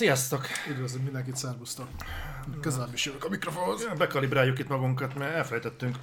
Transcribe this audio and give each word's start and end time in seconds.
Sziasztok! 0.00 0.46
Üdvözlünk 0.70 1.04
mindenkit, 1.04 1.36
szervusztok! 1.36 1.88
Közelebb 2.60 2.92
is 2.92 3.06
jövök 3.06 3.24
a 3.24 3.28
mikrofonhoz. 3.28 3.88
Bekalibráljuk 3.98 4.58
itt 4.58 4.68
magunkat, 4.68 5.14
mert 5.14 5.34
elfelejtettünk 5.34 5.96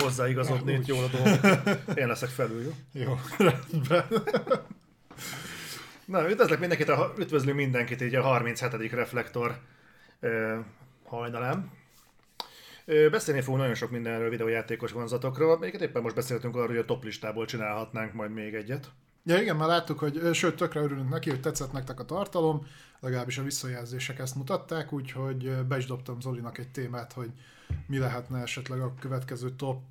hozzáigazodni 0.00 0.72
itt 0.72 0.86
jól 0.86 1.04
a 1.04 1.08
dolgok. 1.08 1.98
Én 1.98 2.06
leszek 2.06 2.28
felül, 2.28 2.62
jó? 2.62 2.72
Jó, 2.92 3.18
rendben. 3.38 4.04
Na, 6.04 6.30
üdvözlök 6.30 6.58
mindenkit, 6.58 6.88
a, 6.88 7.14
üdvözlünk 7.18 7.56
mindenkit 7.56 8.02
így 8.02 8.14
a 8.14 8.22
37. 8.22 8.92
reflektor 8.92 9.58
ö, 10.20 10.58
hajnalán. 11.04 11.70
Ö, 12.84 13.10
beszélni 13.10 13.40
fogunk 13.40 13.60
nagyon 13.60 13.76
sok 13.76 13.90
mindenről, 13.90 14.30
videójátékos 14.30 14.92
vonzatokról. 14.92 15.58
Melyiket 15.58 15.80
éppen 15.80 16.02
most 16.02 16.14
beszéltünk 16.14 16.54
arról, 16.54 16.66
hogy 16.66 16.76
a 16.76 16.84
top 16.84 17.04
listából 17.04 17.46
csinálhatnánk 17.46 18.12
majd 18.12 18.32
még 18.32 18.54
egyet. 18.54 18.90
Ja 19.24 19.40
igen, 19.40 19.56
már 19.56 19.68
láttuk, 19.68 19.98
hogy 19.98 20.34
sőt, 20.34 20.56
tökre 20.56 20.80
örülünk 20.80 21.08
neki, 21.08 21.30
hogy 21.30 21.40
tetszett 21.40 21.72
nektek 21.72 22.00
a 22.00 22.04
tartalom, 22.04 22.66
legalábbis 23.00 23.38
a 23.38 23.42
visszajelzések 23.42 24.18
ezt 24.18 24.34
mutatták, 24.34 24.92
úgyhogy 24.92 25.66
be 25.68 25.76
is 25.76 25.86
dobtam 25.86 26.20
Zolinak 26.20 26.58
egy 26.58 26.68
témát, 26.68 27.12
hogy 27.12 27.30
mi 27.86 27.98
lehetne 27.98 28.40
esetleg 28.40 28.80
a 28.80 28.94
következő 29.00 29.50
top 29.50 29.82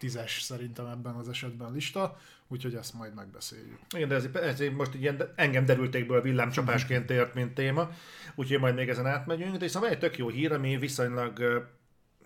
10-es 0.00 0.40
szerintem 0.40 0.86
ebben 0.86 1.14
az 1.14 1.28
esetben 1.28 1.72
lista, 1.72 2.18
úgyhogy 2.48 2.74
ezt 2.74 2.94
majd 2.94 3.14
megbeszéljük. 3.14 3.78
Igen, 3.94 4.08
de 4.08 4.14
ez, 4.14 4.28
ez 4.34 4.60
most 4.76 4.94
ilyen 4.94 5.32
engem 5.34 5.64
derültékből 5.64 6.22
villámcsapásként 6.22 7.10
ért, 7.10 7.34
mint 7.34 7.54
téma, 7.54 7.90
úgyhogy 8.34 8.60
majd 8.60 8.74
még 8.74 8.88
ezen 8.88 9.06
átmegyünk. 9.06 9.56
De 9.56 9.68
van 9.72 9.90
egy 9.90 9.98
tök 9.98 10.18
jó 10.18 10.28
hír, 10.28 10.52
ami 10.52 10.76
viszonylag, 10.76 11.66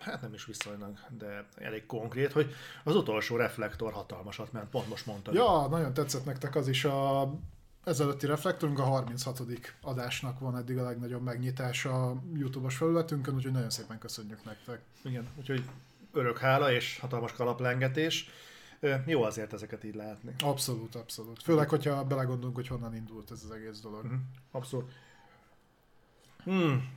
hát 0.00 0.20
nem 0.20 0.34
is 0.34 0.44
viszonylag, 0.44 0.98
de 1.18 1.44
elég 1.56 1.86
konkrét, 1.86 2.32
hogy 2.32 2.54
az 2.84 2.96
utolsó 2.96 3.36
reflektor 3.36 3.92
hatalmasat 3.92 4.52
ment, 4.52 4.70
pont 4.70 4.88
most 4.88 5.06
mondtad. 5.06 5.34
Ja, 5.34 5.66
nagyon 5.70 5.94
tetszett 5.94 6.24
nektek 6.24 6.56
az 6.56 6.68
is 6.68 6.84
a 6.84 7.30
ezelőtti 7.84 8.26
reflektorunk, 8.26 8.78
a 8.78 8.82
36. 8.82 9.42
adásnak 9.80 10.38
van 10.38 10.56
eddig 10.56 10.78
a 10.78 10.84
legnagyobb 10.84 11.22
megnyitása 11.22 12.08
a 12.08 12.22
YouTube-os 12.34 12.76
felületünkön, 12.76 13.34
úgyhogy 13.34 13.52
nagyon 13.52 13.70
szépen 13.70 13.98
köszönjük 13.98 14.44
nektek. 14.44 14.80
Igen, 15.04 15.28
úgyhogy 15.38 15.64
örök 16.12 16.38
hála 16.38 16.72
és 16.72 16.98
hatalmas 16.98 17.32
kalaplengetés. 17.32 18.30
Jó 19.06 19.22
azért 19.22 19.52
ezeket 19.52 19.84
így 19.84 19.94
látni. 19.94 20.34
Abszolút, 20.38 20.94
abszolút. 20.94 21.42
Főleg, 21.42 21.68
hogyha 21.68 22.04
belegondolunk, 22.04 22.56
hogy 22.56 22.68
honnan 22.68 22.94
indult 22.94 23.30
ez 23.30 23.42
az 23.44 23.50
egész 23.50 23.80
dolog. 23.80 24.04
Mhm, 24.04 24.14
Abszolút. 24.50 24.92
Hmm. 26.44 26.88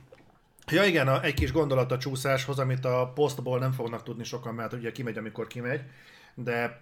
Ja 0.70 0.84
igen, 0.84 1.08
a, 1.08 1.22
egy 1.22 1.34
kis 1.34 1.52
gondolat 1.52 1.92
a 1.92 1.98
csúszáshoz, 1.98 2.58
amit 2.58 2.84
a 2.84 3.12
posztból 3.14 3.58
nem 3.58 3.72
fognak 3.72 4.02
tudni 4.02 4.24
sokan, 4.24 4.54
mert 4.54 4.72
ugye 4.72 4.92
kimegy, 4.92 5.18
amikor 5.18 5.46
kimegy, 5.46 5.82
de 6.34 6.80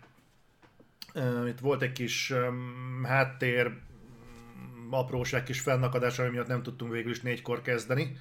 uh, 1.15 1.49
itt 1.49 1.59
volt 1.59 1.83
egy 1.83 1.93
kis 1.93 2.31
um, 2.31 3.05
háttér 3.05 3.69
mm, 3.69 4.93
apróság, 4.93 5.43
kis 5.43 5.61
fennakadás, 5.61 6.19
ami 6.19 6.29
miatt 6.29 6.47
nem 6.47 6.63
tudtunk 6.63 6.93
végül 6.93 7.11
is 7.11 7.21
négykor 7.21 7.63
kezdeni, 7.63 8.19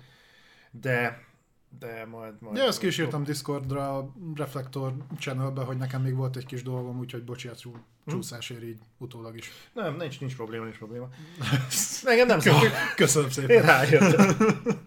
de 0.71 1.23
de 1.79 2.05
majd... 2.05 2.33
majd 2.39 2.57
Ja, 2.57 2.63
ezt 2.63 2.83
írtam 2.83 3.23
Discordra, 3.23 3.97
a 3.97 4.13
Reflektor 4.35 4.93
channelbe, 5.19 5.63
hogy 5.63 5.77
nekem 5.77 6.01
még 6.01 6.15
volt 6.15 6.35
egy 6.35 6.45
kis 6.45 6.63
dolgom, 6.63 6.99
úgyhogy 6.99 7.23
bocsi 7.23 7.47
a 7.47 7.55
csú- 7.55 7.79
csúszásért 8.07 8.63
így 8.63 8.79
utólag 8.97 9.37
is. 9.37 9.51
Nem, 9.73 9.95
nincs, 9.95 10.19
nincs 10.19 10.35
probléma, 10.35 10.63
nincs 10.63 10.77
probléma. 10.77 11.09
Engem 12.03 12.27
nem 12.27 12.39
szoktuk. 12.39 12.69
Köszönöm 12.95 13.27
Én 13.27 13.33
szépen. 13.33 13.61
rájöttem. 13.65 14.37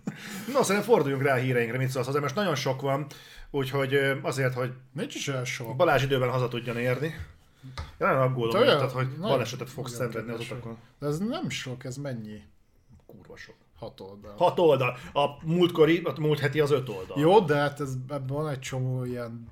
No, 0.53 0.63
szerintem 0.63 0.91
forduljunk 0.91 1.23
rá 1.23 1.35
a 1.35 1.39
híreinkre, 1.39 1.79
mit 1.79 1.89
szólsz 1.89 2.07
hozzá, 2.07 2.21
most 2.21 2.35
nagyon 2.35 2.55
sok 2.55 2.81
van, 2.81 3.07
úgyhogy 3.51 3.95
azért, 4.23 4.55
hogy 4.55 4.73
Nincs 4.93 5.15
is 5.15 5.29
olyan 5.29 5.45
sok. 5.45 5.77
Balázs 5.77 6.03
időben 6.03 6.31
haza 6.31 6.49
tudjon 6.49 6.77
érni. 6.77 7.07
Én 7.07 7.73
nagyon 7.99 8.21
aggódom, 8.21 8.63
érted, 8.63 8.91
hogy 8.91 9.09
balesetet 9.19 9.71
fogsz 9.71 9.95
szenvedni 9.95 10.33
az 10.33 10.41
utakon. 10.41 10.79
De 10.99 11.07
ez 11.07 11.19
nem 11.19 11.49
sok, 11.49 11.85
ez 11.85 11.97
mennyi? 11.97 12.43
Kurva 13.07 13.37
sok. 13.37 13.55
Hat 13.79 14.01
oldal. 14.01 14.35
Hat 14.37 14.59
oldal. 14.59 14.97
A 15.13 15.27
múltkori, 15.43 16.03
a 16.05 16.21
múlt 16.21 16.39
heti 16.39 16.61
az 16.61 16.71
öt 16.71 16.89
oldal. 16.89 17.21
Jó, 17.21 17.41
de 17.41 17.57
hát 17.57 17.81
ez, 17.81 17.95
ebben 18.09 18.27
van 18.27 18.49
egy 18.49 18.59
csomó 18.59 19.05
ilyen 19.05 19.49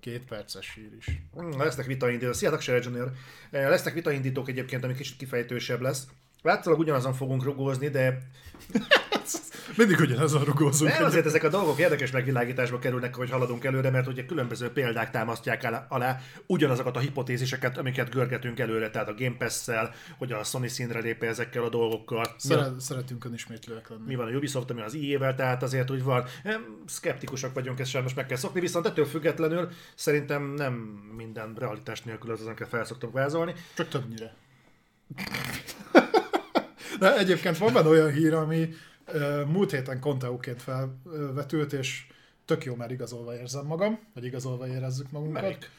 két 0.00 0.24
perces 0.24 0.74
hír 0.74 0.90
is. 0.98 1.22
Mm, 1.40 1.50
Lesznek 1.58 1.86
vitaindítók. 1.86 2.34
Szia, 2.34 2.50
Taksere 2.50 2.80
Junior. 2.82 3.12
Eh, 3.50 3.68
Lesznek 3.68 3.94
vitaindítók 3.94 4.48
egyébként, 4.48 4.84
ami 4.84 4.94
kicsit 4.94 5.16
kifejtősebb 5.16 5.80
lesz. 5.80 6.06
Látszólag 6.42 6.78
ugyanazon 6.78 7.12
fogunk 7.12 7.44
rugózni, 7.44 7.88
de 7.88 8.18
Mindig 9.76 10.00
ugyanazon 10.00 10.44
rugózunk. 10.44 10.92
Nem, 10.92 11.04
azért 11.04 11.26
ezek 11.26 11.44
a 11.44 11.48
dolgok 11.48 11.78
érdekes 11.78 12.10
megvilágításba 12.10 12.78
kerülnek, 12.78 13.14
hogy 13.14 13.30
haladunk 13.30 13.64
előre, 13.64 13.90
mert 13.90 14.06
ugye 14.06 14.26
különböző 14.26 14.70
példák 14.72 15.10
támasztják 15.10 15.84
alá, 15.88 16.20
ugyanazokat 16.46 16.96
a 16.96 16.98
hipotéziseket, 16.98 17.78
amiket 17.78 18.10
görgetünk 18.10 18.58
előre, 18.58 18.90
tehát 18.90 19.08
a 19.08 19.14
Game 19.14 19.36
Pass-szel, 19.38 19.94
hogy 20.18 20.32
a 20.32 20.44
Sony 20.44 20.68
színre 20.68 21.00
lép 21.00 21.22
ezekkel 21.22 21.62
a 21.62 21.68
dolgokkal. 21.68 22.22
Mi, 22.22 22.54
a, 22.54 22.58
Szeret, 22.58 22.80
szeretünk 22.80 23.24
önismétlőek 23.24 23.88
lenni. 23.88 24.02
mi 24.06 24.14
van 24.14 24.26
a 24.26 24.30
Ubisoft, 24.36 24.70
ami 24.70 24.80
az 24.80 24.94
EA-vel, 24.94 25.34
tehát 25.34 25.62
azért 25.62 25.90
úgy 25.90 26.02
van. 26.02 26.24
Em, 26.42 26.82
Szkeptikusak 26.86 27.54
vagyunk, 27.54 27.80
ezt 27.80 27.90
sajnos 27.90 28.14
meg 28.14 28.26
kell 28.26 28.36
szokni, 28.36 28.60
viszont 28.60 28.86
ettől 28.86 29.06
függetlenül 29.06 29.68
szerintem 29.94 30.42
nem 30.42 30.72
minden 31.16 31.54
realitás 31.58 32.02
nélkül 32.02 32.30
az 32.30 32.40
azonkat 32.40 32.68
felszoktunk 32.68 33.12
vázolni. 33.12 33.54
Csak 33.74 33.88
többnyire. 33.88 34.34
De 36.98 37.16
egyébként 37.16 37.58
van 37.58 37.72
benne 37.72 37.88
olyan 37.88 38.12
hír, 38.12 38.34
ami 38.34 38.68
múlt 39.46 39.70
héten 39.70 40.00
konteóként 40.00 40.62
felvetült, 40.62 41.72
és 41.72 42.06
tök 42.44 42.64
jó, 42.64 42.74
mert 42.74 42.90
igazolva 42.90 43.36
érzem 43.36 43.66
magam, 43.66 43.98
vagy 44.14 44.24
igazolva 44.24 44.66
érezzük 44.66 45.10
magunkat. 45.10 45.42
Melyik? 45.42 45.70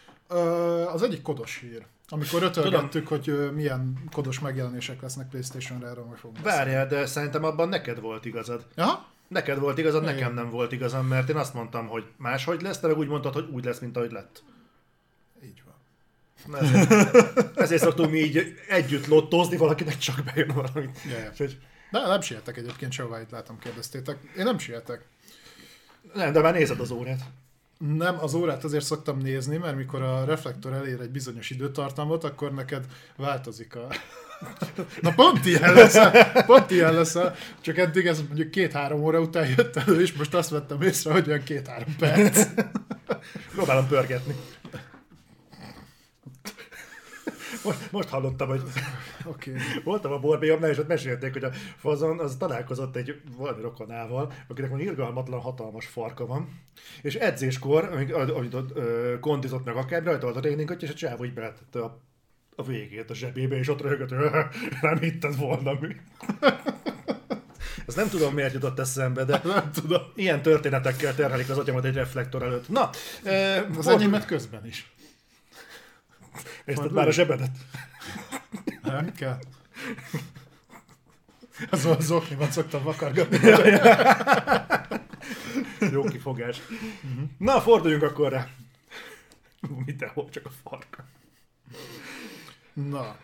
Az 0.94 1.02
egyik 1.02 1.22
kodos 1.22 1.60
hír. 1.60 1.86
Amikor 2.08 2.44
ötölgettük, 2.44 3.08
hogy 3.08 3.52
milyen 3.54 4.04
kodos 4.12 4.40
megjelenések 4.40 5.02
lesznek 5.02 5.30
Playstation-re, 5.30 5.88
erről 5.88 6.04
majd 6.04 6.18
fogunk. 6.18 6.44
Várjál, 6.44 6.88
de 6.88 7.06
szerintem 7.06 7.44
abban 7.44 7.70
neked 7.70 8.00
volt 8.00 8.26
igazad. 8.26 8.66
Aha? 8.76 9.14
Neked 9.28 9.60
volt 9.60 9.78
igazad, 9.78 10.04
Igen. 10.04 10.16
nekem 10.16 10.34
nem 10.34 10.50
volt 10.50 10.72
igazam, 10.72 11.08
mert 11.08 11.30
én 11.30 11.36
azt 11.36 11.54
mondtam, 11.54 11.88
hogy 11.88 12.04
máshogy 12.18 12.62
lesz, 12.62 12.80
te 12.80 12.88
meg 12.88 12.98
úgy 12.98 13.08
mondtad, 13.08 13.34
hogy 13.34 13.48
úgy 13.52 13.66
lesz, 13.66 13.80
mint 13.80 13.98
ahogy 13.98 14.12
lett. 14.12 14.44
Így 15.44 15.64
van. 15.66 15.74
Ezért, 16.62 17.58
ezért 17.58 17.82
szoktunk 17.82 18.12
mi 18.12 18.18
így 18.18 18.56
együtt 18.70 19.08
lottozni, 19.08 19.58
valakinek 19.58 19.98
csak 19.98 20.24
bejön 20.24 20.52
valamit. 20.54 21.00
Yeah. 21.06 21.30
Úgyhogy, 21.30 21.58
De 21.92 22.00
nem 22.08 22.22
sietek 22.22 22.58
egyébként, 22.58 22.92
sehová 22.92 23.22
itt 23.22 23.30
látom, 23.30 23.60
kérdeztétek. 23.60 24.18
Én 24.38 24.44
nem 24.44 24.58
sietek. 24.58 25.06
nem, 26.14 26.34
de 26.34 26.42
már 26.42 26.54
nézed 26.54 26.80
az 26.80 26.92
órát. 26.92 27.22
Nem, 27.78 28.20
az 28.20 28.34
órát 28.34 28.64
azért 28.64 28.86
szoktam 28.86 29.18
nézni, 29.18 29.58
mert 29.58 29.76
mikor 29.76 30.02
a 30.02 30.26
reflektor 30.26 30.74
elér 30.74 31.00
egy 31.02 31.10
bizonyos 31.10 31.50
időtartamot, 31.50 32.24
akkor 32.24 32.54
neked 32.54 32.86
változik 33.16 33.76
a... 33.76 33.88
Na 35.02 35.14
pont 35.14 35.46
ilyen 35.46 35.74
lesz, 35.74 35.98
pont 36.46 36.72
ilyen 36.72 36.94
lesz, 36.94 37.18
csak 37.62 37.78
eddig 37.78 38.06
ez 38.06 38.22
mondjuk 38.22 38.52
két-három 38.52 39.04
óra 39.04 39.20
után 39.20 39.48
jött 39.58 39.76
elő, 39.76 40.02
és 40.02 40.14
most 40.14 40.34
azt 40.34 40.50
vettem 40.50 40.82
észre, 40.82 41.12
hogy 41.12 41.28
olyan 41.28 41.44
két-három 41.44 41.96
perc. 41.96 42.48
Próbálom 43.56 43.88
pörgetni. 43.88 44.36
Most, 47.66 47.92
most 47.92 48.10
hallottam, 48.10 48.48
hogy. 48.48 48.62
Okay. 49.28 49.54
voltam 49.84 50.12
a 50.12 50.20
borbélyomnál, 50.20 50.70
és 50.70 50.78
ott 50.78 50.88
mesélték, 50.88 51.34
hogy 51.34 51.44
a 51.44 51.52
fazon 51.78 52.20
az 52.20 52.36
találkozott 52.40 52.96
egy 52.96 53.22
valami 53.38 53.62
rokonával, 53.62 54.34
akinek 54.48 54.70
van 54.70 54.80
irgalmatlan 54.80 55.40
hatalmas 55.40 55.86
farka 55.86 56.26
van, 56.26 56.62
és 57.02 57.16
edzéskor, 57.16 57.84
amit 58.36 58.74
kondizott 59.20 59.66
meg 59.66 59.76
akár, 59.76 60.04
rajta 60.04 60.26
volt 60.26 60.38
a 60.38 60.40
tréningatja, 60.40 60.88
és 60.88 60.94
a 60.94 60.98
csávó 60.98 61.26
így 61.26 61.34
beletette 61.34 61.80
a, 61.80 62.02
a 62.56 62.64
végét 62.64 63.10
a 63.10 63.14
zsebébe, 63.14 63.58
és 63.58 63.70
ott 63.70 63.82
röhögött, 63.82 64.10
hogy 64.10 64.30
nem 64.82 65.00
hitted 65.00 65.38
volna 65.38 65.78
mi. 65.80 65.96
Ez 67.88 67.96
nem 67.96 68.10
tudom, 68.10 68.34
miért 68.34 68.54
jutott 68.54 68.80
eszembe, 68.80 69.24
de 69.24 69.42
Nem 69.44 69.72
tudom. 69.72 70.02
ilyen 70.16 70.42
történetekkel 70.42 71.16
terhelik 71.16 71.50
az 71.50 71.58
agyamat 71.58 71.86
egy 71.86 71.94
reflektor 71.94 72.44
előtt. 72.44 72.70
Na, 72.70 72.90
Az 73.78 73.88
enyémet 73.88 74.26
közben 74.26 74.66
is. 74.66 74.95
Nézted 76.66 76.92
már 76.92 77.08
a 77.08 77.12
zsebedet? 77.12 77.52
Nem 78.82 79.12
kell. 79.12 79.40
Az 81.70 81.86
az 81.86 82.12
okniban 82.12 82.52
szoktam 82.52 82.84
vakargatni. 82.84 83.40
Jó 85.92 86.04
kifogás. 86.04 86.62
Na, 87.38 87.62
forduljunk 87.62 88.04
akkor 88.04 88.32
rá. 88.32 88.48
Mindenhol 89.86 90.30
csak 90.30 90.46
a 90.46 90.50
farka. 90.64 91.06
Na. 92.74 93.18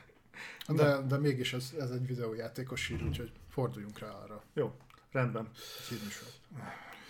De, 0.67 0.97
de 1.07 1.17
mégis 1.17 1.53
ez, 1.53 1.73
ez 1.79 1.89
egy 1.89 2.07
videójátékos 2.07 2.87
hír, 2.87 3.03
úgyhogy 3.03 3.31
forduljunk 3.49 3.99
rá 3.99 4.07
arra. 4.07 4.43
Jó, 4.53 4.75
rendben. 5.11 5.49
Hírműsor. 5.89 6.27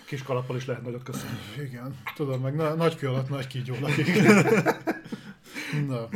Kis 0.05 0.23
kalappal 0.23 0.55
is 0.55 0.65
lehet 0.65 0.83
nagyot 0.83 1.03
köszönni. 1.03 1.37
Igen, 1.57 1.99
tudom, 2.15 2.41
meg 2.41 2.55
na, 2.55 2.73
nagy 2.73 2.95
kő 2.95 3.07
alatt 3.07 3.29
nagy 3.29 3.47
kígyó 3.47 3.75
lakik. 3.79 4.07
Na, 5.87 6.07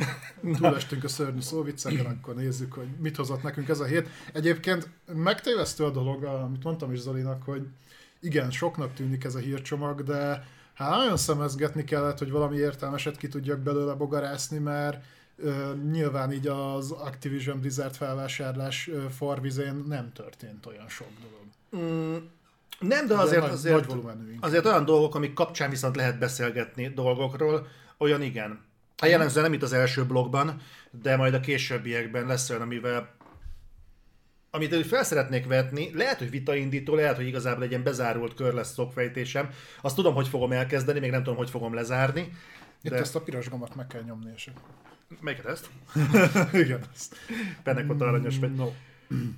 túlestünk 0.57 1.03
a 1.03 1.07
szörnyű 1.07 1.41
szóvicceken, 1.41 2.05
akkor 2.05 2.35
nézzük, 2.35 2.73
hogy 2.73 2.87
mit 2.99 3.15
hozott 3.15 3.43
nekünk 3.43 3.69
ez 3.69 3.79
a 3.79 3.85
hét. 3.85 4.07
Egyébként 4.33 4.89
megtévesztő 5.13 5.83
a 5.83 5.89
dolog, 5.89 6.23
amit 6.23 6.63
mondtam 6.63 6.91
is 6.91 6.99
Zolinak, 6.99 7.43
hogy 7.43 7.67
igen, 8.19 8.51
soknak 8.51 8.93
tűnik 8.93 9.23
ez 9.23 9.35
a 9.35 9.39
hírcsomag, 9.39 10.03
de 10.03 10.47
hát 10.73 10.97
nagyon 10.97 11.17
szemezgetni 11.17 11.83
kellett, 11.83 12.17
hogy 12.17 12.31
valami 12.31 12.57
értelmeset 12.57 13.17
ki 13.17 13.27
tudjak 13.27 13.59
belőle 13.59 13.93
bogarászni, 13.93 14.57
mert 14.57 15.03
Ö, 15.38 15.73
nyilván 15.91 16.31
így 16.31 16.47
az 16.47 16.91
Activision 16.91 17.59
Blizzard 17.59 17.95
felvásárlás 17.95 18.88
ö, 18.88 19.05
farvizén 19.09 19.83
nem 19.88 20.11
történt 20.13 20.65
olyan 20.65 20.89
sok 20.89 21.07
dolog. 21.21 21.45
Mm, 21.89 22.15
nem, 22.79 23.07
de 23.07 23.15
azért, 23.15 23.41
nagy- 23.41 23.51
azért, 23.51 23.88
nagy 23.88 23.97
inkább. 23.97 24.43
azért 24.43 24.65
olyan 24.65 24.85
dolgok, 24.85 25.15
amik 25.15 25.33
kapcsán 25.33 25.69
viszont 25.69 25.95
lehet 25.95 26.19
beszélgetni 26.19 26.88
dolgokról, 26.88 27.67
olyan 27.97 28.21
igen. 28.21 28.64
Hát 28.97 29.09
jellemzően 29.09 29.44
nem 29.44 29.53
itt 29.53 29.63
az 29.63 29.74
első 29.74 30.06
blogban, 30.06 30.62
de 31.01 31.18
majd 31.18 31.33
a 31.33 31.39
későbbiekben 31.39 32.25
lesz 32.25 32.50
olyan, 32.50 32.62
amivel 32.62 33.13
amit 34.56 34.74
ő 34.74 34.81
fel 34.81 35.03
szeretnék 35.03 35.45
vetni, 35.45 35.92
lehet, 35.94 36.18
hogy 36.18 36.30
vitaindító, 36.30 36.95
lehet, 36.95 37.15
hogy 37.15 37.27
igazából 37.27 37.63
egy 37.63 37.69
ilyen 37.69 37.83
bezárult 37.83 38.33
kör 38.33 38.53
lesz 38.53 38.74
szokfejtésem. 38.74 39.50
Azt 39.81 39.95
tudom, 39.95 40.13
hogy 40.13 40.27
fogom 40.27 40.51
elkezdeni, 40.51 41.00
még 41.00 41.12
nem 41.12 41.24
tudom, 41.24 41.38
hogy 41.38 41.50
fogom 41.50 41.74
lezárni. 41.74 42.31
Itt 42.81 42.92
De 42.92 42.97
ezt 42.97 43.15
a 43.15 43.21
piros 43.21 43.50
gombot 43.50 43.75
meg 43.75 43.88
kell 43.88 44.01
nyomni, 44.01 44.31
és... 44.36 44.50
melyiket 45.19 45.45
ezt? 45.45 45.69
Igen, 46.63 46.80
ezt. 46.94 47.15
Bennek 47.63 47.89
ott 47.89 48.01
aranyos 48.01 48.39
vagy. 48.39 48.56
No. 48.56 48.71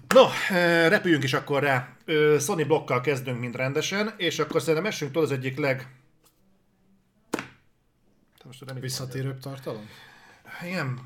No, 0.08 0.24
eh, 0.50 0.90
repüljünk 0.90 1.24
is 1.24 1.34
akkor 1.34 1.64
rá. 1.64 1.96
Sony 2.40 2.68
blokkal 2.68 3.02
kezdünk, 3.02 3.40
mint 3.40 3.56
rendesen, 3.56 4.14
és 4.18 4.40
akkor 4.40 4.62
szerintem 4.62 4.86
essünk 4.86 5.12
túl 5.12 5.24
az 5.24 5.32
egyik 5.32 5.58
leg... 5.58 5.88
Most 8.48 8.64
így 8.76 8.80
Visszatérőbb 8.80 9.40
tartalom? 9.40 9.90
Igen. 10.64 11.00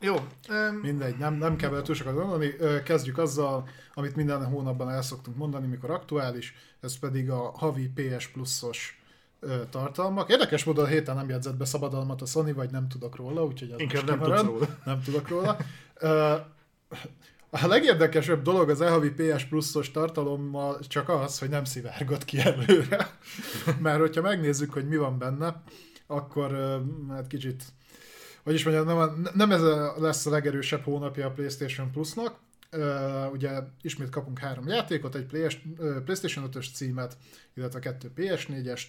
Jó. 0.00 0.16
em, 0.48 0.74
Mindegy, 0.74 1.16
nem, 1.16 1.34
nem 1.34 1.56
kell 1.56 1.70
vele 1.70 1.82
túl 1.82 1.94
sokat 1.94 2.14
gondolni. 2.14 2.54
Kezdjük 2.84 3.18
azzal, 3.18 3.68
amit 3.94 4.16
minden 4.16 4.44
hónapban 4.44 4.90
el 4.90 5.02
szoktunk 5.02 5.36
mondani, 5.36 5.66
mikor 5.66 5.90
aktuális, 5.90 6.54
ez 6.80 6.98
pedig 6.98 7.30
a 7.30 7.50
havi 7.56 7.92
PS 7.94 8.26
Plus-os 8.26 9.02
ö, 9.40 9.62
tartalmak. 9.70 10.30
Érdekes 10.30 10.64
módon 10.64 10.84
a 10.84 10.88
héten 10.88 11.16
nem 11.16 11.28
jegyzett 11.28 11.56
be 11.56 11.64
szabadalmat 11.64 12.22
a 12.22 12.26
Sony, 12.26 12.54
vagy 12.54 12.70
nem 12.70 12.88
tudok 12.88 13.16
róla, 13.16 13.44
úgyhogy 13.44 13.70
ez 13.70 13.80
Inkább 13.80 14.06
nem 14.06 14.18
tudsz 14.20 14.42
róla. 14.42 14.66
Nem 14.84 15.02
tudok 15.02 15.28
róla. 15.28 15.56
A 17.50 17.66
legérdekesebb 17.66 18.42
dolog 18.42 18.70
az 18.70 18.80
e-havi 18.80 19.10
PS 19.10 19.44
Plus-os 19.44 19.90
tartalommal 19.90 20.78
csak 20.88 21.08
az, 21.08 21.38
hogy 21.38 21.48
nem 21.48 21.64
szivárgott 21.64 22.24
ki 22.24 22.38
előre. 22.38 23.10
Mert 23.80 24.00
hogyha 24.00 24.22
megnézzük, 24.22 24.72
hogy 24.72 24.88
mi 24.88 24.96
van 24.96 25.18
benne, 25.18 25.62
akkor 26.10 26.80
hát 27.08 27.26
kicsit 27.26 27.64
hogy 28.42 28.54
is 28.54 28.64
mondjam, 28.64 28.86
nem, 28.86 29.28
nem 29.34 29.50
ez 29.50 29.62
lesz 29.96 30.26
a 30.26 30.30
legerősebb 30.30 30.84
hónapja 30.84 31.26
a 31.26 31.30
PlayStation 31.30 31.90
Plusnak. 31.90 32.38
Ugye 33.32 33.50
ismét 33.82 34.10
kapunk 34.10 34.38
három 34.38 34.68
játékot, 34.68 35.14
egy 35.14 35.26
PlayStation 36.04 36.50
5-ös 36.52 36.74
címet, 36.74 37.16
illetve 37.54 37.78
kettő 37.78 38.10
PS4-est. 38.16 38.82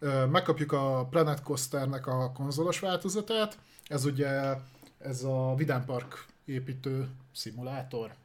Uh, 0.00 0.26
megkapjuk 0.30 0.72
a 0.72 1.06
Planet 1.10 1.42
Coasternek 1.42 2.06
a 2.06 2.32
konzolos 2.32 2.80
változatát. 2.80 3.58
Ez 3.86 4.04
ugye 4.04 4.54
ez 4.98 5.22
a 5.22 5.54
Vidám 5.56 5.84
Park 5.84 6.26
építő 6.44 7.08
szimulátor. 7.32 8.06
meg 8.06 8.14
a 8.14 8.16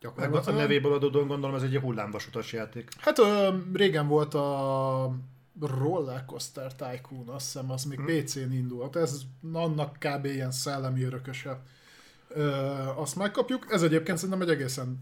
Gyakorlatilag. 0.00 0.58
nevéből 0.58 0.92
adódóan 0.92 1.26
gondolom 1.26 1.56
ez 1.56 1.62
egy 1.62 1.76
hullámvasutas 1.76 2.52
játék. 2.52 2.88
Hát 2.98 3.18
ö, 3.18 3.56
régen 3.72 4.08
volt 4.08 4.34
a 4.34 5.14
Roller 5.60 6.24
Coaster 6.24 6.74
Tycoon, 6.74 7.28
azt 7.28 7.44
hiszem, 7.44 7.70
az 7.70 7.84
még 7.84 7.98
Hm. 7.98 8.06
PC-n 8.06 8.52
indult. 8.52 8.96
Ez 8.96 9.20
annak 9.52 9.96
kb. 9.98 10.24
ilyen 10.24 10.50
szellemi 10.50 11.02
örököse. 11.02 11.62
Ö, 12.28 12.48
azt 12.96 13.16
megkapjuk. 13.16 13.66
Ez 13.70 13.82
egyébként 13.82 14.18
szerintem 14.18 14.48
egy 14.48 14.50
egészen 14.54 14.98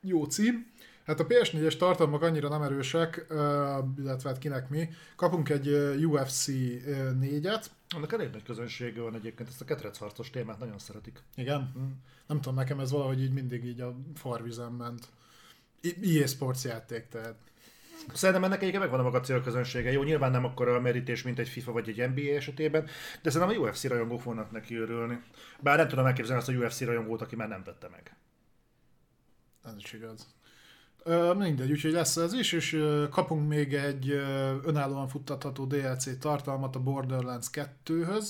jó 0.00 0.24
cím. 0.24 0.74
Hát 1.06 1.20
a 1.20 1.26
PS4-es 1.26 1.76
tartalmak 1.76 2.22
annyira 2.22 2.48
nem 2.48 2.62
erősek, 2.62 3.26
illetve 3.98 4.28
hát 4.28 4.38
kinek 4.38 4.68
mi. 4.68 4.88
Kapunk 5.16 5.48
egy 5.48 5.68
UFC 6.04 6.46
4-et. 6.48 7.64
Annak 7.94 8.12
elég 8.12 8.30
nagy 8.30 8.42
közönsége 8.42 9.00
van 9.00 9.14
egyébként, 9.14 9.48
ezt 9.48 9.60
a 9.60 9.64
ketrecharcos 9.64 10.30
témát 10.30 10.58
nagyon 10.58 10.78
szeretik. 10.78 11.22
Igen. 11.36 11.72
Nem 12.26 12.40
tudom, 12.40 12.54
nekem 12.54 12.80
ez 12.80 12.90
valahogy 12.90 13.22
így 13.22 13.32
mindig 13.32 13.64
így 13.64 13.80
a 13.80 13.96
farvizen 14.14 14.72
ment. 14.72 15.08
EA 16.02 16.26
Sports 16.26 16.64
játék, 16.64 17.08
tehát 17.08 17.34
Szerintem 18.12 18.44
ennek 18.44 18.58
egyébként 18.58 18.82
megvan 18.82 19.00
a 19.00 19.02
maga 19.02 19.20
célközönsége. 19.20 19.92
Jó, 19.92 20.02
nyilván 20.02 20.30
nem 20.30 20.44
akkora 20.44 20.74
a 20.74 20.80
merítés, 20.80 21.22
mint 21.22 21.38
egy 21.38 21.48
FIFA 21.48 21.72
vagy 21.72 21.88
egy 21.88 22.08
NBA 22.10 22.34
esetében, 22.34 22.86
de 23.22 23.30
szerintem 23.30 23.62
a 23.62 23.66
UFC 23.66 23.84
rajongók 23.84 24.20
fognak 24.20 24.50
neki 24.50 24.76
örülni. 24.76 25.20
Bár 25.60 25.76
nem 25.76 25.88
tudom 25.88 26.06
elképzelni 26.06 26.40
azt 26.40 26.50
a 26.50 26.52
UFC 26.52 26.80
rajongót, 26.80 27.22
aki 27.22 27.36
már 27.36 27.48
nem 27.48 27.62
tette 27.62 27.88
meg. 27.88 28.16
Ez 29.64 29.74
is 29.76 29.92
igaz. 29.92 30.34
Ö, 31.02 31.34
mindegy, 31.34 31.70
úgyhogy 31.70 31.92
lesz 31.92 32.16
ez 32.16 32.32
is, 32.32 32.52
és 32.52 32.84
kapunk 33.10 33.48
még 33.48 33.74
egy 33.74 34.10
önállóan 34.64 35.08
futtatható 35.08 35.64
DLC 35.64 36.18
tartalmat 36.18 36.76
a 36.76 36.80
Borderlands 36.80 37.46
2-höz, 37.52 38.28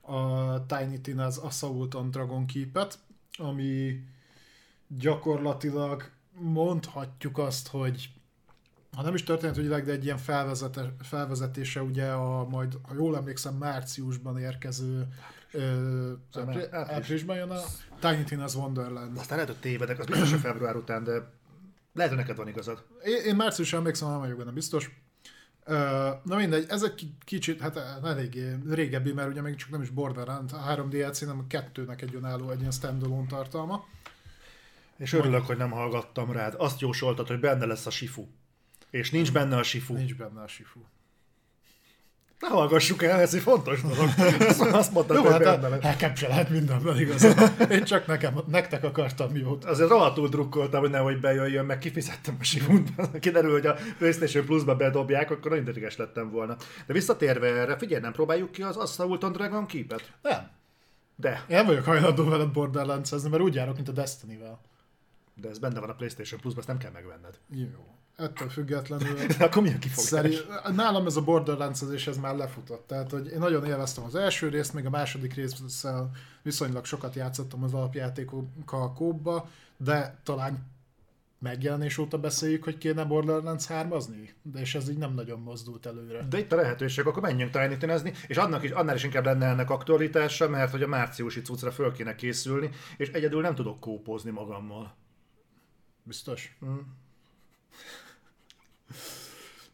a 0.00 0.66
Tiny 0.66 1.00
Tina's 1.02 1.42
Assault 1.42 1.94
on 1.94 2.10
Dragon 2.10 2.46
Keep-et, 2.46 2.98
ami 3.36 4.02
gyakorlatilag 4.86 6.10
mondhatjuk 6.32 7.38
azt, 7.38 7.68
hogy 7.68 8.10
ha 8.96 9.02
nem 9.02 9.14
is 9.14 9.22
történetügyileg, 9.22 9.84
de 9.84 9.92
egy 9.92 10.04
ilyen 10.04 10.18
felvezete, 10.18 10.94
felvezetése 11.02 11.82
ugye 11.82 12.10
a 12.10 12.44
majd, 12.48 12.78
ha 12.82 12.94
jól 12.94 13.16
emlékszem, 13.16 13.54
márciusban 13.54 14.38
érkező 14.38 15.06
ö, 15.52 15.60
Szóval 16.32 16.48
április, 16.48 16.68
április. 16.72 16.96
áprilisban 16.96 17.36
jön 17.36 17.50
a 17.50 17.60
Tiny 18.00 18.24
Tina's 18.28 18.56
Wonderland. 18.56 19.18
Aztán 19.18 19.38
lehet, 19.38 19.52
hogy 19.52 19.60
tévedek, 19.60 19.98
az 19.98 20.06
biztos, 20.06 20.30
hogy 20.30 20.40
február 20.40 20.76
után, 20.76 21.04
de 21.04 21.12
lehet, 21.94 22.10
hogy 22.12 22.20
neked 22.20 22.36
van 22.36 22.48
igazad. 22.48 22.84
Én, 23.04 23.24
én 23.24 23.36
márciusra 23.36 23.78
emlékszem, 23.78 24.08
nem 24.08 24.18
vagyok 24.18 24.38
benne 24.38 24.50
biztos. 24.50 24.90
Na 26.22 26.36
mindegy, 26.36 26.66
ez 26.68 26.82
egy 26.82 26.94
ki- 26.94 27.16
kicsit, 27.24 27.60
hát 27.60 27.76
eléggé 28.04 28.56
régebbi, 28.70 29.12
mert 29.12 29.28
ugye 29.28 29.40
még 29.40 29.54
csak 29.54 29.70
nem 29.70 29.82
is 29.82 29.90
Borderlands, 29.90 30.52
a 30.52 30.56
3 30.56 30.88
DLC, 30.88 31.18
hanem 31.20 31.38
a 31.38 31.46
kettőnek 31.46 32.02
egy 32.02 32.14
önálló, 32.14 32.50
egy 32.50 32.58
ilyen 32.60 32.70
standalone 32.70 33.26
tartalma. 33.26 33.84
És 34.96 35.12
örülök, 35.12 35.46
hogy 35.46 35.56
nem 35.56 35.70
hallgattam 35.70 36.32
rád. 36.32 36.54
Azt 36.58 36.80
jósoltad, 36.80 37.26
hogy 37.26 37.40
benne 37.40 37.66
lesz 37.66 37.86
a 37.86 37.90
sifu. 37.90 38.26
És 38.90 39.10
nincs 39.10 39.32
benne 39.32 39.56
a 39.56 39.62
sifu. 39.62 39.94
Nincs 39.94 40.14
benne 40.16 40.42
a 40.42 40.48
Sifu. 40.48 40.80
Ne 42.38 42.48
hallgassuk 42.48 43.02
el, 43.02 43.20
ez 43.20 43.34
egy 43.34 43.40
fontos 43.40 43.82
dolog. 43.82 44.08
Azt- 44.74 44.92
mondtad, 44.92 45.16
Jó, 45.16 45.22
hogy 45.22 45.44
hát 45.44 45.82
nekem 45.82 46.14
se 46.14 46.28
lehet 46.28 46.50
mindenben 46.50 47.00
igazán. 47.00 47.56
Én 47.70 47.84
csak 47.84 48.06
nekem, 48.06 48.40
nektek 48.46 48.84
akartam 48.84 49.36
jót. 49.36 49.64
Azért 49.64 49.88
rohadtul 49.88 50.28
drukkoltam, 50.28 50.80
hogy 50.80 50.90
nehogy 50.90 51.20
bejöjjön, 51.20 51.64
meg 51.64 51.78
kifizettem 51.78 52.36
a 52.40 52.44
sifunt. 52.44 52.90
Kiderül, 53.20 53.50
hogy 53.50 53.66
a 53.66 53.76
PlayStation 53.98 54.44
Plus-ba 54.44 54.76
bedobják, 54.76 55.30
akkor 55.30 55.50
nagyon 55.50 55.68
ideges 55.68 55.96
lettem 55.96 56.30
volna. 56.30 56.56
De 56.86 56.92
visszatérve 56.92 57.46
erre, 57.46 57.78
figyelj, 57.78 58.00
nem 58.02 58.12
próbáljuk 58.12 58.52
ki 58.52 58.62
az 58.62 58.76
Assault 58.76 59.24
on 59.24 59.32
Dragon 59.32 59.66
Keep-et? 59.66 60.12
Nem. 60.22 60.50
De, 61.16 61.44
Én 61.48 61.56
nem 61.56 61.66
vagyok 61.66 61.84
hajlandó 61.84 62.24
vele 62.24 62.44
borderlands 62.44 63.10
mert 63.10 63.40
úgy 63.42 63.54
járok, 63.54 63.74
mint 63.74 63.88
a 63.88 63.92
Destiny-vel. 63.92 64.60
de 65.34 65.48
ez 65.48 65.58
benne 65.58 65.80
van 65.80 65.90
a 65.90 65.94
PlayStation 65.94 66.40
Plus-ban, 66.40 66.58
ezt 66.68 66.68
nem 66.68 66.78
kell 66.78 67.02
megvenned. 67.02 67.38
Jó. 67.50 67.96
Ettől 68.18 68.48
függetlenül 68.48 69.16
akkor 69.38 69.62
mi 69.62 69.72
a 69.72 69.78
kifogás? 69.78 70.08
Szerint, 70.08 70.46
nálam 70.74 71.06
ez 71.06 71.16
a 71.16 71.22
borderlands 71.22 71.82
ez 72.06 72.16
már 72.16 72.36
lefutott. 72.36 72.86
Tehát, 72.86 73.10
hogy 73.10 73.26
én 73.26 73.38
nagyon 73.38 73.64
élveztem 73.64 74.04
az 74.04 74.14
első 74.14 74.48
részt, 74.48 74.72
még 74.72 74.86
a 74.86 74.90
második 74.90 75.34
részszel 75.34 76.10
viszonylag 76.42 76.84
sokat 76.84 77.14
játszottam 77.14 77.62
az 77.62 77.74
alapjátékokkal 77.74 78.92
kóba, 78.92 79.48
de 79.76 80.18
talán 80.22 80.66
megjelenés 81.38 81.98
óta 81.98 82.18
beszéljük, 82.18 82.64
hogy 82.64 82.78
kéne 82.78 83.04
Borderlands 83.04 83.66
3 83.66 83.98
de 84.42 84.60
és 84.60 84.74
ez 84.74 84.88
így 84.88 84.98
nem 84.98 85.14
nagyon 85.14 85.40
mozdult 85.40 85.86
előre. 85.86 86.26
De 86.28 86.38
itt 86.38 86.52
a 86.52 86.56
lehetőség, 86.56 87.06
akkor 87.06 87.22
menjünk 87.22 87.50
tiny 87.50 87.78
tinezni, 87.78 88.12
és 88.26 88.36
annak 88.36 88.62
is, 88.62 88.70
annál 88.70 88.94
is 88.94 89.04
inkább 89.04 89.24
lenne 89.24 89.46
ennek 89.46 89.70
aktualitása, 89.70 90.48
mert 90.48 90.70
hogy 90.70 90.82
a 90.82 90.88
márciusi 90.88 91.42
cuccra 91.42 91.70
föl 91.70 91.92
kéne 91.92 92.14
készülni, 92.14 92.70
és 92.96 93.08
egyedül 93.08 93.40
nem 93.40 93.54
tudok 93.54 93.80
kópozni 93.80 94.30
magammal. 94.30 94.94
Biztos? 96.02 96.56
Mm. 96.64 96.78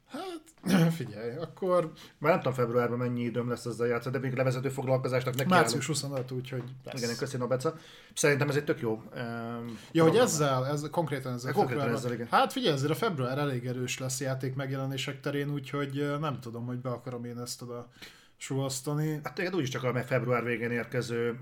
Hát, 0.07 0.93
figyelj, 0.99 1.37
akkor 1.37 1.93
Már 2.19 2.31
nem 2.33 2.41
tudom 2.41 2.53
februárban 2.53 2.99
mennyi 2.99 3.23
időm 3.23 3.49
lesz 3.49 3.65
ezzel 3.65 3.87
játszani, 3.87 4.17
de 4.17 4.23
még 4.27 4.35
levezető 4.37 4.69
foglalkozásnak 4.69 5.35
neki 5.35 5.49
március 5.49 5.87
25, 5.87 6.31
úgyhogy 6.31 6.63
lesz. 6.85 7.03
Igen, 7.03 7.17
köszönöm, 7.17 7.49
Beca. 7.49 7.75
Szerintem 8.15 8.49
ez 8.49 8.57
egy 8.57 8.65
tök 8.65 8.81
jó. 8.81 8.91
Um, 8.93 9.79
Ja, 9.93 10.03
hogy 10.03 10.11
program. 10.11 10.21
ezzel, 10.23 10.67
ez, 10.67 10.87
konkrétan 10.91 11.33
ezzel, 11.33 11.53
Konkrétan 11.53 11.83
februárban- 11.83 11.97
ezzel, 11.97 12.13
igen. 12.13 12.27
Hát 12.31 12.53
figyelj, 12.53 12.75
ezért 12.75 12.91
a 12.91 12.95
február 12.95 13.39
elég 13.39 13.67
erős 13.67 13.99
lesz 13.99 14.21
játék 14.21 14.55
megjelenések 14.55 15.21
terén, 15.21 15.51
úgyhogy 15.53 16.17
nem 16.21 16.41
tudom, 16.41 16.67
hogy 16.67 16.79
be 16.79 16.91
akarom 16.91 17.25
én 17.25 17.39
ezt 17.39 17.63
oda 17.63 17.89
suhasztani. 18.37 19.21
Hát 19.23 19.35
téged 19.35 19.55
úgyis 19.55 19.69
csak 19.69 19.83
a 19.85 20.03
február 20.03 20.45
végén 20.45 20.71
érkező 20.71 21.39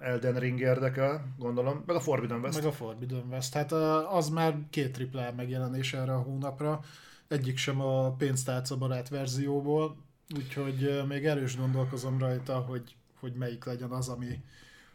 Elden 0.00 0.34
Ring 0.34 0.60
érdekel, 0.60 1.34
gondolom, 1.38 1.82
meg 1.86 1.96
a 1.96 2.00
Forbidden 2.00 2.40
West. 2.40 2.58
Meg 2.58 2.66
a 2.66 2.72
Forbidden 2.72 3.24
West. 3.30 3.54
Hát 3.54 3.72
az 4.12 4.28
már 4.28 4.56
két 4.70 4.92
triple 4.92 5.32
megjelenés 5.36 5.92
erre 5.92 6.12
a 6.12 6.20
hónapra. 6.20 6.80
Egyik 7.28 7.56
sem 7.56 7.80
a 7.80 8.10
pénztárca 8.10 8.76
barát 8.76 9.08
verzióból, 9.08 9.96
úgyhogy 10.36 11.02
még 11.08 11.26
erős 11.26 11.56
gondolkozom 11.56 12.18
rajta, 12.18 12.58
hogy, 12.58 12.94
hogy 13.20 13.32
melyik 13.32 13.64
legyen 13.64 13.90
az, 13.90 14.08
ami, 14.08 14.40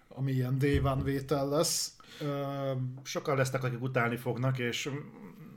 ami 0.07 0.31
ilyen 0.31 0.57
one 0.83 1.03
vétel 1.03 1.49
lesz. 1.49 1.97
Sokan 3.03 3.37
lesznek, 3.37 3.63
akik 3.63 3.81
utálni 3.81 4.15
fognak, 4.15 4.59
és 4.59 4.89
mm, 4.89 4.95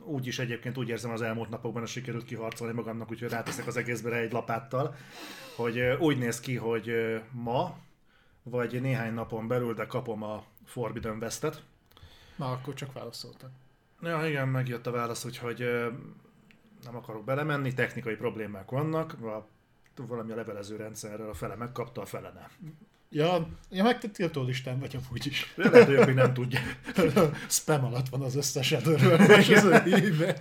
úgy 0.04 0.26
is 0.26 0.38
egyébként 0.38 0.78
úgy 0.78 0.88
érzem 0.88 1.10
az 1.10 1.22
elmúlt 1.22 1.48
napokban, 1.48 1.80
hogy 1.80 1.90
sikerült 1.90 2.24
kiharcolni 2.24 2.74
magamnak, 2.74 3.10
úgyhogy 3.10 3.30
ráteszek 3.30 3.66
az 3.66 3.76
egészbe 3.76 4.16
egy 4.16 4.32
lapáttal, 4.32 4.94
hogy 5.56 5.80
úgy 5.98 6.18
néz 6.18 6.40
ki, 6.40 6.56
hogy 6.56 6.90
ma 7.30 7.78
vagy 8.50 8.80
néhány 8.80 9.14
napon 9.14 9.48
belül, 9.48 9.74
de 9.74 9.86
kapom 9.86 10.22
a 10.22 10.44
Forbidden 10.64 11.18
West-et. 11.18 11.62
Na, 12.36 12.52
akkor 12.52 12.74
csak 12.74 12.92
válaszoltak. 12.92 13.50
Ja, 14.02 14.26
igen, 14.26 14.48
megjött 14.48 14.86
a 14.86 14.90
válasz, 14.90 15.24
úgyhogy 15.24 15.58
nem 16.84 16.96
akarok 16.96 17.24
belemenni, 17.24 17.74
technikai 17.74 18.14
problémák 18.14 18.70
vannak, 18.70 19.12
a, 19.12 19.46
valami 19.96 20.32
a 20.32 20.36
levelező 20.36 20.76
rendszerrel 20.76 21.28
a 21.28 21.34
fele 21.34 21.54
megkapta, 21.54 22.00
a 22.00 22.06
fele 22.06 22.32
nem. 22.34 22.76
Ja, 23.10 23.48
ja 23.70 23.82
meg 23.82 23.98
te 23.98 24.08
tiltó 24.08 24.42
listán 24.42 24.78
vagy 24.78 24.96
amúgy 24.96 25.26
is. 25.26 25.52
De 25.56 25.70
lehet, 25.70 25.86
hogy 25.86 26.06
még 26.06 26.14
nem 26.14 26.34
tudja. 26.34 26.60
Spam 27.48 27.84
alatt 27.84 28.08
van 28.08 28.22
az 28.22 28.36
összes 28.36 28.72
erről, 28.72 28.98
és 29.38 29.48
ez 29.48 29.64
a 29.64 29.74
e-mail. 29.74 30.38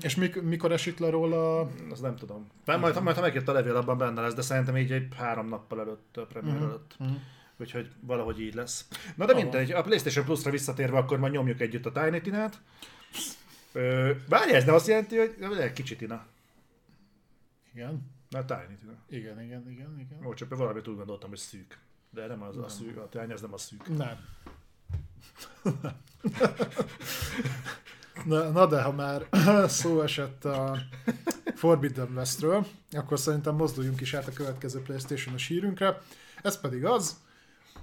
És 0.00 0.14
mik, 0.14 0.42
mikor 0.42 0.72
esik 0.72 0.98
le 0.98 1.10
róla? 1.10 1.60
Azt 1.90 2.02
nem 2.02 2.16
tudom. 2.16 2.46
Majd, 2.64 2.80
majd, 2.80 3.02
majd 3.02 3.16
ha 3.16 3.22
megjött 3.22 3.48
a 3.48 3.52
levél, 3.52 3.76
abban 3.76 3.98
benne 3.98 4.20
lesz, 4.20 4.34
de 4.34 4.42
szerintem 4.42 4.76
így 4.76 4.92
egy 4.92 5.14
három 5.16 5.48
nappal 5.48 5.80
előtt, 5.80 6.16
a 6.16 6.26
premier 6.26 6.54
Mhm, 6.56 6.64
előtt. 6.64 6.94
mhm. 6.98 7.12
Úgyhogy 7.56 7.90
valahogy 8.00 8.40
így 8.40 8.54
lesz. 8.54 8.88
Na 9.16 9.24
de 9.26 9.34
mindegy, 9.34 9.70
a 9.72 9.82
PlayStation 9.82 10.24
Plus-ra 10.24 10.50
visszatérve, 10.50 10.98
akkor 10.98 11.18
majd 11.18 11.32
nyomjuk 11.32 11.60
együtt 11.60 11.86
a 11.86 11.92
Tiny 11.92 12.22
Tina-t. 12.22 12.60
Ö, 13.72 14.12
Várj, 14.28 14.52
ez 14.52 14.64
nem 14.64 14.74
azt 14.74 14.86
jelenti, 14.86 15.16
hogy 15.18 15.34
egy 15.58 15.72
kicsit 15.72 15.98
Tina. 15.98 16.26
Igen, 17.74 18.10
Na, 18.28 18.44
Tiny 18.44 18.78
Tina. 18.80 18.92
igen, 19.08 19.40
igen, 19.42 19.70
igen, 19.70 19.98
igen. 20.00 20.26
Ó, 20.26 20.34
csak 20.34 20.56
valamit 20.56 20.88
úgy 20.88 20.96
gondoltam, 20.96 21.28
hogy 21.28 21.38
szűk. 21.38 21.78
De 22.10 22.26
nem 22.26 22.42
az 22.42 22.56
a 22.56 22.68
szűk, 22.68 22.96
a 22.96 23.08
Tiny 23.08 23.30
ez 23.30 23.40
nem 23.40 23.52
a 23.52 23.58
szűk. 23.58 23.96
Nem. 23.96 24.18
Na, 28.24 28.50
na 28.50 28.66
de 28.66 28.82
ha 28.82 28.92
már 28.92 29.26
szó 29.68 30.00
esett 30.02 30.44
a 30.44 30.78
Forbidden 31.54 32.12
Westről, 32.16 32.66
akkor 32.90 33.18
szerintem 33.18 33.54
mozduljunk 33.54 34.00
is 34.00 34.14
át 34.14 34.26
a 34.26 34.32
következő 34.32 34.82
Playstation-os 34.82 35.46
hírünkre. 35.46 35.98
Ez 36.42 36.60
pedig 36.60 36.84
az, 36.84 37.16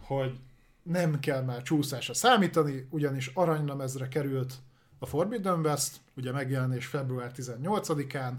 hogy 0.01 0.39
nem 0.83 1.19
kell 1.19 1.41
már 1.41 1.61
csúszásra 1.61 2.13
számítani, 2.13 2.87
ugyanis 2.89 3.31
aranylemezre 3.33 4.07
került 4.07 4.53
a 4.99 5.05
Forbidden 5.05 5.59
West, 5.59 5.95
ugye 6.15 6.31
megjelenés 6.31 6.85
február 6.85 7.31
18-án, 7.37 8.33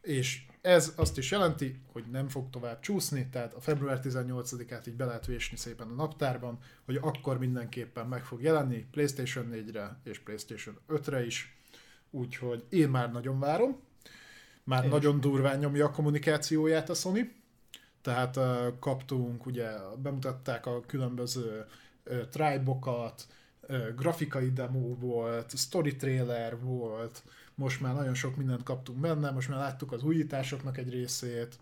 és 0.00 0.42
ez 0.62 0.92
azt 0.96 1.18
is 1.18 1.30
jelenti, 1.30 1.80
hogy 1.92 2.04
nem 2.10 2.28
fog 2.28 2.50
tovább 2.50 2.80
csúszni, 2.80 3.28
tehát 3.30 3.54
a 3.54 3.60
február 3.60 4.00
18-át 4.02 4.86
így 4.86 4.96
be 4.96 5.04
lehet 5.04 5.26
vésni 5.26 5.56
szépen 5.56 5.88
a 5.88 5.94
naptárban, 5.94 6.58
hogy 6.84 6.98
akkor 7.00 7.38
mindenképpen 7.38 8.06
meg 8.06 8.24
fog 8.24 8.42
jelenni 8.42 8.86
PlayStation 8.90 9.48
4-re 9.52 10.00
és 10.04 10.18
PlayStation 10.18 10.78
5-re 10.88 11.26
is, 11.26 11.56
úgyhogy 12.10 12.64
én 12.68 12.88
már 12.88 13.12
nagyon 13.12 13.38
várom. 13.38 13.80
Már 14.64 14.82
Én 14.82 14.88
is. 14.88 14.92
nagyon 14.94 15.20
durván 15.20 15.58
nyomja 15.58 15.86
a 15.86 15.90
kommunikációját 15.90 16.90
a 16.90 16.94
Sony, 16.94 17.32
tehát 18.02 18.36
uh, 18.36 18.78
kaptunk, 18.78 19.46
ugye 19.46 19.70
bemutatták 20.02 20.66
a 20.66 20.80
különböző 20.80 21.64
uh, 22.04 22.28
tribe-okat, 22.28 23.26
uh, 23.60 23.94
grafikai 23.94 24.52
demo 24.52 24.94
volt, 24.94 25.56
story 25.56 25.96
trailer 25.96 26.60
volt, 26.60 27.22
most 27.54 27.80
már 27.80 27.94
nagyon 27.94 28.14
sok 28.14 28.36
mindent 28.36 28.62
kaptunk 28.62 28.98
benne, 28.98 29.30
most 29.30 29.48
már 29.48 29.58
láttuk 29.58 29.92
az 29.92 30.02
újításoknak 30.02 30.78
egy 30.78 30.90
részét, 30.90 31.58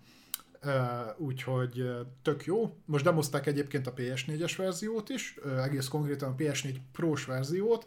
úgyhogy 1.16 1.90
tök 2.22 2.44
jó. 2.44 2.76
Most 2.84 3.04
demozták 3.04 3.46
egyébként 3.46 3.86
a 3.86 3.94
PS4-es 3.94 4.54
verziót 4.56 5.08
is, 5.08 5.34
egész 5.62 5.88
konkrétan 5.88 6.32
a 6.32 6.34
PS4 6.34 6.76
Pro-s 6.92 7.24
verziót, 7.24 7.86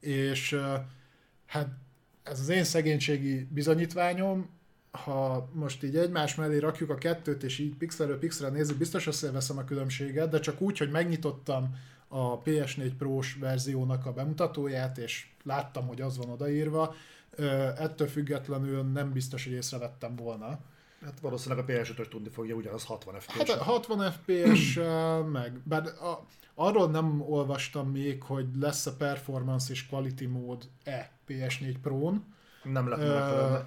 és 0.00 0.60
hát 1.46 1.68
ez 2.22 2.40
az 2.40 2.48
én 2.48 2.64
szegénységi 2.64 3.48
bizonyítványom, 3.50 4.48
ha 4.90 5.50
most 5.52 5.82
így 5.82 5.96
egymás 5.96 6.34
mellé 6.34 6.58
rakjuk 6.58 6.90
a 6.90 6.94
kettőt, 6.94 7.42
és 7.42 7.58
így 7.58 7.76
pixelről 7.76 8.18
pixelre 8.18 8.54
nézzük, 8.54 8.78
biztos 8.78 9.06
összeveszem 9.06 9.58
a 9.58 9.64
különbséget, 9.64 10.30
de 10.30 10.40
csak 10.40 10.60
úgy, 10.60 10.78
hogy 10.78 10.90
megnyitottam 10.90 11.76
a 12.08 12.42
PS4 12.42 12.90
Pro-s 12.98 13.34
verziónak 13.34 14.06
a 14.06 14.12
bemutatóját, 14.12 14.98
és 14.98 15.26
láttam, 15.42 15.86
hogy 15.86 16.00
az 16.00 16.16
van 16.16 16.28
odaírva, 16.28 16.94
ettől 17.76 18.08
függetlenül 18.08 18.82
nem 18.82 19.12
biztos, 19.12 19.44
hogy 19.44 19.52
észrevettem 19.52 20.16
volna. 20.16 20.58
Hát 21.04 21.20
valószínűleg 21.20 21.64
a 21.64 21.72
PS5-ös 21.72 22.08
tudni 22.08 22.28
fogja 22.28 22.54
ugyanaz 22.54 22.84
60 22.84 23.20
fps 23.20 23.32
Hát 23.36 23.48
a 23.48 23.62
60 23.64 24.12
fps 24.12 24.78
meg, 25.32 25.60
bár 25.64 25.86
a, 25.86 26.26
arról 26.54 26.90
nem 26.90 27.20
olvastam 27.20 27.90
még, 27.90 28.22
hogy 28.22 28.46
lesz-e 28.60 28.90
performance 28.98 29.72
és 29.72 29.86
quality 29.86 30.24
mód-e 30.24 31.10
PS4 31.28 31.74
Pro-n, 31.82 32.24
Nem 32.64 32.88
lett 32.88 32.98
megfelelő. 32.98 33.64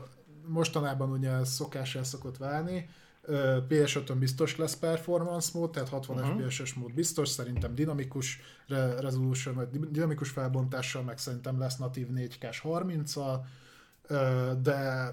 mostanában 0.48 1.12
ugye 1.12 1.32
ez 1.32 1.50
szokás 1.54 1.96
el 1.96 2.04
szokott 2.04 2.38
válni. 2.38 2.90
Ö, 3.28 3.58
PS5-ön 3.70 4.20
biztos 4.20 4.58
lesz 4.58 4.76
performance 4.76 5.50
mód, 5.54 5.72
tehát 5.72 5.90
60 5.90 6.18
Mhm. 6.18 6.26
uh-huh. 6.26 6.42
FPS-es 6.42 6.74
mód 6.74 6.94
biztos, 6.94 7.30
szerintem 7.30 7.76
dinamikus 7.76 8.40
re- 8.68 9.00
resolution, 9.00 9.56
vagy 9.56 9.70
di- 9.70 9.90
dinamikus 9.92 10.30
felbontással, 10.30 11.04
meg 11.04 11.18
szerintem 11.18 11.60
lesz 11.60 11.78
natív 11.78 12.08
4K-s 12.14 12.62
30-al, 12.64 13.40
Ö, 14.08 14.52
de 14.62 15.10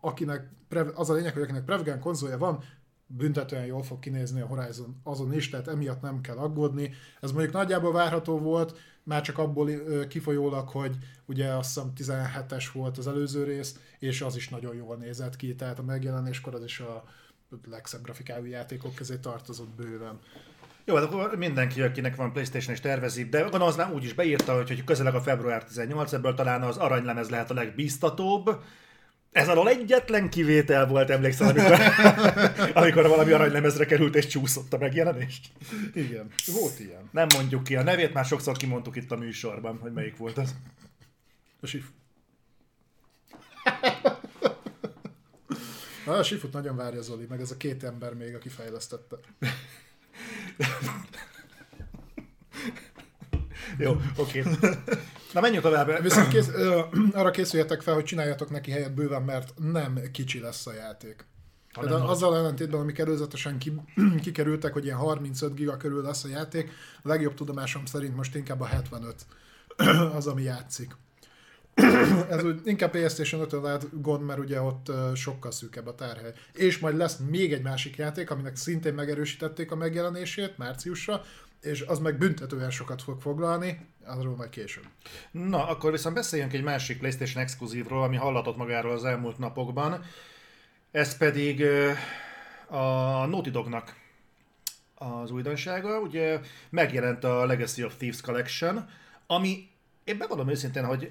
akinek, 0.00 0.48
az 0.94 1.10
a 1.10 1.14
lényeg, 1.14 1.32
hogy 1.32 1.42
akinek 1.42 1.64
Prevgen 1.64 2.00
konzolja 2.00 2.38
van, 2.38 2.62
büntetően 3.06 3.64
jól 3.66 3.82
fog 3.82 3.98
kinézni 3.98 4.40
a 4.40 4.46
Horizon 4.46 5.00
azon 5.02 5.32
is, 5.32 5.48
tehát 5.50 5.68
emiatt 5.68 6.00
nem 6.00 6.20
kell 6.20 6.36
aggódni. 6.36 6.92
Ez 7.20 7.32
mondjuk 7.32 7.52
nagyjából 7.52 7.92
várható 7.92 8.38
volt, 8.38 8.78
már 9.02 9.22
csak 9.22 9.38
abból 9.38 9.70
kifolyólag, 10.08 10.68
hogy 10.68 10.96
ugye 11.26 11.48
azt 11.48 11.68
hiszem 11.74 11.92
17-es 11.96 12.64
volt 12.72 12.98
az 12.98 13.06
előző 13.06 13.44
rész, 13.44 13.78
és 13.98 14.20
az 14.22 14.36
is 14.36 14.48
nagyon 14.48 14.74
jól 14.74 14.96
nézett 14.96 15.36
ki, 15.36 15.54
tehát 15.54 15.78
a 15.78 15.82
megjelenéskor 15.82 16.54
az 16.54 16.64
is 16.64 16.80
a 16.80 17.04
legszebb 17.64 18.02
grafikájú 18.02 18.44
játékok 18.44 18.94
közé 18.94 19.16
tartozott 19.16 19.68
bőven. 19.68 20.20
Jó, 20.84 20.94
hát 20.94 21.04
akkor 21.04 21.36
mindenki, 21.36 21.82
akinek 21.82 22.16
van 22.16 22.32
Playstation 22.32 22.74
és 22.74 22.80
tervezi, 22.80 23.24
de 23.24 23.40
gondolom 23.40 23.68
az 23.68 23.76
már 23.76 23.92
úgy 23.92 24.04
is 24.04 24.12
beírta, 24.12 24.54
hogy, 24.54 24.68
hogy 24.68 24.84
közeleg 24.84 25.14
a 25.14 25.20
február 25.20 25.64
18 25.64 26.12
ebből 26.12 26.34
talán 26.34 26.62
az 26.62 26.76
aranylemez 26.76 27.28
lehet 27.28 27.50
a 27.50 27.54
legbíztatóbb. 27.54 28.62
Ez 29.32 29.48
alól 29.48 29.68
egyetlen 29.68 30.30
kivétel 30.30 30.86
volt, 30.86 31.10
emlékszem, 31.10 31.48
amikor, 31.48 31.80
amikor 32.82 33.08
valami 33.08 33.32
aranylemezre 33.32 33.84
került 33.84 34.14
és 34.14 34.26
csúszott 34.26 34.72
a 34.72 34.78
megjelenést. 34.78 35.48
Igen, 35.94 36.26
volt 36.60 36.80
ilyen. 36.80 37.08
Nem 37.10 37.26
mondjuk 37.34 37.64
ki 37.64 37.76
a 37.76 37.82
nevét, 37.82 38.12
már 38.12 38.24
sokszor 38.24 38.56
kimondtuk 38.56 38.96
itt 38.96 39.10
a 39.10 39.16
műsorban, 39.16 39.78
hogy 39.78 39.92
melyik 39.92 40.16
volt 40.16 40.38
az. 40.38 40.54
A 41.60 41.66
Sif. 46.06 46.18
A 46.18 46.22
Sifut 46.22 46.52
nagyon 46.52 46.76
várja 46.76 47.02
Zoli, 47.02 47.26
meg 47.28 47.40
ez 47.40 47.50
a 47.50 47.56
két 47.56 47.84
ember 47.84 48.14
még, 48.14 48.34
aki 48.34 48.48
fejlesztette. 48.48 49.16
Jó, 53.78 53.96
oké. 54.16 54.42
Na 55.32 55.40
menjünk 55.40 55.64
tovább. 55.64 56.02
Viszont 56.02 56.28
kész, 56.28 56.48
ö, 56.48 56.80
arra 57.12 57.30
készüljetek 57.30 57.82
fel, 57.82 57.94
hogy 57.94 58.04
csináljatok 58.04 58.50
neki 58.50 58.70
helyet 58.70 58.94
bőven, 58.94 59.22
mert 59.22 59.52
nem 59.56 60.00
kicsi 60.12 60.40
lesz 60.40 60.66
a 60.66 60.72
játék. 60.72 61.26
De 61.80 61.94
azzal 61.94 62.36
ellentétben, 62.36 62.80
amik 62.80 62.98
előzetesen 62.98 63.58
ki, 63.58 63.72
kikerültek, 64.22 64.72
hogy 64.72 64.84
ilyen 64.84 64.96
35 64.96 65.54
giga 65.54 65.76
körül 65.76 66.02
lesz 66.02 66.24
a 66.24 66.28
játék, 66.28 66.70
a 67.02 67.08
legjobb 67.08 67.34
tudomásom 67.34 67.84
szerint 67.84 68.16
most 68.16 68.34
inkább 68.34 68.60
a 68.60 68.66
75 68.66 69.26
az, 70.16 70.26
ami 70.26 70.42
játszik. 70.42 70.96
Ez 72.30 72.44
úgy 72.44 72.60
inkább 72.64 72.90
PlayStation 72.90 73.40
5 73.40 73.52
lehet 73.52 74.00
gond, 74.02 74.24
mert 74.24 74.38
ugye 74.38 74.60
ott 74.60 74.90
sokkal 75.14 75.50
szűkebb 75.50 75.86
a 75.86 75.94
tárhely. 75.94 76.32
És 76.52 76.78
majd 76.78 76.96
lesz 76.96 77.16
még 77.16 77.52
egy 77.52 77.62
másik 77.62 77.96
játék, 77.96 78.30
aminek 78.30 78.56
szintén 78.56 78.94
megerősítették 78.94 79.70
a 79.70 79.76
megjelenését 79.76 80.58
márciusra, 80.58 81.22
és 81.60 81.80
az 81.80 81.98
meg 81.98 82.18
büntetően 82.18 82.70
sokat 82.70 83.02
fog 83.02 83.20
foglalni, 83.20 83.86
arról 84.04 84.36
majd 84.36 84.50
később. 84.50 84.84
Na, 85.30 85.66
akkor 85.66 85.90
viszont 85.90 86.14
beszéljünk 86.14 86.52
egy 86.52 86.62
másik 86.62 86.98
PlayStation 86.98 87.42
exkluzívról, 87.42 88.02
ami 88.02 88.16
hallatott 88.16 88.56
magáról 88.56 88.92
az 88.92 89.04
elmúlt 89.04 89.38
napokban. 89.38 90.04
Ez 90.90 91.16
pedig 91.16 91.62
a 92.68 93.26
Naughty 93.26 93.50
Dognak 93.50 93.94
az 94.94 95.30
újdonsága. 95.30 96.00
Ugye 96.00 96.40
megjelent 96.70 97.24
a 97.24 97.46
Legacy 97.46 97.84
of 97.84 97.96
Thieves 97.96 98.20
Collection, 98.20 98.88
ami 99.26 99.68
én 100.04 100.18
bevallom 100.18 100.48
őszintén, 100.48 100.84
hogy 100.84 101.10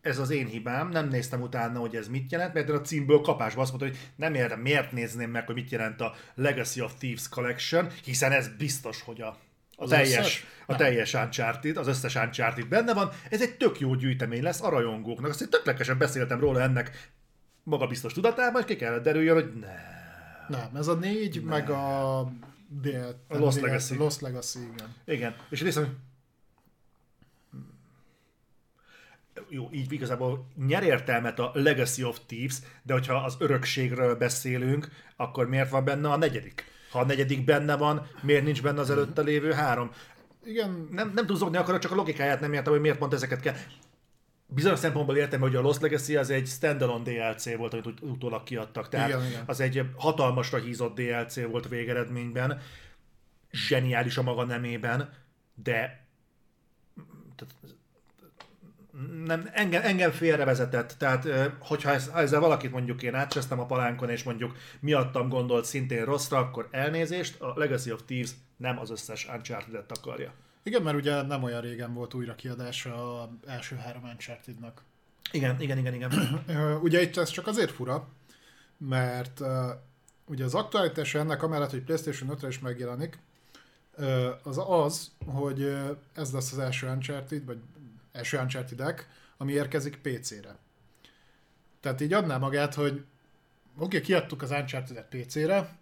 ez 0.00 0.18
az 0.18 0.30
én 0.30 0.46
hibám, 0.46 0.88
nem 0.88 1.08
néztem 1.08 1.40
utána, 1.40 1.78
hogy 1.78 1.96
ez 1.96 2.08
mit 2.08 2.32
jelent, 2.32 2.54
mert 2.54 2.68
a 2.70 2.80
címből 2.80 3.20
kapásba 3.20 3.60
azt 3.60 3.70
mondta, 3.70 3.88
hogy 3.88 3.98
nem 4.16 4.34
értem, 4.34 4.60
miért 4.60 4.92
nézném 4.92 5.30
meg, 5.30 5.46
hogy 5.46 5.54
mit 5.54 5.70
jelent 5.70 6.00
a 6.00 6.14
Legacy 6.34 6.80
of 6.80 6.94
Thieves 6.98 7.28
Collection, 7.28 7.88
hiszen 8.04 8.32
ez 8.32 8.48
biztos, 8.48 9.02
hogy 9.02 9.20
a, 9.20 9.26
a 9.26 9.38
Az 9.76 9.88
teljes, 9.88 10.18
összes? 10.18 10.46
a 10.66 10.76
teljes 10.76 11.14
Uncharted, 11.14 11.76
az 11.76 11.86
összes 11.86 12.14
Uncharted 12.14 12.68
benne 12.68 12.94
van. 12.94 13.10
Ez 13.30 13.42
egy 13.42 13.56
tök 13.56 13.80
jó 13.80 13.94
gyűjtemény 13.94 14.42
lesz 14.42 14.62
a 14.62 14.68
rajongóknak. 14.68 15.30
Azt 15.30 15.40
én 15.40 15.48
tök 15.48 15.64
lelkesen 15.64 15.98
beszéltem 15.98 16.40
róla 16.40 16.60
ennek 16.60 17.10
magabiztos 17.62 18.12
tudatában, 18.12 18.60
és 18.60 18.66
ki 18.66 18.76
kellett 18.76 19.02
derüljön, 19.02 19.34
hogy 19.34 19.52
ne. 19.60 19.98
Nem, 20.48 20.76
ez 20.76 20.86
a 20.86 20.94
négy, 20.94 21.34
nem. 21.34 21.44
meg 21.44 21.70
a... 21.70 22.32
Dél, 22.82 23.24
A 23.28 23.36
Lost 23.36 23.60
Legacy. 23.60 23.96
Lost 23.96 24.20
Legacy, 24.20 24.58
igen. 24.58 24.94
Igen. 25.04 25.34
És 25.50 25.60
nézem, 25.60 25.84
hogy 25.84 25.92
jó, 29.48 29.68
így 29.72 29.92
igazából 29.92 30.46
nyer 30.66 30.82
értelmet 30.82 31.38
a 31.38 31.50
Legacy 31.54 32.04
of 32.04 32.20
Thieves, 32.26 32.56
de 32.82 32.92
hogyha 32.92 33.14
az 33.14 33.36
örökségről 33.38 34.16
beszélünk, 34.16 34.88
akkor 35.16 35.48
miért 35.48 35.70
van 35.70 35.84
benne 35.84 36.10
a 36.10 36.16
negyedik? 36.16 36.64
Ha 36.90 36.98
a 36.98 37.04
negyedik 37.04 37.44
benne 37.44 37.76
van, 37.76 38.06
miért 38.22 38.44
nincs 38.44 38.62
benne 38.62 38.80
az 38.80 38.90
előtte 38.90 39.22
lévő 39.22 39.52
három? 39.52 39.90
Igen, 40.44 40.88
Nem, 40.90 41.12
nem 41.14 41.26
túlzogni 41.26 41.56
akarok, 41.56 41.80
csak 41.80 41.92
a 41.92 41.94
logikáját 41.94 42.40
nem 42.40 42.52
értem, 42.52 42.72
hogy 42.72 42.80
miért 42.80 42.98
pont 42.98 43.12
ezeket 43.12 43.40
kell. 43.40 43.54
Bizonyos 44.46 44.78
szempontból 44.78 45.16
értem, 45.16 45.40
hogy 45.40 45.56
a 45.56 45.60
Lost 45.60 45.80
Legacy 45.80 46.16
az 46.16 46.30
egy 46.30 46.46
standalone 46.46 47.02
DLC 47.02 47.56
volt, 47.56 47.72
amit 47.72 47.86
ut- 47.86 48.00
utólag 48.00 48.42
kiadtak. 48.42 48.88
Tehát 48.88 49.08
Igen, 49.08 49.26
igen. 49.26 49.42
az 49.46 49.60
egy 49.60 49.84
hatalmasra 49.96 50.58
hízott 50.58 50.94
DLC 51.00 51.44
volt 51.44 51.68
végeredményben, 51.68 52.60
zseniális 53.50 54.16
a 54.16 54.22
maga 54.22 54.44
nemében, 54.44 55.12
de 55.54 56.06
tehát 57.36 57.54
nem, 59.24 59.50
engem, 59.52 59.82
engem 59.82 60.10
félrevezetett. 60.10 60.94
Tehát, 60.98 61.28
hogyha 61.58 61.90
ez, 61.90 62.08
ha 62.08 62.18
ezzel 62.18 62.40
valakit 62.40 62.70
mondjuk 62.70 63.02
én 63.02 63.14
átcsesztem 63.14 63.60
a 63.60 63.66
palánkon, 63.66 64.10
és 64.10 64.22
mondjuk 64.22 64.56
miattam 64.80 65.28
gondolt 65.28 65.64
szintén 65.64 66.04
rosszra, 66.04 66.38
akkor 66.38 66.68
elnézést, 66.70 67.40
a 67.40 67.52
Legacy 67.56 67.92
of 67.92 68.00
Thieves 68.06 68.30
nem 68.56 68.78
az 68.78 68.90
összes 68.90 69.28
Uncharted-et 69.34 69.98
akarja. 69.98 70.32
igen, 70.62 70.82
mert 70.82 70.96
ugye 70.96 71.22
nem 71.22 71.42
olyan 71.42 71.60
régen 71.60 71.94
volt 71.94 72.14
újra 72.14 72.34
kiadása 72.34 73.22
az 73.22 73.28
első 73.46 73.76
három 73.76 74.02
Uncharted-nak. 74.02 74.82
Igen, 75.32 75.60
igen, 75.60 75.78
igen, 75.78 75.94
igen. 75.94 76.12
Ugye 76.82 77.02
itt 77.02 77.16
ez 77.16 77.30
csak 77.30 77.46
azért 77.46 77.70
fura, 77.70 78.08
mert 78.78 79.40
uh, 79.40 79.48
ugye 80.26 80.44
az 80.44 80.54
aktualitása 80.54 81.18
ennek 81.18 81.42
amellett, 81.42 81.70
hogy 81.70 81.82
PlayStation 81.82 82.36
5-re 82.36 82.48
is 82.48 82.58
megjelenik, 82.58 83.18
az 84.42 84.60
az, 84.66 85.10
hogy 85.26 85.76
ez 86.14 86.32
lesz 86.32 86.52
az 86.52 86.58
első 86.58 86.88
Uncharted, 86.88 87.44
vagy 87.44 87.58
első 88.12 88.38
uncharted 88.38 89.06
ami 89.36 89.52
érkezik 89.52 89.96
PC-re. 89.96 90.58
Tehát 91.80 92.00
így 92.00 92.12
adná 92.12 92.38
magát, 92.38 92.74
hogy 92.74 92.92
oké, 92.92 93.04
okay, 93.76 94.00
kiadtuk 94.00 94.42
az 94.42 94.50
Uncharted-et 94.50 95.08
PC-re, 95.08 95.78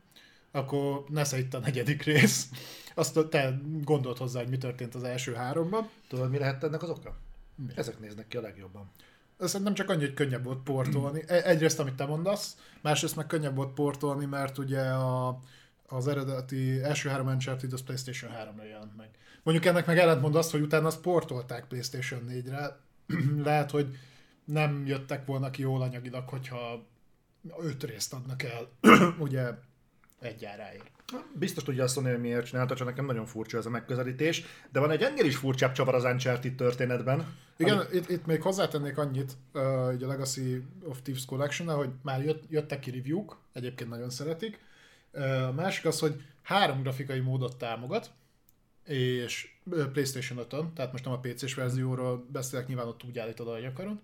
akkor 0.50 1.04
nesze 1.08 1.38
itt 1.38 1.54
a 1.54 1.58
negyedik 1.58 2.02
rész. 2.02 2.48
Azt 2.94 3.28
te 3.30 3.60
gondolt 3.82 4.18
hozzá, 4.18 4.38
hogy 4.40 4.48
mi 4.48 4.58
történt 4.58 4.94
az 4.94 5.02
első 5.02 5.34
háromban. 5.34 5.88
Tudod, 6.08 6.30
mi 6.30 6.38
lehet 6.38 6.64
ennek 6.64 6.82
az 6.82 6.88
oka? 6.88 7.16
Ezek 7.74 7.98
néznek 7.98 8.28
ki 8.28 8.36
a 8.36 8.40
legjobban. 8.40 8.90
Szerintem 9.38 9.74
csak 9.74 9.90
annyi, 9.90 10.04
hogy 10.04 10.14
könnyebb 10.14 10.44
volt 10.44 10.62
portolni. 10.62 11.22
E- 11.26 11.42
Egyrészt, 11.44 11.78
amit 11.78 11.94
te 11.94 12.04
mondasz, 12.04 12.56
másrészt 12.80 13.16
meg 13.16 13.26
könnyebb 13.26 13.56
volt 13.56 13.74
portolni, 13.74 14.24
mert 14.24 14.58
ugye 14.58 14.80
a, 14.80 15.38
az 15.86 16.08
eredeti 16.08 16.82
első 16.82 17.08
három 17.08 17.26
Uncharted 17.26 17.72
az 17.72 17.82
PlayStation 17.82 18.32
3-ra 18.32 18.68
jelent 18.68 18.96
meg. 18.96 19.08
Mondjuk 19.42 19.66
ennek 19.66 19.86
meg 19.86 19.98
ellentmond 19.98 20.34
azt, 20.34 20.50
hogy 20.50 20.60
utána 20.60 20.86
azt 20.86 21.00
portolták 21.00 21.66
PlayStation 21.66 22.24
4-re. 22.28 22.76
Lehet, 23.44 23.70
hogy 23.70 23.96
nem 24.44 24.86
jöttek 24.86 25.26
volna 25.26 25.50
ki 25.50 25.62
jól 25.62 25.82
anyagilag, 25.82 26.28
hogyha 26.28 26.86
öt 27.58 27.84
részt 27.84 28.12
adnak 28.12 28.42
el, 28.42 28.68
ugye 29.18 29.50
egy 30.20 30.44
áráért. 30.44 30.90
Biztos 31.34 31.62
tudja 31.62 31.84
azt 31.84 31.94
mondani, 31.94 32.16
hogy 32.16 32.26
miért 32.26 32.46
csinálta, 32.46 32.74
csak 32.74 32.86
nekem 32.86 33.06
nagyon 33.06 33.26
furcsa 33.26 33.58
ez 33.58 33.66
a 33.66 33.70
megközelítés, 33.70 34.44
de 34.72 34.80
van 34.80 34.90
egy 34.90 35.02
ennél 35.02 35.24
is 35.24 35.36
furcsább 35.36 35.72
csavar 35.72 35.94
az 35.94 36.04
Uncharted 36.04 36.54
történetben. 36.54 37.34
Igen, 37.56 37.86
itt, 37.92 38.08
itt 38.08 38.26
még 38.26 38.42
hozzátennék 38.42 38.98
annyit, 38.98 39.32
uh, 39.54 39.62
ugye 39.94 40.04
a 40.04 40.08
Legacy 40.08 40.62
of 40.82 40.98
Thieves 41.02 41.24
collection 41.24 41.76
hogy 41.76 41.90
már 42.02 42.24
jött, 42.24 42.44
jöttek 42.48 42.80
ki 42.80 42.90
review-k, 42.90 43.36
egyébként 43.52 43.90
nagyon 43.90 44.10
szeretik. 44.10 44.60
Uh, 45.12 45.46
a 45.46 45.52
másik 45.52 45.84
az, 45.84 45.98
hogy 45.98 46.22
három 46.42 46.82
grafikai 46.82 47.20
módot 47.20 47.56
támogat, 47.56 48.10
és 48.88 49.50
PlayStation 49.92 50.38
5-ön, 50.48 50.72
tehát 50.74 50.92
most 50.92 51.04
nem 51.04 51.12
a 51.12 51.18
PC-s 51.18 51.54
verzióról 51.54 52.26
beszélek, 52.30 52.66
nyilván 52.66 52.86
ott 52.86 53.04
úgy 53.04 53.18
állítod, 53.18 53.48
ahogy 53.48 53.64
akarod. 53.64 54.00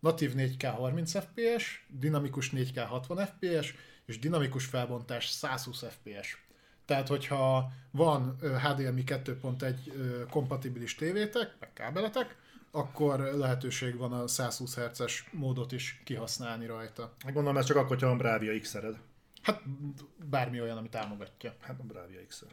Natív 0.00 0.32
4K 0.36 0.72
30 0.76 1.12
FPS, 1.18 1.86
dinamikus 1.88 2.50
4K 2.50 2.84
60 2.88 3.26
FPS, 3.26 3.74
és 4.06 4.18
dinamikus 4.18 4.64
felbontás 4.64 5.28
120 5.28 5.82
FPS. 5.82 6.44
Tehát, 6.84 7.08
hogyha 7.08 7.72
van 7.90 8.36
HDMI 8.62 9.02
2.1 9.06 9.74
ö, 9.96 10.26
kompatibilis 10.30 10.94
tévétek, 10.94 11.54
meg 11.60 11.72
kábeletek, 11.72 12.36
akkor 12.70 13.20
lehetőség 13.20 13.96
van 13.96 14.12
a 14.12 14.26
120 14.26 14.76
Hz-es 14.76 15.28
módot 15.32 15.72
is 15.72 16.02
kihasználni 16.04 16.66
rajta. 16.66 17.02
Hát 17.24 17.32
Gondolom, 17.32 17.58
ez 17.58 17.66
csak 17.66 17.76
akkor, 17.76 17.88
hogyha 17.88 18.06
van 18.06 18.18
Bravia 18.18 18.60
X-ered. 18.60 18.98
Hát 19.42 19.62
bármi 20.30 20.60
olyan, 20.60 20.76
ami 20.76 20.88
támogatja. 20.88 21.54
Hát 21.60 21.80
a 21.80 21.82
Bravia 21.82 22.20
x 22.28 22.44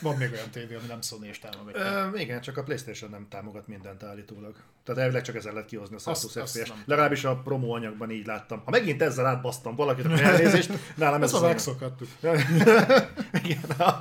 Van 0.00 0.16
még 0.16 0.32
olyan 0.32 0.50
tévé, 0.50 0.74
ami 0.74 0.86
nem 0.86 1.00
Sony 1.02 1.24
és 1.24 1.38
támogatja. 1.38 2.10
Ö, 2.12 2.18
igen, 2.18 2.40
csak 2.40 2.56
a 2.56 2.62
Playstation 2.62 3.10
nem 3.10 3.26
támogat 3.30 3.66
mindent 3.66 4.02
állítólag. 4.02 4.54
Tehát 4.84 5.00
elvileg 5.00 5.22
csak 5.22 5.34
ezzel 5.36 5.52
lehet 5.52 5.68
kihozni 5.68 5.94
a 5.96 5.98
120 5.98 6.24
Azt- 6.24 6.36
azt 6.36 6.58
FPS. 6.58 6.72
Legalábbis 6.84 7.24
a 7.24 7.36
promo 7.36 7.74
anyagban 7.74 8.10
így 8.10 8.26
láttam. 8.26 8.62
Ha 8.64 8.70
megint 8.70 9.02
ezzel 9.02 9.26
átbasztam 9.26 9.74
valakit, 9.74 10.04
akkor 10.04 10.20
elnézést, 10.20 10.70
nálam 10.96 11.22
ez 11.22 11.34
az 11.34 11.40
megszokhattuk. 11.40 12.08
Igen, 13.44 13.70
a, 13.78 14.00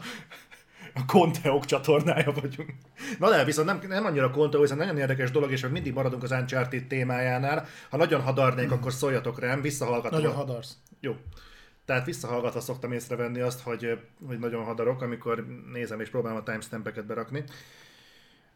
a 0.93 1.05
Conteok 1.05 1.65
csatornája 1.65 2.31
vagyunk. 2.31 2.73
Na 3.19 3.29
de, 3.29 3.43
viszont 3.43 3.67
nem, 3.67 3.81
nem 3.87 4.05
annyira 4.05 4.29
Conteo, 4.31 4.61
hiszen 4.61 4.77
nagyon 4.77 4.97
érdekes 4.97 5.31
dolog, 5.31 5.51
és 5.51 5.67
mindig 5.67 5.93
maradunk 5.93 6.23
az 6.23 6.31
Uncharted 6.31 6.87
témájánál. 6.87 7.67
Ha 7.89 7.97
nagyon 7.97 8.21
hadarnék, 8.21 8.71
akkor 8.71 8.93
szóljatok 8.93 9.39
rám, 9.39 9.61
visszahallgatom. 9.61 10.19
Nagyon 10.19 10.35
hadarsz. 10.35 10.77
Jó. 10.99 11.15
Tehát 11.85 12.05
visszahallgatva 12.05 12.59
szoktam 12.59 12.91
észrevenni 12.91 13.39
azt, 13.39 13.61
hogy, 13.61 13.99
hogy 14.27 14.39
nagyon 14.39 14.63
hadarok, 14.63 15.01
amikor 15.01 15.45
nézem 15.73 15.99
és 15.99 16.09
próbálom 16.09 16.37
a 16.37 16.43
timestampeket 16.43 17.05
berakni. 17.05 17.43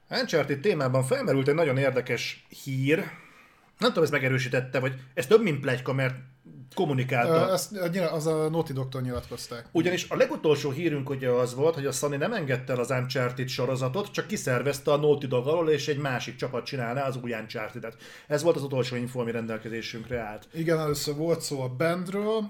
Uncharted 0.09 0.59
témában 0.59 1.03
felmerült 1.03 1.47
egy 1.47 1.55
nagyon 1.55 1.77
érdekes 1.77 2.45
hír. 2.63 2.97
Nem 3.77 3.89
tudom, 3.89 4.03
ez 4.03 4.09
megerősítette, 4.09 4.79
vagy 4.79 4.93
ez 5.13 5.27
több, 5.27 5.41
mint 5.41 5.59
plegyka, 5.59 5.93
mert 5.93 6.15
kommunikálta. 6.73 7.51
Ezt 7.51 7.77
az 8.11 8.27
a 8.27 8.49
Naughty 8.49 8.73
Dog-tól 8.73 9.01
nyilatkozták. 9.01 9.65
Ugyanis 9.71 10.09
a 10.09 10.15
legutolsó 10.15 10.71
hírünk 10.71 11.09
ugye 11.09 11.29
az 11.29 11.55
volt, 11.55 11.73
hogy 11.73 11.85
a 11.85 11.91
Sony 11.91 12.17
nem 12.17 12.33
engedte 12.33 12.73
el 12.73 12.79
az 12.79 12.89
Uncharted 12.89 13.47
sorozatot, 13.47 14.11
csak 14.11 14.27
kiszervezte 14.27 14.91
a 14.91 14.97
Naughty 14.97 15.25
Dog 15.27 15.47
alól, 15.47 15.69
és 15.69 15.87
egy 15.87 15.97
másik 15.97 16.35
csapat 16.35 16.65
csinálná 16.65 17.07
az 17.07 17.19
új 17.23 17.33
Uncharted-et. 17.33 17.95
Ez 18.27 18.43
volt 18.43 18.55
az 18.55 18.63
utolsó 18.63 18.95
info, 18.95 19.19
ami 19.19 19.31
rendelkezésünkre 19.31 20.19
állt. 20.19 20.47
Igen, 20.53 20.79
először 20.79 21.15
volt 21.15 21.41
szó 21.41 21.61
a 21.61 21.69
bandről, 21.69 22.49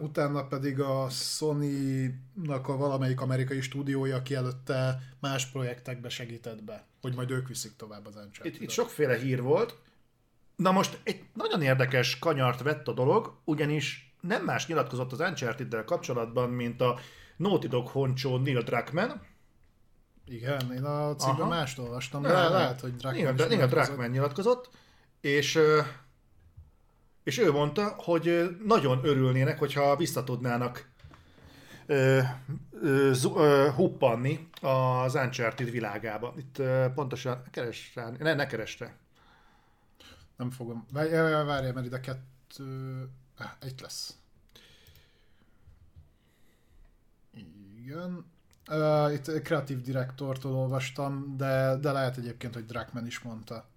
utána 0.00 0.46
pedig 0.46 0.80
a 0.80 1.08
Sony-nak 1.08 2.68
a 2.68 2.76
valamelyik 2.76 3.20
amerikai 3.20 3.60
stúdiója, 3.60 4.16
aki 4.16 4.34
előtte 4.34 4.98
más 5.20 5.46
projektekbe 5.46 6.08
segített 6.08 6.62
be, 6.62 6.86
hogy 7.00 7.14
majd 7.14 7.30
ők 7.30 7.48
viszik 7.48 7.76
tovább 7.76 8.06
az 8.06 8.16
uncharted 8.16 8.54
Itt, 8.54 8.60
itt 8.60 8.70
sokféle 8.70 9.16
hír 9.16 9.42
volt. 9.42 9.76
Na 10.56 10.70
most 10.70 11.00
egy 11.02 11.24
nagyon 11.34 11.62
érdekes 11.62 12.18
kanyart 12.18 12.62
vett 12.62 12.88
a 12.88 12.92
dolog, 12.92 13.34
ugyanis 13.44 14.14
nem 14.20 14.44
más 14.44 14.66
nyilatkozott 14.66 15.12
az 15.12 15.20
Uncharted-del 15.20 15.84
kapcsolatban, 15.84 16.50
mint 16.50 16.80
a 16.80 16.98
Naughty 17.36 17.66
Dog 17.66 17.88
honcsó 17.88 18.38
Neil 18.38 18.62
Druckmann. 18.62 19.10
Igen, 20.26 20.72
én 20.72 20.84
a 20.84 21.14
cikkben 21.16 21.48
mást 21.48 21.78
olvastam, 21.78 22.22
de 22.22 22.48
lehet, 22.48 22.80
hogy 22.80 22.96
Druckmann 22.96 23.22
Neil, 23.22 23.34
is 23.34 23.46
nyilatkozott. 23.46 23.84
Druckmann 23.84 24.10
nyilatkozott, 24.10 24.70
és, 25.20 25.58
és 27.30 27.38
ő 27.38 27.52
mondta, 27.52 27.94
hogy 27.96 28.56
nagyon 28.64 29.04
örülnének, 29.04 29.58
hogyha 29.58 29.96
visszatudnának 29.96 30.88
ö, 31.86 32.20
ö, 32.70 33.12
ö, 33.36 33.68
huppanni 33.74 34.48
az 34.60 35.14
Uncharted 35.14 35.70
világába. 35.70 36.34
Itt 36.36 36.58
ö, 36.58 36.86
pontosan, 36.94 37.42
keres 37.50 37.92
rá, 37.94 38.10
ne, 38.18 38.34
ne 38.34 38.46
keres 38.46 38.78
rá. 38.78 38.92
Nem 40.36 40.50
fogom. 40.50 40.86
Várjál, 40.92 41.44
várjál, 41.44 41.72
mert 41.72 41.86
ide 41.86 42.00
kettő... 42.00 43.08
Itt 43.66 43.80
lesz. 43.80 44.16
Igen. 47.78 48.24
Uh, 48.70 49.12
itt 49.12 49.42
kreatív 49.42 49.80
direktortól 49.80 50.52
olvastam, 50.52 51.36
de, 51.36 51.76
de 51.76 51.92
lehet 51.92 52.16
egyébként, 52.16 52.54
hogy 52.54 52.66
Druckmann 52.66 53.06
is 53.06 53.20
mondta. 53.20 53.69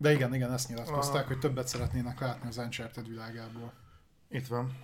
De 0.00 0.12
igen, 0.12 0.34
igen, 0.34 0.52
ezt 0.52 0.68
nyilatkozták, 0.68 1.22
Ah. 1.22 1.28
hogy 1.28 1.38
többet 1.38 1.68
szeretnének 1.68 2.20
látni 2.20 2.48
az 2.48 2.56
Uncharted 2.56 3.08
világából. 3.08 3.72
Itt 4.30 4.46
van. 4.46 4.76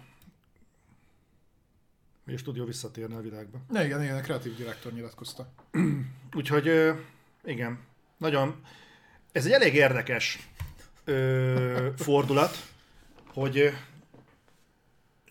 És 2.26 2.40
stúdió 2.40 2.64
visszatérne 2.64 3.16
a 3.16 3.20
világba. 3.20 3.58
Ne, 3.68 3.84
igen, 3.84 4.02
igen, 4.02 4.16
a 4.16 4.20
kreatív 4.20 4.56
direktor 4.56 4.92
nyilatkozta. 4.92 5.46
Úgyhogy 6.36 6.94
igen, 7.44 7.78
nagyon... 8.16 8.64
Ez 9.32 9.46
egy 9.46 9.52
elég 9.52 9.74
érdekes 9.74 10.48
ö, 11.04 11.88
fordulat, 11.96 12.70
hogy 13.26 13.72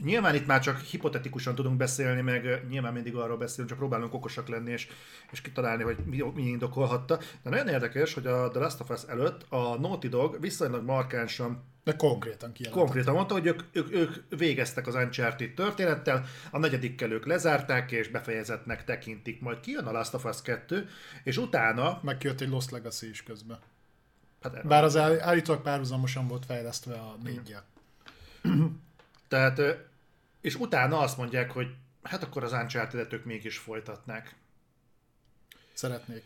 nyilván 0.03 0.35
itt 0.35 0.45
már 0.45 0.61
csak 0.61 0.79
hipotetikusan 0.79 1.55
tudunk 1.55 1.77
beszélni, 1.77 2.21
meg 2.21 2.65
nyilván 2.69 2.93
mindig 2.93 3.15
arról 3.15 3.37
beszélünk, 3.37 3.69
csak 3.69 3.77
próbálunk 3.77 4.13
okosak 4.13 4.47
lenni, 4.47 4.71
és, 4.71 4.87
és 5.31 5.41
kitalálni, 5.41 5.83
hogy 5.83 5.97
mi, 6.05 6.23
mi 6.33 6.43
indokolhatta. 6.43 7.17
De 7.17 7.49
nagyon 7.49 7.67
érdekes, 7.67 8.13
hogy 8.13 8.27
a 8.27 8.49
The 8.49 8.59
Last 8.59 8.79
of 8.79 8.89
Us 8.89 9.03
előtt 9.07 9.45
a 9.49 9.79
Naughty 9.79 10.07
Dog 10.07 10.37
viszonylag 10.39 10.83
markánsan 10.83 11.63
De 11.83 11.95
konkrétan 11.95 12.51
kijelentett. 12.51 12.85
Konkrétan 12.85 13.13
mondta, 13.13 13.33
hogy 13.33 13.45
ők, 13.45 13.61
ők, 13.71 13.93
ők 13.93 14.15
végeztek 14.29 14.87
az 14.87 14.95
Uncharted 14.95 15.53
történettel, 15.53 16.25
a 16.51 16.57
negyedikkel 16.57 17.11
ők 17.11 17.25
lezárták, 17.25 17.91
és 17.91 18.07
befejezetnek 18.07 18.83
tekintik. 18.83 19.41
Majd 19.41 19.59
kijön 19.59 19.85
a 19.85 19.91
Last 19.91 20.13
of 20.13 20.25
Us 20.25 20.41
2, 20.41 20.87
és 21.23 21.37
utána... 21.37 21.99
Meg 22.01 22.17
kijött 22.17 22.41
egy 22.41 22.49
Lost 22.49 22.71
Legacy 22.71 23.09
is 23.09 23.23
közben. 23.23 23.59
Hát, 24.41 24.67
Bár 24.67 24.83
az 24.83 24.97
áll- 24.97 25.19
állítólag 25.19 25.61
párhuzamosan 25.61 26.27
volt 26.27 26.45
fejlesztve 26.45 26.93
a 26.93 27.17
négyel. 27.23 27.63
Tehát 29.27 29.61
és 30.43 30.55
utána 30.55 30.99
azt 30.99 31.17
mondják, 31.17 31.51
hogy 31.51 31.67
hát 32.01 32.23
akkor 32.23 32.43
az 32.43 32.51
uncharted 32.51 33.13
ők 33.13 33.25
mégis 33.25 33.57
folytatnák. 33.57 34.35
Szeretnék. 35.73 36.23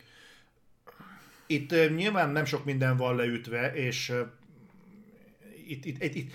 Itt 1.46 1.72
uh, 1.72 1.90
nyilván 1.90 2.30
nem 2.30 2.46
sok 2.46 2.66
minden 2.66 2.98
van 2.98 3.16
leütve, 3.16 3.74
és 3.74 4.10
uh, 4.10 4.28
itt, 5.68 5.86
itt, 5.86 6.04
itt, 6.04 6.16
itt 6.16 6.34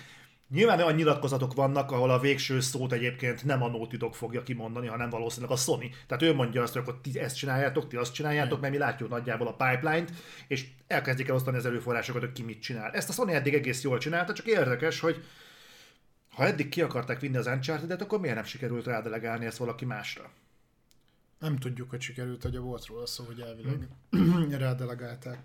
Nyilván 0.53 0.79
olyan 0.79 0.95
nyilatkozatok 0.95 1.53
vannak, 1.53 1.91
ahol 1.91 2.09
a 2.09 2.19
végső 2.19 2.59
szót 2.59 2.91
egyébként 2.91 3.43
nem 3.43 3.63
a 3.63 3.67
Naughty 3.67 3.97
Dog 3.97 4.13
fogja 4.13 4.43
kimondani, 4.43 4.87
hanem 4.87 5.09
valószínűleg 5.09 5.51
a 5.51 5.59
Sony. 5.59 5.95
Tehát 6.07 6.23
ő 6.23 6.33
mondja 6.33 6.61
azt, 6.61 6.73
hogy 6.73 6.81
akkor 6.81 6.99
ti 7.01 7.19
ezt 7.19 7.35
csináljátok, 7.35 7.87
ti 7.87 7.95
azt 7.95 8.13
csináljátok, 8.13 8.61
mert 8.61 8.73
mi 8.73 8.79
látjuk 8.79 9.09
nagyjából 9.09 9.47
a 9.47 9.53
pipeline-t, 9.53 10.11
és 10.47 10.67
elkezdik 10.87 11.27
el 11.27 11.35
osztani 11.35 11.57
az 11.57 11.65
erőforrásokat, 11.65 12.21
hogy 12.21 12.31
ki 12.31 12.43
mit 12.43 12.61
csinál. 12.61 12.91
Ezt 12.91 13.09
a 13.09 13.13
Sony 13.13 13.33
eddig 13.33 13.53
egész 13.53 13.83
jól 13.83 13.97
csinálta, 13.97 14.33
csak 14.33 14.45
érdekes, 14.45 14.99
hogy 14.99 15.23
ha 16.33 16.45
eddig 16.45 16.69
ki 16.69 16.81
akarták 16.81 17.19
vinni 17.19 17.37
az 17.37 17.47
uncharted 17.47 18.01
akkor 18.01 18.19
miért 18.19 18.35
nem 18.35 18.43
sikerült 18.43 18.85
rádelegálni 18.85 19.45
ezt 19.45 19.57
valaki 19.57 19.85
másra? 19.85 20.31
Nem 21.39 21.57
tudjuk, 21.57 21.89
hogy 21.89 22.01
sikerült, 22.01 22.43
hogy 22.43 22.55
a 22.55 22.61
volt 22.61 22.85
róla 22.85 23.05
szó, 23.05 23.23
hogy 23.23 23.39
elvileg 23.39 23.87
hmm. 24.09 24.57
rádelegálták. 24.57 25.39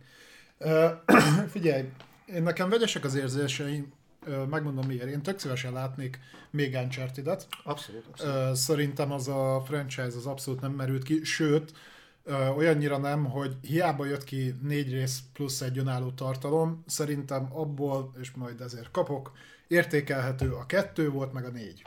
Figyelj, 1.48 1.88
én 2.26 2.42
nekem 2.42 2.68
vegyesek 2.68 3.04
az 3.04 3.14
érzéseim, 3.14 3.92
megmondom 4.50 4.86
miért. 4.86 5.08
Én 5.08 5.22
tök 5.22 5.38
szívesen 5.38 5.72
látnék 5.72 6.18
még 6.50 6.74
uncharted 6.74 7.46
Abszolút, 7.64 8.06
abszolút. 8.06 8.56
Szerintem 8.56 9.12
az 9.12 9.28
a 9.28 9.62
franchise 9.66 10.16
az 10.16 10.26
abszolút 10.26 10.60
nem 10.60 10.72
merült 10.72 11.02
ki, 11.02 11.24
sőt, 11.24 11.72
olyannyira 12.56 12.98
nem, 12.98 13.24
hogy 13.24 13.56
hiába 13.62 14.04
jött 14.04 14.24
ki 14.24 14.54
négy 14.62 14.92
rész 14.92 15.22
plusz 15.32 15.60
egy 15.60 15.78
önálló 15.78 16.10
tartalom, 16.10 16.84
szerintem 16.86 17.48
abból, 17.52 18.12
és 18.20 18.30
majd 18.30 18.60
ezért 18.60 18.90
kapok, 18.90 19.32
értékelhető 19.68 20.52
a 20.52 20.66
kettő 20.66 21.10
volt, 21.10 21.32
meg 21.32 21.44
a 21.44 21.50
négy. 21.50 21.84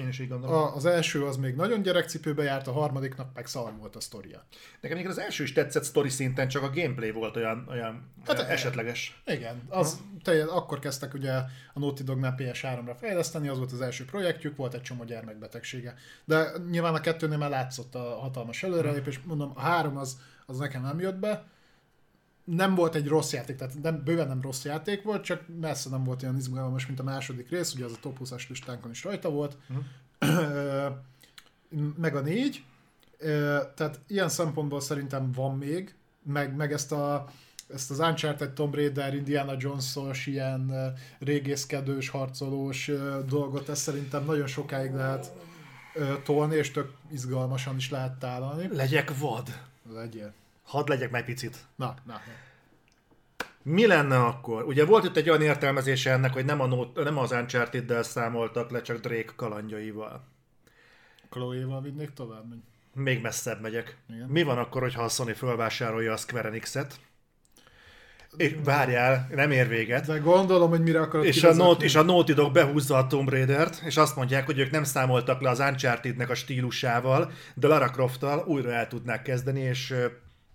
Én 0.00 0.08
is 0.08 0.18
így 0.18 0.28
gondolom. 0.28 0.56
A, 0.56 0.74
az 0.74 0.84
első 0.84 1.24
az 1.24 1.36
még 1.36 1.54
nagyon 1.54 1.82
gyerekcipőbe 1.82 2.42
járt, 2.42 2.66
a 2.66 2.72
harmadiknak 2.72 3.34
meg 3.34 3.46
szar 3.46 3.72
volt 3.78 3.96
a 3.96 4.00
sztoria. 4.00 4.44
Nekem 4.80 4.96
még 4.96 5.06
az 5.06 5.18
első 5.18 5.42
is 5.42 5.52
tetszett 5.52 5.84
sztori 5.84 6.08
szinten, 6.08 6.48
csak 6.48 6.62
a 6.62 6.70
gameplay 6.70 7.10
volt 7.10 7.36
olyan, 7.36 7.66
olyan 7.70 8.12
hát, 8.26 8.38
olyan 8.38 8.50
esetleges. 8.50 9.22
Igen, 9.26 9.62
az 9.68 10.00
teljes, 10.22 10.46
akkor 10.48 10.78
kezdtek 10.78 11.14
ugye 11.14 11.32
a 11.72 11.78
Naughty 11.78 12.02
Dognál 12.02 12.34
PS3-ra 12.38 12.96
fejleszteni, 12.98 13.48
az 13.48 13.58
volt 13.58 13.72
az 13.72 13.80
első 13.80 14.04
projektjük, 14.04 14.56
volt 14.56 14.74
egy 14.74 14.82
csomó 14.82 15.04
gyermekbetegsége. 15.04 15.94
De 16.24 16.52
nyilván 16.70 16.94
a 16.94 17.00
kettőnél 17.00 17.38
már 17.38 17.50
látszott 17.50 17.94
a 17.94 18.18
hatalmas 18.18 18.62
előrelépés, 18.62 19.20
mondom, 19.24 19.52
a 19.54 19.60
három 19.60 19.96
az, 19.96 20.18
az 20.46 20.58
nekem 20.58 20.82
nem 20.82 21.00
jött 21.00 21.18
be, 21.18 21.44
nem 22.46 22.74
volt 22.74 22.94
egy 22.94 23.08
rossz 23.08 23.32
játék, 23.32 23.56
tehát 23.56 23.82
nem, 23.82 24.02
bőven 24.04 24.26
nem 24.26 24.40
rossz 24.40 24.64
játék 24.64 25.02
volt, 25.02 25.24
csak 25.24 25.42
messze 25.60 25.90
nem 25.90 26.04
volt 26.04 26.22
olyan 26.22 26.36
izgalmas, 26.36 26.86
mint 26.86 27.00
a 27.00 27.02
második 27.02 27.50
rész, 27.50 27.74
ugye 27.74 27.84
az 27.84 27.92
a 27.92 28.00
top 28.00 28.18
20-as 28.24 28.48
listánkon 28.48 28.90
is 28.90 29.04
rajta 29.04 29.30
volt, 29.30 29.56
uh-huh. 29.68 29.84
meg 31.96 32.16
a 32.16 32.20
négy, 32.20 32.64
tehát 33.74 34.00
ilyen 34.06 34.28
szempontból 34.28 34.80
szerintem 34.80 35.32
van 35.32 35.58
még, 35.58 35.94
meg, 36.22 36.56
meg 36.56 36.72
ezt 36.72 36.92
a 36.92 37.28
ezt 37.74 37.90
az 37.90 37.98
Uncharted 37.98 38.52
Tomb 38.52 38.74
Raider, 38.74 39.14
Indiana 39.14 39.54
Jones-os, 39.58 40.26
ilyen 40.26 40.94
régészkedős, 41.18 42.08
harcolós 42.08 42.90
dolgot, 43.28 43.68
ezt 43.68 43.82
szerintem 43.82 44.24
nagyon 44.24 44.46
sokáig 44.46 44.92
lehet 44.92 45.32
tolni, 46.24 46.56
és 46.56 46.70
tök 46.70 46.92
izgalmasan 47.10 47.76
is 47.76 47.90
lehet 47.90 48.18
tálalni. 48.18 48.68
Legyek 48.72 49.18
vad. 49.18 49.60
Legyél. 49.92 50.32
Hadd 50.66 50.88
legyek 50.88 51.10
meg 51.10 51.24
picit. 51.24 51.56
Na, 51.76 51.94
na, 52.06 52.12
na. 52.12 52.20
Mi 53.62 53.86
lenne 53.86 54.18
akkor? 54.18 54.64
Ugye 54.64 54.84
volt 54.84 55.04
itt 55.04 55.16
egy 55.16 55.28
olyan 55.30 55.42
értelmezése 55.42 56.10
ennek, 56.12 56.32
hogy 56.32 56.44
nem, 56.44 56.60
a 56.60 56.66
not, 56.66 57.04
nem 57.04 57.18
az 57.18 57.30
uncharted 57.30 58.04
számoltak 58.04 58.70
le, 58.70 58.82
csak 58.82 59.00
Drake 59.00 59.32
kalandjaival. 59.36 60.24
Chloe-val 61.30 61.82
vinnék 61.82 62.12
tovább? 62.12 62.44
Még 62.94 63.20
messzebb 63.20 63.60
megyek. 63.60 63.96
Igen. 64.08 64.28
Mi 64.28 64.42
van 64.42 64.58
akkor, 64.58 64.82
hogyha 64.82 65.02
a 65.02 65.08
Sony 65.08 65.34
fölvásárolja 65.34 66.12
a 66.12 66.16
Square 66.16 66.48
Enix-et? 66.48 67.00
És 68.36 68.56
várjál, 68.64 69.28
nem 69.30 69.50
ér 69.50 69.68
véget. 69.68 70.06
De 70.06 70.18
gondolom, 70.18 70.70
hogy 70.70 70.82
mire 70.82 71.00
akarod 71.00 71.26
és 71.26 71.44
a, 71.44 71.54
Naughty, 71.54 71.82
és 71.82 71.94
a 71.94 72.02
Naughty 72.02 72.32
Dog 72.32 72.52
behúzza 72.52 72.96
a 72.96 73.06
Tomb 73.06 73.28
Raider-t, 73.28 73.82
és 73.84 73.96
azt 73.96 74.16
mondják, 74.16 74.46
hogy 74.46 74.58
ők 74.58 74.70
nem 74.70 74.84
számoltak 74.84 75.40
le 75.40 75.50
az 75.50 75.58
Uncharted-nek 75.58 76.30
a 76.30 76.34
stílusával, 76.34 77.32
de 77.54 77.66
Lara 77.66 77.90
Croft-tal 77.90 78.44
újra 78.46 78.72
el 78.72 78.88
tudnák 78.88 79.22
kezdeni, 79.22 79.60
és 79.60 79.94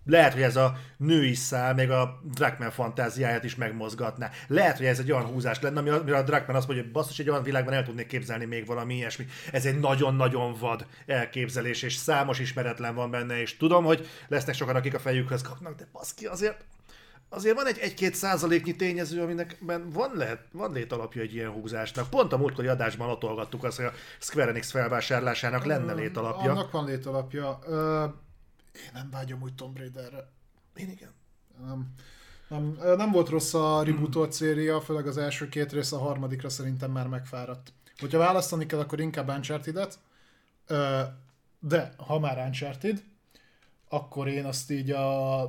lehet, 0.04 0.32
hogy 0.32 0.42
ez 0.42 0.56
a 0.56 0.76
női 0.96 1.34
szál 1.34 1.74
még 1.74 1.90
a 1.90 2.20
Drakman 2.34 2.70
fantáziáját 2.70 3.44
is 3.44 3.54
megmozgatná. 3.54 4.30
Lehet, 4.46 4.76
hogy 4.76 4.86
ez 4.86 4.98
egy 4.98 5.12
olyan 5.12 5.26
húzás 5.26 5.60
lenne, 5.60 5.78
amire 5.78 6.16
a 6.16 6.22
Drakman 6.22 6.56
azt 6.56 6.66
mondja, 6.66 6.84
hogy 6.84 6.94
basszus, 6.94 7.18
egy 7.18 7.30
olyan 7.30 7.42
világban 7.42 7.74
el 7.74 7.84
tudnék 7.84 8.06
képzelni 8.06 8.44
még 8.44 8.66
valami 8.66 8.94
ilyesmi. 8.94 9.26
Ez 9.52 9.66
egy 9.66 9.78
nagyon-nagyon 9.78 10.54
vad 10.60 10.86
elképzelés, 11.06 11.82
és 11.82 11.94
számos 11.94 12.38
ismeretlen 12.38 12.94
van 12.94 13.10
benne, 13.10 13.40
és 13.40 13.56
tudom, 13.56 13.84
hogy 13.84 14.08
lesznek 14.28 14.54
sokan, 14.54 14.76
akik 14.76 14.94
a 14.94 14.98
fejükhöz 14.98 15.42
kapnak, 15.42 15.76
de 15.76 15.86
baszki, 15.92 16.26
azért 16.26 16.64
azért 17.28 17.54
van 17.54 17.66
egy 17.66 17.94
1-2 17.98 18.12
százaléknyi 18.12 18.76
tényező, 18.76 19.22
aminek 19.22 19.56
van, 19.84 20.10
lehet, 20.14 20.40
van 20.52 20.72
létalapja 20.72 21.22
egy 21.22 21.34
ilyen 21.34 21.50
húzásnak. 21.50 22.10
Pont 22.10 22.32
a 22.32 22.36
múltkori 22.36 22.66
adásban 22.66 23.06
latolgattuk 23.06 23.64
azt, 23.64 23.76
hogy 23.76 23.86
a 23.86 23.92
Square 24.18 24.50
Enix 24.50 24.70
felvásárlásának 24.70 25.64
lenne 25.64 25.92
létalapja. 25.92 26.50
Annak 26.50 26.70
van 26.70 26.84
létalapja. 26.84 27.58
Én 28.74 28.90
nem 28.92 29.10
vágyom 29.10 29.42
úgy 29.42 29.54
Tomb 29.54 29.78
Raiderre. 29.78 30.28
Én 30.74 30.90
igen. 30.90 31.12
Nem, 31.66 31.94
nem, 32.48 32.78
nem 32.96 33.10
volt 33.10 33.28
rossz 33.28 33.54
a 33.54 33.82
rebootolt 33.82 34.32
széria, 34.32 34.80
főleg 34.80 35.06
az 35.06 35.16
első 35.16 35.48
két 35.48 35.72
rész, 35.72 35.92
a 35.92 35.98
harmadikra 35.98 36.48
szerintem 36.48 36.90
már 36.90 37.06
megfáradt. 37.06 37.72
Hogyha 37.98 38.18
választani 38.18 38.66
kell, 38.66 38.78
akkor 38.78 39.00
inkább 39.00 39.28
Uncharted-et, 39.28 39.98
de 41.60 41.92
ha 41.96 42.18
már 42.18 42.46
Uncharted, 42.46 43.02
akkor 43.88 44.28
én 44.28 44.44
azt 44.44 44.70
így 44.70 44.90
a 44.90 45.42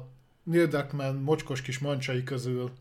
Neil 0.44 0.68
Druckmann 0.68 1.16
mocskos 1.16 1.62
kis 1.62 1.80
mancsai 1.80 2.24
közül 2.24 2.72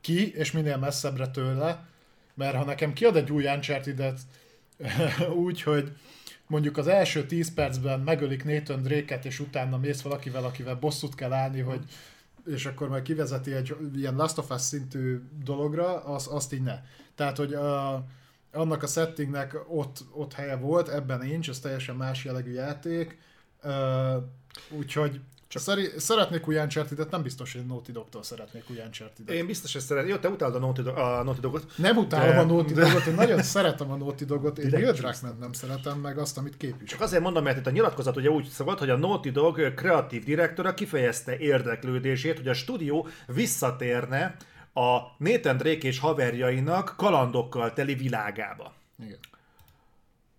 ki, 0.00 0.34
és 0.34 0.52
minél 0.52 0.76
messzebbre 0.76 1.28
tőle, 1.28 1.88
mert 2.34 2.56
ha 2.56 2.64
nekem 2.64 2.92
kiad 2.92 3.16
egy 3.16 3.32
új 3.32 3.46
Uncharted-et 3.46 4.20
úgy, 5.44 5.62
hogy 5.62 5.92
mondjuk 6.50 6.76
az 6.76 6.86
első 6.86 7.26
10 7.26 7.54
percben 7.54 8.00
megölik 8.00 8.44
Nathan 8.44 8.82
Drake-et, 8.82 9.24
és 9.24 9.40
utána 9.40 9.78
mész 9.78 10.00
valakivel, 10.00 10.44
akivel 10.44 10.74
bosszút 10.74 11.14
kell 11.14 11.32
állni, 11.32 11.60
hogy 11.60 11.84
és 12.46 12.66
akkor 12.66 12.88
majd 12.88 13.02
kivezeti 13.02 13.52
egy 13.52 13.76
ilyen 13.94 14.16
Last 14.16 14.38
of 14.38 14.50
Us 14.50 14.60
szintű 14.60 15.20
dologra, 15.44 16.04
az, 16.04 16.28
azt 16.30 16.52
így 16.52 16.62
ne. 16.62 16.80
Tehát, 17.14 17.36
hogy 17.36 17.54
a, 17.54 18.04
annak 18.52 18.82
a 18.82 18.86
settingnek 18.86 19.56
ott, 19.68 20.04
ott 20.12 20.32
helye 20.32 20.56
volt, 20.56 20.88
ebben 20.88 21.18
nincs, 21.18 21.48
ez 21.48 21.58
teljesen 21.58 21.96
más 21.96 22.24
jellegű 22.24 22.52
játék, 22.52 23.18
uh, 23.62 24.22
úgyhogy 24.78 25.20
csak 25.50 25.62
Szeri, 25.62 25.90
szeretnék 25.96 26.48
új 26.48 26.56
uncharted 26.56 27.10
nem 27.10 27.22
biztos, 27.22 27.52
hogy 27.52 27.66
Naughty 27.66 27.92
Dog-tól 27.92 28.22
szeretnék 28.22 28.64
új 28.70 28.76
uncharted 28.84 29.30
Én 29.30 29.46
biztos, 29.46 29.72
hogy 29.72 29.82
szeretnék. 29.82 30.12
Jó, 30.12 30.18
te 30.18 30.28
utálod 30.28 30.54
a 30.54 30.58
Naughty, 30.58 30.82
Dog, 30.82 30.96
a 30.96 31.22
Naughty 31.22 31.40
Dogot. 31.40 31.72
Nem 31.76 31.96
utálom 31.96 32.34
de, 32.34 32.38
a 32.38 32.44
Naughty. 32.44 32.72
Dogot, 32.72 33.06
én 33.06 33.14
nagyon 33.14 33.42
szeretem 33.42 33.90
a 33.90 33.96
Naughty 33.96 34.24
Dogot, 34.24 34.58
én 34.58 34.68
Neil 34.70 34.92
Druckmann 34.92 35.38
nem 35.40 35.52
szeretem, 35.52 35.98
meg 35.98 36.18
azt, 36.18 36.38
amit 36.38 36.56
képvisel. 36.56 36.86
Csak 36.86 37.00
azért 37.00 37.22
mondom, 37.22 37.42
mert 37.42 37.58
itt 37.58 37.66
a 37.66 37.70
nyilatkozat 37.70 38.16
ugye 38.16 38.30
úgy 38.30 38.46
szólt, 38.46 38.78
hogy 38.78 38.90
a 38.90 38.96
Naughty 38.96 39.30
Dog 39.30 39.74
kreatív 39.74 40.24
direktora 40.24 40.74
kifejezte 40.74 41.38
érdeklődését, 41.38 42.36
hogy 42.36 42.48
a 42.48 42.54
stúdió 42.54 43.08
visszatérne 43.26 44.36
a 44.74 44.98
Nathan 45.18 45.56
Drake 45.56 45.86
és 45.86 45.98
haverjainak 45.98 46.94
kalandokkal 46.96 47.72
teli 47.72 47.94
világába. 47.94 48.72
Igen. 49.02 49.18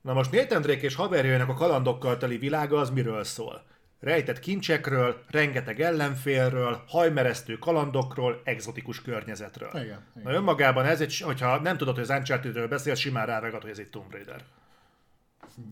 Na 0.01 0.13
most 0.13 0.31
Nathan 0.31 0.61
Drake 0.61 0.81
és 0.81 0.95
haverjainak 0.95 1.49
a 1.49 1.53
kalandokkal 1.53 2.17
teli 2.17 2.37
világa 2.37 2.79
az 2.79 2.89
miről 2.89 3.23
szól? 3.23 3.69
Rejtett 4.01 4.39
kincsekről, 4.39 5.23
rengeteg 5.29 5.81
ellenfélről, 5.81 6.83
hajmeresztő 6.87 7.57
kalandokról, 7.57 8.41
exotikus 8.43 9.01
környezetről. 9.01 9.69
Igen, 9.69 9.83
igen. 9.85 10.03
Na 10.23 10.31
önmagában 10.31 10.85
ez 10.85 11.01
egy, 11.01 11.19
hogyha 11.19 11.59
nem 11.59 11.77
tudod, 11.77 11.93
hogy 11.93 12.03
az 12.03 12.09
Uncharted-ről 12.09 12.67
beszél, 12.67 12.95
simán 12.95 13.25
ráragad, 13.25 13.61
hogy 13.61 13.71
ez 13.71 13.79
egy 13.79 13.89
Tomb 13.89 14.11
Raider. 14.11 14.43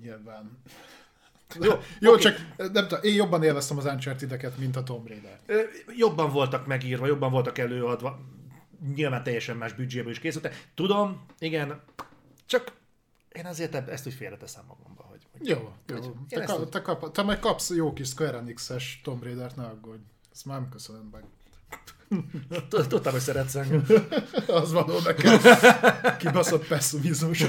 Nyilván. 0.02 0.62
Jó, 1.60 1.72
Jó 2.00 2.12
okay. 2.12 2.22
csak 2.22 2.38
nem 2.56 2.88
tudom, 2.88 3.00
én 3.04 3.16
jobban 3.16 3.44
élveztem 3.44 3.78
az 3.78 3.86
uncharted 3.86 4.54
mint 4.58 4.76
a 4.76 4.84
Tomb 4.84 5.08
Raider. 5.08 5.40
Jobban 5.96 6.32
voltak 6.32 6.66
megírva, 6.66 7.06
jobban 7.06 7.32
voltak 7.32 7.58
előadva. 7.58 8.20
Nyilván 8.96 9.24
teljesen 9.24 9.58
más 9.58 9.74
büdzséből 9.74 10.12
is 10.12 10.20
készültek. 10.20 10.68
Tudom, 10.76 11.26
igen, 11.40 11.82
csak 12.46 12.72
én 13.32 13.46
azért 13.46 13.90
ezt 13.90 14.08
úgy 14.08 14.14
félreteszem 14.14 14.64
magamba. 14.68 14.99
Jó, 15.42 15.74
jó. 15.88 16.16
Te, 16.30 16.44
ka, 16.44 16.70
te, 16.70 16.82
kap, 16.82 17.12
te 17.12 17.22
majd 17.22 17.40
kapsz 17.40 17.70
jó 17.70 17.94
kis 17.94 18.08
Square 18.08 18.38
Enix-es 18.38 19.02
Tomb 19.04 19.24
Raider-t, 19.24 19.56
ne 19.56 19.64
aggódj. 19.64 20.02
Ezt 20.32 20.46
már 20.46 20.60
nem 20.60 20.70
köszönöm 20.70 21.10
meg. 21.12 21.24
Tudtam, 22.70 23.12
hogy 23.12 23.22
szeretsz 23.22 23.56
engem. 23.56 23.86
Az 24.48 24.72
való 24.72 25.00
nekem. 25.04 25.40
Kibaszott 26.20 26.68
pessimizmus. 26.68 27.46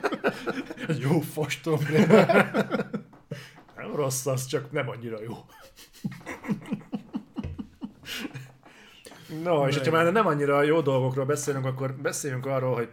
Jó 1.02 1.20
fos 1.20 1.60
Tomb 1.60 1.88
Raider. 1.88 2.50
Nem 3.76 3.94
rossz 3.94 4.26
az, 4.26 4.46
csak 4.46 4.72
nem 4.72 4.88
annyira 4.88 5.22
jó. 5.22 5.36
No, 9.42 9.68
és 9.68 9.78
ha 9.78 9.90
már 9.90 10.12
nem 10.12 10.26
annyira 10.26 10.62
jó 10.62 10.80
dolgokról 10.80 11.24
beszélünk, 11.24 11.64
akkor 11.64 11.94
beszéljünk 11.94 12.46
arról, 12.46 12.74
hogy 12.74 12.88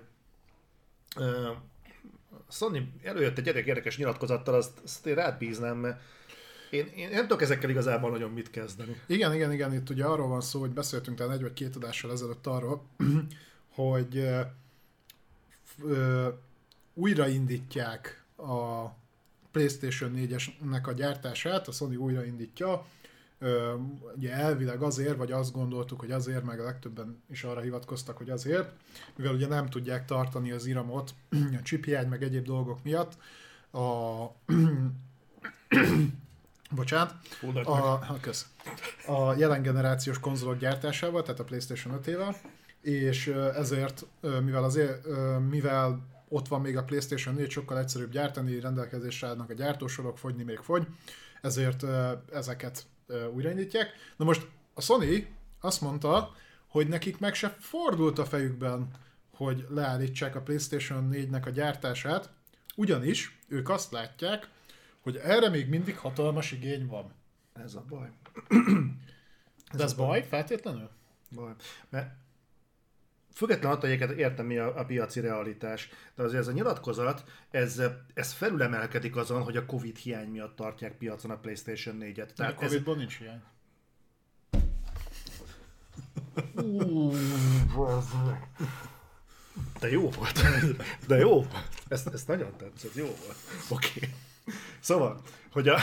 Sony 2.49 2.91
előjött 3.03 3.37
egy 3.37 3.47
érdekes 3.47 3.97
nyilatkozattal, 3.97 4.53
azt, 4.53 4.79
azt 4.83 5.05
én 5.05 5.15
rád 5.15 5.37
bíznám, 5.37 5.77
mert 5.77 5.99
én, 6.69 6.85
én 6.95 7.09
nem 7.09 7.21
tudok 7.21 7.41
ezekkel 7.41 7.69
igazából 7.69 8.09
nagyon 8.09 8.31
mit 8.31 8.49
kezdeni. 8.49 9.01
Igen, 9.07 9.33
igen, 9.33 9.51
igen, 9.51 9.73
itt 9.73 9.89
ugye 9.89 10.05
arról 10.05 10.27
van 10.27 10.41
szó, 10.41 10.59
hogy 10.59 10.69
beszéltünk 10.69 11.17
talán 11.17 11.33
egy 11.33 11.41
vagy 11.41 11.53
két 11.53 11.75
adással 11.75 12.11
ezelőtt 12.11 12.47
arról, 12.47 12.85
hogy 13.75 14.17
ö, 14.17 14.41
ö, 15.83 16.27
újraindítják 16.93 18.23
a 18.35 18.87
PlayStation 19.51 20.13
4-esnek 20.15 20.83
a 20.83 20.91
gyártását, 20.91 21.67
a 21.67 21.71
Sony 21.71 21.95
újraindítja, 21.95 22.85
Ö, 23.39 23.73
ugye 24.15 24.31
elvileg 24.31 24.81
azért, 24.81 25.17
vagy 25.17 25.31
azt 25.31 25.51
gondoltuk, 25.51 25.99
hogy 25.99 26.11
azért, 26.11 26.43
meg 26.43 26.59
a 26.59 26.63
legtöbben 26.63 27.23
is 27.29 27.43
arra 27.43 27.61
hivatkoztak, 27.61 28.17
hogy 28.17 28.29
azért, 28.29 28.71
mivel 29.15 29.33
ugye 29.33 29.47
nem 29.47 29.69
tudják 29.69 30.05
tartani 30.05 30.51
az 30.51 30.65
iramot 30.65 31.13
a 31.59 31.61
chiphiány, 31.63 32.07
meg 32.07 32.23
egyéb 32.23 32.45
dolgok 32.45 32.83
miatt, 32.83 33.17
a 33.71 34.25
bocsánat, 36.75 37.13
a, 37.63 37.71
ha, 37.71 38.17
kösz. 38.21 38.45
a 39.07 39.33
jelen 39.33 39.61
generációs 39.61 40.19
konzolok 40.19 40.57
gyártásával, 40.57 41.21
tehát 41.21 41.39
a 41.39 41.43
PlayStation 41.43 41.99
5-ével, 42.03 42.35
és 42.81 43.27
ezért, 43.55 44.05
mivel, 44.21 44.63
azért, 44.63 45.07
mivel 45.49 45.99
ott 46.27 46.47
van 46.47 46.61
még 46.61 46.77
a 46.77 46.83
PlayStation 46.83 47.35
4, 47.35 47.49
sokkal 47.49 47.79
egyszerűbb 47.79 48.11
gyártani, 48.11 48.59
rendelkezésre 48.59 49.27
állnak 49.27 49.49
a 49.49 49.53
gyártósorok, 49.53 50.17
fogyni 50.17 50.43
még 50.43 50.57
fogy, 50.57 50.87
ezért 51.41 51.83
ezeket 52.33 52.85
újraindítják. 53.33 53.93
Na 54.17 54.25
most 54.25 54.47
a 54.73 54.81
Sony 54.81 55.27
azt 55.61 55.81
mondta, 55.81 56.35
hogy 56.67 56.87
nekik 56.87 57.19
meg 57.19 57.33
se 57.33 57.55
fordult 57.59 58.19
a 58.19 58.25
fejükben, 58.25 58.87
hogy 59.31 59.65
leállítsák 59.69 60.35
a 60.35 60.41
PlayStation 60.41 61.09
4-nek 61.13 61.45
a 61.45 61.49
gyártását, 61.49 62.29
ugyanis 62.75 63.39
ők 63.47 63.69
azt 63.69 63.91
látják, 63.91 64.49
hogy 64.99 65.15
erre 65.15 65.49
még 65.49 65.69
mindig 65.69 65.97
hatalmas 65.97 66.51
igény 66.51 66.87
van. 66.87 67.13
Ez 67.53 67.75
a 67.75 67.85
baj. 67.89 68.09
De 69.73 69.83
ez 69.83 69.93
baj, 69.93 70.27
feltétlenül? 70.27 70.89
baj. 71.31 71.53
Mert 71.89 72.15
független 73.37 73.71
attól, 73.71 73.89
hogy 73.89 74.17
értem 74.17 74.45
mi 74.45 74.57
a, 74.57 74.79
a 74.79 74.85
piaci 74.85 75.19
realitás, 75.19 75.89
de 76.15 76.23
azért 76.23 76.41
ez 76.41 76.47
a 76.47 76.51
nyilatkozat, 76.51 77.23
ez, 77.51 77.81
ez 78.13 78.33
felülemelkedik 78.33 79.15
azon, 79.15 79.41
hogy 79.41 79.57
a 79.57 79.65
Covid 79.65 79.97
hiány 79.97 80.27
miatt 80.27 80.55
tartják 80.55 80.97
piacon 80.97 81.31
a 81.31 81.37
PlayStation 81.37 81.97
4-et. 81.99 82.15
De 82.15 82.23
a 82.23 82.55
Tehát 82.55 82.61
ez, 82.61 82.77
nincs 82.95 83.17
hiány. 83.17 83.41
De 89.79 89.89
jó 89.89 90.09
volt. 90.09 90.41
De 91.07 91.17
jó 91.17 91.33
volt. 91.33 91.69
Ezt, 91.87 92.07
ezt 92.07 92.27
nagyon 92.27 92.57
tetszett, 92.57 92.93
jó 92.93 93.05
volt. 93.05 93.37
Oké. 93.69 93.89
Okay. 93.95 94.09
Szóval, 94.79 95.21
hogy 95.51 95.67
a... 95.67 95.77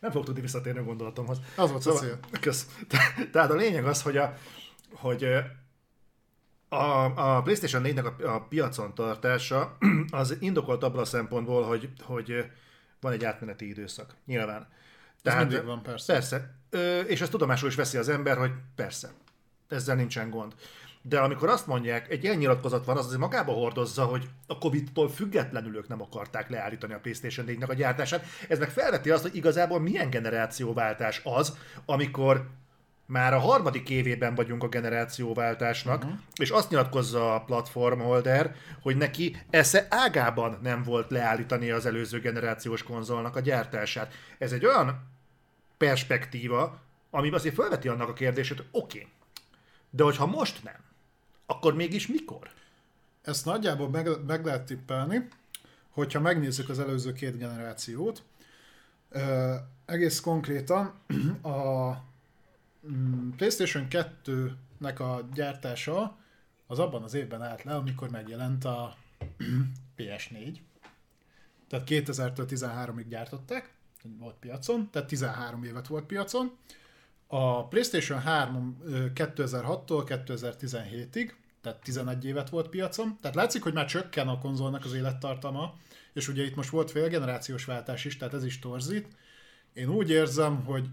Nem 0.00 0.10
fogok 0.10 0.26
tudni 0.26 0.40
visszatérni 0.40 0.78
a 0.78 0.84
gondolatomhoz. 0.84 1.38
Az 1.56 1.70
volt 1.70 1.86
a 1.86 1.92
szóval, 1.92 2.00
cél. 2.00 2.18
Kösz. 2.40 2.66
Te- 2.88 3.28
Tehát 3.32 3.50
a 3.50 3.54
lényeg 3.54 3.84
az, 3.84 4.02
hogy 4.02 4.16
a, 4.16 4.36
hogy 4.92 5.24
a, 6.72 7.36
a 7.36 7.42
PlayStation 7.42 7.82
4-nek 7.84 8.24
a, 8.24 8.28
a 8.28 8.40
piacon 8.48 8.94
tartása 8.94 9.76
az 10.10 10.36
indokolt 10.40 10.82
abban 10.82 11.00
a 11.00 11.04
szempontból, 11.04 11.62
hogy, 11.62 11.88
hogy 12.02 12.50
van 13.00 13.12
egy 13.12 13.24
átmeneti 13.24 13.68
időszak. 13.68 14.14
Nyilván. 14.26 14.68
Ez 15.22 15.34
mindig 15.34 15.64
van, 15.64 15.82
persze. 15.82 16.12
Persze. 16.12 16.54
Ö, 16.70 17.00
és 17.00 17.20
ezt 17.20 17.30
tudomásul 17.30 17.68
is 17.68 17.74
veszi 17.74 17.96
az 17.96 18.08
ember, 18.08 18.36
hogy 18.36 18.50
persze. 18.74 19.10
Ezzel 19.68 19.96
nincsen 19.96 20.30
gond. 20.30 20.54
De 21.02 21.18
amikor 21.18 21.48
azt 21.48 21.66
mondják, 21.66 22.10
egy 22.10 22.24
ilyen 22.24 22.36
nyilatkozat 22.36 22.84
van, 22.84 22.96
az 22.96 23.04
azért 23.04 23.20
magába 23.20 23.52
hordozza, 23.52 24.04
hogy 24.04 24.28
a 24.46 24.58
Covid-tól 24.58 25.08
függetlenül 25.08 25.76
ők 25.76 25.88
nem 25.88 26.02
akarták 26.02 26.50
leállítani 26.50 26.92
a 26.92 26.98
PlayStation 26.98 27.46
4-nek 27.48 27.68
a 27.68 27.74
gyártását. 27.74 28.24
Ez 28.48 28.58
meg 28.58 28.70
felveti 28.70 29.10
azt, 29.10 29.22
hogy 29.22 29.36
igazából 29.36 29.80
milyen 29.80 30.10
generációváltás 30.10 31.20
az, 31.24 31.56
amikor 31.84 32.48
már 33.12 33.34
a 33.34 33.38
harmadik 33.38 33.90
évében 33.90 34.34
vagyunk 34.34 34.62
a 34.62 34.68
generációváltásnak, 34.68 36.02
uh-huh. 36.02 36.18
és 36.34 36.50
azt 36.50 36.70
nyilatkozza 36.70 37.34
a 37.34 37.44
platformholder, 37.44 38.54
hogy 38.80 38.96
neki 38.96 39.36
esze 39.50 39.86
ágában 39.90 40.58
nem 40.62 40.82
volt 40.82 41.10
leállítani 41.10 41.70
az 41.70 41.86
előző 41.86 42.20
generációs 42.20 42.82
konzolnak 42.82 43.36
a 43.36 43.40
gyártását. 43.40 44.14
Ez 44.38 44.52
egy 44.52 44.66
olyan 44.66 45.08
perspektíva, 45.76 46.80
ami 47.10 47.30
azért 47.30 47.54
felveti 47.54 47.88
annak 47.88 48.08
a 48.08 48.12
kérdését, 48.12 48.56
hogy 48.56 48.68
oké, 48.70 48.98
okay, 48.98 49.10
de 49.90 50.02
hogyha 50.02 50.26
most 50.26 50.64
nem, 50.64 50.80
akkor 51.46 51.74
mégis 51.74 52.06
mikor? 52.06 52.50
Ezt 53.22 53.44
nagyjából 53.44 53.88
meg, 53.88 54.08
meg 54.26 54.44
lehet 54.44 54.66
tippelni, 54.66 55.28
hogyha 55.90 56.20
megnézzük 56.20 56.68
az 56.68 56.78
előző 56.78 57.12
két 57.12 57.38
generációt. 57.38 58.22
Egész 59.86 60.20
konkrétan 60.20 60.94
a 61.42 61.92
PlayStation 63.36 63.86
2-nek 63.90 64.98
a 64.98 65.28
gyártása 65.34 66.16
az 66.66 66.78
abban 66.78 67.02
az 67.02 67.14
évben 67.14 67.42
állt 67.42 67.62
le, 67.62 67.74
amikor 67.74 68.10
megjelent 68.10 68.64
a 68.64 68.96
PS4. 69.96 70.56
Tehát 71.68 71.86
2000-től 71.90 72.46
13-ig 72.48 73.04
gyártották, 73.08 73.74
volt 74.18 74.34
piacon, 74.34 74.90
tehát 74.90 75.08
13 75.08 75.64
évet 75.64 75.86
volt 75.86 76.04
piacon. 76.04 76.56
A 77.26 77.68
PlayStation 77.68 78.20
3 78.20 78.78
ö, 78.84 79.06
2006-tól 79.14 80.22
2017-ig, 80.26 81.32
tehát 81.60 81.82
11 81.82 82.24
évet 82.24 82.48
volt 82.48 82.68
piacon. 82.68 83.18
Tehát 83.20 83.36
látszik, 83.36 83.62
hogy 83.62 83.72
már 83.72 83.86
csökken 83.86 84.28
a 84.28 84.38
konzolnak 84.38 84.84
az 84.84 84.92
élettartama, 84.92 85.74
és 86.12 86.28
ugye 86.28 86.44
itt 86.44 86.54
most 86.54 86.70
volt 86.70 86.90
félgenerációs 86.90 87.64
váltás 87.64 88.04
is, 88.04 88.16
tehát 88.16 88.34
ez 88.34 88.44
is 88.44 88.58
torzít. 88.58 89.08
Én 89.72 89.88
úgy 89.88 90.10
érzem, 90.10 90.64
hogy 90.64 90.88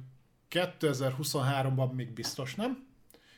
2023-ban 0.52 1.92
még 1.92 2.14
biztos 2.14 2.56
nem, 2.56 2.88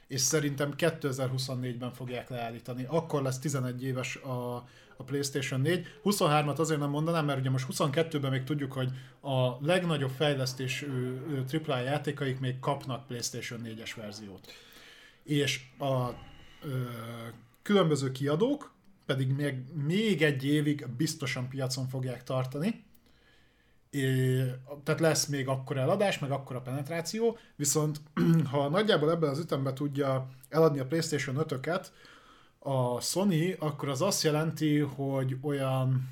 és 0.07 0.21
szerintem 0.21 0.73
2024-ben 0.77 1.93
fogják 1.93 2.29
leállítani. 2.29 2.85
Akkor 2.87 3.21
lesz 3.21 3.39
11 3.39 3.83
éves 3.83 4.15
a, 4.15 4.55
a 4.97 5.03
PlayStation 5.05 5.61
4. 5.61 5.87
23-at 6.03 6.55
azért 6.55 6.79
nem 6.79 6.89
mondanám, 6.89 7.25
mert 7.25 7.39
ugye 7.39 7.49
most 7.49 7.65
22-ben 7.71 8.31
még 8.31 8.43
tudjuk, 8.43 8.71
hogy 8.71 8.91
a 9.21 9.65
legnagyobb 9.65 10.09
fejlesztésű 10.09 11.17
AAA 11.65 11.79
játékaik 11.79 12.39
még 12.39 12.59
kapnak 12.59 13.07
PlayStation 13.07 13.61
4-es 13.63 13.91
verziót. 13.95 14.51
És 15.23 15.61
a 15.79 16.09
ö, 16.63 16.83
különböző 17.61 18.11
kiadók 18.11 18.73
pedig 19.05 19.31
még, 19.31 19.55
még 19.73 20.21
egy 20.21 20.45
évig 20.45 20.87
biztosan 20.97 21.47
piacon 21.49 21.87
fogják 21.87 22.23
tartani, 22.23 22.83
É, 23.91 24.43
tehát 24.83 24.99
lesz 24.99 25.25
még 25.25 25.47
akkor 25.47 25.77
eladás, 25.77 26.19
meg 26.19 26.31
akkor 26.31 26.55
a 26.55 26.61
penetráció, 26.61 27.37
viszont 27.55 28.01
ha 28.51 28.69
nagyjából 28.69 29.11
ebben 29.11 29.29
az 29.29 29.39
ütemben 29.39 29.73
tudja 29.73 30.27
eladni 30.49 30.79
a 30.79 30.85
PlayStation 30.85 31.35
5-öket 31.39 31.85
a 32.59 32.99
Sony, 33.01 33.55
akkor 33.59 33.89
az 33.89 34.01
azt 34.01 34.23
jelenti, 34.23 34.79
hogy 34.79 35.37
olyan 35.41 36.09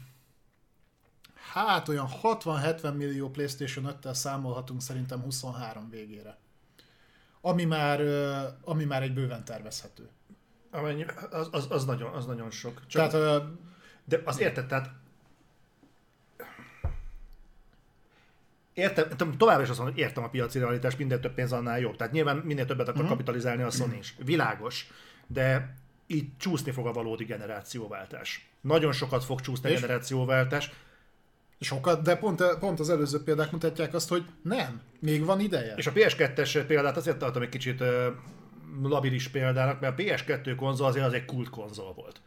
hát 1.52 1.88
olyan 1.88 2.08
60-70 2.24 2.96
millió 2.96 3.30
PlayStation 3.30 3.96
5-tel 4.02 4.14
számolhatunk 4.14 4.82
szerintem 4.82 5.22
23 5.22 5.90
végére. 5.90 6.38
Ami 7.42 7.66
már, 7.66 8.02
ami 8.64 8.84
már 8.84 9.04
egy 9.04 9.14
bőven 9.14 9.46
tervezhető. 9.46 10.10
Amennyi, 10.72 11.06
az, 11.32 11.48
az, 11.52 11.68
az, 11.70 11.86
nagyon, 11.86 12.14
az 12.14 12.26
nagyon 12.26 12.52
sok. 12.52 12.82
Csak, 12.88 13.10
Tehát 13.10 13.44
de 14.06 14.22
az 14.26 14.40
érted, 14.40 14.66
tehát 14.68 14.90
Értem, 18.74 19.38
továbbra 19.38 19.64
is 19.64 19.70
azt 19.70 19.78
mondom, 19.78 19.96
hogy 19.96 20.04
értem 20.04 20.24
a 20.24 20.30
piaci 20.30 20.60
realitást, 20.60 20.98
minden 20.98 21.22
több 21.22 21.34
pénz 21.34 21.52
annál 21.52 21.80
jobb. 21.80 21.96
Tehát 21.96 22.14
nyilván 22.14 22.38
minél 22.38 22.66
többet 22.66 22.88
akar 22.88 23.02
Mhm. 23.02 23.10
kapitalizálni 23.12 23.62
a 23.64 23.70
Sony 23.70 23.98
is. 24.00 24.16
Világos. 24.24 24.88
De 25.28 25.76
itt 26.08 26.40
csúszni 26.40 26.72
fog 26.72 26.88
a 26.88 26.92
valódi 26.92 27.24
generációváltás. 27.24 28.50
Nagyon 28.62 28.92
sokat 28.92 29.24
fog 29.24 29.42
csúszni 29.42 29.70
a 29.70 29.72
És? 29.74 29.80
generációváltás. 29.82 30.72
sokat, 31.62 32.02
de 32.02 32.16
pont, 32.16 32.44
pont 32.60 32.80
az 32.80 32.90
előző 32.90 33.24
példák 33.24 33.52
mutatják 33.52 33.94
azt, 33.94 34.10
hogy 34.10 34.26
nem, 34.42 34.82
még 35.00 35.26
van 35.26 35.40
ideje. 35.40 35.74
És 35.76 35.88
a 35.88 35.92
PS2-es 35.92 36.64
példát 36.68 36.98
azért 36.98 37.18
tartom 37.18 37.42
egy 37.42 37.50
kicsit 37.50 37.84
labilis 38.84 39.28
példának, 39.28 39.80
mert 39.80 40.00
a 40.00 40.02
PS2 40.04 40.54
konzol 40.58 40.88
azért 40.88 41.06
az 41.06 41.14
egy 41.14 41.26
kult 41.26 41.50
konzol 41.50 41.94
volt. 41.94 42.22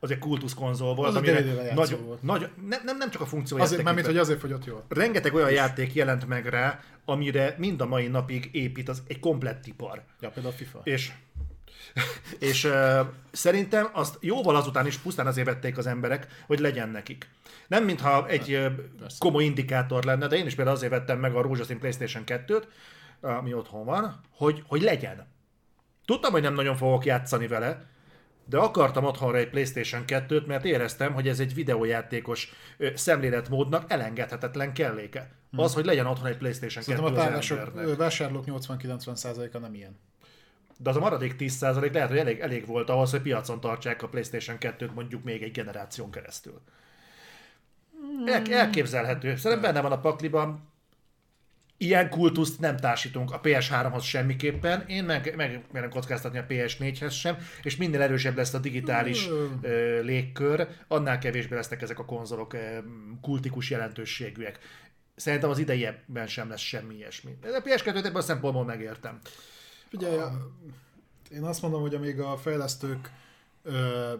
Az 0.00 0.10
egy 0.10 0.18
kultusz 0.18 0.54
konzol 0.54 0.94
volt, 0.94 1.08
Az 1.08 1.16
amire 1.16 1.44
nagyon, 1.74 2.04
volt. 2.04 2.22
nagyon, 2.22 2.50
nem, 2.68 2.80
nem, 2.84 2.96
nem 2.96 3.10
csak 3.10 3.20
a 3.20 3.26
funkció 3.26 3.58
Azért, 3.58 3.82
mert 3.82 3.94
mint 3.94 4.06
hogy 4.06 4.16
azért 4.16 4.40
fogyott 4.40 4.64
jól. 4.64 4.84
rengeteg 4.88 5.34
olyan 5.34 5.50
játék 5.50 5.94
jelent 5.94 6.26
meg 6.26 6.46
rá, 6.46 6.80
amire 7.04 7.54
mind 7.58 7.80
a 7.80 7.86
mai 7.86 8.06
napig 8.06 8.48
épít 8.52 8.88
az 8.88 9.02
egy 9.06 9.20
komplett 9.20 9.66
ipar. 9.66 10.02
Ja, 10.20 10.28
például 10.30 10.54
a 10.54 10.56
FIFA. 10.56 10.80
És, 10.84 11.12
és 12.50 12.64
uh, 12.64 13.00
szerintem 13.32 13.88
azt 13.92 14.16
jóval 14.20 14.56
azután 14.56 14.86
is 14.86 14.96
pusztán 14.96 15.26
azért 15.26 15.46
vették 15.46 15.78
az 15.78 15.86
emberek, 15.86 16.26
hogy 16.46 16.58
legyen 16.58 16.88
nekik. 16.88 17.28
Nem 17.66 17.84
mintha 17.84 18.28
egy 18.28 18.54
uh, 18.54 18.72
komoly 19.18 19.44
indikátor 19.44 20.04
lenne, 20.04 20.26
de 20.26 20.36
én 20.36 20.46
is 20.46 20.54
például 20.54 20.76
azért 20.76 20.92
vettem 20.92 21.18
meg 21.18 21.34
a 21.34 21.42
rózsaszín 21.42 21.78
PlayStation 21.78 22.22
2-t, 22.26 22.64
ami 23.20 23.54
otthon 23.54 23.84
van, 23.84 24.20
hogy, 24.30 24.62
hogy 24.66 24.82
legyen. 24.82 25.26
Tudtam, 26.04 26.32
hogy 26.32 26.42
nem 26.42 26.54
nagyon 26.54 26.76
fogok 26.76 27.04
játszani 27.04 27.46
vele, 27.46 27.84
de 28.46 28.58
akartam 28.58 29.04
otthonra 29.04 29.38
egy 29.38 29.50
PlayStation 29.50 30.04
2-t, 30.06 30.46
mert 30.46 30.64
éreztem, 30.64 31.12
hogy 31.12 31.28
ez 31.28 31.40
egy 31.40 31.54
videójátékos 31.54 32.52
szemléletmódnak 32.94 33.90
elengedhetetlen 33.90 34.72
kelléke. 34.72 35.30
Az, 35.56 35.74
hogy 35.74 35.84
legyen 35.84 36.06
otthon 36.06 36.26
egy 36.26 36.36
PlayStation 36.36 36.84
2 36.84 36.96
Szerintem 36.96 37.14
a 37.14 37.20
az 37.20 37.26
párások, 37.26 37.58
embernek. 37.58 37.86
ö, 37.86 37.96
vásárlók 37.96 38.44
80-90%-a 38.46 39.58
nem 39.58 39.74
ilyen. 39.74 39.98
De 40.78 40.90
az 40.90 40.96
a 40.96 41.00
maradék 41.00 41.34
10% 41.38 41.92
lehet, 41.92 42.08
hogy 42.08 42.18
elég, 42.18 42.38
elég 42.40 42.66
volt 42.66 42.90
ahhoz, 42.90 43.10
hogy 43.10 43.22
piacon 43.22 43.60
tartsák 43.60 44.02
a 44.02 44.08
PlayStation 44.08 44.56
2-t 44.60 44.92
mondjuk 44.94 45.24
még 45.24 45.42
egy 45.42 45.52
generáción 45.52 46.10
keresztül. 46.10 46.60
El, 48.26 48.42
elképzelhető. 48.50 49.36
Szerintem 49.36 49.72
benne 49.72 49.88
van 49.88 49.92
a 49.92 50.00
pakliban. 50.00 50.72
Ilyen 51.84 52.08
kultuszt 52.10 52.60
nem 52.60 52.76
társítunk 52.76 53.32
a 53.32 53.40
PS3-hoz 53.40 54.04
semmiképpen. 54.04 54.84
Én 54.86 55.04
meg, 55.04 55.32
meg 55.36 55.64
merem 55.72 55.90
kockáztatni 55.90 56.38
a 56.38 56.46
PS4-hez 56.48 57.12
sem, 57.12 57.36
és 57.62 57.76
minél 57.76 58.02
erősebb 58.02 58.36
lesz 58.36 58.54
a 58.54 58.58
digitális 58.58 59.28
ö, 59.62 60.00
légkör, 60.02 60.68
annál 60.88 61.18
kevésbé 61.18 61.54
lesznek 61.54 61.82
ezek 61.82 61.98
a 61.98 62.04
konzolok 62.04 62.52
ö, 62.52 62.78
kultikus 63.20 63.70
jelentőségűek. 63.70 64.58
Szerintem 65.16 65.50
az 65.50 65.58
idejében 65.58 66.26
sem 66.26 66.48
lesz 66.48 66.60
semmi 66.60 66.94
ilyesmi. 66.94 67.36
A 67.42 67.62
PS2-t 67.64 68.04
ebből 68.04 68.16
a 68.16 68.20
szempontból 68.20 68.64
megértem. 68.64 69.18
Figyelj, 69.88 70.16
a- 70.18 70.50
én 71.30 71.42
azt 71.42 71.62
mondom, 71.62 71.80
hogy 71.80 71.94
amíg 71.94 72.20
a 72.20 72.36
fejlesztők 72.36 73.10
ö, 73.62 74.12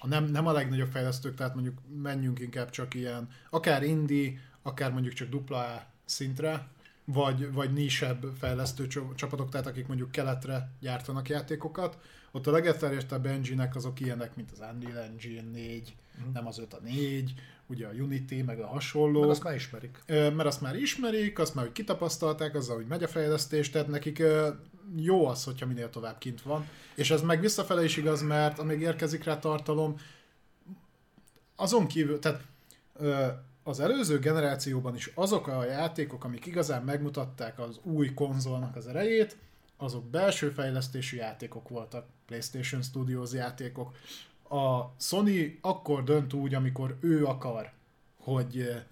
a 0.00 0.06
nem, 0.06 0.24
nem 0.24 0.46
a 0.46 0.52
legnagyobb 0.52 0.90
fejlesztők, 0.90 1.34
tehát 1.34 1.54
mondjuk 1.54 1.78
menjünk 2.02 2.38
inkább 2.40 2.70
csak 2.70 2.94
ilyen, 2.94 3.28
akár 3.50 3.82
indie, 3.82 4.32
akár 4.62 4.92
mondjuk 4.92 5.14
csak 5.14 5.28
dupla 5.28 5.94
szintre, 6.06 6.66
vagy, 7.04 7.52
vagy 7.52 7.72
nisebb 7.72 8.26
fejlesztő 8.38 8.86
csapatok, 9.14 9.48
tehát 9.48 9.66
akik 9.66 9.86
mondjuk 9.86 10.10
keletre 10.10 10.70
gyártanak 10.80 11.28
játékokat. 11.28 11.98
Ott 12.30 12.46
a 12.46 12.50
legelterjedtebb 12.50 13.26
engine 13.26 13.70
azok 13.74 14.00
ilyenek, 14.00 14.36
mint 14.36 14.50
az 14.52 14.62
Unreal 14.74 14.98
Engine 14.98 15.50
4, 15.50 15.94
Mhm. 16.18 16.32
nem 16.32 16.46
az 16.46 16.58
5 16.58 16.74
a 16.74 16.78
4, 16.82 17.34
ugye 17.66 17.86
a 17.86 17.90
Unity, 17.92 18.42
meg 18.46 18.60
a 18.60 18.66
hasonló. 18.66 19.20
Mert 19.20 19.32
azt 19.32 19.42
már 19.42 19.54
ismerik. 19.54 20.02
Mert 20.06 20.44
azt 20.44 20.60
már 20.60 20.76
ismerik, 20.76 21.38
azt 21.38 21.54
már 21.54 21.64
hogy 21.64 21.72
kitapasztalták, 21.74 22.54
azzal, 22.54 22.76
hogy 22.76 22.86
megy 22.86 23.02
a 23.02 23.08
fejlesztés, 23.08 23.70
tehát 23.70 23.88
nekik 23.88 24.22
jó 24.96 25.26
az, 25.26 25.44
hogyha 25.44 25.66
minél 25.66 25.90
tovább 25.90 26.18
kint 26.18 26.42
van. 26.42 26.68
És 26.94 27.10
ez 27.10 27.22
meg 27.22 27.40
visszafele 27.40 27.84
is 27.84 27.96
igaz, 27.96 28.22
mert 28.22 28.58
amíg 28.58 28.80
érkezik 28.80 29.24
rá 29.24 29.38
tartalom, 29.38 30.00
azon 31.56 31.86
kívül, 31.86 32.18
tehát 32.18 32.42
az 33.66 33.80
előző 33.80 34.18
generációban 34.18 34.94
is 34.94 35.10
azok 35.14 35.46
a 35.46 35.64
játékok, 35.64 36.24
amik 36.24 36.46
igazán 36.46 36.82
megmutatták 36.82 37.58
az 37.58 37.78
új 37.82 38.14
konzolnak 38.14 38.76
az 38.76 38.86
erejét, 38.86 39.36
azok 39.76 40.04
belső 40.04 40.50
fejlesztésű 40.50 41.16
játékok 41.16 41.68
voltak, 41.68 42.06
PlayStation 42.26 42.82
Studios 42.82 43.32
játékok. 43.32 43.94
A 44.48 44.94
Sony 44.98 45.58
akkor 45.60 46.04
dönt 46.04 46.32
úgy, 46.32 46.54
amikor 46.54 46.96
ő 47.00 47.24
akar, 47.24 47.72
hogy, 48.18 48.82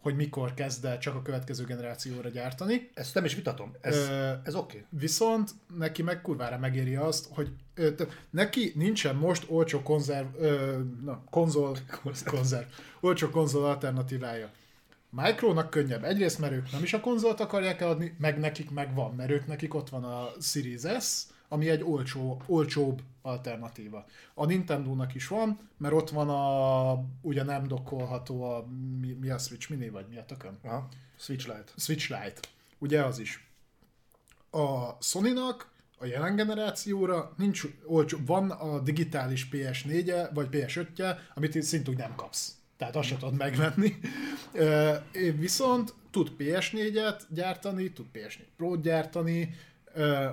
hogy 0.00 0.16
mikor 0.16 0.54
kezd 0.54 0.84
el 0.84 0.98
csak 0.98 1.14
a 1.14 1.22
következő 1.22 1.64
generációra 1.64 2.28
gyártani. 2.28 2.90
Ezt 2.94 3.14
nem 3.14 3.24
is 3.24 3.34
vitatom. 3.34 3.74
Ez, 3.80 3.96
Ö, 3.96 4.32
ez 4.44 4.54
oké. 4.54 4.76
Okay. 4.76 4.86
Viszont 5.00 5.50
neki 5.78 6.02
meg 6.02 6.20
kurvára 6.20 6.58
megéri 6.58 6.96
azt, 6.96 7.28
hogy 7.30 7.50
ö, 7.74 7.94
te, 7.94 8.06
neki 8.30 8.72
nincsen 8.74 9.16
most 9.16 9.44
olcsó 9.48 9.82
konzerv, 9.82 10.26
ö, 10.38 10.78
na, 11.04 11.22
konzol, 11.30 11.76
konzerv, 12.24 12.66
olcsó 13.00 13.28
konzol 13.28 13.64
alternatívája. 13.64 14.50
Micronak 15.10 15.70
könnyebb. 15.70 16.04
Egyrészt, 16.04 16.38
mert 16.38 16.52
ők 16.52 16.72
nem 16.72 16.82
is 16.82 16.92
a 16.92 17.00
konzolt 17.00 17.40
akarják 17.40 17.80
eladni, 17.80 18.16
meg 18.18 18.38
nekik 18.38 18.70
meg 18.70 18.94
van, 18.94 19.14
mert 19.14 19.30
ők 19.30 19.46
nekik 19.46 19.74
ott 19.74 19.88
van 19.88 20.04
a 20.04 20.28
Series 20.40 20.80
S, 21.00 21.22
ami 21.48 21.68
egy 21.68 21.82
olcsó, 21.82 22.42
olcsóbb 22.46 23.02
alternatíva. 23.22 24.06
A 24.34 24.44
Nintendo-nak 24.46 25.14
is 25.14 25.28
van, 25.28 25.58
mert 25.76 25.94
ott 25.94 26.10
van 26.10 26.28
a 26.28 27.04
ugye 27.20 27.42
nem 27.42 27.66
dokkolható 27.66 28.42
a 28.42 28.66
mi, 29.00 29.12
mi 29.12 29.30
a 29.30 29.38
Switch 29.38 29.70
Mini, 29.70 29.88
vagy 29.88 30.06
mi 30.08 30.16
a 30.16 30.24
tökön? 30.24 30.58
Aha. 30.62 30.88
Switch 31.16 31.46
Lite. 31.46 31.72
Switch 31.76 32.10
Lite. 32.10 32.40
Ugye 32.78 33.02
az 33.02 33.18
is. 33.18 33.50
A 34.50 34.90
Sony-nak 35.00 35.70
a 35.98 36.06
jelen 36.06 36.36
generációra 36.36 37.32
nincs 37.36 37.62
olcsó, 37.86 38.18
van 38.26 38.50
a 38.50 38.80
digitális 38.80 39.48
PS4-e, 39.52 40.30
vagy 40.34 40.48
PS5-je, 40.50 41.16
amit 41.34 41.62
szintúgy 41.62 41.96
nem 41.96 42.14
kapsz. 42.14 42.56
Tehát 42.76 42.96
azt 42.96 43.08
sem 43.08 43.18
tudod 43.18 43.36
megvenni. 43.36 43.98
Viszont 45.38 45.94
tud 46.10 46.32
PS4-et 46.38 47.20
gyártani, 47.28 47.92
tud 47.92 48.06
PS4 48.14 48.38
Pro-t 48.56 48.82
gyártani, 48.82 49.54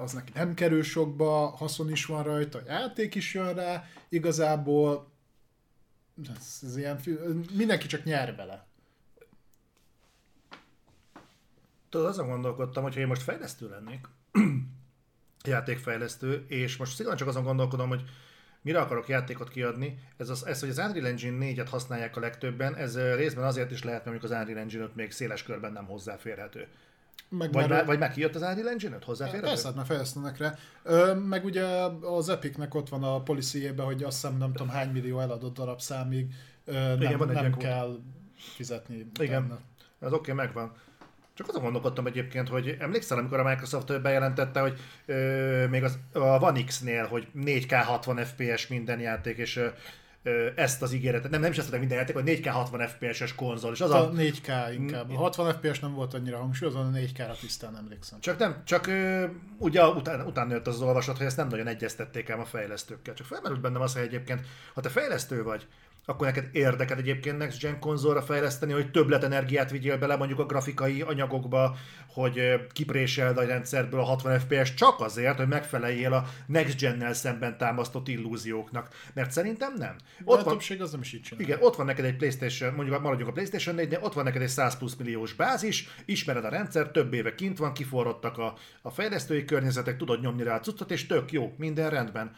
az 0.01 0.13
neki 0.13 0.31
nem 0.35 0.53
kerül 0.53 0.83
sokba, 0.83 1.47
haszon 1.47 1.91
is 1.91 2.05
van 2.05 2.23
rajta, 2.23 2.61
játék 2.67 3.15
is 3.15 3.33
jön 3.33 3.53
rá, 3.53 3.83
igazából 4.09 5.11
ez, 6.37 6.59
ez 6.63 6.77
ilyen, 6.77 6.99
mindenki 7.53 7.87
csak 7.87 8.03
nyer 8.03 8.35
vele. 8.35 8.67
Tudod, 11.89 12.07
azon 12.07 12.27
gondolkodtam, 12.27 12.83
hogy 12.83 12.93
ha 12.93 12.99
én 12.99 13.07
most 13.07 13.21
fejlesztő 13.21 13.69
lennék, 13.69 14.07
játékfejlesztő, 15.43 16.45
és 16.47 16.77
most 16.77 16.91
szigorúan 16.91 17.17
csak 17.17 17.27
azon 17.27 17.43
gondolkodom, 17.43 17.87
hogy 17.87 18.03
mire 18.61 18.79
akarok 18.79 19.07
játékot 19.07 19.49
kiadni, 19.49 19.99
ez, 20.17 20.29
az, 20.29 20.45
ez 20.45 20.59
hogy 20.59 20.69
az 20.69 20.77
Unreal 20.77 21.05
Engine 21.05 21.45
4-et 21.45 21.67
használják 21.69 22.17
a 22.17 22.19
legtöbben, 22.19 22.75
ez 22.75 22.97
részben 22.97 23.43
azért 23.43 23.71
is 23.71 23.83
lehet, 23.83 24.05
mert 24.05 24.23
az 24.23 24.31
Unreal 24.31 24.57
Engine 24.57 24.83
5 24.83 24.95
még 24.95 25.11
széles 25.11 25.43
körben 25.43 25.71
nem 25.71 25.85
hozzáférhető. 25.85 26.67
Meg 27.37 27.51
Vagy, 27.51 27.69
már- 27.69 27.85
vagy 27.85 27.99
már 27.99 28.11
kijött 28.11 28.35
az 28.35 28.41
Unreal 28.41 28.69
Engine 28.69 28.95
5 28.95 29.03
hozzáférhető? 29.03 29.47
Persze, 29.47 29.67
hát 29.67 29.75
már 29.75 29.85
fejlesztenek 29.85 30.37
rá. 30.37 30.55
Ö, 30.83 31.13
meg 31.13 31.45
ugye 31.45 31.65
az 32.01 32.29
Epicnek 32.29 32.73
ott 32.75 32.89
van 32.89 33.03
a 33.03 33.21
policy 33.23 33.67
hogy 33.67 34.03
azt 34.03 34.21
hiszem 34.21 34.37
nem 34.37 34.51
tudom 34.53 34.69
hány 34.69 34.89
millió 34.89 35.19
eladott 35.19 35.53
darabszámig 35.55 36.33
ö, 36.65 36.73
nem, 36.73 37.01
Igen, 37.01 37.17
van 37.17 37.27
nem 37.27 37.57
kell 37.57 37.99
fizetni. 38.35 39.11
Igen. 39.19 39.43
utána. 39.43 39.59
Az 39.99 40.13
oké, 40.13 40.31
okay, 40.31 40.45
megvan. 40.45 40.71
Csak 41.33 41.47
azon 41.47 41.61
gondolkodtam 41.61 42.07
egyébként, 42.07 42.47
hogy 42.47 42.75
emlékszel, 42.79 43.17
amikor 43.17 43.39
a 43.39 43.43
Microsoft 43.43 44.01
bejelentette, 44.01 44.59
hogy 44.59 44.79
ö, 45.05 45.67
még 45.67 45.83
az, 45.83 45.99
a 46.13 46.19
One 46.19 46.63
X-nél, 46.63 47.05
hogy 47.05 47.27
4K 47.35 47.81
60 47.85 48.17
FPS 48.25 48.67
minden 48.67 48.99
játék, 48.99 49.37
és 49.37 49.55
ö, 49.55 49.67
ezt 50.55 50.81
az 50.81 50.93
ígéretet, 50.93 51.31
nem, 51.31 51.41
nem 51.41 51.51
is 51.51 51.57
azt 51.57 51.71
mondták 51.71 51.79
minden 51.79 51.97
játék, 51.97 52.15
hogy 52.15 52.41
4K 52.43 52.53
60 52.53 52.87
FPS-es 52.87 53.35
konzol, 53.35 53.71
és 53.71 53.81
az 53.81 53.91
A 53.91 54.09
a, 54.09 54.11
4K 54.11 54.73
inkább. 54.73 55.11
A 55.11 55.17
60 55.17 55.53
FPS 55.53 55.79
nem 55.79 55.93
volt 55.93 56.13
annyira 56.13 56.37
hangsúlyozva, 56.37 56.79
a 56.79 56.89
4K-ra 56.93 57.39
tisztán 57.39 57.77
emlékszem. 57.77 58.19
csak 58.19 58.37
nem, 58.37 58.61
csak 58.65 58.91
ugye 59.57 59.87
utána, 59.87 60.23
utána 60.23 60.53
jött 60.53 60.67
az, 60.67 60.73
az 60.73 60.81
olvasat, 60.81 61.17
hogy 61.17 61.25
ezt 61.25 61.37
nem 61.37 61.47
nagyon 61.47 61.67
egyeztették 61.67 62.29
ám 62.29 62.39
a 62.39 62.45
fejlesztőkkel. 62.45 63.13
Csak 63.13 63.27
felmerült 63.27 63.61
bennem 63.61 63.81
az, 63.81 63.93
hogy 63.93 64.01
egyébként, 64.01 64.41
ha 64.73 64.81
te 64.81 64.89
fejlesztő 64.89 65.43
vagy, 65.43 65.67
akkor 66.05 66.27
neked 66.27 66.47
érdeked 66.51 66.97
egyébként 66.97 67.37
Next 67.37 67.61
Gen 67.61 67.79
konzolra 67.79 68.21
fejleszteni, 68.21 68.73
hogy 68.73 68.91
többlet 68.91 69.23
energiát 69.23 69.71
vigyél 69.71 69.97
bele 69.97 70.15
mondjuk 70.15 70.39
a 70.39 70.45
grafikai 70.45 71.01
anyagokba, 71.01 71.75
hogy 72.07 72.41
kipréseld 72.73 73.37
a 73.37 73.45
rendszerből 73.45 73.99
a 73.99 74.03
60 74.03 74.39
FPS 74.39 74.73
csak 74.73 74.99
azért, 74.99 75.37
hogy 75.37 75.47
megfeleljél 75.47 76.13
a 76.13 76.25
Next 76.47 76.79
Gen-nel 76.79 77.13
szemben 77.13 77.57
támasztott 77.57 78.07
illúzióknak. 78.07 78.89
Mert 79.13 79.31
szerintem 79.31 79.73
nem. 79.77 79.95
Ott 80.23 80.39
a 80.39 80.43
van, 80.43 80.53
többség 80.53 80.81
az 80.81 80.91
nem 80.91 81.01
is 81.01 81.13
így 81.13 81.21
csinál. 81.21 81.43
igen, 81.43 81.57
ott 81.61 81.75
van 81.75 81.85
neked 81.85 82.05
egy 82.05 82.15
PlayStation, 82.15 82.73
mondjuk 82.73 83.01
maradjunk 83.01 83.29
a 83.29 83.33
PlayStation 83.33 83.75
4 83.75 83.97
ott 84.01 84.13
van 84.13 84.23
neked 84.23 84.41
egy 84.41 84.47
100 84.47 84.77
plusz 84.77 84.95
milliós 84.95 85.33
bázis, 85.33 85.87
ismered 86.05 86.45
a 86.45 86.49
rendszer, 86.49 86.91
több 86.91 87.13
éve 87.13 87.35
kint 87.35 87.57
van, 87.57 87.73
kiforrottak 87.73 88.37
a, 88.37 88.53
a 88.81 88.89
fejlesztői 88.89 89.45
környezetek, 89.45 89.97
tudod 89.97 90.21
nyomni 90.21 90.43
rá 90.43 90.55
a 90.55 90.59
cuccot, 90.59 90.91
és 90.91 91.05
tök 91.05 91.31
jó, 91.31 91.53
minden 91.57 91.89
rendben. 91.89 92.31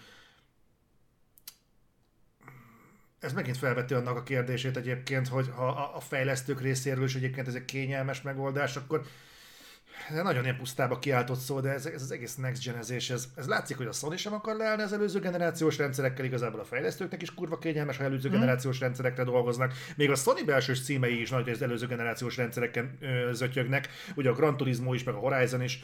Ez 3.19 3.33
megint 3.33 3.57
felveti 3.57 3.93
annak 3.93 4.15
a 4.17 4.23
kérdését 4.23 4.77
egyébként, 4.77 5.27
hogy 5.27 5.49
ha 5.55 5.67
a- 5.67 5.95
a 5.95 5.99
fejlesztők 5.99 6.61
részéről 6.61 7.03
is 7.03 7.15
egyébként 7.15 7.47
ez 7.47 7.53
egy 7.55 7.65
kényelmes 7.65 8.21
megoldás, 8.21 8.75
akkor 8.75 9.01
de 10.13 10.21
nagyon 10.21 10.43
ilyen 10.43 10.57
pusztába 10.57 10.99
kiáltott 10.99 11.39
szó, 11.39 11.59
de 11.59 11.69
ez, 11.69 11.85
ez 11.85 12.01
az 12.01 12.11
egész 12.11 12.35
next 12.35 12.63
genezés, 12.65 13.09
ez, 13.09 13.27
ez 13.35 13.47
látszik, 13.47 13.77
hogy 13.77 13.85
a 13.85 13.91
Sony 13.91 14.17
sem 14.17 14.33
akar 14.33 14.55
leállni 14.55 14.81
az 14.81 14.93
előző 14.93 15.19
generációs 15.19 15.77
rendszerekkel, 15.77 16.25
igazából 16.25 16.59
a 16.59 16.63
fejlesztőknek 16.63 17.21
is 17.21 17.33
kurva 17.33 17.57
kényelmes, 17.57 17.97
ha 17.97 18.03
előző 18.03 18.29
generációs 18.29 18.79
rendszerekre 18.79 19.23
dolgoznak. 19.23 19.73
Még 19.95 20.11
a 20.11 20.15
Sony 20.15 20.45
belsős 20.45 20.83
címei 20.83 21.21
is 21.21 21.29
nagy 21.29 21.49
az 21.49 21.61
előző 21.61 21.87
generációs 21.87 22.37
rendszereken 22.37 22.97
ö, 23.01 23.29
zötyögnek, 23.33 23.89
ugye 24.15 24.29
a 24.29 24.33
Gran 24.33 24.57
Turismo 24.57 24.93
is, 24.93 25.03
meg 25.03 25.15
a 25.15 25.19
Horizon 25.19 25.61
is, 25.61 25.83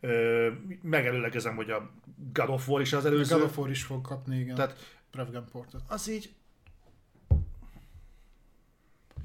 ö, 0.00 0.48
megelőlegezem, 0.82 1.56
hogy 1.56 1.70
a 1.70 1.90
God 2.32 2.48
of 2.48 2.68
War 2.68 2.80
is 2.80 2.92
az 2.92 3.04
A 3.04 3.08
előző. 3.08 3.34
God 3.34 3.44
of 3.44 3.58
War 3.58 3.70
is 3.70 3.82
fog 3.82 4.00
kapni, 4.02 4.38
igen. 4.38 4.54
Tehát 4.54 4.76
Prevgen 5.10 5.44
portot. 5.52 5.80
az 5.88 6.10
így... 6.10 6.30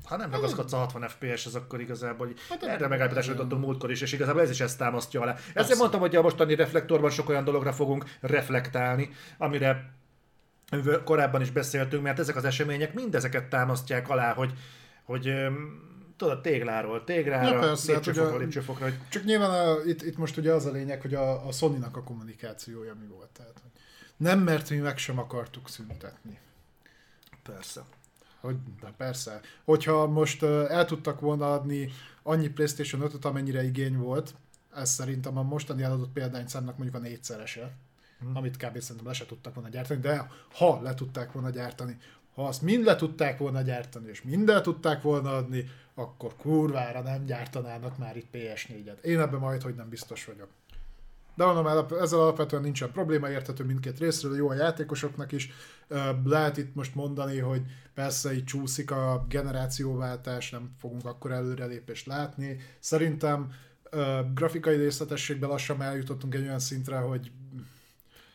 Ha 0.06 0.18
nem 0.18 0.32
ragaszkodsz 0.32 0.74
a 0.74 0.78
60 0.78 1.08
FPS, 1.08 1.46
az 1.46 1.56
akkor 1.56 1.82
igazából 1.82 2.30
Hát, 2.50 2.64
erre 2.64 2.88
megállapításra 2.88 3.32
jutottunk 3.32 3.62
múltkor 3.62 3.92
is, 3.92 4.02
és 4.02 4.12
igazából 4.12 4.42
ez 4.42 4.50
is 4.50 4.60
ezt 4.60 4.78
támasztja 4.78 5.22
alá. 5.22 5.34
Ezért 5.34 5.54
Persze. 5.54 5.76
mondtam, 5.76 6.00
hogy 6.00 6.16
a 6.16 6.22
mostani 6.22 6.56
reflektorban 6.56 7.10
sok 7.10 7.30
olyan 7.30 7.44
dologra 7.44 7.74
fogunk 7.74 8.06
reflektálni, 8.22 9.10
amire 9.38 9.94
korábban 11.04 11.42
is 11.42 11.52
beszéltünk, 11.52 12.04
mert 12.04 12.20
ezek 12.20 12.36
az 12.36 12.46
események 12.46 12.94
mindezeket 12.94 13.50
támasztják 13.50 14.10
alá, 14.10 14.34
hogy, 14.34 14.54
hogy 15.04 15.34
tudod, 16.18 16.42
tégláról, 16.42 17.04
téglára, 17.04 17.54
Ja, 17.54 17.60
persze, 17.60 17.94
hát 17.94 18.06
lépcsőfokra, 18.06 18.36
ugye- 18.36 18.44
lépcsőfokra, 18.44 18.84
hogy 18.84 18.98
Csak 19.10 19.24
nyilván 19.24 19.68
a, 19.68 19.76
itt, 19.86 20.02
itt 20.02 20.18
most 20.18 20.38
ugye 20.38 20.52
az 20.52 20.66
a 20.66 20.72
lényeg, 20.72 21.02
hogy 21.02 21.14
a, 21.14 21.48
a 21.48 21.52
Sony-nak 21.52 21.98
a 21.98 22.04
kommunikációja 22.04 22.96
mi 23.00 23.08
volt. 23.08 23.30
Tehát, 23.30 23.62
Nem, 24.18 24.40
mert 24.40 24.70
mi 24.70 24.78
meg 24.78 24.98
sem 24.98 25.20
akartuk 25.20 25.70
szüntetni. 25.70 26.40
Persze. 27.44 27.82
Hogy, 28.46 28.58
de 28.82 28.94
persze. 28.98 29.42
Hogyha 29.64 30.08
most 30.08 30.44
el 30.44 30.86
tudtak 30.86 31.20
volna 31.20 31.54
adni 31.54 31.92
annyi 32.24 32.48
PlayStation 32.48 33.02
5-öt, 33.02 33.26
amennyire 33.26 33.64
igény 33.64 33.98
volt, 33.98 34.36
ez 34.76 34.90
szerintem 34.90 35.38
a 35.38 35.44
mostani 35.44 35.84
eladott 35.84 36.12
példányszámnak 36.12 36.78
mondjuk 36.78 37.04
a 37.04 37.08
négyszerese, 37.08 37.72
hmm. 38.20 38.36
amit 38.36 38.58
kb. 38.58 38.80
szerintem 38.80 39.06
le 39.06 39.14
se 39.14 39.26
tudtak 39.26 39.54
volna 39.54 39.70
gyártani, 39.70 40.00
de 40.00 40.28
ha 40.54 40.82
le 40.82 40.94
tudták 40.94 41.32
volna 41.32 41.50
gyártani, 41.50 41.98
ha 42.36 42.48
azt 42.48 42.62
mind 42.62 42.86
le 42.86 42.96
tudták 42.96 43.38
volna 43.38 43.62
gyártani, 43.62 44.10
és 44.10 44.22
minden 44.22 44.64
tudták 44.64 45.02
volna 45.02 45.36
adni, 45.36 45.70
akkor 45.94 46.36
kurvára 46.36 47.02
nem 47.02 47.26
gyártanának 47.26 47.98
már 47.98 48.18
itt 48.18 48.28
PS4-et. 48.34 49.02
Én 49.02 49.20
ebben 49.20 49.40
majd, 49.40 49.62
hogy 49.62 49.76
nem 49.76 49.90
biztos 49.90 50.26
vagyok. 50.26 50.48
De 51.36 51.46
mondom, 51.46 51.88
ezzel 52.02 52.20
alapvetően 52.20 52.62
nincsen 52.62 52.92
probléma, 52.92 53.30
érthető 53.30 53.64
mindkét 53.64 54.00
részről, 54.00 54.36
jó 54.36 54.50
a 54.50 54.54
játékosoknak 54.54 55.32
is. 55.32 55.52
Lehet 56.24 56.58
itt 56.58 56.76
most 56.76 56.96
mondani, 56.96 57.40
hogy 57.40 57.62
persze 57.94 58.36
itt 58.36 58.46
csúszik 58.46 58.92
a 58.92 59.26
generációváltás, 59.30 60.50
nem 60.50 60.76
fogunk 60.80 61.06
akkor 61.06 61.32
előrelépést 61.32 62.06
látni. 62.06 62.60
Szerintem 62.80 63.52
grafikai 64.34 64.76
részletességben 64.76 65.50
lassan 65.50 65.82
eljutottunk 65.82 66.36
egy 66.36 66.42
olyan 66.42 66.60
szintre, 66.60 66.98
hogy 66.98 67.32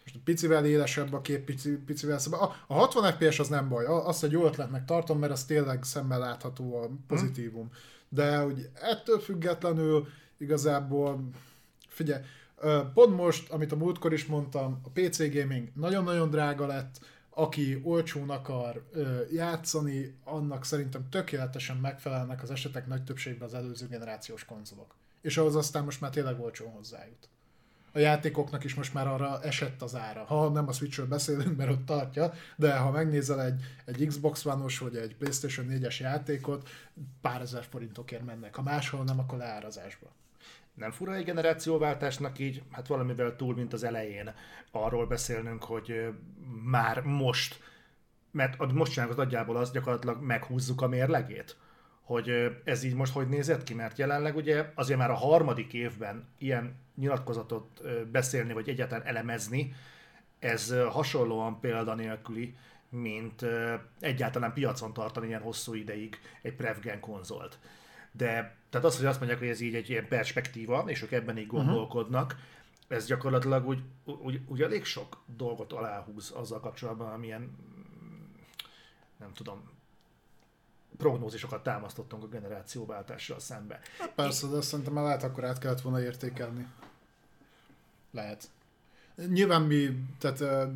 most 0.04 0.24
picivel 0.24 0.64
élesebb 0.64 1.12
a 1.12 1.20
kép, 1.20 1.44
pici, 1.44 1.70
picivel 1.70 2.18
szebb. 2.18 2.32
A, 2.32 2.54
a 2.66 2.74
60 2.74 3.12
FPS 3.12 3.38
az 3.38 3.48
nem 3.48 3.68
baj, 3.68 3.84
azt 3.84 4.24
egy 4.24 4.32
jó 4.32 4.44
ötletnek 4.46 4.84
tartom, 4.84 5.18
mert 5.18 5.32
az 5.32 5.44
tényleg 5.44 5.82
szemmel 5.82 6.18
látható 6.18 6.76
a 6.76 6.90
pozitívum. 7.06 7.62
Hmm. 7.62 7.78
De 8.08 8.36
hogy 8.36 8.68
ettől 8.74 9.18
függetlenül 9.18 10.08
igazából, 10.38 11.28
figyelj, 11.88 12.22
Pont 12.94 13.16
most, 13.16 13.50
amit 13.50 13.72
a 13.72 13.76
múltkor 13.76 14.12
is 14.12 14.26
mondtam, 14.26 14.80
a 14.84 14.88
PC 14.88 15.32
gaming 15.34 15.68
nagyon-nagyon 15.74 16.30
drága 16.30 16.66
lett, 16.66 17.00
aki 17.30 17.80
olcsón 17.82 18.30
akar 18.30 18.88
játszani, 19.32 20.18
annak 20.24 20.64
szerintem 20.64 21.08
tökéletesen 21.08 21.76
megfelelnek 21.76 22.42
az 22.42 22.50
esetek 22.50 22.86
nagy 22.86 23.04
többségben 23.04 23.48
az 23.48 23.54
előző 23.54 23.86
generációs 23.86 24.44
konzolok. 24.44 24.94
És 25.20 25.36
ahhoz 25.36 25.56
aztán 25.56 25.84
most 25.84 26.00
már 26.00 26.10
tényleg 26.10 26.40
olcsón 26.40 26.70
hozzájut. 26.70 27.28
A 27.92 27.98
játékoknak 27.98 28.64
is 28.64 28.74
most 28.74 28.94
már 28.94 29.08
arra 29.08 29.42
esett 29.42 29.82
az 29.82 29.96
ára. 29.96 30.24
Ha 30.24 30.48
nem 30.48 30.68
a 30.68 30.72
Switchről 30.72 31.06
beszélünk, 31.06 31.56
mert 31.56 31.70
ott 31.70 31.86
tartja, 31.86 32.32
de 32.56 32.76
ha 32.76 32.90
megnézel 32.90 33.42
egy, 33.42 33.62
egy 33.84 34.06
Xbox 34.06 34.44
One-os 34.44 34.78
vagy 34.78 34.96
egy 34.96 35.16
PlayStation 35.16 35.66
4-es 35.70 36.00
játékot, 36.00 36.68
pár 37.20 37.40
ezer 37.40 37.64
forintokért 37.64 38.24
mennek. 38.24 38.54
Ha 38.54 38.62
máshol 38.62 39.04
nem, 39.04 39.18
akkor 39.18 39.38
leárazásba 39.38 40.10
nem 40.74 40.90
fura 40.90 41.14
egy 41.14 41.24
generációváltásnak 41.24 42.38
így, 42.38 42.62
hát 42.70 42.86
valamivel 42.86 43.36
túl, 43.36 43.54
mint 43.54 43.72
az 43.72 43.84
elején. 43.84 44.34
Arról 44.70 45.06
beszélnünk, 45.06 45.64
hogy 45.64 46.08
már 46.64 47.00
most, 47.00 47.60
mert 48.30 48.72
most 48.72 48.92
csinálunk 48.92 49.18
az 49.18 49.24
nagyjából 49.24 49.56
az 49.56 49.70
gyakorlatilag 49.70 50.22
meghúzzuk 50.22 50.80
a 50.80 50.88
mérlegét, 50.88 51.56
hogy 52.00 52.58
ez 52.64 52.82
így 52.82 52.94
most 52.94 53.12
hogy 53.12 53.28
nézett 53.28 53.62
ki, 53.62 53.74
mert 53.74 53.98
jelenleg 53.98 54.36
ugye 54.36 54.72
azért 54.74 54.98
már 54.98 55.10
a 55.10 55.14
harmadik 55.14 55.72
évben 55.72 56.28
ilyen 56.38 56.74
nyilatkozatot 56.94 57.82
beszélni, 58.10 58.52
vagy 58.52 58.68
egyáltalán 58.68 59.06
elemezni, 59.06 59.74
ez 60.38 60.74
hasonlóan 60.88 61.60
példanélküli, 61.60 62.56
mint 62.88 63.44
egyáltalán 64.00 64.52
piacon 64.52 64.92
tartani 64.92 65.26
ilyen 65.26 65.40
hosszú 65.40 65.74
ideig 65.74 66.18
egy 66.42 66.54
Prevgen 66.54 67.00
konzolt. 67.00 67.58
De 68.12 68.58
tehát 68.70 68.86
az, 68.86 68.96
hogy 68.96 69.06
azt 69.06 69.18
mondják, 69.18 69.40
hogy 69.40 69.48
ez 69.48 69.60
így 69.60 69.74
egy 69.74 69.90
ilyen 69.90 70.08
perspektíva, 70.08 70.84
és 70.86 71.02
ők 71.02 71.12
ebben 71.12 71.38
így 71.38 71.46
mhm. 71.46 71.56
gondolkodnak, 71.56 72.32
uh-huh. 72.32 72.96
ez 72.96 73.06
gyakorlatilag 73.06 73.66
úgy, 73.66 73.82
úgy, 74.04 74.40
úgy 74.46 74.62
elég 74.62 74.84
sok 74.84 75.22
dolgot 75.36 75.72
aláhúz 75.72 76.30
azzal 76.30 76.60
kapcsolatban, 76.60 77.12
amilyen 77.12 77.56
nem 79.18 79.32
tudom, 79.32 79.70
prognózisokat 80.96 81.62
támasztottunk 81.62 82.22
a 82.22 82.28
generációváltással 82.28 83.38
szembe. 83.38 83.80
Hát 83.98 84.12
persze, 84.14 84.46
de 84.46 84.60
szerintem 84.60 84.94
már 84.94 85.04
lehet, 85.04 85.22
akkor 85.22 85.44
át 85.44 85.58
kellett 85.58 85.80
volna 85.80 86.02
értékelni. 86.02 86.66
Lehet. 88.10 88.50
Nyilván 89.26 89.62
mi, 89.62 90.04
tehát 90.18 90.70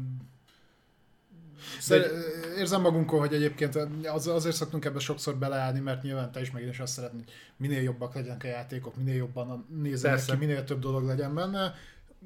Szer- 1.80 2.10
érzem 2.58 2.80
magunkon, 2.80 3.18
hogy 3.18 3.34
egyébként 3.34 3.78
az, 4.12 4.26
azért 4.26 4.54
szoktunk 4.54 4.84
ebbe 4.84 4.98
sokszor 4.98 5.36
beleállni, 5.36 5.80
mert 5.80 6.02
nyilván 6.02 6.32
te 6.32 6.40
is 6.40 6.50
meg 6.50 6.66
is 6.66 6.78
azt 6.78 6.92
szeretnéd, 6.92 7.24
hogy 7.24 7.32
minél 7.56 7.82
jobbak 7.82 8.14
legyenek 8.14 8.44
a 8.44 8.46
játékok, 8.46 8.96
minél 8.96 9.14
jobban 9.14 9.66
nézzenek 9.82 10.24
ki, 10.24 10.36
minél 10.36 10.64
több 10.64 10.78
dolog 10.78 11.04
legyen 11.04 11.34
benne. 11.34 11.74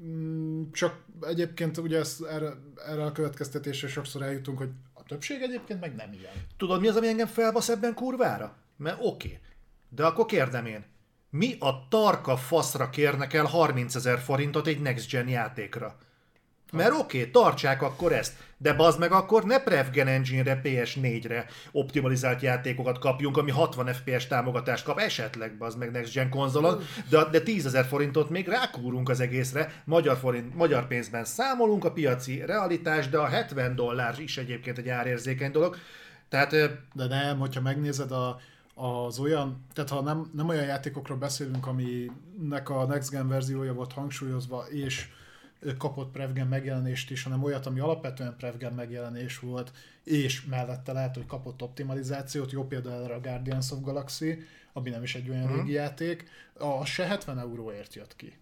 Mm, 0.03 0.63
csak 0.71 1.01
egyébként 1.21 1.77
ugye 1.77 1.97
ezt, 1.97 2.23
erre, 2.23 2.53
erre 2.87 3.03
a 3.03 3.11
következtetésre 3.11 3.87
sokszor 3.87 4.21
eljutunk, 4.21 4.57
hogy 4.57 4.69
a 4.93 5.03
többség 5.03 5.41
egyébként 5.41 5.79
meg 5.79 5.95
nem 5.95 6.13
ilyen. 6.13 6.33
Tudod, 6.57 6.81
mi 6.81 6.87
az, 6.87 6.95
ami 6.95 7.07
engem 7.07 7.27
felbasz 7.27 7.69
ebben 7.69 7.93
kurvára? 7.93 8.55
Mert 8.77 8.97
oké, 8.99 9.27
okay. 9.27 9.39
de 9.89 10.05
akkor 10.05 10.25
kérdem 10.25 10.65
én, 10.65 10.85
mi 11.29 11.55
a 11.59 11.87
tarka 11.89 12.37
faszra 12.37 12.89
kérnek 12.89 13.33
el 13.33 13.45
30 13.45 13.95
ezer 13.95 14.19
forintot 14.19 14.67
egy 14.67 14.81
Next 14.81 15.09
Gen 15.09 15.27
játékra? 15.27 15.97
Mert 16.71 16.91
oké, 16.91 17.19
okay, 17.19 17.31
tartsák 17.31 17.81
akkor 17.81 18.11
ezt, 18.11 18.33
de 18.57 18.73
bazd 18.73 18.99
meg 18.99 19.11
akkor 19.11 19.43
ne 19.43 19.59
Prevgen 19.59 20.07
Engine-re, 20.07 20.61
PS4-re 20.63 21.45
optimalizált 21.71 22.41
játékokat 22.41 22.99
kapjunk, 22.99 23.37
ami 23.37 23.51
60 23.51 23.93
FPS 23.93 24.27
támogatást 24.27 24.83
kap, 24.83 24.99
esetleg 24.99 25.57
bazd 25.57 25.77
meg 25.77 25.91
Next 25.91 26.13
Gen 26.13 26.29
konzolon, 26.29 26.81
de, 27.09 27.23
de 27.23 27.41
10 27.41 27.65
ezer 27.65 27.85
forintot 27.85 28.29
még 28.29 28.47
rákúrunk 28.47 29.09
az 29.09 29.19
egészre, 29.19 29.81
magyar, 29.85 30.17
forint, 30.17 30.55
magyar 30.55 30.87
pénzben 30.87 31.25
számolunk 31.25 31.85
a 31.85 31.91
piaci 31.91 32.45
realitás, 32.45 33.09
de 33.09 33.17
a 33.17 33.25
70 33.25 33.75
dollár 33.75 34.19
is 34.19 34.37
egyébként 34.37 34.77
egy 34.77 34.89
árérzékeny 34.89 35.51
dolog. 35.51 35.75
Tehát, 36.29 36.49
de 36.93 37.07
nem, 37.07 37.39
hogyha 37.39 37.61
megnézed 37.61 38.11
a, 38.11 38.39
az 38.73 39.19
olyan, 39.19 39.65
tehát 39.73 39.89
ha 39.89 40.01
nem, 40.01 40.29
nem 40.33 40.47
olyan 40.47 40.65
játékokról 40.65 41.17
beszélünk, 41.17 41.67
aminek 41.67 42.69
a 42.69 42.85
Next 42.85 43.09
Gen 43.09 43.27
verziója 43.27 43.73
volt 43.73 43.93
hangsúlyozva, 43.93 44.65
és 44.69 45.07
kapott 45.77 46.11
Prevgen 46.11 46.47
megjelenést 46.47 47.11
is, 47.11 47.23
hanem 47.23 47.43
olyat, 47.43 47.65
ami 47.65 47.79
alapvetően 47.79 48.35
Prevgen 48.37 48.73
megjelenés 48.73 49.39
volt, 49.39 49.71
és 50.03 50.45
mellette 50.45 50.91
lehet, 50.91 51.15
hogy 51.15 51.25
kapott 51.25 51.61
optimalizációt, 51.61 52.51
jó 52.51 52.67
példa 52.67 53.03
erre 53.03 53.13
a 53.13 53.19
Guardians 53.19 53.71
of 53.71 53.81
Galaxy, 53.81 54.43
ami 54.73 54.89
nem 54.89 55.03
is 55.03 55.15
egy 55.15 55.29
olyan 55.29 55.51
mm. 55.51 55.55
régi 55.55 55.71
játék, 55.71 56.29
az 56.53 56.87
se 56.87 57.05
70 57.05 57.39
euróért 57.39 57.93
jött 57.93 58.15
ki. 58.15 58.37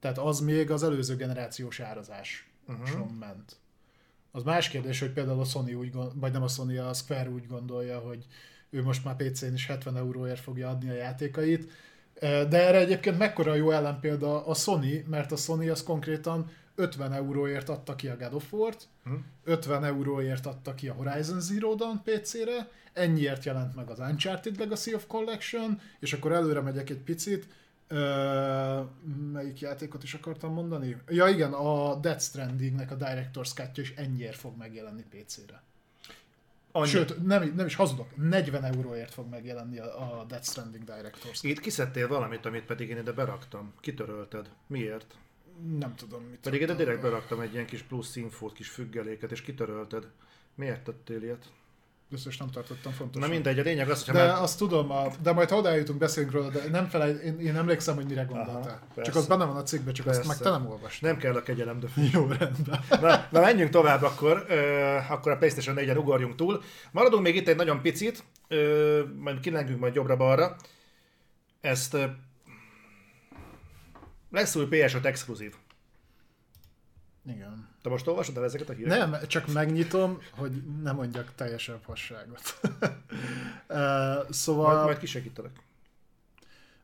Tehát 0.00 0.18
az 0.18 0.40
még 0.40 0.70
az 0.70 0.82
előző 0.82 1.16
generációs 1.16 1.80
árazás 1.80 2.50
uh-huh. 2.68 3.10
ment. 3.18 3.56
Az 4.30 4.42
más 4.42 4.68
kérdés, 4.68 5.00
hogy 5.00 5.10
például 5.10 5.40
a 5.40 5.44
Sony 5.44 5.74
úgy 5.74 5.90
gond, 5.90 6.12
vagy 6.14 6.32
nem 6.32 6.42
a 6.42 6.48
Sony, 6.48 6.78
a 6.78 6.92
Square 6.92 7.30
úgy 7.30 7.46
gondolja, 7.46 7.98
hogy 7.98 8.26
ő 8.70 8.82
most 8.82 9.04
már 9.04 9.16
PC-n 9.16 9.52
is 9.52 9.66
70 9.66 9.96
euróért 9.96 10.40
fogja 10.40 10.68
adni 10.68 10.90
a 10.90 10.94
játékait, 10.94 11.70
de 12.20 12.66
erre 12.66 12.78
egyébként 12.78 13.18
mekkora 13.18 13.54
jó 13.54 13.70
ellenpélda 13.70 14.46
a 14.46 14.54
Sony, 14.54 15.04
mert 15.08 15.32
a 15.32 15.36
Sony 15.36 15.70
az 15.70 15.82
konkrétan 15.82 16.50
50 16.74 17.12
euróért 17.12 17.68
adta 17.68 17.94
ki 17.94 18.08
a 18.08 18.16
God 18.16 18.34
of 18.34 18.52
War-t, 18.52 18.88
hm. 19.04 19.14
50 19.44 19.84
euróért 19.84 20.46
adta 20.46 20.74
ki 20.74 20.88
a 20.88 20.92
Horizon 20.92 21.40
Zero 21.40 21.74
Dawn 21.74 22.02
PC-re, 22.04 22.68
ennyiért 22.92 23.44
jelent 23.44 23.74
meg 23.74 23.90
az 23.90 23.98
Uncharted 23.98 24.58
Legacy 24.58 24.94
of 24.94 25.06
Collection, 25.06 25.80
és 26.00 26.12
akkor 26.12 26.32
előre 26.32 26.60
megyek 26.60 26.90
egy 26.90 27.02
picit, 27.02 27.48
melyik 29.32 29.60
játékot 29.60 30.02
is 30.02 30.14
akartam 30.14 30.52
mondani? 30.52 30.96
Ja 31.08 31.28
igen, 31.28 31.52
a 31.52 31.94
Death 31.94 32.20
Stranding-nek 32.20 32.90
a 32.90 32.96
Director's 32.96 33.54
cut 33.54 33.78
is 33.78 33.94
ennyiért 33.96 34.36
fog 34.36 34.56
megjelenni 34.56 35.02
PC-re. 35.02 35.62
Annyi. 36.72 36.88
Sőt, 36.88 37.26
nem, 37.26 37.52
nem 37.56 37.66
is 37.66 37.74
hazudok, 37.74 38.16
40 38.16 38.64
euróért 38.64 39.12
fog 39.12 39.28
megjelenni 39.28 39.78
a, 39.78 40.20
a 40.20 40.24
Death 40.24 40.44
Stranding 40.46 40.84
Directors. 40.84 41.42
Itt 41.42 41.60
kiszedtél 41.60 42.08
valamit, 42.08 42.46
amit 42.46 42.64
pedig 42.64 42.88
én 42.88 42.98
ide 42.98 43.12
beraktam. 43.12 43.72
Kitörölted. 43.80 44.50
Miért? 44.66 45.14
Nem 45.78 45.94
tudom, 45.94 46.22
mit 46.22 46.40
Pedig 46.40 46.60
ide 46.60 46.74
direkt 46.74 47.00
beraktam 47.00 47.40
egy 47.40 47.52
ilyen 47.52 47.66
kis 47.66 47.82
plusz 47.82 48.16
infót, 48.16 48.52
kis 48.52 48.68
függeléket, 48.68 49.30
és 49.30 49.40
kitörölted. 49.42 50.06
Miért 50.54 50.84
tettél 50.84 51.22
ilyet? 51.22 51.50
Biztos 52.10 52.36
nem 52.36 52.50
tartottam 52.50 52.92
fontos. 52.92 53.22
Na 53.22 53.28
mindegy, 53.28 53.58
a 53.58 53.62
lényeg 53.62 53.90
az, 53.90 54.04
hogy... 54.04 54.14
De 54.14 54.26
már... 54.26 54.42
azt 54.42 54.58
tudom, 54.58 54.90
a, 54.90 55.06
de 55.22 55.32
majd 55.32 55.48
ha 55.48 55.56
odajutunk, 55.56 55.98
beszélünk 55.98 56.32
róla, 56.32 56.48
de 56.48 56.68
nem 56.70 56.88
felej, 56.88 57.10
én, 57.24 57.40
én 57.40 57.56
emlékszem, 57.56 57.94
hogy 57.94 58.06
mire 58.06 58.22
gondoltál. 58.22 58.82
Aha, 58.92 59.02
csak 59.02 59.14
az 59.14 59.26
benne 59.26 59.44
van 59.44 59.56
a 59.56 59.62
cikkben, 59.62 59.94
csak 59.94 60.04
persze. 60.04 60.20
azt 60.20 60.28
meg 60.28 60.38
te 60.38 60.50
nem 60.50 60.66
olvastad. 60.66 61.08
Nem 61.08 61.18
kell 61.18 61.34
a 61.34 61.42
kegyelem, 61.42 61.80
de... 61.80 61.86
Jó, 62.12 62.26
rendben. 62.26 62.80
Na, 63.00 63.26
na 63.30 63.40
menjünk 63.40 63.70
tovább 63.70 64.02
akkor, 64.02 64.46
uh, 64.48 65.10
akkor 65.10 65.32
a 65.32 65.36
PlayStation 65.36 65.76
4-en 65.78 65.98
ugorjunk 65.98 66.34
túl. 66.34 66.62
Maradunk 66.90 67.22
még 67.22 67.36
itt 67.36 67.48
egy 67.48 67.56
nagyon 67.56 67.80
picit, 67.82 68.24
uh, 68.50 69.00
majd 69.18 69.40
kilengünk 69.40 69.80
majd 69.80 69.94
jobbra-balra. 69.94 70.56
Ezt 71.60 71.94
uh, 71.94 72.04
lesz 74.30 74.56
új 74.56 74.66
PS5 74.70 75.04
exkluzív. 75.04 75.54
Igen. 77.26 77.69
Te 77.82 77.88
most 77.88 78.06
olvasod 78.06 78.36
el 78.36 78.44
ezeket 78.44 78.68
a 78.68 78.72
híreket? 78.72 78.98
Nem, 79.10 79.26
csak 79.26 79.52
megnyitom, 79.52 80.18
hogy 80.30 80.52
nem 80.82 80.94
mondjak 80.96 81.32
teljesen 81.34 81.80
fasságot. 81.80 82.40
uh, 83.68 84.30
szóval... 84.42 84.72
Majd, 84.74 84.84
majd 84.84 84.98
kisegítelek. 84.98 85.50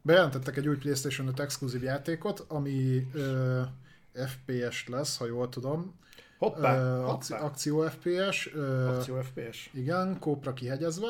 Bejelentettek 0.02 0.56
egy 0.56 0.68
új 0.68 0.76
PlayStation 0.76 1.26
5 1.28 1.40
exkluzív 1.40 1.82
játékot, 1.82 2.44
ami 2.48 3.08
uh, 3.14 3.62
FPS 4.26 4.88
lesz, 4.88 5.18
ha 5.18 5.26
jól 5.26 5.48
tudom. 5.48 5.94
Hoppá, 6.38 6.76
Ö, 6.76 6.96
hoppá. 6.96 7.12
akci- 7.12 7.32
akció 7.34 7.82
FPS. 7.88 8.50
ö, 8.54 8.88
Akció 8.96 9.20
FPS. 9.20 9.70
Igen, 9.72 10.18
kópra 10.18 10.52
kihegyezve. 10.52 11.06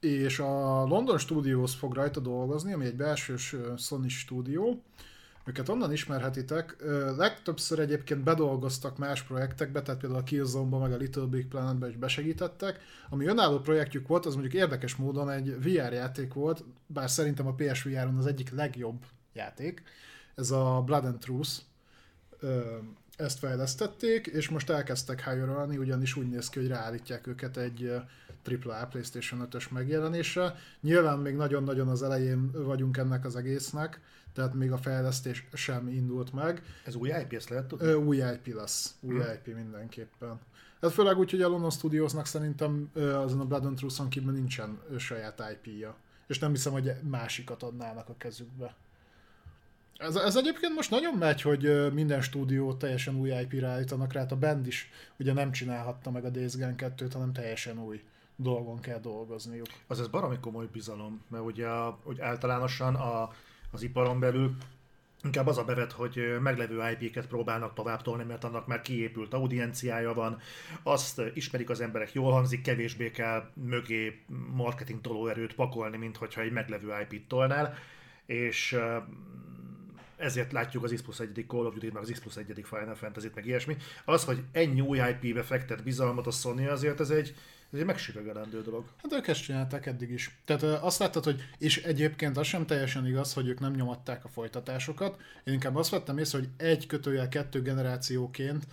És 0.00 0.38
a 0.38 0.84
London 0.84 1.18
Studios 1.18 1.74
fog 1.74 1.94
rajta 1.94 2.20
dolgozni, 2.20 2.72
ami 2.72 2.84
egy 2.84 2.94
belsős 2.96 3.54
Sony 3.78 4.08
stúdió. 4.08 4.82
Őket 5.46 5.68
onnan 5.68 5.92
ismerhetitek. 5.92 6.76
Legtöbbször 7.16 7.78
egyébként 7.78 8.22
bedolgoztak 8.22 8.98
más 8.98 9.22
projektekbe, 9.22 9.82
tehát 9.82 10.00
például 10.00 10.20
a 10.20 10.24
Killzone-ba, 10.24 10.78
meg 10.78 10.92
a 10.92 10.96
Little 10.96 11.24
Big 11.24 11.46
Planet-be 11.46 11.88
is 11.88 11.96
besegítettek. 11.96 12.80
Ami 13.10 13.26
önálló 13.26 13.58
projektjük 13.58 14.08
volt, 14.08 14.26
az 14.26 14.32
mondjuk 14.32 14.54
érdekes 14.54 14.96
módon 14.96 15.30
egy 15.30 15.62
VR 15.62 15.92
játék 15.92 16.32
volt, 16.32 16.64
bár 16.86 17.10
szerintem 17.10 17.46
a 17.46 17.54
PSVR-on 17.54 18.16
az 18.16 18.26
egyik 18.26 18.50
legjobb 18.50 19.04
játék. 19.32 19.82
Ez 20.34 20.50
a 20.50 20.82
Blood 20.84 21.04
and 21.04 21.18
Truth. 21.18 21.50
Ezt 23.16 23.38
fejlesztették, 23.38 24.26
és 24.26 24.48
most 24.48 24.70
elkezdtek 24.70 25.24
hire 25.24 25.78
ugyanis 25.78 26.16
úgy 26.16 26.28
néz 26.28 26.48
ki, 26.48 26.58
hogy 26.58 26.68
ráállítják 26.68 27.26
őket 27.26 27.56
egy 27.56 27.92
AAA 28.64 28.86
PlayStation 28.86 29.48
5-ös 29.50 29.70
megjelenésre. 29.70 30.54
Nyilván 30.80 31.18
még 31.18 31.34
nagyon-nagyon 31.34 31.88
az 31.88 32.02
elején 32.02 32.50
vagyunk 32.52 32.96
ennek 32.96 33.24
az 33.24 33.36
egésznek, 33.36 34.00
tehát 34.36 34.54
még 34.54 34.72
a 34.72 34.76
fejlesztés 34.76 35.46
sem 35.52 35.88
indult 35.88 36.32
meg. 36.32 36.62
Ez 36.84 36.94
új 36.94 37.08
IP, 37.08 37.32
ezt 37.32 37.48
lehet 37.48 37.66
tudni? 37.66 37.86
Ö, 37.86 37.94
új 37.94 38.16
IP 38.16 38.54
lesz, 38.54 38.94
új 39.00 39.14
Hmm. 39.14 39.32
IP 39.32 39.54
mindenképpen. 39.54 40.40
Ez 40.80 40.92
főleg 40.92 41.18
úgy, 41.18 41.30
hogy 41.30 41.42
a 41.42 41.48
London 41.48 41.70
Studiosnak 41.70 42.26
szerintem 42.26 42.90
azon 42.94 43.40
a 43.40 43.44
Blood 43.44 43.64
and 43.64 43.76
Truth-on 43.76 44.08
kívül 44.08 44.32
nincsen 44.32 44.80
saját 44.98 45.42
IP-ja. 45.52 45.96
És 46.26 46.38
nem 46.38 46.50
hiszem, 46.50 46.72
hogy 46.72 46.92
másikat 47.02 47.62
adnának 47.62 48.08
a 48.08 48.14
kezükbe. 48.18 48.74
Ez, 49.96 50.16
ez 50.16 50.36
egyébként 50.36 50.74
most 50.74 50.90
nagyon 50.90 51.14
megy, 51.14 51.42
hogy 51.42 51.92
minden 51.92 52.20
stúdió 52.20 52.74
teljesen 52.74 53.16
új 53.16 53.30
IP-re 53.40 53.66
állítanak 53.66 54.12
rá. 54.12 54.20
Hát 54.20 54.32
A 54.32 54.36
band 54.36 54.66
is 54.66 54.90
ugye 55.18 55.32
nem 55.32 55.52
csinálhatta 55.52 56.10
meg 56.10 56.24
a 56.24 56.30
Days 56.30 56.56
Gone 56.56 56.74
2-t, 56.78 57.10
hanem 57.12 57.32
teljesen 57.32 57.78
új 57.78 58.02
dolgon 58.36 58.80
kell 58.80 58.98
dolgozniuk. 59.00 59.66
Az 59.86 60.00
ez 60.00 60.08
baromi 60.08 60.38
komoly 60.40 60.68
bizalom, 60.72 61.22
mert 61.28 61.44
ugye 61.44 61.68
hogy 62.02 62.20
általánosan 62.20 62.94
a, 62.94 63.30
az 63.70 63.82
iparon 63.82 64.20
belül 64.20 64.56
inkább 65.22 65.46
az 65.46 65.58
a 65.58 65.64
bevet, 65.64 65.92
hogy 65.92 66.36
meglevő 66.40 66.96
IP-ket 66.98 67.26
próbálnak 67.26 67.74
tovább 67.74 68.02
tolni, 68.02 68.24
mert 68.24 68.44
annak 68.44 68.66
már 68.66 68.80
kiépült 68.80 69.34
audienciája 69.34 70.14
van, 70.14 70.38
azt 70.82 71.22
ismerik 71.34 71.70
az 71.70 71.80
emberek, 71.80 72.12
jól 72.12 72.32
hangzik, 72.32 72.62
kevésbé 72.62 73.10
kell 73.10 73.50
mögé 73.54 74.22
marketing 74.52 75.00
tolóerőt 75.00 75.54
pakolni, 75.54 75.96
mint 75.96 76.16
hogyha 76.16 76.40
egy 76.40 76.52
meglevő 76.52 76.94
IP-t 77.08 77.28
tolnál, 77.28 77.74
és 78.26 78.78
ezért 80.16 80.52
látjuk 80.52 80.84
az 80.84 80.92
X 80.92 81.02
plusz 81.02 81.20
1. 81.20 81.44
Call 81.48 81.66
of 81.66 81.74
Duty, 81.74 81.90
meg 81.92 82.02
az 82.02 82.10
X 82.10 82.20
plusz 82.20 82.36
1. 82.36 82.64
Final 82.64 82.94
Fantasy-t, 82.94 83.34
meg 83.34 83.46
ilyesmi. 83.46 83.76
Az, 84.04 84.24
hogy 84.24 84.42
ennyi 84.52 84.80
új 84.80 84.98
IP-be 84.98 85.42
fektet 85.42 85.82
bizalmat 85.82 86.26
a 86.26 86.30
Sony, 86.30 86.66
azért 86.66 87.00
ez 87.00 87.10
egy, 87.10 87.34
ez 87.72 87.78
egy 87.78 87.84
megsüvegelendő 87.84 88.62
dolog. 88.62 88.84
Hát 89.02 89.12
ők 89.12 89.26
ezt 89.26 89.42
csinálták 89.42 89.86
eddig 89.86 90.10
is. 90.10 90.38
Tehát 90.44 90.62
azt 90.62 90.98
láttad, 90.98 91.24
hogy, 91.24 91.42
és 91.58 91.82
egyébként 91.82 92.36
az 92.36 92.46
sem 92.46 92.66
teljesen 92.66 93.06
igaz, 93.06 93.32
hogy 93.32 93.48
ők 93.48 93.60
nem 93.60 93.72
nyomatták 93.72 94.24
a 94.24 94.28
folytatásokat. 94.28 95.20
Én 95.44 95.54
inkább 95.54 95.76
azt 95.76 95.90
vettem 95.90 96.18
észre, 96.18 96.38
hogy 96.38 96.48
egy 96.56 96.86
kötőjel 96.86 97.28
kettő 97.28 97.62
generációként 97.62 98.66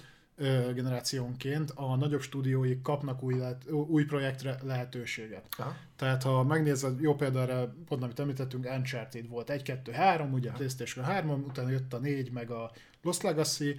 generációnként 0.73 1.71
a 1.75 1.95
nagyobb 1.95 2.21
stúdióik 2.21 2.81
kapnak 2.81 3.23
új, 3.23 3.37
lehet, 3.37 3.71
új 3.71 4.03
projektre 4.05 4.57
lehetőséget. 4.63 5.45
Aha. 5.57 5.75
Tehát 5.95 6.23
ha 6.23 6.43
megnézed, 6.43 7.01
jó 7.01 7.15
példára, 7.15 7.73
pont 7.87 8.03
amit 8.03 8.19
említettünk, 8.19 8.65
Uncharted 8.65 9.27
volt 9.27 9.49
1, 9.49 9.61
2, 9.61 9.91
3, 9.91 10.33
ugye 10.33 10.49
a 10.49 10.53
PlayStation 10.53 11.05
3, 11.05 11.43
utána 11.47 11.69
jött 11.69 11.93
a 11.93 11.97
4, 11.97 12.31
meg 12.31 12.51
a 12.51 12.71
Lost 13.01 13.23
Legacy, 13.23 13.75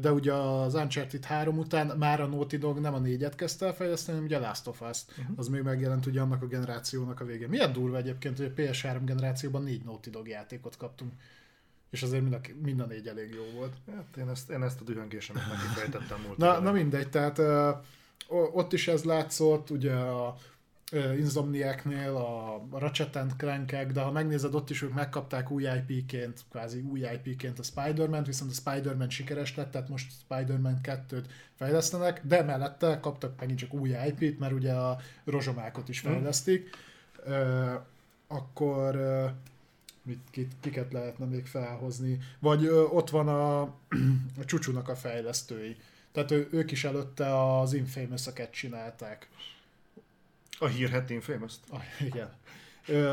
de 0.00 0.12
ugye 0.12 0.32
az 0.32 0.74
Uncharted 0.74 1.24
3 1.24 1.58
után 1.58 1.96
már 1.96 2.20
a 2.20 2.26
Naughty 2.26 2.56
Dog 2.56 2.78
nem 2.78 2.94
a 2.94 3.00
4-et 3.00 3.32
kezdte 3.36 3.66
el 3.66 3.74
fejleszteni, 3.74 4.16
hanem 4.16 4.32
ugye 4.32 4.36
a 4.36 4.48
Last 4.48 4.66
of 4.66 4.80
Us, 4.80 4.98
uh-huh. 5.18 5.38
az 5.38 5.48
még 5.48 5.62
megjelent 5.62 6.06
ugye 6.06 6.20
annak 6.20 6.42
a 6.42 6.46
generációnak 6.46 7.20
a 7.20 7.24
végén. 7.24 7.48
Milyen 7.48 7.72
durva 7.72 7.96
egyébként, 7.96 8.36
hogy 8.36 8.46
a 8.46 8.60
PS3 8.60 9.00
generációban 9.04 9.62
négy 9.62 9.82
Naughty 9.84 10.10
Dog 10.10 10.28
játékot 10.28 10.76
kaptunk, 10.76 11.12
és 11.90 12.02
azért 12.02 12.22
mind 12.22 12.34
a, 12.34 12.40
mind 12.62 12.80
a 12.80 12.86
négy 12.86 13.06
elég 13.06 13.34
jó 13.34 13.58
volt. 13.58 13.72
Hát 13.96 14.16
én 14.16 14.28
ezt, 14.28 14.50
én 14.50 14.62
ezt 14.62 14.80
a 14.80 14.84
dühöngésemet 14.84 15.48
megkifejtettem 15.52 16.20
múlt 16.26 16.36
Na, 16.36 16.60
na 16.60 16.72
mindegy, 16.72 17.10
tehát 17.10 17.38
ö, 17.38 17.70
ott 18.28 18.72
is 18.72 18.88
ez 18.88 19.04
látszott, 19.04 19.70
ugye 19.70 19.94
a 19.94 20.36
ö, 20.90 21.16
Insomniacnél, 21.16 22.16
a 22.16 22.78
Ratchet 22.78 23.18
clank 23.36 23.72
de 23.72 24.00
ha 24.00 24.10
megnézed, 24.10 24.54
ott 24.54 24.70
is 24.70 24.82
ők 24.82 24.94
megkapták 24.94 25.50
új 25.50 25.62
IP-ként, 25.62 26.40
kvázi 26.50 26.80
új 26.80 27.00
IP-ként 27.00 27.58
a 27.58 27.62
Spider-Man, 27.62 28.22
viszont 28.22 28.50
a 28.50 28.54
Spider-Man 28.54 29.10
sikeres 29.10 29.56
lett, 29.56 29.70
tehát 29.70 29.88
most 29.88 30.12
Spider-Man 30.12 30.80
2-t 30.82 31.24
fejlesztenek, 31.54 32.20
de 32.24 32.42
mellette 32.42 32.98
kaptak 33.00 33.40
megint 33.40 33.58
csak 33.58 33.74
új 33.74 33.88
IP-t, 34.06 34.38
mert 34.38 34.52
ugye 34.52 34.72
a 34.72 34.98
rozsomákot 35.24 35.88
is 35.88 36.00
fejlesztik. 36.00 36.70
Ö, 37.24 37.74
akkor 38.26 38.94
ö, 38.94 39.26
mit, 40.02 40.20
kit, 40.30 40.52
kiket 40.60 40.92
lehetne 40.92 41.24
még 41.24 41.46
felhozni? 41.46 42.18
Vagy 42.38 42.64
ö, 42.64 42.82
ott 42.82 43.10
van 43.10 43.28
a, 43.28 43.60
a 44.40 44.44
csúcsúnak 44.44 44.88
a 44.88 44.96
fejlesztői. 44.96 45.76
Tehát 46.12 46.30
ő, 46.30 46.48
ők 46.50 46.70
is 46.70 46.84
előtte 46.84 47.58
az 47.58 47.72
infamous 47.72 48.28
csinálták. 48.50 49.28
A 50.60 50.66
hírhet 50.66 51.10
infamous 51.10 51.52
Ah, 51.70 51.80
igen. 52.06 52.30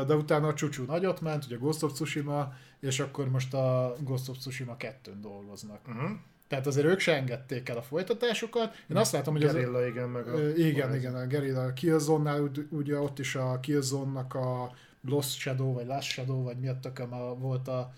De 0.06 0.14
utána 0.14 0.46
a 0.48 0.54
csúcsú 0.54 0.84
nagyot 0.84 1.20
ment, 1.20 1.44
ugye 1.44 1.56
Ghost 1.56 1.82
of 1.82 1.92
Tsushima, 1.92 2.52
és 2.80 3.00
akkor 3.00 3.28
most 3.30 3.54
a 3.54 3.96
Ghost 4.00 4.28
of 4.28 4.36
Tsushima 4.38 4.76
2-n 4.78 5.20
dolgoznak. 5.20 5.80
uh-huh. 5.88 6.10
Tehát 6.48 6.66
azért 6.66 6.86
ők 6.86 6.98
se 7.00 7.14
engedték 7.16 7.68
el 7.68 7.76
a 7.76 7.82
folytatásokat. 7.82 8.74
Én 8.90 8.96
azt 8.96 9.12
látom, 9.12 9.34
hogy 9.34 9.42
az, 9.44 9.52
Gerilla, 9.52 9.86
igen, 9.86 10.08
meg 10.08 10.28
a... 10.28 10.48
Igen, 10.48 10.88
Horizon. 10.88 10.94
igen, 10.94 11.14
a 11.14 11.26
Guerrilla 11.26 11.62
a 11.64 11.72
Killzone-nál 11.72 12.40
úgy- 12.42 12.66
ugye 12.70 12.98
ott 12.98 13.18
is 13.18 13.34
a 13.34 13.60
Killzone-nak 13.60 14.34
a 14.34 14.72
Lost 15.08 15.38
Shadow, 15.38 15.72
vagy 15.72 15.86
Last 15.86 16.08
Shadow, 16.10 16.42
vagy 16.42 16.56
mi 16.58 16.68
a 16.68 16.78
tököm 16.80 17.12
a- 17.12 17.34
volt 17.34 17.68
a 17.68 17.92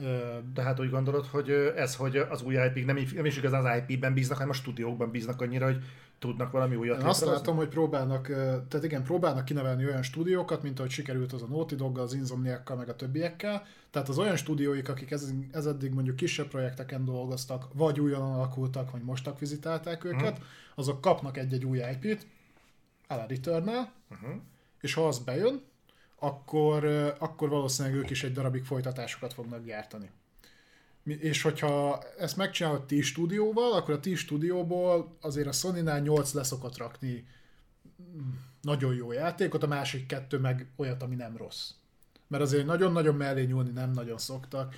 ö, 0.00 0.38
Tehát 0.54 0.80
úgy 0.80 0.90
gondolod, 0.90 1.26
hogy 1.26 1.50
ez, 1.76 1.96
hogy 1.96 2.16
az 2.16 2.42
új 2.42 2.54
IP 2.54 2.86
nem, 2.86 2.98
nem 3.14 3.24
is 3.24 3.36
igazán 3.36 3.66
az 3.66 3.82
IP-ben 3.86 4.14
bíznak, 4.14 4.36
hanem 4.36 4.52
a 4.52 4.56
stúdiókban 4.56 5.10
bíznak 5.10 5.40
annyira, 5.40 5.64
hogy 5.64 5.84
tudnak 6.18 6.50
valami 6.50 6.76
újat 6.76 7.00
Én 7.00 7.06
azt 7.06 7.24
látom, 7.24 7.56
hogy 7.56 7.68
próbálnak, 7.68 8.26
tehát 8.68 8.84
igen, 8.84 9.02
próbálnak 9.02 9.44
kinevelni 9.44 9.84
olyan 9.84 10.02
stúdiókat, 10.02 10.62
mint 10.62 10.78
ahogy 10.78 10.90
sikerült 10.90 11.32
az 11.32 11.42
a 11.42 11.46
Naughty 11.46 11.74
Doggal, 11.74 12.04
az 12.04 12.14
Insomniakkal, 12.14 12.76
meg 12.76 12.88
a 12.88 12.96
többiekkel. 12.96 13.66
Tehát 13.90 14.08
az 14.08 14.18
olyan 14.18 14.36
stúdióik, 14.36 14.88
akik 14.88 15.10
ez, 15.10 15.32
ez 15.52 15.66
eddig 15.66 15.92
mondjuk 15.92 16.16
kisebb 16.16 16.46
projekteken 16.48 17.04
dolgoztak, 17.04 17.66
vagy 17.74 18.00
újonnan 18.00 18.32
alakultak, 18.32 18.90
vagy 18.90 19.02
most 19.02 19.26
akvizitálták 19.26 20.04
őket, 20.04 20.40
azok 20.74 21.00
kapnak 21.00 21.36
egy-egy 21.36 21.64
új 21.64 21.78
IP-t, 21.78 22.26
a 23.08 23.14
Returnal, 23.28 23.90
Uh-huh. 24.10 24.40
és 24.80 24.94
ha 24.94 25.06
az 25.06 25.18
bejön, 25.18 25.62
akkor, 26.18 26.84
akkor 27.18 27.48
valószínűleg 27.48 27.98
ők 27.98 28.10
is 28.10 28.24
egy 28.24 28.32
darabig 28.32 28.64
folytatásokat 28.64 29.32
fognak 29.32 29.64
gyártani. 29.64 30.10
És 31.04 31.42
hogyha 31.42 32.02
ezt 32.18 32.36
megcsinálod 32.36 32.86
ti 32.86 33.02
stúdióval, 33.02 33.72
akkor 33.72 33.94
a 33.94 34.00
ti 34.00 34.14
stúdióból 34.14 35.16
azért 35.20 35.46
a 35.46 35.52
Sony-nál 35.52 36.00
8 36.00 36.32
leszokott 36.32 36.76
rakni 36.76 37.26
nagyon 38.60 38.94
jó 38.94 39.12
játékot, 39.12 39.62
a 39.62 39.66
másik 39.66 40.06
kettő 40.06 40.38
meg 40.38 40.70
olyat, 40.76 41.02
ami 41.02 41.14
nem 41.14 41.36
rossz. 41.36 41.70
Mert 42.26 42.42
azért 42.42 42.66
nagyon-nagyon 42.66 43.14
mellé 43.14 43.44
nyúlni 43.44 43.70
nem 43.70 43.90
nagyon 43.90 44.18
szoktak, 44.18 44.74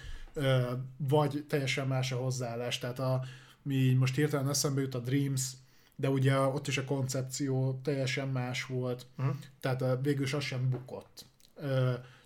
vagy 0.97 1.45
teljesen 1.49 1.86
más 1.86 2.12
a 2.12 2.16
hozzáállás. 2.16 2.78
Tehát 2.78 2.99
a, 2.99 3.22
mi 3.62 3.93
most 3.93 4.14
hirtelen 4.14 4.49
eszembe 4.49 4.80
jut 4.80 4.95
a 4.95 4.99
Dreams, 4.99 5.53
de 5.97 6.11
ugye 6.11 6.38
ott 6.38 6.66
is 6.66 6.78
a 6.78 6.84
koncepció 6.84 7.80
teljesen 7.82 8.28
más 8.28 8.64
volt, 8.64 9.07
Uh-huh. 9.18 9.34
tehát 9.61 9.84
végül 10.03 10.24
is 10.24 10.32
az 10.32 10.43
sem 10.45 10.70
bukott. 10.70 11.24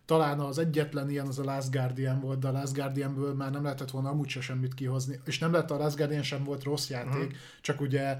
Talán 0.04 0.40
az 0.40 0.58
egyetlen 0.58 1.10
ilyen 1.10 1.26
az 1.26 1.38
a 1.38 1.44
Last 1.44 1.70
Guardian 1.70 2.20
volt, 2.20 2.38
de 2.38 2.48
a 2.48 2.52
Last 2.52 2.74
Guardianből 2.74 3.34
már 3.34 3.50
nem 3.50 3.62
lehetett 3.62 3.90
volna 3.90 4.08
amúgy 4.08 4.28
se 4.28 4.40
semmit 4.40 4.74
kihozni, 4.74 5.20
és 5.24 5.38
nem 5.38 5.52
lett 5.52 5.70
a 5.70 5.76
Last 5.76 5.96
Guardian 5.96 6.22
sem 6.22 6.44
volt 6.44 6.62
rossz 6.62 6.88
játék, 6.88 7.14
uh-huh. 7.14 7.32
csak 7.60 7.80
ugye 7.80 8.18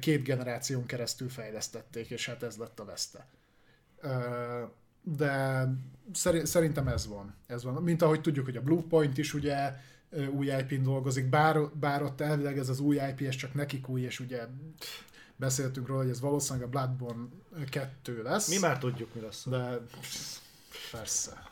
két 0.00 0.22
generáción 0.22 0.86
keresztül 0.86 1.28
fejlesztették, 1.28 2.10
és 2.10 2.26
hát 2.26 2.42
ez 2.42 2.56
lett 2.56 2.80
a 2.80 2.84
veszte. 2.84 3.26
De 5.02 5.66
szeri- 6.12 6.46
szerintem 6.46 6.88
ez 6.88 7.06
van. 7.06 7.34
Ez 7.46 7.64
van. 7.64 7.82
Mint 7.82 8.02
ahogy 8.02 8.20
tudjuk, 8.20 8.44
hogy 8.44 8.56
a 8.56 8.62
Bluepoint 8.62 9.18
is 9.18 9.34
ugye 9.34 9.72
új 10.30 10.46
IP-n 10.46 10.82
dolgozik, 10.82 11.28
bár, 11.28 11.58
bár 11.80 12.02
ott 12.02 12.20
elvileg 12.20 12.58
ez 12.58 12.68
az 12.68 12.80
új 12.80 12.96
IP, 12.96 13.20
ez 13.20 13.34
csak 13.34 13.54
nekik 13.54 13.88
új, 13.88 14.00
és 14.00 14.20
ugye 14.20 14.46
beszéltünk 15.36 15.86
róla, 15.86 16.00
hogy 16.00 16.10
ez 16.10 16.20
valószínűleg 16.20 16.66
a 16.66 16.70
Bloodborne 16.70 17.26
2 17.70 18.22
lesz. 18.22 18.48
Mi 18.48 18.58
már 18.58 18.78
tudjuk, 18.78 19.14
mi 19.14 19.20
lesz. 19.20 19.44
De 19.48 19.78
persze. 20.90 21.42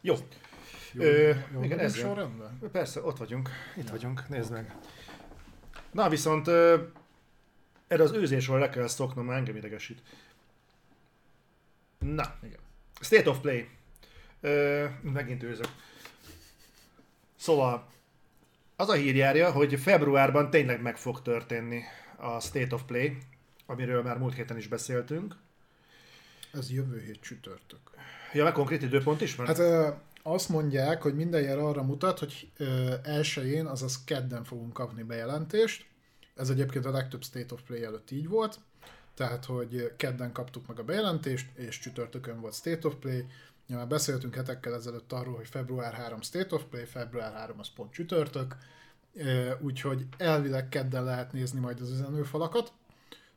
Jó, 0.00 0.14
Jó, 0.92 1.02
Ö, 1.02 1.32
jó 1.52 1.62
igen, 1.62 1.78
ez 1.78 1.96
sorrendben? 1.96 2.58
persze, 2.72 3.02
ott 3.02 3.16
vagyunk. 3.16 3.50
Itt 3.76 3.88
vagyunk, 3.88 4.28
nézd 4.28 4.52
meg. 4.52 4.76
Na 5.90 6.08
viszont 6.08 6.46
ö, 6.46 6.82
erre 7.88 8.02
az 8.02 8.12
őzésről 8.12 8.58
le 8.58 8.68
kell 8.68 8.86
szoknom, 8.86 9.24
mert 9.26 9.38
engem 9.38 9.56
idegesít. 9.56 10.02
Na, 11.98 12.34
Igen. 12.42 12.58
State 13.00 13.30
of 13.30 13.38
Play. 13.38 13.68
Ö, 14.40 14.86
megint 15.02 15.42
őzök. 15.42 15.68
Szóval, 17.36 17.90
Az 18.76 18.88
a 18.88 18.92
hír 18.92 19.16
járja, 19.16 19.50
hogy 19.52 19.80
februárban 19.80 20.50
tényleg 20.50 20.82
meg 20.82 20.96
fog 20.96 21.22
történni 21.22 21.82
a 22.16 22.40
State 22.40 22.74
of 22.74 22.82
Play, 22.82 23.18
amiről 23.66 24.02
már 24.02 24.18
múlt 24.18 24.34
héten 24.34 24.56
is 24.56 24.68
beszéltünk. 24.68 25.36
Ez 26.52 26.70
jövő 26.70 27.00
hét 27.00 27.20
csütörtök. 27.20 27.80
Ja, 28.32 28.44
meg 28.44 28.52
konkrét 28.52 28.82
időpont 28.82 29.20
is 29.20 29.34
van? 29.34 29.46
Hát 29.46 29.58
ö, 29.58 29.88
azt 30.22 30.48
mondják, 30.48 31.02
hogy 31.02 31.14
minden 31.14 31.42
jel 31.42 31.58
arra 31.58 31.82
mutat, 31.82 32.18
hogy 32.18 32.50
ö, 32.56 32.94
elsőjén, 33.02 33.66
azaz 33.66 34.04
kedden 34.04 34.44
fogunk 34.44 34.72
kapni 34.72 35.02
bejelentést. 35.02 35.86
Ez 36.36 36.50
egyébként 36.50 36.84
a 36.84 36.90
legtöbb 36.90 37.22
State 37.22 37.54
of 37.54 37.62
Play 37.66 37.82
előtt 37.82 38.10
így 38.10 38.28
volt. 38.28 38.60
Tehát, 39.14 39.44
hogy 39.44 39.92
kedden 39.96 40.32
kaptuk 40.32 40.66
meg 40.66 40.78
a 40.78 40.84
bejelentést, 40.84 41.46
és 41.54 41.78
csütörtökön 41.78 42.40
volt 42.40 42.54
State 42.54 42.86
of 42.86 42.94
Play. 42.94 43.24
Ja, 43.66 43.76
már 43.76 43.86
beszéltünk 43.86 44.34
hetekkel 44.34 44.74
ezelőtt 44.74 45.12
arról, 45.12 45.34
hogy 45.34 45.48
február 45.48 45.92
3 45.92 46.20
State 46.20 46.54
of 46.54 46.62
Play, 46.70 46.84
február 46.84 47.32
3 47.32 47.58
az 47.58 47.68
pont 47.74 47.92
csütörtök, 47.92 48.56
úgyhogy 49.60 50.06
elvileg 50.16 50.68
kedden 50.68 51.04
lehet 51.04 51.32
nézni 51.32 51.60
majd 51.60 51.80
az 51.80 51.90
üzenőfalakat, 51.90 52.72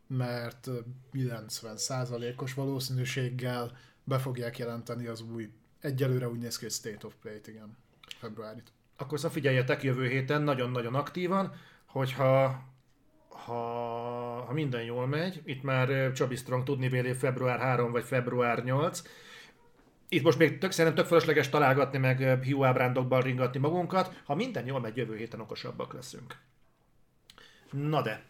mert 0.08 0.68
ö, 0.68 0.80
90%-os 1.14 2.54
valószínűséggel 2.54 3.78
be 4.04 4.18
fogják 4.18 4.58
jelenteni 4.58 5.08
az 5.08 5.22
új, 5.22 5.50
egyelőre 5.80 6.30
úgy 6.30 6.40
néz 6.40 6.58
ki, 6.58 6.64
hogy 6.64 6.74
State 6.74 7.06
of 7.06 7.14
Play-t, 7.22 7.48
igen, 7.48 7.78
februárit. 8.20 8.72
Akkor 8.98 9.18
szóval 9.18 9.34
figyeljetek 9.34 9.84
jövő 9.84 10.08
héten 10.08 10.42
nagyon-nagyon 10.42 10.96
aktívan, 10.96 11.54
hogyha 11.86 12.64
ha, 13.30 13.54
ha 14.46 14.54
minden 14.54 14.84
jól 14.84 15.08
megy, 15.08 15.42
itt 15.46 15.64
már 15.64 16.12
Csabi 16.12 16.36
Strong 16.36 16.64
tudni 16.64 16.90
véli 16.90 17.14
február 17.14 17.60
3 17.60 17.92
vagy 17.92 18.04
február 18.04 18.64
8, 18.64 19.02
itt 20.10 20.24
most 20.24 20.38
még 20.38 20.58
tök, 20.58 20.72
szerintem 20.72 20.96
tök 20.96 21.08
fölösleges 21.08 21.50
találgatni, 21.50 21.98
meg 21.98 22.44
hiú 22.44 22.64
ábrándokban 22.64 23.22
ringatni 23.22 23.60
magunkat. 23.60 24.22
Ha 24.26 24.36
minden 24.36 24.66
jól 24.66 24.80
megy, 24.80 24.98
jövő 24.98 25.16
héten 25.16 25.40
okosabbak 25.40 25.94
leszünk. 25.94 26.36
Na 27.72 28.02
de, 28.02 28.24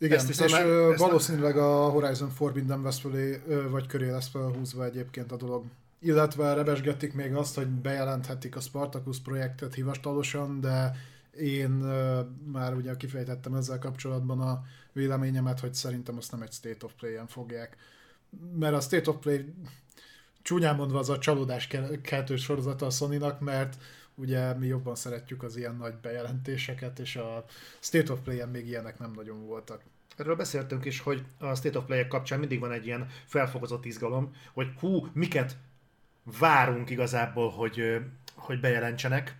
Igen, 0.00 0.18
Ezt 0.18 0.30
és 0.30 0.38
ezt 0.38 0.98
valószínűleg 0.98 1.56
a 1.56 1.88
Horizon 1.88 2.30
Forbidden 2.30 2.80
West 2.80 3.00
fölé, 3.00 3.42
vagy 3.70 3.86
köré 3.86 4.10
lesz 4.10 4.28
felhúzva 4.28 4.84
egyébként 4.84 5.32
a 5.32 5.36
dolog. 5.36 5.64
Illetve 5.98 6.54
rebesgették 6.54 7.14
még 7.14 7.34
azt, 7.34 7.54
hogy 7.54 7.66
bejelenthetik 7.66 8.56
a 8.56 8.60
Spartacus 8.60 9.20
projektet 9.20 9.74
hivatalosan, 9.74 10.60
de 10.60 10.96
én 11.36 11.70
már 12.52 12.74
ugye 12.74 12.96
kifejtettem 12.96 13.54
ezzel 13.54 13.78
kapcsolatban 13.78 14.40
a 14.40 14.62
véleményemet, 14.92 15.60
hogy 15.60 15.74
szerintem 15.74 16.16
azt 16.16 16.30
nem 16.30 16.42
egy 16.42 16.52
State 16.52 16.86
of 16.86 16.92
Play-en 16.92 17.26
fogják. 17.26 17.76
Mert 18.58 18.74
a 18.74 18.80
State 18.80 19.10
of 19.10 19.16
Play 19.16 19.54
csúnyán 20.42 20.76
mondva 20.76 20.98
az 20.98 21.08
a 21.08 21.18
csalódás 21.18 21.66
ke- 21.66 22.00
keltős 22.00 22.42
sorozata 22.42 22.86
a 22.86 22.90
sony 22.90 23.22
mert 23.38 23.76
ugye 24.20 24.54
mi 24.54 24.66
jobban 24.66 24.94
szeretjük 24.94 25.42
az 25.42 25.56
ilyen 25.56 25.76
nagy 25.76 25.94
bejelentéseket, 25.94 26.98
és 26.98 27.16
a 27.16 27.44
State 27.80 28.12
of 28.12 28.20
Play-en 28.20 28.48
még 28.48 28.66
ilyenek 28.66 28.98
nem 28.98 29.12
nagyon 29.12 29.46
voltak. 29.46 29.82
Erről 30.16 30.36
beszéltünk 30.36 30.84
is, 30.84 31.00
hogy 31.00 31.24
a 31.38 31.54
State 31.54 31.78
of 31.78 31.84
Play 31.84 32.08
kapcsán 32.08 32.38
mindig 32.38 32.60
van 32.60 32.72
egy 32.72 32.86
ilyen 32.86 33.08
felfokozott 33.24 33.84
izgalom, 33.84 34.34
hogy 34.52 34.68
hú, 34.78 35.06
miket 35.12 35.56
várunk 36.38 36.90
igazából, 36.90 37.50
hogy, 37.50 38.00
hogy 38.34 38.60
bejelentsenek, 38.60 39.36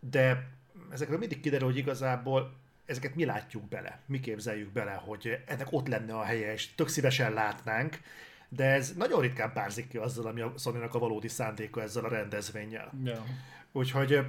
de 0.00 0.48
ezekről 0.90 1.18
mindig 1.18 1.40
kiderül, 1.40 1.66
hogy 1.66 1.76
igazából 1.76 2.52
ezeket 2.86 3.14
mi 3.14 3.24
látjuk 3.24 3.68
bele, 3.68 4.00
mi 4.06 4.20
képzeljük 4.20 4.72
bele, 4.72 4.92
hogy 4.92 5.38
ennek 5.46 5.66
ott 5.70 5.88
lenne 5.88 6.14
a 6.14 6.22
helye, 6.22 6.52
és 6.52 6.74
tök 6.74 6.88
szívesen 6.88 7.32
látnánk, 7.32 8.00
de 8.48 8.64
ez 8.64 8.92
nagyon 8.96 9.20
ritkán 9.20 9.52
párzik 9.52 9.88
ki 9.88 9.96
azzal, 9.96 10.26
ami 10.26 10.40
a 10.40 10.52
sony 10.58 10.82
a 10.82 10.98
valódi 10.98 11.28
szándéka 11.28 11.82
ezzel 11.82 12.04
a 12.04 12.08
rendezvényel. 12.08 12.92
Ja. 13.04 13.24
Úgyhogy, 13.72 14.20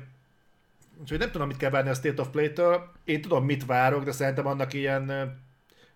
úgyhogy 0.99 1.19
nem 1.19 1.31
tudom, 1.31 1.47
mit 1.47 1.57
kell 1.57 1.69
várni 1.69 1.89
a 1.89 1.93
State 1.93 2.21
of 2.21 2.27
Play-től. 2.27 2.91
Én 3.03 3.21
tudom, 3.21 3.45
mit 3.45 3.65
várok, 3.65 4.03
de 4.03 4.11
szerintem 4.11 4.47
annak 4.47 4.73
ilyen 4.73 5.33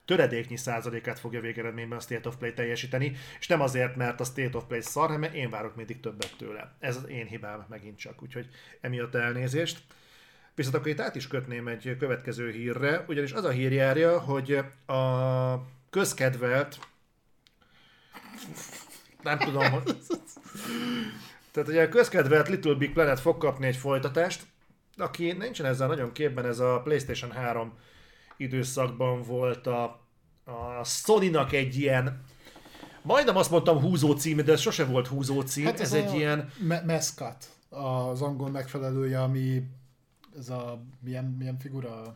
töredéknyi 0.05 0.57
százalékát 0.57 1.19
fogja 1.19 1.41
végeredményben 1.41 1.97
a 1.97 2.01
State 2.01 2.27
of 2.27 2.35
Play 2.35 2.53
teljesíteni, 2.53 3.15
és 3.39 3.47
nem 3.47 3.61
azért, 3.61 3.95
mert 3.95 4.19
a 4.19 4.23
State 4.23 4.57
of 4.57 4.63
Play 4.67 4.81
szar, 4.81 5.07
hanem 5.07 5.33
én 5.33 5.49
várok 5.49 5.75
mindig 5.75 5.99
többet 5.99 6.35
tőle. 6.37 6.75
Ez 6.79 6.95
az 6.95 7.07
én 7.07 7.25
hibám 7.25 7.65
megint 7.69 7.97
csak, 7.97 8.21
úgyhogy 8.21 8.49
emiatt 8.81 9.15
elnézést. 9.15 9.79
Viszont 10.55 10.75
akkor 10.75 10.87
itt 10.87 10.99
át 10.99 11.15
is 11.15 11.27
kötném 11.27 11.67
egy 11.67 11.95
következő 11.99 12.51
hírre, 12.51 13.03
ugyanis 13.07 13.31
az 13.31 13.43
a 13.43 13.49
hír 13.49 13.71
járja, 13.71 14.19
hogy 14.19 14.57
a 14.85 15.65
közkedvelt 15.89 16.79
nem 19.21 19.37
tudom, 19.37 19.71
hogy... 19.71 19.83
Tehát 21.55 21.69
ugye 21.69 21.83
a 21.83 21.89
közkedvelt 21.89 22.47
Little 22.47 22.73
Big 22.73 22.93
Planet 22.93 23.19
fog 23.19 23.37
kapni 23.37 23.65
egy 23.67 23.75
folytatást, 23.75 24.43
aki 24.97 25.31
nincsen 25.31 25.65
ezzel 25.65 25.87
nagyon 25.87 26.11
képben, 26.11 26.45
ez 26.45 26.59
a 26.59 26.81
PlayStation 26.83 27.31
3 27.31 27.73
időszakban 28.37 29.21
volt 29.21 29.67
a, 29.67 29.83
a 30.43 30.83
Sony-nak 30.83 31.51
egy 31.51 31.75
ilyen, 31.77 32.23
majdnem 33.01 33.35
azt 33.35 33.51
mondtam 33.51 33.79
húzó 33.79 34.11
cím, 34.11 34.37
de 34.37 34.51
ez 34.51 34.59
sose 34.59 34.85
volt 34.85 35.07
húzó 35.07 35.41
cím, 35.41 35.65
hát 35.65 35.79
ez, 35.79 35.93
ez 35.93 36.03
egy 36.03 36.11
a 36.11 36.15
ilyen, 36.15 36.49
Me- 36.59 36.85
mascot, 36.85 37.49
az 37.69 38.21
angol 38.21 38.49
megfelelője, 38.49 39.21
ami 39.21 39.63
ez 40.37 40.49
a 40.49 40.81
milyen, 40.99 41.35
milyen 41.37 41.57
figura? 41.59 42.15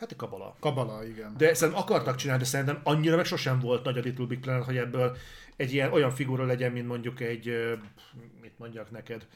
hát 0.00 0.10
egy 0.10 0.16
kabala. 0.16 0.56
Kabala, 0.60 1.06
igen. 1.06 1.34
De 1.36 1.54
szerintem 1.54 1.82
akartak 1.82 2.16
csinálni, 2.16 2.42
de 2.42 2.48
szerintem 2.48 2.80
annyira 2.84 3.16
meg 3.16 3.24
sosem 3.24 3.58
volt 3.58 3.84
nagy 3.84 3.98
a 3.98 4.00
Little 4.00 4.26
Big 4.26 4.40
Planet, 4.40 4.64
hogy 4.64 4.76
ebből 4.76 5.16
egy 5.56 5.72
ilyen 5.72 5.92
olyan 5.92 6.10
figura 6.10 6.44
legyen, 6.44 6.72
mint 6.72 6.86
mondjuk 6.86 7.20
egy, 7.20 7.52
mondjak 8.60 8.90
neked, 8.90 9.26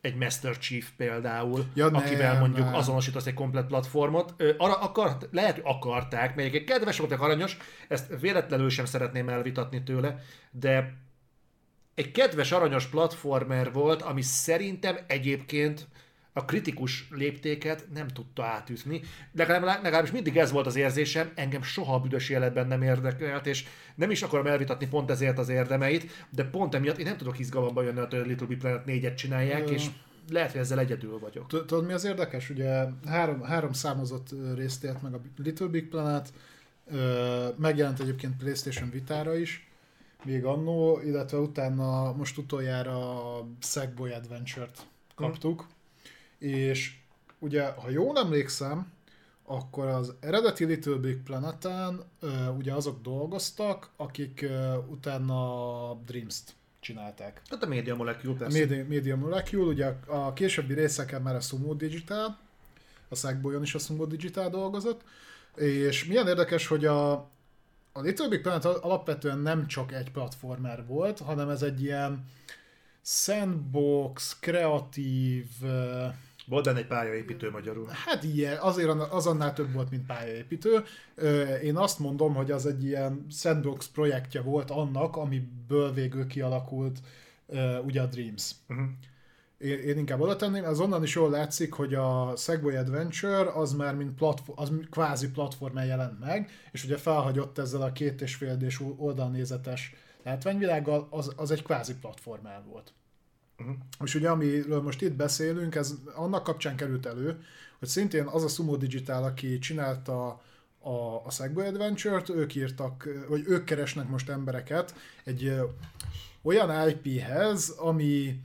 egy 0.00 0.16
Master 0.16 0.58
Chief 0.58 0.90
például, 0.96 1.64
Ja, 1.74 1.86
akivel 1.86 2.32
nem, 2.32 2.40
mondjuk 2.40 2.66
nem. 2.66 2.74
azonosítasz 2.74 3.26
egy 3.26 3.34
komplet 3.34 3.66
platformot. 3.66 4.34
Arra 4.56 4.74
akart, 4.74 5.28
lehet, 5.30 5.54
hogy 5.54 5.62
akarták, 5.66 6.34
mert 6.34 6.54
egy 6.54 6.64
kedves 6.64 6.98
volt, 6.98 7.12
egy 7.12 7.18
aranyos, 7.20 7.56
ezt 7.88 8.20
véletlenül 8.20 8.70
sem 8.70 8.84
szeretném 8.84 9.28
elvitatni 9.28 9.82
tőle, 9.82 10.22
de 10.50 10.96
egy 11.94 12.10
kedves 12.10 12.52
aranyos 12.52 12.86
platformer 12.86 13.72
volt, 13.72 14.02
ami 14.02 14.22
szerintem 14.22 14.98
egyébként 15.06 15.88
a 16.40 16.44
kritikus 16.44 17.08
léptéket 17.10 17.86
nem 17.94 18.08
tudta 18.08 18.44
átütni. 18.44 19.00
Legalább, 19.32 19.82
legalábbis 19.82 20.10
mindig 20.10 20.36
ez 20.36 20.50
volt 20.50 20.66
az 20.66 20.76
érzésem, 20.76 21.30
engem 21.34 21.62
soha 21.62 21.94
a 21.94 22.00
büdös 22.00 22.28
életben 22.28 22.66
nem 22.66 22.82
érdekelt, 22.82 23.46
és 23.46 23.64
nem 23.94 24.10
is 24.10 24.22
akarom 24.22 24.46
elvitatni 24.46 24.88
pont 24.88 25.10
ezért 25.10 25.38
az 25.38 25.48
érdemeit, 25.48 26.26
de 26.30 26.44
pont 26.44 26.74
emiatt 26.74 26.98
én 26.98 27.04
nem 27.06 27.16
tudok 27.16 27.38
izgalomba 27.38 27.82
jönni, 27.82 27.98
hogy 27.98 28.14
a 28.14 28.20
Little 28.20 28.46
Big 28.46 28.58
Planet 28.58 28.82
4-et 28.86 29.14
csinálják, 29.14 29.70
és 29.70 29.86
lehet, 30.30 30.50
hogy 30.50 30.60
ezzel 30.60 30.78
egyedül 30.78 31.18
vagyok. 31.18 31.46
Tud- 31.46 31.66
Tudod, 31.66 31.86
mi 31.86 31.92
az 31.92 32.04
érdekes? 32.04 32.50
Ugye 32.50 32.84
három, 33.06 33.42
három 33.42 33.72
számozott 33.72 34.28
részt 34.54 34.84
élt 34.84 35.02
meg 35.02 35.14
a 35.14 35.20
Little 35.36 35.66
Big 35.66 35.88
Planet, 35.88 36.32
megjelent 37.56 38.00
egyébként 38.00 38.36
PlayStation 38.36 38.90
Vitára 38.90 39.36
is, 39.36 39.68
még 40.24 40.44
annó, 40.44 41.00
illetve 41.04 41.38
utána 41.38 42.12
most 42.12 42.38
utoljára 42.38 43.36
a 43.36 43.46
Sackboy 43.60 44.12
Adventure-t 44.12 44.86
kaptuk, 45.14 45.66
és 46.40 46.98
ugye, 47.38 47.66
ha 47.66 47.90
jól 47.90 48.18
emlékszem, 48.18 48.92
akkor 49.44 49.86
az 49.86 50.14
eredeti 50.20 50.64
Little 50.64 50.96
Big 50.96 51.22
Planeten 51.22 52.02
ugye 52.56 52.72
azok 52.72 53.02
dolgoztak, 53.02 53.90
akik 53.96 54.46
utána 54.88 55.90
a 55.90 55.94
Dreams-t 56.06 56.54
csinálták. 56.80 57.42
Tehát 57.48 57.64
a 57.64 57.68
Media 57.68 57.94
Molecule 57.94 58.34
A 58.34 58.36
persze. 58.36 58.58
Media, 58.58 58.84
Media 58.88 59.16
Molecule, 59.16 59.64
ugye 59.64 59.86
a, 59.86 60.26
a 60.26 60.32
későbbi 60.32 60.74
részeken 60.74 61.22
már 61.22 61.34
a 61.34 61.40
Sumo 61.40 61.74
Digital, 61.74 62.38
a 63.08 63.14
Sackboyon 63.14 63.62
is 63.62 63.74
a 63.74 63.78
Sumo 63.78 64.06
Digital 64.06 64.50
dolgozott, 64.50 65.00
és 65.56 66.04
milyen 66.04 66.26
érdekes, 66.26 66.66
hogy 66.66 66.84
a, 66.84 67.12
a 67.92 68.00
Little 68.00 68.28
Big 68.28 68.40
Planet 68.40 68.64
al- 68.64 68.84
alapvetően 68.84 69.38
nem 69.38 69.66
csak 69.66 69.92
egy 69.92 70.10
platformer 70.10 70.86
volt, 70.86 71.18
hanem 71.18 71.48
ez 71.48 71.62
egy 71.62 71.82
ilyen 71.82 72.24
sandbox, 73.02 74.38
kreatív, 74.40 75.46
Volt 76.46 76.64
benne 76.64 76.78
egy 76.78 76.86
pályaépítő 76.86 77.50
magyarul. 77.50 77.88
Hát 78.04 78.22
ilyen, 78.24 78.58
azért 78.58 78.88
az 79.12 79.26
annál 79.26 79.52
több 79.52 79.72
volt, 79.72 79.90
mint 79.90 80.06
pályaépítő. 80.06 80.84
Én 81.62 81.76
azt 81.76 81.98
mondom, 81.98 82.34
hogy 82.34 82.50
az 82.50 82.66
egy 82.66 82.84
ilyen 82.84 83.26
sandbox 83.30 83.88
projektje 83.88 84.40
volt 84.40 84.70
annak, 84.70 85.16
amiből 85.16 85.92
végül 85.92 86.26
kialakult 86.26 86.98
ugye 87.84 88.02
a 88.02 88.06
Dreams. 88.06 88.50
Uh-huh. 88.68 88.86
Én, 89.58 89.78
én 89.78 89.98
inkább 89.98 90.20
oda 90.20 90.36
tenném, 90.36 90.64
az 90.64 90.80
onnan 90.80 91.02
is 91.02 91.14
jól 91.14 91.30
látszik, 91.30 91.72
hogy 91.72 91.94
a 91.94 92.32
Segway 92.36 92.76
Adventure 92.76 93.52
az 93.52 93.72
már 93.72 93.94
mint 93.94 94.14
platform, 94.14 94.60
az 94.60 94.72
kvázi 94.90 95.30
platformán 95.30 95.86
jelent 95.86 96.20
meg, 96.20 96.50
és 96.72 96.84
ugye 96.84 96.96
felhagyott 96.96 97.58
ezzel 97.58 97.82
a 97.82 97.92
két 97.92 98.20
és 98.20 98.34
fél 98.34 98.58
oldalnézetes 98.96 99.94
látványvilággal, 100.22 101.06
az, 101.10 101.32
az 101.36 101.50
egy 101.50 101.62
kvázi 101.62 101.94
platformán 101.94 102.64
volt. 102.68 102.92
Uh-huh. 103.60 103.76
És 104.04 104.14
ugye 104.14 104.30
amiről 104.30 104.82
most 104.82 105.02
itt 105.02 105.12
beszélünk, 105.12 105.74
ez 105.74 105.94
annak 106.14 106.42
kapcsán 106.44 106.76
került 106.76 107.06
elő, 107.06 107.44
hogy 107.78 107.88
szintén 107.88 108.26
az 108.26 108.44
a 108.44 108.48
Sumo 108.48 108.76
Digital, 108.76 109.24
aki 109.24 109.58
csinálta 109.58 110.42
a, 110.80 111.24
a 111.24 111.30
Segway 111.30 111.66
Adventure-t, 111.66 112.28
ők 112.28 112.54
írtak, 112.54 113.08
vagy 113.28 113.44
ők 113.46 113.64
keresnek 113.64 114.08
most 114.08 114.28
embereket 114.28 114.94
egy 115.24 115.44
ö, 115.44 115.64
olyan 116.42 116.88
IP-hez, 116.88 117.68
ami 117.68 118.40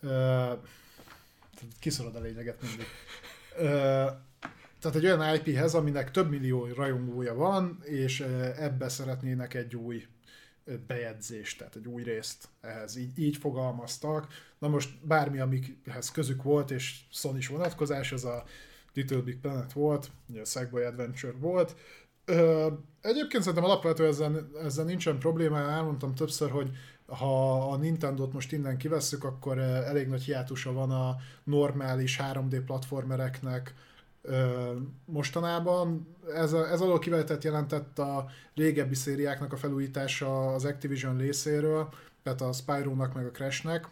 ö, 0.00 0.52
kiszorod 1.80 2.16
a 2.16 2.20
lényeget 2.20 2.62
mindig. 2.62 2.86
Ö, 3.56 4.06
tehát 4.80 4.96
egy 4.96 5.04
olyan 5.04 5.34
IP-hez, 5.34 5.74
aminek 5.74 6.10
több 6.10 6.30
millió 6.30 6.66
rajongója 6.66 7.34
van, 7.34 7.78
és 7.82 8.20
ebbe 8.56 8.88
szeretnének 8.88 9.54
egy 9.54 9.76
új 9.76 10.06
bejegyzést, 10.86 11.58
tehát 11.58 11.76
egy 11.76 11.86
új 11.86 12.02
részt 12.02 12.48
ehhez. 12.60 12.96
Így, 12.96 13.18
így 13.18 13.36
fogalmaztak. 13.36 14.26
Na 14.58 14.68
most 14.68 15.06
bármi, 15.06 15.38
amikhez 15.38 16.10
közük 16.10 16.42
volt, 16.42 16.70
és 16.70 17.00
sony 17.10 17.36
is 17.36 17.48
vonatkozás, 17.48 18.12
az 18.12 18.24
a 18.24 18.44
Little 18.94 19.20
Big 19.20 19.40
Planet 19.40 19.72
volt, 19.72 20.10
ugye 20.28 20.40
a 20.40 20.44
Sackboy 20.44 20.84
Adventure 20.84 21.32
volt. 21.32 21.76
Ö, 22.24 22.66
egyébként 23.00 23.42
szerintem 23.42 23.70
alapvetően 23.70 24.10
ezzel, 24.10 24.50
ezzel 24.64 24.84
nincsen 24.84 25.18
probléma, 25.18 25.58
elmondtam 25.58 26.14
többször, 26.14 26.50
hogy 26.50 26.70
ha 27.06 27.62
a 27.70 27.76
Nintendo-t 27.76 28.32
most 28.32 28.52
innen 28.52 28.76
kivesszük, 28.76 29.24
akkor 29.24 29.58
elég 29.58 30.08
nagy 30.08 30.22
hiátusa 30.22 30.72
van 30.72 30.90
a 30.90 31.16
normális 31.44 32.20
3D 32.22 32.62
platformereknek, 32.66 33.74
mostanában. 35.04 36.16
Ez, 36.34 36.52
a, 36.52 36.70
ez 36.70 36.80
alól 36.80 36.98
kivetett 36.98 37.44
jelentett 37.44 37.98
a 37.98 38.26
régebbi 38.54 38.94
szériáknak 38.94 39.52
a 39.52 39.56
felújítása 39.56 40.54
az 40.54 40.64
Activision 40.64 41.16
részéről, 41.16 41.88
tehát 42.22 42.40
a 42.40 42.52
Spyro-nak 42.52 43.14
meg 43.14 43.26
a 43.26 43.30
Crash-nek. 43.30 43.88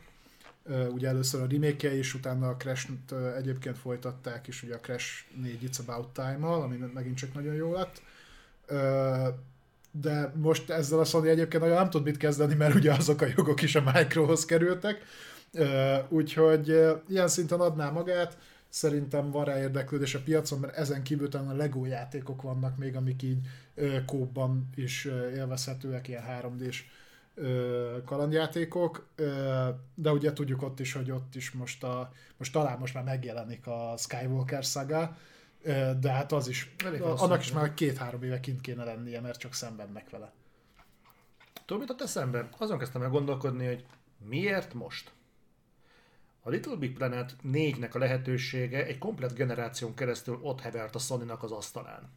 Ugye 0.91 1.09
először 1.09 1.43
a 1.43 1.47
remake 1.47 1.97
és 1.97 2.15
utána 2.15 2.49
a 2.49 2.57
Crash-t 2.57 3.13
egyébként 3.37 3.79
folytatták 3.79 4.47
is, 4.47 4.63
ugye 4.63 4.75
a 4.75 4.81
Crash 4.81 5.25
4 5.43 5.59
It's 5.63 5.81
About 5.87 6.09
Time-mal, 6.09 6.63
ami 6.63 6.77
megint 6.95 7.17
csak 7.17 7.35
nagyon 7.35 7.55
jó 7.55 7.73
lett. 7.73 8.03
De 9.91 10.33
most 10.37 10.71
ezzel 10.71 10.99
a 10.99 11.05
Sony 11.05 11.29
egyébként 11.29 11.63
nagyon 11.63 11.79
nem 11.79 11.91
tud 11.91 12.03
mit 12.03 12.17
kezdeni, 12.17 12.55
mert 12.55 12.75
ugye 12.75 12.93
azok 12.93 13.21
a 13.21 13.27
jogok 13.37 13.63
is 13.63 13.75
a 13.75 13.93
Microhoz 13.95 14.45
kerültek. 14.45 15.03
Úgyhogy 16.09 16.81
ilyen 17.09 17.29
szinten 17.29 17.61
adná 17.61 17.91
magát 17.91 18.37
szerintem 18.77 19.31
van 19.31 19.45
rá 19.45 19.59
érdeklődés 19.59 20.15
a 20.15 20.23
piacon, 20.23 20.59
mert 20.61 20.77
ezen 20.77 21.03
kívül 21.03 21.29
talán 21.29 21.49
a 21.49 21.55
Lego 21.55 21.85
játékok 21.85 22.43
vannak 22.43 22.77
még, 22.77 22.97
amik 22.97 23.23
így 23.23 23.47
kóban 24.07 24.69
is 24.75 25.05
élvezhetőek, 25.35 26.09
ilyen 26.09 26.25
3D-s 26.29 26.85
kalandjátékok, 28.05 29.09
de 29.95 30.13
ugye 30.13 30.33
tudjuk 30.33 30.63
ott 30.63 30.81
is, 30.81 30.93
hogy 30.93 31.11
ott 31.11 31.35
is 31.35 31.51
most, 31.51 31.85
a, 31.85 32.13
most 32.37 32.53
talán 32.53 32.79
most 32.79 32.95
már 32.95 33.05
megjelenik 33.05 33.67
a 33.67 33.95
Skywalker 33.99 34.63
saga, 34.63 35.17
de 36.01 36.11
hát 36.11 36.33
az 36.33 36.49
is, 36.49 36.75
Elég 36.85 37.01
annak 37.01 37.41
is 37.41 37.53
már 37.53 37.75
két-három 37.75 38.23
éve 38.23 38.41
kint 38.41 38.61
kéne 38.61 38.85
lennie, 38.85 39.21
mert 39.21 39.39
csak 39.39 39.55
szenvednek 39.55 40.11
vele. 40.11 40.33
Tudod, 41.65 41.89
mit 41.89 42.01
a 42.01 42.05
eszembe? 42.05 42.49
Azon 42.59 42.79
kezdtem 42.79 43.03
el 43.03 43.11
gondolkodni, 43.11 43.67
hogy 43.67 43.85
miért 44.29 44.75
most? 44.75 45.15
A 46.47 46.51
Little 46.51 46.77
Big 46.77 46.93
Planet 46.93 47.37
4-nek 47.53 47.93
a 47.93 47.99
lehetősége 47.99 48.87
egy 48.87 48.99
komplet 48.99 49.35
generáción 49.35 49.95
keresztül 49.95 50.39
ott 50.43 50.61
hevert 50.61 50.95
a 50.95 50.99
sony 50.99 51.31
az 51.41 51.53
asztalán. 51.53 52.11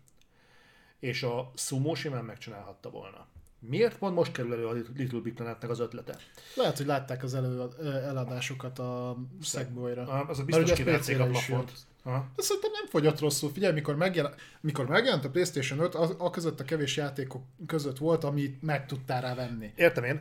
És 0.99 1.23
a 1.23 1.51
Sumo 1.55 1.95
simán 1.95 2.25
megcsinálhatta 2.25 2.89
volna. 2.89 3.27
Miért 3.59 3.97
pont 3.97 4.15
most 4.15 4.31
kerül 4.31 4.53
elő 4.53 4.67
a 4.67 4.73
Little 4.95 5.19
Big 5.19 5.33
Planetnek 5.33 5.69
az 5.69 5.79
ötlete? 5.79 6.17
Lehet, 6.55 6.77
hogy 6.77 6.85
látták 6.85 7.23
az 7.23 7.33
elő, 7.33 7.67
eladásokat 7.81 8.79
a 8.79 9.17
Segboy-ra. 9.41 10.03
Az 10.03 10.39
a 10.39 10.43
biztos 10.43 10.73
kiverték 10.73 11.19
a 11.19 11.25
plafont. 11.25 11.71
De 12.03 12.41
szerintem 12.41 12.71
nem 12.71 12.85
fogyott 12.89 13.19
rosszul. 13.19 13.51
Figyelj, 13.51 13.73
mikor, 13.73 13.95
megjel... 13.95 14.35
mikor 14.61 14.87
megjelent 14.87 15.25
a 15.25 15.29
PlayStation 15.29 15.79
5, 15.79 15.95
a, 15.95 16.15
a 16.17 16.29
között 16.29 16.59
a 16.59 16.63
kevés 16.63 16.97
játékok 16.97 17.43
között 17.67 17.97
volt, 17.97 18.23
amit 18.23 18.61
meg 18.61 18.85
tudtál 18.85 19.21
rá 19.21 19.35
venni. 19.35 19.71
Értem 19.75 20.03
én. 20.03 20.19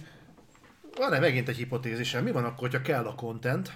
Van-e 0.97 1.19
megint 1.19 1.49
egy 1.49 1.57
hipotézisem? 1.57 2.25
Mi 2.25 2.31
van 2.31 2.45
akkor, 2.45 2.59
hogyha 2.59 2.83
kell 2.83 3.05
a 3.05 3.15
content, 3.15 3.73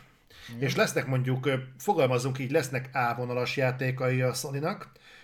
igen. 0.48 0.60
És 0.60 0.76
lesznek 0.76 1.06
mondjuk, 1.06 1.50
fogalmazunk 1.78 2.38
így, 2.38 2.50
lesznek 2.50 2.90
A-vonalas 2.92 3.56
játékai 3.56 4.20
a 4.20 4.32
sony 4.32 4.66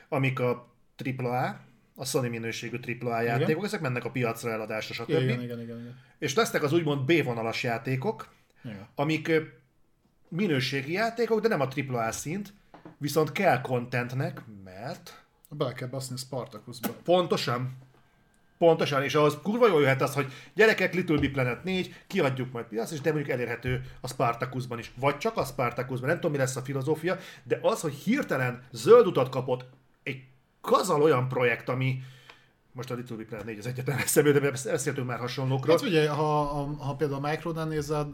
amik 0.09 0.41
a 0.41 0.69
AAA, 1.17 1.61
a 1.95 2.05
Sony 2.05 2.31
minőségű 2.31 2.79
AAA 3.01 3.21
játékok, 3.21 3.51
igen. 3.51 3.65
ezek 3.65 3.81
mennek 3.81 4.05
a 4.05 4.11
piacra 4.11 4.51
eladásra, 4.51 4.95
stb. 4.95 5.09
Igen, 5.09 5.23
igen, 5.23 5.41
igen, 5.41 5.61
igen. 5.61 5.99
És 6.19 6.35
lesznek 6.35 6.63
az 6.63 6.73
úgymond 6.73 7.05
B-vonalas 7.05 7.63
játékok, 7.63 8.29
igen. 8.65 8.87
amik 8.95 9.31
minőségi 10.29 10.93
játékok, 10.93 11.41
de 11.41 11.49
nem 11.49 11.61
a 11.61 11.69
AAA 11.89 12.13
szint, 12.13 12.55
viszont 12.99 13.33
kell 13.33 13.61
contentnek, 13.61 14.43
mert... 14.65 15.23
Bele 15.51 15.73
kell 15.73 15.89
baszni 15.89 16.15
a 16.15 16.19
Spartacusba. 16.19 16.89
Pontosan. 17.05 17.77
Pontosan, 18.59 19.03
és 19.03 19.15
ahhoz 19.15 19.39
kurva 19.43 19.69
jól 19.69 19.81
jöhet 19.81 20.03
az, 20.03 20.15
hogy 20.15 20.33
gyerekek, 20.55 20.95
Little 20.95 21.19
Big 21.19 21.33
Planet 21.33 21.65
4, 21.65 21.95
kiadjuk 22.07 22.53
majd 22.53 22.67
piac, 22.67 22.91
és 22.91 23.01
de 23.01 23.13
mondjuk 23.13 23.33
elérhető 23.33 23.81
a 24.01 24.09
Spartacusban 24.09 24.79
is. 24.79 24.93
Vagy 24.97 25.19
csak 25.19 25.37
a 25.37 25.45
Spartacusban, 25.45 26.09
nem 26.09 26.17
tudom 26.17 26.33
mi 26.33 26.39
lesz 26.39 26.57
a 26.57 26.63
filozófia, 26.63 27.19
de 27.43 27.59
az, 27.63 27.81
hogy 27.81 27.95
hirtelen 27.95 28.63
zöld 28.71 29.07
utat 29.07 29.29
kapott 29.29 29.65
egy 30.03 30.23
kazal 30.61 31.03
olyan 31.03 31.29
projekt, 31.29 31.69
ami, 31.69 32.01
most 32.73 32.91
a 32.91 32.95
Little 32.95 33.17
Big 33.17 33.27
Planet 33.27 33.47
4 33.47 33.59
az 33.59 33.67
egyetlen 33.67 33.99
eszembe, 34.05 34.33
de 34.33 34.51
beszéltünk 34.51 35.07
már 35.07 35.19
hasonlókról. 35.19 35.77
Hát 35.77 35.87
ugye, 35.87 36.09
ha, 36.09 36.43
ha, 36.43 36.85
ha 36.85 36.95
például 36.95 37.25
a 37.25 37.29
Micronál 37.29 37.67
nézed, 37.67 38.07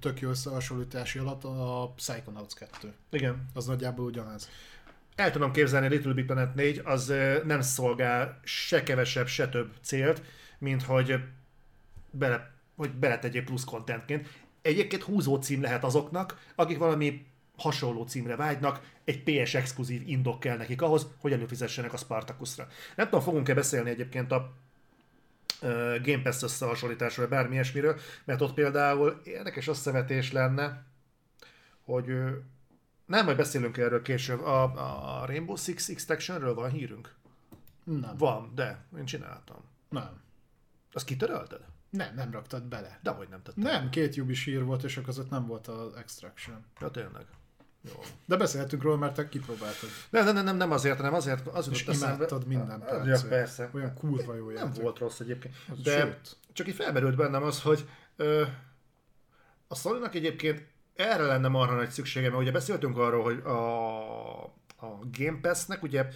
tök 0.00 0.20
jó 0.20 0.28
összehasonlítási 0.28 1.18
alatt 1.18 1.44
a 1.44 1.92
Psychonauts 1.96 2.54
2. 2.54 2.94
Igen. 3.10 3.46
Az 3.54 3.66
nagyjából 3.66 4.04
ugyanez 4.04 4.48
el 5.14 5.30
tudom 5.30 5.52
képzelni, 5.52 5.88
Little 5.88 6.12
Big 6.12 6.24
Planet 6.24 6.54
4 6.54 6.80
az 6.84 7.12
nem 7.44 7.60
szolgál 7.60 8.40
se 8.44 8.82
kevesebb, 8.82 9.26
se 9.26 9.48
több 9.48 9.72
célt, 9.82 10.22
mint 10.58 10.82
hogy 10.82 11.14
bele, 12.10 12.50
hogy 12.76 12.90
beletegyél 12.90 13.44
plusz 13.44 13.64
contentként. 13.64 14.28
Egyébként 14.62 15.02
húzó 15.02 15.36
cím 15.36 15.62
lehet 15.62 15.84
azoknak, 15.84 16.38
akik 16.54 16.78
valami 16.78 17.26
hasonló 17.56 18.04
címre 18.04 18.36
vágynak, 18.36 18.80
egy 19.04 19.22
PS 19.22 19.54
exkluzív 19.54 20.02
indok 20.06 20.40
kell 20.40 20.56
nekik 20.56 20.82
ahhoz, 20.82 21.06
hogy 21.18 21.32
előfizessenek 21.32 21.92
a 21.92 21.96
Spartacusra. 21.96 22.68
Nem 22.96 23.06
tudom, 23.06 23.24
fogunk-e 23.24 23.54
beszélni 23.54 23.90
egyébként 23.90 24.32
a 24.32 24.52
Game 26.02 26.22
Pass 26.22 26.42
összehasonlításról, 26.42 27.26
bármi 27.26 27.54
ilyesmiről, 27.54 27.98
mert 28.24 28.40
ott 28.40 28.54
például 28.54 29.20
érdekes 29.24 29.68
összevetés 29.68 30.32
lenne, 30.32 30.84
hogy 31.84 32.14
nem, 33.06 33.24
majd 33.24 33.36
beszélünk 33.36 33.76
erről 33.76 34.02
később. 34.02 34.40
A, 34.40 34.62
a 35.20 35.26
Rainbow 35.26 35.56
Six 35.56 35.88
Extractionről 35.88 36.54
van 36.54 36.70
hírünk? 36.70 37.14
Nem. 37.84 38.16
Van, 38.16 38.52
de 38.54 38.84
én 38.98 39.04
csináltam. 39.04 39.64
Nem. 39.88 40.22
Azt 40.92 41.04
kitörölted? 41.04 41.60
Nem, 41.90 42.14
nem 42.14 42.30
raktad 42.30 42.62
bele. 42.62 42.98
De 43.02 43.10
hogy 43.10 43.28
nem 43.28 43.42
tettem. 43.42 43.62
Nem, 43.62 43.90
két 43.90 44.16
Ubi 44.16 44.34
hír 44.34 44.64
volt, 44.64 44.82
és 44.82 45.00
között 45.04 45.30
nem 45.30 45.46
volt 45.46 45.66
az 45.66 45.94
Extraction. 45.94 46.64
Ja, 46.80 46.90
tényleg. 46.90 47.26
Jó. 47.80 48.00
De 48.26 48.36
beszélhetünk 48.36 48.82
róla, 48.82 48.96
mert 48.96 49.14
te 49.14 49.28
kipróbáltad. 49.28 49.88
Nem, 50.10 50.24
nem, 50.34 50.44
nem, 50.44 50.56
nem 50.56 50.70
azért, 50.70 50.98
nem 50.98 51.14
azért, 51.14 51.46
az 51.46 51.68
És 51.68 51.86
imádtad 51.86 52.46
minden 52.46 52.80
percet. 52.80 53.22
Ja, 53.22 53.28
persze. 53.28 53.70
Olyan 53.72 53.94
kurva 53.94 54.34
jó 54.34 54.50
játék. 54.50 54.72
Nem 54.72 54.82
volt 54.82 54.98
rossz 54.98 55.20
egyébként. 55.20 55.54
De 55.82 56.00
Sőt. 56.00 56.36
csak 56.52 56.68
így 56.68 56.74
felmerült 56.74 57.16
bennem 57.16 57.42
az, 57.42 57.62
hogy 57.62 57.88
ö, 58.16 58.44
a 59.68 59.74
sony 59.74 60.08
egyébként 60.12 60.66
erre 60.94 61.22
lenne 61.22 61.48
marha 61.48 61.74
nagy 61.74 61.90
szüksége, 61.90 62.28
mert 62.28 62.42
ugye 62.42 62.50
beszéltünk 62.50 62.98
arról, 62.98 63.22
hogy 63.22 63.38
a, 63.38 64.42
a 64.86 64.98
Game 65.18 65.38
Pass-nek 65.40 65.82
ugye 65.82 66.06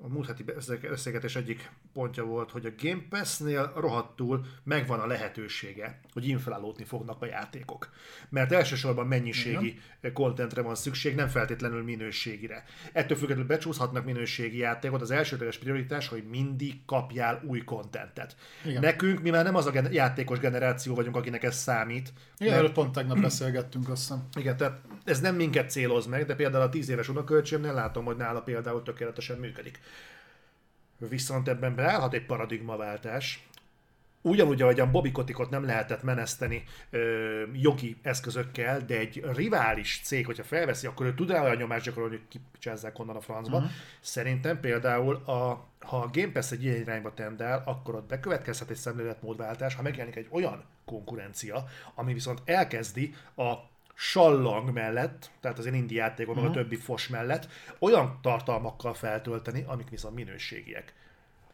a 0.00 0.08
múlt 0.08 0.26
heti 0.26 0.42
beszélgetés 0.88 1.36
egyik 1.36 1.70
pontja 1.92 2.24
volt, 2.24 2.50
hogy 2.50 2.66
a 2.66 2.82
Game 2.82 3.02
Pass-nél 3.08 3.72
rohadtul 3.76 4.44
megvan 4.62 5.00
a 5.00 5.06
lehetősége, 5.06 6.00
hogy 6.12 6.28
inflálódni 6.28 6.84
fognak 6.84 7.22
a 7.22 7.26
játékok. 7.26 7.90
Mert 8.28 8.52
elsősorban 8.52 9.06
mennyiségi 9.06 9.80
kontentre 10.12 10.62
van 10.62 10.74
szükség, 10.74 11.14
nem 11.14 11.28
feltétlenül 11.28 11.82
minőségire. 11.82 12.64
Ettől 12.92 13.16
függetlenül 13.16 13.46
becsúszhatnak 13.48 14.04
minőségi 14.04 14.58
játékot, 14.58 15.00
az 15.00 15.10
elsődleges 15.10 15.58
prioritás, 15.58 16.08
hogy 16.08 16.24
mindig 16.30 16.84
kapjál 16.86 17.42
új 17.46 17.64
kontentet. 17.64 18.36
Nekünk, 18.80 19.22
mi 19.22 19.30
már 19.30 19.44
nem 19.44 19.54
az 19.54 19.66
a 19.66 19.70
gen- 19.70 19.94
játékos 19.94 20.38
generáció 20.38 20.94
vagyunk, 20.94 21.16
akinek 21.16 21.42
ez 21.42 21.56
számít. 21.56 22.12
Igen, 22.38 22.52
mert... 22.52 22.62
erről 22.62 22.72
pont 22.72 22.92
tegnap 22.92 23.20
beszélgettünk, 23.20 23.88
azt 23.88 24.00
hiszem. 24.00 24.28
Igen, 24.38 24.56
tehát 24.56 24.80
ez 25.04 25.20
nem 25.20 25.34
minket 25.34 25.70
céloz 25.70 26.06
meg, 26.06 26.26
de 26.26 26.34
például 26.34 26.62
a 26.62 26.68
10 26.68 26.88
éves 26.88 27.08
unokölcsömnél 27.08 27.74
látom, 27.74 28.04
hogy 28.04 28.16
nála 28.16 28.40
például 28.42 28.82
tökéletesen 28.82 29.38
működik. 29.38 29.80
Viszont 30.98 31.48
ebben 31.48 31.74
beállhat 31.74 32.14
egy 32.14 32.26
paradigmaváltás, 32.26 33.48
ugyanúgy, 34.24 34.62
ahogyan 34.62 34.90
Bobby 34.90 35.12
Kotikot 35.12 35.50
nem 35.50 35.64
lehetett 35.64 36.02
meneszteni 36.02 36.64
ö, 36.90 37.42
jogi 37.52 37.96
eszközökkel, 38.02 38.80
de 38.80 38.98
egy 38.98 39.24
rivális 39.34 40.00
cég, 40.04 40.26
hogyha 40.26 40.44
felveszi, 40.44 40.86
akkor 40.86 41.06
ő 41.06 41.14
tud 41.14 41.30
rá 41.30 41.42
olyan 41.42 41.56
nyomást 41.56 41.84
gyakorolni, 41.84 42.16
hogy 42.16 42.28
kipicsázzák 42.28 42.98
onnan 42.98 43.16
a 43.16 43.20
francba. 43.20 43.56
Uh-huh. 43.56 43.70
Szerintem 44.00 44.60
például, 44.60 45.14
a, 45.14 45.68
ha 45.80 45.98
a 45.98 46.10
Game 46.12 46.32
Pass 46.32 46.50
egy 46.50 46.64
ilyen 46.64 46.80
irányba 46.80 47.14
tendál, 47.14 47.62
akkor 47.66 47.94
ott 47.94 48.08
bekövetkezhet 48.08 48.70
egy 48.70 48.76
szemléletmódváltás, 48.76 49.74
ha 49.74 49.82
megjelenik 49.82 50.16
egy 50.16 50.28
olyan 50.30 50.64
konkurencia, 50.84 51.64
ami 51.94 52.12
viszont 52.12 52.42
elkezdi 52.44 53.14
a 53.36 53.52
sallang 53.94 54.72
mellett, 54.72 55.30
tehát 55.40 55.58
az 55.58 55.66
én 55.66 55.74
indi 55.74 55.94
játékok, 55.94 56.34
uh-huh. 56.34 56.48
meg 56.48 56.56
a 56.56 56.60
mhm. 56.60 56.68
többi 56.68 56.82
fos 56.82 57.08
mellett, 57.08 57.48
olyan 57.78 58.18
tartalmakkal 58.22 58.94
feltölteni, 58.94 59.64
amik 59.66 59.88
viszont 59.88 60.14
minőségiek. 60.14 60.94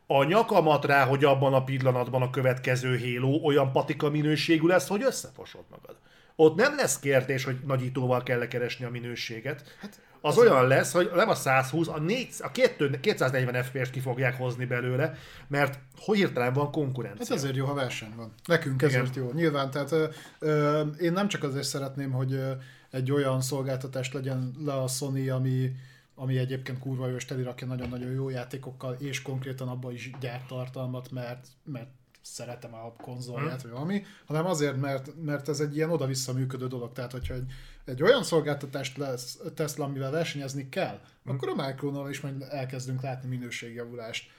A 0.06 0.24
nyakamat 0.24 0.84
rá, 0.84 1.04
hogy 1.04 1.24
abban 1.24 1.54
a 1.54 1.64
pillanatban 1.64 2.22
a 2.22 2.30
következő 2.30 2.96
héló 2.96 3.44
olyan 3.44 3.72
patika 3.72 4.10
minőségű 4.10 4.66
lesz, 4.66 4.88
hogy 4.88 5.02
összefosod 5.02 5.64
magad. 5.70 5.96
Ott 6.36 6.54
nem 6.54 6.76
lesz 6.76 6.98
kérdés, 6.98 7.44
hogy 7.44 7.58
nagyítóval 7.66 8.22
kell 8.22 8.46
keresni 8.46 8.84
a 8.84 8.90
minőséget. 8.90 9.76
Hát, 9.80 10.00
az 10.20 10.38
olyan 10.38 10.66
lesz, 10.66 10.92
hogy 10.92 11.10
nem 11.14 11.28
a 11.28 11.34
120, 11.34 11.88
a, 11.88 11.98
4, 11.98 12.28
a 12.38 12.50
2, 12.50 13.00
240 13.00 13.62
FPS-t 13.62 13.90
ki 13.90 14.00
fogják 14.00 14.36
hozni 14.36 14.64
belőle, 14.64 15.14
mert 15.48 15.78
hogy 15.96 16.16
hirtelen 16.16 16.52
van 16.52 16.70
konkurencia. 16.70 17.26
Hát 17.28 17.36
ezért 17.36 17.56
jó, 17.56 17.66
ha 17.66 17.74
verseny 17.74 18.12
van. 18.16 18.32
Nekünk 18.44 18.82
ezért 18.82 19.16
Igen. 19.16 19.22
jó. 19.24 19.32
Nyilván, 19.32 19.70
tehát 19.70 19.92
ö, 19.92 20.08
ö, 20.38 20.80
én 20.80 21.12
nem 21.12 21.28
csak 21.28 21.42
azért 21.42 21.66
szeretném, 21.66 22.10
hogy 22.10 22.32
ö, 22.32 22.52
egy 22.90 23.12
olyan 23.12 23.40
szolgáltatást 23.40 24.12
legyen 24.12 24.54
le 24.64 24.72
a 24.72 24.86
Sony, 24.86 25.30
ami, 25.30 25.72
ami 26.14 26.38
egyébként 26.38 26.78
kurva 26.78 27.08
jó, 27.08 27.14
és 27.14 27.24
telirakja 27.24 27.66
nagyon-nagyon 27.66 28.12
jó 28.12 28.28
játékokkal, 28.28 28.96
és 28.98 29.22
konkrétan 29.22 29.68
abban 29.68 29.92
is 29.92 30.10
gyárt 30.20 30.46
tartalmat, 30.46 31.10
mert, 31.10 31.46
mert 31.64 31.90
szeretem 32.22 32.74
a 32.74 32.92
konzolját, 33.02 33.62
vagy 33.62 33.70
valami, 33.70 34.04
hanem 34.26 34.46
azért, 34.46 34.76
mert, 34.76 35.22
mert 35.22 35.48
ez 35.48 35.60
egy 35.60 35.76
ilyen 35.76 35.90
oda-vissza 35.90 36.32
működő 36.32 36.66
dolog. 36.66 36.92
Tehát, 36.92 37.12
hogyha 37.12 37.34
egy, 37.34 37.52
egy 37.84 38.02
olyan 38.02 38.22
szolgáltatást 38.22 38.96
lesz, 38.96 39.38
tesz 39.54 39.76
le, 39.76 39.84
amivel 39.84 40.10
versenyezni 40.10 40.68
kell, 40.68 41.00
akkor 41.24 41.48
a 41.48 41.66
Micronál 41.66 42.10
is 42.10 42.20
majd 42.20 42.46
elkezdünk 42.50 43.02
látni 43.02 43.28
minőségjavulást 43.28 44.30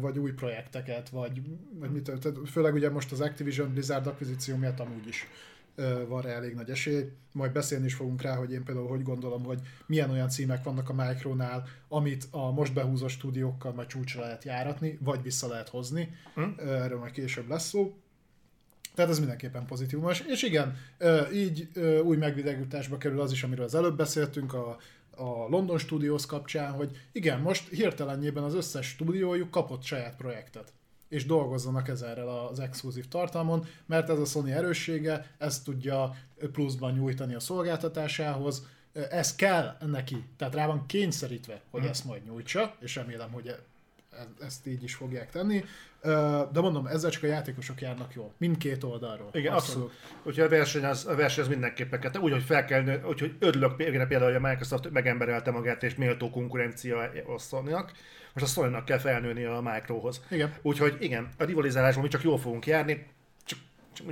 vagy 0.00 0.18
új 0.18 0.32
projekteket, 0.32 1.08
vagy, 1.08 1.42
vagy 1.78 1.90
mit 1.90 2.12
főleg 2.50 2.74
ugye 2.74 2.90
most 2.90 3.12
az 3.12 3.20
Activision 3.20 3.72
Blizzard 3.72 4.06
akvizíció 4.06 4.56
miatt 4.56 4.80
amúgy 4.80 5.06
is 5.06 5.26
van 6.08 6.22
rá 6.22 6.30
elég 6.30 6.54
nagy 6.54 6.70
esély. 6.70 7.10
Majd 7.32 7.52
beszélni 7.52 7.84
is 7.84 7.94
fogunk 7.94 8.22
rá, 8.22 8.34
hogy 8.34 8.52
én 8.52 8.64
például 8.64 8.88
hogy 8.88 9.02
gondolom, 9.02 9.44
hogy 9.44 9.60
milyen 9.86 10.10
olyan 10.10 10.28
címek 10.28 10.64
vannak 10.64 10.88
a 10.88 10.92
Micronál, 10.92 11.64
amit 11.88 12.28
a 12.30 12.50
most 12.50 12.74
behúzott 12.74 13.08
stúdiókkal 13.08 13.72
majd 13.72 13.88
csúcsra 13.88 14.20
lehet 14.20 14.44
járatni, 14.44 14.98
vagy 15.00 15.22
vissza 15.22 15.48
lehet 15.48 15.68
hozni. 15.68 16.14
Hm? 16.34 16.42
Ö, 16.56 16.74
Erről 16.74 16.98
majd 16.98 17.12
később 17.12 17.48
lesz 17.48 17.68
szó. 17.68 17.94
Tehát 18.94 19.10
ez 19.10 19.18
mindenképpen 19.18 19.66
pozitívum. 19.66 20.10
És 20.26 20.42
igen, 20.42 20.76
így 21.32 21.68
új 22.04 22.16
megvilágításba 22.16 22.98
kerül 22.98 23.20
az 23.20 23.32
is, 23.32 23.42
amiről 23.42 23.64
az 23.64 23.74
előbb 23.74 23.96
beszéltünk, 23.96 24.54
a, 24.54 24.76
a 25.16 25.48
London 25.48 25.78
Studios 25.78 26.26
kapcsán, 26.26 26.72
hogy 26.72 27.00
igen, 27.12 27.40
most 27.40 27.68
hirtelenjében 27.68 28.42
az 28.42 28.54
összes 28.54 28.86
stúdiójuk 28.86 29.50
kapott 29.50 29.82
saját 29.82 30.16
projektet 30.16 30.72
és 31.08 31.26
dolgozzanak 31.26 31.88
ezerrel 31.88 32.28
az 32.28 32.60
exkluzív 32.60 33.08
tartalmon, 33.08 33.66
mert 33.86 34.10
ez 34.10 34.18
a 34.18 34.24
Sony 34.24 34.50
erőssége, 34.50 35.34
ezt 35.38 35.64
tudja 35.64 36.16
pluszban 36.52 36.92
nyújtani 36.92 37.34
a 37.34 37.40
szolgáltatásához, 37.40 38.66
ez 38.92 39.34
kell 39.34 39.76
neki, 39.86 40.24
tehát 40.36 40.54
rá 40.54 40.66
van 40.66 40.86
kényszerítve, 40.86 41.60
hogy 41.70 41.84
ezt 41.84 42.04
majd 42.04 42.24
nyújtsa, 42.24 42.76
és 42.80 42.94
remélem, 42.94 43.32
hogy 43.32 43.56
ezt 44.40 44.66
így 44.66 44.82
is 44.82 44.94
fogják 44.94 45.30
tenni. 45.30 45.64
De 46.52 46.60
mondom, 46.60 46.86
ezzel 46.86 47.10
csak 47.10 47.22
a 47.22 47.26
játékosok 47.26 47.80
járnak 47.80 48.14
jól. 48.14 48.32
Mindkét 48.38 48.84
oldalról. 48.84 49.30
Igen, 49.32 49.52
abszolút. 49.52 49.92
Úgyhogy 50.22 50.44
a 50.44 50.48
verseny 50.48 50.84
az, 50.84 51.06
a 51.06 51.14
verseny 51.14 51.44
az 51.44 51.50
mindenképpen 51.50 52.00
kell. 52.00 52.20
Úgy, 52.20 52.32
hogy 52.32 52.42
fel 52.42 52.64
kell, 52.64 52.82
nő- 52.82 53.04
úgy, 53.04 53.20
hogy 53.20 53.34
örülök 53.38 53.76
például, 53.76 54.24
hogy 54.24 54.34
a 54.44 54.48
Microsoft 54.48 54.90
megemberelte 54.90 55.50
magát 55.50 55.82
és 55.82 55.94
méltó 55.94 56.30
konkurencia 56.30 56.98
a. 56.98 57.90
Most 58.32 58.46
a 58.46 58.60
sony 58.60 58.84
kell 58.84 58.98
felnőni 58.98 59.44
a 59.44 59.60
Microhoz. 59.60 60.24
Igen. 60.30 60.54
Úgyhogy 60.62 60.96
igen, 61.00 61.28
a 61.38 61.44
rivalizálásban 61.44 62.04
mi 62.04 62.10
csak 62.10 62.22
jól 62.22 62.38
fogunk 62.38 62.66
járni, 62.66 63.06
csak, 63.44 63.58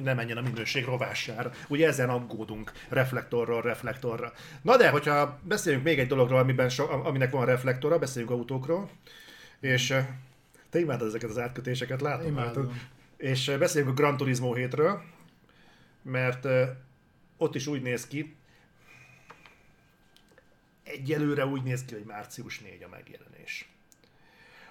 ne 0.03 0.15
menjen 0.15 0.37
a 0.37 0.41
minőség 0.41 0.85
rovására. 0.85 1.51
Ugye 1.69 1.87
ezen 1.87 2.09
aggódunk 2.09 2.73
reflektorról 2.89 3.63
reflektorra. 3.63 4.33
Na 4.63 4.77
de, 4.77 4.89
hogyha 4.89 5.39
beszéljünk 5.43 5.85
még 5.85 5.99
egy 5.99 6.07
dologról, 6.07 6.39
amiben 6.39 6.69
so, 6.69 6.91
aminek 6.91 7.31
van 7.31 7.47
reflektora, 7.47 7.99
beszéljünk 7.99 8.35
autókról, 8.35 8.91
és 9.65 9.91
eh, 9.91 10.07
te 10.71 10.79
imádod 10.79 11.09
ezeket 11.09 11.31
az 11.31 11.39
átkötéseket, 11.39 12.01
látom. 12.01 12.27
Imádom. 12.27 12.81
És 13.17 13.49
eh, 13.49 13.59
beszéljünk 13.59 13.93
a 13.93 14.01
Gran 14.01 14.17
Turismo 14.17 14.53
7-ről, 14.57 14.99
mert 16.03 16.45
eh, 16.45 16.69
ott 17.37 17.55
is 17.55 17.67
úgy 17.67 17.83
néz 17.83 18.07
ki, 18.07 18.37
egyelőre 20.83 21.47
úgy 21.47 21.63
néz 21.63 21.85
ki, 21.85 21.95
hogy 21.95 22.05
március 22.05 22.61
4 22.61 22.83
a 22.83 22.89
megjelenés. 22.89 23.69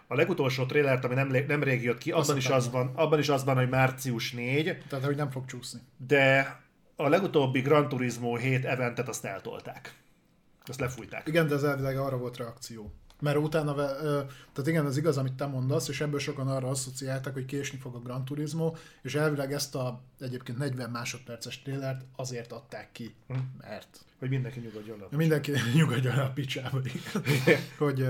A 0.07 0.15
legutolsó 0.15 0.65
trélert, 0.65 1.03
ami 1.03 1.13
nem, 1.13 1.27
nem 1.47 1.63
rég 1.63 1.83
jött 1.83 1.97
ki, 1.97 2.11
abban 2.11 2.37
is, 2.37 2.47
az 2.47 2.71
van, 2.71 2.91
abban 2.95 3.19
is 3.19 3.29
az 3.29 3.43
van, 3.43 3.55
hogy 3.55 3.69
március 3.69 4.31
4, 4.31 4.77
Tehát, 4.87 5.05
hogy 5.05 5.15
nem 5.15 5.31
fog 5.31 5.45
csúszni. 5.45 5.79
de 6.07 6.59
a 6.95 7.09
legutóbbi 7.09 7.61
Gran 7.61 7.89
Turismo 7.89 8.35
7 8.35 8.65
eventet 8.65 9.07
azt 9.07 9.25
eltolták. 9.25 9.93
Azt 10.65 10.79
lefújták. 10.79 11.27
Igen, 11.27 11.47
de 11.47 11.55
ez 11.55 11.63
elvileg 11.63 11.97
arra 11.97 12.17
volt 12.17 12.37
reakció. 12.37 12.93
Mert 13.23 13.37
utána, 13.37 13.73
tehát 13.73 14.67
igen, 14.67 14.85
ez 14.85 14.97
igaz, 14.97 15.17
amit 15.17 15.33
te 15.33 15.45
mondasz, 15.45 15.87
és 15.87 16.01
ebből 16.01 16.19
sokan 16.19 16.47
arra 16.47 16.67
asszociálták, 16.67 17.33
hogy 17.33 17.45
késni 17.45 17.77
fog 17.77 17.95
a 17.95 17.99
Gran 17.99 18.25
Turismo, 18.25 18.73
és 19.01 19.15
elvileg 19.15 19.53
ezt 19.53 19.75
a 19.75 20.01
egyébként 20.19 20.57
40 20.57 20.89
másodperces 20.89 21.61
trélert 21.61 22.05
azért 22.15 22.51
adták 22.51 22.91
ki, 22.91 23.15
mert 23.57 24.05
Hogy 24.19 24.29
mindenki 24.29 24.59
nyugodjon 24.59 24.97
le. 24.99 25.17
mindenki 25.17 25.51
nyugodjon 25.75 26.17
a 26.17 26.33
picsába, 26.33 26.81
hogy, 27.77 28.07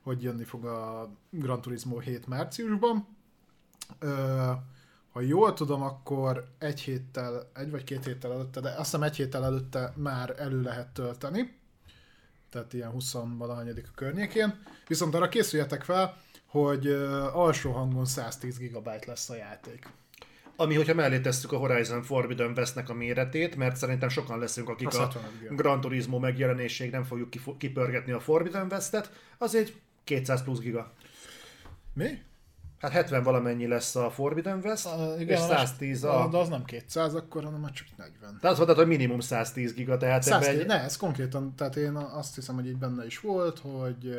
hogy 0.00 0.22
jönni 0.22 0.44
fog 0.44 0.64
a 0.64 1.10
Gran 1.30 1.60
Turismo 1.60 1.98
7 1.98 2.26
márciusban. 2.26 3.06
Ha 5.12 5.20
jól 5.20 5.52
tudom, 5.52 5.82
akkor 5.82 6.48
egy 6.58 6.80
héttel, 6.80 7.50
egy 7.54 7.70
vagy 7.70 7.84
két 7.84 8.04
héttel 8.04 8.32
előtte, 8.32 8.60
de 8.60 8.68
azt 8.68 8.78
hiszem 8.78 9.02
egy 9.02 9.16
héttel 9.16 9.44
előtte 9.44 9.92
már 9.96 10.34
elő 10.38 10.62
lehet 10.62 10.88
tölteni 10.88 11.64
tehát 12.50 12.72
ilyen 12.72 12.90
20 12.90 13.12
valahanyadik 13.12 13.86
a 13.88 13.94
környékén. 13.94 14.58
Viszont 14.86 15.14
arra 15.14 15.28
készüljetek 15.28 15.82
fel, 15.82 16.16
hogy 16.46 16.86
alsó 17.32 17.72
hangon 17.72 18.04
110 18.04 18.58
GB 18.58 18.88
lesz 19.06 19.30
a 19.30 19.36
játék. 19.36 19.88
Ami, 20.56 20.74
hogyha 20.74 20.94
mellé 20.94 21.20
tesszük 21.20 21.52
a 21.52 21.56
Horizon 21.56 22.02
Forbidden 22.02 22.52
Westnek 22.56 22.88
a 22.88 22.94
méretét, 22.94 23.56
mert 23.56 23.76
szerintem 23.76 24.08
sokan 24.08 24.38
leszünk, 24.38 24.68
akik 24.68 24.94
a 24.94 24.98
65 24.98 25.38
giga. 25.40 25.54
Gran 25.54 25.80
Turismo 25.80 26.18
megjelenéséig 26.18 26.90
nem 26.90 27.04
fogjuk 27.04 27.58
kipörgetni 27.58 28.12
a 28.12 28.20
Forbidden 28.20 28.66
Westet, 28.70 29.10
az 29.38 29.54
egy 29.54 29.74
200 30.04 30.42
plusz 30.42 30.58
giga. 30.58 30.92
Mi? 31.92 32.22
Hát 32.78 32.90
70 32.90 33.22
valamennyi 33.22 33.66
lesz 33.66 33.96
a 33.96 34.10
Forbidden 34.10 34.60
West, 34.64 34.86
Uh, 34.86 35.20
és 35.20 35.38
110 35.38 36.04
a... 36.04 36.28
De 36.30 36.36
az 36.36 36.48
nem 36.48 36.64
200 36.64 37.14
akkor, 37.14 37.44
hanem 37.44 37.60
már 37.60 37.72
csak 37.72 37.86
40. 37.96 38.18
Tehát 38.20 38.44
azt 38.44 38.56
mondtad, 38.56 38.76
hogy 38.76 38.86
minimum 38.86 39.20
110 39.20 39.74
giga, 39.74 39.96
tehát 39.96 40.22
110, 40.22 40.48
ebben 40.48 40.66
ne, 40.66 40.82
ez 40.82 40.96
konkrétan, 40.96 41.54
tehát 41.54 41.76
én 41.76 41.94
azt 41.94 42.34
hiszem, 42.34 42.54
hogy 42.54 42.66
így 42.66 42.76
benne 42.76 43.06
is 43.06 43.20
volt, 43.20 43.58
hogy 43.58 44.18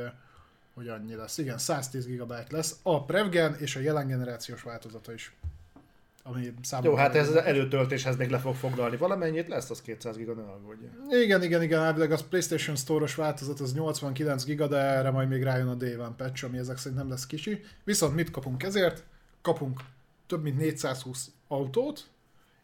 hogy 0.77 0.87
annyi 0.87 1.15
lesz. 1.15 1.37
Igen, 1.37 1.57
110 1.57 2.07
GB 2.07 2.33
lesz 2.49 2.79
a 2.83 3.05
Prevgen 3.05 3.55
és 3.59 3.75
a 3.75 3.79
jelen 3.79 4.07
generációs 4.07 4.61
változata 4.61 5.13
is. 5.13 5.35
Ami 6.31 6.53
számomra... 6.61 6.91
Jó, 6.91 6.97
hát 6.97 7.15
ez 7.15 7.27
az 7.29 7.35
előtöltéshez 7.35 8.17
még 8.17 8.29
le 8.29 8.37
fog 8.37 8.55
foglalni 8.55 8.97
valamennyit, 8.97 9.47
lesz 9.47 9.69
az 9.69 9.81
200 9.81 10.17
giga, 10.17 10.33
ne 10.33 10.41
aggódj. 10.41 10.83
Igen, 11.23 11.43
igen, 11.43 11.61
igen, 11.61 11.83
elvileg 11.83 12.11
az 12.11 12.27
PlayStation 12.29 12.75
Store-os 12.75 13.15
változat 13.15 13.59
az 13.59 13.73
89 13.73 14.43
giga, 14.43 14.67
de 14.67 14.77
erre 14.77 15.11
majd 15.11 15.27
még 15.27 15.43
rájön 15.43 15.67
a 15.67 15.75
Day 15.75 15.95
One 15.95 16.13
patch, 16.17 16.45
ami 16.45 16.57
ezek 16.57 16.77
szerint 16.77 16.99
nem 16.99 17.09
lesz 17.09 17.25
kicsi. 17.25 17.61
Viszont 17.83 18.15
mit 18.15 18.31
kapunk 18.31 18.63
ezért? 18.63 19.03
Kapunk 19.41 19.79
több 20.27 20.43
mint 20.43 20.57
420 20.57 21.31
autót, 21.47 22.07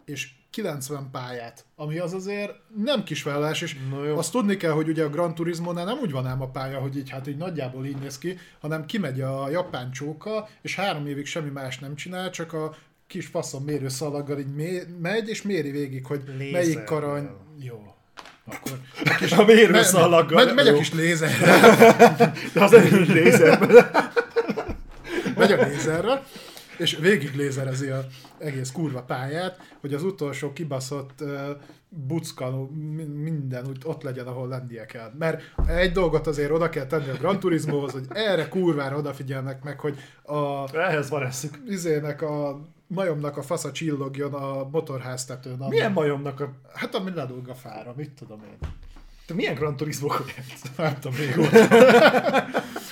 és 0.05 0.32
90 0.49 1.09
pályát, 1.11 1.66
ami 1.76 1.97
az 1.97 2.14
azért 2.14 2.53
nem 2.84 3.03
kis 3.03 3.22
felállás, 3.22 3.61
és 3.61 3.78
No 3.89 4.03
jó. 4.03 4.18
azt 4.18 4.32
tudni 4.32 4.57
kell, 4.57 4.72
hogy 4.72 4.89
ugye 4.89 5.03
a 5.03 5.09
Gran 5.09 5.36
Turismo-nál 5.36 5.86
nem 5.86 5.97
úgy 5.97 6.11
van 6.11 6.28
ám 6.28 6.41
a 6.41 6.49
pálya, 6.49 6.80
hogy 6.80 6.97
így 6.97 7.09
hát 7.09 7.28
így 7.28 7.38
nagyjából 7.38 7.86
így 7.86 7.97
néz 7.97 8.18
ki, 8.18 8.38
hanem 8.59 8.86
kimegy 8.86 9.22
a 9.22 9.49
japán 9.49 9.91
csóka, 9.91 10.47
és 10.61 10.76
három 10.76 11.07
évig 11.07 11.26
semmi 11.26 11.49
más 11.49 11.80
nem 11.80 11.95
csinál, 11.95 12.30
csak 12.30 12.53
a 12.53 12.76
kis 13.14 13.26
faszom 13.28 13.64
mérőszalaggal 13.64 14.39
így 14.39 14.53
mé- 14.55 14.88
megy, 15.01 15.30
és 15.30 15.41
méri 15.41 15.72
végig, 15.72 16.05
hogy 16.05 16.22
Lézerrel. 16.26 16.51
melyik 16.51 16.84
karany... 16.84 17.30
Jó. 17.59 17.93
Akkor 18.45 18.80
A 19.39 19.43
mérőszalaggal. 19.43 20.45
megy, 20.45 20.53
megy 20.55 20.68
a 20.68 20.74
kis 20.74 20.93
lézer, 20.93 21.30
De 22.53 22.64
az 22.64 22.74
egy 22.74 23.07
lézer. 23.07 23.59
megy 25.38 25.51
a 25.51 25.64
lézerre, 25.68 26.24
és 26.78 26.97
végig 27.01 27.36
lézerezi 27.36 27.88
a 27.88 28.05
egész 28.38 28.72
kurva 28.72 29.01
pályát, 29.01 29.57
hogy 29.82 29.93
az 29.93 30.03
utolsó 30.03 30.53
kibaszott 30.53 31.22
uh, 31.22 31.30
bucka, 31.89 32.68
mi- 32.95 33.03
minden 33.03 33.68
úgy 33.68 33.78
ott 33.86 34.03
legyen, 34.03 34.28
ahol 34.28 34.47
lennie 34.47 34.86
kell. 34.86 35.11
Mert 35.20 35.41
egy 35.68 35.91
dolgot 35.91 36.28
azért 36.28 36.51
oda 36.51 36.70
kell 36.70 36.86
tenni 36.86 37.09
a 37.09 37.18
Gran 37.20 37.39
Turismohoz, 37.39 37.91
hogy 37.91 38.05
erre 38.09 38.47
kurvára 38.47 38.97
odafigyelnek 38.97 39.64
meg, 39.64 39.80
hogy 39.80 39.97
a 40.24 40.76
Ehhez 40.78 41.09
van 41.09 41.24
eszük. 41.26 41.57
izének 41.68 42.22
a 42.22 42.61
majomnak 42.94 43.38
a 43.38 43.41
fasza 43.41 43.72
csillogjon 43.72 44.34
a 44.34 44.70
motorháztetőn. 44.70 45.60
ami- 45.62 45.70
Milyen 45.70 45.91
majomnak 45.91 46.39
a... 46.39 46.54
Hát 46.74 46.96
ami 46.96 47.12
ledug 47.14 47.48
a 47.48 47.56
fára, 47.56 47.94
mit 47.98 48.12
tudom 48.12 48.41
én. 48.44 48.58
Te 49.26 49.34
milyen 49.34 49.56
Gran 49.56 49.76
turismo? 49.76 50.12
Nem 50.78 51.00
tudom, 51.00 51.18
régóta. 51.18 51.58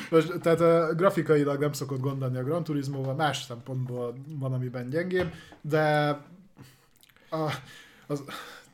Most, 0.09 0.39
tehát 0.41 0.59
uh, 0.59 0.95
grafikailag 0.95 1.59
nem 1.59 1.73
szokott 1.73 1.99
gondolni 1.99 2.37
a 2.37 2.43
Gran 2.43 2.63
Turismo-val, 2.63 3.13
más 3.15 3.43
szempontból 3.43 4.13
van, 4.27 4.53
amiben 4.53 4.89
gyengébb, 4.89 5.33
de 5.61 6.07
a, 7.29 7.51
az, 8.07 8.23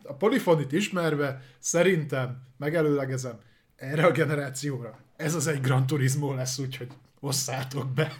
a 0.03 0.13
polifonit 0.13 0.71
ismerve 0.71 1.41
szerintem 1.59 2.41
megelőlegezem 2.57 3.39
erre 3.75 4.05
a 4.05 4.11
generációra. 4.11 4.97
Ez 5.15 5.35
az 5.35 5.47
egy 5.47 5.61
Gran 5.61 5.85
Turismo 5.87 6.33
lesz, 6.33 6.57
úgyhogy 6.59 6.87
osszátok 7.19 7.87
be. 7.89 8.13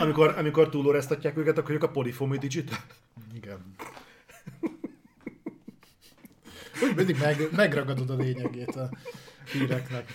Amikor, 0.00 0.34
amikor 0.38 0.68
túlóreztatják 0.68 1.36
őket, 1.36 1.58
akkor 1.58 1.74
ők 1.74 1.82
a 1.82 1.88
Polyphony 1.88 2.38
Digital. 2.38 2.78
Igen. 3.34 3.74
Úgy 6.82 6.96
mindig 6.96 7.16
meg, 7.18 7.48
megragadod 7.50 8.10
a 8.10 8.14
lényegét 8.14 8.76
a, 8.76 8.90
híreknek. 9.52 10.12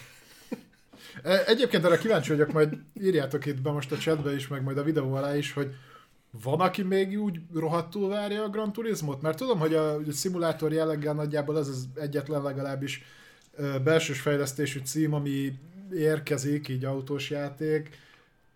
E, 1.23 1.43
Egyébként 1.45 1.85
erre 1.85 1.97
kíváncsi 1.97 2.29
vagyok, 2.29 2.51
majd 2.51 2.77
írjátok 3.01 3.45
itt 3.45 3.61
be 3.61 3.71
most 3.71 3.91
a 3.91 3.97
chatbe 3.97 4.35
is, 4.35 4.47
meg 4.47 4.63
majd 4.63 4.77
a 4.77 4.83
videó 4.83 5.13
alá 5.13 5.37
is, 5.37 5.53
hogy 5.53 5.75
van, 6.43 6.59
aki 6.59 6.81
még 6.81 7.21
úgy 7.21 7.39
rohadtul 7.53 8.09
várja 8.09 8.43
a 8.43 8.49
Gran 8.49 8.73
Turismot? 8.73 9.21
Mert 9.21 9.37
tudom, 9.37 9.59
hogy 9.59 9.73
a, 9.73 9.95
a 9.95 10.11
szimulátor 10.11 10.73
jelleggel 10.73 11.13
nagyjából 11.13 11.57
ez 11.57 11.67
az 11.67 11.87
egyetlen 11.95 12.41
legalábbis 12.41 13.03
belsős 13.83 14.19
fejlesztésű 14.21 14.79
cím, 14.79 15.13
ami 15.13 15.53
érkezik, 15.93 16.67
így 16.67 16.85
autós 16.85 17.29
játék, 17.29 17.89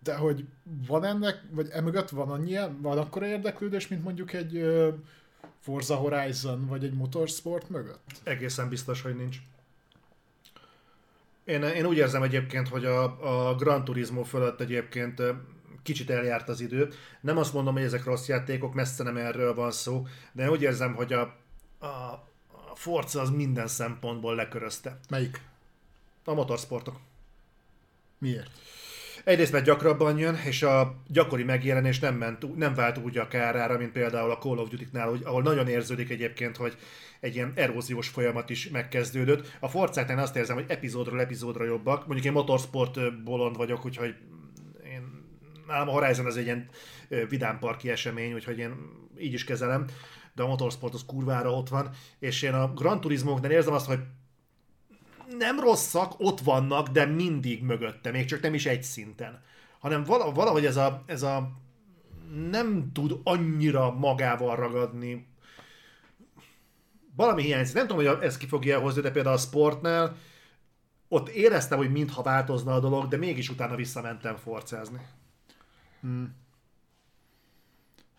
de 0.02 0.16
hogy 0.16 0.44
van 0.86 1.04
ennek, 1.04 1.42
vagy 1.50 1.68
emögött 1.70 2.08
van 2.08 2.30
annyi, 2.30 2.56
van 2.80 2.98
akkora 2.98 3.26
érdeklődés, 3.26 3.88
mint 3.88 4.04
mondjuk 4.04 4.32
egy 4.32 4.64
Forza 5.60 5.94
Horizon, 5.94 6.66
vagy 6.66 6.84
egy 6.84 6.94
Motorsport 6.94 7.68
mögött? 7.68 8.20
Egészen 8.22 8.68
biztos, 8.68 9.02
hogy 9.02 9.16
nincs. 9.16 9.36
Én, 11.44 11.62
én 11.62 11.86
úgy 11.86 11.96
érzem 11.96 12.22
egyébként, 12.22 12.68
hogy 12.68 12.84
a, 12.84 13.48
a 13.48 13.54
Gran 13.54 13.84
Turismo 13.84 14.22
fölött 14.22 14.60
egyébként 14.60 15.22
kicsit 15.82 16.10
eljárt 16.10 16.48
az 16.48 16.60
idő. 16.60 16.92
Nem 17.20 17.38
azt 17.38 17.52
mondom, 17.52 17.74
hogy 17.74 17.82
ezek 17.82 18.04
rossz 18.04 18.28
játékok, 18.28 18.74
messze 18.74 19.02
nem 19.02 19.16
erről 19.16 19.54
van 19.54 19.70
szó, 19.70 20.06
de 20.32 20.50
úgy 20.50 20.62
érzem, 20.62 20.94
hogy 20.94 21.12
a, 21.12 21.20
a, 21.78 21.86
a 21.86 22.74
Forza 22.74 23.20
az 23.20 23.30
minden 23.30 23.66
szempontból 23.66 24.34
lekörözte. 24.34 24.98
Melyik? 25.08 25.40
A 26.24 26.32
motorsportok. 26.32 26.96
Miért? 28.18 28.50
Egyrészt 29.24 29.52
mert 29.52 29.64
gyakrabban 29.64 30.18
jön, 30.18 30.34
és 30.34 30.62
a 30.62 30.94
gyakori 31.06 31.44
megjelenés 31.44 31.98
nem, 31.98 32.14
ment, 32.14 32.56
nem 32.56 32.74
vált 32.74 32.98
úgy 32.98 33.18
a 33.18 33.28
kárára, 33.28 33.78
mint 33.78 33.92
például 33.92 34.30
a 34.30 34.38
Call 34.38 34.58
of 34.58 34.68
Duty-nál, 34.68 35.18
ahol 35.24 35.42
nagyon 35.42 35.68
érződik 35.68 36.10
egyébként, 36.10 36.56
hogy 36.56 36.76
egy 37.20 37.34
ilyen 37.34 37.52
eróziós 37.54 38.08
folyamat 38.08 38.50
is 38.50 38.68
megkezdődött. 38.68 39.56
A 39.60 39.68
Forzáknál 39.68 40.18
azt 40.18 40.36
érzem, 40.36 40.56
hogy 40.56 40.64
epizódról 40.68 41.20
epizódra 41.20 41.64
jobbak. 41.64 42.06
Mondjuk 42.06 42.26
én 42.26 42.32
motorsport 42.32 43.22
bolond 43.24 43.56
vagyok, 43.56 43.84
úgyhogy 43.84 44.14
én, 44.84 45.24
nálam 45.66 45.88
a 45.88 45.92
Horizon 45.92 46.26
az 46.26 46.36
egy 46.36 46.44
ilyen 46.44 46.68
ö, 47.08 47.26
vidámparki 47.28 47.90
esemény, 47.90 48.32
úgyhogy 48.32 48.58
én 48.58 48.74
így 49.18 49.32
is 49.32 49.44
kezelem, 49.44 49.84
de 50.34 50.42
a 50.42 50.46
motorsport 50.46 50.94
az 50.94 51.04
kurvára 51.06 51.52
ott 51.52 51.68
van, 51.68 51.90
és 52.18 52.42
én 52.42 52.52
a 52.52 52.72
Gran 52.72 53.00
Turismo-knál 53.00 53.50
érzem 53.50 53.72
azt, 53.72 53.86
hogy 53.86 53.98
nem 55.38 55.60
rosszak, 55.60 56.14
ott 56.18 56.40
vannak, 56.40 56.88
de 56.88 57.04
mindig 57.04 57.62
mögötte, 57.62 58.10
még 58.10 58.24
csak 58.24 58.40
nem 58.40 58.54
is 58.54 58.66
egy 58.66 58.82
szinten. 58.82 59.42
Hanem 59.78 60.04
vala- 60.04 60.34
valahogy 60.34 60.64
ez 60.66 60.76
a, 60.76 61.02
ez 61.06 61.22
a 61.22 61.50
nem 62.50 62.90
tud 62.92 63.20
annyira 63.24 63.90
magával 63.90 64.56
ragadni. 64.56 65.28
Valami 67.16 67.42
hiányzik. 67.42 67.74
Nem 67.74 67.86
tudom, 67.86 68.06
hogy 68.06 68.22
ez 68.24 68.36
ki 68.36 68.46
fogja 68.46 68.80
hozni, 68.80 69.00
de 69.00 69.10
például 69.10 69.34
a 69.34 69.38
sportnál 69.38 70.16
ott 71.08 71.28
éreztem, 71.28 71.78
hogy 71.78 71.90
mintha 71.92 72.22
változna 72.22 72.74
a 72.74 72.80
dolog, 72.80 73.08
de 73.08 73.16
mégis 73.16 73.48
utána 73.48 73.74
visszamentem 73.74 74.36
forcázni. 74.36 75.00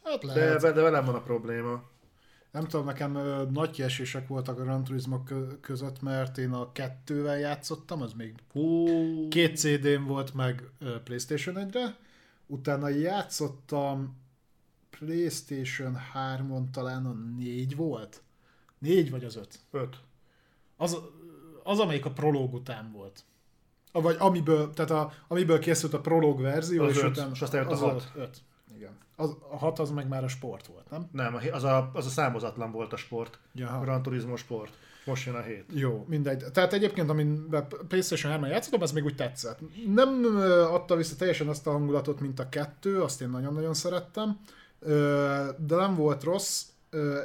Hát 0.04 0.26
De, 0.26 0.34
lehet. 0.34 0.62
de 0.62 0.82
velem 0.82 1.06
van 1.06 1.16
a 1.16 1.22
probléma. 1.22 1.84
Nem 2.52 2.64
tudom, 2.64 2.86
nekem 2.86 3.16
ö, 3.16 3.46
nagy 3.52 3.70
kiesések 3.70 4.28
voltak 4.28 4.60
a 4.60 4.64
Gran 4.64 4.84
Turismo 4.84 5.24
kö- 5.24 5.60
között, 5.60 6.02
mert 6.02 6.38
én 6.38 6.52
a 6.52 6.72
kettővel 6.72 7.38
játszottam, 7.40 8.02
az 8.02 8.14
még 8.14 8.36
Hú, 8.52 8.88
két 9.28 9.58
CD-n 9.58 10.04
volt 10.06 10.34
meg 10.34 10.70
ö, 10.80 11.02
Playstation 11.04 11.56
1-re, 11.58 11.98
utána 12.48 12.88
játszottam 12.88 14.20
Playstation 14.90 15.98
3-on 16.14 16.70
talán 16.72 17.06
a 17.06 17.14
4 17.38 17.76
volt. 17.76 18.22
4 18.80 19.10
vagy 19.10 19.24
az 19.24 19.36
5? 19.36 19.60
öt. 19.72 19.98
Az, 20.78 20.98
az 21.64 21.80
amelyik 21.80 22.06
a 22.06 22.12
prológ 22.12 22.54
után 22.54 22.92
volt. 22.92 23.24
A, 23.92 24.02
vagy 24.02 24.16
amiből, 24.20 24.74
tehát 24.74 24.92
a, 24.92 25.14
amiből 25.28 25.60
készült 25.60 25.94
a 25.94 26.02
prológ 26.02 26.42
verzió, 26.42 26.84
Az 26.84 26.92
és 26.92 27.04
öt, 27.04 27.10
utána 27.10 27.32
és 27.34 27.42
aztán 27.42 27.62
jött 27.62 27.72
a 27.72 27.74
az 27.74 27.80
hat. 27.80 28.12
5. 28.16 28.42
Az, 29.22 29.38
a 29.52 29.58
6 29.58 29.80
az 29.80 29.90
meg 29.92 30.08
már 30.08 30.24
a 30.24 30.28
sport 30.28 30.68
volt, 30.68 30.90
nem? 30.90 31.10
Nem, 31.12 31.38
az 31.52 31.64
a, 31.64 31.90
az 31.94 32.06
a 32.06 32.10
számozatlan 32.10 32.72
volt 32.72 32.94
a 32.94 32.98
sport. 32.98 33.40
Jaha. 33.54 33.78
A 33.78 33.82
Gran 33.82 34.02
Turismo 34.02 34.36
sport. 34.36 34.74
Most 35.06 35.26
jön 35.26 35.36
a 35.36 35.42
hét. 35.42 35.66
Jó, 35.74 36.06
mindegy. 36.08 36.44
Tehát 36.54 36.74
egyébként, 36.74 37.10
amin 37.10 37.48
PlayStation 37.88 38.32
3 38.32 38.50
játszottam, 38.50 38.82
ez 38.82 38.92
még 38.92 39.04
úgy 39.04 39.16
tetszett. 39.16 39.60
Nem 39.94 40.26
adta 40.72 40.96
vissza 40.96 41.16
teljesen 41.16 41.48
azt 41.48 41.68
a 41.68 41.72
hangulatot, 41.72 42.20
mint 42.20 42.40
a 42.40 42.50
kettő, 42.50 43.02
azt 43.02 43.22
én 43.22 43.30
nagyon-nagyon 43.30 43.74
szerettem, 43.74 44.40
de 45.58 45.76
nem 45.76 45.96
volt 45.96 46.24
rossz. 46.24 46.66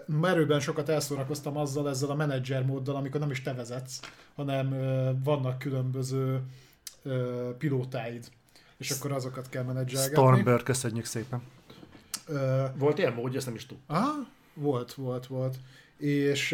Merőben 0.07 0.61
sokat 0.61 0.89
elszórakoztam 0.89 1.57
azzal, 1.57 1.89
ezzel 1.89 2.11
a 2.11 2.15
menedzser 2.15 2.65
móddal, 2.65 2.97
amikor 2.97 3.21
nem 3.21 3.31
is 3.31 3.43
te 3.43 3.55
vezetsz, 3.55 4.01
hanem 4.35 4.75
vannak 5.25 5.59
különböző 5.59 6.41
pilótáid, 7.59 8.29
és 8.77 8.91
akkor 8.91 9.13
azokat 9.13 9.49
kell 9.49 9.63
menedzselgetni. 9.63 10.15
Stormbird, 10.15 10.63
köszönjük 10.63 11.05
szépen. 11.05 11.43
Volt 12.79 12.99
ilyen 12.99 13.13
mód, 13.13 13.37
ezt 13.37 13.47
nem 13.47 13.55
is 13.55 13.67
tudtam. 13.67 13.97
Aha, 13.97 14.27
volt, 14.55 14.95
volt, 14.95 15.27
volt. 15.27 15.57
És 15.97 16.53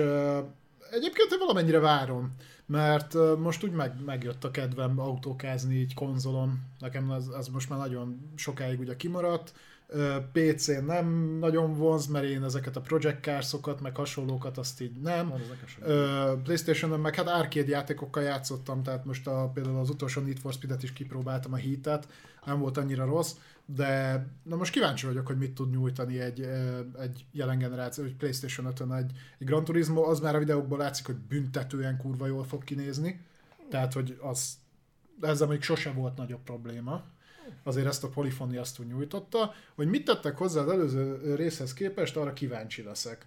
egyébként 0.91 1.33
én 1.33 1.39
valamennyire 1.39 1.79
várom, 1.79 2.37
mert 2.67 3.15
most 3.39 3.65
úgy 3.65 3.73
meg, 3.73 4.05
megjött 4.05 4.45
a 4.45 4.51
kedvem 4.51 4.99
autókázni 5.01 5.75
így 5.75 5.95
konzolon. 5.95 6.61
Nekem 6.79 7.11
az, 7.11 7.29
az 7.29 7.49
most 7.49 7.69
már 7.69 7.79
nagyon 7.79 8.31
sokáig 8.35 8.81
ugye 8.81 8.97
kimaradt. 8.97 9.53
PC-n 10.33 10.85
nem 10.85 11.37
nagyon 11.41 11.75
vonz, 11.75 12.07
mert 12.07 12.25
én 12.25 12.43
ezeket 12.43 12.77
a 12.77 12.81
Project 12.81 13.23
Cars-okat, 13.23 13.81
meg 13.81 13.97
hasonlókat 13.97 14.59
azt 14.59 14.81
így 14.81 15.01
nem. 15.01 15.33
Playstation-on 16.43 17.01
meg 17.01 17.15
hát 17.15 17.29
arcade 17.29 17.69
játékokkal 17.69 18.23
játszottam, 18.23 18.83
tehát 18.83 19.05
most 19.05 19.27
a, 19.27 19.51
például 19.55 19.79
az 19.79 19.91
utolsó 19.91 20.21
Need 20.21 20.39
for 20.39 20.53
Speed-et 20.53 20.83
is 20.83 20.93
kipróbáltam 20.93 21.53
a 21.53 21.57
Heat-et, 21.57 22.09
nem 22.45 22.59
volt 22.59 22.77
annyira 22.77 23.05
rossz, 23.05 23.33
de 23.75 24.27
na 24.43 24.57
most 24.57 24.73
kíváncsi 24.73 25.07
vagyok, 25.07 25.27
hogy 25.27 25.39
mit 25.39 25.55
tud 25.55 25.71
nyújtani 25.71 26.21
egy, 26.21 26.41
egy 27.01 27.25
jelen 27.33 27.59
generáció, 27.59 28.05
egy 28.05 28.17
Playstation 28.17 28.73
5-ön 28.77 28.93
egy, 28.93 29.13
egy 29.39 29.47
Gran 29.47 29.65
Turismo, 29.65 30.03
az 30.03 30.21
már 30.21 30.35
a 30.35 30.39
videókból 30.39 30.79
látszik, 30.79 31.07
hogy 31.07 31.17
büntetően 31.17 31.97
kurva 31.97 32.27
jól 32.27 32.45
fog 32.45 32.65
kinézni, 32.65 33.27
tehát 33.71 33.93
hogy 33.93 34.19
az 34.21 34.55
ezzel 35.21 35.49
még 35.49 35.63
sose 35.63 35.91
volt 35.93 36.17
nagyobb 36.17 36.43
probléma. 36.45 37.03
Azért 37.63 37.87
ezt 37.87 38.05
a 38.05 38.09
polifoni 38.09 38.57
azt 38.57 38.79
úgy 38.79 38.87
nyújtotta, 38.87 39.55
hogy 39.75 39.89
mit 39.89 40.05
tettek 40.05 40.37
hozzá 40.37 40.61
az 40.61 40.69
előző 40.69 41.35
részhez 41.35 41.75
képest, 41.75 42.17
arra 42.17 42.33
kíváncsi 42.33 42.83
leszek. 42.83 43.27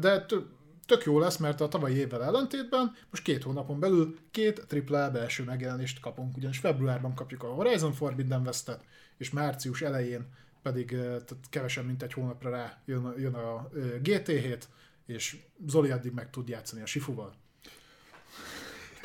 De 0.00 0.24
tö- 0.26 0.46
tök 0.86 1.04
jó 1.04 1.18
lesz, 1.18 1.36
mert 1.36 1.60
a 1.60 1.68
tavalyi 1.68 1.96
évvel 1.96 2.24
ellentétben 2.24 2.94
most 3.10 3.22
két 3.22 3.42
hónapon 3.42 3.80
belül 3.80 4.18
két 4.30 4.66
AAA 4.88 5.10
belső 5.10 5.44
megjelenést 5.44 6.00
kapunk, 6.00 6.36
ugyanis 6.36 6.58
februárban 6.58 7.14
kapjuk 7.14 7.42
a 7.42 7.52
Horizon 7.52 7.92
Forbidden 7.92 8.42
West-et, 8.46 8.84
és 9.18 9.30
március 9.30 9.82
elején 9.82 10.26
pedig 10.62 10.88
tehát 10.88 11.36
kevesebb, 11.50 11.86
mint 11.86 12.02
egy 12.02 12.12
hónapra 12.12 12.50
rá 12.50 12.78
jön 12.84 13.04
a, 13.04 13.12
jön 13.18 13.34
a 13.34 13.68
ö, 13.72 13.96
GT7, 14.02 14.62
és 15.06 15.36
Zoli 15.66 15.90
addig 15.90 16.12
meg 16.12 16.30
tud 16.30 16.48
játszani 16.48 16.82
a 16.82 16.86
Sifuval. 16.86 17.32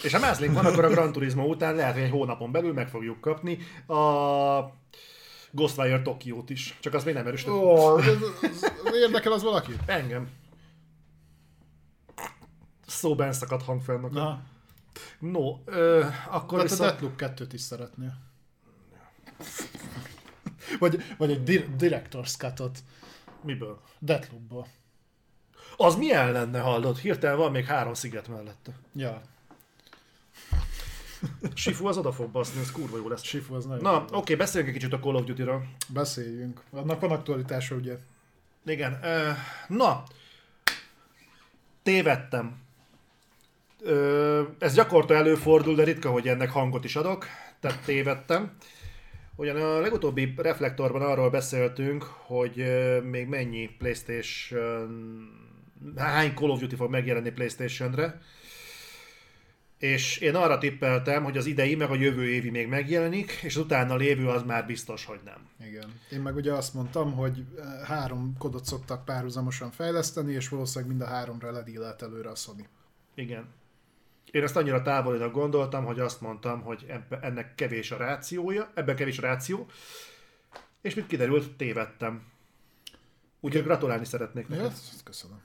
És 0.03 0.14
ha 0.14 0.20
mázlék 0.20 0.51
van, 0.51 0.66
akkor 0.66 0.86
a 0.86 0.89
Gran 0.89 1.12
Turismo 1.12 1.45
után 1.45 1.76
lehet, 1.76 1.93
hogy 1.93 2.03
egy 2.03 2.09
hónapon 2.09 2.51
belül 2.51 2.74
meg 2.74 2.89
fogjuk 2.89 3.22
kapni 3.22 3.57
a 3.88 3.95
Ghostwire 5.51 6.01
Tokiót 6.01 6.49
is. 6.49 6.78
Csak 6.80 6.93
azt 6.93 7.05
még 7.05 7.14
nem. 7.14 7.34
Ó, 7.47 7.51
oh, 7.51 8.05
érdekel 8.93 9.32
az 9.32 9.43
valaki? 9.43 9.74
Engem. 9.86 10.30
Szóben 12.88 13.34
szakadt 13.34 13.64
hangfelnak. 13.64 14.12
Na, 14.12 14.43
No, 15.20 15.57
ö, 15.66 16.05
akkor 16.30 16.59
a 16.59 16.62
viszont... 16.62 16.82
Deathloop 16.82 17.14
2-t 17.18 17.49
is 17.51 17.62
szeretnél. 17.62 18.14
Vagy, 20.82 21.03
vagy 21.17 21.32
egy 21.32 21.43
di- 21.43 21.67
Director's 21.77 22.38
Cut-ot 22.38 22.79
Miből? 23.43 23.82
Deathloopból. 23.99 24.67
Az 25.77 25.95
milyen 25.95 26.32
lenne, 26.32 26.59
hallod? 26.59 26.97
Hirtelen 26.97 27.38
van 27.38 27.51
még 27.51 27.65
három 27.65 27.93
sziget 27.93 28.27
mellette. 28.27 28.71
Ja, 28.95 29.21
Sifu 31.53 31.88
az 31.88 31.97
oda 31.97 32.11
fog 32.11 32.29
baszni, 32.29 32.61
ez 32.61 32.71
kurva 32.71 32.97
jó 32.97 33.07
lesz. 33.07 33.23
Sifu 33.23 33.53
az 33.55 33.65
nagyon 33.65 33.84
Na, 33.84 34.01
oké, 34.01 34.15
okay, 34.15 34.36
beszéljünk 34.36 34.73
egy 34.73 34.79
kicsit 34.79 34.93
a 34.93 34.99
Call 34.99 35.15
of 35.15 35.23
Duty-ről. 35.23 35.63
Beszéljünk. 35.88 36.61
Annak 36.71 36.99
van 36.99 37.11
aktualitása, 37.11 37.75
ugye? 37.75 37.97
Igen. 38.65 38.99
Ö, 39.03 39.32
na, 39.67 40.03
tévedtem. 41.84 42.59
Ö, 43.82 44.43
ez 44.59 44.73
gyakorta 44.73 45.13
előfordul, 45.13 45.75
de 45.75 45.84
ritka, 45.84 46.09
hogy 46.11 46.27
ennek 46.27 46.49
hangot 46.49 46.84
is 46.84 46.95
adok. 46.95 47.25
Tehát 47.59 47.79
tévedtem. 47.84 48.57
Ugyan 49.42 49.56
a 49.56 49.80
legutóbbi 49.80 50.34
reflektorban 50.38 51.02
arról 51.02 51.30
beszéltünk, 51.30 52.04
hogy 52.04 52.66
még 53.04 53.28
mennyi 53.28 53.70
PlayStation... 53.78 55.39
Hány 55.96 56.34
Call 56.34 56.50
of 56.50 56.60
Duty 56.60 56.76
fog 56.76 56.89
megjelenni 56.89 57.32
PlayStation-re. 57.32 58.22
És 59.78 60.18
én 60.18 60.36
arra 60.36 60.58
tippeltem, 60.58 61.24
hogy 61.24 61.38
az 61.38 61.46
idei 61.46 61.76
meg 61.76 61.89
a 61.89 61.96
jövő 61.96 62.30
évi 62.30 62.50
még 62.50 62.68
megjelenik, 62.68 63.32
és 63.32 63.56
az 63.56 63.64
utána 63.64 63.96
lévő 63.96 64.28
az 64.28 64.44
már 64.44 64.66
biztos, 64.66 65.06
hogy 65.06 65.20
nem. 65.26 65.68
Igen. 65.68 66.00
Én 66.12 66.22
meg 66.22 66.36
ugye 66.36 66.54
azt 66.54 66.74
mondtam, 66.74 67.14
hogy 67.14 67.46
három 67.84 68.36
kodot 68.38 68.66
szoktak 68.66 69.06
párhuzamosan 69.06 69.72
fejleszteni, 69.72 70.34
és 70.34 70.50
valószínűleg 70.50 70.96
mind 70.96 71.10
a 71.10 71.14
háromra 71.14 71.52
ledílelt 71.52 72.02
előre 72.02 72.30
a 72.30 72.36
Sony. 72.36 72.68
Igen. 73.16 73.46
Én 74.32 74.43
ezt 74.43 74.55
annyira 74.55 74.82
távolinak 74.82 75.32
gondoltam, 75.32 75.86
hogy 75.86 75.99
azt 75.99 76.21
mondtam, 76.21 76.61
hogy 76.61 76.86
ebbe, 76.88 77.19
ennek 77.21 77.55
kevés 77.55 77.91
a 77.91 77.97
rációja, 77.97 78.71
ebben 78.73 78.95
kevés 78.95 79.17
a 79.17 79.21
ráció, 79.21 79.65
és 80.82 80.93
mint 80.93 81.07
kiderült, 81.07 81.51
tévedtem. 81.51 82.23
Úgyhogy 83.39 83.63
gratulálni 83.63 84.05
szeretnék 84.05 84.45
Ja, 84.49 84.55
neked. 84.55 84.71
ezt 84.71 85.03
köszönöm. 85.03 85.41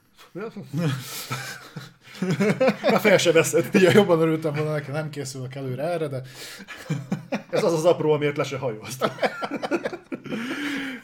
Már 2.81 2.99
fel 3.01 3.17
se 3.17 3.31
veszed. 3.31 3.69
Ugye 3.75 3.91
jobban 3.91 4.19
örültem 4.19 4.53
volna 4.53 4.71
neki, 4.71 4.91
nem 4.91 5.09
készülök 5.09 5.55
előre 5.55 5.83
erre, 5.83 6.07
de 6.07 6.21
Ez 7.49 7.63
az 7.63 7.73
az 7.73 7.85
apró, 7.85 8.11
amiért 8.11 8.37
le 8.37 8.43
se 8.43 8.57
hajóztam. 8.57 9.09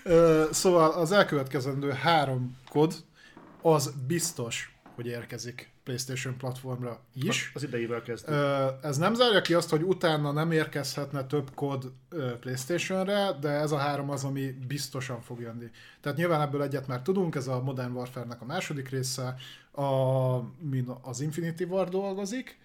Ö, 0.03 0.45
Szóval 0.51 0.91
az 0.91 1.11
elkövetkezendő 1.11 1.89
három 1.91 2.57
kod 2.69 2.93
az 3.61 3.93
biztos, 4.07 4.75
hogy 4.95 5.05
érkezik 5.07 5.72
PlayStation 5.83 6.37
platformra 6.37 6.99
is. 7.13 7.51
Az 7.53 7.63
idejével 7.63 8.01
kezdtük. 8.01 8.35
Ez 8.81 8.97
nem 8.97 9.13
zárja 9.13 9.41
ki 9.41 9.53
azt, 9.53 9.69
hogy 9.69 9.81
utána 9.81 10.31
nem 10.31 10.51
érkezhetne 10.51 11.25
több 11.25 11.53
kód 11.55 11.91
ö, 12.09 12.37
PlayStation-re, 12.39 13.37
de 13.39 13.49
ez 13.49 13.71
a 13.71 13.77
három 13.77 14.09
az, 14.09 14.23
ami 14.23 14.51
biztosan 14.67 15.21
fog 15.21 15.39
jönni. 15.39 15.71
Tehát 16.01 16.17
nyilván 16.17 16.41
ebből 16.41 16.61
egyet 16.61 16.87
már 16.87 17.01
tudunk, 17.01 17.35
ez 17.35 17.47
a 17.47 17.61
Modern 17.61 17.93
Warfare-nek 17.93 18.41
a 18.41 18.45
második 18.45 18.89
része, 18.89 19.35
a, 19.71 19.83
az 21.01 21.21
Infinity 21.21 21.63
War 21.63 21.89
dolgozik, 21.89 22.59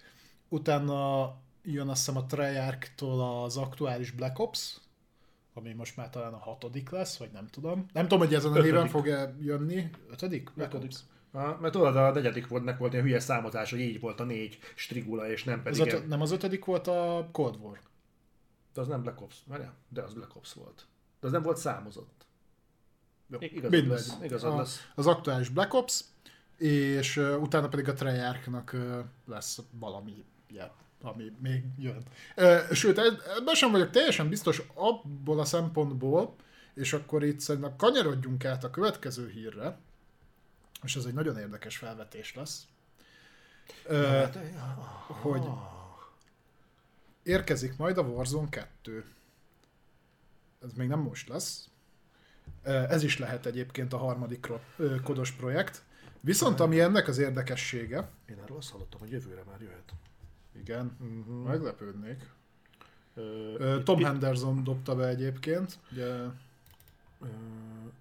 utána 0.49 1.33
jön 1.63 1.87
azt 1.87 2.05
hiszem 2.05 2.21
a 2.21 2.25
Treyarch-tól 2.25 3.43
az 3.43 3.57
aktuális 3.57 4.11
Black 4.11 4.39
Ops, 4.39 4.77
ami 5.53 5.73
most 5.73 5.95
már 5.95 6.09
talán 6.09 6.33
a 6.33 6.37
hatodik 6.37 6.89
lesz, 6.89 7.17
vagy 7.17 7.29
nem 7.31 7.47
tudom. 7.47 7.85
Nem 7.93 8.07
tudom, 8.07 8.19
hogy 8.19 8.33
ezen 8.33 8.51
a 8.51 8.61
néven 8.61 8.87
fog-e 8.87 9.35
jönni. 9.41 9.89
Ötödik? 10.11 10.51
Black 10.55 10.73
Ötödik. 10.73 10.91
Ops. 10.91 10.99
Ah, 11.31 11.59
mert 11.59 11.73
tudod, 11.73 11.95
a 11.95 12.11
negyedik 12.11 12.47
voltnak 12.47 12.77
volt 12.77 12.93
ilyen 12.93 13.05
hülye 13.05 13.19
számozás, 13.19 13.69
hogy 13.69 13.79
így 13.79 13.99
volt 13.99 14.19
a 14.19 14.23
négy 14.23 14.59
strigula, 14.75 15.29
és 15.29 15.43
nem 15.43 15.61
Az 15.65 15.77
pedig... 15.77 15.93
öt, 15.93 15.99
Öt... 15.99 16.07
nem 16.07 16.21
az 16.21 16.31
ötödik 16.31 16.65
volt 16.65 16.87
a 16.87 17.29
Cold 17.31 17.55
War. 17.61 17.79
De 18.73 18.81
az 18.81 18.87
nem 18.87 19.01
Black 19.01 19.21
Ops, 19.21 19.35
várjál? 19.45 19.73
De 19.89 20.01
az 20.01 20.13
Black 20.13 20.35
Ops 20.35 20.53
volt. 20.53 20.87
De 21.19 21.27
az 21.27 21.31
nem 21.31 21.41
volt 21.41 21.57
számozott. 21.57 22.25
Jó, 23.27 23.37
igazad 23.41 23.87
lesz, 23.87 24.17
igazad 24.23 24.53
a, 24.53 24.57
lesz. 24.57 24.87
Az 24.95 25.07
aktuális 25.07 25.49
Black 25.49 25.73
Ops, 25.73 26.03
és 26.57 27.17
uh, 27.17 27.41
utána 27.41 27.67
pedig 27.67 27.89
a 27.89 27.93
Treyarchnak 27.93 28.71
uh, 28.73 28.99
lesz 29.25 29.59
valami, 29.71 30.25
yeah, 30.47 30.69
ami 31.01 31.31
még 31.41 31.63
jön. 31.77 32.03
Uh, 32.37 32.71
sőt, 32.71 32.97
eb- 32.97 33.21
ebben 33.37 33.55
sem 33.55 33.71
vagyok 33.71 33.89
teljesen 33.89 34.29
biztos 34.29 34.61
abból 34.73 35.39
a 35.39 35.45
szempontból, 35.45 36.35
és 36.73 36.93
akkor 36.93 37.23
itt 37.23 37.39
szerintem 37.39 37.75
kanyarodjunk 37.75 38.45
át 38.45 38.63
a 38.63 38.69
következő 38.69 39.29
hírre, 39.29 39.77
és 40.83 40.95
ez 40.95 41.05
egy 41.05 41.13
nagyon 41.13 41.37
érdekes 41.37 41.77
felvetés 41.77 42.35
lesz. 42.35 42.67
Uh, 43.89 44.33
hogy 45.07 45.43
érkezik 47.23 47.77
majd 47.77 47.97
a 47.97 48.01
Warzone 48.01 48.49
2. 48.49 49.05
Ez 50.63 50.73
még 50.73 50.87
nem 50.87 50.99
most 50.99 51.27
lesz. 51.27 51.69
Ö, 52.63 52.69
Ez 52.71 53.03
is 53.03 53.17
lehet 53.17 53.45
egyébként 53.45 53.93
a 53.93 53.97
harmadik 53.97 54.47
ö, 54.77 54.95
kodos 55.03 55.31
projekt. 55.31 55.83
Viszont 56.19 56.59
ami 56.59 56.79
ennek 56.79 57.07
az 57.07 57.17
érdekessége, 57.17 58.09
Én 58.29 58.39
erről 58.43 58.57
azt 58.57 58.69
hallottam, 58.69 58.99
hogy 58.99 59.11
jövőre 59.11 59.43
már 59.43 59.61
jöhet. 59.61 59.93
igen, 60.59 60.97
Uh-huh. 61.01 61.43
meglepődnék. 61.47 62.29
Ö, 63.13 63.53
Ö, 63.57 63.83
Tom 63.83 64.03
Henderson 64.03 64.63
dobta 64.63 64.95
be 64.95 65.07
egyébként, 65.07 65.79
ugye, 65.91 66.15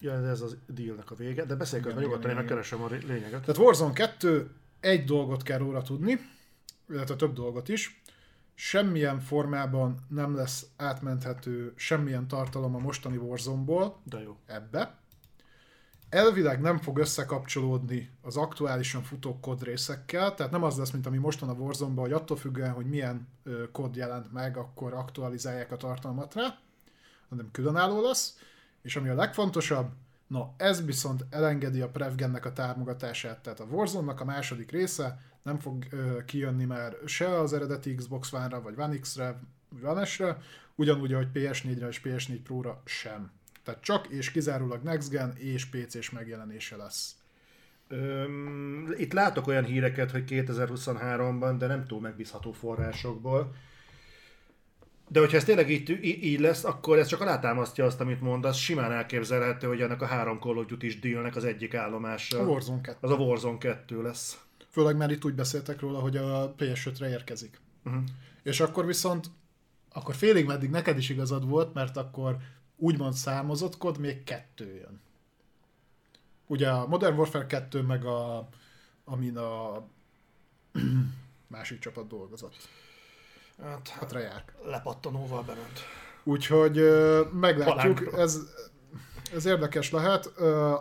Ja, 0.00 0.12
ez 0.12 0.40
az 0.40 0.56
dealnek 0.66 1.10
a 1.10 1.14
vége, 1.14 1.44
de 1.44 1.54
beszélj 1.54 1.82
közben 1.82 2.02
nyugodtan, 2.02 2.30
én 2.30 2.36
megkeresem 2.36 2.82
a 2.82 2.86
lényeget. 2.86 3.40
Tehát 3.40 3.58
Warzone 3.58 3.92
2, 3.92 4.50
egy 4.80 5.04
dolgot 5.04 5.42
kell 5.42 5.58
róla 5.58 5.82
tudni, 5.82 6.20
illetve 6.88 7.16
több 7.16 7.32
dolgot 7.32 7.68
is. 7.68 8.02
Semmilyen 8.54 9.20
formában 9.20 10.06
nem 10.08 10.34
lesz 10.36 10.66
átmenthető 10.76 11.72
semmilyen 11.76 12.28
tartalom 12.28 12.74
a 12.74 12.78
mostani 12.78 13.16
Warzone-ból, 13.16 14.00
De 14.04 14.20
jó. 14.20 14.36
ebbe. 14.46 14.98
Elvileg 16.08 16.60
nem 16.60 16.78
fog 16.78 16.98
összekapcsolódni 16.98 18.10
az 18.22 18.36
aktuálisan 18.36 19.02
futó 19.02 19.38
kód 19.40 19.62
részekkel, 19.62 20.34
tehát 20.34 20.52
nem 20.52 20.62
az 20.62 20.76
lesz, 20.76 20.90
mint 20.90 21.06
ami 21.06 21.18
mostan 21.18 21.48
a 21.48 21.52
warzone 21.52 22.00
hogy 22.00 22.12
attól 22.12 22.36
függően, 22.36 22.72
hogy 22.72 22.86
milyen 22.86 23.28
ö, 23.42 23.70
kód 23.70 23.96
jelent 23.96 24.32
meg, 24.32 24.56
akkor 24.56 24.94
aktualizálják 24.94 25.72
a 25.72 25.76
tartalmat 25.76 26.34
rá, 26.34 26.58
hanem 27.28 27.50
különálló 27.50 28.02
lesz. 28.02 28.38
És 28.83 28.97
ami 28.97 29.09
a 29.09 29.14
legfontosabb, 29.14 29.91
na 30.26 30.55
ez 30.57 30.85
viszont 30.85 31.24
elengedi 31.31 31.81
a 31.81 31.89
Prevgennek 31.89 32.45
a 32.45 32.53
támogatását, 32.53 33.43
tehát 33.43 33.61
a 33.61 33.64
Warzone-nak 33.64 34.20
a 34.20 34.24
második 34.24 34.70
része 34.70 35.20
nem 35.43 35.59
fog 35.59 35.85
ö, 35.91 36.24
kijönni 36.24 36.64
már 36.64 36.97
se 37.05 37.39
az 37.39 37.53
eredeti 37.53 37.95
Xbox 37.95 38.33
One-ra, 38.33 38.62
vagy 38.62 38.74
One 38.76 38.99
X-re, 38.99 39.41
One 39.83 40.05
S-re, 40.05 40.39
ugyanúgy, 40.74 41.12
ahogy 41.12 41.29
PS4-re 41.35 41.89
és 41.89 42.01
PS4 42.05 42.39
Pro-ra 42.45 42.83
sem. 42.85 43.31
Tehát 43.64 43.83
csak 43.83 44.07
és 44.07 44.31
kizárólag 44.31 44.83
Next 44.83 45.11
Gen 45.11 45.33
és 45.37 45.66
PC-s 45.66 46.11
megjelenése 46.11 46.76
lesz. 46.76 47.16
Öm, 47.89 48.95
itt 48.97 49.12
látok 49.12 49.47
olyan 49.47 49.64
híreket, 49.64 50.11
hogy 50.11 50.24
2023-ban, 50.29 51.55
de 51.59 51.66
nem 51.66 51.87
túl 51.87 52.01
megbízható 52.01 52.53
forrásokból. 52.53 53.55
De 55.09 55.20
hogyha 55.20 55.36
ez 55.36 55.44
tényleg 55.44 55.70
így, 55.70 55.98
így 56.02 56.40
lesz, 56.40 56.64
akkor 56.64 56.98
ez 56.98 57.06
csak 57.06 57.20
alátámasztja 57.20 57.84
azt, 57.84 58.00
amit 58.00 58.20
mondasz. 58.20 58.56
Simán 58.56 58.92
elképzelhető, 58.92 59.66
hogy 59.66 59.80
ennek 59.80 60.02
a 60.02 60.06
három 60.06 60.38
Call 60.38 60.56
of 60.56 60.66
Duty 60.66 60.98
dealnek 61.00 61.36
az 61.36 61.44
egyik 61.44 61.74
állomása 61.74 62.40
A 62.40 62.44
Warzone 62.44 62.80
2. 62.80 62.98
az 63.00 63.11
a 63.11 63.14
Warzone 63.14 63.59
2 63.59 64.02
lesz. 64.02 64.40
Főleg 64.70 64.96
már 64.96 65.11
itt 65.11 65.24
úgy 65.24 65.34
beszéltek 65.34 65.80
róla, 65.80 65.98
hogy 65.98 66.16
a 66.16 66.54
PS5-re 66.59 67.09
érkezik. 67.09 67.61
Uh-huh. 67.84 68.02
És 68.42 68.61
akkor 68.61 68.86
viszont, 68.86 69.30
akkor 69.92 70.14
félig 70.14 70.46
meddig 70.46 70.70
neked 70.70 70.98
is 70.98 71.09
igazad 71.09 71.48
volt, 71.48 71.74
mert 71.74 71.96
akkor 71.96 72.36
úgymond 72.76 73.14
számozott 73.14 73.78
kod 73.78 73.98
még 73.98 74.24
kettő 74.24 74.74
jön. 74.74 75.00
Ugye 76.46 76.68
a 76.70 76.86
Modern 76.86 77.16
Warfare 77.16 77.46
2 77.46 77.82
meg 77.82 78.04
a, 78.04 78.48
amin 79.04 79.36
a 79.36 79.82
másik 81.46 81.78
csapat 81.78 82.06
dolgozott. 82.06 82.68
Hát, 83.62 83.98
A 84.00 84.06
Treyarch. 84.06 84.44
lepattanóval 84.64 85.42
bement. 85.42 85.80
Úgyhogy 86.24 86.74
meglátjuk, 87.32 87.94
Palánkra. 87.98 88.18
ez, 88.18 88.38
ez 89.34 89.44
érdekes 89.46 89.90
lehet. 89.90 90.26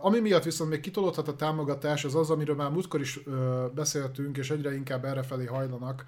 Ami 0.02 0.20
miatt 0.20 0.44
viszont 0.44 0.70
még 0.70 0.80
kitolódhat 0.80 1.28
a 1.28 1.36
támogatás, 1.36 2.06
az 2.06 2.16
az, 2.16 2.30
amiről 2.30 2.56
már 2.56 2.70
múltkor 2.72 3.00
is 3.02 3.20
beszéltünk, 3.74 4.38
és 4.38 4.52
egyre 4.52 4.74
inkább 4.76 5.06
errefelé 5.06 5.46
hajlanak 5.46 6.06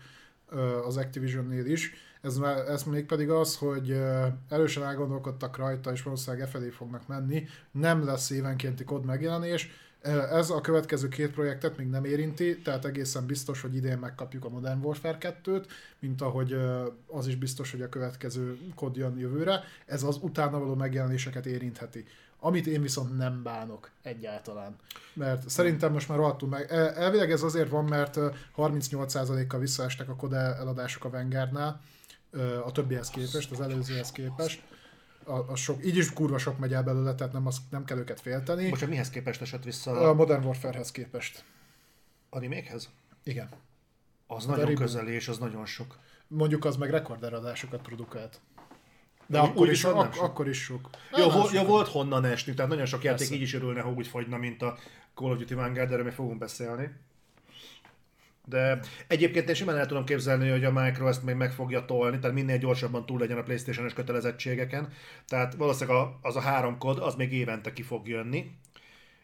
az 0.85 0.97
Activision-nél 0.97 1.65
is. 1.65 1.93
Ez, 2.21 2.37
ez 2.67 2.83
még 2.83 3.05
pedig 3.05 3.29
az, 3.29 3.57
hogy 3.57 4.01
erősen 4.49 4.83
elgondolkodtak 4.83 5.57
rajta, 5.57 5.91
és 5.91 6.03
valószínűleg 6.03 6.45
e 6.47 6.49
felé 6.49 6.69
fognak 6.69 7.07
menni. 7.07 7.47
Nem 7.71 8.05
lesz 8.05 8.29
évenkénti 8.29 8.83
kód 8.83 9.05
megjelenés. 9.05 9.69
Ez 10.31 10.49
a 10.49 10.61
következő 10.61 11.07
két 11.07 11.31
projektet 11.31 11.77
még 11.77 11.87
nem 11.87 12.05
érinti, 12.05 12.57
tehát 12.61 12.85
egészen 12.85 13.25
biztos, 13.25 13.61
hogy 13.61 13.75
idén 13.75 13.97
megkapjuk 13.97 14.45
a 14.45 14.49
Modern 14.49 14.83
Warfare 14.83 15.17
2-t, 15.43 15.65
mint 15.99 16.21
ahogy 16.21 16.57
az 17.07 17.27
is 17.27 17.35
biztos, 17.35 17.71
hogy 17.71 17.81
a 17.81 17.89
következő 17.89 18.57
kód 18.75 18.95
jön 18.95 19.17
jövőre. 19.17 19.63
Ez 19.85 20.03
az 20.03 20.17
utána 20.21 20.59
való 20.59 20.75
megjelenéseket 20.75 21.45
érintheti. 21.45 22.05
Amit 22.39 22.67
én 22.67 22.81
viszont 22.81 23.17
nem 23.17 23.43
bánok 23.43 23.89
egyáltalán. 24.01 24.75
Mert 25.13 25.49
szerintem 25.49 25.91
most 25.91 26.07
már 26.09 26.17
rohadtul 26.17 26.49
meg. 26.49 26.71
El- 26.71 26.93
Elvileg 26.93 27.31
ez 27.31 27.43
azért 27.43 27.69
van, 27.69 27.85
mert 27.85 28.15
ö, 28.15 28.27
38%-kal 28.57 29.59
visszaestek 29.59 30.09
a 30.09 30.15
kod 30.15 30.33
eladások 30.33 31.05
a 31.05 31.09
Vanguardnál, 31.09 31.81
a 32.65 32.71
többihez 32.71 33.09
képest, 33.09 33.51
az 33.51 33.61
előzőhez 33.61 34.11
képest. 34.11 34.61
A, 35.23 35.51
a 35.51 35.55
sok, 35.55 35.85
így 35.85 35.97
is 35.97 36.13
kurva 36.13 36.37
sok 36.37 36.57
megy 36.57 36.73
el 36.73 36.83
belőle, 36.83 37.15
tehát 37.15 37.33
nem, 37.33 37.47
az, 37.47 37.57
nem 37.69 37.83
kell 37.85 37.97
őket 37.97 38.21
félteni. 38.21 38.69
Most 38.69 38.87
mihez 38.87 39.09
képest 39.09 39.41
esett 39.41 39.63
vissza 39.63 39.91
A 40.09 40.13
Modern 40.13 40.43
Warfare-hez 40.45 40.91
képest. 40.91 41.43
animékhez? 42.29 42.89
Igen. 43.23 43.49
Az 44.27 44.45
De 44.45 44.55
nagyon 44.55 44.75
közeli, 44.75 45.11
és 45.13 45.27
az 45.27 45.37
nagyon 45.37 45.65
sok. 45.65 45.97
Mondjuk 46.27 46.65
az 46.65 46.75
meg 46.75 46.89
rekorderadásokat 46.89 47.81
produkált. 47.81 48.41
De 49.27 49.41
Úgy- 49.41 49.47
akkor, 49.49 49.61
úgy 49.61 49.71
is, 49.71 49.83
ak- 49.83 50.17
akkor 50.17 50.47
is 50.47 50.63
sok. 50.63 50.89
Nem, 51.11 51.21
jó, 51.21 51.45
sok. 51.47 51.67
volt 51.67 51.87
honnan 51.87 52.25
esni, 52.25 52.53
tehát 52.53 52.71
nagyon 52.71 52.85
sok 52.85 53.03
játék 53.03 53.17
Persze. 53.19 53.35
így 53.35 53.41
is 53.41 53.53
örülne, 53.53 53.81
ha 53.81 53.91
úgy 53.91 54.07
fogyna, 54.07 54.37
mint 54.37 54.61
a 54.61 54.77
Call 55.13 55.31
of 55.31 55.37
Duty 55.37 55.53
Vanguard, 55.53 55.91
erről 55.91 56.03
még 56.03 56.13
fogunk 56.13 56.37
beszélni. 56.37 56.91
De 58.49 58.79
egyébként 59.07 59.49
én 59.49 59.55
simán 59.55 59.77
el 59.77 59.85
tudom 59.85 60.05
képzelni, 60.05 60.49
hogy 60.49 60.63
a 60.63 60.71
Micro 60.71 61.07
ezt 61.07 61.23
még 61.23 61.35
meg 61.35 61.51
fogja 61.51 61.85
tolni, 61.85 62.19
tehát 62.19 62.35
minél 62.35 62.57
gyorsabban 62.57 63.05
túl 63.05 63.19
legyen 63.19 63.37
a 63.37 63.43
Playstation-es 63.43 63.93
kötelezettségeken. 63.93 64.89
Tehát 65.27 65.53
valószínűleg 65.53 66.07
az 66.21 66.35
a 66.35 66.39
három 66.41 66.77
kod, 66.77 66.99
az 66.99 67.15
még 67.15 67.33
évente 67.33 67.73
ki 67.73 67.81
fog 67.81 68.07
jönni, 68.07 68.51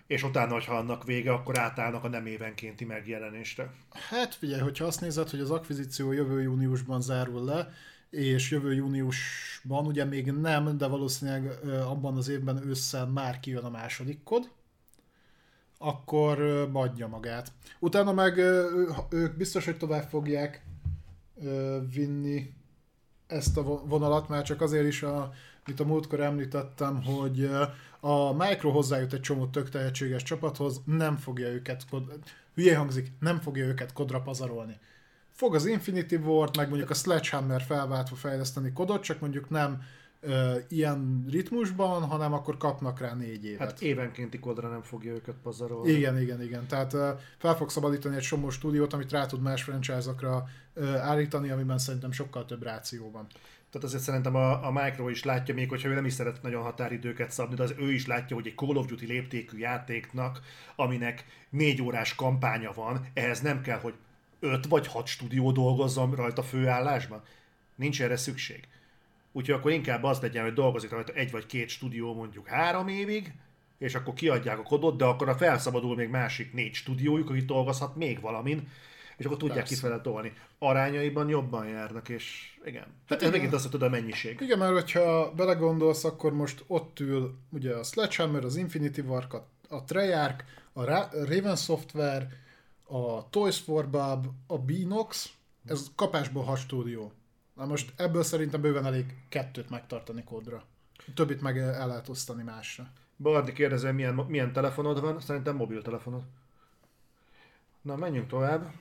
és 0.08 0.24
utána, 0.24 0.54
hogyha 0.54 0.76
annak 0.76 1.04
vége, 1.04 1.32
akkor 1.32 1.60
átállnak 1.60 2.04
a 2.04 2.08
nem 2.08 2.26
évenkénti 2.26 2.86
megjelenésre. 2.86 3.74
Hát 4.10 4.36
figyelj, 4.36 4.62
hogyha 4.62 4.86
azt 4.86 5.02
nézed, 5.02 5.30
hogy 5.30 5.40
az 5.40 5.52
akvizíció 5.52 6.12
jövő 6.12 6.42
júniusban 6.42 7.02
zárul 7.02 7.46
le, 7.46 7.72
és 8.10 8.52
jövő 8.52 8.74
júniusban 8.74 9.86
ugye 9.86 10.06
még 10.06 10.32
nem, 10.32 10.78
de 10.78 10.88
valószínűleg 10.88 11.60
abban 11.82 12.18
az 12.18 12.28
évben 12.28 12.68
ősszel 12.68 13.06
már 13.06 13.40
kijön 13.40 13.64
a 13.64 13.70
második 13.70 14.24
kod, 14.24 14.50
akkor 15.78 16.42
adja 16.74 17.08
magát. 17.08 17.52
Utána 17.80 18.14
meg 18.14 18.38
ők 19.10 19.38
biztos, 19.38 19.66
hogy 19.66 19.78
tovább 19.78 20.10
fogják 20.10 20.66
vinni 21.94 22.54
ezt 23.28 23.58
a 23.58 23.64
vo- 23.64 23.84
vonalat, 23.88 24.30
már 24.30 24.44
csak 24.44 24.62
azért 24.62 24.88
is, 24.88 25.04
a, 25.04 25.32
mint 25.66 25.80
a 25.80 25.86
múltkor 25.86 26.20
említettem, 26.20 27.04
hogy 27.04 27.50
a 28.00 28.34
Micro 28.34 28.72
hozzájut 28.72 29.14
egy 29.14 29.22
csomó 29.22 29.46
tök 29.46 29.70
tehetséges 29.70 30.24
csapathoz, 30.24 30.82
nem 30.86 31.18
fogja 31.18 31.48
őket, 31.48 31.86
hülye 32.56 32.78
hangzik, 32.78 33.12
nem 33.20 33.40
fogja 33.40 33.66
őket 33.66 33.94
kodra 33.94 34.22
pazarolni. 34.22 34.80
Fog 35.32 35.56
az 35.56 35.66
Infinity 35.66 36.16
Ward, 36.16 36.58
meg 36.58 36.68
mondjuk 36.70 36.90
a 36.90 36.94
Sledgehammer 36.94 37.62
felváltva 37.62 38.16
fejleszteni 38.16 38.74
kodot, 38.74 39.04
csak 39.04 39.20
mondjuk 39.20 39.50
nem 39.50 39.82
ö, 40.26 40.58
ilyen 40.70 41.26
ritmusban, 41.30 42.04
hanem 42.04 42.34
akkor 42.34 42.58
kapnak 42.58 43.00
rá 43.00 43.14
négy 43.14 43.46
évet. 43.46 43.60
Hát 43.60 43.82
évenkénti 43.82 44.40
kodra 44.40 44.70
nem 44.70 44.82
fogja 44.82 45.14
őket 45.14 45.36
pazarolni. 45.44 45.92
Igen, 45.92 46.22
igen, 46.22 46.42
igen. 46.42 46.68
Tehát 46.68 46.94
uh, 46.94 47.10
fel 47.38 47.56
fog 47.56 47.70
szabadítani 47.70 48.16
egy 48.16 48.24
somó 48.24 48.50
stúdiót, 48.50 48.94
amit 48.94 49.12
rá 49.12 49.26
tud 49.26 49.42
más 49.42 49.64
franchise-okra 49.64 50.46
állítani, 51.02 51.50
amiben 51.50 51.78
szerintem 51.78 52.12
sokkal 52.12 52.46
több 52.46 52.64
ráció 52.64 53.12
van. 53.12 53.28
Tehát 53.76 53.90
azért 53.90 54.04
szerintem 54.04 54.36
a, 54.36 54.66
a 54.66 54.72
Micro 54.72 55.10
is 55.10 55.24
látja, 55.24 55.54
még 55.54 55.70
hogyha 55.70 55.90
ő 55.90 55.94
nem 55.94 56.06
is 56.06 56.14
szeret 56.14 56.42
nagyon 56.42 56.64
határidőket 56.64 57.32
szabni, 57.32 57.56
de 57.56 57.64
az 57.64 57.74
ő 57.78 57.92
is 57.92 58.08
látja, 58.08 58.36
hogy 58.36 58.48
egy 58.48 58.56
Call 58.56 58.76
of 58.76 58.86
Duty 58.86 59.06
léptékű 59.06 59.58
játéknak, 59.58 60.42
aminek 60.76 61.26
négy 61.50 61.82
órás 61.82 62.16
kampánya 62.16 62.72
van, 62.74 63.08
ehhez 63.14 63.42
nem 63.42 63.62
kell, 63.62 63.80
hogy 63.80 63.94
öt 64.40 64.66
vagy 64.66 64.88
hat 64.88 65.08
stúdió 65.08 65.52
dolgozzon 65.52 66.12
rajta 66.12 66.44
főállásban. 66.44 67.24
Nincs 67.76 68.02
erre 68.02 68.18
szükség. 68.18 68.68
Úgyhogy 69.36 69.56
akkor 69.56 69.72
inkább 69.72 70.04
az 70.04 70.20
legyen, 70.20 70.44
hogy 70.44 70.54
dolgozik 70.54 70.90
rajta 70.90 71.14
egy 71.14 71.32
vagy 71.32 71.46
két 71.46 71.70
stúdió 71.70 72.14
mondjuk 72.14 72.48
három 72.48 72.88
évig, 72.88 73.34
és 73.78 73.96
akkor 73.96 74.14
kiadják 74.14 74.60
a 74.60 74.64
kodot, 74.64 74.98
de 74.98 75.06
akkor 75.06 75.30
a 75.30 75.36
felszabadul 75.36 75.96
még 75.96 76.10
másik 76.10 76.54
négy 76.54 76.74
stúdiójuk, 76.74 77.30
akik 77.30 77.46
dolgozhat 77.46 77.96
még 77.96 78.22
valamin, 78.22 78.68
és 79.18 79.26
akkor 79.26 79.38
tudják 79.38 79.66
kifele 79.66 80.02
tolni. 80.02 80.34
Arányaiban 80.60 81.30
jobban 81.30 81.68
járnak, 81.68 82.10
és 82.10 82.56
igen. 82.66 82.84
Tehát 82.84 83.24
ez 83.24 83.30
igen. 83.30 83.32
megint 83.32 83.54
azt, 83.54 83.62
hogy 83.62 83.72
tudod 83.72 83.88
a 83.88 83.92
mennyiség. 83.92 84.42
Igen, 84.42 84.58
mert 84.58 84.72
hogyha 84.72 85.34
belegondolsz, 85.34 86.04
akkor 86.04 86.34
most 86.34 86.64
ott 86.68 87.00
ül 87.00 87.38
ugye 87.50 87.74
a 87.74 87.84
Sledgehammer, 87.84 88.44
az 88.44 88.56
Infinity 88.56 89.00
Wark, 89.00 89.34
a, 89.70 89.84
Treyarch, 89.84 90.44
a 90.74 90.84
Ra- 90.84 91.14
Raven 91.14 91.56
Software, 91.56 92.28
a 92.84 93.30
Toys 93.30 93.60
for 93.60 93.90
Bob, 93.90 94.28
a 94.48 94.58
Beanox, 94.58 95.34
ez 95.66 95.88
kapásból 95.96 96.44
hat 96.44 96.58
stúdió. 96.58 97.12
Na 97.56 97.66
most 97.66 97.94
ebből 97.96 98.24
szerintem 98.24 98.62
bőven 98.62 98.86
elég 98.86 99.18
kettőt 99.30 99.70
megtartani 99.70 100.24
kódra. 100.24 100.64
A 100.98 101.14
többit 101.14 101.42
meg 101.42 101.58
el 101.58 101.88
lehet 101.88 102.10
osztani 102.10 102.44
másra. 102.44 102.88
Bardi 103.18 103.54
kérdezem, 103.54 103.96
milyen, 103.96 104.14
milyen 104.14 104.54
telefonod 104.54 105.02
van? 105.02 105.20
Szerintem 105.20 105.56
mobiltelefonod. 105.56 106.24
Na, 107.82 107.96
menjünk 107.96 108.28
tovább. 108.28 108.72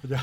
Ugye, 0.00 0.18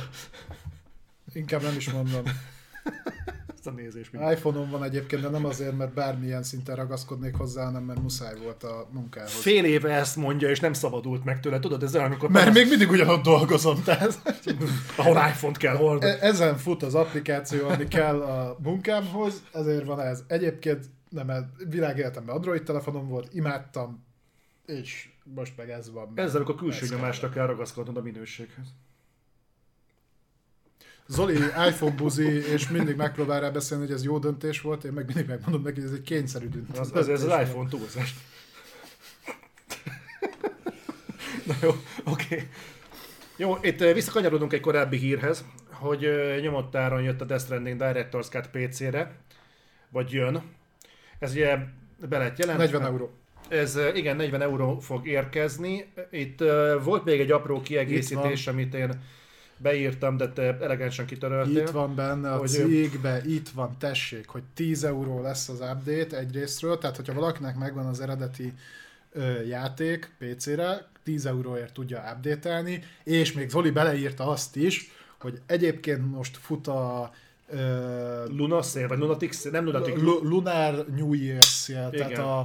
Inkább 1.34 1.62
nem 1.62 1.76
is 1.76 1.92
mondom. 1.92 2.24
ezt 3.60 3.68
a 3.68 3.82
nézés. 3.82 4.10
iPhone-on 4.12 4.70
van 4.70 4.84
egyébként, 4.84 5.22
de 5.22 5.30
nem 5.30 5.46
azért, 5.46 5.78
mert 5.78 5.94
bármilyen 5.94 6.44
szinten 6.44 6.76
ragaszkodnék 6.76 7.36
hozzá, 7.36 7.66
hanem 7.66 7.84
mert 7.84 8.02
muszáj 8.02 8.34
volt 8.44 8.64
a 8.64 8.88
munkához. 8.92 9.32
Fél 9.32 9.66
éve 9.66 9.94
ezt 9.94 10.16
mondja, 10.16 10.50
és 10.50 10.60
nem 10.60 10.74
szabadult 10.74 11.24
meg 11.24 11.40
tőle. 11.40 11.60
Tudod, 11.60 11.84
ez 11.84 11.96
amikor 11.96 12.30
Mert 12.30 12.54
még 12.54 12.68
mindig 12.68 12.90
ugyanott 12.90 13.24
dolgozom, 13.24 13.84
tehát 13.84 14.22
ahol 14.98 15.16
iPhone-t 15.16 15.58
kell 15.58 15.76
hordani. 15.76 16.12
E- 16.12 16.18
ezen 16.22 16.58
fut 16.58 16.84
az 16.84 16.96
applikáció, 16.96 17.68
ami 17.68 17.88
kell 17.88 18.22
a 18.22 18.58
munkámhoz, 18.64 19.44
ezért 19.54 19.86
van 19.86 20.00
ez. 20.00 20.24
Egyébként 20.28 20.86
nem, 21.10 21.32
világéletemben 21.70 22.36
Android 22.36 22.64
telefonom 22.64 23.08
volt, 23.08 23.34
imádtam, 23.34 24.06
és 24.66 25.10
most 25.24 25.58
meg 25.58 25.70
ez 25.70 25.92
van. 25.92 26.12
Ezzel, 26.16 26.36
amikor 26.36 26.56
külső 26.56 26.88
nyomásra 26.90 27.30
kell 27.30 27.46
ragaszkodnod 27.46 27.98
a 27.98 28.02
minőséghez. 28.02 28.74
Zoli 31.10 31.34
iPhone 31.68 31.96
buzi, 31.96 32.52
és 32.52 32.70
mindig 32.70 32.96
megpróbál 32.96 33.42
rá 33.42 33.50
beszélni, 33.50 33.86
hogy 33.86 33.94
ez 33.94 34.04
jó 34.04 34.20
döntés 34.20 34.62
volt, 34.62 34.84
én 34.84 34.92
meg 34.92 35.06
mindig 35.06 35.28
megmondom 35.28 35.62
neki, 35.62 35.80
hogy 35.80 35.90
ez 35.90 35.96
egy 35.96 36.02
kényszerű 36.02 36.48
döntés. 36.48 36.80
Az, 36.80 36.92
az, 36.94 37.10
ez 37.10 37.24
az 37.24 37.42
iPhone 37.42 37.70
túlzás. 37.70 38.16
Na 41.48 41.56
jó, 41.62 41.70
oké. 42.04 42.36
Okay. 42.36 42.48
Jó, 43.40 43.58
itt 43.62 43.82
eh, 43.82 43.94
visszakanyarodunk 43.94 44.54
egy 44.54 44.60
korábbi 44.60 44.98
hírhez, 44.98 45.46
hogy 45.72 46.06
eh, 46.06 46.42
nyomott 46.42 46.76
áron 46.76 47.02
jött 47.02 47.22
a 47.22 47.26
Death 47.26 47.44
Stranding 47.44 47.82
Director's 47.82 48.30
Cut 48.30 48.50
PC-re, 48.52 49.12
vagy 49.90 50.12
jön. 50.12 50.44
Ez 51.20 51.32
ugye 51.32 51.58
be 52.10 52.18
lett 52.18 52.38
jelentve. 52.38 52.66
40 52.66 52.86
euró. 52.86 53.12
Ez 53.48 53.76
eh, 53.76 53.98
igen, 53.98 54.16
40 54.16 54.42
euró 54.42 54.80
fog 54.80 55.08
érkezni. 55.08 55.94
Itt 56.12 56.40
volt 56.84 57.06
még 57.06 57.20
egy 57.20 57.32
apró 57.32 57.62
kiegészítés, 57.62 58.48
amit 58.48 58.74
én 58.74 59.02
beírtam, 59.62 60.18
de 60.18 60.30
te 60.30 60.58
elegánsan 60.62 61.06
kitöröltél. 61.06 61.58
Itt 61.58 61.70
van 61.70 61.96
benne 61.96 62.32
a 62.32 62.40
cikkbe, 62.40 63.22
itt 63.26 63.50
van, 63.50 63.78
tessék, 63.78 64.28
hogy 64.28 64.44
10 64.54 64.84
euró 64.84 65.22
lesz 65.22 65.50
az 65.50 65.60
update 65.60 66.18
egyrésztről, 66.18 66.78
tehát 66.78 66.96
hogyha 66.96 67.14
valakinek 67.14 67.58
megvan 67.58 67.86
az 67.86 68.00
eredeti 68.00 68.54
ö, 69.12 69.42
játék 69.42 70.12
PC-re, 70.18 70.88
10 71.04 71.26
euróért 71.26 71.74
tudja 71.74 72.14
update 72.16 72.64
és 73.04 73.34
még 73.34 73.50
Zoli 73.50 73.70
beleírta 73.70 74.28
azt 74.28 74.56
is, 74.56 74.92
hogy 75.20 75.42
egyébként 75.46 76.12
most 76.12 76.38
fut 76.38 76.68
a 76.68 77.12
ö, 77.50 78.26
Luna 78.28 78.62
Szél, 78.62 78.88
vagy 78.88 78.98
Lunatic, 78.98 79.52
nem 79.52 79.66
Lunatic, 79.66 80.02
Lu- 80.02 80.22
Lunar 80.24 80.86
New 80.96 81.14
Year 81.14 81.44
tehát 81.68 82.18
a, 82.18 82.40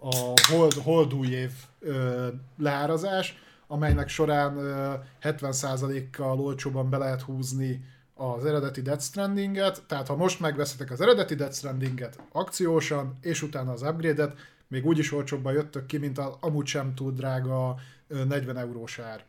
a 0.00 0.32
hold, 0.50 0.72
hold 0.72 1.14
új 1.14 1.26
év 1.28 1.50
ö, 1.80 2.26
leárazás, 2.58 3.36
amelynek 3.68 4.08
során 4.08 4.56
ö, 4.56 4.94
70%-kal 5.22 6.40
olcsóban 6.40 6.90
be 6.90 6.96
lehet 6.96 7.22
húzni 7.22 7.84
az 8.14 8.44
eredeti 8.44 8.82
Death 8.82 9.02
Stranding-et, 9.02 9.82
tehát 9.86 10.06
ha 10.06 10.16
most 10.16 10.40
megveszitek 10.40 10.90
az 10.90 11.00
eredeti 11.00 11.34
Death 11.34 11.54
Stranding-et 11.54 12.18
akciósan, 12.32 13.18
és 13.20 13.42
utána 13.42 13.72
az 13.72 13.82
upgrade-et, 13.82 14.38
még 14.68 14.86
úgyis 14.86 15.12
olcsóbban 15.12 15.52
jöttök 15.52 15.86
ki, 15.86 15.96
mint 15.96 16.18
az 16.18 16.32
amúgy 16.40 16.66
sem 16.66 16.94
túl 16.94 17.12
drága 17.12 17.76
ö, 18.08 18.24
40 18.24 18.56
eurós 18.56 18.98
ár. 18.98 19.24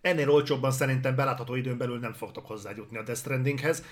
ennél 0.00 0.30
olcsóbban 0.30 0.70
szerintem 0.70 1.14
belátható 1.16 1.54
időn 1.54 1.78
belül 1.78 1.98
nem 1.98 2.12
fogtok 2.12 2.46
hozzájutni 2.46 2.96
a 2.96 3.02
Death 3.02 3.20
Strandinghez, 3.20 3.82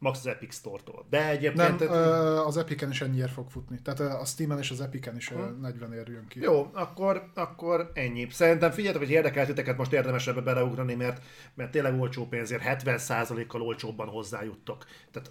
max 0.00 0.18
az 0.18 0.26
Epic 0.26 0.54
Store-tól. 0.54 1.06
De 1.10 1.18
Nem, 1.18 1.28
egyébként... 1.28 1.80
ö, 1.80 2.36
az 2.38 2.56
Epic-en 2.56 2.90
is 2.90 3.00
ennyiért 3.00 3.32
fog 3.32 3.50
futni. 3.50 3.78
Tehát 3.82 4.00
a 4.00 4.24
Steam-en 4.24 4.58
és 4.58 4.70
az 4.70 4.80
Epic-en 4.80 5.16
is 5.16 5.30
ö, 5.30 5.50
40 5.60 5.92
ér 5.92 6.08
jön 6.08 6.26
ki. 6.28 6.40
Jó, 6.40 6.70
akkor, 6.72 7.30
akkor 7.34 7.90
ennyi. 7.94 8.28
Szerintem 8.30 8.70
figyeljetek, 8.70 9.02
hogy 9.02 9.10
érdekelt 9.14 9.46
titeket, 9.46 9.76
most 9.76 9.92
érdemes 9.92 10.26
ebbe 10.26 10.40
beleugrani, 10.40 10.94
mert, 10.94 11.24
mert 11.54 11.70
tényleg 11.70 12.00
olcsó 12.00 12.26
pénzért 12.26 12.62
70%-kal 12.66 13.62
olcsóbban 13.62 14.08
hozzájuttok. 14.08 14.84
Tehát 15.10 15.30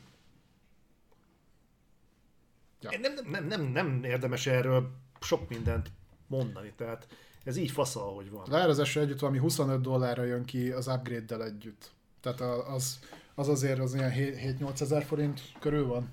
Ja. 2.81 2.89
nem, 2.99 3.13
nem, 3.13 3.31
nem, 3.31 3.45
nem, 3.47 3.61
nem 3.61 4.03
érdemes 4.03 4.47
erről 4.47 4.89
sok 5.21 5.49
mindent 5.49 5.91
mondani, 6.27 6.73
tehát 6.77 7.07
ez 7.43 7.57
így 7.57 7.71
fasza, 7.71 8.01
ahogy 8.07 8.29
van. 8.29 8.45
Leárazásra 8.49 9.01
együtt 9.01 9.19
valami 9.19 9.37
25 9.37 9.81
dollárra 9.81 10.23
jön 10.23 10.45
ki 10.45 10.69
az 10.71 10.87
upgrade-del 10.87 11.43
együtt. 11.43 11.91
Tehát 12.21 12.41
az, 12.67 12.99
az 13.40 13.48
azért 13.48 13.80
az 13.80 13.94
ilyen 13.94 14.14
7-8 14.16 14.82
ezer 14.82 15.03
forint 15.03 15.41
körül 15.60 15.86
van 15.86 16.10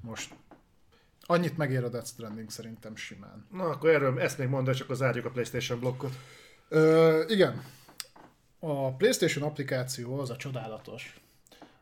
most. 0.00 0.34
Annyit 1.20 1.56
megér 1.56 1.84
a 1.84 1.88
Death 1.88 2.06
Stranding 2.06 2.50
szerintem 2.50 2.96
simán. 2.96 3.46
Na, 3.52 3.64
akkor 3.64 3.90
erről 3.90 4.20
ezt 4.20 4.38
még 4.38 4.48
mondod, 4.48 4.74
csak 4.74 4.90
az 4.90 4.96
zárjuk 4.96 5.24
a 5.24 5.30
PlayStation 5.30 5.80
blokkot. 5.80 6.12
Ö, 6.68 7.22
igen. 7.28 7.62
A 8.58 8.92
PlayStation 8.94 9.48
applikáció 9.48 10.18
az 10.18 10.30
a 10.30 10.36
csodálatos, 10.36 11.20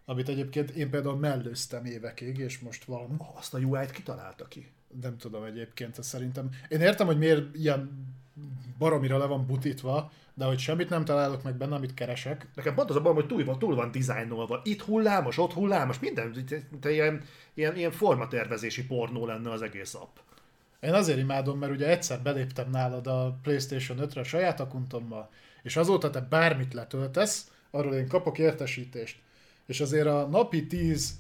amit 0.05 0.29
egyébként 0.29 0.71
én 0.71 0.91
például 0.91 1.17
mellőztem 1.17 1.85
évekig, 1.85 2.39
és 2.39 2.59
most 2.59 2.85
van. 2.85 3.21
Azt 3.35 3.55
a 3.55 3.59
UI-t 3.59 3.91
kitalálta 3.91 4.49
ki. 4.49 4.73
Nem 5.01 5.17
tudom 5.17 5.45
egyébként, 5.45 6.03
szerintem. 6.03 6.51
Én 6.69 6.81
értem, 6.81 7.07
hogy 7.07 7.19
miért 7.19 7.55
ilyen 7.55 8.07
baromira 8.79 9.19
le 9.19 9.27
van 9.27 9.47
butítva, 9.47 10.13
de 10.35 10.45
hogy 10.45 10.59
semmit 10.59 10.89
nem 10.89 11.05
találok 11.05 11.43
meg 11.43 11.55
benne, 11.55 11.75
amit 11.75 11.95
keresek, 11.95 12.47
Nekem 12.55 12.75
pont 12.75 12.91
az 12.91 12.97
a 12.97 13.01
bajom, 13.01 13.17
hogy 13.17 13.27
túl 13.27 13.45
van, 13.45 13.59
túl 13.59 13.75
van 13.75 13.91
dizájnolva. 13.91 14.61
Itt 14.65 14.83
hullámos, 14.83 15.39
ott 15.39 15.53
hullámos, 15.53 15.99
minden, 15.99 16.47
te, 16.81 16.93
ilyen, 16.93 17.23
ilyen, 17.55 17.77
ilyen 17.77 17.91
formatervezési 17.91 18.87
pornó 18.87 19.27
lenne 19.27 19.51
az 19.51 19.63
egész 19.63 19.95
app. 19.95 20.17
Én 20.81 20.93
azért 20.93 21.19
imádom, 21.19 21.59
mert 21.59 21.73
ugye 21.73 21.89
egyszer 21.89 22.21
beléptem 22.23 22.71
nálad 22.71 23.07
a 23.07 23.39
PlayStation 23.43 23.99
5-re 24.01 24.21
a 24.21 24.25
saját 24.25 24.61
akuntommal, 24.61 25.31
és 25.63 25.77
azóta 25.77 26.11
te 26.11 26.21
bármit 26.21 26.75
letöltesz, 26.75 27.51
arról 27.71 27.95
én 27.95 28.09
kapok 28.09 28.39
értesítést. 28.39 29.19
És 29.67 29.81
azért 29.81 30.07
a 30.07 30.27
napi 30.27 30.67
10 30.67 31.15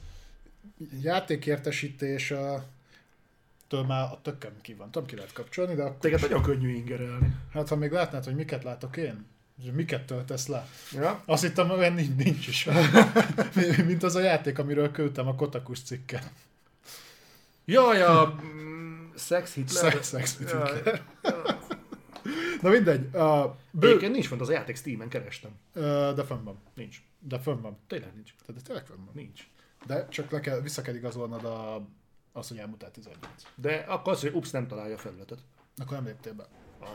játékértesítés 1.02 2.30
a 2.30 2.64
től 3.68 3.82
már 3.82 4.02
a 4.02 4.18
tököm 4.22 4.60
ki 4.60 4.74
van. 4.74 4.90
Tudom, 4.90 5.08
ki 5.08 5.16
lehet 5.16 5.32
kapcsolni, 5.32 5.74
de 5.74 5.82
akkor 5.82 5.98
Téged 5.98 6.20
nagyon 6.20 6.42
könnyű 6.42 6.74
ingerelni. 6.74 7.36
Hát 7.52 7.68
ha 7.68 7.76
még 7.76 7.90
látnád, 7.90 8.24
hogy 8.24 8.34
miket 8.34 8.64
látok 8.64 8.96
én, 8.96 9.26
miket 9.72 10.06
töltesz 10.06 10.46
le. 10.46 10.66
Ja? 10.92 11.22
Azt 11.26 11.42
hittem, 11.42 11.70
olyan 11.70 11.92
nincs, 11.92 12.24
nincs 12.24 12.46
is. 12.46 12.68
Mint 13.86 14.02
az 14.02 14.14
a 14.14 14.20
játék, 14.20 14.58
amiről 14.58 14.90
küldtem 14.90 15.28
a 15.28 15.34
Kotakus 15.34 15.82
cikket. 15.82 16.30
Jaj, 17.64 18.02
a 18.02 18.40
mm, 18.44 19.04
Sex 19.16 19.54
Hitler. 19.54 19.92
Sex, 19.92 20.08
sex 20.08 20.38
Jaj, 20.40 20.82
jaj. 20.84 21.00
Na 22.62 22.70
mindegy. 22.70 23.14
A 23.14 23.56
bő... 23.70 23.88
Egyébként 23.88 24.12
nincs 24.12 24.26
fent 24.26 24.40
az 24.40 24.48
a 24.48 24.52
játék 24.52 24.76
Steam-en, 24.76 25.08
kerestem. 25.08 25.50
De 26.14 26.24
fönn 26.24 26.44
van. 26.44 26.58
Nincs. 26.74 27.02
De 27.18 27.38
fönn 27.38 27.60
van. 27.60 27.78
Tényleg 27.86 28.14
nincs. 28.14 28.34
Tehát 28.46 28.62
de 28.62 28.66
tényleg 28.66 28.86
fönn 28.86 29.04
van. 29.04 29.14
Nincs. 29.14 29.48
De 29.86 30.08
csak 30.08 30.30
le 30.30 30.40
kell, 30.40 30.60
vissza 30.60 30.82
kell 30.82 30.94
igazolnod 30.94 31.44
a, 31.44 31.86
azt, 32.36 32.48
hogy 32.48 32.58
elmutat 32.58 32.92
18. 32.92 33.26
De 33.54 33.84
akkor 33.88 34.12
az, 34.12 34.20
hogy 34.20 34.34
ups, 34.34 34.50
nem 34.50 34.66
találja 34.66 34.94
a 34.94 34.98
felületet. 34.98 35.38
Akkor 35.76 35.96
nem 35.96 36.06
léptél 36.06 36.32
be. 36.32 36.44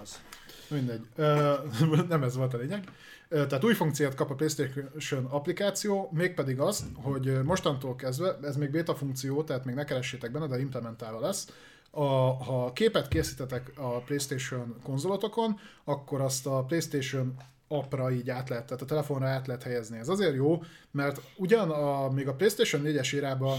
Az. 0.01 0.21
Mindegy. 0.67 1.07
Ö, 1.15 1.53
nem 2.07 2.23
ez 2.23 2.35
volt 2.35 2.53
a 2.53 2.57
lényeg. 2.57 2.83
Ö, 3.29 3.47
Tehát 3.47 3.63
új 3.63 3.73
funkciót 3.73 4.15
kap 4.15 4.29
a 4.29 4.35
PlayStation 4.35 5.25
applikáció, 5.25 6.09
mégpedig 6.13 6.59
az, 6.59 6.85
hogy 6.95 7.43
mostantól 7.43 7.95
kezdve, 7.95 8.37
ez 8.41 8.55
még 8.55 8.71
beta 8.71 8.95
funkció, 8.95 9.43
tehát 9.43 9.65
még 9.65 9.75
ne 9.75 9.83
keressétek 9.83 10.31
benne, 10.31 10.47
de 10.47 10.59
implementálva 10.59 11.19
lesz, 11.19 11.47
a, 11.91 12.03
ha 12.43 12.73
képet 12.73 13.07
készítetek 13.07 13.71
a 13.75 13.99
PlayStation 13.99 14.75
konzolotokon, 14.83 15.59
akkor 15.83 16.21
azt 16.21 16.47
a 16.47 16.63
PlayStation 16.63 17.35
appra 17.67 18.11
így 18.11 18.29
át 18.29 18.49
lehet, 18.49 18.65
tehát 18.65 18.81
a 18.81 18.85
telefonra 18.85 19.27
át 19.27 19.47
lehet 19.47 19.63
helyezni. 19.63 19.97
Ez 19.97 20.09
azért 20.09 20.35
jó, 20.35 20.63
mert 20.91 21.21
ugyan 21.35 21.71
a, 21.71 22.09
még 22.09 22.27
a 22.27 22.33
PlayStation 22.33 22.81
4-es 22.85 23.09
irában 23.11 23.57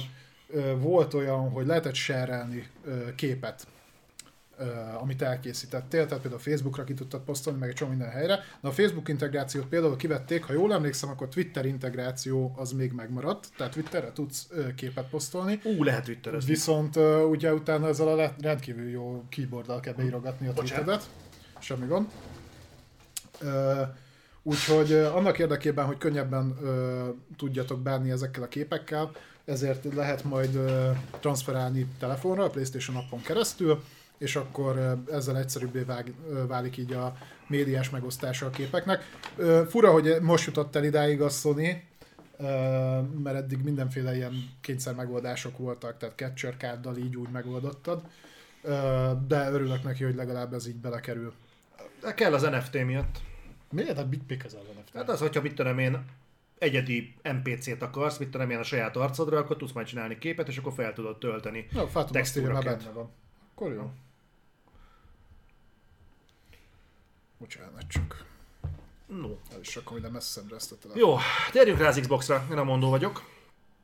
volt 0.79 1.15
olyan, 1.15 1.51
hogy 1.51 1.67
lehetett 1.67 1.95
share 1.95 2.49
képet 3.15 3.67
amit 5.01 5.23
elkészítettél, 5.23 6.07
tehát 6.07 6.21
például 6.21 6.43
Facebookra 6.43 6.85
ki 6.85 6.95
tudtad 6.95 7.21
posztolni, 7.21 7.59
meg 7.59 7.69
egy 7.69 7.75
csomó 7.75 7.91
minden 7.91 8.11
helyre. 8.11 8.39
De 8.61 8.69
a 8.69 8.73
Facebook 8.73 9.09
integrációt 9.09 9.67
például 9.67 9.97
kivették, 9.97 10.45
ha 10.45 10.53
jól 10.53 10.73
emlékszem, 10.73 11.11
akkor 11.11 11.29
Twitter 11.29 11.65
integráció 11.67 12.55
az 12.57 12.73
még 12.73 12.93
megmaradt, 12.93 13.49
tehát 13.57 13.73
Twitterre 13.73 14.13
tudsz 14.13 14.49
képet 14.77 15.09
posztolni. 15.09 15.61
Ú, 15.65 15.83
lehet 15.85 16.05
twitterezni. 16.05 16.51
Viszont 16.51 16.97
ugye 17.31 17.55
utána 17.55 17.89
ezzel 17.89 18.09
a 18.09 18.35
rendkívül 18.41 18.89
jó 18.89 19.25
keyboarddal 19.29 19.81
kell 19.81 19.95
beírogatni 19.95 20.47
a 20.47 20.53
tweetedet. 20.53 21.09
Semmi 21.59 21.87
gond. 21.87 22.07
Úgyhogy 24.43 24.93
annak 24.93 25.39
érdekében, 25.39 25.85
hogy 25.85 25.99
könnyebben 25.99 26.57
ö, 26.63 27.09
tudjatok 27.37 27.81
bánni 27.81 28.11
ezekkel 28.11 28.43
a 28.43 28.49
képekkel, 28.49 29.11
ezért 29.45 29.95
lehet 29.95 30.25
majd 30.25 30.59
transferálni 31.21 31.87
telefonra, 31.99 32.45
a 32.45 32.51
PlayStation 32.51 32.97
appon 32.97 33.23
keresztül, 33.23 33.83
és 34.19 34.37
akkor 34.37 35.03
ezzel 35.13 35.39
egyszerűbbé 35.39 35.81
vág, 35.81 36.13
válik 36.49 36.77
így 36.77 36.93
a 36.93 37.17
médiás 37.49 37.91
megosztása 37.91 38.47
a 38.47 38.51
képeknek. 38.51 39.03
Fura, 39.69 39.91
hogy 39.91 40.17
most 40.21 40.47
jutott 40.47 40.77
el 40.77 40.85
idáig 40.85 41.21
a 41.21 41.29
Sony, 41.29 41.83
mert 43.23 43.37
eddig 43.37 43.63
mindenféle 43.63 44.17
ilyen 44.17 44.51
kényszer 44.61 44.95
megoldások 44.95 45.59
voltak, 45.59 45.97
tehát 45.97 46.17
capture 46.17 46.57
kárdal 46.57 46.97
így 46.97 47.17
úgy 47.17 47.29
megoldottad, 47.29 48.03
de 49.27 49.51
örülök 49.51 49.83
neki, 49.83 50.05
hogy 50.05 50.15
legalább 50.15 50.55
ez 50.55 50.67
így 50.67 50.77
belekerül. 50.77 51.33
De 52.01 52.15
kell 52.15 52.35
az 52.35 52.43
NFT 52.43 52.85
miatt. 52.85 53.21
Miért 53.71 53.99
a 53.99 54.09
Big 54.09 54.23
Pick 54.23 54.45
az 54.45 54.55
ellen? 54.55 54.85
Hát 54.95 55.09
az, 55.09 55.19
hogyha 55.19 55.43
mit 55.43 55.55
tudom 55.55 55.79
én, 55.79 56.05
egyedi 56.61 57.15
NPC-t 57.23 57.83
akarsz, 57.83 58.19
mit 58.19 58.31
tudom 58.31 58.51
én 58.51 58.59
a 58.59 58.63
saját 58.63 58.97
arcodra, 58.97 59.39
akkor 59.39 59.57
tudsz 59.57 59.73
majd 59.73 59.87
csinálni 59.87 60.19
képet, 60.19 60.49
és 60.49 60.57
akkor 60.57 60.73
fel 60.73 60.93
tudod 60.93 61.19
tölteni. 61.19 61.69
Azt 62.21 62.37
írni, 62.37 62.53
már 62.53 62.65
benne 62.65 62.91
van. 62.91 63.11
Akkor 63.55 63.73
jó. 63.73 63.91
Bocsánat, 67.39 67.87
csak 67.89 68.25
No. 69.07 69.29
el 69.53 69.61
is 69.61 69.75
rakom 69.75 69.97
ide 69.97 70.09
messzebbre 70.09 70.57
ezt 70.57 70.73
a 70.73 70.77
telefon. 70.79 71.03
Jó, 71.03 71.17
térjünk 71.53 71.79
rá 71.79 71.89
az 71.89 71.99
Xbox-ra, 72.01 72.47
én 72.51 72.57
a 72.57 72.65
mondó 72.65 72.91
vagyok. 72.91 73.29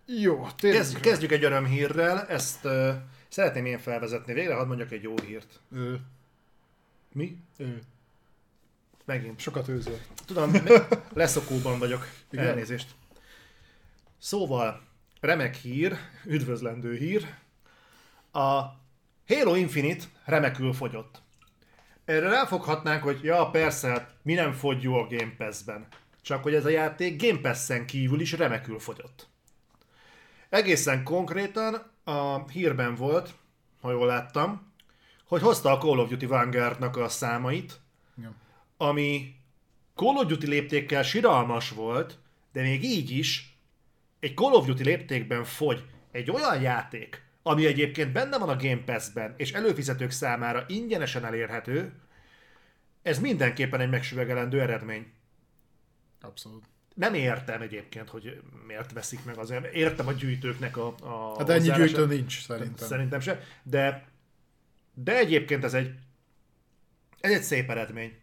Jó, 0.06 0.46
tényleg. 0.56 0.80
Kezd, 0.80 1.00
kezdjük 1.00 1.32
egy 1.32 1.44
örömhírrel, 1.44 2.26
ezt 2.26 2.64
uh, 2.64 2.94
szeretném 3.28 3.64
én 3.64 3.78
felvezetni. 3.78 4.32
Végre 4.32 4.54
hadd 4.54 4.66
mondjak 4.66 4.90
egy 4.92 5.02
jó 5.02 5.14
hírt. 5.24 5.60
Ő, 5.72 6.00
Mi? 7.12 7.36
ő. 7.56 7.82
Megint. 9.06 9.40
Sokat 9.40 9.68
őzöl. 9.68 9.98
Tudom, 10.24 10.52
leszokóban 11.14 11.78
vagyok. 11.78 12.08
Igen. 12.30 12.46
Elnézést. 12.46 12.94
Szóval, 14.18 14.80
remek 15.20 15.54
hír, 15.54 15.96
üdvözlendő 16.24 16.96
hír. 16.96 17.34
A 18.32 18.62
Halo 19.26 19.54
Infinite 19.54 20.04
remekül 20.24 20.72
fogyott. 20.72 21.22
Erre 22.04 22.28
ráfoghatnánk, 22.28 23.02
hogy 23.02 23.22
ja, 23.22 23.50
persze, 23.50 23.88
hát 23.88 24.14
mi 24.22 24.34
nem 24.34 24.52
fogy 24.52 24.82
jó 24.82 24.94
a 24.94 25.06
Game 25.06 25.34
Pass-ben. 25.38 25.86
Csak 26.22 26.42
hogy 26.42 26.54
ez 26.54 26.64
a 26.64 26.68
játék 26.68 27.22
Game 27.22 27.40
Pass-en 27.40 27.86
kívül 27.86 28.20
is 28.20 28.32
remekül 28.32 28.78
fogyott. 28.78 29.28
Egészen 30.48 31.04
konkrétan 31.04 31.90
a 32.04 32.48
hírben 32.48 32.94
volt, 32.94 33.34
ha 33.80 33.90
jól 33.90 34.06
láttam, 34.06 34.72
hogy 35.24 35.42
hozta 35.42 35.70
a 35.70 35.78
Call 35.78 35.98
of 35.98 36.08
Duty 36.08 36.26
Vanguard-nak 36.26 36.96
a 36.96 37.08
számait. 37.08 37.80
Ami 38.76 39.34
Call 39.94 40.16
of 40.16 40.26
Duty 40.26 40.46
léptékkel 40.46 41.02
siralmas 41.02 41.70
volt, 41.70 42.18
de 42.52 42.62
még 42.62 42.84
így 42.84 43.10
is 43.10 43.56
egy 44.20 44.34
Call 44.34 44.52
of 44.52 44.66
Duty 44.66 44.82
léptékben 44.82 45.44
fogy 45.44 45.84
egy 46.10 46.30
olyan 46.30 46.60
játék, 46.60 47.22
ami 47.42 47.66
egyébként 47.66 48.12
benne 48.12 48.38
van 48.38 48.48
a 48.48 48.56
Game 48.56 48.82
Pass-ben, 48.84 49.34
és 49.36 49.52
előfizetők 49.52 50.10
számára 50.10 50.64
ingyenesen 50.68 51.24
elérhető, 51.24 51.92
ez 53.02 53.18
mindenképpen 53.18 53.80
egy 53.80 53.90
megsüvegelendő 53.90 54.60
eredmény. 54.60 55.12
Abszolút. 56.20 56.64
Nem 56.94 57.14
értem 57.14 57.62
egyébként, 57.62 58.08
hogy 58.08 58.42
miért 58.66 58.92
veszik 58.92 59.24
meg 59.24 59.38
azért. 59.38 59.74
Értem 59.74 60.06
a 60.06 60.12
gyűjtőknek 60.12 60.76
a, 60.76 60.94
a 61.00 61.38
Hát 61.38 61.48
ennyi 61.48 61.70
gyűjtő 61.70 62.06
nincs 62.06 62.42
szerintem. 62.42 62.88
Szerintem 62.88 63.20
se. 63.20 63.40
De, 63.62 64.08
de 64.94 65.16
egyébként 65.16 65.64
ez 65.64 65.74
egy, 65.74 65.94
ez 67.20 67.32
egy 67.32 67.42
szép 67.42 67.70
eredmény. 67.70 68.18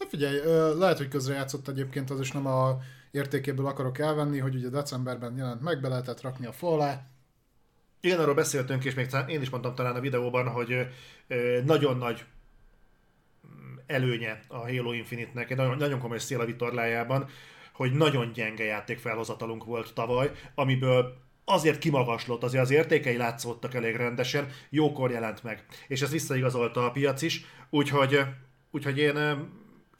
Hát 0.00 0.08
figyelj, 0.08 0.40
lehet, 0.78 0.96
hogy 0.96 1.08
közrejátszott 1.08 1.68
egyébként, 1.68 2.10
az 2.10 2.20
is 2.20 2.32
nem 2.32 2.46
a 2.46 2.78
értékéből 3.10 3.66
akarok 3.66 3.98
elvenni, 3.98 4.38
hogy 4.38 4.54
ugye 4.54 4.68
decemberben 4.68 5.36
jelent 5.36 5.62
meg, 5.62 5.80
be 5.80 5.88
lehetett 5.88 6.20
rakni 6.20 6.46
a 6.46 6.52
fa 6.52 6.72
alá. 6.72 7.06
Igen, 8.00 8.18
arról 8.18 8.34
beszéltünk, 8.34 8.84
és 8.84 8.94
még 8.94 9.08
én 9.26 9.40
is 9.40 9.50
mondtam 9.50 9.74
talán 9.74 9.96
a 9.96 10.00
videóban, 10.00 10.48
hogy 10.48 10.86
nagyon 11.64 11.96
nagy 11.96 12.24
mm, 13.46 13.76
előnye 13.86 14.40
a 14.48 14.56
Halo 14.56 14.92
Infinite-nek, 14.92 15.50
egy 15.50 15.56
nagyon, 15.56 15.76
nagyon 15.76 15.98
komoly 15.98 16.18
szél 16.18 16.40
a 16.40 16.44
vitorlájában, 16.44 17.28
hogy 17.72 17.92
nagyon 17.92 18.32
gyenge 18.32 18.64
játékfelhozatalunk 18.64 19.64
volt 19.64 19.94
tavaly, 19.94 20.30
amiből 20.54 21.16
azért 21.44 21.78
kimagaslott, 21.78 22.42
azért 22.42 22.62
az 22.62 22.70
értékei 22.70 23.16
látszódtak 23.16 23.74
elég 23.74 23.96
rendesen, 23.96 24.48
jókor 24.70 25.10
jelent 25.10 25.42
meg. 25.42 25.64
És 25.88 26.02
ez 26.02 26.10
visszaigazolta 26.10 26.86
a 26.86 26.90
piac 26.90 27.22
is, 27.22 27.44
úgyhogy, 27.70 28.20
úgyhogy 28.70 28.98
én, 28.98 29.16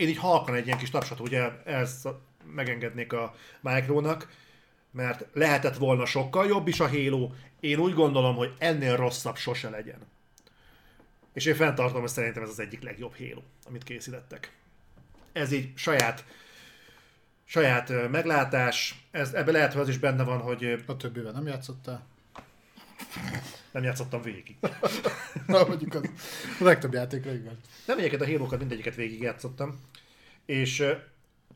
én 0.00 0.08
így 0.08 0.16
halkan 0.16 0.54
egy 0.54 0.66
ilyen 0.66 0.78
kis 0.78 0.90
tapsot 0.90 1.20
ugye 1.20 1.62
ezt 1.64 2.08
megengednék 2.54 3.12
a 3.12 3.34
Micronak, 3.60 4.28
mert 4.90 5.24
lehetett 5.32 5.76
volna 5.76 6.06
sokkal 6.06 6.46
jobb 6.46 6.68
is 6.68 6.80
a 6.80 6.88
Halo. 6.88 7.30
Én 7.60 7.78
úgy 7.78 7.94
gondolom, 7.94 8.36
hogy 8.36 8.54
ennél 8.58 8.96
rosszabb 8.96 9.36
sose 9.36 9.70
legyen. 9.70 9.98
És 11.32 11.44
én 11.44 11.54
fenntartom, 11.54 12.00
hogy 12.00 12.10
szerintem 12.10 12.42
ez 12.42 12.48
az 12.48 12.60
egyik 12.60 12.82
legjobb 12.82 13.16
Halo, 13.18 13.42
amit 13.68 13.84
készítettek. 13.84 14.52
Ez 15.32 15.52
így 15.52 15.72
saját 15.74 16.24
saját 17.44 18.10
meglátás, 18.10 19.06
ez, 19.10 19.32
ebbe 19.32 19.52
lehet, 19.52 19.72
hogy 19.72 19.82
az 19.82 19.88
is 19.88 19.98
benne 19.98 20.22
van, 20.22 20.40
hogy 20.40 20.82
A 20.86 20.96
többivel 20.96 21.32
nem 21.32 21.46
játszottál. 21.46 22.06
nem 23.70 23.82
játszottam 23.82 24.22
végig. 24.22 24.56
Na, 25.46 25.66
mondjuk 25.66 25.94
az 25.94 26.02
a 26.60 26.64
legtöbb 26.64 26.92
játékra 26.92 27.32
igaz. 27.32 27.52
Nem 27.86 27.98
egyébként 27.98 28.22
a 28.22 28.26
halo 28.26 28.56
mindegyiket 28.58 28.94
végig 28.94 29.20
játszottam. 29.20 29.89
És 30.50 30.86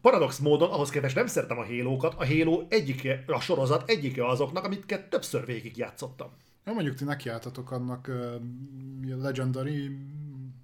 paradox 0.01 0.39
módon, 0.39 0.71
ahhoz 0.71 0.91
képest 0.91 1.15
nem 1.15 1.27
szeretem 1.27 1.59
a 1.59 1.65
halo 1.65 1.99
A 2.01 2.27
Halo 2.27 2.67
egyike, 2.69 3.25
a 3.27 3.41
sorozat 3.41 3.91
egyike 3.91 4.27
azoknak, 4.27 4.65
amiket 4.65 5.09
többször 5.09 5.47
végig 5.47 5.77
játszottam. 5.77 6.31
Ja, 6.65 6.73
mondjuk 6.73 6.95
ti 6.95 7.05
nekiálltatok 7.05 7.71
annak 7.71 8.09
uh, 8.09 9.23
Legendary... 9.23 9.97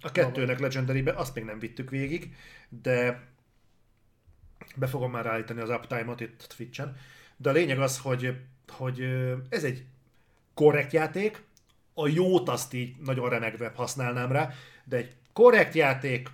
A 0.01 0.11
kettőnek 0.11 0.59
Legendary-be 0.59 1.11
azt 1.11 1.35
még 1.35 1.43
nem 1.43 1.59
vittük 1.59 1.89
végig, 1.89 2.35
de 2.81 3.27
be 4.75 4.87
fogom 4.87 5.11
már 5.11 5.25
állítani 5.25 5.61
az 5.61 5.69
uptime-ot 5.69 6.19
itt 6.19 6.53
Twitch-en. 6.57 6.95
De 7.37 7.49
a 7.49 7.53
lényeg 7.53 7.79
az, 7.79 7.99
hogy, 7.99 8.37
hogy 8.67 9.01
ez 9.49 9.63
egy 9.63 9.85
korrekt 10.53 10.91
játék, 10.91 11.43
a 11.93 12.07
jót 12.07 12.49
azt 12.49 12.73
így 12.73 12.95
nagyon 12.99 13.29
remegve 13.29 13.71
használnám 13.75 14.31
rá, 14.31 14.51
de 14.85 14.97
egy 14.97 15.15
korrekt 15.33 15.73
játék, 15.73 16.29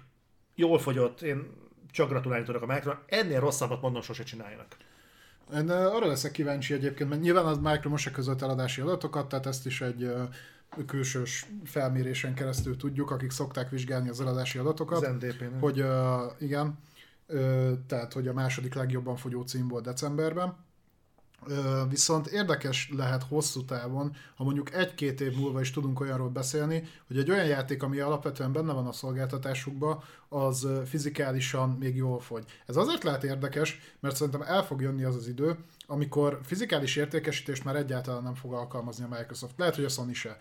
jól 0.55 0.79
fogyott, 0.79 1.21
én 1.21 1.65
csak 1.91 2.09
gratulálni 2.09 2.45
tudok 2.45 2.61
a 2.61 2.65
Micro, 2.65 2.93
ennél 3.05 3.39
rosszabbat 3.39 3.81
mondom 3.81 4.01
sose 4.01 4.23
csináljanak. 4.23 4.75
Én 5.53 5.69
arra 5.69 6.07
leszek 6.07 6.31
kíváncsi 6.31 6.73
egyébként, 6.73 7.09
mert 7.09 7.21
nyilván 7.21 7.45
az 7.45 7.57
Micro 7.57 7.89
most 7.89 8.11
közölt 8.11 8.41
eladási 8.41 8.81
adatokat, 8.81 9.29
tehát 9.29 9.45
ezt 9.45 9.65
is 9.65 9.81
egy 9.81 10.11
külsős 10.85 11.45
felmérésen 11.65 12.33
keresztül 12.33 12.77
tudjuk, 12.77 13.11
akik 13.11 13.31
szokták 13.31 13.69
vizsgálni 13.69 14.09
az 14.09 14.21
eladási 14.21 14.57
adatokat. 14.57 14.97
Az 14.97 15.03
hogy 15.59 15.81
uh, 15.81 15.87
igen, 16.39 16.77
uh, 17.27 17.71
tehát 17.87 18.13
hogy 18.13 18.27
a 18.27 18.33
második 18.33 18.73
legjobban 18.73 19.15
fogyó 19.15 19.41
cím 19.41 19.67
volt 19.67 19.83
decemberben. 19.83 20.55
Viszont 21.89 22.27
érdekes 22.27 22.89
lehet 22.95 23.23
hosszú 23.23 23.65
távon, 23.65 24.15
ha 24.35 24.43
mondjuk 24.43 24.73
egy-két 24.73 25.21
év 25.21 25.35
múlva 25.35 25.61
is 25.61 25.71
tudunk 25.71 25.99
olyanról 25.99 26.29
beszélni, 26.29 26.83
hogy 27.07 27.17
egy 27.17 27.31
olyan 27.31 27.45
játék, 27.45 27.83
ami 27.83 27.99
alapvetően 27.99 28.51
benne 28.51 28.73
van 28.73 28.87
a 28.87 28.91
szolgáltatásukban, 28.91 30.03
az 30.29 30.67
fizikálisan 30.85 31.69
még 31.69 31.95
jól 31.95 32.19
fogy. 32.19 32.43
Ez 32.65 32.75
azért 32.75 33.03
lehet 33.03 33.23
érdekes, 33.23 33.79
mert 33.99 34.15
szerintem 34.15 34.41
el 34.41 34.63
fog 34.63 34.81
jönni 34.81 35.03
az 35.03 35.15
az 35.15 35.27
idő, 35.27 35.57
amikor 35.87 36.39
fizikális 36.43 36.95
értékesítést 36.95 37.63
már 37.63 37.75
egyáltalán 37.75 38.23
nem 38.23 38.35
fog 38.35 38.53
alkalmazni 38.53 39.03
a 39.03 39.15
Microsoft. 39.17 39.53
Lehet, 39.57 39.75
hogy 39.75 39.85
a 39.85 39.89
Sony 39.89 40.13
se. 40.13 40.37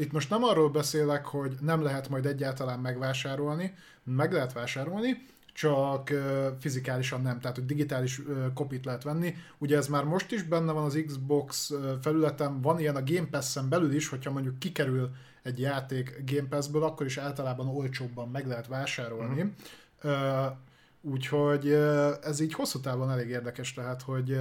Itt 0.00 0.12
most 0.12 0.30
nem 0.30 0.44
arról 0.44 0.70
beszélek, 0.70 1.26
hogy 1.26 1.56
nem 1.60 1.82
lehet 1.82 2.08
majd 2.08 2.26
egyáltalán 2.26 2.78
megvásárolni, 2.78 3.74
meg 4.04 4.32
lehet 4.32 4.52
vásárolni, 4.52 5.26
csak 5.52 6.12
fizikálisan 6.60 7.22
nem, 7.22 7.40
tehát 7.40 7.56
hogy 7.56 7.66
digitális 7.66 8.22
kopit 8.54 8.84
lehet 8.84 9.02
venni. 9.02 9.34
Ugye 9.58 9.76
ez 9.76 9.86
már 9.86 10.04
most 10.04 10.32
is 10.32 10.42
benne 10.42 10.72
van 10.72 10.84
az 10.84 11.02
Xbox 11.06 11.72
felületen, 12.00 12.60
van 12.60 12.78
ilyen 12.78 12.96
a 12.96 13.02
Game 13.04 13.26
Pass-en 13.30 13.68
belül 13.68 13.92
is, 13.92 14.08
hogyha 14.08 14.30
mondjuk 14.30 14.58
kikerül 14.58 15.10
egy 15.42 15.60
játék 15.60 16.22
Game 16.26 16.48
Pass-ből, 16.48 16.82
akkor 16.82 17.06
is 17.06 17.16
általában 17.16 17.68
olcsóbban 17.68 18.28
meg 18.28 18.46
lehet 18.46 18.66
vásárolni. 18.66 19.42
Mm. 19.42 20.44
Úgyhogy 21.00 21.68
ez 22.22 22.40
így 22.40 22.54
hosszú 22.54 22.80
távon 22.80 23.10
elég 23.10 23.28
érdekes, 23.28 23.74
tehát 23.74 24.02
hogy 24.02 24.38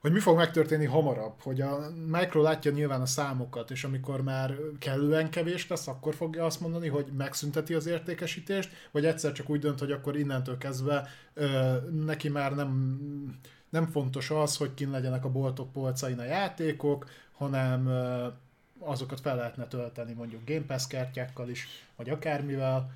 hogy 0.00 0.12
mi 0.12 0.18
fog 0.18 0.36
megtörténni 0.36 0.84
hamarabb, 0.84 1.42
hogy 1.42 1.60
a 1.60 1.90
Micro 2.06 2.42
látja 2.42 2.70
nyilván 2.70 3.00
a 3.00 3.06
számokat, 3.06 3.70
és 3.70 3.84
amikor 3.84 4.22
már 4.22 4.54
kellően 4.78 5.30
kevés 5.30 5.68
lesz, 5.68 5.86
akkor 5.86 6.14
fogja 6.14 6.44
azt 6.44 6.60
mondani, 6.60 6.88
hogy 6.88 7.06
megszünteti 7.16 7.74
az 7.74 7.86
értékesítést, 7.86 8.70
vagy 8.90 9.06
egyszer 9.06 9.32
csak 9.32 9.50
úgy 9.50 9.60
dönt, 9.60 9.78
hogy 9.78 9.92
akkor 9.92 10.16
innentől 10.16 10.58
kezdve 10.58 11.08
ö, 11.34 11.76
neki 12.04 12.28
már 12.28 12.54
nem, 12.54 13.00
nem 13.68 13.86
fontos 13.86 14.30
az, 14.30 14.56
hogy 14.56 14.74
kin 14.74 14.90
legyenek 14.90 15.24
a 15.24 15.30
boltok 15.30 15.72
polcain 15.72 16.18
a 16.18 16.24
játékok, 16.24 17.10
hanem 17.32 17.86
ö, 17.86 18.26
azokat 18.78 19.20
fel 19.20 19.36
lehetne 19.36 19.66
tölteni 19.66 20.12
mondjuk 20.12 20.44
Game 20.46 20.64
Pass 20.66 20.86
kártyákkal 20.86 21.48
is, 21.48 21.66
vagy 21.96 22.08
akármivel, 22.08 22.90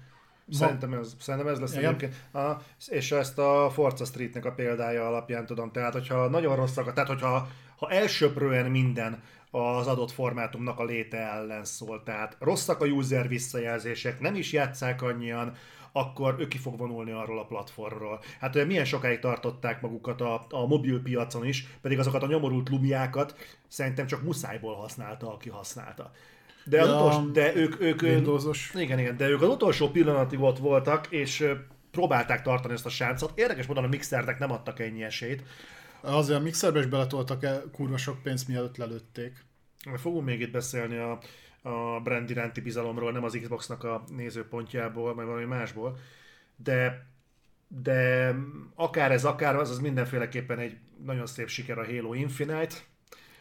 Szerintem 0.50 0.92
ez, 0.92 1.16
szerintem 1.20 1.52
ez 1.52 1.60
lesz 1.60 1.76
Igen. 1.76 1.84
egyébként. 1.84 2.14
A, 2.34 2.62
és 2.88 3.12
ezt 3.12 3.38
a 3.38 3.70
Forza 3.72 4.04
Streetnek 4.04 4.44
a 4.44 4.52
példája 4.52 5.06
alapján 5.06 5.46
tudom. 5.46 5.70
Tehát, 5.70 5.92
hogyha 5.92 6.28
nagyon 6.28 6.56
rosszak, 6.56 6.92
tehát 6.92 7.08
hogyha 7.08 7.48
ha 7.76 7.90
elsöprően 7.90 8.70
minden 8.70 9.22
az 9.50 9.86
adott 9.86 10.10
formátumnak 10.10 10.78
a 10.78 10.84
léte 10.84 11.16
ellen 11.16 11.64
szól, 11.64 12.02
tehát 12.02 12.36
rosszak 12.38 12.80
a 12.80 12.86
user 12.86 13.28
visszajelzések, 13.28 14.20
nem 14.20 14.34
is 14.34 14.52
játszák 14.52 15.02
annyian, 15.02 15.56
akkor 15.92 16.36
ő 16.38 16.48
ki 16.48 16.58
fog 16.58 16.78
vonulni 16.78 17.10
arról 17.10 17.38
a 17.38 17.44
platformról. 17.44 18.20
Hát 18.40 18.54
ugye 18.54 18.64
milyen 18.64 18.84
sokáig 18.84 19.18
tartották 19.18 19.80
magukat 19.80 20.20
a, 20.20 20.46
a 20.50 20.66
mobil 20.66 21.02
piacon 21.02 21.46
is, 21.46 21.66
pedig 21.80 21.98
azokat 21.98 22.22
a 22.22 22.26
nyomorult 22.26 22.68
lumiákat 22.68 23.34
szerintem 23.68 24.06
csak 24.06 24.22
muszájból 24.22 24.74
használta, 24.74 25.32
aki 25.32 25.48
használta. 25.48 26.10
De, 26.64 26.80
az 26.80 26.88
ja, 26.88 26.94
utolsó, 26.94 27.26
de 27.30 27.56
ők, 27.56 27.80
ők, 27.80 28.02
Windowsos. 28.02 28.72
igen, 28.74 28.98
igen, 28.98 29.16
de 29.16 29.28
ők 29.28 29.42
az 29.42 29.48
utolsó 29.48 29.90
pillanatig 29.90 30.40
ott 30.40 30.58
voltak, 30.58 31.06
és 31.10 31.52
próbálták 31.90 32.42
tartani 32.42 32.74
ezt 32.74 32.86
a 32.86 32.88
sáncot. 32.88 33.38
Érdekes 33.38 33.66
módon 33.66 33.84
a 33.84 33.88
mixernek 33.88 34.38
nem 34.38 34.52
adtak 34.52 34.80
ennyi 34.80 35.02
esélyt. 35.02 35.42
Azért 36.00 36.38
a 36.38 36.42
mixerbe 36.42 36.78
is 36.78 36.86
beletoltak 36.86 37.42
-e 37.44 37.62
kurva 37.72 37.96
sok 37.96 38.22
pénzt, 38.22 38.48
mielőtt 38.48 38.76
lelőtték. 38.76 39.44
Fogunk 39.96 40.24
még 40.24 40.40
itt 40.40 40.52
beszélni 40.52 40.96
a, 40.96 41.18
a 41.68 42.00
brand 42.00 42.30
iránti 42.30 42.60
bizalomról, 42.60 43.12
nem 43.12 43.24
az 43.24 43.38
Xboxnak 43.42 43.84
a 43.84 44.04
nézőpontjából, 44.16 45.14
vagy 45.14 45.26
valami 45.26 45.44
másból, 45.44 45.98
de 46.56 47.10
de 47.82 48.34
akár 48.74 49.12
ez, 49.12 49.24
akár 49.24 49.56
az, 49.56 49.70
az 49.70 49.78
mindenféleképpen 49.78 50.58
egy 50.58 50.76
nagyon 51.04 51.26
szép 51.26 51.48
siker 51.48 51.78
a 51.78 51.84
Halo 51.84 52.14
Infinite. 52.14 52.74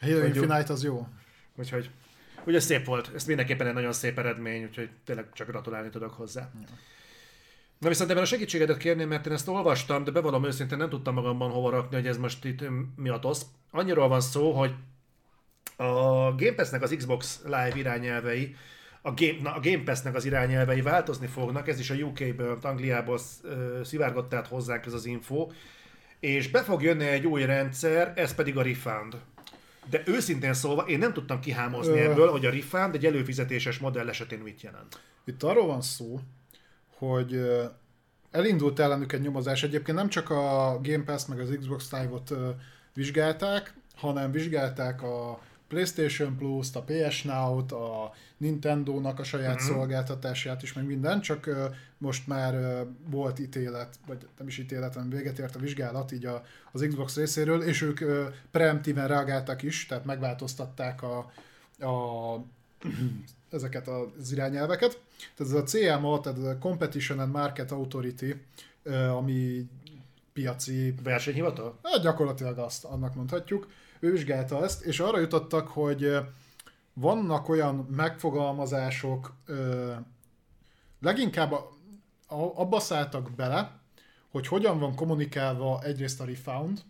Halo 0.01 0.25
Infinite 0.25 0.73
az 0.73 0.83
jó. 0.83 1.07
Úgyhogy 1.55 1.89
Ugye 2.45 2.59
szép 2.59 2.85
volt, 2.85 3.11
ez 3.15 3.25
mindenképpen 3.25 3.67
egy 3.67 3.73
nagyon 3.73 3.93
szép 3.93 4.19
eredmény, 4.19 4.63
úgyhogy 4.63 4.89
tényleg 5.05 5.25
csak 5.33 5.47
gratulálni 5.47 5.89
tudok 5.89 6.13
hozzá. 6.13 6.49
Ja. 6.61 6.67
Na 7.77 7.87
viszont 7.87 8.09
ebben 8.09 8.23
a 8.23 8.25
segítségedet 8.25 8.77
kérném, 8.77 9.07
mert 9.07 9.25
én 9.25 9.33
ezt 9.33 9.47
olvastam, 9.47 10.03
de 10.03 10.11
bevallom 10.11 10.45
őszintén 10.45 10.77
nem 10.77 10.89
tudtam 10.89 11.13
magamban 11.13 11.51
hova 11.51 11.69
rakni, 11.69 11.95
hogy 11.95 12.07
ez 12.07 12.17
most 12.17 12.45
itt 12.45 12.63
mi 12.95 13.09
a 13.09 13.19
tosz. 13.19 13.45
Annyiról 13.71 14.07
van 14.07 14.21
szó, 14.21 14.51
hogy 14.51 14.73
a 15.75 15.93
Game 16.35 16.53
Pass-nek 16.55 16.81
az 16.81 16.95
Xbox 16.97 17.41
Live 17.43 17.73
irányelvei, 17.75 18.55
a 19.01 19.13
Game, 19.13 19.37
na, 19.41 19.53
a 19.53 19.59
Game 19.59 19.83
Pass-nek 19.83 20.15
az 20.15 20.25
irányelvei 20.25 20.81
változni 20.81 21.27
fognak, 21.27 21.67
ez 21.67 21.79
is 21.79 21.89
a 21.89 21.95
UK-ből, 21.95 22.57
Angliából 22.61 23.19
szivárgott 23.83 24.33
át 24.33 24.47
hozzánk 24.47 24.85
ez 24.85 24.93
az 24.93 25.05
info, 25.05 25.47
és 26.19 26.49
be 26.49 26.63
fog 26.63 26.81
jönni 26.81 27.05
egy 27.05 27.25
új 27.25 27.45
rendszer, 27.45 28.13
ez 28.15 28.35
pedig 28.35 28.57
a 28.57 28.61
Refund. 28.61 29.17
De 29.89 30.01
őszintén 30.05 30.53
szólva, 30.53 30.81
én 30.81 30.97
nem 30.97 31.13
tudtam 31.13 31.39
kihámozni 31.39 31.99
Ö... 31.99 32.11
ebből, 32.11 32.31
hogy 32.31 32.45
a 32.45 32.51
refund 32.51 32.95
egy 32.95 33.05
előfizetéses 33.05 33.77
modell 33.77 34.09
esetén 34.09 34.39
mit 34.39 34.61
jelent. 34.61 34.99
Itt 35.25 35.43
arról 35.43 35.65
van 35.67 35.81
szó, 35.81 36.19
hogy 36.97 37.49
elindult 38.31 38.79
ellenük 38.79 39.13
egy 39.13 39.21
nyomozás. 39.21 39.63
Egyébként 39.63 39.97
nem 39.97 40.09
csak 40.09 40.29
a 40.29 40.79
Game 40.83 41.03
Pass 41.03 41.25
meg 41.25 41.39
az 41.39 41.57
Xbox 41.59 41.91
Live-ot 41.91 42.33
vizsgálták, 42.93 43.73
hanem 43.95 44.31
vizsgálták 44.31 45.01
a 45.01 45.41
PlayStation 45.71 46.35
Plus-t, 46.35 46.75
a 46.75 46.83
PS 46.83 47.23
Now-t, 47.23 47.71
a 47.71 48.13
Nintendo-nak 48.37 49.19
a 49.19 49.23
saját 49.23 49.55
uh-huh. 49.55 49.69
szolgáltatását 49.69 50.63
is, 50.63 50.73
meg 50.73 50.85
minden, 50.85 51.21
csak 51.21 51.47
uh, 51.47 51.75
most 51.97 52.27
már 52.27 52.53
uh, 52.53 52.87
volt 53.09 53.39
ítélet, 53.39 53.99
vagy 54.07 54.27
nem 54.37 54.47
is 54.47 54.57
ítélet, 54.57 54.93
hanem 54.93 55.09
véget 55.09 55.39
ért 55.39 55.55
a 55.55 55.59
vizsgálat 55.59 56.11
így 56.11 56.25
a, 56.25 56.43
az 56.71 56.85
Xbox 56.87 57.15
részéről, 57.15 57.61
és 57.61 57.81
ők 57.81 58.01
uh, 58.01 58.25
preemptíven 58.51 59.07
reagáltak 59.07 59.61
is, 59.61 59.85
tehát 59.85 60.05
megváltoztatták 60.05 61.01
a, 61.03 61.17
a 61.85 62.45
ezeket 63.51 63.87
az 63.87 64.31
irányelveket. 64.31 65.01
Tehát 65.35 65.53
ez 65.53 65.59
a 65.59 65.63
CMA, 65.63 66.19
tehát 66.19 66.39
a 66.39 66.57
Competition 66.57 67.19
and 67.19 67.31
Market 67.31 67.71
Authority, 67.71 68.35
ami 69.15 69.69
piaci... 70.33 70.93
Versenyhivatal? 71.03 71.79
Hát 71.83 72.01
gyakorlatilag 72.01 72.57
azt, 72.57 72.83
annak 72.83 73.15
mondhatjuk 73.15 73.67
ő 74.01 74.11
vizsgálta 74.11 74.63
ezt, 74.63 74.81
és 74.81 74.99
arra 74.99 75.19
jutottak, 75.19 75.67
hogy 75.67 76.17
vannak 76.93 77.49
olyan 77.49 77.75
megfogalmazások, 77.75 79.33
leginkább 81.01 81.53
abba 82.55 82.79
szálltak 82.79 83.31
bele, 83.31 83.79
hogy 84.31 84.47
hogyan 84.47 84.79
van 84.79 84.95
kommunikálva 84.95 85.81
egyrészt 85.83 86.21
a 86.21 86.25
refound, 86.25 86.83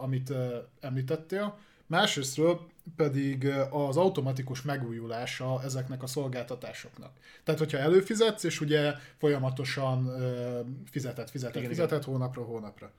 amit 0.00 0.32
említettél, 0.80 1.58
másrésztről 1.86 2.60
pedig 2.96 3.48
az 3.70 3.96
automatikus 3.96 4.62
megújulása 4.62 5.62
ezeknek 5.62 6.02
a 6.02 6.06
szolgáltatásoknak. 6.06 7.10
Tehát, 7.44 7.60
hogyha 7.60 7.78
előfizetsz, 7.78 8.44
és 8.44 8.60
ugye 8.60 8.94
folyamatosan 9.18 10.10
fizetett, 10.90 11.30
fizetett, 11.30 11.56
igen, 11.56 11.68
fizetett 11.68 12.02
igen. 12.02 12.12
hónapról 12.12 12.44
hónapra 12.44 12.90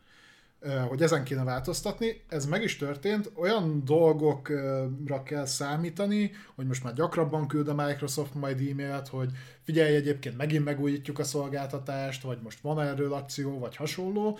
hogy 0.88 1.02
ezen 1.02 1.24
kéne 1.24 1.44
változtatni. 1.44 2.22
Ez 2.30 2.46
meg 2.46 2.64
is 2.64 2.78
történt. 2.78 3.32
Olyan 3.36 3.82
dolgokra 3.86 5.24
kell 5.24 5.46
számítani, 5.46 6.32
hogy 6.56 6.66
most 6.66 6.84
már 6.84 6.94
gyakrabban 6.94 7.48
küld 7.48 7.68
a 7.68 7.74
Microsoft 7.74 8.34
majd 8.34 8.60
e-mailt, 8.70 9.08
hogy 9.08 9.32
figyelj, 9.62 9.96
egyébként 9.96 10.38
megint 10.38 10.66
megújítjuk 10.66 11.20
a 11.20 11.24
szolgáltatást, 11.24 12.24
vagy 12.24 12.38
most 12.44 12.60
van 12.62 12.82
erről 12.82 13.14
akció, 13.14 13.60
vagy 13.60 13.76
hasonló. 13.76 14.38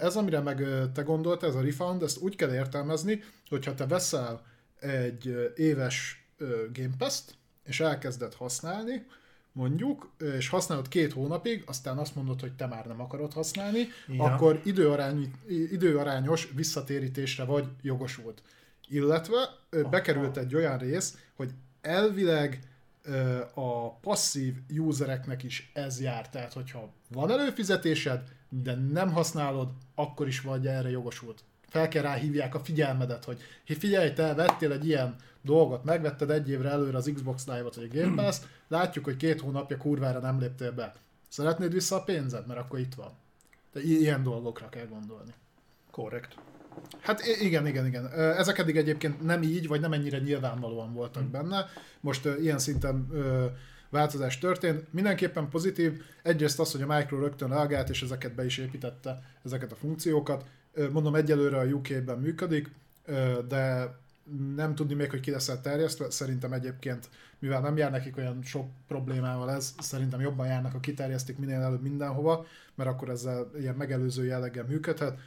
Ez, 0.00 0.16
amire 0.16 0.40
meg 0.40 0.66
te 0.94 1.02
gondolt, 1.02 1.42
ez 1.42 1.54
a 1.54 1.62
refund, 1.62 2.02
ezt 2.02 2.20
úgy 2.20 2.36
kell 2.36 2.54
értelmezni, 2.54 3.22
hogyha 3.48 3.74
te 3.74 3.86
veszel 3.86 4.42
egy 4.80 5.52
éves 5.56 6.28
Game 6.72 6.94
Pass-t, 6.98 7.34
és 7.64 7.80
elkezded 7.80 8.34
használni, 8.34 9.06
mondjuk, 9.52 10.10
és 10.36 10.48
használod 10.48 10.88
két 10.88 11.12
hónapig, 11.12 11.62
aztán 11.66 11.98
azt 11.98 12.14
mondod, 12.14 12.40
hogy 12.40 12.52
te 12.52 12.66
már 12.66 12.86
nem 12.86 13.00
akarod 13.00 13.32
használni, 13.32 13.88
ja. 14.08 14.24
akkor 14.24 14.60
időarány, 14.64 15.32
időarányos 15.48 16.48
visszatérítésre 16.54 17.44
vagy 17.44 17.66
jogosult. 17.82 18.42
Illetve 18.88 19.36
Aha. 19.70 19.88
bekerült 19.88 20.36
egy 20.36 20.54
olyan 20.54 20.78
rész, 20.78 21.18
hogy 21.34 21.50
elvileg 21.80 22.58
a 23.54 23.94
passzív 23.94 24.54
usereknek 24.78 25.42
is 25.42 25.70
ez 25.74 26.00
jár, 26.00 26.28
tehát 26.28 26.52
hogyha 26.52 26.92
van 27.08 27.30
előfizetésed, 27.30 28.22
de 28.48 28.74
nem 28.74 29.12
használod, 29.12 29.68
akkor 29.94 30.26
is 30.26 30.40
vagy 30.40 30.66
erre 30.66 30.90
jogosult. 30.90 31.44
Fel 31.70 31.88
kell 31.88 32.02
rá 32.02 32.14
hívják 32.14 32.54
a 32.54 32.60
figyelmedet, 32.60 33.24
hogy 33.24 33.40
figyelj, 33.64 34.12
te 34.12 34.34
vettél 34.34 34.72
egy 34.72 34.86
ilyen 34.86 35.16
dolgot, 35.42 35.84
megvetted 35.84 36.30
egy 36.30 36.50
évre 36.50 36.68
előre 36.68 36.96
az 36.96 37.10
Xbox 37.14 37.46
Live-ot 37.46 37.74
vagy 37.74 37.90
a 37.92 37.98
Game 38.00 38.22
Pass, 38.22 38.36
látjuk, 38.68 39.04
hogy 39.04 39.16
két 39.16 39.40
hónapja 39.40 39.76
kurvára 39.76 40.18
nem 40.18 40.40
léptél 40.40 40.72
be. 40.72 40.94
Szeretnéd 41.28 41.72
vissza 41.72 41.96
a 41.96 42.02
pénzed? 42.02 42.46
Mert 42.46 42.60
akkor 42.60 42.78
itt 42.78 42.94
van. 42.94 43.10
De 43.72 43.80
ilyen 43.80 44.22
dolgokra 44.22 44.68
kell 44.68 44.86
gondolni. 44.86 45.34
Korrekt. 45.90 46.34
Hát 47.00 47.26
igen, 47.40 47.66
igen, 47.66 47.86
igen. 47.86 48.06
Ezek 48.12 48.58
eddig 48.58 48.76
egyébként 48.76 49.22
nem 49.22 49.42
így, 49.42 49.66
vagy 49.68 49.80
nem 49.80 49.92
ennyire 49.92 50.18
nyilvánvalóan 50.18 50.92
voltak 50.92 51.22
hmm. 51.22 51.30
benne. 51.30 51.66
Most 52.00 52.26
uh, 52.26 52.42
ilyen 52.42 52.58
szinten 52.58 53.06
uh, 53.10 53.44
változás 53.90 54.38
történt. 54.38 54.92
Mindenképpen 54.92 55.48
pozitív. 55.48 56.02
Egyrészt 56.22 56.60
az, 56.60 56.72
hogy 56.72 56.82
a 56.82 56.96
Micro 56.96 57.20
rögtön 57.20 57.48
reagált, 57.48 57.88
és 57.88 58.02
ezeket 58.02 58.34
be 58.34 58.44
is 58.44 58.58
építette, 58.58 59.22
ezeket 59.44 59.72
a 59.72 59.76
funkciókat. 59.76 60.44
Mondom, 60.92 61.14
egyelőre 61.14 61.58
a 61.58 61.64
UK-ben 61.64 62.18
működik, 62.18 62.70
de 63.48 63.94
nem 64.54 64.74
tudni 64.74 64.94
még, 64.94 65.10
hogy 65.10 65.20
ki 65.20 65.30
lesz 65.30 65.60
terjesztve. 65.62 66.10
Szerintem 66.10 66.52
egyébként, 66.52 67.08
mivel 67.38 67.60
nem 67.60 67.76
jár 67.76 67.90
nekik 67.90 68.16
olyan 68.16 68.42
sok 68.42 68.68
problémával 68.86 69.50
ez, 69.50 69.74
szerintem 69.78 70.20
jobban 70.20 70.46
járnak, 70.46 70.72
ha 70.72 70.80
kiterjesztik 70.80 71.38
minél 71.38 71.60
előbb 71.60 71.82
mindenhova, 71.82 72.46
mert 72.74 72.90
akkor 72.90 73.08
ezzel 73.08 73.50
ilyen 73.58 73.74
megelőző 73.74 74.24
jelleggel 74.24 74.64
működhet. 74.64 75.18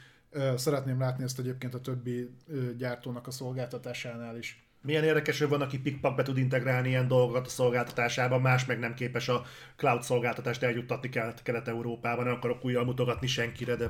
Szeretném 0.56 1.00
látni 1.00 1.24
ezt 1.24 1.40
egyébként 1.40 1.74
a 1.74 1.82
többi 1.82 2.30
gyártónak 2.78 3.28
a 3.28 3.32
szolgáltatásánál 3.32 4.38
is. 4.38 4.64
Milyen 4.82 5.04
érdekes, 5.04 5.40
hogy 5.40 5.50
van, 5.50 5.62
aki 5.62 5.80
pikpak 5.80 6.16
be 6.16 6.24
tud 6.24 6.38
integrálni 6.38 6.88
ilyen 6.88 7.08
dolgokat 7.08 7.46
a 7.46 7.50
szolgáltatásában, 7.50 8.42
más 8.42 8.66
meg 8.66 8.80
nem 8.80 8.94
képes 8.94 9.30
a 9.30 9.46
cloud 9.76 10.04
szolgáltatást 10.04 10.64
eljuttatni 10.64 11.10
Kelet- 11.10 11.44
Kelet-Európában, 11.44 12.26
nem 12.26 12.34
akarok 12.34 12.66
újjal 12.66 12.86
mutogatni 12.86 13.28
senkire, 13.28 13.76
de... 13.76 13.86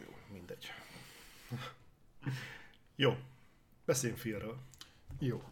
Jó, 0.00 0.16
mindegy. 0.32 0.72
Jó, 3.00 3.16
beszéljünk 3.84 4.20
filmről. 4.20 4.56
Jó. 5.18 5.42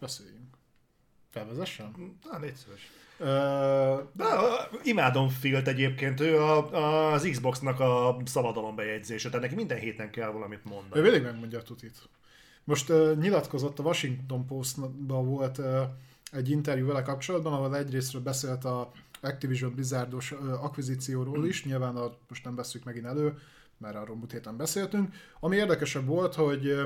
Beszéljünk. 0.00 0.56
Felvezessem? 1.30 2.16
Na, 2.30 2.38
légy 2.38 2.54
szíves. 2.54 2.90
Ö, 3.18 4.02
De 4.12 4.24
imádom 4.82 5.28
Filt 5.28 5.68
egyébként, 5.68 6.20
ő 6.20 6.42
a, 6.42 7.12
az 7.12 7.28
Xboxnak 7.30 7.80
a 7.80 8.16
szabadalom 8.24 8.74
bejegyzése, 8.74 9.28
tehát 9.28 9.42
neki 9.42 9.54
minden 9.54 9.78
héten 9.78 10.10
kell 10.10 10.30
valamit 10.30 10.60
Ő 10.66 10.68
mondani. 10.68 11.02
mindig 11.02 11.22
megmondja 11.22 11.58
a 11.58 11.62
tutit. 11.62 12.08
Most 12.64 12.90
uh, 12.90 13.16
nyilatkozott 13.16 13.78
a 13.78 13.82
Washington 13.82 14.46
Postban 14.46 15.26
volt 15.26 15.58
uh, 15.58 15.82
egy 16.32 16.50
interjú 16.50 16.86
vele 16.86 17.02
kapcsolatban, 17.02 17.52
ahol 17.52 17.76
egyrésztről 17.76 18.22
beszélt 18.22 18.64
a 18.64 18.92
Activision 19.20 19.74
Blizzardos 19.74 20.32
uh, 20.32 20.64
akvizícióról 20.64 21.46
is, 21.46 21.64
nyilván 21.64 21.96
a, 21.96 22.16
most 22.28 22.44
nem 22.44 22.54
veszük 22.54 22.84
megint 22.84 23.06
elő, 23.06 23.38
mert 23.78 23.96
arról 23.96 24.16
múlt 24.16 24.32
héten 24.32 24.56
beszéltünk. 24.56 25.14
Ami 25.40 25.56
érdekesebb 25.56 26.06
volt, 26.06 26.34
hogy 26.34 26.76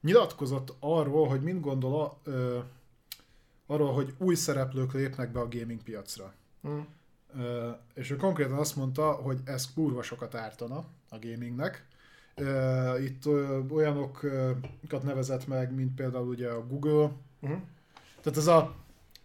nyilatkozott 0.00 0.74
arról, 0.80 1.28
hogy 1.28 1.40
mit 1.40 1.60
gondol 1.60 2.00
a, 2.00 2.30
uh, 2.30 2.62
arról, 3.66 3.92
hogy 3.92 4.14
új 4.18 4.34
szereplők 4.34 4.92
lépnek 4.92 5.32
be 5.32 5.40
a 5.40 5.48
gaming 5.48 5.82
piacra. 5.82 6.32
Hm. 6.62 6.78
Ö, 7.38 7.70
és 7.94 8.10
ő 8.10 8.16
konkrétan 8.16 8.58
azt 8.58 8.76
mondta, 8.76 9.12
hogy 9.12 9.40
ez 9.44 9.72
kurva 9.74 10.02
sokat 10.02 10.34
ártana 10.34 10.84
a 11.08 11.18
gamingnek. 11.20 11.86
Ö, 12.34 12.98
Itt 12.98 13.26
ö, 13.26 13.60
olyanokat 13.70 15.02
nevezett 15.02 15.46
meg, 15.46 15.74
mint 15.74 15.94
például 15.94 16.28
ugye 16.28 16.48
a 16.48 16.66
Google. 16.66 17.12
Mhm. 17.40 17.52
Tehát 18.20 18.38
ez 18.38 18.46
a 18.46 18.74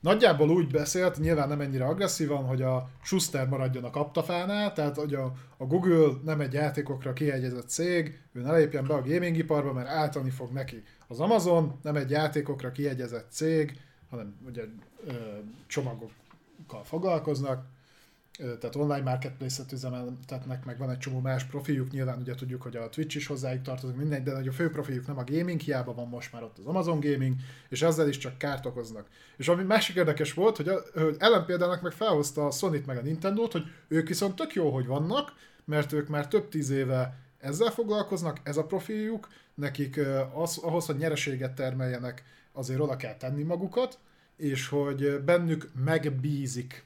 nagyjából 0.05 0.49
úgy 0.49 0.67
beszélt, 0.67 1.19
nyilván 1.19 1.47
nem 1.47 1.61
ennyire 1.61 1.85
agresszívan, 1.85 2.45
hogy 2.45 2.61
a 2.61 2.89
Schuster 3.03 3.47
maradjon 3.47 3.83
a 3.83 3.89
kaptafánál, 3.89 4.73
tehát 4.73 4.95
hogy 4.95 5.13
a, 5.13 5.33
a 5.57 5.65
Google 5.65 6.13
nem 6.23 6.39
egy 6.39 6.53
játékokra 6.53 7.13
kiegyezett 7.13 7.69
cég, 7.69 8.21
ő 8.33 8.41
ne 8.41 8.55
lépjen 8.57 8.85
be 8.87 8.93
a 8.93 9.01
gamingiparba, 9.01 9.73
mert 9.73 9.87
áltani 9.87 10.29
fog 10.29 10.51
neki. 10.51 10.83
Az 11.07 11.19
Amazon 11.19 11.79
nem 11.81 11.95
egy 11.95 12.09
játékokra 12.09 12.71
kiegyezett 12.71 13.31
cég, 13.31 13.79
hanem 14.09 14.35
ugye 14.47 14.63
ö, 15.07 15.11
csomagokkal 15.67 16.83
foglalkoznak, 16.83 17.65
tehát 18.37 18.75
online 18.75 19.01
marketplace-et 19.01 19.71
üzemeltetnek, 19.71 20.65
meg 20.65 20.77
van 20.77 20.89
egy 20.89 20.97
csomó 20.97 21.19
más 21.19 21.43
profiljuk, 21.43 21.91
nyilván 21.91 22.19
ugye 22.19 22.35
tudjuk, 22.35 22.61
hogy 22.61 22.75
a 22.75 22.89
Twitch 22.89 23.15
is 23.15 23.27
hozzájuk 23.27 23.61
tartozik, 23.61 23.95
mindegy, 23.95 24.23
de 24.23 24.31
a 24.31 24.51
fő 24.51 24.69
profiljuk 24.69 25.07
nem 25.07 25.17
a 25.17 25.23
gaming, 25.23 25.59
hiába 25.59 25.93
van 25.93 26.07
most 26.07 26.33
már 26.33 26.43
ott 26.43 26.57
az 26.57 26.65
Amazon 26.65 26.99
Gaming, 26.99 27.35
és 27.69 27.81
ezzel 27.81 28.07
is 28.07 28.17
csak 28.17 28.37
kárt 28.37 28.65
okoznak. 28.65 29.07
És 29.37 29.47
ami 29.47 29.63
másik 29.63 29.95
érdekes 29.95 30.33
volt, 30.33 30.57
hogy, 30.57 30.67
a, 30.67 30.81
hogy 30.93 31.15
ellenpéldának 31.19 31.81
meg 31.81 31.91
felhozta 31.91 32.45
a 32.45 32.51
sony 32.51 32.83
meg 32.85 32.97
a 32.97 33.01
Nintendo-t, 33.01 33.51
hogy 33.51 33.63
ők 33.87 34.07
viszont 34.07 34.35
tök 34.35 34.53
jó, 34.53 34.69
hogy 34.69 34.85
vannak, 34.85 35.33
mert 35.65 35.91
ők 35.91 36.07
már 36.07 36.27
több 36.27 36.49
tíz 36.49 36.69
éve 36.69 37.17
ezzel 37.39 37.71
foglalkoznak, 37.71 38.39
ez 38.43 38.57
a 38.57 38.65
profiljuk, 38.65 39.27
nekik 39.53 39.99
az, 40.33 40.57
ahhoz, 40.57 40.85
hogy 40.85 40.97
nyereséget 40.97 41.53
termeljenek, 41.53 42.23
azért 42.53 42.79
oda 42.79 42.95
kell 42.95 43.15
tenni 43.15 43.43
magukat, 43.43 43.99
és 44.37 44.67
hogy 44.67 45.21
bennük 45.23 45.69
megbízik 45.83 46.85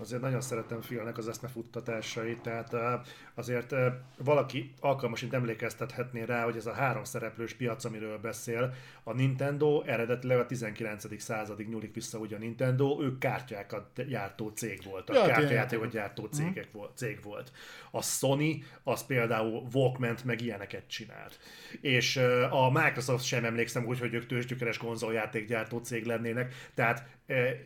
Azért 0.00 0.22
nagyon 0.22 0.40
szeretem 0.40 0.80
Philnek 0.80 1.18
az 1.18 1.28
eszmefuttatásait, 1.28 2.40
tehát 2.40 2.74
eh, 2.74 3.00
azért 3.34 3.74
valaki 4.18 4.72
alkalmasint 4.80 5.32
emlékeztethetné 5.32 6.22
rá, 6.22 6.44
hogy 6.44 6.56
ez 6.56 6.66
a 6.66 6.72
három 6.72 7.04
szereplős 7.04 7.54
piac, 7.54 7.84
amiről 7.84 8.18
beszél, 8.18 8.74
a 9.02 9.12
Nintendo 9.12 9.82
eredetileg 9.82 10.38
a 10.38 10.46
19. 10.46 11.20
századig 11.20 11.68
nyúlik 11.68 11.94
vissza 11.94 12.18
ugye 12.18 12.36
a 12.36 12.38
Nintendo, 12.38 12.98
ők 13.02 13.18
kártyákat 13.18 14.06
gyártó 14.08 14.48
cég 14.48 14.82
voltak, 14.84 15.16
Ja, 15.16 15.22
hát 15.22 15.30
kártyajátékot 15.30 15.90
gyártó 15.90 16.24
cégek 16.24 16.72
volt, 16.72 16.96
cég 16.96 17.22
volt. 17.22 17.52
A 17.90 18.02
Sony 18.02 18.64
az 18.82 19.06
például 19.06 19.66
walkman 19.72 20.16
meg 20.24 20.40
ilyeneket 20.40 20.88
csinált. 20.88 21.38
És 21.80 22.16
a 22.50 22.70
Microsoft 22.70 23.24
sem 23.24 23.44
emlékszem 23.44 23.86
úgy, 23.86 23.98
hogy 23.98 24.14
ők 24.14 24.26
tőzsgyökeres 24.26 24.78
konzoljátékgyártó 24.78 25.78
cég 25.78 26.04
lennének, 26.04 26.54
tehát 26.74 26.98
eh, 26.98 27.06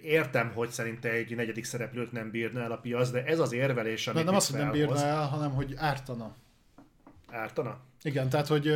értem, 0.02 0.52
hogy 0.54 0.70
szerinte 0.70 1.10
egy 1.10 1.36
negyedik 1.36 1.64
szereplőt 1.64 2.12
nem 2.12 2.30
bírna 2.30 2.60
el 2.60 2.72
a 2.72 2.76
piac, 2.76 3.10
de 3.10 3.24
ez 3.24 3.38
az 3.38 3.52
érvelés, 3.52 4.06
amit 4.06 4.24
nem 4.24 4.34
azt, 4.34 4.50
hogy 4.50 4.60
nem 4.60 4.70
bírna 4.70 5.04
el, 5.04 5.26
hanem 5.26 5.50
hogy 5.50 5.74
ártana. 5.76 6.34
Ártana? 7.30 7.78
Igen, 8.02 8.28
tehát 8.28 8.46
hogy 8.46 8.72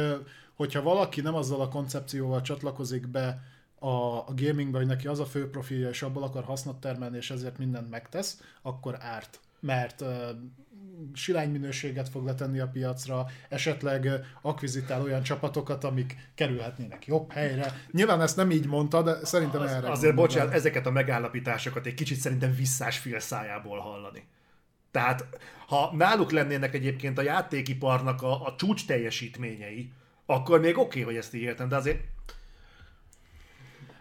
hogyha 0.54 0.82
valaki 0.82 1.20
nem 1.20 1.34
azzal 1.34 1.60
a 1.60 1.68
koncepcióval 1.68 2.40
csatlakozik 2.40 3.08
be 3.08 3.42
a, 3.78 4.16
a 4.16 4.32
gamingbe, 4.36 4.78
hogy 4.78 4.86
neki 4.86 5.06
az 5.06 5.20
a 5.20 5.24
fő 5.24 5.50
profilja, 5.50 5.88
és 5.88 6.02
abból 6.02 6.22
akar 6.22 6.44
hasznot 6.44 6.80
termelni, 6.80 7.16
és 7.16 7.30
ezért 7.30 7.58
mindent 7.58 7.90
megtesz, 7.90 8.40
akkor 8.62 8.96
árt. 9.00 9.40
Mert 9.60 10.04
silány 11.14 11.50
minőséget 11.50 12.08
fog 12.08 12.24
letenni 12.24 12.60
a 12.60 12.68
piacra, 12.68 13.26
esetleg 13.48 14.08
akvizitál 14.42 15.02
olyan 15.02 15.22
csapatokat, 15.22 15.84
amik 15.84 16.16
kerülhetnének 16.34 17.06
jobb 17.06 17.32
helyre. 17.32 17.72
Nyilván 17.90 18.20
ezt 18.20 18.36
nem 18.36 18.50
így 18.50 18.66
mondta, 18.66 19.02
de 19.02 19.24
szerintem 19.24 19.60
Az, 19.60 19.70
erre 19.70 19.90
azért 19.90 20.14
gondol. 20.14 20.26
bocsánat, 20.26 20.54
ezeket 20.54 20.86
a 20.86 20.90
megállapításokat 20.90 21.86
egy 21.86 21.94
kicsit 21.94 22.18
szerintem 22.18 22.54
visszás 22.54 22.98
fél 22.98 23.20
szájából 23.20 23.78
hallani. 23.78 24.24
Tehát, 24.90 25.26
ha 25.66 25.94
náluk 25.96 26.30
lennének 26.30 26.74
egyébként 26.74 27.18
a 27.18 27.22
játékiparnak 27.22 28.22
a, 28.22 28.46
a 28.46 28.54
csúcs 28.56 28.86
teljesítményei, 28.86 29.92
akkor 30.26 30.60
még 30.60 30.78
oké, 30.78 30.82
okay, 30.82 31.02
hogy 31.02 31.16
ezt 31.16 31.34
így 31.34 31.42
értem, 31.42 31.68
de 31.68 31.76
azért 31.76 32.00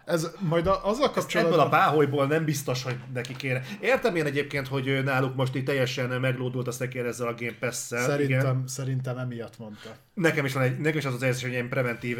Ez 0.04 0.30
majd 0.38 0.66
a, 0.66 0.88
azzal 0.88 1.04
ebből 1.04 1.14
kapcsolatban... 1.14 1.58
a 1.58 1.68
páholyból 1.68 2.26
nem 2.26 2.44
biztos, 2.44 2.82
hogy 2.82 2.96
neki 3.14 3.36
kéne. 3.36 3.62
Értem 3.80 4.16
én 4.16 4.24
egyébként, 4.24 4.68
hogy 4.68 5.04
náluk 5.04 5.34
most 5.34 5.56
így 5.56 5.64
teljesen 5.64 6.20
meglódult 6.20 6.66
a 6.66 6.70
szekér 6.70 7.06
ezzel 7.06 7.26
a 7.26 7.34
Game 7.38 7.56
Pass-szel. 7.60 8.04
Szerintem, 8.04 8.40
Igen. 8.40 8.62
szerintem 8.66 9.18
emiatt 9.18 9.58
mondta. 9.58 9.96
Nekem 10.14 10.44
is, 10.44 10.52
van 10.52 10.62
egy, 10.62 10.78
nekem 10.78 10.98
is 10.98 11.04
az 11.04 11.14
az 11.14 11.22
érzés, 11.22 11.42
hogy 11.42 11.52
ilyen 11.52 11.68
preventív 11.68 12.18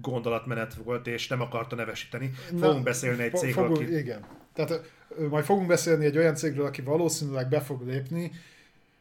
gondolatmenet 0.00 0.74
volt, 0.84 1.06
és 1.06 1.28
nem 1.28 1.40
akarta 1.40 1.76
nevesíteni. 1.76 2.32
Fogunk 2.60 2.82
beszélni 2.82 3.22
egy 3.22 3.34
cégről, 3.34 3.64
fogunk, 3.64 3.82
aki... 3.82 3.96
Igen. 3.96 4.24
Tehát 4.54 4.92
majd 5.30 5.44
fogunk 5.44 5.66
beszélni 5.66 6.04
egy 6.04 6.18
olyan 6.18 6.34
cégről, 6.34 6.66
aki 6.66 6.82
valószínűleg 6.82 7.48
be 7.48 7.60
fog 7.60 7.86
lépni, 7.86 8.32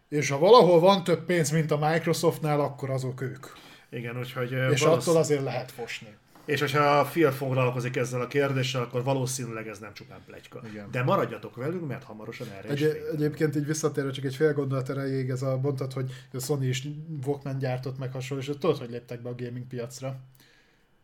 és 0.09 0.29
ha 0.29 0.39
valahol 0.39 0.79
van 0.79 1.03
több 1.03 1.25
pénz, 1.25 1.49
mint 1.49 1.71
a 1.71 1.89
Microsoftnál, 1.89 2.59
akkor 2.59 2.89
azok 2.89 3.21
ők. 3.21 3.45
Igen, 3.89 4.17
úgyhogy... 4.17 4.51
És 4.51 4.81
valósz- 4.81 5.07
attól 5.07 5.17
azért 5.17 5.43
lehet 5.43 5.71
fosni. 5.71 6.17
És 6.49 6.59
hogyha 6.59 7.03
Phil 7.03 7.31
foglalkozik 7.31 7.95
ezzel 7.95 8.21
a 8.21 8.27
kérdéssel, 8.27 8.81
akkor 8.81 9.03
valószínűleg 9.03 9.67
ez 9.67 9.79
nem 9.79 9.93
csupán 9.93 10.19
plegyka. 10.25 10.61
Igen. 10.71 10.87
De 10.91 11.03
maradjatok 11.03 11.55
velünk, 11.55 11.87
mert 11.87 12.03
hamarosan 12.03 12.47
erre 12.57 12.73
is 12.73 12.81
Egy, 12.81 12.91
fény. 12.91 13.01
egyébként 13.15 13.55
így 13.55 13.65
visszatérve 13.65 14.11
csak 14.11 14.25
egy 14.25 14.35
fél 14.35 14.53
gondolat 14.53 14.89
erejéig, 14.89 15.29
ez 15.29 15.41
a 15.41 15.57
mondtad, 15.61 15.93
hogy 15.93 16.11
a 16.33 16.39
Sony 16.39 16.63
is 16.67 16.87
Walkman 17.25 17.57
gyártott 17.57 17.97
meg 17.97 18.11
hasonló, 18.11 18.43
és 18.43 18.51
tudod, 18.59 18.77
hogy 18.77 18.89
léptek 18.89 19.21
be 19.21 19.29
a 19.29 19.35
gaming 19.37 19.67
piacra. 19.67 20.15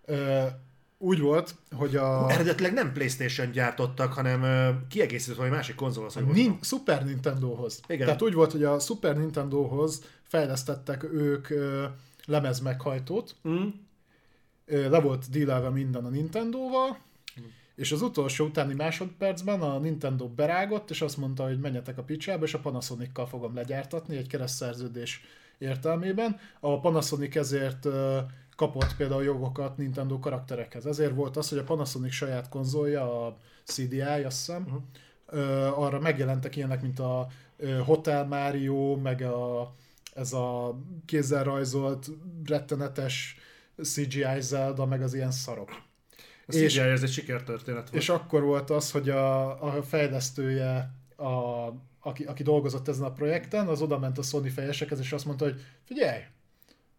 Ö, 0.05 0.43
úgy 0.97 1.19
volt, 1.19 1.55
hogy 1.71 1.95
a... 1.95 2.31
Eredetileg 2.31 2.73
nem 2.73 2.93
Playstation 2.93 3.51
gyártottak, 3.51 4.13
hanem 4.13 4.43
ö, 4.43 4.69
kiegészített 4.89 5.37
valami 5.37 5.55
másik 5.55 5.75
konzolhoz. 5.75 6.15
Nin- 6.33 6.63
Super 6.63 7.05
Nintendohoz. 7.05 7.79
Igen. 7.87 8.05
Tehát 8.05 8.21
úgy 8.21 8.33
volt, 8.33 8.51
hogy 8.51 8.63
a 8.63 8.79
Super 8.79 9.17
Nintendohoz 9.17 10.03
fejlesztettek 10.23 11.03
ők 11.03 11.49
ö, 11.49 11.85
lemezmeghajtót, 12.25 13.35
Mm. 13.47 13.67
Le 14.65 14.99
volt 14.99 15.29
dílelve 15.29 15.69
minden 15.69 16.05
a 16.05 16.09
Nintendo-val, 16.09 16.97
és 17.75 17.91
az 17.91 18.01
utolsó 18.01 18.45
utáni 18.45 18.73
másodpercben 18.73 19.61
a 19.61 19.79
Nintendo 19.79 20.27
berágott, 20.27 20.89
és 20.89 21.01
azt 21.01 21.17
mondta, 21.17 21.43
hogy 21.43 21.59
menjetek 21.59 21.97
a 21.97 22.03
picsába, 22.03 22.45
és 22.45 22.53
a 22.53 22.59
Panasonic-kal 22.59 23.25
fogom 23.25 23.55
legyártatni 23.55 24.17
egy 24.17 24.27
keresztszerződés 24.27 25.21
értelmében. 25.57 26.39
A 26.59 26.79
Panasonic 26.79 27.35
ezért 27.35 27.87
kapott 28.55 28.95
például 28.95 29.23
jogokat 29.23 29.77
Nintendo 29.77 30.19
karakterekhez. 30.19 30.85
Ezért 30.85 31.15
volt 31.15 31.37
az, 31.37 31.49
hogy 31.49 31.57
a 31.57 31.63
Panasonic 31.63 32.13
saját 32.13 32.49
konzolja, 32.49 33.25
a 33.25 33.37
CDI, 33.63 34.01
azt 34.01 34.37
hiszem, 34.37 34.85
ö, 35.25 35.41
arra 35.75 35.99
megjelentek 35.99 36.55
ilyenek, 36.55 36.81
mint 36.81 36.99
a 36.99 37.27
ö, 37.57 37.77
Hotel 37.77 38.25
Mario, 38.25 38.95
meg 38.95 39.21
a, 39.21 39.73
ez 40.13 40.33
a 40.33 40.77
kézzel 41.05 41.43
rajzolt, 41.43 42.09
rettenetes 42.45 43.37
CGI 43.83 44.39
Zelda, 44.41 44.85
meg 44.85 45.01
az 45.01 45.13
ilyen 45.13 45.31
szarok. 45.31 45.69
A 46.47 46.53
És- 46.55 46.73
CGI 46.73 46.79
ez 46.79 47.03
egy 47.03 47.11
sikertörténet 47.11 47.89
volt. 47.89 48.01
És 48.01 48.09
akkor 48.09 48.43
volt 48.43 48.69
az, 48.69 48.91
hogy 48.91 49.09
a, 49.09 49.63
a 49.77 49.83
fejlesztője 49.83 50.91
a, 51.15 51.67
aki, 51.99 52.23
aki 52.23 52.43
dolgozott 52.43 52.87
ezen 52.87 53.03
a 53.03 53.11
projekten, 53.11 53.67
az 53.67 53.81
oda 53.81 53.99
ment 53.99 54.17
a 54.17 54.21
Sony 54.21 54.51
fejesekhez, 54.51 54.99
és 54.99 55.11
azt 55.11 55.25
mondta, 55.25 55.45
hogy 55.45 55.61
figyelj, 55.83 56.19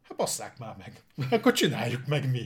hát 0.09 0.17
basszák 0.17 0.59
már 0.59 0.77
meg. 0.79 1.03
Akkor 1.39 1.53
csináljuk 1.53 2.07
meg 2.07 2.31
mi. 2.31 2.43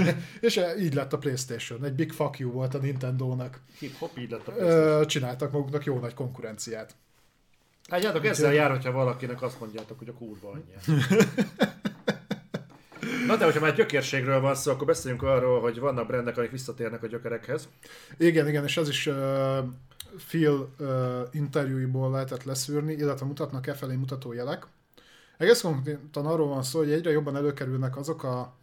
és 0.46 0.60
így 0.78 0.94
lett 0.94 1.12
a 1.12 1.18
Playstation. 1.18 1.84
Egy 1.84 1.94
big 1.94 2.12
fuck 2.12 2.38
you 2.38 2.50
volt 2.52 2.74
a 2.74 2.78
Nintendo-nak. 2.78 3.60
Hip-hop 3.78 4.18
így 4.18 4.30
lett 4.30 4.48
a 4.48 4.56
Ö, 4.56 5.02
Csináltak 5.06 5.52
maguknak 5.52 5.84
jó 5.84 5.98
nagy 5.98 6.14
konkurenciát. 6.14 6.94
Látjátok, 7.88 8.26
ezzel 8.26 8.52
jár, 8.52 8.70
hogyha 8.70 8.92
valakinek 8.92 9.42
azt 9.42 9.60
mondjátok, 9.60 9.98
hogy 9.98 10.08
a 10.08 10.12
kurva 10.12 10.50
anyja. 10.50 10.78
Na 13.26 13.36
de, 13.36 13.44
hogyha 13.44 13.60
már 13.60 13.74
gyökérségről 13.74 14.40
van 14.40 14.54
szó, 14.54 14.70
akkor 14.70 14.86
beszéljünk 14.86 15.22
arról, 15.22 15.60
hogy 15.60 15.78
vannak 15.78 16.06
brendek, 16.06 16.36
amik 16.36 16.50
visszatérnek 16.50 17.02
a 17.02 17.06
gyökerekhez. 17.06 17.68
Igen, 18.16 18.48
igen, 18.48 18.64
és 18.64 18.76
ez 18.76 18.88
is 18.88 19.06
uh, 19.06 19.58
Phil 20.28 20.68
uh, 20.78 20.88
interjúiból 21.32 22.10
lehetett 22.10 22.44
leszűrni, 22.44 22.92
illetve 22.92 23.26
mutatnak 23.26 23.66
e 23.66 23.74
felé 23.74 23.94
mutató 23.94 24.32
jelek. 24.32 24.66
Egész 25.38 25.60
konkrétan 25.60 26.26
arról 26.26 26.48
van 26.48 26.62
szó, 26.62 26.78
hogy 26.78 26.90
egyre 26.90 27.10
jobban 27.10 27.36
előkerülnek 27.36 27.96
azok 27.96 28.24
a 28.24 28.54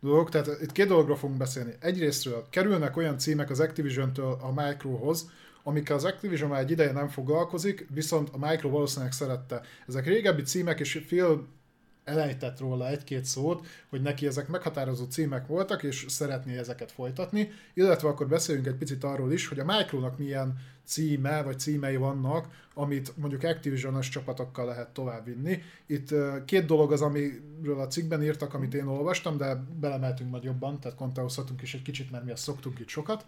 dolgok, 0.00 0.30
tehát 0.30 0.60
itt 0.62 0.72
két 0.72 0.86
dologról 0.86 1.16
fogunk 1.16 1.38
beszélni. 1.38 1.72
Egyrésztről 1.80 2.46
kerülnek 2.50 2.96
olyan 2.96 3.18
címek 3.18 3.50
az 3.50 3.60
Activision-től 3.60 4.38
a 4.40 4.52
Microhoz, 4.52 5.30
amikkel 5.62 5.96
az 5.96 6.04
Activision 6.04 6.50
már 6.50 6.60
egy 6.60 6.70
ideje 6.70 6.92
nem 6.92 7.08
foglalkozik, 7.08 7.86
viszont 7.94 8.28
a 8.32 8.46
Micro 8.46 8.68
valószínűleg 8.68 9.12
szerette. 9.12 9.60
Ezek 9.88 10.06
régebbi 10.06 10.42
címek, 10.42 10.80
és 10.80 11.04
Phil 11.06 11.46
elejtett 12.10 12.58
róla 12.58 12.88
egy-két 12.88 13.24
szót, 13.24 13.66
hogy 13.88 14.02
neki 14.02 14.26
ezek 14.26 14.48
meghatározó 14.48 15.04
címek 15.04 15.46
voltak, 15.46 15.82
és 15.82 16.04
szeretné 16.08 16.58
ezeket 16.58 16.92
folytatni, 16.92 17.50
illetve 17.74 18.08
akkor 18.08 18.28
beszéljünk 18.28 18.66
egy 18.66 18.74
picit 18.74 19.04
arról 19.04 19.32
is, 19.32 19.46
hogy 19.46 19.58
a 19.58 19.64
Micronak 19.64 20.18
milyen 20.18 20.58
címe, 20.84 21.42
vagy 21.42 21.58
címei 21.58 21.96
vannak, 21.96 22.48
amit 22.74 23.16
mondjuk 23.16 23.42
Activision-os 23.42 24.08
csapatokkal 24.08 24.66
lehet 24.66 24.88
továbbvinni. 24.88 25.62
Itt 25.86 26.14
két 26.44 26.64
dolog 26.64 26.92
az, 26.92 27.00
amiről 27.00 27.80
a 27.80 27.86
cikkben 27.86 28.22
írtak, 28.22 28.54
amit 28.54 28.74
én 28.74 28.86
olvastam, 28.86 29.36
de 29.36 29.64
belemeltünk 29.80 30.30
majd 30.30 30.44
jobban, 30.44 30.80
tehát 30.80 30.96
konteózhatunk 30.96 31.62
is 31.62 31.74
egy 31.74 31.82
kicsit, 31.82 32.10
mert 32.10 32.24
mi 32.24 32.30
azt 32.30 32.42
szoktunk 32.42 32.78
itt 32.78 32.88
sokat. 32.88 33.24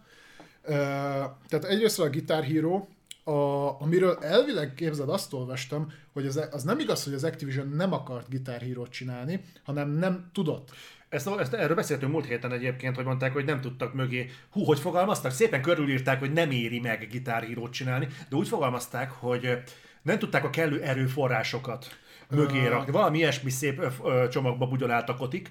Tehát 1.49 1.65
egyrészt 1.65 2.01
a 2.01 2.11
Guitar 2.11 2.45
Hero, 2.45 2.87
a, 3.25 3.81
amiről 3.81 4.19
elvileg 4.21 4.75
képzeld, 4.75 5.09
azt 5.09 5.33
olvastam, 5.33 5.93
hogy 6.13 6.27
az, 6.27 6.49
az 6.51 6.63
nem 6.63 6.79
igaz, 6.79 7.05
hogy 7.05 7.15
az 7.15 7.25
Activision 7.25 7.69
nem 7.69 7.93
akart 7.93 8.29
Guitar 8.29 8.61
hero 8.61 8.87
csinálni, 8.87 9.41
hanem 9.65 9.91
nem 9.91 10.31
tudott. 10.33 10.71
Ezt, 11.09 11.29
ezt, 11.39 11.53
erről 11.53 11.77
beszéltünk 11.77 12.13
múlt 12.13 12.27
héten 12.27 12.53
egyébként, 12.53 12.97
hogy 12.97 13.05
mondták, 13.05 13.33
hogy 13.33 13.45
nem 13.45 13.61
tudtak 13.61 13.95
mögé. 13.95 14.31
Hú, 14.51 14.65
hogy 14.65 14.79
fogalmaztak? 14.79 15.33
Szépen 15.33 15.63
körülírták, 15.63 16.19
hogy 16.19 16.33
nem 16.33 16.51
éri 16.51 16.81
meg 16.81 17.09
gitárhírót 17.11 17.73
csinálni, 17.73 18.09
de 18.29 18.37
úgy 18.37 18.49
fogalmazták, 18.49 19.11
hogy 19.11 19.63
nem 20.03 20.19
tudták 20.19 20.45
a 20.45 20.51
kellő 20.51 20.83
erőforrásokat 20.83 21.99
mögé 22.31 22.67
rakni. 22.67 22.93
Valami 22.93 23.19
ilyesmi 23.19 23.51
szép 23.51 23.81
ö, 23.81 23.89
ö, 24.05 24.29
csomagba 24.29 24.67
bugyoláltak 24.67 25.21
otik. 25.21 25.51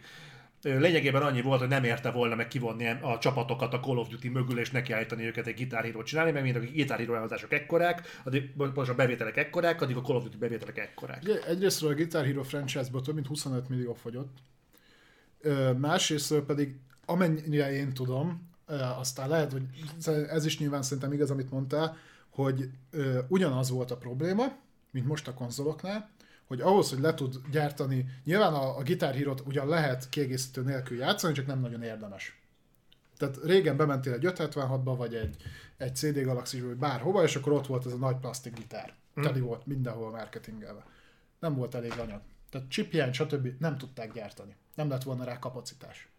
Lényegében 0.62 1.22
annyi 1.22 1.42
volt, 1.42 1.60
hogy 1.60 1.70
nem 1.70 1.84
érte 1.84 2.12
volna 2.12 2.36
meg 2.36 2.48
kivonni 2.48 2.88
a 2.88 3.18
csapatokat 3.20 3.74
a 3.74 3.80
Call 3.80 3.98
of 3.98 4.08
Duty 4.08 4.30
mögül, 4.30 4.60
és 4.60 4.72
nekiállítani 4.72 5.26
őket 5.26 5.48
egy 5.48 5.54
gitárhírót 5.54 6.06
csinálni, 6.06 6.32
mert 6.32 6.44
mind 6.44 6.56
a 6.56 6.60
gitárhíró 6.60 7.14
elhozások 7.14 7.54
ekkorák, 7.54 8.02
addig, 8.24 8.54
a 8.76 8.94
bevételek 8.96 9.38
ekkorák, 9.38 9.82
addig 9.82 9.96
a 9.96 10.02
Call 10.02 10.16
of 10.16 10.24
Duty 10.24 10.38
bevételek 10.38 10.78
ekkorák. 10.78 11.22
Ugye, 11.24 11.44
Egyrésztről 11.48 11.92
a 11.92 11.94
Guitar 11.94 12.26
Hero 12.26 12.44
franchise-ból 12.44 13.02
több 13.02 13.16
mint 13.16 13.28
25 13.28 13.70
millió 13.70 13.94
fogyott, 13.94 14.38
másrésztről 15.78 16.46
pedig 16.46 16.76
amennyire 17.06 17.72
én 17.74 17.94
tudom, 17.94 18.50
aztán 18.98 19.30
lehet, 19.30 19.52
hogy 19.52 19.64
ez 20.30 20.46
is 20.46 20.60
nyilván 20.60 20.82
szerintem 20.82 21.14
igaz, 21.14 21.32
amit 21.32 21.52
mondtál, 21.52 21.98
hogy 22.30 22.70
ugyanaz 23.28 23.70
volt 23.70 23.92
a 23.92 23.98
probléma, 23.98 24.44
mint 24.92 25.08
most 25.08 25.28
a 25.28 25.34
konzoloknál, 25.34 26.10
hogy 26.52 26.62
ahhoz, 26.62 26.90
hogy 26.90 27.00
le 27.00 27.14
tud 27.14 27.36
gyártani, 27.52 28.06
nyilván 28.24 28.54
a, 28.54 28.78
a 28.78 28.84
Guitar 28.84 29.14
hero 29.14 29.36
ugyan 29.46 29.68
lehet 29.68 30.10
kiegészítő 30.10 30.62
nélkül 30.62 30.98
játszani, 30.98 31.34
csak 31.34 31.46
nem 31.46 31.60
nagyon 31.60 31.82
érdemes. 31.84 32.40
Tehát 33.18 33.38
régen 33.44 33.78
bementél 33.78 34.14
egy 34.14 34.26
576-ba, 34.26 34.94
vagy 34.98 35.16
egy, 35.16 35.36
egy 35.78 35.96
CD 35.96 36.24
Galaxy, 36.24 36.62
vagy 36.62 36.76
bárhova, 36.76 37.24
és 37.24 37.36
akkor 37.36 37.52
ott 37.52 37.66
volt 37.68 37.86
ez 37.86 37.92
a 37.92 37.98
nagy 37.98 38.16
plastik 38.16 38.54
gitár. 38.54 38.94
Hmm. 39.14 39.24
Teli 39.24 39.40
volt 39.40 39.66
mindenhol 39.66 40.12
marketingelve. 40.12 40.86
Nem 41.40 41.56
volt 41.56 41.76
elég 41.76 41.92
anyag. 41.92 42.22
Tehát 42.50 42.70
chip 42.70 42.92
hiány, 42.92 43.14
stb. 43.14 43.48
nem 43.60 43.78
tudták 43.78 44.14
gyártani. 44.14 44.56
Nem 44.76 44.90
lett 44.90 45.04
volna 45.04 45.24
rá 45.24 45.40
kapacitás. 45.40 46.10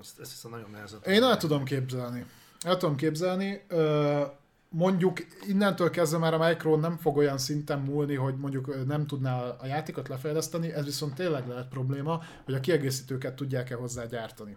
Ezt, 0.00 0.20
ezt 0.20 0.30
hiszem 0.30 0.50
nagyon 0.50 0.70
nehezen. 0.70 1.00
Én 1.06 1.22
el 1.22 1.36
tudom 1.36 1.64
képzelni. 1.64 2.26
El 2.60 2.76
tudom 2.76 2.96
képzelni. 2.96 3.64
Ö, 3.68 4.24
mondjuk 4.68 5.26
innentől 5.46 5.90
kezdve 5.90 6.18
már 6.18 6.34
a 6.34 6.46
Micro 6.48 6.76
nem 6.76 6.96
fog 6.96 7.16
olyan 7.16 7.38
szinten 7.38 7.78
múlni, 7.78 8.14
hogy 8.14 8.36
mondjuk 8.36 8.86
nem 8.86 9.06
tudná 9.06 9.40
a 9.42 9.66
játékot 9.66 10.08
lefejleszteni, 10.08 10.72
ez 10.72 10.84
viszont 10.84 11.14
tényleg 11.14 11.48
lehet 11.48 11.68
probléma, 11.68 12.22
hogy 12.44 12.54
a 12.54 12.60
kiegészítőket 12.60 13.34
tudják-e 13.34 13.74
hozzá 13.74 14.04
gyártani. 14.04 14.56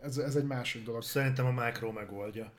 Ez, 0.00 0.18
ez 0.18 0.36
egy 0.36 0.44
másik 0.44 0.84
dolog. 0.84 1.02
Szerintem 1.02 1.46
a 1.46 1.64
Micro 1.64 1.92
megoldja. 1.92 2.52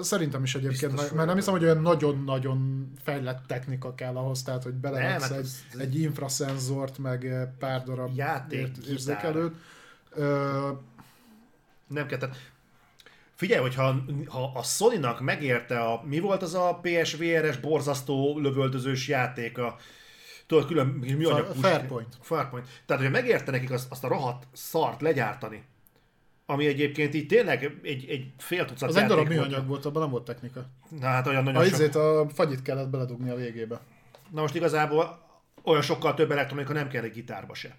Szerintem 0.00 0.42
is 0.42 0.54
egyébként, 0.54 0.92
Biztos 0.92 1.10
mert 1.10 1.26
nem 1.26 1.36
hiszem, 1.36 1.52
hogy 1.52 1.64
olyan 1.64 1.80
nagyon-nagyon 1.80 2.92
fejlett 3.02 3.46
technika 3.46 3.94
kell 3.94 4.16
ahhoz, 4.16 4.42
tehát 4.42 4.62
hogy 4.62 4.74
beleraksz 4.74 5.22
hát 5.22 5.32
egy, 5.32 5.38
ez, 5.38 5.64
egy 5.78 6.00
infraszenzort, 6.00 6.98
meg 6.98 7.48
pár 7.58 7.82
darab 7.84 8.14
játék, 8.14 8.76
érzékelőt. 8.88 9.54
Ö... 10.10 10.68
Nem 11.86 12.06
kell, 12.06 12.18
tehát 12.18 12.51
Figyelj, 13.42 13.60
hogyha 13.60 13.94
ha 14.26 14.52
a 14.54 14.62
Sony-nak 14.62 15.20
megérte 15.20 15.80
a, 15.80 16.02
mi 16.04 16.20
volt 16.20 16.42
az 16.42 16.54
a 16.54 16.80
PSVR-es 16.82 17.56
borzasztó 17.56 18.38
lövöldözős 18.38 19.08
játék, 19.08 19.58
a, 19.58 19.76
tudod, 20.46 20.66
külön 20.66 20.86
mi 20.86 21.24
anyag? 21.24 21.54
Fairpoint. 21.60 22.16
Fairpoint. 22.20 22.66
Tehát, 22.86 23.02
hogyha 23.02 23.18
megérte 23.18 23.50
nekik 23.50 23.70
azt, 23.70 23.90
azt 23.90 24.04
a 24.04 24.08
rohadt 24.08 24.46
szart 24.52 25.00
legyártani, 25.00 25.64
ami 26.46 26.66
egyébként 26.66 27.14
így 27.14 27.26
tényleg 27.26 27.78
egy, 27.82 28.04
egy 28.08 28.32
fél 28.38 28.64
tucat 28.64 28.88
Az 28.88 28.96
egy 28.96 29.06
darab 29.06 29.28
műanyag 29.28 29.66
volt, 29.66 29.84
abban 29.84 30.02
nem 30.02 30.10
volt 30.10 30.24
technika. 30.24 30.66
Na 31.00 31.06
hát 31.06 31.26
olyan 31.26 31.42
nagyon 31.42 31.60
a 31.60 31.64
sok... 31.64 31.72
Izét 31.72 31.94
a 31.94 32.26
fagyit 32.34 32.62
kellett 32.62 32.88
beledugni 32.88 33.30
a 33.30 33.36
végébe. 33.36 33.80
Na 34.30 34.40
most 34.40 34.54
igazából 34.54 35.26
olyan 35.62 35.82
sokkal 35.82 36.14
több 36.14 36.30
elektronika 36.30 36.72
nem 36.72 36.88
kell 36.88 37.02
egy 37.02 37.12
gitárba 37.12 37.54
se. 37.54 37.76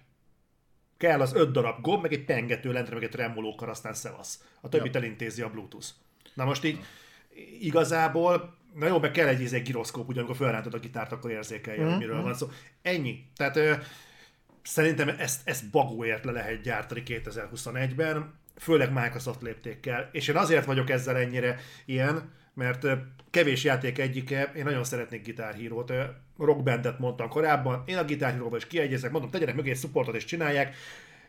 Kell 0.96 1.20
az 1.20 1.34
öt 1.34 1.50
darab 1.50 1.80
gomb, 1.80 2.02
meg 2.02 2.12
egy 2.12 2.24
pengető 2.24 2.72
lentre, 2.72 2.94
meg 2.94 3.02
egy 3.02 3.10
tremolókar, 3.10 3.68
aztán 3.68 3.94
szevasz. 3.94 4.44
A 4.60 4.68
többit 4.68 4.94
ja. 4.94 5.00
elintézi 5.00 5.42
a 5.42 5.50
Bluetooth. 5.50 5.86
Na 6.34 6.44
most 6.44 6.64
így 6.64 6.78
igazából 7.60 8.62
Na 8.74 8.86
jó, 8.86 8.98
meg 8.98 9.10
kell 9.10 9.26
egy, 9.26 9.54
egy 9.54 9.62
gyroszkóp, 9.62 10.08
ugye 10.08 10.20
amikor 10.20 10.36
felrántod 10.36 10.74
a 10.74 10.78
gitárt, 10.78 11.12
akkor 11.12 11.30
érzékelje, 11.30 11.84
mm-hmm. 11.84 11.98
miről 11.98 12.22
van 12.22 12.34
szó. 12.34 12.48
Ennyi. 12.82 13.24
Tehát 13.36 13.56
ö, 13.56 13.74
szerintem 14.62 15.08
ezt, 15.18 15.48
ezt 15.48 15.70
bagóért 15.70 16.24
le 16.24 16.32
lehet 16.32 16.60
gyártani 16.60 17.02
2021-ben 17.06 18.34
főleg 18.56 18.92
Microsoft 18.92 19.42
léptékkel. 19.42 20.08
És 20.12 20.28
én 20.28 20.36
azért 20.36 20.64
vagyok 20.64 20.90
ezzel 20.90 21.16
ennyire 21.16 21.58
ilyen, 21.84 22.32
mert 22.54 22.86
kevés 23.30 23.64
játék 23.64 23.98
egyike, 23.98 24.52
én 24.56 24.64
nagyon 24.64 24.84
szeretnék 24.84 25.24
gitárhírót. 25.24 25.92
Rockbandet 26.38 26.98
mondtam 26.98 27.28
korábban, 27.28 27.82
én 27.86 27.96
a 27.96 28.04
gitárhíróval 28.04 28.58
is 28.58 28.66
kiegyezek, 28.66 29.10
mondom, 29.10 29.30
tegyenek 29.30 29.54
mögé 29.54 29.70
egy 29.70 29.78
supportot 29.78 30.14
és 30.14 30.24
csinálják. 30.24 30.76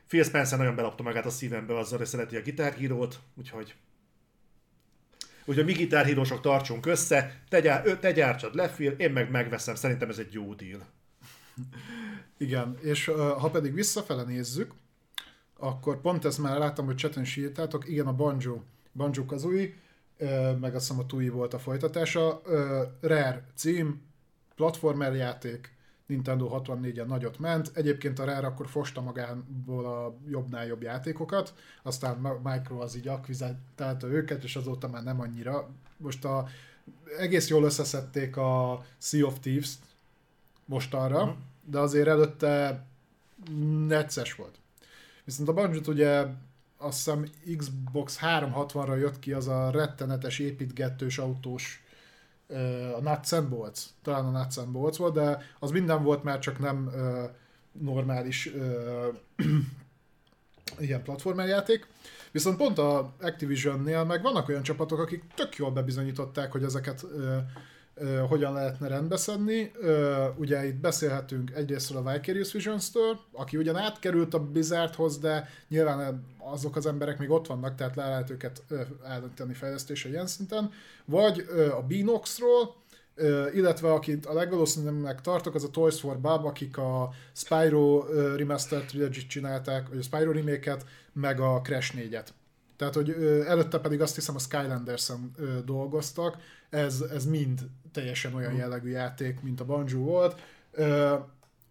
Phil 0.07 0.23
Spencer 0.23 0.57
nagyon 0.57 0.75
belopta 0.75 1.03
magát 1.03 1.25
a 1.25 1.29
szívembe 1.29 1.77
azzal, 1.77 1.97
hogy 1.97 2.07
szereti 2.07 2.35
a 2.35 2.41
gitárhírót, 2.41 3.19
úgyhogy 3.35 3.75
Úgyhogy 5.45 5.65
mi 5.65 5.73
gitárhírósok 5.73 6.41
tartsunk 6.41 6.85
össze, 6.85 7.41
te, 7.49 7.59
gyár, 7.59 7.97
te 7.99 8.11
gyártsad 8.11 8.55
le, 8.55 8.69
Phil, 8.69 8.91
én 8.91 9.11
meg 9.11 9.31
megveszem, 9.31 9.75
szerintem 9.75 10.09
ez 10.09 10.17
egy 10.17 10.33
jó 10.33 10.53
deal. 10.53 10.85
Igen, 12.37 12.77
és 12.81 13.05
ha 13.39 13.49
pedig 13.49 13.73
visszafele 13.73 14.23
nézzük, 14.23 14.73
akkor 15.57 16.01
pont 16.01 16.25
ezt 16.25 16.37
már 16.37 16.57
láttam, 16.57 16.85
hogy 16.85 16.97
chaten 16.97 17.25
sírtátok, 17.25 17.89
igen, 17.89 18.07
a 18.07 18.13
Banjo, 18.13 18.61
Banjo 18.93 19.25
Kazooie, 19.25 19.73
meg 20.59 20.75
azt 20.75 20.87
hiszem 20.87 20.99
a 20.99 21.05
Tui 21.05 21.29
volt 21.29 21.53
a 21.53 21.59
folytatása. 21.59 22.41
Rare 23.01 23.47
cím, 23.55 24.01
platformer 24.55 25.13
játék, 25.15 25.75
Nintendo 26.05 26.49
64-en 26.51 27.05
nagyot 27.05 27.39
ment. 27.39 27.71
Egyébként 27.73 28.19
a 28.19 28.25
Rare 28.25 28.47
akkor 28.47 28.67
fosta 28.67 29.01
magából 29.01 29.85
a 29.85 30.15
jobbnál 30.27 30.65
jobb 30.65 30.81
játékokat, 30.81 31.53
aztán 31.83 32.39
Micro 32.43 32.79
az 32.79 32.95
így 32.95 33.07
akvizálta 33.07 34.07
őket, 34.07 34.43
és 34.43 34.55
azóta 34.55 34.87
már 34.87 35.03
nem 35.03 35.19
annyira. 35.19 35.69
Most 35.97 36.25
a, 36.25 36.47
egész 37.19 37.47
jól 37.47 37.63
összeszedték 37.63 38.37
a 38.37 38.83
Sea 38.97 39.27
of 39.27 39.39
Thieves-t 39.39 39.79
mostanra, 40.65 41.25
mm. 41.25 41.29
de 41.63 41.79
azért 41.79 42.07
előtte 42.07 42.85
necces 43.87 44.35
volt. 44.35 44.55
Viszont 45.23 45.49
a 45.49 45.53
bungie 45.53 45.81
ugye 45.87 46.25
azt 46.77 46.95
hiszem 46.97 47.25
Xbox 47.57 48.19
360-ra 48.21 48.99
jött 48.99 49.19
ki 49.19 49.33
az 49.33 49.47
a 49.47 49.69
rettenetes 49.69 50.39
építgetős 50.39 51.17
autós 51.17 51.83
a 52.95 53.01
Nuts 53.01 53.31
and 53.31 53.49
Bolts, 53.49 53.81
talán 54.01 54.25
a 54.25 54.39
Nuts 54.39 54.57
and 54.57 54.71
Bolts 54.71 54.97
volt, 54.97 55.13
de 55.13 55.41
az 55.59 55.71
minden 55.71 56.03
volt, 56.03 56.23
már 56.23 56.39
csak 56.39 56.59
nem 56.59 56.85
uh, 56.85 57.29
normális 57.71 58.45
uh, 58.45 59.15
ilyen 60.79 61.03
platformerjáték. 61.03 61.87
Viszont 62.31 62.57
pont 62.57 62.77
a 62.77 63.13
Activision-nél 63.21 64.03
meg 64.03 64.21
vannak 64.21 64.49
olyan 64.49 64.63
csapatok, 64.63 64.99
akik 64.99 65.23
tök 65.35 65.55
jól 65.55 65.71
bebizonyították, 65.71 66.51
hogy 66.51 66.63
ezeket 66.63 67.03
ö, 67.03 67.37
hogyan 68.27 68.53
lehetne 68.53 68.87
rendbeszedni. 68.87 69.71
Ugye 70.37 70.65
itt 70.65 70.75
beszélhetünk 70.75 71.51
egyrészt 71.51 71.95
a 71.95 72.11
Vicarious 72.11 72.51
Visions-től, 72.51 73.19
aki 73.31 73.57
ugyan 73.57 73.75
átkerült 73.75 74.33
a 74.33 74.39
Blizzardhoz, 74.39 75.17
de 75.17 75.49
nyilván 75.67 76.25
azok 76.37 76.75
az 76.75 76.85
emberek 76.85 77.19
még 77.19 77.29
ott 77.29 77.47
vannak, 77.47 77.75
tehát 77.75 77.95
le 77.95 78.09
lehet 78.09 78.29
őket 78.29 78.63
állítani 79.03 79.53
fejlesztésre 79.53 80.09
ilyen 80.09 80.27
szinten, 80.27 80.71
vagy 81.05 81.45
a 81.77 81.81
Binoxról, 81.81 82.75
illetve 83.53 83.91
akit 83.91 84.25
a 84.25 84.33
legvalószínűbbnek 84.33 85.21
tartok, 85.21 85.55
az 85.55 85.63
a 85.63 85.69
Toys 85.69 85.99
for 85.99 86.19
Bob, 86.19 86.45
akik 86.45 86.77
a 86.77 87.09
Spyro 87.33 88.05
Remastered 88.35 88.85
trilogy 88.85 89.25
csinálták, 89.29 89.89
vagy 89.89 89.97
a 89.97 90.01
Spyro 90.01 90.31
remake 90.31 90.77
meg 91.13 91.39
a 91.39 91.61
Crash 91.61 91.93
4-et. 91.97 92.27
Tehát, 92.77 92.93
hogy 92.93 93.09
előtte 93.47 93.79
pedig 93.79 94.01
azt 94.01 94.15
hiszem 94.15 94.35
a 94.35 94.39
Skylanders-en 94.39 95.31
dolgoztak, 95.65 96.37
ez, 96.75 97.01
ez 97.01 97.25
mind 97.25 97.59
teljesen 97.91 98.33
olyan 98.33 98.51
Mhm. 98.51 98.59
jellegű 98.59 98.89
játék, 98.89 99.41
mint 99.41 99.59
a 99.59 99.65
Banjo 99.65 99.99
volt. 99.99 100.41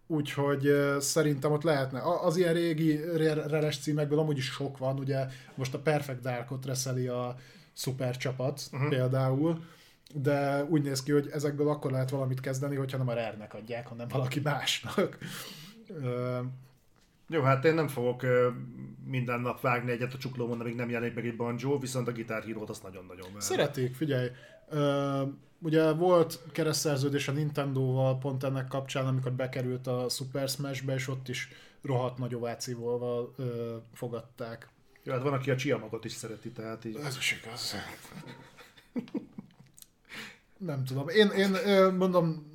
Úgyhogy 0.06 0.72
szerintem 0.98 1.52
ott 1.52 1.62
lehetne. 1.62 2.00
Az 2.22 2.36
ilyen 2.36 2.52
régi 2.52 2.96
re- 3.16 3.46
reles 3.46 3.78
címekből 3.78 4.18
amúgy 4.18 4.36
is 4.36 4.44
sok 4.50 4.78
van, 4.78 4.98
ugye 4.98 5.26
most 5.54 5.74
a 5.74 5.78
Perfect 5.78 6.20
Darkot 6.20 6.66
reszeli 6.66 7.06
a 7.06 7.36
szuper 7.72 8.16
csapat 8.16 8.68
uh-huh. 8.72 8.88
például, 8.88 9.64
de 10.14 10.64
úgy 10.64 10.82
néz 10.82 11.02
ki, 11.02 11.12
hogy 11.12 11.28
ezekből 11.32 11.68
akkor 11.68 11.90
lehet 11.90 12.10
valamit 12.10 12.40
kezdeni, 12.40 12.76
hogyha 12.76 12.98
nem 12.98 13.08
a 13.08 13.14
Rare-nek 13.14 13.54
adják, 13.54 13.86
hanem 13.86 14.08
valaki 14.08 14.40
másnak. 14.40 15.18
Jó, 17.28 17.42
hát 17.42 17.64
én 17.64 17.74
nem 17.74 17.88
fogok 17.88 18.22
minden 19.06 19.40
nap 19.40 19.60
vágni 19.60 19.90
egyet 19.90 20.14
a 20.14 20.18
csuklómon, 20.18 20.60
amíg 20.60 20.74
nem 20.74 20.90
jelenik 20.90 21.14
meg 21.14 21.26
egy 21.26 21.36
banjo, 21.36 21.78
viszont 21.78 22.08
a 22.08 22.12
Guitar 22.12 22.42
Hero-t 22.42 22.70
azt 22.70 22.82
nagyon-nagyon 22.82 23.26
várom. 23.26 23.40
Szeretik, 23.40 23.94
figyelj. 23.94 24.28
Ugye 25.58 25.92
volt 25.92 26.40
keresztszerződés 26.52 27.28
a 27.28 27.32
Nintendo-val 27.32 28.18
pont 28.18 28.44
ennek 28.44 28.68
kapcsán, 28.68 29.06
amikor 29.06 29.32
bekerült 29.32 29.86
a 29.86 30.08
Super 30.08 30.48
Smash-be, 30.48 30.94
és 30.94 31.08
ott 31.08 31.28
is 31.28 31.48
rohadt 31.82 32.18
nagy 32.18 32.34
ovációval 32.34 33.34
fogadták. 33.92 34.68
Jó, 35.02 35.12
hát 35.12 35.22
van, 35.22 35.32
aki 35.32 35.50
a 35.50 35.56
csiamagot 35.56 36.04
is 36.04 36.12
szereti, 36.12 36.50
tehát 36.50 36.84
így. 36.84 36.96
Ez 36.96 37.16
is 37.16 37.42
igaz. 37.42 37.74
Nem 40.58 40.84
tudom. 40.84 41.08
Én, 41.08 41.28
én 41.28 41.56
mondom, 41.92 42.52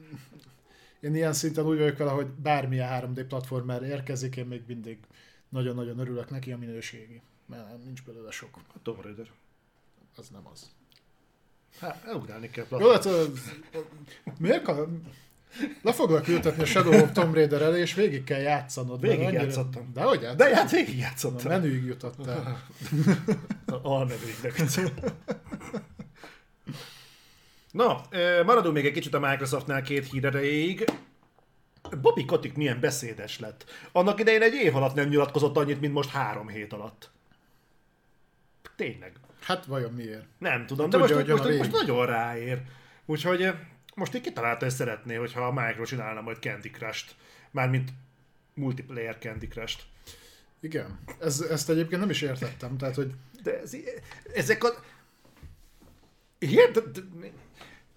én 1.00 1.16
ilyen 1.16 1.34
szinten 1.34 1.66
úgy 1.66 1.78
vagyok 1.78 1.98
vele, 1.98 2.12
hogy 2.12 2.28
bármilyen 2.28 3.14
3D 3.14 3.26
platformer 3.28 3.84
érkezik, 3.84 4.36
én 4.36 4.46
még 4.46 4.64
mindig 4.68 5.00
nagyon-nagyon 5.50 6.00
örülök 6.00 6.30
neki 6.30 6.52
a 6.52 6.58
minőségi. 6.58 7.22
Mert 7.46 7.84
nincs 7.84 8.04
belőle 8.04 8.32
sok. 8.32 8.58
A 8.74 8.82
Tomb 8.82 9.02
Raider. 9.02 9.32
Az 10.16 10.30
nem 10.30 10.48
az. 10.52 10.72
Hát, 11.80 12.04
elugrálni 12.08 12.50
kell. 12.50 12.66
Jó, 12.70 12.90
hát 12.92 13.08
miért 14.38 14.66
kell... 14.66 14.88
Le 15.82 15.94
foglak 15.94 16.28
ültetni 16.28 16.62
a 16.62 16.66
Shadow 16.66 17.02
of 17.02 17.12
Tomb 17.12 17.34
Raider 17.34 17.62
elé, 17.62 17.80
és 17.80 17.94
végig 17.94 18.24
kell 18.24 18.40
játszanod. 18.40 19.02
Végig 19.02 19.20
annyira- 19.26 19.44
játszottam. 19.44 19.92
De 19.94 20.02
hogy 20.04 20.22
játszottam? 20.22 20.48
De 20.50 20.56
hát 20.56 20.72
végig 20.72 20.96
Na, 20.96 21.02
játszottam. 21.02 21.52
menüig 21.52 21.86
jutottál. 21.86 22.64
Almedvéknek. 23.82 24.62
Na, 27.72 28.02
ö, 28.10 28.44
maradunk 28.44 28.76
még 28.76 28.86
egy 28.86 28.92
kicsit 28.94 29.14
a 29.14 29.20
Microsoftnál 29.20 29.82
két 29.82 30.10
hír 30.12 30.26
erejéig. 30.26 30.86
Bobby 32.02 32.26
Kotick 32.26 32.56
milyen 32.56 32.80
beszédes 32.80 33.40
lett. 33.40 33.66
Annak 33.92 34.20
idején 34.20 34.42
egy 34.42 34.54
év 34.54 34.76
alatt 34.76 34.94
nem 34.96 35.08
nyilatkozott 35.08 35.58
annyit, 35.58 35.80
mint 35.80 35.94
most 35.94 36.10
három 36.10 36.48
hét 36.48 36.74
alatt. 36.74 37.12
Tényleg. 38.76 39.12
Hát 39.50 39.66
vajon 39.66 39.94
miért? 39.94 40.26
Nem 40.38 40.66
tudom, 40.66 40.90
Tudja, 40.90 41.08
de 41.08 41.14
most, 41.14 41.28
hogy 41.28 41.30
most, 41.30 41.44
jön 41.46 41.54
a 41.54 41.58
most, 41.58 41.72
rég. 41.72 41.88
nagyon 41.88 42.06
ráér. 42.06 42.62
Úgyhogy 43.06 43.42
eh, 43.42 43.56
most 43.96 44.16
így 44.16 44.22
kitalálta, 44.22 44.66
hogy 44.66 44.74
szeretné, 44.74 45.16
hogyha 45.16 45.46
a 45.46 45.52
Micro 45.52 45.86
csinálna 45.86 46.22
majd 46.22 46.38
Candy 46.38 46.70
Crush-t. 46.70 47.16
Mármint 47.52 47.90
multiplayer 48.54 49.18
Candy 49.18 49.48
Crush-t. 49.48 49.82
Igen. 50.60 51.00
Ez, 51.20 51.42
ezt 51.42 51.70
egyébként 51.70 52.02
nem 52.02 52.10
is 52.10 52.22
értettem, 52.22 52.78
tehát 52.78 52.96
hogy 52.96 53.14
De 53.44 53.60
ez, 53.60 53.76
ezek 54.34 54.64
a... 54.64 54.70
De, 56.40 56.82
de, 56.94 57.02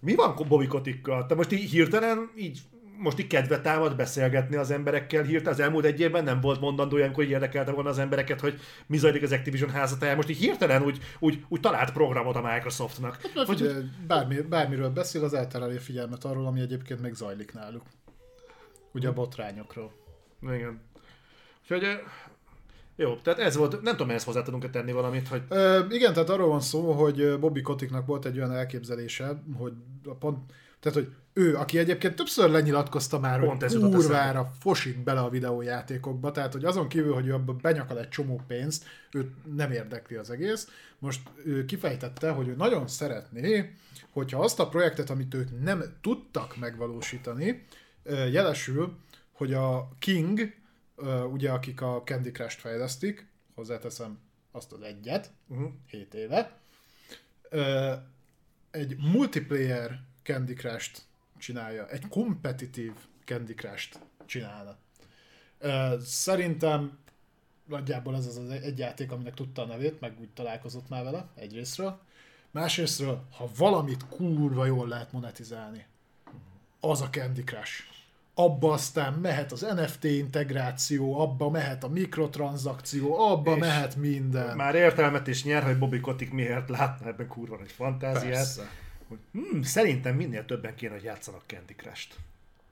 mi 0.00 0.14
van 0.14 0.34
Bobby 0.48 0.66
Kotikkal? 0.66 1.26
Te 1.26 1.34
most 1.34 1.52
így 1.52 1.70
hirtelen 1.70 2.30
így 2.36 2.60
most 3.02 3.18
így 3.18 3.26
kedve 3.26 3.60
támad 3.60 3.96
beszélgetni 3.96 4.56
az 4.56 4.70
emberekkel 4.70 5.22
hirtelen. 5.22 5.52
Az 5.52 5.60
elmúlt 5.60 5.84
egy 5.84 6.00
évben 6.00 6.24
nem 6.24 6.40
volt 6.40 6.60
mondandója, 6.60 7.04
amikor 7.04 7.24
így 7.24 7.30
érdekelte 7.30 7.70
volna 7.70 7.88
az 7.90 7.98
embereket, 7.98 8.40
hogy 8.40 8.60
mi 8.86 8.96
zajlik 8.96 9.22
az 9.22 9.32
Activision 9.32 9.70
házatáján. 9.70 10.16
Most 10.16 10.28
így 10.28 10.36
hirtelen 10.36 10.82
úgy, 10.82 10.98
úgy, 11.18 11.44
úgy 11.48 11.60
talált 11.60 11.92
programot 11.92 12.36
a 12.36 12.40
Microsoftnak. 12.40 13.18
Hogy 13.34 13.46
Hogy, 13.46 13.60
ugye, 13.60 13.72
bármi, 14.06 14.40
bármiről 14.40 14.90
beszél, 14.90 15.24
az 15.24 15.34
eltereli 15.34 15.76
a 15.76 15.80
figyelmet 15.80 16.24
arról, 16.24 16.46
ami 16.46 16.60
egyébként 16.60 17.00
még 17.00 17.14
zajlik 17.14 17.52
náluk. 17.52 17.82
Ugye 18.92 19.08
a 19.08 19.12
botrányokról. 19.12 19.92
igen. 20.42 20.80
Úgyhogy, 21.62 21.82
eh, 21.82 21.98
jó, 22.96 23.16
tehát 23.16 23.38
ez 23.38 23.56
volt, 23.56 23.82
nem 23.82 23.96
tudom, 23.96 24.10
ezt 24.10 24.26
hozzá 24.26 24.42
tudunk 24.42 24.70
tenni 24.70 24.92
valamit, 24.92 25.28
hogy 25.28 25.42
Ö, 25.48 25.80
igen, 25.90 26.12
tehát 26.12 26.28
arról 26.28 26.48
van 26.48 26.60
szó, 26.60 26.92
hogy 26.92 27.38
Bobby 27.38 27.60
Koticknak 27.60 28.06
volt 28.06 28.24
egy 28.24 28.36
olyan 28.36 28.52
elképzelése, 28.52 29.42
hogy 29.56 29.72
a 30.04 30.14
pont, 30.14 30.52
tehát, 30.80 30.98
hogy 30.98 31.08
ő, 31.32 31.56
aki 31.56 31.78
egyébként 31.78 32.16
többször 32.16 32.50
lenyilatkozta 32.50 33.18
már, 33.18 33.40
Pont 33.40 33.62
hogy 33.62 33.78
kurvára 33.78 34.52
fosik 34.60 35.02
bele 35.02 35.20
a 35.20 35.28
videójátékokba, 35.28 36.30
tehát, 36.30 36.52
hogy 36.52 36.64
azon 36.64 36.88
kívül, 36.88 37.14
hogy 37.14 37.26
ő 37.26 37.32
abba 37.34 37.52
benyakal 37.52 37.98
egy 37.98 38.08
csomó 38.08 38.40
pénzt, 38.46 38.84
őt 39.12 39.54
nem 39.54 39.72
érdekli 39.72 40.16
az 40.16 40.30
egész. 40.30 40.68
Most 40.98 41.28
ő 41.44 41.64
kifejtette, 41.64 42.30
hogy 42.30 42.48
ő 42.48 42.54
nagyon 42.54 42.88
szeretné, 42.88 43.74
hogyha 44.10 44.40
azt 44.40 44.60
a 44.60 44.68
projektet, 44.68 45.10
amit 45.10 45.34
ők 45.34 45.62
nem 45.62 45.82
tudtak 46.00 46.56
megvalósítani, 46.56 47.66
jelesül, 48.30 48.98
hogy 49.32 49.52
a 49.52 49.88
King, 49.98 50.54
ugye 51.32 51.50
akik 51.50 51.80
a 51.80 52.02
Candy 52.04 52.30
Crush-t 52.30 52.60
fejlesztik, 52.60 53.26
hozzáteszem 53.54 54.18
azt 54.50 54.72
az 54.72 54.82
egyet, 54.82 55.30
uh-huh. 55.48 55.70
7 55.86 56.14
éve, 56.14 56.58
egy 58.70 58.96
multiplayer 59.12 60.00
Candy 60.22 60.54
Crush-t 60.54 61.02
csinálja, 61.42 61.88
egy 61.88 62.08
kompetitív 62.08 62.92
Candy 63.24 63.54
Crush-t 63.54 63.98
csinálna. 64.26 64.76
Szerintem 66.04 66.98
nagyjából 67.64 68.16
ez 68.16 68.26
az 68.26 68.36
az 68.36 68.50
egy 68.50 68.78
játék, 68.78 69.12
aminek 69.12 69.34
tudta 69.34 69.62
a 69.62 69.66
nevét, 69.66 70.00
meg 70.00 70.12
úgy 70.20 70.28
találkozott 70.28 70.88
már 70.88 71.04
vele, 71.04 71.26
egyrésztről. 71.34 72.00
Másrésztről, 72.50 73.22
ha 73.36 73.48
valamit 73.56 74.06
kurva 74.08 74.66
jól 74.66 74.88
lehet 74.88 75.12
monetizálni, 75.12 75.86
az 76.80 77.00
a 77.00 77.10
Candy 77.10 77.44
Crush. 77.44 77.72
Abba 78.34 78.72
aztán 78.72 79.12
mehet 79.12 79.52
az 79.52 79.60
NFT 79.60 80.04
integráció, 80.04 81.20
abba 81.20 81.50
mehet 81.50 81.84
a 81.84 81.88
mikrotranszakció, 81.88 83.18
abba 83.18 83.56
mehet 83.56 83.96
minden. 83.96 84.56
már 84.56 84.74
értelmet 84.74 85.26
is 85.26 85.44
nyer, 85.44 85.62
hogy 85.62 85.78
Bobby 85.78 86.00
Kotick 86.00 86.32
miért 86.32 86.68
látna 86.68 87.06
ebben 87.06 87.26
kurva 87.26 87.56
nagy 87.56 87.72
fantáziát. 87.72 88.32
Persze. 88.32 88.70
Hogy, 89.12 89.42
hmm, 89.42 89.62
szerintem 89.62 90.16
minél 90.16 90.44
többen 90.44 90.74
kéne, 90.74 90.92
hogy 90.92 91.02
játszanak 91.02 91.42
Candy 91.46 91.74
Crush-t. 91.74 92.16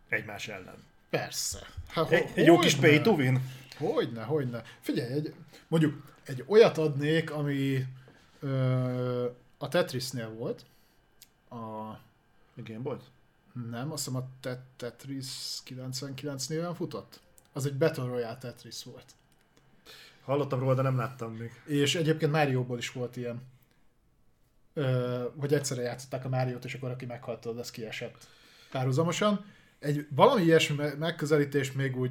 Egymás 0.09 0.49
ellen. 0.49 0.85
Persze. 1.11 1.59
Hát, 1.89 2.11
Egy, 2.11 2.31
egy 2.35 2.47
jó 2.47 2.59
kis 2.59 2.75
pay 2.75 3.01
to 3.01 3.11
win. 3.13 3.41
Hogyne, 3.79 4.23
hogyne. 4.23 4.63
Figyelj, 4.81 5.13
egy, 5.13 5.35
mondjuk 5.69 6.13
egy 6.25 6.45
olyat 6.47 6.79
adnék, 6.79 7.31
ami 7.31 7.85
ö, 8.41 9.29
a 9.59 9.69
Tetrisnél 9.69 10.29
volt. 10.29 10.65
A, 11.51 11.57
Igen, 12.55 12.83
volt. 12.83 13.03
nem, 13.71 13.93
azt 13.93 14.05
hiszem 14.05 14.21
a 14.21 14.27
Tet- 14.41 14.65
Tetris 14.77 15.29
99 15.65 16.47
néven 16.47 16.75
futott. 16.75 17.21
Az 17.53 17.67
egy 17.67 17.77
Battle 17.77 18.05
Royale 18.05 18.37
Tetris 18.39 18.85
volt. 18.85 19.15
Hallottam 20.25 20.59
róla, 20.59 20.75
de 20.75 20.83
nem 20.83 20.97
láttam 20.97 21.33
még. 21.35 21.51
És 21.65 21.95
egyébként 21.95 22.33
Mario-ból 22.33 22.79
is 22.79 22.93
volt 22.93 23.17
ilyen. 23.17 23.43
Hogy 25.37 25.55
egyszerre 25.55 25.83
játszották 25.83 26.25
a 26.25 26.29
Máriót, 26.29 26.65
és 26.65 26.75
akkor 26.75 26.91
aki 26.91 27.07
meghalt, 27.07 27.47
az 27.47 27.71
kiesett 27.71 28.27
párhuzamosan. 28.71 29.45
Egy 29.79 30.07
valami 30.11 30.43
ilyesmi 30.43 30.77
me- 30.77 30.99
megközelítés 30.99 31.73
még 31.73 31.97
úgy, 31.97 32.11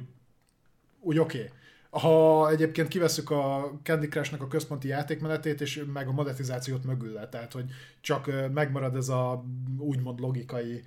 úgy 1.00 1.18
oké. 1.18 1.38
Okay. 1.38 1.50
Ha 1.90 2.50
egyébként 2.50 2.88
kivesszük 2.88 3.30
a 3.30 3.72
Candy 3.82 4.08
Crush-nak 4.08 4.42
a 4.42 4.48
központi 4.48 4.88
játékmenetét, 4.88 5.60
és 5.60 5.84
meg 5.92 6.08
a 6.08 6.12
monetizációt 6.12 6.84
mögül 6.84 7.12
le, 7.12 7.28
tehát 7.28 7.52
hogy 7.52 7.70
csak 8.00 8.30
megmarad 8.52 8.96
ez 8.96 9.08
a 9.08 9.44
úgymond 9.78 10.20
logikai 10.20 10.82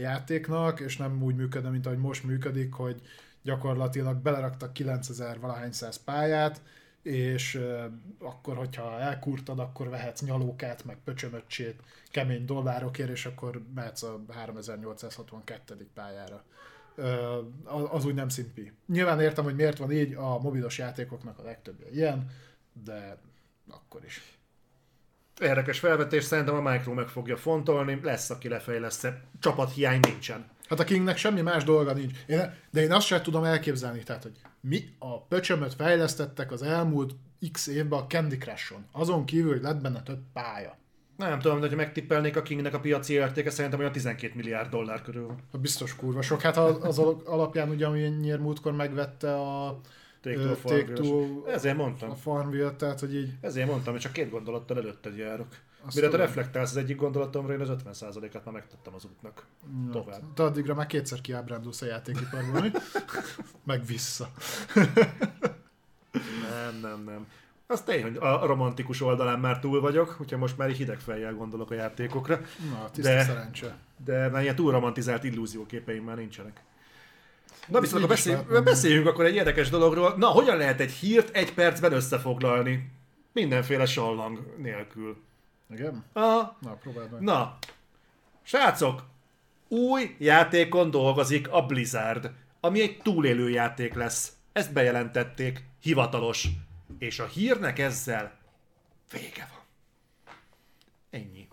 játéknak, 0.00 0.80
és 0.80 0.96
nem 0.96 1.22
úgy 1.22 1.34
működne, 1.34 1.70
mint 1.70 1.86
ahogy 1.86 1.98
most 1.98 2.24
működik, 2.24 2.72
hogy 2.72 3.00
gyakorlatilag 3.42 4.16
beleraktak 4.16 4.72
9000 4.72 5.40
valahány 5.40 5.72
száz 5.72 6.02
pályát, 6.04 6.60
és 7.06 7.60
akkor, 8.18 8.56
hogyha 8.56 9.00
elkurtad, 9.00 9.58
akkor 9.58 9.88
vehetsz 9.88 10.20
nyalókát, 10.20 10.84
meg 10.84 10.96
pöcsömöccsét 11.04 11.80
kemény 12.10 12.44
dollárokért, 12.44 13.10
és 13.10 13.26
akkor 13.26 13.62
mehetsz 13.74 14.02
a 14.02 14.20
3862. 14.28 15.88
pályára. 15.94 16.44
Az 17.90 18.04
úgy 18.04 18.14
nem 18.14 18.28
szimpi. 18.28 18.72
Nyilván 18.86 19.20
értem, 19.20 19.44
hogy 19.44 19.54
miért 19.54 19.78
van 19.78 19.92
így, 19.92 20.14
a 20.14 20.38
mobilos 20.38 20.78
játékoknak 20.78 21.38
a 21.38 21.42
legtöbbje 21.42 21.90
ilyen, 21.90 22.30
de 22.84 23.18
akkor 23.70 24.04
is. 24.04 24.38
Érdekes 25.40 25.78
felvetés, 25.78 26.24
szerintem 26.24 26.66
a 26.66 26.70
Micro 26.70 26.94
meg 26.94 27.08
fogja 27.08 27.36
fontolni, 27.36 28.00
lesz, 28.02 28.30
aki 28.30 28.48
lefejlesz, 28.48 29.06
csapathiány 29.40 30.00
nincsen. 30.02 30.50
Hát 30.68 30.80
a 30.80 30.84
Kingnek 30.84 31.16
semmi 31.16 31.40
más 31.40 31.64
dolga 31.64 31.92
nincs. 31.92 32.18
Én, 32.26 32.54
de 32.70 32.80
én 32.80 32.92
azt 32.92 33.06
sem 33.06 33.22
tudom 33.22 33.44
elképzelni, 33.44 34.02
tehát, 34.02 34.22
hogy 34.22 34.40
mi 34.68 34.88
a 34.98 35.22
pöcsömöt 35.22 35.74
fejlesztettek 35.74 36.52
az 36.52 36.62
elmúlt 36.62 37.14
x 37.52 37.66
évben 37.66 37.98
a 37.98 38.06
Candy 38.06 38.38
Crush-on. 38.38 38.86
Azon 38.92 39.24
kívül, 39.24 39.52
hogy 39.52 39.62
lett 39.62 39.80
benne 39.80 40.02
több 40.02 40.20
pálya. 40.32 40.76
Nem 41.16 41.38
tudom, 41.38 41.60
de 41.60 41.68
ha 41.68 41.74
megtippelnék 41.74 42.36
a 42.36 42.42
Kingnek 42.42 42.74
a 42.74 42.80
piaci 42.80 43.12
értéke, 43.12 43.50
szerintem 43.50 43.80
olyan 43.80 43.92
12 43.92 44.32
milliárd 44.36 44.70
dollár 44.70 45.02
körül. 45.02 45.34
Hát 45.52 45.60
biztos 45.60 45.96
kurva 45.96 46.22
sok. 46.22 46.40
Hát 46.40 46.56
az, 46.56 46.98
alapján 47.24 47.68
ugye, 47.68 47.86
amilyen 47.86 48.40
múltkor 48.40 48.72
megvette 48.72 49.34
a 49.34 49.80
Take-Two, 50.20 50.50
a 50.50 50.54
Farmville. 50.54 51.52
Ezért 51.52 51.76
mondtam. 51.76 52.10
A 52.10 52.14
Farmville, 52.14 52.70
tehát 52.70 53.00
hogy 53.00 53.14
így... 53.14 53.32
Ezért 53.40 53.68
mondtam, 53.68 53.92
hogy 53.92 54.02
csak 54.02 54.12
két 54.12 54.30
gondolattal 54.30 54.76
előtted 54.76 55.16
járok. 55.16 55.48
Mire 55.94 56.08
te 56.08 56.16
reflektálsz 56.16 56.70
az 56.70 56.76
egyik 56.76 56.96
gondolatomra, 56.96 57.52
én 57.52 57.60
az 57.60 57.68
50%-át 57.70 58.44
már 58.44 58.54
megtettem 58.54 58.94
az 58.94 59.04
útnak. 59.04 59.46
Ja, 59.86 59.92
Tovább. 59.92 60.22
De 60.34 60.42
addigra 60.42 60.74
már 60.74 60.86
kétszer 60.86 61.20
kiábrándulsz 61.20 61.82
a 61.82 61.86
játékiparban, 61.86 62.72
Meg 63.64 63.86
vissza. 63.86 64.30
nem, 66.50 66.80
nem, 66.82 67.02
nem. 67.04 67.26
Az 67.66 67.82
tény, 67.82 68.02
hogy 68.02 68.16
a 68.16 68.46
romantikus 68.46 69.00
oldalán 69.00 69.40
már 69.40 69.58
túl 69.58 69.80
vagyok, 69.80 70.16
úgyhogy 70.20 70.38
most 70.38 70.58
már 70.58 70.68
egy 70.68 70.76
hideg 70.76 70.98
fejjel 70.98 71.34
gondolok 71.34 71.70
a 71.70 71.74
játékokra. 71.74 72.40
Na, 72.70 72.90
tiszta 72.90 73.10
de, 73.10 73.24
szerencse. 73.24 73.76
De 74.04 74.28
már 74.28 74.42
ilyen 74.42 74.54
túl 74.54 74.72
romantizált 74.72 75.24
illúzióképeim 75.24 76.04
már 76.04 76.16
nincsenek. 76.16 76.60
Na 77.66 77.80
viszont 77.80 78.02
akkor 78.02 78.14
beszéljünk, 78.14 78.62
beszéljünk 78.62 79.06
akkor 79.06 79.24
egy 79.24 79.34
érdekes 79.34 79.70
dologról. 79.70 80.14
Na, 80.16 80.26
hogyan 80.26 80.56
lehet 80.56 80.80
egy 80.80 80.92
hírt 80.92 81.36
egy 81.36 81.54
percben 81.54 81.92
összefoglalni? 81.92 82.90
Mindenféle 83.32 83.86
sallang 83.86 84.54
nélkül. 84.56 85.16
Igen? 85.70 86.04
Aha. 86.12 86.56
Na, 86.60 86.74
próbáld 86.74 87.10
meg. 87.10 87.20
Na, 87.20 87.58
srácok, 88.42 89.04
új 89.68 90.16
játékon 90.18 90.90
dolgozik 90.90 91.48
a 91.50 91.66
Blizzard, 91.66 92.32
ami 92.60 92.80
egy 92.80 92.98
túlélő 93.02 93.50
játék 93.50 93.94
lesz. 93.94 94.32
Ezt 94.52 94.72
bejelentették, 94.72 95.64
hivatalos. 95.80 96.48
És 96.98 97.18
a 97.18 97.26
hírnek 97.26 97.78
ezzel 97.78 98.38
vége 99.12 99.48
van. 99.52 99.64
Ennyi. 101.10 101.48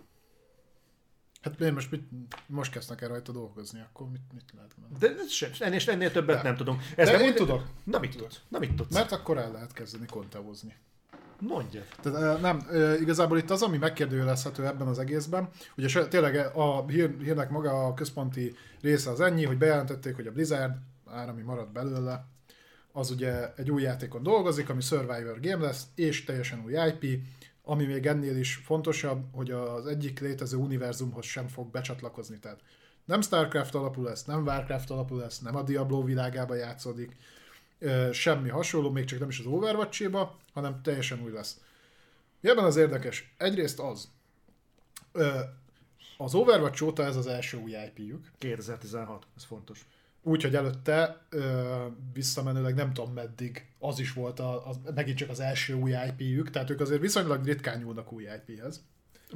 Hát 1.40 1.60
én 1.60 1.72
most, 1.72 1.90
mit, 1.90 2.08
most 2.46 2.72
kezdtek 2.72 3.00
el 3.00 3.08
rajta 3.08 3.32
dolgozni, 3.32 3.80
akkor 3.80 4.10
mit, 4.10 4.32
mit 4.32 4.52
lehet 4.56 4.72
mondani? 4.76 5.14
De 5.14 5.64
ennél, 5.64 5.80
ennél 5.86 6.12
többet 6.12 6.36
De. 6.36 6.42
nem 6.42 6.56
tudunk. 6.56 6.82
Ez 6.96 7.08
De 7.08 7.18
én 7.20 7.34
tudok. 7.34 7.66
Na 7.84 7.98
mit 7.98 8.16
tudsz? 8.16 8.40
Na 8.48 8.58
mit 8.58 8.74
tudsz? 8.74 8.94
Mert 8.94 9.12
akkor 9.12 9.38
el 9.38 9.52
lehet 9.52 9.72
kezdeni 9.72 10.06
konteózni. 10.06 10.76
Mondja. 11.38 11.82
Tehát, 12.02 12.40
nem, 12.40 12.66
igazából 13.00 13.38
itt 13.38 13.50
az, 13.50 13.62
ami 13.62 13.76
megkérdőjelezhető 13.76 14.66
ebben 14.66 14.86
az 14.86 14.98
egészben, 14.98 15.48
ugye 15.76 16.08
tényleg 16.08 16.50
a 16.54 16.86
hír, 16.86 17.16
hírnek 17.22 17.50
maga 17.50 17.86
a 17.86 17.94
központi 17.94 18.54
része 18.80 19.10
az 19.10 19.20
ennyi, 19.20 19.44
hogy 19.44 19.58
bejelentették, 19.58 20.14
hogy 20.14 20.26
a 20.26 20.32
Blizzard, 20.32 20.72
árami 21.06 21.42
maradt 21.42 21.72
belőle, 21.72 22.26
az 22.92 23.10
ugye 23.10 23.52
egy 23.56 23.70
új 23.70 23.82
játékon 23.82 24.22
dolgozik, 24.22 24.68
ami 24.68 24.80
Survivor 24.80 25.40
game 25.40 25.64
lesz, 25.64 25.86
és 25.94 26.24
teljesen 26.24 26.62
új 26.64 26.72
IP, 26.72 27.20
ami 27.62 27.84
még 27.84 28.06
ennél 28.06 28.36
is 28.36 28.54
fontosabb, 28.54 29.24
hogy 29.32 29.50
az 29.50 29.86
egyik 29.86 30.20
létező 30.20 30.56
univerzumhoz 30.56 31.24
sem 31.24 31.48
fog 31.48 31.70
becsatlakozni. 31.70 32.38
Tehát 32.38 32.60
nem 33.04 33.20
Starcraft 33.20 33.74
alapú 33.74 34.02
lesz, 34.02 34.24
nem 34.24 34.42
Warcraft 34.42 34.90
alapú 34.90 35.16
lesz, 35.16 35.38
nem 35.38 35.56
a 35.56 35.62
Diablo 35.62 36.02
világába 36.02 36.54
játszódik, 36.54 37.16
semmi 38.12 38.48
hasonló, 38.48 38.90
még 38.90 39.04
csak 39.04 39.18
nem 39.18 39.28
is 39.28 39.38
az 39.38 39.46
overwatch 39.46 40.10
hanem 40.52 40.82
teljesen 40.82 41.22
új 41.22 41.30
lesz. 41.30 41.60
Ebben 42.42 42.64
az 42.64 42.76
érdekes. 42.76 43.34
Egyrészt 43.36 43.80
az, 43.80 44.08
az 46.16 46.34
Overwatch 46.34 46.82
óta 46.82 47.04
ez 47.04 47.16
az 47.16 47.26
első 47.26 47.58
új 47.58 47.70
IP-jük. 47.70 48.30
2016, 48.38 49.26
ez 49.36 49.44
fontos. 49.44 49.86
Úgyhogy 50.22 50.54
előtte 50.54 51.26
visszamenőleg 52.12 52.74
nem 52.74 52.92
tudom 52.92 53.12
meddig, 53.12 53.66
az 53.78 53.98
is 53.98 54.12
volt 54.12 54.40
a, 54.40 54.68
az, 54.68 54.78
megint 54.94 55.16
csak 55.16 55.30
az 55.30 55.40
első 55.40 55.74
új 55.74 55.90
IP-jük, 56.08 56.50
tehát 56.50 56.70
ők 56.70 56.80
azért 56.80 57.00
viszonylag 57.00 57.44
ritkán 57.44 57.78
nyúlnak 57.78 58.12
új 58.12 58.22
IP-hez. 58.22 58.84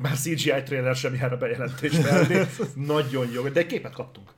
Már 0.01 0.17
CGI 0.17 0.63
trailer 0.63 0.97
sem 0.97 1.15
jár 1.15 1.33
a 1.33 1.37
bejelentést 1.37 2.03
Nagyon 2.75 3.31
jó, 3.31 3.49
de 3.49 3.61
egy 3.61 3.67
képet 3.67 3.93
kaptunk. 3.93 4.31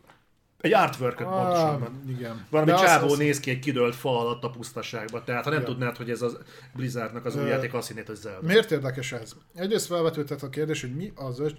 Egy 0.61 0.73
artwork 0.73 1.21
ah, 1.21 1.27
pontosan. 1.27 2.03
Igen. 2.09 2.47
Valami 2.51 2.71
De 2.71 2.77
csávó 2.77 3.11
az, 3.11 3.19
néz 3.19 3.41
ki 3.41 3.51
egy 3.51 3.59
kidőlt 3.59 3.95
fa 3.95 4.21
alatt 4.21 4.45
a 4.45 4.51
pusztaságba. 4.51 5.25
Tehát 5.25 5.45
ha 5.45 5.51
nem 5.51 5.61
igen. 5.61 5.73
tudnád, 5.73 5.97
hogy 5.97 6.11
ez 6.11 6.23
a 6.23 6.31
Blizzardnak 6.75 7.25
az 7.25 7.37
új 7.37 7.49
játék, 7.49 7.75
azt 7.75 7.89
hinnéd, 7.89 8.07
hogy 8.07 8.17
Zelda. 8.17 8.47
Miért 8.47 8.71
érdekes 8.71 9.13
ez? 9.13 9.33
Egyrészt 9.55 9.87
felvetődhet 9.87 10.43
a 10.43 10.49
kérdés, 10.49 10.81
hogy 10.81 10.95
mi 10.95 11.13
az 11.15 11.41
öt, 11.41 11.57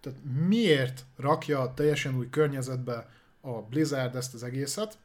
tehát 0.00 0.18
miért 0.48 1.04
rakja 1.16 1.72
teljesen 1.76 2.16
új 2.16 2.28
környezetbe 2.30 3.08
a 3.40 3.50
Blizzard 3.50 4.16
ezt 4.16 4.34
az 4.34 4.42
egészet, 4.42 4.98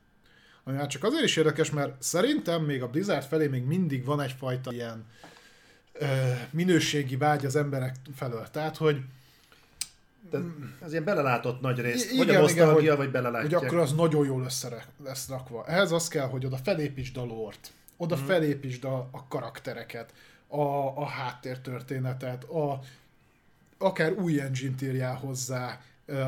ami 0.63 0.75
már 0.75 0.87
csak 0.87 1.03
azért 1.03 1.23
is 1.23 1.35
érdekes, 1.35 1.71
mert 1.71 2.01
szerintem 2.01 2.63
még 2.63 2.81
a 2.81 2.87
Blizzard 2.87 3.23
felé 3.23 3.47
még 3.47 3.63
mindig 3.63 4.05
van 4.05 4.21
egyfajta 4.21 4.73
ilyen 4.73 5.05
ö, 5.93 6.05
minőségi 6.49 7.15
vágy 7.15 7.45
az 7.45 7.55
emberek 7.55 7.95
felől. 8.15 8.47
Tehát, 8.51 8.77
hogy 8.77 9.01
de 10.29 10.37
ez 10.81 10.91
ilyen 10.91 11.03
belelátott 11.03 11.61
nagy 11.61 11.79
rész. 11.79 12.11
Igen, 12.11 12.25
vagy 12.25 12.35
a 12.35 12.39
nosztalgia, 12.39 12.79
igen, 12.79 12.97
vagy 12.97 13.11
belelátják. 13.11 13.53
Hogy 13.53 13.65
akkor 13.65 13.77
az 13.77 13.93
nagyon 13.93 14.25
jól 14.25 14.43
össze 14.43 14.85
lesz 15.03 15.29
rakva. 15.29 15.65
Ehhez 15.65 15.91
az 15.91 16.07
kell, 16.07 16.27
hogy 16.27 16.45
oda 16.45 16.57
felépítsd 16.57 17.17
a 17.17 17.25
lort, 17.25 17.71
oda 17.97 18.15
hmm. 18.15 18.25
felépítsd 18.25 18.83
a, 18.83 19.07
a 19.11 19.27
karaktereket, 19.27 20.13
a, 20.47 20.61
a 20.95 21.05
háttértörténetet, 21.05 22.43
a, 22.43 22.79
akár 23.77 24.11
új 24.11 24.41
engine 24.41 24.75
írjál 24.83 25.15
hozzá, 25.15 25.81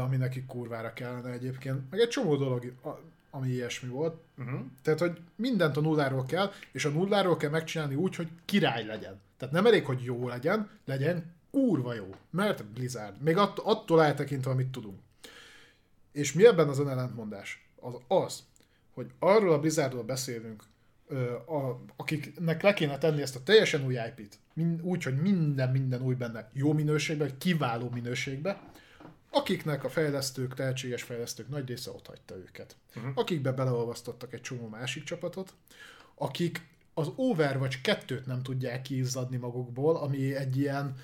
ami 0.04 0.16
neki 0.16 0.44
kurvára 0.48 0.94
kellene 0.94 1.30
egyébként. 1.30 1.90
Meg 1.90 2.00
egy 2.00 2.10
csomó 2.10 2.36
dolog, 2.36 2.74
ami 3.32 3.50
ilyesmi 3.50 3.90
volt. 3.90 4.18
Uh-huh. 4.38 4.60
Tehát, 4.82 5.00
hogy 5.00 5.22
mindent 5.36 5.78
a 5.78 5.82
nulláról 5.82 6.26
kell, 6.26 6.52
és 6.72 6.86
a 6.86 6.90
nulláról 6.90 7.38
kell 7.38 7.50
megcsinálni 7.50 7.96
úgy, 7.96 8.16
hogy 8.16 8.28
király 8.46 8.86
legyen. 8.86 9.20
Tehát 9.38 9.54
nem 9.54 9.66
elég, 9.66 9.86
hogy 9.86 10.04
jó 10.04 10.28
legyen, 10.28 10.70
legyen 10.86 11.38
kurva 11.52 11.94
jó, 11.94 12.16
mert 12.30 12.66
Blizzard. 12.66 13.22
Még 13.22 13.38
att- 13.38 13.60
attól 13.60 14.04
eltekintve, 14.04 14.52
amit 14.52 14.72
tudunk. 14.72 15.00
És 16.12 16.34
mi 16.34 16.46
ebben 16.46 16.70
az 16.70 16.80
ellentmondás? 16.80 17.70
Az 17.80 17.94
az, 18.08 18.44
hogy 18.94 19.12
arról 19.20 19.54
a 19.54 19.60
Blizzardról 19.60 20.04
beszélünk, 20.04 20.64
a, 21.46 21.82
akiknek 21.96 22.62
le 22.62 22.74
kéne 22.74 22.98
tenni 22.98 23.22
ezt 23.22 23.36
a 23.36 23.44
teljesen 23.44 23.86
új 23.86 23.94
IP-t, 23.94 24.40
mind, 24.54 24.82
úgy, 24.82 25.04
hogy 25.04 25.22
minden, 25.22 25.70
minden 25.70 26.02
új 26.02 26.16
benne 26.16 26.50
jó 26.54 26.74
minőségben, 26.74 27.38
kiváló 27.38 27.90
minőségben, 27.90 28.58
akiknek 29.32 29.84
a 29.84 29.90
fejlesztők, 29.90 30.54
tehetséges 30.54 31.04
fejlesztők 31.04 31.50
nagy 31.50 31.68
része 31.68 31.92
ott 31.92 32.08
hagyta 32.08 32.36
őket. 32.36 32.76
Uh-huh. 32.96 33.12
Akikbe 33.16 33.52
beleolvasztottak 33.52 34.34
egy 34.34 34.42
csomó 34.42 34.68
másik 34.68 35.04
csapatot, 35.04 35.54
akik 36.16 36.68
az 36.94 37.12
Overwatch 37.16 37.80
2-t 37.84 38.26
nem 38.26 38.44
tudják 38.44 38.82
kiizzadni 38.82 39.38
magukból, 39.38 39.96
ami 39.96 40.36
egy 40.36 40.58
ilyen 40.58 40.96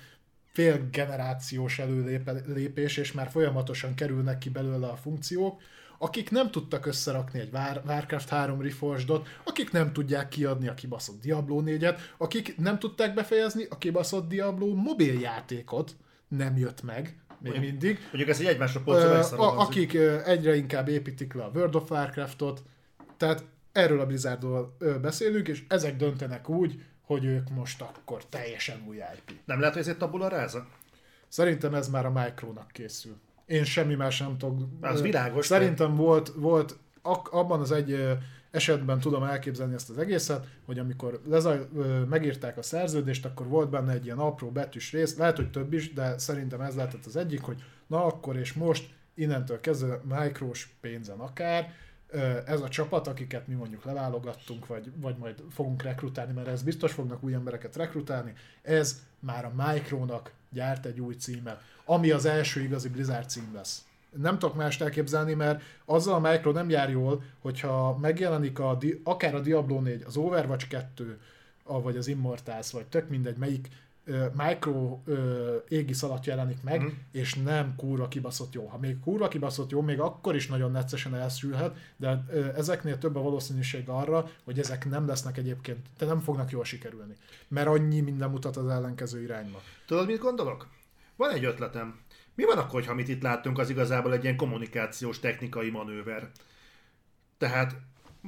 fél 0.56 0.88
generációs 0.90 1.78
előlépés, 1.78 2.96
és 2.96 3.12
már 3.12 3.30
folyamatosan 3.30 3.94
kerülnek 3.94 4.38
ki 4.38 4.48
belőle 4.48 4.86
a 4.86 4.96
funkciók, 4.96 5.60
akik 5.98 6.30
nem 6.30 6.50
tudtak 6.50 6.86
összerakni 6.86 7.38
egy 7.38 7.52
Warcraft 7.86 8.28
3 8.28 8.60
reforged 8.60 9.10
akik 9.44 9.70
nem 9.70 9.92
tudják 9.92 10.28
kiadni 10.28 10.68
a 10.68 10.74
kibaszott 10.74 11.20
Diablo 11.20 11.62
4-et, 11.66 11.98
akik 12.16 12.56
nem 12.56 12.78
tudták 12.78 13.14
befejezni 13.14 13.66
a 13.70 13.78
kibaszott 13.78 14.28
Diablo 14.28 14.74
mobiljátékot, 14.74 15.96
nem 16.28 16.56
jött 16.56 16.82
meg, 16.82 17.02
még 17.40 17.52
Mondjuk, 17.52 17.70
mindig. 17.70 17.98
Mondjuk 18.02 18.28
ez 18.28 18.40
egy 18.40 18.46
egymásra 18.46 18.82
uh, 18.84 19.60
Akik 19.60 19.94
egyre 20.24 20.56
inkább 20.56 20.88
építik 20.88 21.32
le 21.32 21.44
a 21.44 21.50
World 21.54 21.74
of 21.74 21.90
Warcraftot, 21.90 22.62
tehát 23.16 23.44
erről 23.72 24.00
a 24.00 24.06
Blizzardról 24.06 24.76
beszélünk, 25.00 25.48
és 25.48 25.64
ezek 25.68 25.96
döntenek 25.96 26.48
úgy, 26.48 26.80
hogy 27.06 27.24
ők 27.24 27.50
most 27.50 27.80
akkor 27.82 28.24
teljesen 28.24 28.84
új 28.86 28.96
IP. 28.96 29.38
Nem 29.44 29.58
lehet, 29.58 29.74
hogy 29.74 29.82
ez 29.82 29.88
egy 29.88 29.96
tabula 29.96 30.28
ráza? 30.28 30.66
Szerintem 31.28 31.74
ez 31.74 31.88
már 31.88 32.06
a 32.06 32.10
Micronak 32.10 32.70
készül. 32.72 33.16
Én 33.46 33.64
semmi 33.64 33.94
más 33.94 34.18
nem 34.18 34.38
tudok. 34.38 34.68
Az 34.80 35.02
világos. 35.02 35.46
Szerintem 35.46 35.90
te... 35.90 36.02
volt, 36.02 36.32
volt 36.36 36.78
abban 37.30 37.60
az 37.60 37.72
egy 37.72 38.16
esetben 38.50 39.00
tudom 39.00 39.22
elképzelni 39.22 39.74
ezt 39.74 39.90
az 39.90 39.98
egészet, 39.98 40.46
hogy 40.64 40.78
amikor 40.78 41.20
lezaj, 41.28 41.68
megírták 42.08 42.58
a 42.58 42.62
szerződést, 42.62 43.24
akkor 43.24 43.46
volt 43.48 43.70
benne 43.70 43.92
egy 43.92 44.04
ilyen 44.04 44.18
apró 44.18 44.50
betűs 44.50 44.92
rész, 44.92 45.16
lehet, 45.16 45.36
hogy 45.36 45.50
több 45.50 45.72
is, 45.72 45.92
de 45.92 46.18
szerintem 46.18 46.60
ez 46.60 46.74
lehetett 46.74 47.06
az 47.06 47.16
egyik, 47.16 47.40
hogy 47.40 47.62
na 47.86 48.04
akkor 48.04 48.36
és 48.36 48.52
most 48.52 48.88
innentől 49.14 49.60
kezdve 49.60 50.00
mikrós 50.04 50.76
pénzen 50.80 51.18
akár, 51.18 51.72
ez 52.46 52.60
a 52.60 52.68
csapat, 52.68 53.06
akiket 53.06 53.46
mi 53.46 53.54
mondjuk 53.54 53.84
leválogattunk, 53.84 54.66
vagy, 54.66 54.92
vagy 54.96 55.16
majd 55.16 55.42
fogunk 55.50 55.82
rekrutálni, 55.82 56.32
mert 56.32 56.48
ez 56.48 56.62
biztos 56.62 56.92
fognak 56.92 57.22
új 57.22 57.34
embereket 57.34 57.76
rekrutálni, 57.76 58.32
ez 58.62 59.02
már 59.18 59.44
a 59.44 59.52
Micronak 59.56 60.32
gyárt 60.50 60.86
egy 60.86 61.00
új 61.00 61.14
címet, 61.14 61.60
ami 61.84 62.10
az 62.10 62.24
első 62.24 62.60
igazi 62.60 62.88
Blizzard 62.88 63.28
cím 63.28 63.50
lesz. 63.54 63.84
Nem 64.10 64.38
tudok 64.38 64.56
mást 64.56 64.82
elképzelni, 64.82 65.34
mert 65.34 65.62
azzal 65.84 66.14
a 66.24 66.30
Micro 66.30 66.52
nem 66.52 66.70
jár 66.70 66.90
jól, 66.90 67.22
hogyha 67.38 67.96
megjelenik 67.96 68.58
a, 68.58 68.78
akár 69.02 69.34
a 69.34 69.40
Diablo 69.40 69.80
4, 69.80 70.02
az 70.06 70.16
Overwatch 70.16 70.68
2, 70.68 71.18
vagy 71.64 71.96
az 71.96 72.06
Immortals, 72.06 72.72
vagy 72.72 72.86
tök 72.86 73.08
mindegy, 73.08 73.36
melyik 73.36 73.68
micro 74.32 75.00
ö, 75.04 75.56
égisz 75.68 76.02
alatt 76.02 76.24
jelenik 76.24 76.62
meg, 76.62 76.82
mm. 76.82 76.86
és 77.12 77.34
nem 77.34 77.74
kurva 77.76 78.08
kibaszott 78.08 78.52
jó. 78.52 78.66
Ha 78.66 78.78
még 78.78 79.00
kurva 79.00 79.28
kibaszott 79.28 79.70
jó, 79.70 79.80
még 79.80 80.00
akkor 80.00 80.34
is 80.34 80.46
nagyon 80.46 80.70
neccesen 80.70 81.14
elszülhet, 81.14 81.76
de 81.96 82.24
ö, 82.30 82.46
ezeknél 82.56 82.98
több 82.98 83.16
a 83.16 83.22
valószínűség 83.22 83.88
arra, 83.88 84.28
hogy 84.44 84.58
ezek 84.58 84.88
nem 84.88 85.06
lesznek 85.06 85.36
egyébként, 85.36 85.86
de 85.98 86.06
nem 86.06 86.20
fognak 86.20 86.50
jól 86.50 86.64
sikerülni. 86.64 87.16
Mert 87.48 87.68
annyi 87.68 88.00
minden 88.00 88.30
mutat 88.30 88.56
az 88.56 88.68
ellenkező 88.68 89.22
irányba. 89.22 89.62
Tudod, 89.86 90.06
mit 90.06 90.18
gondolok? 90.18 90.68
Van 91.16 91.30
egy 91.30 91.44
ötletem. 91.44 91.98
Mi 92.34 92.44
van 92.44 92.58
akkor, 92.58 92.84
ha 92.84 92.90
amit 92.90 93.08
itt 93.08 93.22
láttunk, 93.22 93.58
az 93.58 93.70
igazából 93.70 94.12
egy 94.12 94.22
ilyen 94.22 94.36
kommunikációs 94.36 95.20
technikai 95.20 95.70
manőver? 95.70 96.30
Tehát 97.38 97.76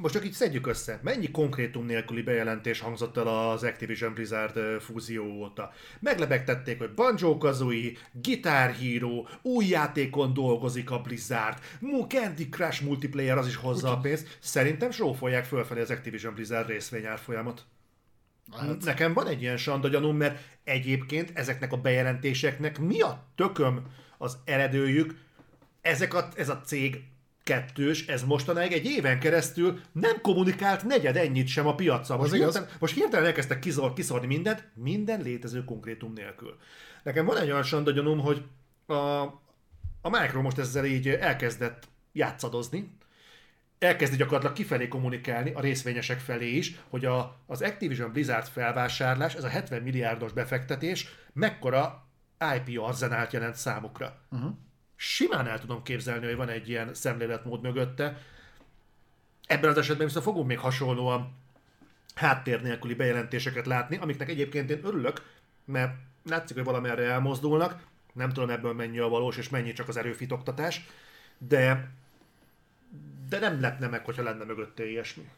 most 0.00 0.14
csak 0.14 0.24
így 0.24 0.32
szedjük 0.32 0.66
össze. 0.66 1.00
Mennyi 1.02 1.30
konkrétum 1.30 1.86
nélküli 1.86 2.22
bejelentés 2.22 2.80
hangzott 2.80 3.16
el 3.16 3.26
az 3.26 3.62
Activision 3.62 4.14
Blizzard 4.14 4.80
fúzió 4.80 5.24
óta? 5.24 5.72
Meglebegtették, 6.00 6.78
hogy 6.78 6.94
Banjo 6.94 7.38
Kazooie, 7.38 7.92
Guitar 8.12 8.74
Hero, 8.74 9.24
új 9.42 9.66
játékon 9.66 10.34
dolgozik 10.34 10.90
a 10.90 11.00
Blizzard, 11.00 11.58
Candy 12.08 12.48
Crush 12.48 12.82
multiplayer 12.84 13.38
az 13.38 13.46
is 13.46 13.56
hozza 13.56 13.90
a 13.90 13.98
pénzt. 13.98 14.38
Szerintem 14.40 14.90
sófolják 14.90 15.44
fölfelé 15.44 15.80
az 15.80 15.90
Activision 15.90 16.34
Blizzard 16.34 16.68
részvényárfolyamot. 16.68 17.64
Hát, 18.56 18.84
Nekem 18.84 19.12
van 19.12 19.26
egy 19.26 19.42
ilyen 19.42 19.56
sanda 19.56 19.88
gyanúm, 19.88 20.16
mert 20.16 20.38
egyébként 20.64 21.30
ezeknek 21.34 21.72
a 21.72 21.76
bejelentéseknek 21.76 22.78
mi 22.78 23.00
a 23.00 23.24
tököm 23.34 23.82
az 24.18 24.38
eredőjük? 24.44 25.14
Ezek 25.80 26.14
a, 26.14 26.28
ez 26.36 26.48
a 26.48 26.60
cég 26.60 27.02
kettős, 27.48 28.06
ez 28.06 28.24
mostanáig 28.24 28.72
egy 28.72 28.84
éven 28.84 29.18
keresztül 29.18 29.80
nem 29.92 30.20
kommunikált 30.20 30.84
negyed 30.84 31.16
ennyit 31.16 31.46
sem 31.46 31.66
a 31.66 31.74
piacra. 31.74 32.16
Most, 32.16 32.32
Az 32.32 32.38
hirtelen, 32.38 32.68
most 32.78 32.94
hirtelen 32.94 33.26
elkezdtek 33.26 33.58
kiszor, 33.58 33.92
kiszorni 33.92 34.26
mindent, 34.26 34.68
minden 34.74 35.20
létező 35.20 35.64
konkrétum 35.64 36.12
nélkül. 36.12 36.56
Nekem 37.02 37.24
van 37.24 37.36
egy 37.36 37.50
olyan 37.50 37.62
sanda 37.62 37.90
gyanúm, 37.90 38.18
hogy 38.18 38.42
a, 38.86 39.22
a 40.00 40.08
Micro 40.10 40.42
most 40.42 40.58
ezzel 40.58 40.84
így 40.84 41.08
elkezdett 41.08 41.88
játszadozni, 42.12 42.96
elkezdi 43.78 44.16
gyakorlatilag 44.16 44.54
kifelé 44.54 44.88
kommunikálni 44.88 45.52
a 45.52 45.60
részvényesek 45.60 46.18
felé 46.18 46.50
is, 46.50 46.80
hogy 46.88 47.04
a, 47.04 47.36
az 47.46 47.62
Activision 47.62 48.12
Blizzard 48.12 48.46
felvásárlás, 48.46 49.34
ez 49.34 49.44
a 49.44 49.48
70 49.48 49.82
milliárdos 49.82 50.32
befektetés 50.32 51.08
mekkora 51.32 52.06
IP 52.56 52.80
arzenált 52.80 53.32
jelent 53.32 53.54
számukra. 53.54 54.20
Uh-huh. 54.30 54.50
Simán 55.00 55.46
el 55.46 55.60
tudom 55.60 55.82
képzelni, 55.82 56.26
hogy 56.26 56.36
van 56.36 56.48
egy 56.48 56.68
ilyen 56.68 56.94
szemléletmód 56.94 57.62
mögötte. 57.62 58.22
Ebben 59.46 59.70
az 59.70 59.78
esetben 59.78 60.06
viszont 60.06 60.24
fogunk 60.24 60.46
még 60.46 60.58
hasonlóan 60.58 61.34
háttér 62.14 62.62
nélküli 62.62 62.94
bejelentéseket 62.94 63.66
látni, 63.66 63.96
amiknek 63.96 64.28
egyébként 64.28 64.70
én 64.70 64.80
örülök, 64.84 65.22
mert 65.64 65.94
látszik, 66.24 66.56
hogy 66.56 66.64
valamerre 66.64 67.02
elmozdulnak, 67.02 67.86
nem 68.12 68.32
tudom 68.32 68.50
ebből 68.50 68.72
mennyi 68.72 68.98
a 68.98 69.08
valós, 69.08 69.36
és 69.36 69.48
mennyi 69.48 69.72
csak 69.72 69.88
az 69.88 69.96
erőfitoktatás, 69.96 70.86
de 71.38 71.90
de 73.28 73.38
nem 73.38 73.60
lepne 73.60 73.86
meg, 73.86 74.04
hogyha 74.04 74.22
lenne 74.22 74.44
mögötte 74.44 74.88
ilyesmi. 74.88 75.28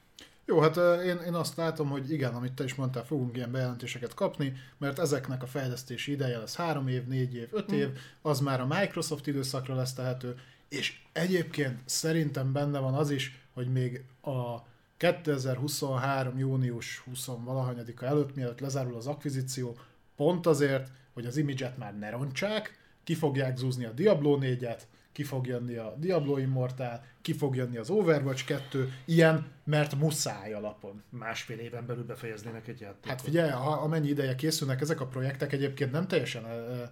Jó, 0.45 0.61
hát 0.61 0.77
én, 1.05 1.17
én 1.17 1.35
azt 1.35 1.57
látom, 1.57 1.89
hogy 1.89 2.12
igen, 2.12 2.35
amit 2.35 2.53
te 2.53 2.65
is 2.65 2.75
mondtál, 2.75 3.05
fogunk 3.05 3.37
ilyen 3.37 3.51
bejelentéseket 3.51 4.15
kapni, 4.15 4.53
mert 4.79 4.99
ezeknek 4.99 5.43
a 5.43 5.47
fejlesztési 5.47 6.12
ideje 6.12 6.39
lesz 6.39 6.57
3 6.57 6.89
év, 6.89 7.07
4 7.07 7.35
év, 7.35 7.49
5 7.51 7.73
év, 7.73 7.89
az 8.23 8.41
már 8.41 8.61
a 8.61 8.67
Microsoft 8.67 9.27
időszakra 9.27 9.75
lesz 9.75 9.93
tehető, 9.93 10.35
és 10.69 11.01
egyébként 11.12 11.81
szerintem 11.85 12.53
benne 12.53 12.79
van 12.79 12.95
az 12.95 13.11
is, 13.11 13.45
hogy 13.55 13.73
még 13.73 14.05
a 14.23 14.69
2023. 14.97 16.39
június 16.39 16.99
20 16.99 17.27
valahanyadika 17.27 18.07
előtt, 18.07 18.35
mielőtt 18.35 18.61
lezárul 18.61 18.97
az 18.97 19.07
akvizíció, 19.07 19.77
pont 20.17 20.47
azért, 20.47 20.91
hogy 21.12 21.27
az 21.27 21.37
imidzset 21.37 21.79
már 21.79 21.99
ne 21.99 22.11
rontsák, 22.11 22.79
ki 23.05 23.15
fogják 23.15 23.57
zúzni 23.57 23.85
a 23.85 23.91
Diablo 23.91 24.39
4-et, 24.41 24.81
ki 25.21 25.27
fog 25.27 25.47
jönni 25.47 25.77
a 25.77 25.95
Diablo 25.99 26.37
Immortal, 26.37 27.03
ki 27.23 27.33
fog 27.33 27.57
jönni 27.57 27.77
az 27.77 27.91
Overwatch 27.91 28.45
2, 28.45 28.93
ilyen, 29.05 29.47
mert 29.65 29.95
muszáj 29.95 30.53
alapon. 30.53 31.03
Másfél 31.09 31.59
éven 31.59 31.87
belül 31.87 32.05
befejeznének 32.05 32.69
egy 32.69 32.81
játékot. 32.81 33.09
Hát 33.09 33.21
figyelj, 33.21 33.51
ha 33.51 33.71
amennyi 33.71 34.09
ideje 34.09 34.35
készülnek 34.35 34.81
ezek 34.81 35.01
a 35.01 35.07
projektek, 35.07 35.53
egyébként 35.53 35.93
nem 35.93 36.07
teljesen 36.07 36.45
ö, 36.45 36.83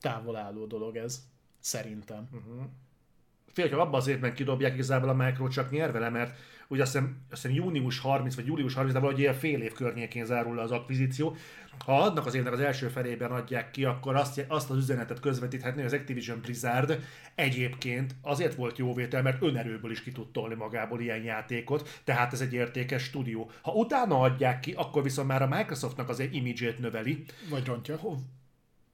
távol 0.00 0.36
álló 0.36 0.66
dolog 0.66 0.96
ez, 0.96 1.22
szerintem. 1.60 2.28
Fél, 3.46 3.68
hogy 3.68 3.78
abban 3.78 4.00
az 4.00 4.06
évben 4.06 4.34
kidobják, 4.34 4.74
igazából 4.74 5.08
a 5.08 5.14
Micro 5.14 5.48
csak 5.48 5.70
nyer 5.70 5.92
vele, 5.92 6.08
mert 6.08 6.38
ugye 6.68 6.82
azt 6.82 6.92
hiszem, 6.92 7.16
azt 7.30 7.42
hiszem 7.42 7.56
június 7.56 7.98
30 7.98 8.34
vagy 8.34 8.46
július 8.46 8.74
30, 8.74 8.94
de 8.94 9.00
valahogy 9.00 9.20
ilyen 9.20 9.34
fél 9.34 9.62
év 9.62 9.72
környékén 9.72 10.24
zárul 10.24 10.54
le 10.54 10.62
az 10.62 10.70
akvizíció. 10.70 11.36
Ha 11.84 12.02
adnak 12.02 12.26
az 12.26 12.34
évnek 12.34 12.52
az 12.52 12.60
első 12.60 12.88
felében 12.88 13.30
adják 13.30 13.70
ki, 13.70 13.84
akkor 13.84 14.16
azt, 14.16 14.44
azt 14.48 14.70
az 14.70 14.76
üzenetet 14.76 15.20
közvetíthetni, 15.20 15.82
hogy 15.82 15.92
az 15.92 15.98
Activision 15.98 16.40
Blizzard 16.40 16.98
egyébként 17.34 18.14
azért 18.22 18.54
volt 18.54 18.78
jóvétel, 18.78 19.22
mert 19.22 19.42
önerőből 19.42 19.90
is 19.90 20.02
ki 20.02 20.12
tud 20.12 20.32
tolni 20.32 20.54
magából 20.54 21.00
ilyen 21.00 21.22
játékot, 21.22 22.00
tehát 22.04 22.32
ez 22.32 22.40
egy 22.40 22.52
értékes 22.52 23.02
stúdió. 23.02 23.50
Ha 23.62 23.72
utána 23.72 24.20
adják 24.20 24.60
ki, 24.60 24.72
akkor 24.72 25.02
viszont 25.02 25.28
már 25.28 25.42
a 25.42 25.48
Microsoftnak 25.48 26.08
az 26.08 26.20
imidzsét 26.30 26.78
növeli, 26.78 27.24
Vagy 27.50 27.66
rontja. 27.66 27.98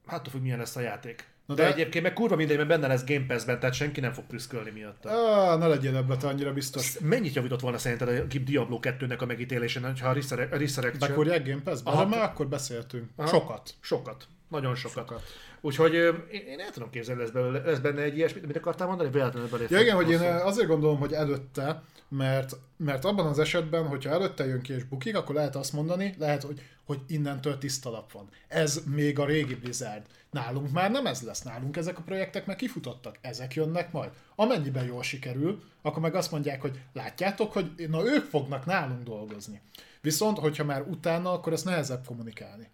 hát 0.05 0.27
függ, 0.27 0.41
milyen 0.41 0.57
lesz 0.57 0.75
a 0.75 0.81
játék. 0.81 1.27
Na 1.49 1.55
de, 1.55 1.63
de- 1.63 1.73
egyébként 1.73 2.03
meg 2.03 2.13
kurva 2.13 2.35
mindegy, 2.35 2.57
mert 2.57 2.69
benne 2.69 2.87
lesz 2.87 3.03
Game 3.05 3.25
Pass-ben, 3.27 3.59
tehát 3.59 3.75
senki 3.75 3.99
nem 3.99 4.13
fog 4.13 4.23
prüszkölni 4.25 4.69
miatta. 4.69 5.09
Ah, 5.09 5.59
ne 5.59 5.67
legyél 5.67 5.95
ebbe 5.95 6.17
te 6.17 6.27
annyira 6.27 6.53
biztos. 6.53 6.99
Mennyit 6.99 7.33
javított 7.33 7.59
volna 7.59 7.77
szerinted 7.77 8.07
a 8.07 8.37
Diablo 8.43 8.79
2-nek 8.81 9.19
a 9.19 9.25
megítélésen, 9.25 9.97
ha 9.99 10.09
a 10.09 10.13
Resurre- 10.13 10.53
a 10.53 10.57
Resurrection... 10.57 11.09
Bekurják 11.09 11.47
Game 11.47 11.61
Pass-be? 11.61 11.89
Aha. 11.91 12.07
Már 12.07 12.21
akkor 12.23 12.47
beszéltünk. 12.47 13.09
Aha. 13.15 13.27
Sokat. 13.27 13.73
Sokat. 13.79 14.27
Nagyon 14.49 14.75
sokat. 14.75 15.07
Sokat. 15.07 15.21
Úgyhogy 15.61 15.93
én, 15.93 16.15
én 16.29 16.59
el 16.59 16.71
tudom 16.71 16.89
képzelni, 16.89 17.21
lesz, 17.21 17.29
belőle, 17.31 17.61
lesz 17.65 17.79
benne 17.79 18.01
egy 18.01 18.17
ilyesmit, 18.17 18.45
mit 18.47 18.57
akartál 18.57 18.87
mondani? 18.87 19.09
Véletlenül 19.09 19.49
beléptem. 19.49 19.77
Ja 19.77 19.83
igen, 19.83 19.95
hogy 19.95 20.11
én 20.11 20.19
azért 20.21 20.67
gondolom, 20.67 20.97
hogy 20.99 21.13
előtte, 21.13 21.83
mert, 22.09 22.55
mert 22.77 23.05
abban 23.05 23.25
az 23.25 23.39
esetben, 23.39 23.87
hogyha 23.87 24.09
előtte 24.09 24.45
jön 24.45 24.61
ki 24.61 24.73
és 24.73 24.83
bukik, 24.83 25.15
akkor 25.15 25.35
lehet 25.35 25.55
azt 25.55 25.73
mondani, 25.73 26.15
lehet, 26.17 26.43
hogy, 26.43 26.61
hogy 26.85 26.99
innentől 27.07 27.57
tiszta 27.57 27.89
lap 27.89 28.11
van. 28.11 28.29
Ez 28.47 28.81
még 28.85 29.19
a 29.19 29.25
régi 29.25 29.55
Blizzard. 29.55 30.05
Nálunk 30.31 30.71
már 30.71 30.91
nem 30.91 31.05
ez 31.05 31.21
lesz, 31.21 31.41
nálunk 31.41 31.77
ezek 31.77 31.97
a 31.97 32.01
projektek 32.01 32.45
meg 32.45 32.55
kifutottak, 32.55 33.17
ezek 33.21 33.53
jönnek 33.53 33.91
majd. 33.91 34.09
Amennyiben 34.35 34.85
jól 34.85 35.03
sikerül, 35.03 35.63
akkor 35.81 36.01
meg 36.01 36.15
azt 36.15 36.31
mondják, 36.31 36.61
hogy 36.61 36.81
látjátok, 36.93 37.53
hogy 37.53 37.87
na 37.89 38.05
ők 38.05 38.23
fognak 38.23 38.65
nálunk 38.65 39.03
dolgozni. 39.03 39.61
Viszont, 40.01 40.37
hogyha 40.37 40.63
már 40.63 40.81
utána, 40.81 41.31
akkor 41.31 41.53
ezt 41.53 41.65
nehezebb 41.65 42.05
kommunikálni. 42.05 42.67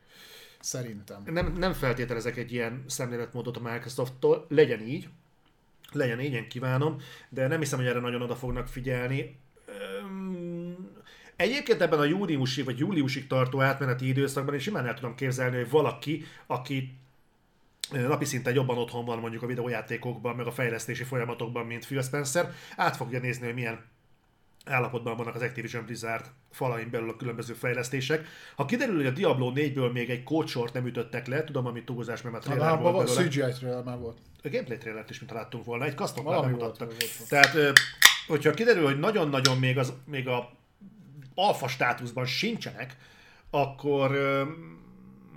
Szerintem. 0.59 1.23
nem, 1.25 1.53
nem 1.53 1.73
feltételezek 1.73 2.37
egy 2.37 2.51
ilyen 2.51 2.83
szemléletmódot 2.87 3.57
a 3.57 3.71
Microsofttól, 3.71 4.45
legyen 4.49 4.81
így, 4.81 5.09
legyen 5.91 6.19
így, 6.19 6.33
én 6.33 6.47
kívánom, 6.47 6.97
de 7.29 7.47
nem 7.47 7.59
hiszem, 7.59 7.79
hogy 7.79 7.87
erre 7.87 7.99
nagyon 7.99 8.21
oda 8.21 8.35
fognak 8.35 8.67
figyelni. 8.67 9.37
Egyébként 11.35 11.81
ebben 11.81 11.99
a 11.99 12.03
júniusi 12.03 12.63
vagy 12.63 12.77
júliusig 12.77 13.27
tartó 13.27 13.61
átmeneti 13.61 14.07
időszakban 14.07 14.53
én 14.53 14.59
simán 14.59 14.85
el 14.85 14.93
tudom 14.93 15.15
képzelni, 15.15 15.55
hogy 15.55 15.69
valaki, 15.69 16.23
aki 16.47 16.97
napi 17.91 18.25
szinten 18.25 18.53
jobban 18.53 18.77
otthon 18.77 19.05
van 19.05 19.19
mondjuk 19.19 19.43
a 19.43 19.47
videójátékokban, 19.47 20.35
meg 20.35 20.47
a 20.47 20.51
fejlesztési 20.51 21.03
folyamatokban, 21.03 21.65
mint 21.65 21.85
Phil 21.85 22.01
Spencer, 22.01 22.51
át 22.75 22.95
fogja 22.95 23.19
nézni, 23.19 23.45
hogy 23.45 23.53
milyen 23.53 23.85
állapotban 24.65 25.17
vannak 25.17 25.35
az 25.35 25.41
Activision 25.41 25.85
Blizzard 25.85 26.25
falain 26.51 26.89
belül 26.89 27.09
a 27.09 27.15
különböző 27.15 27.53
fejlesztések. 27.53 28.27
Ha 28.55 28.65
kiderül, 28.65 28.95
hogy 28.95 29.05
a 29.05 29.11
Diablo 29.11 29.51
4-ből 29.55 29.91
még 29.91 30.09
egy 30.09 30.23
kódsort 30.23 30.73
nem 30.73 30.85
ütöttek 30.85 31.27
le, 31.27 31.43
tudom, 31.43 31.65
ami 31.65 31.83
túlzás, 31.83 32.21
mert 32.21 32.35
a 32.35 32.37
Hát 32.37 32.47
trailer 32.47 32.71
abban 32.71 32.93
volt 32.93 33.07
belőle. 33.07 33.29
CGI 33.29 33.59
trailer 33.59 33.83
már 33.83 33.97
volt. 33.97 34.17
A 34.43 34.49
gameplay 34.49 34.77
trailert 34.77 35.09
is, 35.09 35.19
mint 35.19 35.31
láttunk 35.31 35.65
volna, 35.65 35.85
egy 35.85 35.95
custom 35.95 36.25
nem 36.25 36.57
volt. 36.57 36.85
Tehát, 37.29 37.79
hogyha 38.27 38.51
kiderül, 38.51 38.83
hogy 38.83 38.99
nagyon-nagyon 38.99 39.57
még, 39.57 39.77
az, 39.77 39.93
még 40.05 40.27
a 40.27 40.51
alfa 41.35 41.67
státuszban 41.67 42.25
sincsenek, 42.25 42.97
akkor, 43.49 44.17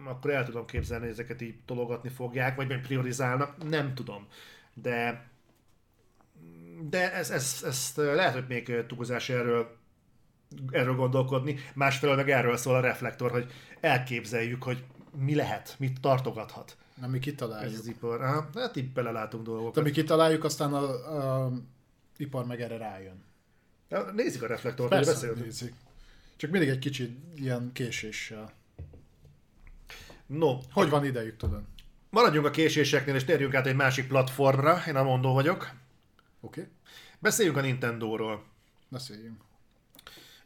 akkor 0.04 0.30
el 0.30 0.44
tudom 0.44 0.66
képzelni, 0.66 1.02
hogy 1.04 1.12
ezeket 1.12 1.40
így 1.40 1.54
tologatni 1.64 2.08
fogják, 2.08 2.56
vagy 2.56 2.68
meg 2.68 2.80
priorizálnak, 2.80 3.68
nem 3.68 3.94
tudom. 3.94 4.26
De 4.74 5.26
de 6.90 7.12
ez, 7.12 7.30
ez, 7.30 7.62
ez 7.66 7.92
lehet, 7.96 8.32
hogy 8.32 8.44
még 8.48 8.86
túlzás 8.86 9.28
erről, 9.28 9.76
erről 10.70 10.94
gondolkodni. 10.94 11.56
Másfelől 11.74 12.16
meg 12.16 12.30
erről 12.30 12.56
szól 12.56 12.74
a 12.74 12.80
reflektor, 12.80 13.30
hogy 13.30 13.52
elképzeljük, 13.80 14.62
hogy 14.62 14.84
mi 15.16 15.34
lehet, 15.34 15.74
mit 15.78 16.00
tartogathat 16.00 16.76
Nem, 17.00 17.10
mi 17.10 17.16
ez 17.16 17.22
kitaláljuk. 17.22 17.78
az 17.78 17.86
ipar. 17.86 18.22
Aha, 18.22 18.48
hát 18.54 18.76
így 18.76 18.92
belelátunk 18.92 19.44
De 19.44 19.50
dolgokat. 19.50 19.84
mi 19.84 19.90
kitaláljuk, 19.90 20.44
aztán 20.44 20.72
a, 20.74 21.44
a 21.44 21.52
ipar 22.16 22.46
meg 22.46 22.60
erre 22.60 22.76
rájön. 22.76 23.24
Ja, 23.88 24.10
Nézzük 24.12 24.42
a 24.42 24.46
reflektort, 24.46 24.90
Persze, 24.90 25.12
beszélünk. 25.12 25.40
nézik. 25.44 25.74
Csak 26.36 26.50
mindig 26.50 26.68
egy 26.68 26.78
kicsit 26.78 27.18
ilyen 27.34 27.70
késéssel. 27.72 28.52
No, 30.28 30.58
Hogy 30.72 30.90
van 30.90 31.04
idejük, 31.04 31.36
tudod? 31.36 31.62
maradjunk 32.10 32.46
a 32.46 32.50
késéseknél, 32.50 33.14
és 33.14 33.24
térjünk 33.24 33.54
át 33.54 33.66
egy 33.66 33.76
másik 33.76 34.06
platformra. 34.08 34.82
Én 34.86 34.96
a 34.96 35.02
mondó 35.02 35.32
vagyok. 35.32 35.70
Oké? 36.40 36.60
Okay? 36.60 36.72
Beszéljünk 37.18 37.56
a 37.56 37.60
Nintendo-ról. 37.60 38.44
Beszéljünk. 38.88 39.40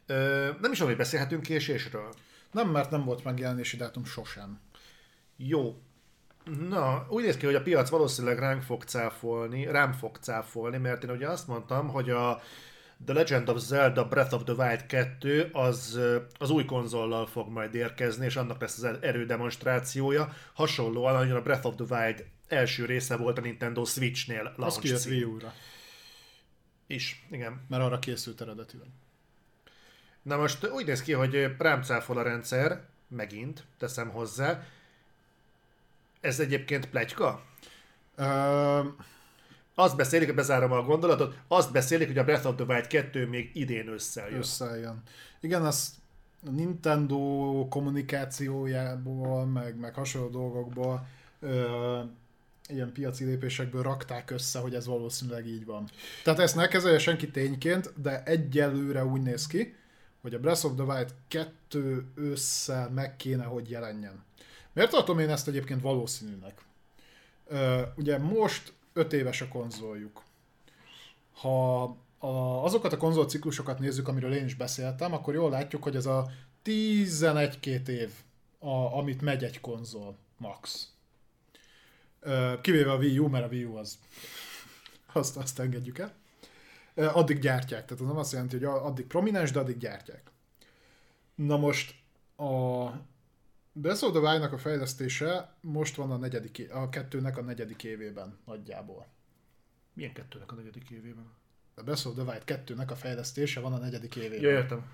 Ö, 0.05 0.49
nem 0.61 0.71
is 0.71 0.79
hogy 0.79 0.95
beszélhetünk 0.95 1.41
késésről. 1.41 2.13
Nem, 2.51 2.69
mert 2.69 2.91
nem 2.91 3.03
volt 3.03 3.23
megjelenési 3.23 3.77
dátum 3.77 4.05
sosem. 4.05 4.59
Jó. 5.37 5.81
Na, 6.69 7.05
úgy 7.09 7.23
néz 7.23 7.37
ki, 7.37 7.45
hogy 7.45 7.55
a 7.55 7.61
piac 7.61 7.89
valószínűleg 7.89 8.39
ránk 8.39 8.61
fog 8.61 8.83
cáfolni, 8.83 9.65
rám 9.65 9.93
fog 9.93 10.17
cáfolni, 10.17 10.77
mert 10.77 11.03
én 11.03 11.09
ugye 11.09 11.27
azt 11.27 11.47
mondtam, 11.47 11.87
hogy 11.87 12.09
a 12.09 12.41
The 13.05 13.13
Legend 13.13 13.49
of 13.49 13.59
Zelda 13.59 14.07
Breath 14.07 14.33
of 14.33 14.43
the 14.43 14.53
Wild 14.53 14.85
2 14.85 15.49
az, 15.51 15.99
az 16.37 16.49
új 16.49 16.65
konzollal 16.65 17.25
fog 17.25 17.49
majd 17.49 17.75
érkezni, 17.75 18.25
és 18.25 18.35
annak 18.35 18.61
lesz 18.61 18.77
az 18.77 18.97
erődemonstrációja. 19.01 20.33
Hasonlóan, 20.53 21.15
ahogy 21.15 21.31
a 21.31 21.41
Breath 21.41 21.65
of 21.65 21.75
the 21.75 21.97
Wild 21.97 22.25
első 22.47 22.85
része 22.85 23.15
volt 23.15 23.37
a 23.37 23.41
Nintendo 23.41 23.85
Switch-nél 23.85 24.53
Az 24.57 24.79
kijött 24.79 25.05
Wii 25.05 25.23
U-ra, 25.23 25.53
Is, 26.87 27.25
igen. 27.31 27.61
mert 27.69 27.83
arra 27.83 27.99
készült 27.99 28.41
eredetileg. 28.41 28.87
Na 30.21 30.37
most 30.37 30.67
úgy 30.67 30.85
néz 30.85 31.01
ki, 31.01 31.11
hogy 31.11 31.55
rám 31.57 31.81
cáfol 31.81 32.17
a 32.17 32.21
rendszer, 32.21 32.85
megint, 33.07 33.63
teszem 33.77 34.09
hozzá. 34.09 34.63
Ez 36.21 36.39
egyébként 36.39 36.89
plegyka? 36.89 37.43
Ö, 38.15 38.79
Azt 39.75 39.95
beszélik, 39.95 40.33
bezárom 40.33 40.71
a 40.71 40.81
gondolatot, 40.81 41.35
azt 41.47 41.71
beszélik, 41.71 42.07
hogy 42.07 42.17
a 42.17 42.23
Breath 42.23 42.47
of 42.47 42.55
the 42.55 42.65
Wild 42.65 42.87
2 42.87 43.27
még 43.27 43.51
idén 43.53 43.87
összejön. 43.87 44.39
összejön. 44.39 45.01
Igen, 45.41 45.65
az 45.65 45.93
a 46.45 46.49
Nintendo 46.49 47.17
kommunikációjából, 47.69 49.45
meg, 49.45 49.79
meg 49.79 49.93
hasonló 49.93 50.29
dolgokból, 50.29 51.07
ö, 51.39 51.99
ilyen 52.67 52.91
piaci 52.91 53.23
lépésekből 53.23 53.81
rakták 53.81 54.31
össze, 54.31 54.59
hogy 54.59 54.75
ez 54.75 54.85
valószínűleg 54.85 55.47
így 55.47 55.65
van. 55.65 55.89
Tehát 56.23 56.39
ezt 56.39 56.55
ne 56.55 56.67
kezelje 56.67 56.99
senki 56.99 57.31
tényként, 57.31 57.93
de 58.01 58.23
egyelőre 58.23 59.05
úgy 59.05 59.21
néz 59.21 59.47
ki, 59.47 59.75
hogy 60.21 60.33
a 60.33 60.39
Breath 60.39 60.65
of 60.65 60.71
the 60.75 60.83
Wild 60.83 61.13
2 61.27 62.05
ősszel 62.15 62.89
meg 62.89 63.15
kéne, 63.15 63.43
hogy 63.43 63.69
jelenjen. 63.69 64.23
Miért 64.73 64.89
tartom 64.91 65.19
én 65.19 65.29
ezt 65.29 65.47
egyébként 65.47 65.81
valószínűnek? 65.81 66.61
Ö, 67.47 67.81
ugye 67.95 68.17
most 68.17 68.73
5 68.93 69.13
éves 69.13 69.41
a 69.41 69.47
konzoljuk. 69.47 70.23
Ha 71.33 71.83
a, 72.17 72.63
azokat 72.63 72.93
a 72.93 72.97
konzolciklusokat 72.97 73.79
nézzük, 73.79 74.07
amiről 74.07 74.33
én 74.33 74.45
is 74.45 74.55
beszéltem, 74.55 75.13
akkor 75.13 75.33
jól 75.33 75.49
látjuk, 75.49 75.83
hogy 75.83 75.95
ez 75.95 76.05
a 76.05 76.31
11-2 76.65 77.87
év, 77.87 78.11
a, 78.59 78.97
amit 78.97 79.21
megy 79.21 79.43
egy 79.43 79.59
konzol, 79.59 80.17
max. 80.37 80.91
Kivéve 82.61 82.91
a 82.91 82.97
Wii 82.97 83.19
U, 83.19 83.27
mert 83.27 83.45
a 83.45 83.47
Wii 83.47 83.63
U 83.63 83.75
az 83.75 83.99
azt, 85.13 85.37
azt 85.37 85.59
engedjük 85.59 85.97
el. 85.97 86.13
Addig 86.95 87.39
gyártják, 87.39 87.85
tehát 87.85 88.01
az 88.01 88.07
nem 88.07 88.17
azt 88.17 88.31
jelenti, 88.31 88.55
hogy 88.55 88.65
addig 88.65 89.05
prominens, 89.05 89.51
de 89.51 89.59
addig 89.59 89.77
gyártják. 89.77 90.31
Na 91.35 91.57
most 91.57 91.95
a 92.37 92.87
Breath 93.75 94.03
of 94.03 94.11
the 94.11 94.47
a 94.53 94.57
fejlesztése 94.57 95.55
most 95.61 95.95
van 95.95 96.11
a, 96.11 96.17
negyedik, 96.17 96.73
a 96.73 96.89
kettőnek 96.89 97.37
a 97.37 97.41
negyedik 97.41 97.83
évében 97.83 98.37
nagyjából. 98.45 99.07
Milyen 99.93 100.13
kettőnek 100.13 100.51
a 100.51 100.55
negyedik 100.55 100.89
évében? 100.89 101.31
A 101.75 101.83
Breath 101.83 102.07
of 102.07 102.13
the 102.13 102.23
Wild 102.23 102.43
2-nek 102.45 102.87
a 102.91 102.95
fejlesztése 102.95 103.59
van 103.59 103.73
a 103.73 103.77
negyedik 103.77 104.15
évében. 104.15 104.41
Ja, 104.41 104.49
értem. 104.49 104.85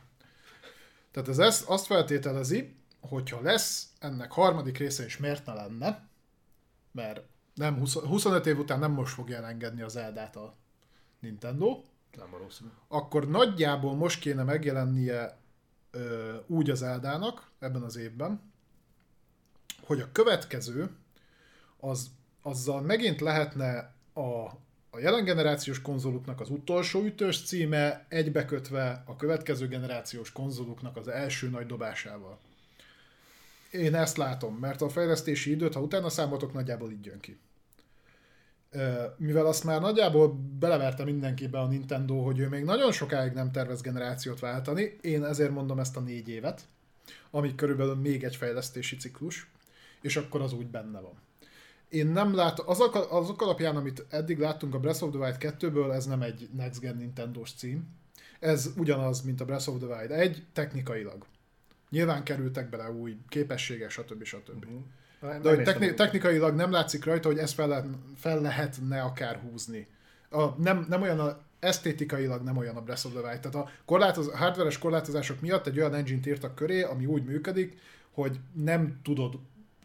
Tehát 1.12 1.30
ez 1.30 1.40
ezt, 1.40 1.68
azt 1.70 1.86
feltételezi, 1.86 2.76
hogyha 3.00 3.42
lesz 3.42 3.94
ennek 4.00 4.32
harmadik 4.32 4.78
része 4.78 5.06
is 5.06 5.18
miért 5.18 5.46
ne 5.46 5.54
lenne, 5.54 6.08
mert 6.92 7.22
nem 7.54 7.78
20, 7.78 7.94
25 7.94 8.46
év 8.46 8.60
után 8.60 8.80
nem 8.80 8.92
most 8.92 9.14
fogja 9.14 9.38
elengedni 9.38 9.82
az 9.82 9.96
Eldát 9.96 10.36
a 10.36 10.56
Nintendo, 11.20 11.84
Nem 12.18 12.30
valószínű. 12.32 12.70
akkor 12.88 13.30
nagyjából 13.30 13.96
most 13.96 14.20
kéne 14.20 14.44
megjelennie 14.44 15.38
ö, 15.92 16.36
úgy 16.48 16.70
az 16.70 16.82
Eldának 16.82 17.50
ebben 17.60 17.82
az 17.82 17.96
évben, 17.96 18.49
hogy 19.90 20.02
a 20.02 20.12
következő, 20.12 20.90
az, 21.80 22.10
azzal 22.42 22.82
megint 22.82 23.22
lehetne 23.22 23.94
a, 24.14 24.46
a 24.90 25.00
jelen 25.00 25.24
generációs 25.24 25.82
konzoluknak 25.82 26.40
az 26.40 26.50
utolsó 26.50 27.04
ütős 27.04 27.44
címe 27.44 28.06
egybekötve 28.10 29.04
a 29.06 29.16
következő 29.16 29.68
generációs 29.68 30.32
konzoluknak 30.32 30.98
az 30.98 31.08
első 31.08 31.50
nagy 31.50 31.66
dobásával. 31.66 32.40
Én 33.72 33.96
ezt 33.96 34.18
látom, 34.18 34.56
mert 34.56 34.82
a 34.82 34.90
fejlesztési 34.90 35.52
időt, 35.52 35.74
ha 35.74 35.82
utána 35.82 36.10
számoltok, 36.10 36.54
nagyjából 36.54 36.92
így 36.92 37.06
jön 37.06 37.20
ki. 37.20 37.40
Mivel 39.18 39.46
azt 39.46 39.64
már 39.64 39.82
nagyjából 39.82 40.40
beleverte 40.60 41.04
mindenkibe 41.04 41.60
a 41.60 41.68
Nintendo, 41.68 42.24
hogy 42.24 42.40
ő 42.40 42.48
még 42.48 42.64
nagyon 42.64 42.92
sokáig 42.92 43.32
nem 43.32 43.52
tervez 43.52 43.82
generációt 43.82 44.40
váltani, 44.40 44.98
én 45.02 45.24
ezért 45.24 45.52
mondom 45.52 45.80
ezt 45.80 45.98
a 45.98 46.00
négy 46.00 46.30
évet, 46.30 46.62
ami 47.32 47.56
körülbelül 47.56 47.96
még 47.96 48.24
egy 48.24 48.36
fejlesztési 48.36 48.96
ciklus, 48.96 49.48
és 50.02 50.16
akkor 50.16 50.42
az 50.42 50.54
úgy 50.54 50.68
benne 50.68 51.00
van. 51.00 51.14
Én 51.90 52.08
nem 52.08 52.36
látom, 52.36 52.66
azok, 52.70 53.08
azok 53.10 53.42
alapján, 53.42 53.76
amit 53.76 54.06
eddig 54.10 54.40
láttunk 54.40 54.74
a 54.74 54.80
Breath 54.80 55.04
of 55.04 55.10
the 55.10 55.20
Wild 55.20 55.36
2-ből, 55.40 55.94
ez 55.94 56.06
nem 56.06 56.22
egy 56.22 56.50
Next 56.56 56.80
Gen 56.80 56.98
Nintendo-s 56.98 57.54
cím. 57.54 57.88
Ez 58.40 58.70
ugyanaz, 58.78 59.22
mint 59.22 59.42
a 59.42 59.46
Breath 59.46 59.70
of 59.70 59.78
the 59.78 59.88
Wild 59.88 60.12
1, 60.12 60.44
technikailag. 60.54 61.26
Nyilván 61.90 62.24
kerültek 62.24 62.70
bele 62.70 62.92
új 62.92 63.18
képességek, 63.30 63.90
stb. 63.90 64.24
stb. 64.24 64.66
De 65.20 65.50
hogy 65.50 65.64
techni- 65.64 65.94
technikailag 65.94 66.56
nem 66.56 66.72
látszik 66.72 67.06
rajta, 67.06 67.28
hogy 67.28 67.38
ezt 67.38 67.54
fel, 67.54 67.68
lehet, 67.68 67.86
fel 68.16 68.42
lehetne 68.42 69.02
akár 69.02 69.40
húzni. 69.40 69.88
A, 70.30 70.46
nem, 70.46 70.86
nem 70.90 71.02
olyan 71.02 71.20
a, 71.20 71.40
esztétikailag 71.60 72.44
nem 72.44 72.58
olyan 72.58 72.76
a 72.76 72.82
Breath 72.82 73.06
of 73.06 73.12
the 73.12 73.22
Wild. 73.22 73.40
Tehát 73.40 73.56
a, 73.56 73.70
korlátoz, 73.86 74.28
a 74.28 74.38
hardveres 74.38 74.78
korlátozások 74.78 75.42
miatt 75.42 75.68
egy 75.68 75.80
olyan 75.80 75.94
engine-t 75.94 76.26
írtak 76.26 76.56
köré, 76.56 76.82
ami 76.82 77.06
úgy 77.06 77.24
működik, 77.24 77.78
hogy 78.12 78.40
nem 78.54 79.00
tudod, 79.04 79.40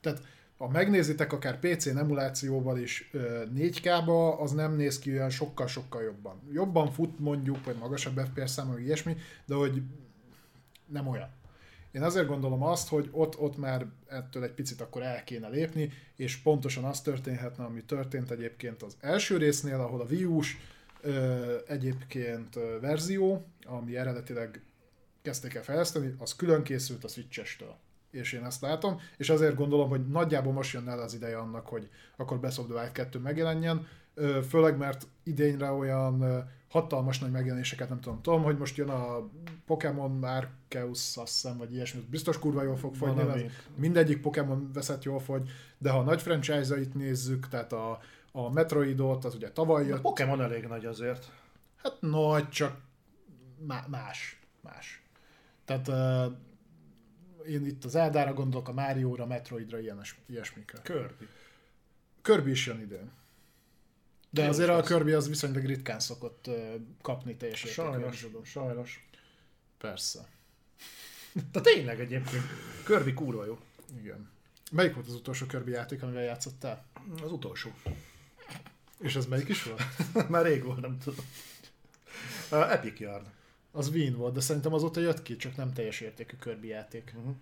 tehát 0.05 0.23
ha 0.57 0.69
megnézitek 0.69 1.33
akár 1.33 1.59
PC-n 1.59 1.97
emulációval 1.97 2.79
is 2.79 3.11
ö, 3.13 3.43
4K-ba, 3.57 4.39
az 4.39 4.53
nem 4.53 4.77
néz 4.77 4.99
ki 4.99 5.13
olyan 5.13 5.31
sokkal-sokkal 5.31 6.03
jobban. 6.03 6.41
Jobban 6.53 6.91
fut 6.91 7.19
mondjuk, 7.19 7.65
vagy 7.65 7.77
magasabb 7.77 8.19
FPS 8.19 8.51
számú, 8.51 8.73
vagy 8.73 8.83
ilyesmi, 8.83 9.17
de 9.47 9.55
hogy 9.55 9.83
nem 10.87 11.07
olyan. 11.07 11.29
Én 11.93 12.03
azért 12.03 12.27
gondolom 12.27 12.63
azt, 12.63 12.89
hogy 12.89 13.09
ott, 13.13 13.39
ott 13.39 13.57
már 13.57 13.87
ettől 14.07 14.45
egy 14.45 14.53
picit 14.53 14.81
akkor 14.81 15.03
el 15.03 15.25
kéne 15.25 15.49
lépni, 15.49 15.93
és 16.17 16.37
pontosan 16.37 16.85
az 16.85 17.01
történhetne, 17.01 17.65
ami 17.65 17.85
történt 17.85 18.31
egyébként 18.31 18.83
az 18.83 18.97
első 19.01 19.37
résznél, 19.37 19.81
ahol 19.81 20.01
a 20.01 20.07
Wii 20.11 20.25
U-s 20.25 20.57
egyébként 21.67 22.59
verzió, 22.81 23.45
ami 23.65 23.97
eredetileg 23.97 24.63
kezdték 25.23 25.55
el 25.55 25.63
fejleszteni, 25.63 26.15
az 26.19 26.37
külön 26.37 26.63
készült 26.63 27.05
a 27.05 27.09
Switch-estől. 27.09 27.77
És 28.15 28.33
én 28.33 28.45
ezt 28.45 28.61
látom, 28.61 29.01
és 29.17 29.31
azért 29.31 29.55
gondolom, 29.55 29.89
hogy 29.89 30.09
nagyjából 30.09 30.53
most 30.53 30.73
jön 30.73 30.89
el 30.89 30.99
az 31.01 31.15
ideje 31.15 31.39
annak, 31.39 31.67
hogy 31.67 31.89
akkor 32.17 32.39
Breath 32.39 32.61
of 32.61 32.67
the 32.67 32.75
Wild 32.75 32.93
2 32.93 33.19
megjelenjen, 33.19 33.87
főleg 34.49 34.77
mert 34.77 35.07
idényre 35.23 35.71
olyan 35.71 36.45
hatalmas 36.69 37.19
nagy 37.19 37.31
megjelenéseket 37.31 37.89
nem 37.89 38.01
tudom. 38.01 38.23
Tudom, 38.23 38.43
hogy 38.43 38.59
most 38.59 38.77
jön 38.77 38.89
a 38.89 39.29
Pokémon 39.67 40.23
Arceus, 40.23 41.17
azt 41.17 41.33
hiszem, 41.33 41.57
vagy 41.59 41.73
ilyesmi, 41.75 42.01
biztos 42.11 42.39
kurva 42.39 42.63
jól 42.63 42.77
fog 42.77 42.95
fogyni, 42.95 43.23
mert 43.23 43.51
mindegyik 43.77 44.21
Pokémon 44.21 44.71
veszett 44.73 45.03
jól 45.03 45.21
fogy, 45.21 45.51
de 45.79 45.91
ha 45.91 45.99
a 45.99 46.03
nagy 46.03 46.23
franchise-ait 46.23 46.95
nézzük, 46.95 47.49
tehát 47.49 47.73
a, 47.73 48.01
a 48.33 48.51
Metroidot, 48.51 49.25
az 49.25 49.35
ugye 49.35 49.51
tavaly 49.51 49.83
A 49.85 49.87
jött, 49.87 50.01
Pokémon 50.01 50.41
elég 50.41 50.65
nagy 50.67 50.85
azért. 50.85 51.31
hát 51.83 51.97
nagy, 52.01 52.49
csak 52.49 52.77
má- 53.67 53.89
más, 53.89 54.41
más. 54.61 55.03
Tehát 55.65 55.91
én 57.49 57.67
itt 57.67 57.85
az 57.85 57.95
Eldára 57.95 58.33
gondolok, 58.33 58.69
a 58.69 58.73
Márióra, 58.73 59.27
Metroidra, 59.27 59.79
ilyenes, 59.79 60.19
ilyesmikre. 60.27 60.81
Kirby. 60.83 61.29
Kirby 62.23 62.51
is 62.51 62.67
jön 62.67 62.81
idén. 62.81 63.11
De 64.31 64.43
Jó 64.43 64.49
azért 64.49 64.69
a. 64.69 64.81
Kirby 64.81 65.13
az 65.13 65.29
viszonylag 65.29 65.65
ritkán 65.65 66.01
szokott 66.01 66.51
kapni 67.03 67.37
teljes 67.37 67.65
értékű 67.65 67.83
Sajnos, 67.83 68.07
epizódot. 68.07 68.45
sajnos. 68.45 69.07
Persze. 69.79 70.29
De 71.53 71.61
tényleg 71.61 72.01
egyébként. 72.01 72.43
Kirby 72.85 73.13
kurva 73.13 73.45
jó. 73.45 73.59
Igen. 73.99 74.31
Melyik 74.73 74.95
volt 74.95 75.07
az 75.07 75.15
utolsó 75.15 75.47
Kirby 75.47 75.71
játék, 75.71 76.03
amivel 76.03 76.23
játszottál? 76.23 76.85
Az 77.23 77.33
utolsó. 77.33 77.73
És 78.99 79.17
ez 79.17 79.27
melyik 79.27 79.49
is 79.49 79.63
volt? 79.63 79.83
Már 80.29 80.45
rég 80.45 80.65
volt, 80.65 80.81
nem 80.81 80.99
tudom. 80.99 81.25
Uh, 82.51 82.73
Epic 82.73 83.01
Yard. 83.01 83.27
Az 83.77 83.89
Wien 83.89 84.17
volt, 84.17 84.35
de 84.35 84.41
szerintem 84.41 84.73
azóta 84.75 85.01
jött 85.01 85.23
ki, 85.23 85.37
csak 85.37 85.57
nem 85.57 85.73
teljes 85.73 86.01
értékű 86.01 86.37
Kirby 86.41 86.69
játék. 86.69 87.13
Uh-huh. 87.17 87.35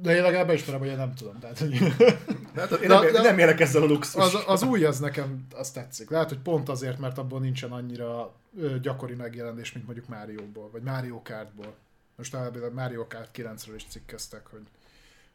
De 0.00 0.14
én 0.16 0.22
legalább 0.22 0.46
beismerem, 0.46 0.80
hogy 0.80 0.88
én 0.88 0.96
nem 0.96 1.14
tudom. 1.14 1.38
Tehát, 1.38 1.58
hogy 1.58 1.78
hát 2.56 2.70
én 2.70 2.88
De- 2.88 3.00
nem, 3.00 3.12
de- 3.12 3.22
nem 3.22 3.38
érek 3.38 3.60
ezzel 3.60 3.82
a 3.82 3.86
luxus. 3.86 4.22
az, 4.22 4.42
az 4.46 4.62
új, 4.62 4.84
az 4.84 4.98
nekem 4.98 5.46
az 5.54 5.70
tetszik. 5.70 6.10
Lehet, 6.10 6.28
hogy 6.28 6.38
pont 6.38 6.68
azért, 6.68 6.98
mert 6.98 7.18
abból 7.18 7.40
nincsen 7.40 7.72
annyira 7.72 8.34
gyakori 8.82 9.14
megjelenés, 9.14 9.72
mint 9.72 9.86
mondjuk 9.86 10.08
Márióból, 10.08 10.70
vagy 10.70 10.82
Mario 10.82 11.22
Kartból. 11.22 11.74
Most 12.16 12.34
általában 12.34 12.72
Mario 12.72 13.06
Kart 13.06 13.30
9-ről 13.38 13.72
is 13.74 13.84
cikkeztek, 13.88 14.46
hogy 14.46 14.62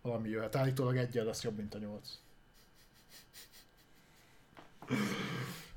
valami 0.02 0.30
jöhet. 0.30 0.56
Állítólag 0.56 0.98
egyel 0.98 1.26
lesz 1.26 1.44
jobb, 1.44 1.58
mint 1.58 1.74
a 1.74 1.78
8. 1.78 2.10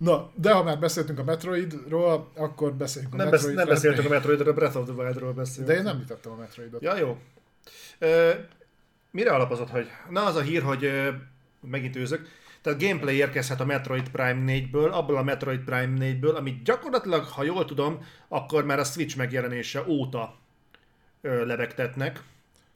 Na, 0.00 0.30
de 0.34 0.52
ha 0.52 0.62
már 0.62 0.78
beszéltünk 0.78 1.18
a 1.18 1.24
Metroidról, 1.24 2.30
akkor 2.36 2.74
beszéljünk 2.74 3.14
a 3.14 3.16
nem, 3.16 3.30
besz, 3.30 3.40
Metroid 3.40 3.56
nem 3.56 3.74
beszéltünk 3.74 4.06
a 4.06 4.10
Metroidról, 4.10 4.48
a 4.48 4.52
Breath 4.52 4.76
of 4.76 4.84
the 4.84 4.94
Wildról 4.94 5.32
beszéltünk. 5.32 5.66
De 5.66 5.74
én 5.74 5.82
nem 5.82 5.92
említettem 5.92 6.32
a 6.32 6.34
Metroidot. 6.34 6.82
Ja, 6.82 6.96
jó. 6.96 7.18
Ö, 7.98 8.30
mire 9.10 9.30
alapozott, 9.30 9.68
hogy... 9.68 9.88
Na, 10.10 10.24
az 10.24 10.36
a 10.36 10.40
hír, 10.40 10.62
hogy 10.62 10.84
ö, 10.84 11.10
megint 11.60 11.96
őzök. 11.96 12.28
Tehát 12.60 12.82
gameplay 12.82 13.16
érkezhet 13.16 13.60
a 13.60 13.64
Metroid 13.64 14.08
Prime 14.08 14.44
4-ből, 14.46 14.90
abból 14.90 15.16
a 15.16 15.22
Metroid 15.22 15.60
Prime 15.60 15.96
4-ből, 15.98 16.36
amit 16.36 16.62
gyakorlatilag, 16.62 17.24
ha 17.24 17.42
jól 17.42 17.64
tudom, 17.64 18.04
akkor 18.28 18.64
már 18.64 18.78
a 18.78 18.84
Switch 18.84 19.16
megjelenése 19.16 19.84
óta 19.88 20.38
ö, 21.20 21.46
lebegtetnek, 21.46 22.22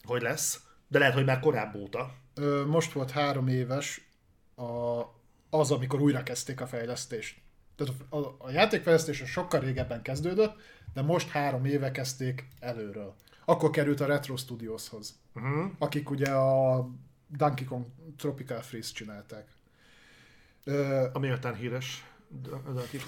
hogy 0.04 0.22
lesz. 0.22 0.60
De 0.88 0.98
lehet, 0.98 1.14
hogy 1.14 1.24
már 1.24 1.40
korábban 1.40 1.80
óta. 1.80 2.14
Ö, 2.34 2.64
most 2.66 2.92
volt 2.92 3.10
három 3.10 3.48
éves 3.48 4.00
a, 4.56 5.02
az, 5.58 5.70
amikor 5.70 6.00
újra 6.00 6.22
kezdték 6.22 6.60
a 6.60 6.66
fejlesztést. 6.66 7.38
Tehát 7.76 7.94
a, 8.08 8.16
a, 8.16 8.36
a 8.38 8.50
játékfejlesztés 8.50 9.22
sokkal 9.26 9.60
régebben 9.60 10.02
kezdődött, 10.02 10.56
de 10.94 11.02
most 11.02 11.28
három 11.28 11.64
éve 11.64 11.90
kezdték 11.90 12.48
előről. 12.60 13.14
Akkor 13.44 13.70
került 13.70 14.00
a 14.00 14.06
Retro 14.06 14.36
Studioshoz, 14.36 15.18
uh-huh. 15.34 15.70
akik 15.78 16.10
ugye 16.10 16.30
a 16.30 16.88
Donkey 17.28 17.64
Kong 17.64 17.86
Tropical 18.16 18.62
Freeze 18.62 18.92
csinálták. 18.92 19.48
Ö, 20.64 21.06
Ami 21.12 21.26
méltán 21.26 21.54
híres. 21.54 22.06
Donkey 22.64 23.00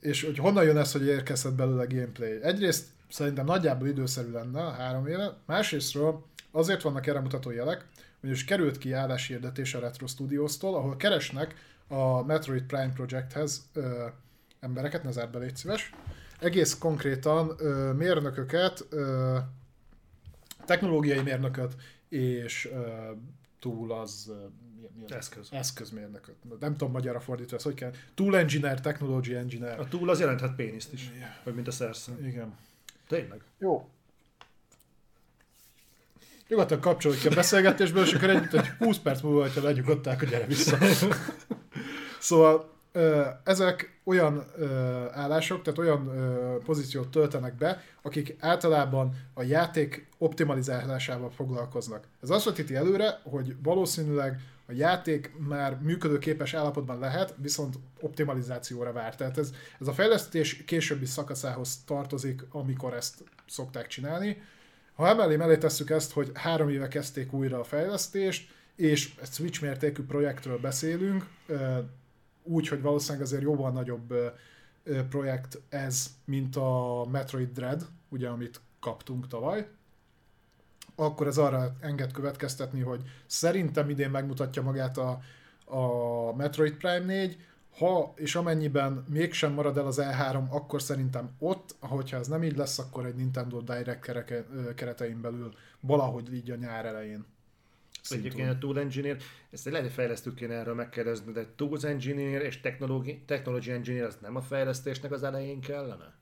és 0.00 0.22
hogy 0.22 0.38
honnan 0.38 0.64
jön 0.64 0.76
ez, 0.76 0.92
hogy 0.92 1.06
érkezhet 1.06 1.54
belőle 1.54 1.84
gameplay? 1.84 2.42
Egyrészt 2.42 2.86
szerintem 3.08 3.44
nagyjából 3.44 3.88
időszerű 3.88 4.30
lenne 4.30 4.66
a 4.66 4.70
három 4.70 5.06
éve, 5.06 5.36
másrésztről 5.46 6.24
azért 6.50 6.82
vannak 6.82 7.06
erre 7.06 7.20
mutató 7.20 7.50
jelek, 7.50 7.86
hogy 8.24 8.32
is 8.32 8.44
került 8.44 8.78
ki 8.78 8.92
álláshirdetés 8.92 9.74
a 9.74 9.78
Retro 9.78 10.06
Studios-tól, 10.06 10.74
ahol 10.74 10.96
keresnek 10.96 11.54
a 11.88 12.22
Metroid 12.22 12.62
Prime 12.62 12.92
Projecthez 12.92 13.68
ö, 13.72 14.06
embereket, 14.60 15.02
ne 15.02 15.10
zárd 15.10 15.30
be, 15.30 15.38
légy 15.38 15.56
szíves. 15.56 15.90
Egész 16.40 16.78
konkrétan 16.78 17.54
ö, 17.58 17.92
mérnököket, 17.92 18.86
ö, 18.90 19.38
technológiai 20.64 21.22
mérnököt 21.22 21.76
és 22.08 22.68
ö, 22.72 23.10
túl 23.58 23.92
az 23.92 24.26
ö, 24.28 24.46
mi, 24.80 24.90
mi 24.98 25.04
az? 25.04 25.12
Eszköz. 25.12 25.48
eszközmérnököt. 25.52 26.34
Nem 26.60 26.76
tudom 26.76 26.92
magyarra 26.92 27.20
fordítva, 27.20 27.56
ez 27.56 27.62
hogy 27.62 27.74
kell. 27.74 27.92
Tool 28.14 28.36
engineer, 28.36 28.80
technology 28.80 29.34
engineer. 29.34 29.80
A 29.80 29.88
túl 29.88 30.10
az 30.10 30.20
jelenthet 30.20 30.54
péniszt 30.54 30.92
is. 30.92 31.12
Vagy 31.42 31.54
mint 31.54 31.68
a 31.68 31.72
szerszem. 31.72 32.26
Igen. 32.26 32.56
Tényleg. 33.06 33.40
Jó. 33.58 33.88
Nyugodtan 36.54 36.80
kapcsoljuk 36.80 37.20
ki 37.20 37.28
a 37.28 37.34
beszélgetésből, 37.34 38.02
és 38.04 38.12
akkor 38.12 38.30
egy, 38.30 38.48
egy 38.52 38.68
20 38.78 38.98
perc 38.98 39.20
múlva, 39.20 39.48
ha 39.54 39.62
legyugodták, 39.62 40.18
hogy 40.18 40.28
gyere 40.28 40.46
vissza. 40.46 40.78
szóval 42.20 42.70
ezek 43.44 44.00
olyan 44.04 44.44
állások, 45.12 45.62
tehát 45.62 45.78
olyan 45.78 46.10
pozíciót 46.64 47.08
töltenek 47.08 47.54
be, 47.54 47.82
akik 48.02 48.36
általában 48.40 49.16
a 49.34 49.42
játék 49.42 50.08
optimalizálásával 50.18 51.30
foglalkoznak. 51.30 52.04
Ez 52.22 52.30
azt 52.30 52.44
vetíti 52.44 52.74
előre, 52.74 53.20
hogy 53.22 53.56
valószínűleg 53.62 54.40
a 54.66 54.72
játék 54.72 55.32
már 55.48 55.78
működőképes 55.82 56.54
állapotban 56.54 56.98
lehet, 56.98 57.34
viszont 57.36 57.78
optimalizációra 58.00 58.92
vár. 58.92 59.16
Tehát 59.16 59.38
ez, 59.38 59.52
ez 59.80 59.86
a 59.86 59.92
fejlesztés 59.92 60.64
későbbi 60.64 61.06
szakaszához 61.06 61.82
tartozik, 61.86 62.44
amikor 62.50 62.94
ezt 62.94 63.24
szokták 63.46 63.86
csinálni. 63.86 64.42
Ha 64.94 65.08
emellé 65.08 65.36
mellé 65.36 65.56
tesszük 65.56 65.90
ezt, 65.90 66.12
hogy 66.12 66.30
három 66.34 66.68
éve 66.68 66.88
kezdték 66.88 67.32
újra 67.32 67.58
a 67.58 67.64
fejlesztést, 67.64 68.50
és 68.76 69.14
egy 69.20 69.32
Switch 69.32 69.62
mértékű 69.62 70.02
projektről 70.02 70.58
beszélünk, 70.58 71.26
úgy, 72.42 72.68
hogy 72.68 72.82
valószínűleg 72.82 73.26
azért 73.26 73.42
jóval 73.42 73.70
nagyobb 73.70 74.14
projekt 75.08 75.60
ez, 75.68 76.06
mint 76.24 76.56
a 76.56 77.04
Metroid 77.10 77.52
Dread, 77.52 77.86
ugye, 78.08 78.28
amit 78.28 78.60
kaptunk 78.80 79.28
tavaly, 79.28 79.66
akkor 80.94 81.26
ez 81.26 81.38
arra 81.38 81.76
enged 81.80 82.12
következtetni, 82.12 82.80
hogy 82.80 83.02
szerintem 83.26 83.90
idén 83.90 84.10
megmutatja 84.10 84.62
magát 84.62 84.98
a, 84.98 85.20
a 85.64 86.34
Metroid 86.36 86.74
Prime 86.74 87.04
4, 87.04 87.38
ha 87.78 88.12
és 88.16 88.34
amennyiben 88.34 89.04
mégsem 89.08 89.52
marad 89.52 89.78
el 89.78 89.86
az 89.86 90.00
E3, 90.02 90.48
akkor 90.48 90.82
szerintem 90.82 91.30
ott, 91.38 91.74
hogyha 91.80 92.16
ez 92.16 92.28
nem 92.28 92.42
így 92.42 92.56
lesz, 92.56 92.78
akkor 92.78 93.06
egy 93.06 93.14
Nintendo 93.14 93.60
Direct 93.60 94.00
kereke, 94.00 94.46
keretein 94.74 95.20
belül 95.20 95.54
valahogy 95.80 96.34
így 96.34 96.50
a 96.50 96.56
nyár 96.56 96.86
elején. 96.86 97.24
Egyébként 98.10 98.50
a 98.50 98.58
Tool 98.58 98.78
Engineer, 98.78 99.16
ezt 99.50 99.64
lehet, 99.64 99.80
hogy 99.80 99.92
fejlesztők 99.92 100.34
kéne 100.34 100.54
erről 100.54 100.74
megkérdezni, 100.74 101.32
de 101.32 101.46
Tools 101.56 101.82
Engineer 101.82 102.42
és 102.42 102.60
Technology, 102.60 103.22
Technology 103.26 103.70
Engineer 103.70 104.06
az 104.06 104.18
nem 104.20 104.36
a 104.36 104.40
fejlesztésnek 104.40 105.12
az 105.12 105.22
elején 105.22 105.60
kellene? 105.60 106.14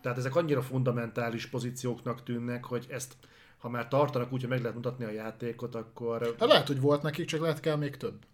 Tehát 0.00 0.18
ezek 0.18 0.36
annyira 0.36 0.62
fundamentális 0.62 1.46
pozícióknak 1.46 2.22
tűnnek, 2.22 2.64
hogy 2.64 2.86
ezt, 2.90 3.14
ha 3.58 3.68
már 3.68 3.88
tartanak 3.88 4.32
úgy, 4.32 4.40
hogy 4.40 4.50
meg 4.50 4.60
lehet 4.60 4.74
mutatni 4.74 5.04
a 5.04 5.10
játékot, 5.10 5.74
akkor... 5.74 6.34
Hát 6.38 6.48
lehet, 6.48 6.66
hogy 6.66 6.80
volt 6.80 7.02
nekik, 7.02 7.26
csak 7.26 7.40
lehet 7.40 7.60
kell 7.60 7.76
még 7.76 7.96
több. 7.96 8.24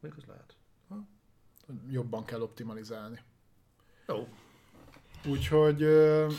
Még 0.00 0.12
az 0.16 0.24
lehet. 0.26 0.49
Jobban 1.90 2.24
kell 2.24 2.40
optimalizálni. 2.40 3.18
Jó. 4.08 4.28
Úgyhogy 5.24 5.76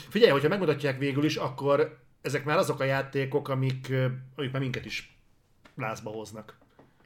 Figyelj, 0.10 0.32
hogyha 0.32 0.48
megmutatják 0.48 0.98
végül 0.98 1.24
is, 1.24 1.36
akkor 1.36 2.00
ezek 2.22 2.46
már 2.46 2.58
azok 2.58 2.80
a 2.80 2.84
játékok, 2.84 3.50
amik, 3.50 3.94
amik 4.36 4.52
már 4.52 4.62
minket 4.62 4.86
is 4.86 5.20
lázba 5.76 6.10
hoznak. 6.10 6.58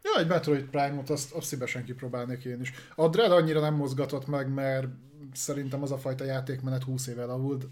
Ja, 0.03 0.19
egy 0.19 0.27
Metroid 0.27 0.64
Prime-ot 0.64 1.10
azt, 1.10 1.34
azt 1.34 1.47
szívesen 1.47 1.84
kipróbálnék 1.84 2.43
én 2.43 2.61
is. 2.61 2.73
A 2.95 3.07
Dread 3.07 3.31
annyira 3.31 3.60
nem 3.60 3.73
mozgatott 3.76 4.27
meg, 4.27 4.53
mert 4.53 4.88
szerintem 5.34 5.81
az 5.81 5.91
a 5.91 5.97
fajta 5.97 6.23
játékmenet 6.23 6.84
20 6.84 7.07
éve 7.07 7.22
elavult. 7.22 7.68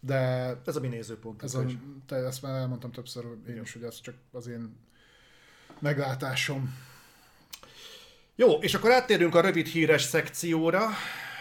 De 0.00 0.16
Ez 0.66 0.76
a 0.76 0.80
mi 0.80 0.88
nézőpont. 0.88 1.42
ez 1.42 1.54
a, 1.54 1.64
te, 2.06 2.16
ezt 2.16 2.42
már 2.42 2.54
elmondtam 2.54 2.90
többször 2.90 3.24
én 3.48 3.60
is, 3.62 3.72
hogy 3.72 3.82
ez 3.82 4.00
csak 4.00 4.14
az 4.32 4.46
én 4.46 4.76
meglátásom. 5.78 6.74
Jó, 8.36 8.52
és 8.52 8.74
akkor 8.74 8.90
áttérünk 8.90 9.34
a 9.34 9.40
rövid 9.40 9.66
híres 9.66 10.02
szekcióra, 10.02 10.88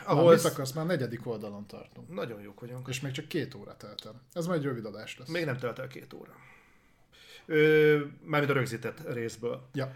Ahol 0.05 0.33
mit 0.33 0.43
akarsz? 0.43 0.71
Már 0.71 0.85
negyedik 0.85 1.27
oldalon 1.27 1.67
tartunk. 1.67 2.13
Nagyon 2.13 2.41
jók 2.41 2.59
vagyunk. 2.59 2.87
És 2.87 2.99
még 2.99 3.11
csak 3.11 3.27
két 3.27 3.55
óra 3.55 3.77
telt 3.77 4.05
el. 4.05 4.21
Ez 4.33 4.45
majd 4.45 4.59
egy 4.59 4.65
rövid 4.65 4.85
adás 4.85 5.17
lesz. 5.17 5.27
Még 5.27 5.45
nem 5.45 5.57
telt 5.57 5.79
el 5.79 5.87
két 5.87 6.13
óra. 6.13 6.31
Ö, 7.45 7.99
mármint 8.23 8.51
a 8.51 8.55
rögzített 8.55 9.13
részből. 9.13 9.69
Ja. 9.73 9.95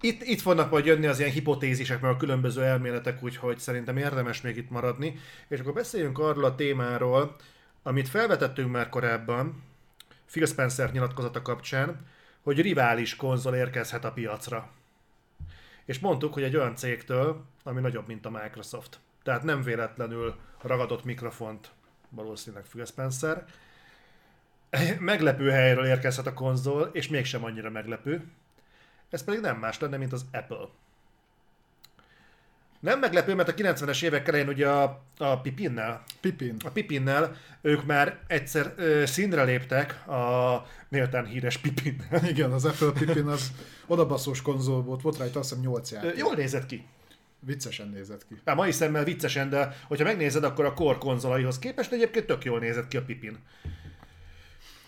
Itt, 0.00 0.22
itt 0.22 0.40
fognak 0.40 0.70
majd 0.70 0.84
jönni 0.84 1.06
az 1.06 1.18
ilyen 1.18 1.30
hipotézisek, 1.30 2.00
meg 2.00 2.10
a 2.10 2.16
különböző 2.16 2.62
elméletek, 2.62 3.22
úgyhogy 3.22 3.58
szerintem 3.58 3.96
érdemes 3.96 4.40
még 4.40 4.56
itt 4.56 4.70
maradni. 4.70 5.18
És 5.48 5.60
akkor 5.60 5.72
beszéljünk 5.72 6.18
arról 6.18 6.44
a 6.44 6.54
témáról, 6.54 7.36
amit 7.82 8.08
felvetettünk 8.08 8.70
már 8.70 8.88
korábban, 8.88 9.62
Phil 10.30 10.46
Spencer 10.46 10.92
nyilatkozata 10.92 11.42
kapcsán, 11.42 12.06
hogy 12.42 12.60
rivális 12.60 13.16
konzol 13.16 13.54
érkezhet 13.54 14.04
a 14.04 14.12
piacra. 14.12 14.70
És 15.90 15.98
mondtuk, 15.98 16.32
hogy 16.32 16.42
egy 16.42 16.56
olyan 16.56 16.76
cégtől, 16.76 17.44
ami 17.62 17.80
nagyobb, 17.80 18.06
mint 18.06 18.26
a 18.26 18.30
Microsoft. 18.30 19.00
Tehát 19.22 19.42
nem 19.42 19.62
véletlenül 19.62 20.34
ragadott 20.62 21.04
mikrofont 21.04 21.70
valószínűleg 22.08 22.64
Phil 22.64 22.84
Spencer. 22.84 23.44
Meglepő 24.98 25.50
helyről 25.50 25.84
érkezhet 25.84 26.26
a 26.26 26.32
konzol, 26.32 26.90
és 26.92 27.08
mégsem 27.08 27.44
annyira 27.44 27.70
meglepő. 27.70 28.24
Ez 29.08 29.24
pedig 29.24 29.40
nem 29.40 29.58
más 29.58 29.78
lenne, 29.78 29.96
mint 29.96 30.12
az 30.12 30.26
Apple. 30.32 30.68
Nem 32.80 32.98
meglepő, 32.98 33.34
mert 33.34 33.48
a 33.48 33.54
90-es 33.54 34.02
évek 34.02 34.28
elején 34.28 34.48
ugye 34.48 34.68
a, 34.68 35.02
a 35.18 35.40
Pipinnel, 35.40 36.02
Pipin. 36.20 36.56
a 36.64 36.70
Pipinnel 36.70 37.36
ők 37.60 37.84
már 37.84 38.18
egyszer 38.26 38.72
ö, 38.76 39.06
színre 39.06 39.44
léptek 39.44 40.08
a 40.08 40.66
méltán 40.88 41.26
híres 41.26 41.56
Pipinnel. 41.56 42.24
Igen, 42.32 42.52
az 42.52 42.64
Apple 42.64 42.90
Pipin 42.90 43.26
az 43.26 43.52
odabaszós 43.86 44.42
konzol 44.42 44.82
volt, 44.82 45.02
volt 45.02 45.18
rajta 45.18 45.38
azt 45.38 45.48
hiszem 45.48 45.64
8 45.64 45.92
Ö, 45.92 45.94
játék. 45.94 46.18
Jól 46.18 46.34
nézett 46.34 46.66
ki. 46.66 46.86
Viccesen 47.40 47.88
nézett 47.88 48.26
ki. 48.26 48.40
Hát 48.44 48.56
mai 48.56 48.72
szemmel 48.72 49.04
viccesen, 49.04 49.50
de 49.50 49.76
hogyha 49.88 50.04
megnézed, 50.04 50.44
akkor 50.44 50.64
a 50.64 50.74
Core 50.74 50.98
konzolaihoz 50.98 51.58
képest 51.58 51.92
egyébként 51.92 52.26
tök 52.26 52.44
jól 52.44 52.58
nézett 52.58 52.88
ki 52.88 52.96
a 52.96 53.04
Pipin. 53.04 53.38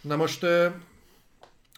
Na 0.01 0.17
most 0.17 0.43
ö, 0.43 0.69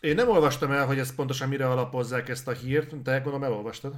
én 0.01 0.15
nem 0.15 0.29
olvastam 0.29 0.71
el, 0.71 0.87
hogy 0.87 0.99
ezt 0.99 1.15
pontosan 1.15 1.49
mire 1.49 1.71
alapozzák 1.71 2.29
ezt 2.29 2.49
a 2.49 2.53
hírt, 2.53 3.03
de 3.03 3.13
gondolom 3.13 3.45
elolvastad. 3.45 3.95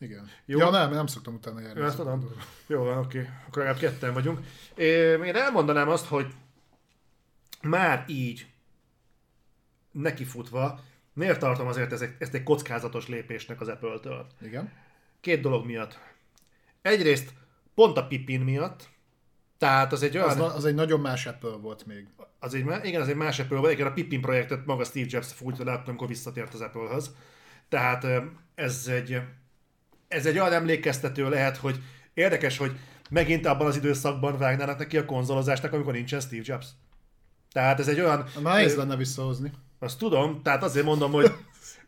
Igen. 0.00 0.28
Jó. 0.44 0.58
Ja 0.58 0.70
nem, 0.70 0.90
nem 0.90 1.06
szoktam 1.06 1.34
utána 1.34 1.60
járni. 1.60 1.80
Ezt 1.80 1.96
tudom. 1.96 2.30
Jó, 2.66 2.82
van, 2.82 2.98
oké. 2.98 3.28
Akkor 3.46 3.62
legalább 3.62 3.80
ketten 3.80 4.12
vagyunk. 4.12 4.38
Én 4.76 5.36
elmondanám 5.36 5.88
azt, 5.88 6.06
hogy 6.06 6.26
már 7.62 8.04
így 8.08 8.46
nekifutva, 9.92 10.80
miért 11.12 11.38
tartom 11.38 11.66
azért 11.66 11.92
ezt 11.92 12.02
egy, 12.02 12.14
ezt 12.18 12.34
egy 12.34 12.42
kockázatos 12.42 13.08
lépésnek 13.08 13.60
az 13.60 13.68
Apple-től? 13.68 14.26
Igen. 14.40 14.72
Két 15.20 15.40
dolog 15.40 15.66
miatt. 15.66 15.98
Egyrészt 16.82 17.32
pont 17.74 17.96
a 17.96 18.06
Pippin 18.06 18.40
miatt, 18.40 18.88
tehát 19.58 19.92
az 19.92 20.02
egy 20.02 20.16
olyan... 20.16 20.40
Az, 20.40 20.54
az 20.54 20.64
egy 20.64 20.74
nagyon 20.74 21.00
más 21.00 21.26
Apple 21.26 21.56
volt 21.56 21.86
még. 21.86 22.06
Az 22.38 22.54
egy, 22.54 22.66
igen, 22.82 23.00
az 23.00 23.08
egy 23.08 23.16
más 23.16 23.38
Apple 23.38 23.58
volt. 23.58 23.72
Igen, 23.72 23.86
a 23.86 23.92
Pippin 23.92 24.20
projektet 24.20 24.66
maga 24.66 24.84
Steve 24.84 25.06
Jobs 25.08 25.32
fújta 25.32 25.64
le, 25.64 25.82
amikor 25.86 26.08
visszatért 26.08 26.54
az 26.54 26.60
Apple-höz. 26.60 27.14
Tehát 27.68 28.06
ez 28.54 28.86
egy, 28.86 29.20
ez 30.10 30.26
egy 30.26 30.38
olyan 30.38 30.52
emlékeztető 30.52 31.28
lehet, 31.28 31.56
hogy 31.56 31.82
érdekes, 32.14 32.56
hogy 32.56 32.78
megint 33.10 33.46
abban 33.46 33.66
az 33.66 33.76
időszakban 33.76 34.38
vágnának 34.38 34.78
neki 34.78 34.96
a 34.96 35.04
konzolozásnak, 35.04 35.72
amikor 35.72 35.92
nincsen 35.92 36.20
Steve 36.20 36.42
Jobs. 36.44 36.66
Tehát 37.52 37.80
ez 37.80 37.88
egy 37.88 38.00
olyan... 38.00 38.24
Nehéz 38.42 38.76
lenne 38.76 38.96
visszahozni. 38.96 39.52
Azt 39.78 39.98
tudom, 39.98 40.42
tehát 40.42 40.62
azért 40.62 40.84
mondom, 40.84 41.12
hogy 41.12 41.32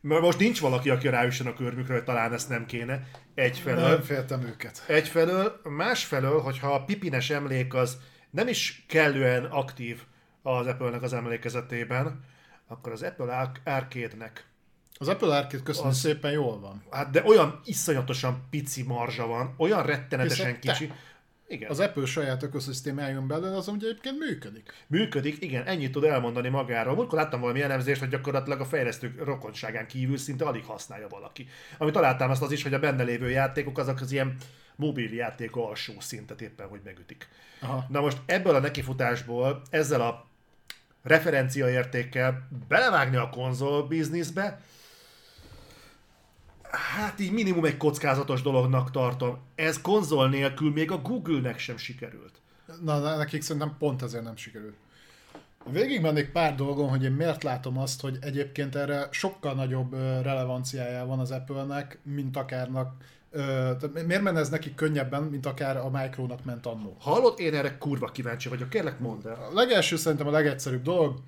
mert 0.01 0.20
most 0.20 0.39
nincs 0.39 0.61
valaki, 0.61 0.90
aki 0.90 1.09
ráüssön 1.09 1.47
a 1.47 1.55
körmükre, 1.55 1.94
hogy 1.94 2.05
talán 2.05 2.32
ezt 2.32 2.49
nem 2.49 2.66
kéne. 2.66 3.07
Egyfelől. 3.35 3.89
Nem 3.89 4.03
féltem 4.03 4.43
őket. 4.43 4.85
Egyfelől, 4.86 5.61
másfelől, 5.65 6.40
hogyha 6.40 6.74
a 6.74 6.85
pipines 6.85 7.31
emlék 7.31 7.74
az 7.74 7.99
nem 8.31 8.49
is 8.49 8.85
kellően 8.89 9.44
aktív 9.44 10.03
az 10.43 10.66
Apple-nek 10.66 11.03
az 11.03 11.12
emlékezetében, 11.12 12.24
akkor 12.66 12.93
az 12.93 13.03
Apple 13.03 13.53
Arcade-nek 13.65 14.47
Az 15.03 15.09
Apple 15.09 15.37
Arcade 15.37 15.62
köszönöm 15.62 15.91
Az- 15.91 15.99
szépen 15.99 16.31
jól 16.33 16.61
van. 16.61 16.83
Hát 16.91 17.11
de 17.11 17.23
olyan 17.24 17.61
iszonyatosan 17.65 18.43
pici 18.51 18.83
marzsa 18.83 19.27
van, 19.27 19.55
olyan 19.57 19.83
rettenetesen 19.83 20.47
Hiszen 20.47 20.61
te- 20.61 20.73
kicsi. 20.73 20.93
Igen. 21.49 21.70
Az 21.70 21.81
Apple 21.81 22.07
saját 22.07 22.43
ökoszisztémájon 22.43 23.27
belül 23.27 23.55
az 23.55 23.69
ugye 23.69 23.87
egyébként 23.89 24.19
működik. 24.19 24.73
Működik, 24.87 25.43
igen, 25.43 25.65
ennyit 25.66 25.93
tud 25.93 26.05
elmondani 26.05 26.49
magáról. 26.49 26.95
Múltkor 26.95 27.19
láttam 27.19 27.41
valami 27.41 27.62
elemzést, 27.62 28.01
hogy 28.01 28.09
gyakorlatilag 28.09 28.61
a 28.61 28.65
fejlesztők 28.65 29.24
rokonságán 29.24 29.87
kívül 29.87 30.16
szinte 30.16 30.45
alig 30.45 30.65
használja 30.65 31.09
valaki. 31.09 31.49
Amit 31.79 31.95
találtam 31.95 32.31
azt 32.31 32.43
az 32.43 32.53
is, 32.53 32.62
hogy 32.62 32.74
a 32.74 32.79
benne 32.79 33.03
lévő 33.03 33.31
játékok 33.31 33.79
azok 33.79 34.01
az 34.01 34.12
ilyen 34.12 34.37
mobil 34.77 35.15
játék 35.15 35.57
alsó 35.57 35.93
szintet 35.99 36.41
éppen, 36.41 36.69
hogy 36.69 36.81
megütik. 36.85 37.29
Aha. 37.61 37.87
Na 37.89 38.01
most 38.01 38.19
ebből 38.27 38.55
a 38.55 38.61
nekifutásból, 38.61 39.62
ezzel 39.70 40.01
a 40.01 40.27
referenciaértékkel 41.03 42.49
belevágni 42.69 43.16
a 43.16 43.31
konzol 43.31 43.87
bizniszbe, 43.87 44.61
hát 46.73 47.20
így 47.20 47.32
minimum 47.32 47.65
egy 47.65 47.77
kockázatos 47.77 48.43
dolognak 48.43 48.90
tartom. 48.90 49.39
Ez 49.55 49.81
konzol 49.81 50.28
nélkül 50.28 50.73
még 50.73 50.90
a 50.90 50.99
Google-nek 50.99 51.59
sem 51.59 51.77
sikerült. 51.77 52.40
Na, 52.82 52.99
na, 52.99 53.16
nekik 53.16 53.43
szerintem 53.43 53.77
pont 53.78 54.03
ezért 54.03 54.24
nem 54.24 54.36
sikerült. 54.36 54.77
Végig 55.70 56.01
mennék 56.01 56.32
pár 56.32 56.55
dolgon, 56.55 56.89
hogy 56.89 57.05
én 57.05 57.12
miért 57.12 57.43
látom 57.43 57.78
azt, 57.78 58.01
hogy 58.01 58.19
egyébként 58.20 58.74
erre 58.74 59.09
sokkal 59.11 59.55
nagyobb 59.55 59.93
relevanciája 60.23 61.07
van 61.07 61.19
az 61.19 61.31
Apple-nek, 61.31 61.99
mint 62.03 62.36
akárnak, 62.36 62.94
miért 64.07 64.23
menne 64.23 64.39
ez 64.39 64.49
nekik 64.49 64.74
könnyebben, 64.74 65.23
mint 65.23 65.47
akár 65.47 65.77
a 65.77 65.90
Micronak 65.90 66.44
ment 66.44 66.66
annó. 66.66 66.97
Hallod, 67.01 67.40
én 67.40 67.55
erre 67.55 67.78
kurva 67.78 68.07
kíváncsi 68.07 68.49
vagyok, 68.49 68.69
kérlek 68.69 68.99
mondd 68.99 69.27
el. 69.27 69.49
A 69.51 69.55
legelső 69.55 69.97
szerintem 69.97 70.27
a 70.27 70.31
legegyszerűbb 70.31 70.82
dolog, 70.82 71.20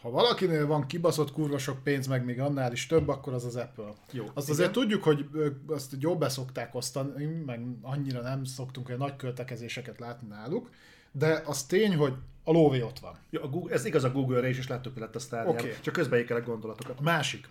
ha 0.00 0.10
valakinél 0.10 0.66
van 0.66 0.86
kibaszott 0.86 1.32
kurva 1.32 1.58
sok 1.58 1.82
pénz, 1.82 2.06
meg 2.06 2.24
még 2.24 2.40
annál 2.40 2.72
is 2.72 2.86
több, 2.86 3.08
akkor 3.08 3.32
az 3.32 3.44
az 3.44 3.56
Apple. 3.56 3.92
Jó, 4.12 4.24
Azt 4.34 4.48
igen. 4.48 4.58
azért 4.58 4.72
tudjuk, 4.72 5.02
hogy 5.02 5.28
ö, 5.32 5.48
azt 5.66 5.94
jó 6.00 6.16
beszokták 6.16 6.74
osztani, 6.74 7.24
meg 7.24 7.60
annyira 7.82 8.20
nem 8.20 8.44
szoktunk 8.44 8.88
olyan 8.88 9.00
nagy 9.00 9.16
költekezéseket 9.16 9.98
látni 9.98 10.28
náluk, 10.28 10.70
de 11.12 11.42
az 11.46 11.64
tény, 11.64 11.96
hogy 11.96 12.14
a 12.44 12.52
lóvé 12.52 12.82
ott 12.82 12.98
van. 12.98 13.18
Ja, 13.30 13.42
a 13.42 13.48
Google, 13.48 13.74
ez 13.74 13.84
igaz 13.84 14.04
a 14.04 14.12
Google-re 14.12 14.48
is, 14.48 14.58
és 14.58 14.68
láttuk, 14.68 14.98
lett 14.98 15.14
a 15.14 15.18
sztárján. 15.18 15.54
Oké. 15.54 15.74
Csak 15.80 15.96
gondolatokat. 16.44 16.98
A 16.98 17.02
másik. 17.02 17.48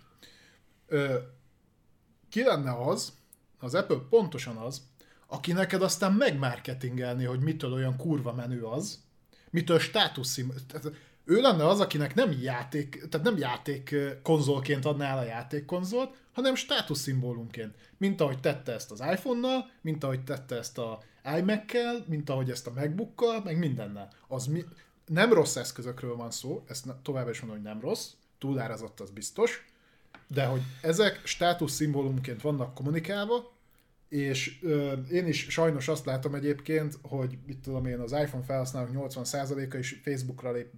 Ö, 0.86 1.18
ki 2.28 2.42
lenne 2.42 2.72
az, 2.72 3.12
az 3.58 3.74
Apple 3.74 3.98
pontosan 4.10 4.56
az, 4.56 4.82
aki 5.26 5.52
neked 5.52 5.82
aztán 5.82 6.12
megmarketingelni, 6.12 7.24
hogy 7.24 7.40
mitől 7.40 7.72
olyan 7.72 7.96
kurva 7.96 8.32
menő 8.32 8.62
az, 8.62 9.04
mitől 9.50 9.78
státuszim... 9.78 10.52
Ő 11.30 11.40
lenne 11.40 11.66
az, 11.66 11.80
akinek 11.80 12.14
nem 12.14 12.32
játék, 12.40 13.06
tehát 13.08 13.26
nem 13.26 13.36
játék 13.38 13.94
konzolként 14.22 14.84
adná 14.84 15.10
el 15.10 15.18
a 15.18 15.24
játékkonzolt, 15.24 16.16
hanem 16.32 16.54
státuszszimbólumként. 16.54 17.74
Mint 17.96 18.20
ahogy 18.20 18.40
tette 18.40 18.72
ezt 18.72 18.90
az 18.90 19.00
iPhone-nal, 19.00 19.70
mint 19.80 20.04
ahogy 20.04 20.24
tette 20.24 20.56
ezt 20.56 20.78
a 20.78 21.02
iMac-kel, 21.38 22.04
mint 22.06 22.30
ahogy 22.30 22.50
ezt 22.50 22.66
a 22.66 22.72
MacBook-kal, 22.74 23.42
meg 23.44 23.58
mindennel. 23.58 24.08
Az 24.28 24.46
mi... 24.46 24.64
Nem 25.06 25.32
rossz 25.32 25.56
eszközökről 25.56 26.16
van 26.16 26.30
szó, 26.30 26.64
ezt 26.66 26.86
továbbra 27.02 27.30
is 27.30 27.40
mondom, 27.40 27.58
hogy 27.58 27.66
nem 27.66 27.80
rossz, 27.80 28.10
túlárazott 28.38 29.00
az 29.00 29.10
biztos, 29.10 29.64
de 30.26 30.44
hogy 30.44 30.62
ezek 30.82 31.20
státuszszimbólumként 31.24 32.42
vannak 32.42 32.74
kommunikálva, 32.74 33.52
és 34.08 34.58
ö, 34.62 34.92
én 34.92 35.26
is 35.26 35.46
sajnos 35.48 35.88
azt 35.88 36.04
látom 36.04 36.34
egyébként, 36.34 36.98
hogy 37.02 37.38
mit 37.46 37.58
tudom 37.58 37.86
én, 37.86 37.98
az 37.98 38.12
iPhone 38.12 38.44
felhasználók 38.44 38.90
80%-a 38.92 39.76
is 39.76 40.00
Facebookra 40.02 40.52
lép 40.52 40.70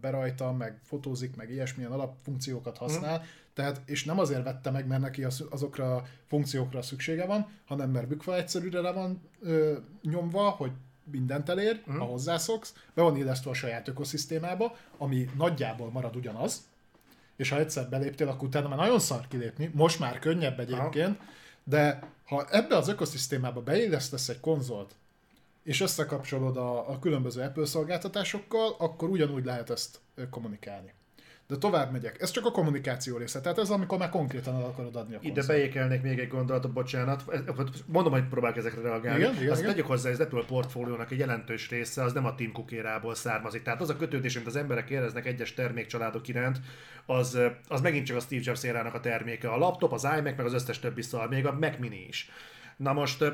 be 0.00 0.10
rajta, 0.10 0.52
meg 0.52 0.78
fotózik, 0.82 1.36
meg 1.36 1.50
ilyesmilyen 1.50 1.92
alapfunkciókat 1.92 2.76
használ, 2.76 3.18
mm. 3.18 3.22
tehát, 3.54 3.80
és 3.86 4.04
nem 4.04 4.18
azért 4.18 4.44
vette 4.44 4.70
meg, 4.70 4.86
mert 4.86 5.00
neki 5.00 5.24
az, 5.24 5.44
azokra 5.50 5.96
a 5.96 6.04
funkciókra 6.26 6.82
szüksége 6.82 7.26
van, 7.26 7.48
hanem 7.64 7.90
mert 7.90 8.08
bükva 8.08 8.36
egyszerűre 8.36 8.80
le 8.80 8.92
van 8.92 9.22
ö, 9.40 9.76
nyomva, 10.02 10.48
hogy 10.48 10.72
mindent 11.10 11.48
elér, 11.48 11.82
mm. 11.90 11.98
ha 11.98 12.04
hozzászoksz, 12.04 12.74
be 12.94 13.02
van 13.02 13.16
illesztve 13.16 13.50
a 13.50 13.54
saját 13.54 13.88
ökoszisztémába, 13.88 14.76
ami 14.98 15.30
nagyjából 15.36 15.90
marad 15.90 16.16
ugyanaz, 16.16 16.62
és 17.36 17.48
ha 17.48 17.58
egyszer 17.58 17.88
beléptél, 17.88 18.28
akkor 18.28 18.48
utána 18.48 18.68
már 18.68 18.78
nagyon 18.78 18.98
szar 19.00 19.28
kilépni, 19.28 19.70
most 19.74 19.98
már 19.98 20.18
könnyebb 20.18 20.60
egyébként, 20.60 21.18
de 21.64 22.12
ha 22.24 22.46
ebbe 22.50 22.76
az 22.76 22.88
ökoszisztémába 22.88 23.62
beillesztesz 23.62 24.28
egy 24.28 24.40
konzolt, 24.40 24.94
és 25.62 25.80
összekapcsolod 25.80 26.56
a, 26.56 26.90
a 26.90 26.98
különböző 26.98 27.42
Apple 27.42 27.66
szolgáltatásokkal, 27.66 28.74
akkor 28.78 29.08
ugyanúgy 29.08 29.44
lehet 29.44 29.70
ezt 29.70 30.00
kommunikálni. 30.30 30.92
De 31.46 31.56
tovább 31.56 31.92
megyek. 31.92 32.20
Ez 32.20 32.30
csak 32.30 32.46
a 32.46 32.50
kommunikáció 32.50 33.16
része. 33.16 33.40
Tehát 33.40 33.58
ez 33.58 33.70
amikor 33.70 33.98
már 33.98 34.08
konkrétan 34.08 34.54
el 34.54 34.64
akarod 34.64 34.96
adni 34.96 35.14
a 35.14 35.18
Ide 35.20 35.32
konzolt. 35.32 35.46
beékelnék 35.46 36.02
még 36.02 36.18
egy 36.18 36.28
gondolatot, 36.28 36.72
bocsánat. 36.72 37.24
Mondom, 37.86 38.12
hogy 38.12 38.28
próbálok 38.28 38.56
ezekre 38.56 38.80
reagálni. 38.80 39.20
Igen, 39.20 39.34
igen, 39.34 39.50
Azt 39.50 39.60
igen. 39.60 39.72
tegyük 39.72 39.86
hozzá, 39.86 40.10
az 40.10 40.20
Apple 40.20 40.44
portfóliónak 40.44 41.10
egy 41.10 41.18
jelentős 41.18 41.68
része 41.68 42.02
az 42.02 42.12
nem 42.12 42.24
a 42.24 42.34
Tim 42.34 42.52
Cookérából 42.52 43.14
származik. 43.14 43.62
Tehát 43.62 43.80
az 43.80 43.88
a 43.88 43.96
kötődés, 43.96 44.34
amit 44.36 44.48
az 44.48 44.56
emberek 44.56 44.90
éreznek 44.90 45.26
egyes 45.26 45.54
termékcsaládok 45.54 46.28
iránt, 46.28 46.60
az, 47.06 47.38
az 47.68 47.80
megint 47.80 48.06
csak 48.06 48.16
a 48.16 48.20
Steve 48.20 48.42
Jobs 48.44 48.62
érának 48.62 48.94
a 48.94 49.00
terméke. 49.00 49.48
A 49.50 49.56
laptop, 49.58 49.92
az 49.92 50.04
iMac, 50.04 50.36
meg 50.36 50.40
az 50.40 50.52
összes 50.54 50.78
többi 50.78 51.02
szar, 51.02 51.28
még 51.28 51.46
a 51.46 51.52
Mac 51.52 51.78
Mini 51.78 52.04
is. 52.08 52.30
Na 52.76 52.92
most 52.92 53.24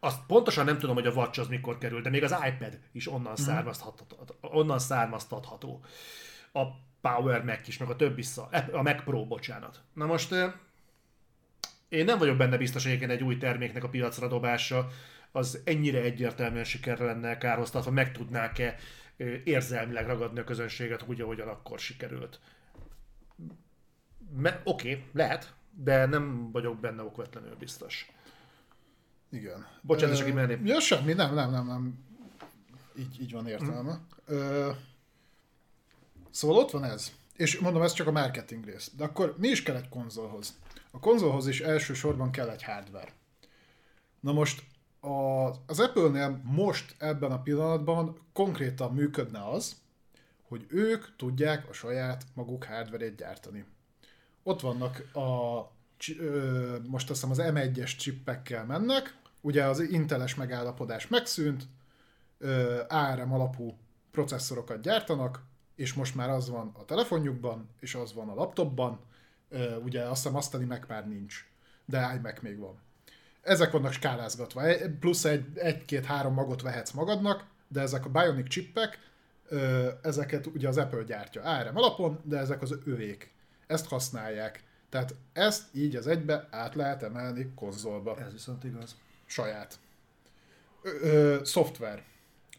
azt 0.00 0.18
pontosan 0.26 0.64
nem 0.64 0.78
tudom, 0.78 0.94
hogy 0.94 1.06
a 1.06 1.10
Watch 1.12 1.40
az 1.40 1.48
mikor 1.48 1.78
kerül, 1.78 2.00
de 2.00 2.10
még 2.10 2.22
az 2.24 2.34
iPad 2.48 2.78
is 2.92 3.08
onnan, 3.08 3.32
Mhm. 3.32 3.40
származtatható, 3.42 4.34
onnan 4.40 4.78
származtatható. 4.78 5.80
A 6.52 6.62
Power 7.00 7.44
Mac 7.44 7.68
is, 7.68 7.78
meg 7.78 7.88
a 7.88 7.96
többi 7.96 8.22
szar, 8.22 8.48
a 8.72 8.82
Mac 8.82 9.04
Pro, 9.04 9.26
bocsánat. 9.26 9.80
Na 9.92 10.06
most 10.06 10.32
ö, 10.32 10.46
én 11.88 12.04
nem 12.04 12.18
vagyok 12.18 12.36
benne 12.36 12.56
biztos, 12.56 12.84
hogy 12.84 13.02
egy 13.02 13.22
új 13.22 13.36
terméknek 13.36 13.84
a 13.84 13.88
piacra 13.88 14.28
dobása 14.28 14.88
az 15.32 15.60
ennyire 15.64 16.00
egyértelműen 16.00 16.64
sikerre 16.64 17.04
lenne 17.04 17.38
kárhoztatva, 17.38 17.90
meg 17.90 18.12
tudnák-e 18.12 18.76
ö, 19.16 19.34
érzelmileg 19.44 20.06
ragadni 20.06 20.38
a 20.38 20.44
közönséget 20.44 21.04
úgy, 21.06 21.20
ahogyan 21.20 21.48
akkor 21.48 21.78
sikerült. 21.78 22.40
Me- 24.36 24.60
Oké, 24.64 24.90
okay, 24.90 25.04
lehet, 25.12 25.54
de 25.70 26.06
nem 26.06 26.50
vagyok 26.52 26.80
benne 26.80 27.02
okvetlenül 27.02 27.56
biztos. 27.58 28.12
Igen. 29.30 29.66
Bocsánat, 29.82 30.16
csak 30.16 30.28
imerném. 30.28 30.66
Ja, 30.66 30.80
semmi, 30.80 31.12
nem, 31.12 31.34
nem, 31.34 31.50
nem, 31.50 31.66
nem. 31.66 32.06
Így, 32.98 33.20
így 33.20 33.32
van 33.32 33.46
értelme. 33.46 34.00
Ö, 34.26 34.70
szóval 36.38 36.56
ott 36.56 36.70
van 36.70 36.84
ez. 36.84 37.12
És 37.36 37.58
mondom, 37.58 37.82
ez 37.82 37.92
csak 37.92 38.06
a 38.06 38.12
marketing 38.12 38.64
rész. 38.64 38.90
De 38.96 39.04
akkor 39.04 39.34
mi 39.38 39.48
is 39.48 39.62
kell 39.62 39.76
egy 39.76 39.88
konzolhoz? 39.88 40.58
A 40.90 40.98
konzolhoz 40.98 41.46
is 41.46 41.60
elsősorban 41.60 42.30
kell 42.30 42.50
egy 42.50 42.62
hardware. 42.62 43.12
Na 44.20 44.32
most 44.32 44.62
a, 45.00 45.48
az 45.66 45.80
Apple-nél 45.80 46.40
most 46.44 46.94
ebben 46.98 47.32
a 47.32 47.42
pillanatban 47.42 48.18
konkrétan 48.32 48.94
működne 48.94 49.48
az, 49.48 49.76
hogy 50.48 50.66
ők 50.68 51.16
tudják 51.16 51.68
a 51.68 51.72
saját 51.72 52.24
maguk 52.34 52.64
hardware 52.64 53.08
gyártani. 53.08 53.64
Ott 54.42 54.60
vannak 54.60 55.14
a, 55.14 55.60
most 56.86 57.10
azt 57.10 57.26
hiszem 57.26 57.30
az 57.30 57.52
M1-es 57.54 57.96
csippekkel 57.96 58.64
mennek, 58.64 59.16
ugye 59.40 59.64
az 59.64 59.80
Inteles 59.80 60.34
megállapodás 60.34 61.08
megszűnt, 61.08 61.64
ARM 62.88 63.32
alapú 63.32 63.78
processzorokat 64.10 64.80
gyártanak, 64.80 65.46
és 65.78 65.94
most 65.94 66.14
már 66.14 66.30
az 66.30 66.48
van 66.48 66.72
a 66.78 66.84
telefonjukban, 66.84 67.68
és 67.80 67.94
az 67.94 68.14
van 68.14 68.28
a 68.28 68.34
laptopban, 68.34 69.00
ugye 69.84 70.02
azt 70.02 70.22
hiszem 70.22 70.36
asztali 70.36 70.64
Mac 70.64 70.86
már 70.88 71.08
nincs, 71.08 71.46
de 71.84 72.14
iMac 72.16 72.40
még 72.40 72.58
van. 72.58 72.78
Ezek 73.42 73.70
vannak 73.70 73.92
skálázgatva, 73.92 74.62
E- 74.62 74.88
plusz 75.00 75.24
egy, 75.24 75.58
egy-két-három 75.58 76.34
magot 76.34 76.62
vehetsz 76.62 76.90
magadnak, 76.90 77.44
de 77.68 77.80
ezek 77.80 78.04
a 78.04 78.08
Bionic 78.08 78.48
chippek, 78.48 78.98
ezeket 80.02 80.46
ugye 80.46 80.68
az 80.68 80.76
Apple 80.76 81.02
gyártja 81.02 81.42
ARM 81.42 81.76
alapon, 81.76 82.20
de 82.24 82.38
ezek 82.38 82.62
az 82.62 82.78
övék. 82.84 83.32
Ezt 83.66 83.88
használják. 83.88 84.62
Tehát 84.88 85.14
ezt 85.32 85.74
így 85.74 85.96
az 85.96 86.06
egybe 86.06 86.48
át 86.50 86.74
lehet 86.74 87.02
emelni 87.02 87.52
konzolba. 87.54 88.18
Ez 88.18 88.32
viszont 88.32 88.64
igaz. 88.64 88.96
Saját. 89.26 89.78
Ö, 90.82 90.90
ö, 91.00 91.44
szoftver. 91.44 92.02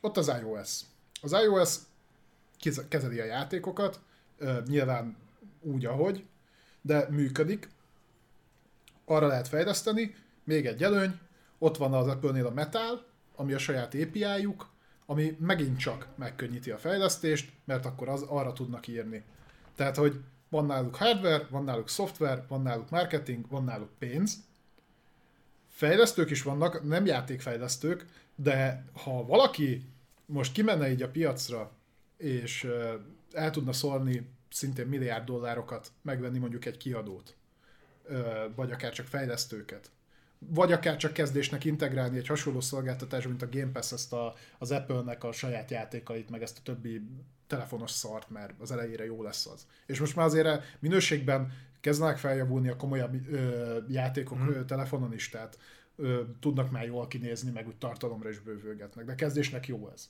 Ott 0.01 0.17
az 0.17 0.31
iOS. 0.41 0.81
Az 1.21 1.31
iOS 1.31 1.75
kezeli 2.87 3.19
a 3.19 3.25
játékokat, 3.25 3.99
nyilván 4.67 5.17
úgy, 5.61 5.85
ahogy, 5.85 6.25
de 6.81 7.07
működik. 7.09 7.69
Arra 9.05 9.27
lehet 9.27 9.47
fejleszteni. 9.47 10.15
Még 10.43 10.65
egy 10.65 10.83
előny, 10.83 11.19
ott 11.57 11.77
van 11.77 11.93
az 11.93 12.07
Apple-nél 12.07 12.45
a 12.45 12.51
Metal, 12.51 13.05
ami 13.35 13.53
a 13.53 13.57
saját 13.57 13.95
API-juk, 13.95 14.69
ami 15.05 15.37
megint 15.39 15.79
csak 15.79 16.07
megkönnyíti 16.15 16.71
a 16.71 16.77
fejlesztést, 16.77 17.51
mert 17.65 17.85
akkor 17.85 18.09
az 18.09 18.21
arra 18.21 18.53
tudnak 18.53 18.87
írni. 18.87 19.23
Tehát, 19.75 19.95
hogy 19.95 20.23
van 20.49 20.65
náluk 20.65 20.95
hardware, 20.95 21.47
van 21.49 21.63
náluk 21.63 21.89
szoftver, 21.89 22.45
van 22.47 22.61
náluk 22.61 22.89
marketing, 22.89 23.47
van 23.49 23.63
náluk 23.63 23.89
pénz. 23.97 24.37
Fejlesztők 25.69 26.29
is 26.29 26.41
vannak, 26.41 26.83
nem 26.83 27.05
játékfejlesztők, 27.05 28.05
de 28.35 28.85
ha 29.03 29.25
valaki 29.25 29.85
most 30.25 30.51
kimenne 30.51 30.91
így 30.91 31.01
a 31.01 31.09
piacra, 31.09 31.71
és 32.19 32.67
el 33.31 33.51
tudna 33.51 33.73
szólni 33.73 34.29
szintén 34.49 34.87
milliárd 34.87 35.25
dollárokat, 35.25 35.91
megvenni 36.01 36.37
mondjuk 36.37 36.65
egy 36.65 36.77
kiadót, 36.77 37.35
vagy 38.55 38.71
akár 38.71 38.91
csak 38.91 39.05
fejlesztőket, 39.05 39.91
vagy 40.39 40.71
akár 40.71 40.97
csak 40.97 41.13
kezdésnek 41.13 41.65
integrálni 41.65 42.17
egy 42.17 42.27
hasonló 42.27 42.59
szolgáltatás, 42.59 43.27
mint 43.27 43.41
a 43.41 43.49
Game 43.49 43.71
Pass, 43.71 43.91
ezt 43.91 44.13
a, 44.13 44.33
az 44.57 44.71
Apple-nek 44.71 45.23
a 45.23 45.31
saját 45.31 45.71
játékait, 45.71 46.29
meg 46.29 46.41
ezt 46.41 46.57
a 46.57 46.61
többi 46.63 47.01
telefonos 47.47 47.91
szart, 47.91 48.29
mert 48.29 48.53
az 48.59 48.71
elejére 48.71 49.05
jó 49.05 49.23
lesz 49.23 49.45
az. 49.45 49.67
És 49.85 49.99
most 49.99 50.15
már 50.15 50.25
azért 50.25 50.77
minőségben 50.79 51.53
kezdenek 51.79 52.17
feljavulni 52.17 52.69
a 52.69 52.75
komolyabb 52.75 53.31
ö, 53.31 53.77
játékok 53.87 54.37
mm. 54.37 54.47
ö, 54.47 54.65
telefonon 54.65 55.13
is, 55.13 55.29
tehát 55.29 55.59
ö, 55.95 56.21
tudnak 56.39 56.71
már 56.71 56.85
jól 56.85 57.07
kinézni, 57.07 57.51
meg 57.51 57.67
úgy 57.67 57.77
tartalomra 57.77 58.29
is 58.29 58.39
bővülgetnek, 58.39 59.05
de 59.05 59.15
kezdésnek 59.15 59.67
jó 59.67 59.89
ez. 59.93 60.09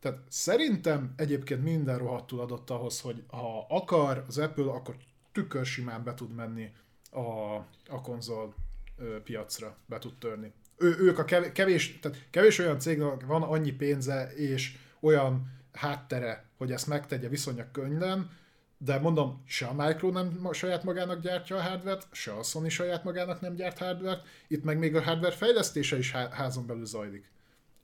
Tehát 0.00 0.18
szerintem 0.28 1.12
egyébként 1.16 1.62
minden 1.62 1.98
rohadtul 1.98 2.40
adott 2.40 2.70
ahhoz, 2.70 3.00
hogy 3.00 3.22
ha 3.26 3.66
akar 3.68 4.24
az 4.28 4.38
Apple, 4.38 4.70
akkor 4.70 4.96
tükör 5.32 5.66
simán 5.66 6.04
be 6.04 6.14
tud 6.14 6.34
menni 6.34 6.72
a, 7.10 7.54
a 7.88 8.00
konzol 8.02 8.54
ö, 8.98 9.22
piacra, 9.22 9.76
be 9.86 9.98
tud 9.98 10.18
törni. 10.18 10.52
Ő, 10.76 10.96
ők 10.98 11.18
a 11.18 11.24
kevés, 11.52 11.98
tehát 11.98 12.26
kevés 12.30 12.58
olyan 12.58 12.78
cégnek 12.78 13.26
van 13.26 13.42
annyi 13.42 13.72
pénze 13.72 14.32
és 14.34 14.76
olyan 15.00 15.58
háttere, 15.72 16.44
hogy 16.56 16.72
ezt 16.72 16.86
megtegye 16.86 17.28
viszonylag 17.28 17.70
könnyen, 17.70 18.30
de 18.78 18.98
mondom, 18.98 19.42
se 19.46 19.66
a 19.66 19.72
Micro 19.72 20.10
nem 20.10 20.48
saját 20.52 20.84
magának 20.84 21.20
gyártja 21.20 21.56
a 21.56 21.62
hardware 21.62 22.00
se 22.12 22.32
a 22.32 22.42
Sony 22.42 22.68
saját 22.68 23.04
magának 23.04 23.40
nem 23.40 23.54
gyárt 23.54 23.78
hardware 23.78 24.22
itt 24.48 24.64
meg 24.64 24.78
még 24.78 24.96
a 24.96 25.02
hardware 25.02 25.34
fejlesztése 25.34 25.98
is 25.98 26.12
házon 26.12 26.66
belül 26.66 26.86
zajlik. 26.86 27.30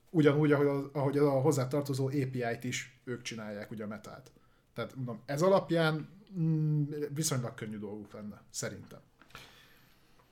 Ugyanúgy, 0.09 0.51
ahogy 0.51 0.67
a, 0.67 0.89
ahogy 0.93 1.17
a 1.17 1.29
hozzátartozó 1.29 2.05
API-t 2.05 2.63
is 2.63 2.99
ők 3.03 3.21
csinálják, 3.21 3.71
ugye 3.71 3.83
a 3.83 3.87
metát. 3.87 4.31
Tehát 4.73 4.95
mondom, 4.95 5.21
ez 5.25 5.41
alapján 5.41 6.09
mm, 6.39 6.83
viszonylag 7.13 7.53
könnyű 7.53 7.77
dolguk 7.77 8.13
lenne, 8.13 8.41
szerintem. 8.49 8.99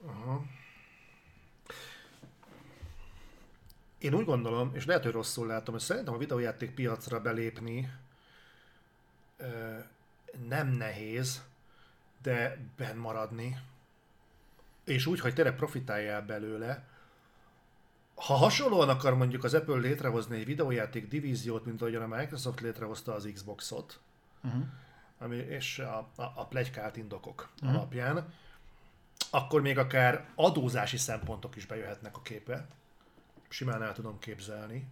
Aha. 0.05 0.45
Én 3.97 4.13
úgy 4.13 4.25
gondolom, 4.25 4.71
és 4.73 4.85
lehet, 4.85 5.03
hogy 5.03 5.11
rosszul 5.11 5.47
látom, 5.47 5.73
hogy 5.73 5.83
szerintem 5.83 6.13
a 6.13 6.17
videójáték 6.17 6.73
piacra 6.73 7.21
belépni 7.21 7.91
ö, 9.37 9.77
nem 10.47 10.67
nehéz, 10.67 11.43
de 12.21 12.57
benn 12.77 12.97
maradni, 12.97 13.57
és 14.83 15.05
úgy, 15.05 15.19
hogy 15.19 15.33
tényleg 15.33 15.55
profitáljál 15.55 16.21
belőle, 16.21 16.87
ha 18.15 18.33
hasonlóan 18.33 18.89
akar 18.89 19.15
mondjuk 19.15 19.43
az 19.43 19.53
Apple 19.53 19.77
létrehozni 19.77 20.37
egy 20.37 20.45
videójáték 20.45 21.07
divíziót, 21.07 21.65
mint 21.65 21.81
ahogyan 21.81 22.11
a 22.11 22.15
Microsoft 22.15 22.59
létrehozta 22.61 23.13
az 23.13 23.29
Xboxot, 23.33 23.99
uh-huh. 24.43 24.63
ami, 25.19 25.35
és 25.35 25.79
a, 25.79 25.97
a, 26.15 26.23
a 26.35 26.45
plegykált 26.45 26.97
indokok 26.97 27.49
uh-huh. 27.61 27.77
alapján, 27.77 28.33
akkor 29.29 29.61
még 29.61 29.77
akár 29.77 30.25
adózási 30.35 30.97
szempontok 30.97 31.55
is 31.55 31.65
bejöhetnek 31.65 32.17
a 32.17 32.21
képbe 32.21 32.67
simán 33.55 33.83
el 33.83 33.93
tudom 33.93 34.19
képzelni. 34.19 34.87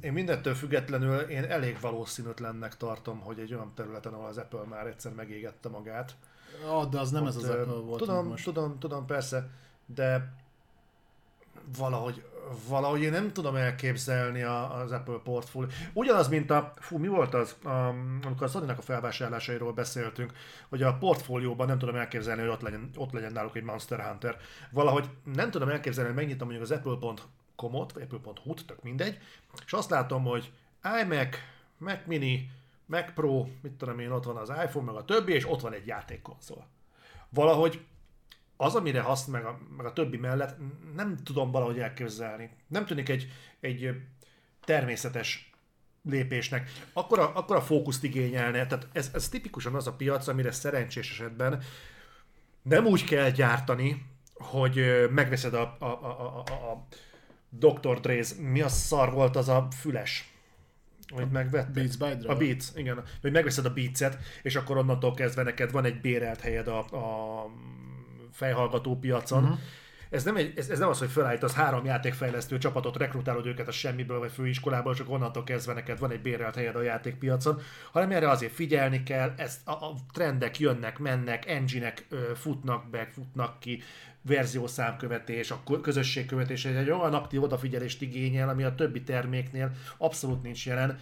Én 0.00 0.12
mindettől 0.12 0.54
függetlenül 0.54 1.18
én 1.18 1.44
elég 1.44 1.80
valószínűtlennek 1.80 2.76
tartom, 2.76 3.20
hogy 3.20 3.38
egy 3.38 3.54
olyan 3.54 3.72
területen, 3.74 4.12
ahol 4.12 4.26
az 4.26 4.38
Apple 4.38 4.64
már 4.64 4.86
egyszer 4.86 5.12
megégette 5.12 5.68
magát. 5.68 6.16
Ah, 6.66 6.88
de 6.88 6.98
az 6.98 7.10
nem 7.10 7.22
Ott, 7.22 7.28
ez 7.28 7.36
az 7.36 7.48
Apple 7.48 7.74
volt. 7.74 7.98
Tudom, 7.98 8.26
most. 8.26 8.44
tudom, 8.44 8.78
tudom, 8.78 9.06
persze, 9.06 9.50
de 9.86 10.34
valahogy, 11.76 12.24
valahogy 12.68 13.00
én 13.00 13.10
nem 13.10 13.32
tudom 13.32 13.56
elképzelni 13.56 14.42
a, 14.42 14.78
az 14.78 14.92
Apple 14.92 15.18
portfólió. 15.24 15.70
Ugyanaz, 15.92 16.28
mint 16.28 16.50
a, 16.50 16.72
fú, 16.76 16.98
mi 16.98 17.08
volt 17.08 17.34
az, 17.34 17.56
um, 17.64 18.18
amikor 18.22 18.46
a 18.46 18.48
sony 18.48 18.68
a 18.68 18.74
felvásárlásairól 18.74 19.72
beszéltünk, 19.72 20.32
hogy 20.68 20.82
a 20.82 20.94
portfólióban 20.94 21.66
nem 21.66 21.78
tudom 21.78 21.96
elképzelni, 21.96 22.40
hogy 22.40 22.50
ott 22.50 22.60
legyen, 22.60 22.90
ott 22.96 23.12
legyen 23.12 23.32
náluk 23.32 23.56
egy 23.56 23.62
Monster 23.62 24.00
Hunter. 24.00 24.36
Valahogy 24.70 25.08
nem 25.34 25.50
tudom 25.50 25.68
elképzelni, 25.68 26.08
hogy 26.10 26.18
megnyitom 26.18 26.48
mondjuk 26.48 26.70
az 26.70 26.76
apple.com-ot, 26.76 27.92
vagy 27.92 28.02
apple.hu-t, 28.02 28.66
tök 28.66 28.82
mindegy, 28.82 29.18
és 29.66 29.72
azt 29.72 29.90
látom, 29.90 30.24
hogy 30.24 30.52
iMac, 31.02 31.36
Mac 31.78 31.98
Mini, 32.06 32.50
Mac 32.86 33.12
Pro, 33.14 33.46
mit 33.62 33.72
tudom 33.72 33.98
én, 33.98 34.10
ott 34.10 34.24
van 34.24 34.36
az 34.36 34.48
iPhone, 34.48 34.86
meg 34.86 34.94
a 34.94 35.04
többi, 35.04 35.32
és 35.32 35.48
ott 35.48 35.60
van 35.60 35.72
egy 35.72 35.86
játékkonzol. 35.86 36.66
Valahogy 37.28 37.84
az, 38.56 38.74
amire 38.74 39.00
haszt 39.00 39.28
meg 39.28 39.44
a, 39.44 39.58
meg 39.76 39.86
a 39.86 39.92
többi 39.92 40.16
mellett, 40.16 40.56
nem 40.94 41.16
tudom 41.24 41.50
valahogy 41.50 41.78
elképzelni. 41.78 42.50
Nem 42.66 42.86
tűnik 42.86 43.08
egy, 43.08 43.28
egy 43.60 43.90
természetes 44.64 45.50
lépésnek. 46.02 46.70
Akkor 46.92 47.18
a, 47.18 47.36
akkor 47.36 47.56
a 47.56 47.62
fókuszt 47.62 48.04
igényelne. 48.04 48.66
Tehát 48.66 48.88
ez, 48.92 49.10
ez 49.14 49.28
tipikusan 49.28 49.74
az 49.74 49.86
a 49.86 49.92
piac, 49.92 50.26
amire 50.28 50.52
szerencsés 50.52 51.10
esetben 51.10 51.62
nem 52.62 52.86
úgy 52.86 53.04
kell 53.04 53.30
gyártani, 53.30 54.06
hogy 54.34 55.06
megveszed 55.10 55.54
a, 55.54 55.76
a, 55.78 55.84
a, 55.84 56.42
a, 56.46 56.52
a 56.52 56.86
Dr. 57.48 58.00
Dre's, 58.02 58.50
mi 58.50 58.60
a 58.60 58.68
szar 58.68 59.12
volt 59.12 59.36
az 59.36 59.48
a 59.48 59.68
füles? 59.80 60.32
Amit 61.16 61.32
megvetted? 61.32 61.74
Beats 61.74 61.96
by 61.96 62.22
Dre. 62.22 62.32
A 62.32 62.36
Beats, 62.36 62.66
igen. 62.74 63.02
Hogy 63.20 63.32
megveszed 63.32 63.64
a 63.64 63.72
Beats-et, 63.72 64.18
és 64.42 64.56
akkor 64.56 64.76
onnantól 64.76 65.14
kezdve 65.14 65.42
neked 65.42 65.70
van 65.70 65.84
egy 65.84 66.00
bérelt 66.00 66.40
helyed 66.40 66.68
a, 66.68 66.78
a 66.78 67.46
fejhallgató 68.34 68.98
piacon. 68.98 69.42
Uh-huh. 69.42 69.58
Ez 70.10 70.24
nem, 70.24 70.36
egy, 70.36 70.52
ez, 70.56 70.68
ez 70.68 70.78
nem 70.78 70.88
az, 70.88 70.98
hogy 70.98 71.10
felállítasz 71.10 71.54
három 71.54 71.84
játékfejlesztő 71.84 72.58
csapatot, 72.58 72.96
rekrutálod 72.96 73.46
őket 73.46 73.68
a 73.68 73.72
semmiből 73.72 74.18
vagy 74.18 74.30
főiskolából, 74.32 74.94
csak 74.94 75.10
onnantól 75.10 75.44
kezdve 75.44 75.72
neked 75.72 75.98
van 75.98 76.10
egy 76.10 76.20
bérelt 76.20 76.54
helyed 76.54 76.76
a 76.76 76.82
játékpiacon, 76.82 77.60
hanem 77.92 78.10
erre 78.10 78.28
azért 78.28 78.52
figyelni 78.52 79.02
kell, 79.02 79.34
ezt, 79.36 79.68
a, 79.68 79.70
a 79.70 79.94
trendek 80.12 80.58
jönnek, 80.58 80.98
mennek, 80.98 81.46
engine-ek 81.46 82.06
ö, 82.08 82.16
futnak 82.34 82.90
be, 82.90 83.08
futnak 83.12 83.60
ki, 83.60 83.82
verziószámkövetés, 84.22 85.50
a 85.50 85.80
közösségkövetés, 85.82 86.64
egy 86.64 86.90
olyan 86.90 87.14
aktív 87.14 87.42
odafigyelést 87.42 88.02
igényel, 88.02 88.48
ami 88.48 88.62
a 88.62 88.74
többi 88.74 89.02
terméknél 89.02 89.70
abszolút 89.98 90.42
nincs 90.42 90.66
jelen 90.66 90.98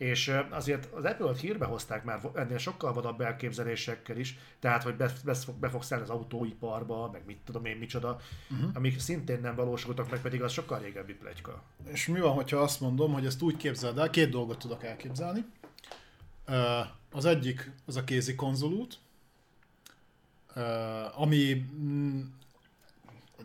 és 0.00 0.32
azért 0.50 0.92
az 0.92 1.04
Apple-t 1.04 1.40
hírbe 1.40 1.64
hozták 1.64 2.04
már 2.04 2.20
ennél 2.34 2.58
sokkal 2.58 2.92
vadabb 2.92 3.20
elképzelésekkel 3.20 4.16
is, 4.16 4.38
tehát 4.58 4.82
hogy 4.82 4.94
be, 4.94 5.12
be, 5.24 5.36
be 5.60 5.68
fogsz 5.68 5.90
az 5.90 6.10
autóiparba, 6.10 7.10
meg 7.12 7.22
mit 7.26 7.38
tudom 7.44 7.64
én 7.64 7.76
micsoda, 7.76 8.20
uh-huh. 8.50 8.70
amik 8.74 9.00
szintén 9.00 9.40
nem 9.40 9.54
valósultak 9.54 10.10
meg, 10.10 10.20
pedig 10.20 10.42
az 10.42 10.52
sokkal 10.52 10.78
régebbi 10.78 11.12
plegyka. 11.12 11.62
És 11.84 12.06
mi 12.06 12.20
van, 12.20 12.32
hogyha 12.32 12.56
azt 12.56 12.80
mondom, 12.80 13.12
hogy 13.12 13.26
ezt 13.26 13.42
úgy 13.42 13.56
képzeld 13.56 13.98
el, 13.98 14.10
két 14.10 14.30
dolgot 14.30 14.58
tudok 14.58 14.84
elképzelni. 14.84 15.44
Az 17.12 17.24
egyik 17.24 17.70
az 17.86 17.96
a 17.96 18.04
kézi 18.04 18.34
konzolút, 18.34 18.98
ami 21.16 21.66
mm, 21.80 22.20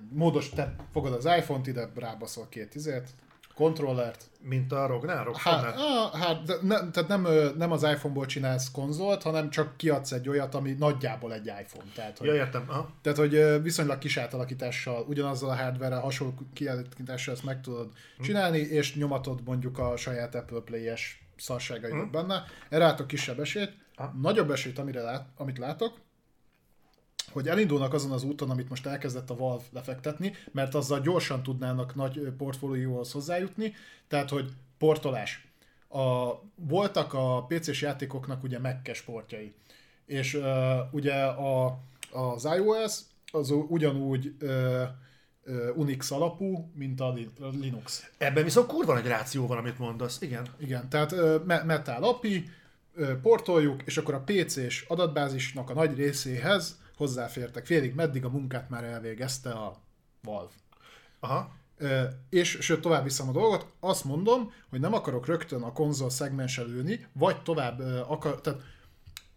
módos, 0.10 0.50
te 0.50 0.76
fogod 0.92 1.14
az 1.14 1.26
iPhone-t, 1.26 1.68
ide 1.68 1.90
rábaszol 1.96 2.50
két 2.50 2.76
izért, 2.76 3.10
kontrollert. 3.56 4.30
Mint 4.42 4.72
a 4.72 4.88
Rognárok? 4.88 5.38
Hát, 5.38 5.80
hát 6.14 6.44
de 6.44 6.54
ne, 6.62 6.90
tehát 6.92 7.08
nem, 7.08 7.28
nem 7.58 7.72
az 7.72 7.84
iPhone-ból 7.84 8.26
csinálsz 8.26 8.72
konzolt, 8.72 9.24
hanem 9.24 9.50
csak 9.50 9.78
kiadsz 9.78 10.12
egy 10.12 10.30
olyat, 10.30 10.56
ami 10.56 10.72
nagyjából 10.72 11.34
egy 11.34 11.46
iPhone. 11.46 11.92
Tehát, 11.96 12.18
hogy, 12.18 12.28
ja, 12.28 12.34
értem. 12.34 12.64
Aha. 12.68 12.90
Tehát, 13.02 13.18
hogy 13.18 13.62
viszonylag 13.62 13.98
kis 13.98 14.18
átalakítással, 14.18 15.06
ugyanazzal 15.08 15.50
a 15.50 15.56
hardware 15.56 15.96
hasonló 15.96 16.34
kialakítással 16.54 17.34
ezt 17.34 17.44
meg 17.44 17.62
tudod 17.62 17.92
hm. 18.18 18.24
csinálni, 18.24 18.58
és 18.58 18.96
nyomatod 18.96 19.42
mondjuk 19.46 19.80
a 19.80 19.98
saját 19.98 20.36
Apple 20.36 20.60
Play-es 20.60 21.24
szarságaidat 21.38 22.06
hm. 22.06 22.12
benne. 22.12 22.44
Erre 22.70 22.84
látok 22.84 23.08
kisebb 23.08 23.40
esélyt. 23.40 23.74
Ha. 23.96 24.14
Nagyobb 24.22 24.52
esélyt, 24.52 24.80
amire 24.80 25.02
lát, 25.02 25.28
amit 25.38 25.58
látok, 25.58 25.94
hogy 27.36 27.48
elindulnak 27.48 27.94
azon 27.94 28.12
az 28.12 28.24
úton, 28.24 28.50
amit 28.50 28.70
most 28.70 28.86
elkezdett 28.86 29.30
a 29.30 29.36
Valve 29.36 29.64
lefektetni, 29.72 30.34
mert 30.52 30.76
azzal 30.76 31.00
gyorsan 31.00 31.44
tudnának 31.44 31.96
nagy 31.96 32.20
portfólióhoz 32.38 33.12
hozzájutni, 33.12 33.74
tehát 34.08 34.30
hogy 34.30 34.52
portolás. 34.78 35.48
A, 35.88 36.34
voltak 36.56 37.14
a 37.14 37.46
PC-s 37.46 37.82
játékoknak 37.82 38.44
ugye 38.44 38.60
mekkes 38.60 39.02
portjai, 39.02 39.54
és 40.06 40.34
uh, 40.34 40.44
ugye 40.92 41.24
a, 41.24 41.80
az 42.12 42.48
iOS 42.58 43.00
az 43.32 43.52
ugyanúgy 43.52 44.36
uh, 44.42 44.84
Unix 45.76 46.12
alapú, 46.12 46.72
mint 46.76 47.00
a 47.00 47.14
Linux. 47.62 48.12
Ebben 48.18 48.44
viszont 48.44 48.68
kurva 48.68 48.94
nagy 48.94 49.08
ráció 49.08 49.48
van, 49.48 49.58
amit 49.58 49.80
mondasz, 49.80 50.22
igen. 50.22 50.48
Igen, 50.58 50.90
tehát 50.90 51.16
Metal 51.66 52.04
API, 52.04 52.50
portoljuk, 53.22 53.82
és 53.86 53.98
akkor 53.98 54.14
a 54.14 54.24
PC-s 54.26 54.86
adatbázisnak 54.88 55.70
a 55.70 55.74
nagy 55.74 55.96
részéhez 55.96 56.84
hozzáfértek. 56.98 57.66
Félig 57.66 57.96
meddig 57.96 58.26
a 58.26 58.30
munkát 58.30 58.70
már 58.70 58.84
elvégezte 58.84 59.52
a 59.52 59.82
Valve. 60.22 60.54
Aha. 61.20 61.54
Ö, 61.78 62.04
és 62.30 62.58
sőt, 62.62 62.82
tovább 62.82 63.04
viszem 63.04 63.30
a 63.30 63.32
dolgot, 63.32 63.68
azt 63.80 64.04
mondom, 64.04 64.54
hogy 64.70 64.80
nem 64.80 64.94
akarok 64.94 65.26
rögtön 65.26 65.62
a 65.62 65.72
konzol 65.72 66.10
szegmens 66.10 66.58
lőni, 66.58 67.08
vagy 67.14 67.42
tovább 67.42 67.80
ö, 67.80 68.00
akar, 68.00 68.42
tehát 68.42 68.62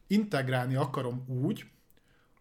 integrálni 0.07 0.75
akarom 0.75 1.25
úgy, 1.43 1.65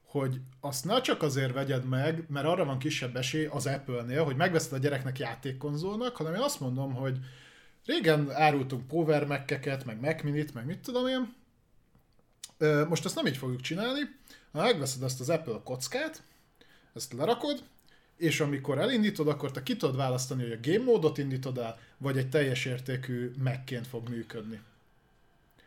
hogy 0.06 0.40
azt 0.60 0.86
ne 0.86 1.02
csak 1.02 1.22
azért 1.22 1.54
vegyed 1.54 1.86
meg, 1.86 2.26
mert 2.30 2.46
arra 2.46 2.66
van 2.66 2.80
kisebb 2.80 3.16
esély 3.16 3.46
az 3.46 3.66
Apple-nél, 3.66 4.24
hogy 4.24 4.36
megveszed 4.36 4.74
a 4.74 4.78
gyereknek 4.78 5.20
játékkonzolnak, 5.20 6.16
hanem 6.16 6.34
én 6.34 6.42
azt 6.42 6.60
mondom, 6.60 6.94
hogy 6.94 7.20
régen 7.86 8.32
árultunk 8.32 8.88
Power 8.88 9.26
Mac-eket, 9.26 9.86
meg 9.86 10.00
Mac 10.00 10.24
Minit, 10.24 10.54
meg 10.54 10.66
mit 10.66 10.80
tudom 10.80 11.08
én, 11.08 11.36
most 12.88 13.06
ezt 13.06 13.16
nem 13.16 13.26
így 13.26 13.38
fogjuk 13.38 13.62
csinálni, 13.62 14.00
ha 14.52 14.62
megveszed 14.62 15.04
ezt 15.04 15.20
az 15.20 15.30
Apple 15.30 15.60
kockát, 15.64 16.24
ezt 16.94 17.14
lerakod, 17.14 17.64
és 18.18 18.40
amikor 18.40 18.78
elindítod, 18.78 19.28
akkor 19.28 19.52
te 19.52 19.64
ki 19.64 19.76
tudod 19.76 19.96
választani, 19.96 20.42
hogy 20.42 20.52
a 20.52 20.72
game 20.72 20.84
módot 20.84 21.18
indítod 21.18 21.58
el, 21.58 21.80
vagy 21.98 22.18
egy 22.18 22.30
teljes 22.30 22.66
értékű 22.66 23.32
Mac-ként 23.44 23.88
fog 23.88 24.10
működni. 24.10 24.62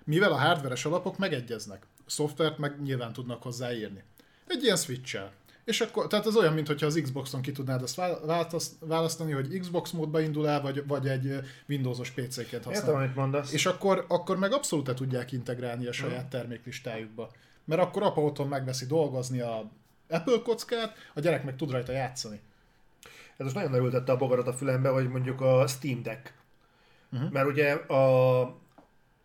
Mivel 0.04 0.32
a 0.32 0.38
hardveres 0.38 0.84
alapok 0.84 1.18
megegyeznek, 1.18 1.86
a 1.98 2.10
szoftvert 2.10 2.58
meg 2.58 2.82
nyilván 2.82 3.12
tudnak 3.12 3.42
hozzáírni. 3.42 4.02
Egy 4.46 4.62
ilyen 4.62 4.76
switch 4.76 5.14
-el. 5.14 5.32
És 5.64 5.80
akkor, 5.80 6.06
tehát 6.06 6.26
ez 6.26 6.36
olyan, 6.36 6.52
mintha 6.52 6.86
az 6.86 7.00
Xboxon 7.02 7.40
ki 7.40 7.52
tudnád 7.52 7.90
változ- 8.26 8.76
választani, 8.80 9.32
hogy 9.32 9.58
Xbox 9.58 9.90
módba 9.90 10.20
indul 10.20 10.48
el, 10.48 10.60
vagy, 10.60 10.86
vagy 10.86 11.08
egy 11.08 11.38
Windows-os 11.68 12.10
PC-ként 12.10 12.52
Értem, 12.52 12.72
használ. 12.72 12.94
amit 12.94 13.14
mondasz. 13.14 13.52
És 13.52 13.66
akkor, 13.66 14.04
akkor 14.08 14.38
meg 14.38 14.52
abszolút 14.52 14.94
tudják 14.94 15.32
integrálni 15.32 15.86
a 15.86 15.92
saját 15.92 16.26
terméklistájukba. 16.26 17.30
Mert 17.64 17.80
akkor 17.80 18.02
apa 18.02 18.20
otthon 18.20 18.48
megveszi 18.48 18.86
dolgozni 18.86 19.40
a 19.40 19.70
Apple 20.08 20.40
kockát, 20.42 20.96
a 21.14 21.20
gyerek 21.20 21.44
meg 21.44 21.56
tud 21.56 21.70
rajta 21.70 21.92
játszani. 21.92 22.40
Ez 23.36 23.44
most 23.44 23.54
nagyon 23.54 23.70
leültette 23.70 24.12
a 24.12 24.16
bogarat 24.16 24.46
a 24.46 24.52
fülembe, 24.52 24.88
hogy 24.88 25.08
mondjuk 25.08 25.40
a 25.40 25.66
Steam 25.66 26.02
Deck. 26.02 26.32
Uh-huh. 27.12 27.30
Mert 27.30 27.46
ugye 27.46 27.72
a, 27.72 28.40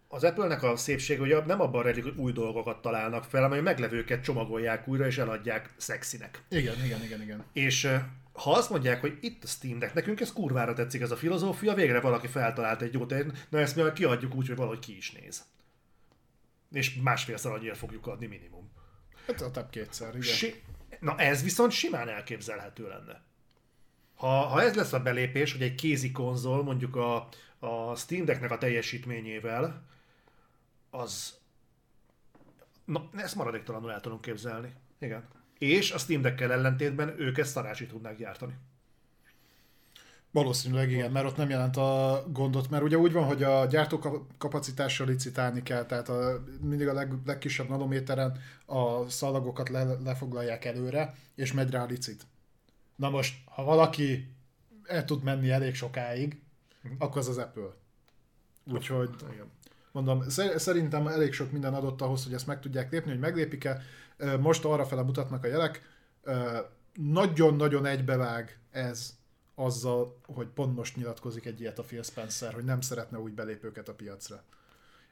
az 0.07 0.23
Apple-nek 0.23 0.63
a 0.63 0.75
szépsége 0.75 1.21
ugye 1.21 1.45
nem 1.45 1.61
abban 1.61 1.83
rejlik, 1.83 2.03
hogy 2.03 2.17
új 2.17 2.31
dolgokat 2.31 2.81
találnak 2.81 3.23
fel, 3.23 3.41
hanem 3.41 3.55
hogy 3.57 3.65
meglevőket 3.65 4.23
csomagolják 4.23 4.87
újra 4.87 5.05
és 5.05 5.17
eladják 5.17 5.73
szexinek. 5.77 6.43
Igen, 6.49 6.83
igen, 6.85 7.03
igen, 7.03 7.21
igen. 7.21 7.43
És 7.53 7.87
ha 8.33 8.51
azt 8.51 8.69
mondják, 8.69 9.01
hogy 9.01 9.17
itt 9.21 9.43
a 9.43 9.47
Steam 9.47 9.79
Deck, 9.79 9.93
nekünk 9.93 10.19
ez 10.19 10.33
kurvára 10.33 10.73
tetszik 10.73 11.01
ez 11.01 11.11
a 11.11 11.15
filozófia, 11.15 11.73
végre 11.73 11.99
valaki 11.99 12.27
feltalált 12.27 12.81
egy 12.81 12.93
jót, 12.93 13.13
na 13.49 13.59
ezt 13.59 13.75
mi 13.75 13.83
kiadjuk 13.93 14.35
úgy, 14.35 14.47
hogy 14.47 14.55
valahogy 14.55 14.79
ki 14.79 14.97
is 14.97 15.11
néz. 15.11 15.43
És 16.75 16.95
másfélszer 16.95 17.51
annyira 17.51 17.75
fogjuk 17.75 18.07
adni 18.07 18.25
minimum. 18.25 18.71
Hát 19.27 19.41
a 19.41 19.51
tap 19.51 19.69
kétszer, 19.69 20.09
igen. 20.09 20.21
Si- 20.21 20.63
Na 20.99 21.17
ez 21.17 21.43
viszont 21.43 21.71
simán 21.71 22.09
elképzelhető 22.09 22.87
lenne. 22.87 23.23
Ha, 24.15 24.27
ha 24.27 24.61
ez 24.61 24.75
lesz 24.75 24.93
a 24.93 24.99
belépés, 24.99 25.51
hogy 25.51 25.61
egy 25.61 25.75
kézi 25.75 26.11
konzol 26.11 26.63
mondjuk 26.63 26.95
a, 26.95 27.27
a 27.59 27.95
Steam 27.95 28.25
Decknek 28.25 28.51
a 28.51 28.57
teljesítményével, 28.57 29.85
az... 30.89 31.37
Na, 32.85 33.09
ezt 33.15 33.35
maradéktalanul 33.35 33.91
el 33.91 34.01
tudom 34.01 34.19
képzelni. 34.19 34.73
Igen. 34.99 35.27
És 35.57 35.91
a 35.91 35.97
Steam 35.97 36.21
Deckkel 36.21 36.51
ellentétben 36.51 37.19
ők 37.19 37.37
ezt 37.37 37.51
szarási 37.51 37.85
tudnák 37.85 38.17
gyártani. 38.17 38.53
Valószínűleg 40.35 40.91
igen, 40.91 41.11
mert 41.11 41.25
ott 41.25 41.37
nem 41.37 41.49
jelent 41.49 41.77
a 41.77 42.23
gondot, 42.31 42.69
mert 42.69 42.83
ugye 42.83 42.97
úgy 42.97 43.11
van, 43.11 43.23
hogy 43.23 43.43
a 43.43 43.65
gyártókapacitással 43.65 45.07
licitálni 45.07 45.63
kell, 45.63 45.85
tehát 45.85 46.09
a, 46.09 46.43
mindig 46.61 46.87
a 46.87 46.93
leg, 46.93 47.13
legkisebb 47.25 47.69
nanométeren 47.69 48.37
a 48.65 49.09
szalagokat 49.09 49.69
le, 49.69 49.83
lefoglalják 50.03 50.65
előre, 50.65 51.15
és 51.35 51.53
megy 51.53 51.69
rá 51.69 51.83
a 51.83 51.85
licit. 51.85 52.27
Na 52.95 53.09
most, 53.09 53.35
ha 53.45 53.63
valaki 53.63 54.35
el 54.83 55.05
tud 55.05 55.23
menni 55.23 55.49
elég 55.49 55.75
sokáig, 55.75 56.41
akkor 56.97 57.17
az 57.17 57.27
az 57.27 57.37
Apple. 57.37 57.73
Úgyhogy 58.71 59.09
Igen. 59.31 59.51
mondom, 59.91 60.29
szer- 60.29 60.59
szerintem 60.59 61.07
elég 61.07 61.33
sok 61.33 61.51
minden 61.51 61.73
adott 61.73 62.01
ahhoz, 62.01 62.23
hogy 62.23 62.33
ezt 62.33 62.47
meg 62.47 62.59
tudják 62.59 62.91
lépni, 62.91 63.11
hogy 63.11 63.19
meglépik-e. 63.19 63.81
Most 64.39 64.65
arra 64.65 64.85
fele 64.85 65.01
mutatnak 65.01 65.43
a 65.43 65.47
jelek. 65.47 65.81
Nagyon-nagyon 66.93 67.85
egybevág 67.85 68.59
ez 68.71 69.23
azzal, 69.55 70.17
hogy 70.25 70.47
pont 70.47 70.75
most 70.75 70.95
nyilatkozik 70.95 71.45
egy 71.45 71.59
ilyet 71.59 71.79
a 71.79 71.83
Phil 71.83 72.03
Spencer, 72.03 72.53
hogy 72.53 72.63
nem 72.63 72.81
szeretne 72.81 73.19
új 73.19 73.31
belépőket 73.31 73.89
a 73.89 73.93
piacra. 73.93 74.43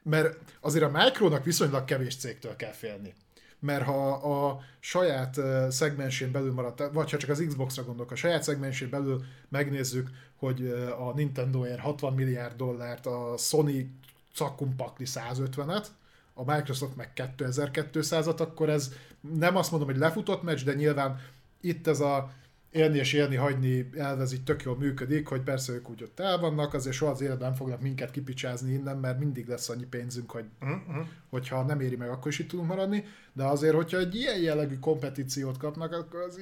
Mert 0.04 0.38
azért 0.60 0.84
a 0.84 0.90
Micronak 0.90 1.44
viszonylag 1.44 1.86
kevés 1.86 2.16
cégtől 2.16 2.56
kell 2.56 2.72
félni. 2.72 3.14
Mert 3.60 3.86
ha 3.86 4.12
a 4.12 4.60
saját 4.80 5.40
szegmensén 5.70 6.32
belül 6.32 6.54
maradt, 6.54 6.84
vagy 6.94 7.12
ha 7.12 7.18
csak 7.18 7.30
az 7.30 7.44
Xbox-ra 7.48 7.84
gondolok, 7.84 8.12
a 8.12 8.16
saját 8.16 8.44
szegmensén 8.44 8.90
belül 8.90 9.24
megnézzük, 9.50 10.10
hogy 10.36 10.68
a 11.00 11.14
Nintendoért 11.14 11.80
60 11.80 12.14
milliárd 12.14 12.56
dollárt, 12.56 13.06
a 13.06 13.36
Sony 13.38 14.00
cakkumpakli 14.34 15.06
150-et, 15.08 15.86
a 16.34 16.54
Microsoft 16.54 16.96
meg 16.96 17.12
2200-at, 17.16 18.40
akkor 18.40 18.70
ez 18.70 18.94
nem 19.38 19.56
azt 19.56 19.72
mondom, 19.72 19.90
hogy 19.90 19.98
lefutott 19.98 20.44
meccs, 20.44 20.64
de 20.64 20.74
nyilván 20.74 21.20
itt 21.62 21.88
ez 21.88 22.00
a 22.00 22.32
élni 22.74 22.98
és 22.98 23.14
élni, 23.14 23.36
hagyni 23.36 23.90
elv, 23.98 24.22
ez 24.22 24.34
így 24.34 24.44
tök 24.44 24.64
jól 24.64 24.78
működik, 24.78 25.28
hogy 25.28 25.42
persze 25.42 25.74
ők 25.74 25.90
úgy 25.90 26.04
ott 26.04 26.20
el 26.20 26.38
vannak, 26.38 26.74
azért 26.74 26.96
soha 26.96 27.12
az 27.12 27.22
életben 27.22 27.56
fognak 27.56 27.82
minket 27.82 28.12
kipicsázni 28.12 28.74
innen, 28.74 28.98
mert 28.98 29.20
mindig 29.20 29.48
lesz 29.48 29.70
annyi 29.70 29.86
pénzünk, 29.86 30.32
hogy 30.32 30.46
Uh-huh. 30.62 31.06
hogyha 31.30 31.64
nem 31.64 31.80
éri 31.80 31.96
meg, 31.96 32.10
akkor 32.10 32.32
is 32.32 32.40
itt 32.40 32.50
tudunk 32.50 32.68
maradni, 32.68 33.06
de 33.34 33.44
azért, 33.44 33.76
hogyha 33.76 33.98
egy 33.98 34.16
ilyen 34.16 34.40
jellegű 34.40 34.80
kompetíciót 34.80 35.58
kapnak, 35.58 35.92
akkor 35.94 36.20
az, 36.20 36.40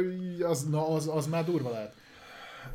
így, 0.00 0.42
az, 0.42 0.62
na, 0.62 0.88
az, 0.88 1.08
az 1.08 1.26
már 1.26 1.44
durva 1.44 1.70
lehet. 1.70 1.94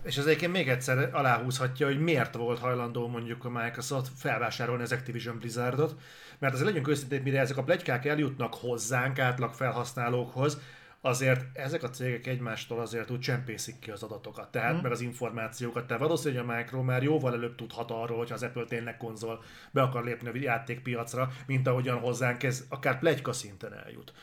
És 0.04 0.18
ez 0.18 0.26
egyébként 0.26 0.52
még 0.52 0.70
egyszer 0.70 1.10
aláhúzhatja, 1.14 1.86
hogy 1.86 2.00
miért 2.00 2.36
volt 2.36 2.60
hajlandó 2.60 3.08
mondjuk 3.08 3.46
a 3.46 3.50
Microsoft 3.50 4.12
felvásárolni 4.16 4.84
az 4.84 4.92
Activision 4.92 5.38
Blizzardot, 5.38 5.96
mert 6.40 6.54
azért 6.54 6.70
legyünk 6.70 6.88
őszintén, 6.88 7.22
mire 7.22 7.40
ezek 7.40 7.58
a 7.58 7.64
plegykák 7.64 8.06
eljutnak 8.06 8.54
hozzánk, 8.54 9.20
átlag 9.20 9.54
felhasználókhoz, 9.54 10.58
azért 11.02 11.58
ezek 11.58 11.84
a 11.84 11.90
cégek 11.90 12.28
egymástól 12.28 12.80
azért 12.80 13.12
úgy 13.12 13.20
csempészik 13.20 13.80
ki 13.80 13.92
az 13.92 14.04
adatokat, 14.04 14.52
tehát 14.52 14.74
Mhm. 14.74 14.82
mert 14.82 14.94
az 14.94 15.02
információkat. 15.02 15.88
Tehát 15.88 16.02
valószínűleg 16.02 16.50
a 16.50 16.56
Micro 16.56 16.82
már 16.84 17.04
jóval 17.04 17.34
előbb 17.34 17.56
tudhat 17.56 17.92
arról, 17.92 18.18
hogy 18.18 18.32
az 18.32 18.44
Apple 18.44 18.66
tényleg 18.66 18.98
konzol 18.98 19.44
be 19.72 19.82
akar 19.82 20.04
lépni 20.04 20.30
a 20.30 20.32
játékpiacra, 20.36 21.32
mint 21.48 21.68
ahogyan 21.68 22.00
hozzánk 22.00 22.44
ez 22.44 22.66
akár 22.70 23.00
plegyka 23.00 23.34
szinten 23.34 23.74
eljut. 23.74 24.14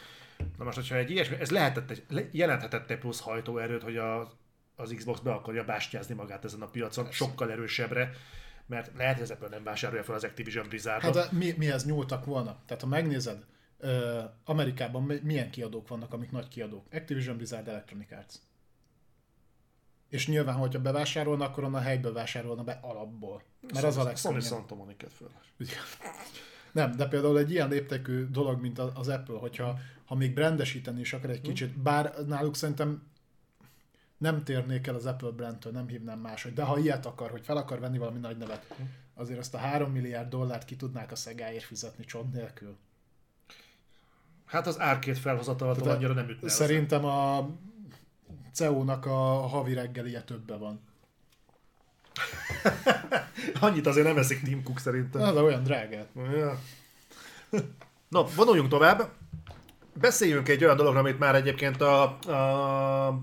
Na 0.58 0.64
most, 0.64 0.76
hogyha 0.76 0.96
egy 0.96 1.10
ilyesmi, 1.10 1.36
ez 1.40 1.50
lehetett 1.50 1.90
egy, 1.90 2.04
le- 2.08 2.28
jelenthetett 2.32 2.90
egy 2.90 2.98
plusz 2.98 3.20
hajtóerőt, 3.20 3.82
hogy 3.82 3.96
a, 3.96 4.32
az 4.76 4.92
Xbox 4.96 5.20
be 5.20 5.32
akarja 5.32 5.64
bástyázni 5.64 6.14
magát 6.14 6.44
ezen 6.44 6.60
a 6.62 6.66
piacon, 6.66 7.10
sokkal 7.10 7.50
erősebbre, 7.50 8.10
mert 8.66 8.90
lehet, 8.96 9.14
hogy 9.14 9.22
az 9.22 9.30
Apple 9.30 9.48
nem 9.48 9.62
vásárolja 9.64 10.04
fel 10.04 10.14
az 10.14 10.24
Activision 10.24 10.68
Blizzardot. 10.68 11.14
Hát 11.16 11.30
de 11.30 11.36
mi, 11.38 11.54
mihez 11.56 11.84
nyúltak 11.86 12.24
volna? 12.24 12.56
Tehát 12.66 12.82
ha 12.82 12.88
megnézed, 12.88 13.44
ö, 13.78 14.22
Amerikában 14.44 15.02
mi- 15.02 15.20
milyen 15.22 15.50
kiadók 15.50 15.88
vannak, 15.88 16.12
amik 16.12 16.30
nagy 16.30 16.48
kiadók? 16.48 16.86
Activision 16.92 17.36
Blizzard 17.36 17.68
Electronic 17.68 18.12
Arts. 18.12 18.34
És 20.08 20.28
nyilván, 20.28 20.54
hogyha 20.56 20.80
bevásárolna, 20.80 21.44
akkor 21.44 21.64
onnan 21.64 21.82
helyből 21.82 22.12
vásárolna 22.12 22.64
be 22.64 22.78
alapból. 22.82 23.42
Mert 23.72 23.84
az 23.84 23.96
a 23.96 23.98
Sony 24.00 24.04
legszörnyebb. 24.06 24.42
Santa 24.42 24.74
Monica-t 24.74 25.12
föl. 25.12 25.30
Nem, 26.72 26.92
de 26.96 27.08
például 27.08 27.38
egy 27.38 27.50
ilyen 27.50 27.68
léptekű 27.68 28.26
dolog, 28.26 28.60
mint 28.60 28.78
az 28.78 29.08
Apple, 29.08 29.38
hogyha 29.38 29.78
ha 30.04 30.14
még 30.14 30.34
brandesíteni 30.34 31.00
is 31.00 31.12
akar 31.12 31.30
egy 31.30 31.40
kicsit, 31.40 31.78
bár 31.78 32.14
náluk 32.26 32.56
szerintem 32.56 33.02
nem 34.18 34.44
térnék 34.44 34.86
el 34.86 34.94
az 34.94 35.06
Apple 35.06 35.30
brandtől, 35.30 35.72
nem 35.72 35.88
hívnám 35.88 36.18
máshogy, 36.18 36.52
de 36.52 36.62
ha 36.62 36.78
ilyet 36.78 37.06
akar, 37.06 37.30
hogy 37.30 37.44
fel 37.44 37.56
akar 37.56 37.80
venni 37.80 37.98
valami 37.98 38.18
nagy 38.18 38.36
nevet, 38.36 38.74
azért 39.14 39.38
azt 39.38 39.54
a 39.54 39.58
3 39.58 39.90
milliárd 39.92 40.28
dollárt 40.28 40.64
ki 40.64 40.76
tudnák 40.76 41.12
a 41.12 41.16
szegáért 41.16 41.64
fizetni 41.64 42.04
csont 42.04 42.32
nélkül. 42.32 42.76
Hát 44.46 44.66
az 44.66 44.80
árkét 44.80 45.18
felhozatalatól 45.18 45.82
Tehát 45.82 45.98
annyira 45.98 46.12
nem 46.12 46.28
ütne. 46.28 46.48
Szerintem 46.48 47.04
a 47.04 47.48
CEO-nak 48.52 49.06
a 49.06 49.46
havi 49.46 49.74
reggelie 49.74 50.22
többe 50.22 50.56
van. 50.56 50.80
Annyit 53.60 53.86
azért 53.86 54.06
nem 54.06 54.18
eszik 54.18 54.42
Tim 54.42 54.62
Cook 54.62 54.78
szerintem. 54.78 55.20
Na, 55.20 55.32
de 55.32 55.40
olyan 55.40 55.62
drágát. 55.62 56.08
Ja. 56.14 56.58
No, 58.08 58.24
vonuljunk 58.24 58.68
tovább. 58.68 59.10
Beszéljünk 59.92 60.48
egy 60.48 60.64
olyan 60.64 60.76
dologra, 60.76 60.98
amit 60.98 61.18
már 61.18 61.34
egyébként 61.34 61.80
a, 61.80 62.02
a 62.18 63.20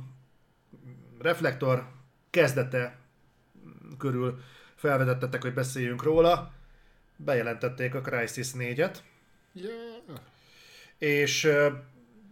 reflektor 1.19 1.87
kezdete 2.29 2.97
körül 3.97 4.41
felvetettetek, 4.75 5.41
hogy 5.41 5.53
beszéljünk 5.53 6.03
róla. 6.03 6.51
Bejelentették 7.15 7.95
a 7.95 8.01
Crysis 8.01 8.51
4-et, 8.53 8.97
Yeah. 9.55 10.19
És 10.97 11.51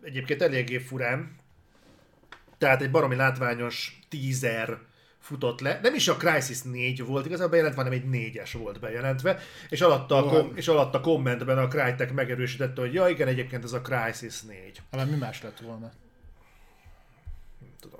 egyébként 0.04 0.42
eléggé 0.42 0.78
furán, 0.78 1.36
tehát 2.58 2.82
egy 2.82 2.92
baromi 2.92 3.16
látványos 3.16 4.00
teaser 4.10 4.80
futott 5.20 5.60
le. 5.60 5.80
Nem 5.82 5.96
is 5.96 6.08
a 6.08 6.16
Crysis 6.16 6.62
4 6.62 7.06
volt 7.06 7.26
igazából 7.26 7.50
bejelentve, 7.52 7.84
hanem 7.84 8.00
egy 8.00 8.34
4-es 8.34 8.50
volt 8.58 8.80
bejelentve, 8.80 9.40
és 9.70 9.82
alatta, 9.82 10.16
a, 10.16 10.24
kom- 10.24 10.58
és 10.58 10.68
alatta 10.68 11.00
kommentben 11.00 11.58
a 11.58 11.68
Crytek 11.68 12.14
megerősítette, 12.14 12.82
hogy 12.82 12.94
ja 12.94 13.08
igen, 13.08 13.28
egyébként 13.28 13.64
ez 13.64 13.74
a 13.74 13.82
Crysis 13.82 14.42
4. 14.42 14.82
Hát 14.92 15.10
mi 15.10 15.16
más 15.16 15.42
lett 15.42 15.60
volna? 15.60 15.92
Nem 17.60 17.74
tudom. 17.80 18.00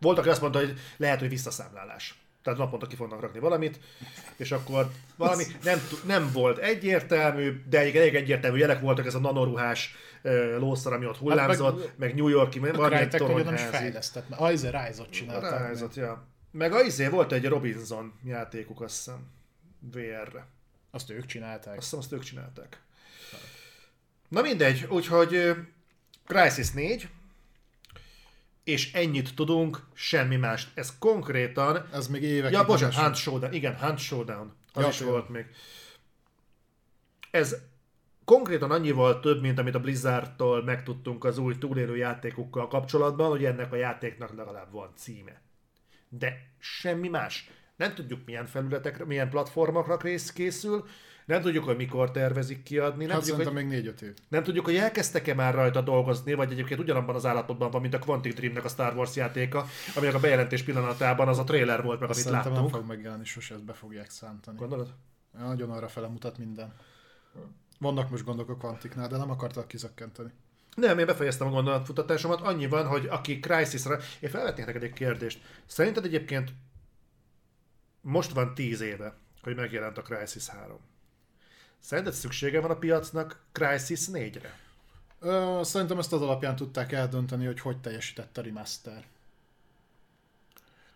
Volt, 0.00 0.18
aki 0.18 0.28
azt 0.28 0.40
mondta, 0.40 0.58
hogy 0.58 0.78
lehet, 0.96 1.18
hogy 1.18 1.28
visszaszámlálás. 1.28 2.14
Tehát 2.46 2.60
naponta 2.60 2.86
ki 2.86 2.96
fognak 2.96 3.20
rakni 3.20 3.38
valamit, 3.38 3.80
és 4.36 4.52
akkor 4.52 4.90
valami 5.16 5.44
nem, 5.62 5.80
nem 6.04 6.30
volt 6.32 6.58
egyértelmű, 6.58 7.62
de 7.68 7.78
egy 7.78 7.96
elég 7.96 8.14
egyértelmű 8.14 8.58
jelek 8.58 8.80
voltak, 8.80 9.06
ez 9.06 9.14
a 9.14 9.18
nanoruhás 9.18 9.94
uh, 10.22 10.58
lószar, 10.58 10.92
ami 10.92 11.06
ott 11.06 11.16
hullámzott, 11.16 11.78
meg, 11.78 11.92
meg 11.96 12.14
New 12.14 12.28
Yorki, 12.28 12.58
A 12.58 12.72
valami 12.72 13.02
is 13.02 13.08
toronyházi. 13.08 13.76
fejlesztett, 13.76 14.28
mert 14.28 14.42
az 14.42 14.64
a 14.64 14.70
Rise-ot 14.70 15.10
csinálták. 15.10 15.60
meg. 15.60 15.70
Rise-ot, 15.70 15.94
ja. 15.94 16.26
Meg 16.50 16.72
a 16.72 16.80
izé 16.82 17.08
volt 17.08 17.32
egy 17.32 17.44
Robinson 17.44 18.12
játékuk, 18.24 18.80
azt 18.80 18.96
hiszem, 18.96 19.26
VR-re. 19.92 20.46
Azt 20.90 21.10
ők 21.10 21.26
csinálták. 21.26 21.76
Azt 21.76 21.82
hiszem, 21.82 21.98
azt 21.98 22.12
ők 22.12 22.22
csinálták. 22.22 22.80
Na 24.28 24.40
mindegy, 24.40 24.86
úgyhogy 24.90 25.54
Crysis 26.26 26.70
4, 26.70 27.08
és 28.66 28.92
ennyit 28.92 29.34
tudunk, 29.34 29.86
semmi 29.94 30.36
más. 30.36 30.68
Ez 30.74 30.98
konkrétan... 30.98 31.88
Ez 31.92 32.08
még 32.08 32.22
évekig 32.22 32.56
Ja, 32.56 32.64
bocsánat, 32.64 32.94
Hunt 32.94 33.14
Showdown. 33.14 33.52
Igen, 33.52 33.76
Hunt 33.76 33.98
Showdown. 33.98 34.52
Az 34.72 34.82
Ja, 34.82 34.88
is 34.88 34.96
tényleg. 34.96 35.14
volt 35.14 35.28
még. 35.28 35.46
Ez 37.30 37.56
konkrétan 38.24 38.70
annyival 38.70 39.20
több, 39.20 39.40
mint 39.40 39.58
amit 39.58 39.74
a 39.74 39.80
Blizzardtól 39.80 40.62
megtudtunk 40.64 41.24
az 41.24 41.38
új 41.38 41.58
túlélő 41.58 41.96
játékokkal 41.96 42.68
kapcsolatban, 42.68 43.28
hogy 43.28 43.44
ennek 43.44 43.72
a 43.72 43.76
játéknak 43.76 44.36
legalább 44.36 44.72
van 44.72 44.92
címe. 44.96 45.40
De 46.08 46.50
semmi 46.58 47.08
más. 47.08 47.50
Nem 47.76 47.94
tudjuk 47.94 48.20
milyen 48.24 48.46
felületekre, 48.46 49.04
milyen 49.04 49.30
platformokra 49.30 49.96
rész 50.00 50.32
készül, 50.32 50.84
nem 51.26 51.40
tudjuk, 51.42 51.64
hogy 51.64 51.76
mikor 51.76 52.10
tervezik 52.10 52.62
kiadni, 52.62 53.04
nem 53.04 53.16
Hát 53.16 53.24
tudjuk, 53.26 53.48
hogy 53.48 53.66
még 53.66 53.84
4-5 53.84 54.00
év. 54.00 54.14
nem 54.28 54.42
tudjuk, 54.42 54.64
hogy 54.64 54.76
elkezdtek-e 54.76 55.34
már 55.34 55.54
rajta 55.54 55.80
dolgozni, 55.80 56.34
vagy 56.34 56.52
egyébként 56.52 56.80
ugyanabban 56.80 57.14
az 57.14 57.26
állapotban 57.26 57.70
van, 57.70 57.80
mint 57.80 57.94
a 57.94 57.98
Quantic 57.98 58.34
Dreamnek 58.34 58.64
a 58.64 58.68
Star 58.68 58.96
Wars 58.96 59.16
játéka, 59.16 59.66
aminek 59.96 60.14
a 60.14 60.20
bejelentés 60.20 60.62
pillanatában 60.62 61.28
az 61.28 61.38
a 61.38 61.44
trailer 61.44 61.82
volt, 61.82 62.00
meg 62.00 62.08
amit 62.10 62.22
Szerintem 62.22 62.52
nem 62.52 62.62
láttunk. 62.62 62.74
fog 62.80 62.86
megjelenni, 62.88 63.24
sose 63.24 63.54
ezt 63.54 63.64
be 63.64 63.72
fogják 63.72 64.10
szántani. 64.10 64.58
Gondolod? 64.58 64.94
Nagyon 65.38 65.70
arra 65.70 65.88
fele 65.88 66.06
mutat 66.08 66.38
minden. 66.38 66.74
Vannak 67.78 68.10
most 68.10 68.24
gondok 68.24 68.48
a 68.48 68.56
Quanticnál, 68.56 69.08
de 69.08 69.16
nem 69.16 69.30
akartak 69.30 69.68
kizökkenteni. 69.68 70.30
Nem, 70.74 70.98
én 70.98 71.06
befejeztem 71.06 71.46
a 71.46 71.50
gondolatfutatásomat, 71.50 72.40
annyi 72.40 72.66
van, 72.66 72.86
hogy 72.86 73.06
aki 73.06 73.40
Crysis-ra... 73.40 73.98
Én 74.20 74.30
felvetnék 74.30 74.66
neked 74.66 74.82
egy 74.82 74.92
kérdést. 74.92 75.40
Szerinted 75.66 76.04
egyébként 76.04 76.52
most 78.00 78.32
van 78.32 78.54
10 78.54 78.80
éve, 78.80 79.14
hogy 79.42 79.56
megjelent 79.56 79.98
a 79.98 80.02
Crysis 80.02 80.48
3. 80.48 80.78
Szerinted 81.86 82.12
szüksége 82.12 82.60
van 82.60 82.70
a 82.70 82.76
piacnak 82.76 83.40
Crysis 83.52 84.00
4-re? 84.12 84.58
Ö, 85.20 85.60
szerintem 85.62 85.98
ezt 85.98 86.12
az 86.12 86.22
alapján 86.22 86.56
tudták 86.56 86.92
eldönteni, 86.92 87.46
hogy 87.46 87.60
hogy 87.60 87.78
teljesített 87.78 88.38
a 88.38 88.42
remaster. 88.42 89.04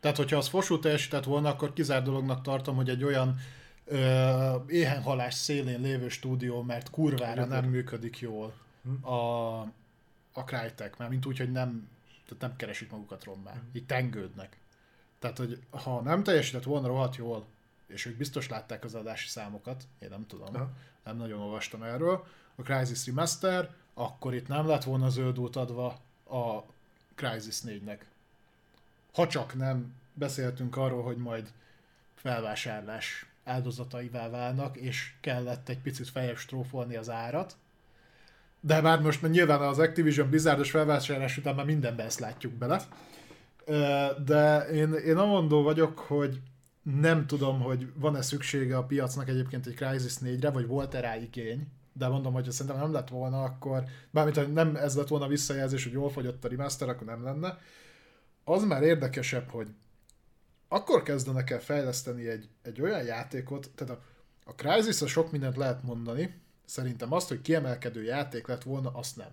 Tehát, 0.01 0.17
hogyha 0.17 0.37
az 0.37 0.49
fosú 0.49 0.79
teljesített 0.79 1.25
volna, 1.25 1.49
akkor 1.49 1.73
kizár 1.73 2.03
dolognak 2.03 2.43
tartom, 2.43 2.77
hogy 2.77 2.89
egy 2.89 3.05
olyan 3.05 3.37
ö, 3.85 4.57
éhenhalás 4.67 5.35
szélén 5.35 5.81
lévő 5.81 6.09
stúdió, 6.09 6.63
mert 6.63 6.91
kurvára 6.91 7.45
nem 7.45 7.65
működik 7.65 8.19
jól 8.19 8.55
a, 9.01 9.15
a 10.33 10.45
Crytek, 10.45 10.97
már 10.97 11.09
mint 11.09 11.27
úgy, 11.27 11.39
hogy 11.39 11.53
nem, 11.53 11.89
tehát 12.25 12.43
nem 12.43 12.57
keresik 12.57 12.91
magukat 12.91 13.25
rommá, 13.25 13.53
így 13.73 13.87
tengődnek. 13.87 14.57
Tehát, 15.19 15.39
hogy 15.39 15.59
ha 15.71 16.01
nem 16.01 16.23
teljesített 16.23 16.65
volna 16.65 16.87
rohadt 16.87 17.17
jól, 17.17 17.47
és 17.91 18.07
ők 18.07 18.17
biztos 18.17 18.49
látták 18.49 18.85
az 18.85 18.95
adási 18.95 19.29
számokat, 19.29 19.83
én 19.99 20.09
nem 20.09 20.27
tudom, 20.27 20.55
Aha. 20.55 20.71
nem 21.05 21.17
nagyon 21.17 21.41
olvastam 21.41 21.83
erről, 21.83 22.27
a 22.55 22.63
Crysis 22.63 23.07
Remaster, 23.07 23.71
akkor 23.95 24.35
itt 24.35 24.49
nem 24.49 24.67
lett 24.67 24.85
volna 24.85 25.09
zöld 25.09 25.39
út 25.39 25.57
adva 25.57 25.87
a 26.31 26.63
Crysis 27.15 27.59
4-nek. 27.67 27.99
Ha 29.15 29.27
csak 29.27 29.55
nem 29.55 29.95
beszéltünk 30.15 30.77
arról, 30.77 31.03
hogy 31.03 31.17
majd 31.17 31.53
felvásárlás 32.15 33.27
áldozataivá 33.45 34.29
válnak, 34.29 34.77
és 34.77 35.13
kellett 35.21 35.69
egy 35.69 35.79
picit 35.79 36.09
feljebb 36.09 36.37
strófolni 36.37 36.97
az 36.97 37.11
árat. 37.11 37.57
De 38.61 38.81
már 38.81 39.01
most 39.01 39.23
már 39.23 39.31
nyilván 39.31 39.61
az 39.61 39.79
Activision 39.79 40.29
Blizzardos 40.29 40.71
felvásárlás 40.71 41.37
után 41.37 41.55
már 41.55 41.65
mindenben 41.65 42.07
ezt 42.07 42.19
látjuk 42.19 42.53
bele. 42.53 42.83
De 44.25 44.69
én, 44.69 44.93
én 44.93 45.17
amondó 45.17 45.63
vagyok, 45.63 45.99
hogy 45.99 46.41
nem 46.83 47.27
tudom, 47.27 47.61
hogy 47.61 47.93
van-e 47.95 48.23
szüksége 48.23 48.77
a 48.77 48.85
piacnak 48.85 49.29
egyébként 49.29 49.67
egy 49.67 49.75
Crysis 49.75 50.15
4-re, 50.21 50.51
vagy 50.51 50.67
volt-e 50.67 51.01
rá 51.01 51.17
igény, 51.17 51.69
de 51.93 52.09
mondom, 52.09 52.33
hogy 52.33 52.51
szerintem 52.51 52.83
nem 52.83 52.93
lett 52.93 53.09
volna, 53.09 53.43
akkor, 53.43 53.85
bármint, 54.11 54.37
ha 54.37 54.43
nem 54.43 54.77
ez 54.77 54.97
lett 54.97 55.09
volna 55.09 55.25
a 55.25 55.29
visszajelzés, 55.29 55.83
hogy 55.83 55.93
jól 55.93 56.11
fogyott 56.11 56.45
a 56.45 56.49
remaster, 56.49 56.89
akkor 56.89 57.07
nem 57.07 57.23
lenne. 57.23 57.59
Az 58.45 58.65
már 58.65 58.83
érdekesebb, 58.83 59.51
hogy 59.51 59.69
akkor 60.69 61.03
kezdenek 61.03 61.51
el 61.51 61.61
fejleszteni 61.61 62.29
egy, 62.29 62.49
egy 62.63 62.81
olyan 62.81 63.05
játékot, 63.05 63.71
tehát 63.75 63.95
a, 63.95 64.03
a 64.45 64.55
crysis 64.55 65.11
sok 65.11 65.31
mindent 65.31 65.57
lehet 65.57 65.83
mondani, 65.83 66.41
szerintem 66.65 67.13
azt, 67.13 67.29
hogy 67.29 67.41
kiemelkedő 67.41 68.03
játék 68.03 68.47
lett 68.47 68.63
volna, 68.63 68.91
azt 68.91 69.17
nem. 69.17 69.31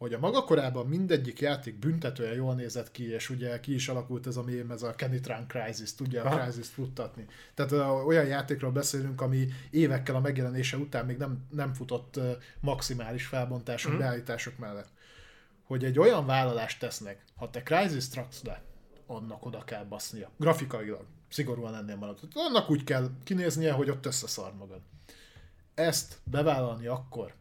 Hogy 0.00 0.12
a 0.12 0.18
maga 0.18 0.44
korában 0.44 0.86
mindegyik 0.86 1.40
játék 1.40 1.78
büntetően 1.78 2.34
jól 2.34 2.54
nézett 2.54 2.90
ki, 2.90 3.10
és 3.10 3.30
ugye 3.30 3.60
ki 3.60 3.74
is 3.74 3.88
alakult 3.88 4.26
ez 4.26 4.36
a 4.36 4.42
mém, 4.42 4.70
ez 4.70 4.82
a 4.82 4.94
Kenitran 4.94 5.46
Crisis, 5.46 5.94
tudja 5.94 6.24
a. 6.24 6.38
Crisis 6.38 6.68
futtatni. 6.68 7.26
Tehát 7.54 7.72
olyan 8.06 8.26
játékról 8.26 8.70
beszélünk, 8.70 9.20
ami 9.20 9.48
évekkel 9.70 10.14
a 10.14 10.20
megjelenése 10.20 10.76
után 10.76 11.06
még 11.06 11.16
nem, 11.16 11.46
nem 11.50 11.74
futott 11.74 12.20
maximális 12.60 13.26
felbontások, 13.26 13.92
mm. 13.92 13.98
beállítások 13.98 14.58
mellett. 14.58 14.88
Hogy 15.64 15.84
egy 15.84 15.98
olyan 15.98 16.26
vállalást 16.26 16.80
tesznek, 16.80 17.24
ha 17.36 17.50
te 17.50 17.62
Crisis 17.62 18.14
raksz 18.14 18.42
le, 18.42 18.62
annak 19.06 19.46
oda 19.46 19.64
kell 19.64 19.84
basznia. 19.84 20.30
Grafikailag. 20.36 21.04
Szigorúan 21.28 21.74
ennél 21.74 21.96
maradott. 21.96 22.32
Annak 22.34 22.70
úgy 22.70 22.84
kell 22.84 23.10
kinéznie, 23.24 23.72
hogy 23.72 23.90
ott 23.90 24.06
összeszar 24.06 24.54
magad. 24.54 24.80
Ezt 25.74 26.18
bevállalni 26.24 26.86
akkor, 26.86 27.34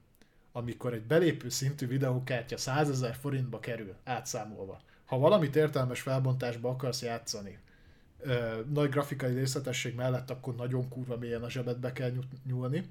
amikor 0.52 0.94
egy 0.94 1.02
belépő 1.04 1.50
szintű 1.50 1.88
videókártya 1.88 2.58
100 2.58 2.90
ezer 2.90 3.16
forintba 3.16 3.60
kerül, 3.60 3.96
átszámolva. 4.04 4.82
Ha 5.06 5.18
valamit 5.18 5.56
értelmes 5.56 6.02
felbontásba 6.02 6.70
akarsz 6.70 7.02
játszani, 7.02 7.58
ö, 8.20 8.60
nagy 8.74 8.90
grafikai 8.90 9.34
részletesség 9.34 9.96
mellett, 9.96 10.30
akkor 10.30 10.56
nagyon 10.56 10.90
kurva 10.90 11.18
mélyen 11.18 11.44
a 11.44 11.50
zsebedbe 11.50 11.92
kell 11.92 12.10
nyú- 12.10 12.46
nyúlni. 12.46 12.86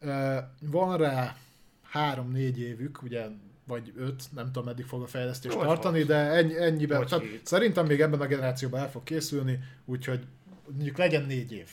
Ö, 0.00 0.38
van 0.60 0.96
rá 0.96 1.36
három-négy 1.82 2.60
évük, 2.60 3.02
ugye, 3.02 3.26
vagy 3.66 3.92
öt, 3.96 4.22
nem 4.34 4.46
tudom 4.46 4.64
meddig 4.64 4.84
fog 4.84 5.02
a 5.02 5.06
fejlesztés 5.06 5.52
Vagy 5.54 5.66
tartani, 5.66 6.02
de 6.02 6.14
ennyi, 6.16 6.56
ennyiben, 6.56 6.98
Vagy 6.98 7.08
tehát 7.08 7.24
hét. 7.24 7.46
szerintem 7.46 7.86
még 7.86 8.00
ebben 8.00 8.20
a 8.20 8.26
generációban 8.26 8.80
el 8.80 8.90
fog 8.90 9.02
készülni, 9.02 9.58
úgyhogy 9.84 10.26
mondjuk 10.70 10.96
legyen 10.96 11.24
négy 11.24 11.52
év. 11.52 11.70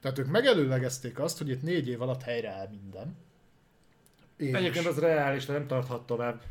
Tehát 0.00 0.18
ők 0.18 0.26
megelőlegezték 0.26 1.18
azt, 1.18 1.38
hogy 1.38 1.48
itt 1.48 1.62
négy 1.62 1.88
év 1.88 2.02
alatt 2.02 2.22
helyreáll 2.22 2.68
minden. 2.68 3.16
És... 4.42 4.52
Egyébként 4.52 4.86
az 4.86 4.98
reális, 4.98 5.46
de 5.46 5.52
nem 5.52 5.66
tarthat 5.66 6.06
tovább. 6.06 6.42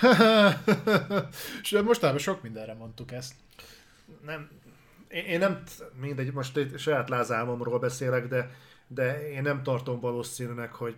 És 1.62 1.78
mostában 1.84 2.18
sok 2.18 2.42
mindenre 2.42 2.74
mondtuk 2.74 3.12
ezt. 3.12 3.32
Nem, 4.24 4.50
én, 5.08 5.38
nem, 5.38 5.62
mindegy, 6.00 6.32
most 6.32 6.56
egy 6.56 6.78
saját 6.78 7.08
lázálmomról 7.08 7.78
beszélek, 7.78 8.28
de, 8.28 8.50
de 8.86 9.30
én 9.30 9.42
nem 9.42 9.62
tartom 9.62 10.00
valószínűnek, 10.00 10.72
hogy 10.72 10.96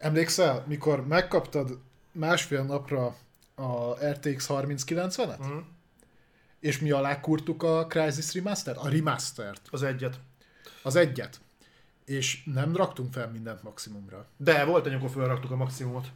Emlékszel, 0.00 0.64
mikor 0.66 1.06
megkaptad 1.06 1.78
másfél 2.12 2.62
napra 2.62 3.16
a 3.54 3.92
RTX 4.04 4.46
3090-et? 4.48 5.38
Mhm. 5.38 5.58
És 6.60 6.78
mi 6.78 6.90
alá 6.90 7.20
kurtuk 7.20 7.62
a 7.62 7.86
Crysis 7.86 8.34
Remaster? 8.34 8.76
A 8.78 8.88
Remastert. 8.88 9.68
az 9.70 9.82
egyet. 9.82 10.20
Az 10.82 10.96
egyet. 10.96 11.40
És 12.10 12.42
nem 12.44 12.76
raktunk 12.76 13.12
fel 13.12 13.28
mindent 13.30 13.62
maximumra. 13.62 14.26
De 14.36 14.64
volt 14.64 14.86
egy, 14.86 14.92
amikor 14.92 15.10
felraktuk 15.10 15.50
a 15.50 15.56
maximumot. 15.56 16.06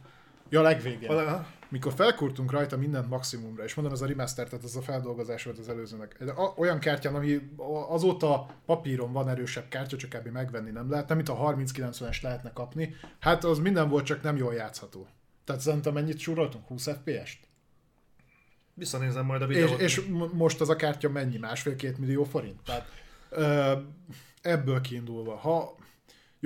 Ja, 0.49 0.61
legvégén. 0.61 1.07
Vala- 1.07 1.45
Mikor 1.69 1.93
felkurtunk 1.93 2.51
rajta 2.51 2.77
mindent 2.77 3.09
maximumra, 3.09 3.63
és 3.63 3.73
mondom, 3.73 3.93
ez 3.93 4.01
a 4.01 4.05
remaster, 4.05 4.47
tehát 4.47 4.65
ez 4.65 4.75
a 4.75 4.81
feldolgozás 4.81 5.43
volt 5.43 5.57
az 5.57 5.69
előzőnek. 5.69 6.17
Olyan 6.57 6.79
kártyán, 6.79 7.15
ami 7.15 7.51
azóta 7.89 8.45
papíron 8.65 9.11
van 9.11 9.29
erősebb 9.29 9.67
kártya, 9.69 9.97
csak 9.97 10.13
ebbi 10.13 10.29
megvenni 10.29 10.71
nem 10.71 10.89
lehet, 10.89 11.07
nem 11.07 11.17
mint 11.17 11.29
a 11.29 11.35
3090-es 11.37 12.21
lehetne 12.21 12.51
kapni. 12.53 12.95
Hát 13.19 13.43
az 13.43 13.59
minden 13.59 13.89
volt, 13.89 14.05
csak 14.05 14.21
nem 14.21 14.37
jól 14.37 14.53
játszható. 14.53 15.07
Tehát 15.43 15.61
szerintem 15.61 15.93
mennyit 15.93 16.19
súroltunk? 16.19 16.67
20 16.67 16.87
FPS-t? 16.89 17.39
Visszanézem 18.73 19.25
majd 19.25 19.41
a 19.41 19.45
És, 19.45 19.55
videót. 19.57 19.79
és 19.79 20.01
m- 20.01 20.33
most 20.33 20.61
az 20.61 20.69
a 20.69 20.75
kártya 20.75 21.09
mennyi? 21.09 21.37
Másfél-két 21.37 21.97
millió 21.97 22.23
forint? 22.23 22.61
Tehát 22.63 22.87
ö, 23.29 23.73
ebből 24.41 24.81
kiindulva, 24.81 25.35
ha 25.35 25.75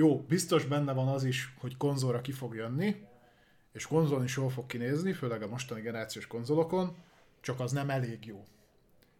jó, 0.00 0.20
biztos 0.28 0.64
benne 0.64 0.92
van 0.92 1.08
az 1.08 1.24
is, 1.24 1.54
hogy 1.58 1.76
konzolra 1.76 2.20
ki 2.20 2.32
fog 2.32 2.54
jönni, 2.54 3.06
és 3.72 3.86
konzolon 3.86 4.24
is 4.24 4.36
jól 4.36 4.50
fog 4.50 4.66
kinézni, 4.66 5.12
főleg 5.12 5.42
a 5.42 5.48
mostani 5.48 5.80
generációs 5.80 6.26
konzolokon, 6.26 6.96
csak 7.40 7.60
az 7.60 7.72
nem 7.72 7.90
elég 7.90 8.26
jó. 8.26 8.44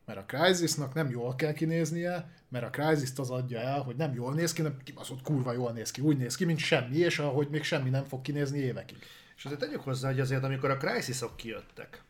Mert 0.05 0.18
a 0.18 0.25
Crysisnak 0.25 0.94
nem 0.94 1.10
jól 1.10 1.34
kell 1.34 1.52
kinéznie, 1.52 2.31
mert 2.49 2.65
a 2.65 2.70
Crysis-t 2.70 3.18
az 3.18 3.31
adja 3.31 3.59
el, 3.59 3.81
hogy 3.81 3.97
nem 3.97 4.15
jól 4.15 4.34
néz 4.34 4.52
ki, 4.52 4.62
nem 4.62 4.76
kibaszott 4.84 5.23
kurva 5.23 5.52
jól 5.52 5.73
néz 5.73 5.91
ki. 5.91 6.00
Úgy 6.00 6.17
néz 6.17 6.36
ki, 6.36 6.44
mint 6.44 6.59
semmi, 6.59 6.97
és 6.97 7.18
ahogy 7.18 7.49
még 7.49 7.62
semmi 7.62 7.91
nem 7.91 8.05
fog 8.05 8.23
kinézni 8.23 8.59
évekig. 8.59 8.99
És 9.36 9.44
azért 9.44 9.60
tegyük 9.60 9.81
hozzá, 9.81 10.09
hogy 10.09 10.20
azért 10.20 10.44
amikor 10.44 10.70
a 10.70 10.76
Crysis-ok 10.76 11.36
kijöttek, 11.36 12.02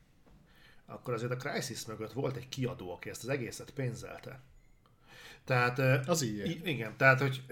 akkor 0.87 1.15
azért 1.15 1.33
a 1.33 1.37
Crisis 1.37 1.87
mögött 1.87 2.13
volt 2.13 2.37
egy 2.37 2.49
kiadó, 2.49 2.93
aki 2.93 3.11
ezt 3.11 3.23
az 3.23 3.29
egészet 3.29 3.71
pénzelte. 3.71 4.41
Tehát, 5.51 6.09
az 6.09 6.23
így. 6.23 6.61
Igen, 6.65 6.93
tehát, 6.97 7.21
hogy 7.21 7.43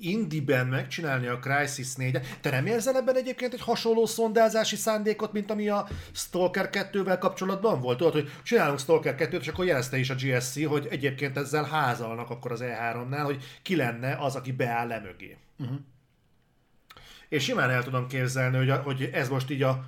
indiben 0.00 0.66
megcsinálni 0.66 1.26
a 1.26 1.38
Crisis 1.38 1.94
4 1.94 2.20
Te 2.40 2.50
nem 2.50 2.66
érzel 2.66 2.96
ebben 2.96 3.16
egyébként 3.16 3.52
egy 3.52 3.60
hasonló 3.60 4.06
szondázási 4.06 4.76
szándékot, 4.76 5.32
mint 5.32 5.50
ami 5.50 5.68
a 5.68 5.88
Stalker 6.12 6.68
2-vel 6.72 7.16
kapcsolatban 7.20 7.80
volt? 7.80 7.98
Tudod, 7.98 8.12
hogy 8.12 8.30
csinálunk 8.42 8.78
Stalker 8.78 9.14
2-t, 9.18 9.40
és 9.40 9.48
akkor 9.48 9.64
jelezte 9.64 9.98
is 9.98 10.10
a 10.10 10.14
GSC, 10.14 10.66
hogy 10.66 10.86
egyébként 10.90 11.36
ezzel 11.36 11.64
házalnak 11.64 12.30
akkor 12.30 12.52
az 12.52 12.60
E3-nál, 12.62 13.22
hogy 13.24 13.42
ki 13.62 13.76
lenne 13.76 14.16
az, 14.20 14.34
aki 14.34 14.52
beáll 14.52 14.86
le 14.86 15.00
mögé. 15.00 15.36
Uh-huh. 15.58 15.78
És 17.28 17.44
simán 17.44 17.70
el 17.70 17.82
tudom 17.82 18.06
képzelni, 18.06 18.56
hogy, 18.56 18.70
a, 18.70 18.76
hogy 18.76 19.10
ez 19.12 19.28
most 19.28 19.50
így 19.50 19.62
a 19.62 19.84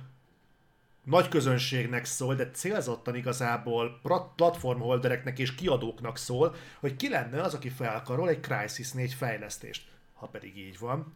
nagy 1.07 1.27
közönségnek 1.27 2.05
szól, 2.05 2.35
de 2.35 2.51
célzottan 2.51 3.15
igazából 3.15 3.99
platformholdereknek 4.35 5.39
és 5.39 5.55
kiadóknak 5.55 6.17
szól, 6.17 6.55
hogy 6.79 6.95
ki 6.95 7.09
lenne 7.09 7.41
az, 7.41 7.53
aki 7.53 7.69
felkarol 7.69 8.29
egy 8.29 8.39
Crysis 8.39 8.91
4 8.91 9.13
fejlesztést. 9.13 9.87
Ha 10.13 10.27
pedig 10.27 10.57
így 10.57 10.79
van, 10.79 11.13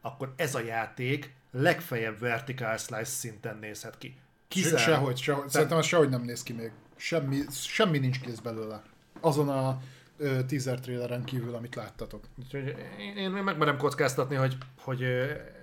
akkor 0.00 0.32
ez 0.36 0.54
a 0.54 0.60
játék 0.60 1.34
legfeljebb 1.50 2.18
vertical 2.18 2.76
slice 2.76 3.04
szinten 3.04 3.58
nézhet 3.60 3.98
ki. 3.98 4.16
Kizár... 4.48 4.80
Sehogy, 4.80 5.18
sehogy. 5.18 5.48
Szerintem 5.48 5.78
az 5.78 5.86
sehogy 5.86 6.08
nem 6.08 6.22
néz 6.22 6.42
ki 6.42 6.52
még. 6.52 6.70
Semmi, 6.96 7.40
semmi 7.50 7.98
nincs 7.98 8.20
kész 8.20 8.38
belőle. 8.38 8.82
Azon 9.20 9.48
a 9.48 9.80
ö, 10.16 10.44
teaser 10.44 10.80
traileren 10.80 11.24
kívül, 11.24 11.54
amit 11.54 11.74
láttatok. 11.74 12.24
Úgyhogy 12.38 12.74
én, 12.98 13.16
én 13.16 13.30
megmerem 13.30 13.76
kockáztatni, 13.76 14.34
hogy, 14.34 14.56
hogy 14.80 15.02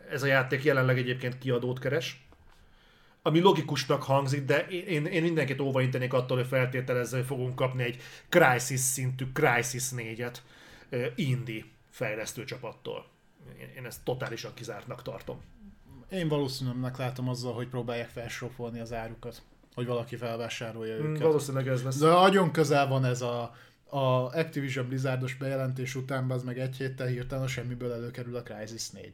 ez 0.09 0.23
a 0.23 0.27
játék 0.27 0.63
jelenleg 0.63 0.97
egyébként 0.97 1.37
kiadót 1.37 1.79
keres 1.79 2.28
ami 3.29 3.39
logikusnak 3.39 4.03
hangzik, 4.03 4.45
de 4.45 4.67
én, 4.67 5.05
én 5.05 5.21
mindenkit 5.21 5.59
óvaintenék 5.59 6.13
attól, 6.13 6.37
hogy 6.37 6.47
feltételezze, 6.47 7.17
hogy 7.17 7.25
fogunk 7.25 7.55
kapni 7.55 7.83
egy 7.83 8.01
Crisis 8.29 8.79
szintű 8.79 9.25
Crisis 9.33 9.89
4-et 9.95 10.35
uh, 10.91 11.05
indie 11.15 11.63
fejlesztő 11.89 12.43
csapattól. 12.43 13.05
Én, 13.59 13.69
én 13.77 13.85
ezt 13.85 14.03
totálisan 14.03 14.51
kizártnak 14.53 15.01
tartom. 15.01 15.41
Én 16.11 16.27
valószínűleg 16.27 16.97
látom 16.97 17.29
azzal, 17.29 17.53
hogy 17.53 17.67
próbálják 17.67 18.09
felsófolni 18.09 18.79
az 18.79 18.93
árukat, 18.93 19.41
hogy 19.73 19.85
valaki 19.85 20.15
felvásárolja 20.15 21.01
mm, 21.01 21.05
őket. 21.05 21.21
Valószínűleg 21.21 21.67
ez 21.67 21.83
lesz. 21.83 21.97
De 21.97 22.07
nagyon 22.07 22.51
közel 22.51 22.87
van 22.87 23.05
ez 23.05 23.21
a, 23.21 23.55
a 23.83 23.97
Activision 24.23 24.87
Blizzardos 24.87 25.35
bejelentés 25.35 25.95
után, 25.95 26.31
az 26.31 26.43
meg 26.43 26.59
egy 26.59 26.75
héttel 26.75 27.07
hirtelen 27.07 27.43
a 27.43 27.47
semmiből 27.47 27.91
előkerül 27.91 28.35
a 28.35 28.43
Crisis 28.43 28.89
4. 28.89 29.13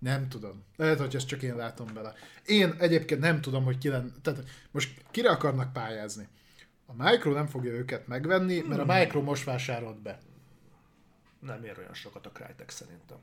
Nem 0.00 0.28
tudom. 0.28 0.64
Lehet, 0.76 0.98
hogy 0.98 1.14
ezt 1.14 1.26
csak 1.26 1.42
én 1.42 1.56
látom 1.56 1.86
bele. 1.94 2.14
Én 2.46 2.74
egyébként 2.78 3.20
nem 3.20 3.40
tudom, 3.40 3.64
hogy 3.64 3.78
ki 3.78 3.88
lenne. 3.88 4.10
Tehát 4.22 4.44
most 4.70 5.04
kire 5.10 5.30
akarnak 5.30 5.72
pályázni? 5.72 6.28
A 6.86 6.92
Micro 7.04 7.32
nem 7.32 7.46
fogja 7.46 7.72
őket 7.72 8.06
megvenni, 8.06 8.60
mert 8.60 8.80
a 8.80 8.94
Micro 8.94 9.22
most 9.22 9.44
vásárolt 9.44 10.02
be. 10.02 10.18
Nem 11.40 11.64
ér 11.64 11.78
olyan 11.78 11.94
sokat 11.94 12.26
a 12.26 12.30
Crytek 12.30 12.70
szerintem. 12.70 13.16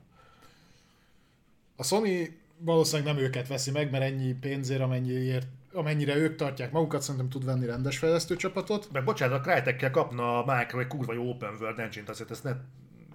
A 1.76 1.82
Sony 1.82 2.38
valószínűleg 2.58 3.14
nem 3.14 3.24
őket 3.24 3.48
veszi 3.48 3.70
meg, 3.70 3.90
mert 3.90 4.04
ennyi 4.04 4.32
pénzért, 4.32 4.80
amennyiért, 4.80 5.46
amennyire 5.72 6.16
ők 6.16 6.36
tartják 6.36 6.72
magukat, 6.72 7.02
szerintem 7.02 7.28
tud 7.28 7.44
venni 7.44 7.66
rendes 7.66 7.98
fejlesztő 7.98 8.36
csapatot. 8.36 8.88
Meg 8.92 9.04
bocsánat, 9.04 9.46
a 9.46 9.50
Crytekkel 9.50 9.90
kapna 9.90 10.44
a 10.44 10.56
Micro 10.56 10.80
egy 10.80 10.86
kurva 10.86 11.12
jó 11.12 11.28
open 11.28 11.54
world 11.60 11.78
engine-t, 11.78 12.08
azért 12.08 12.30
ezt 12.30 12.44
ne 12.44 12.52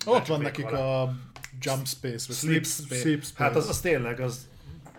ott 0.06 0.28
van 0.28 0.42
nekik 0.42 0.72
a 0.72 1.14
Jump 1.60 1.88
Space, 1.88 2.26
vagy 2.28 2.36
Sleep, 2.36 2.66
Space. 2.66 2.96
Sleep 2.96 3.24
Space. 3.24 3.44
Hát 3.44 3.56
az, 3.56 3.70
az 3.70 3.80
tényleg, 3.80 4.20
az 4.20 4.48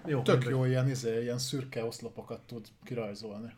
jó. 0.06 0.22
Tök 0.22 0.34
mindegy. 0.34 0.52
jó, 0.52 0.64
ilyen, 0.64 0.90
izé, 0.90 1.22
ilyen 1.22 1.38
szürke 1.38 1.84
oszlopokat 1.84 2.40
tud 2.40 2.66
kirajzolni. 2.84 3.52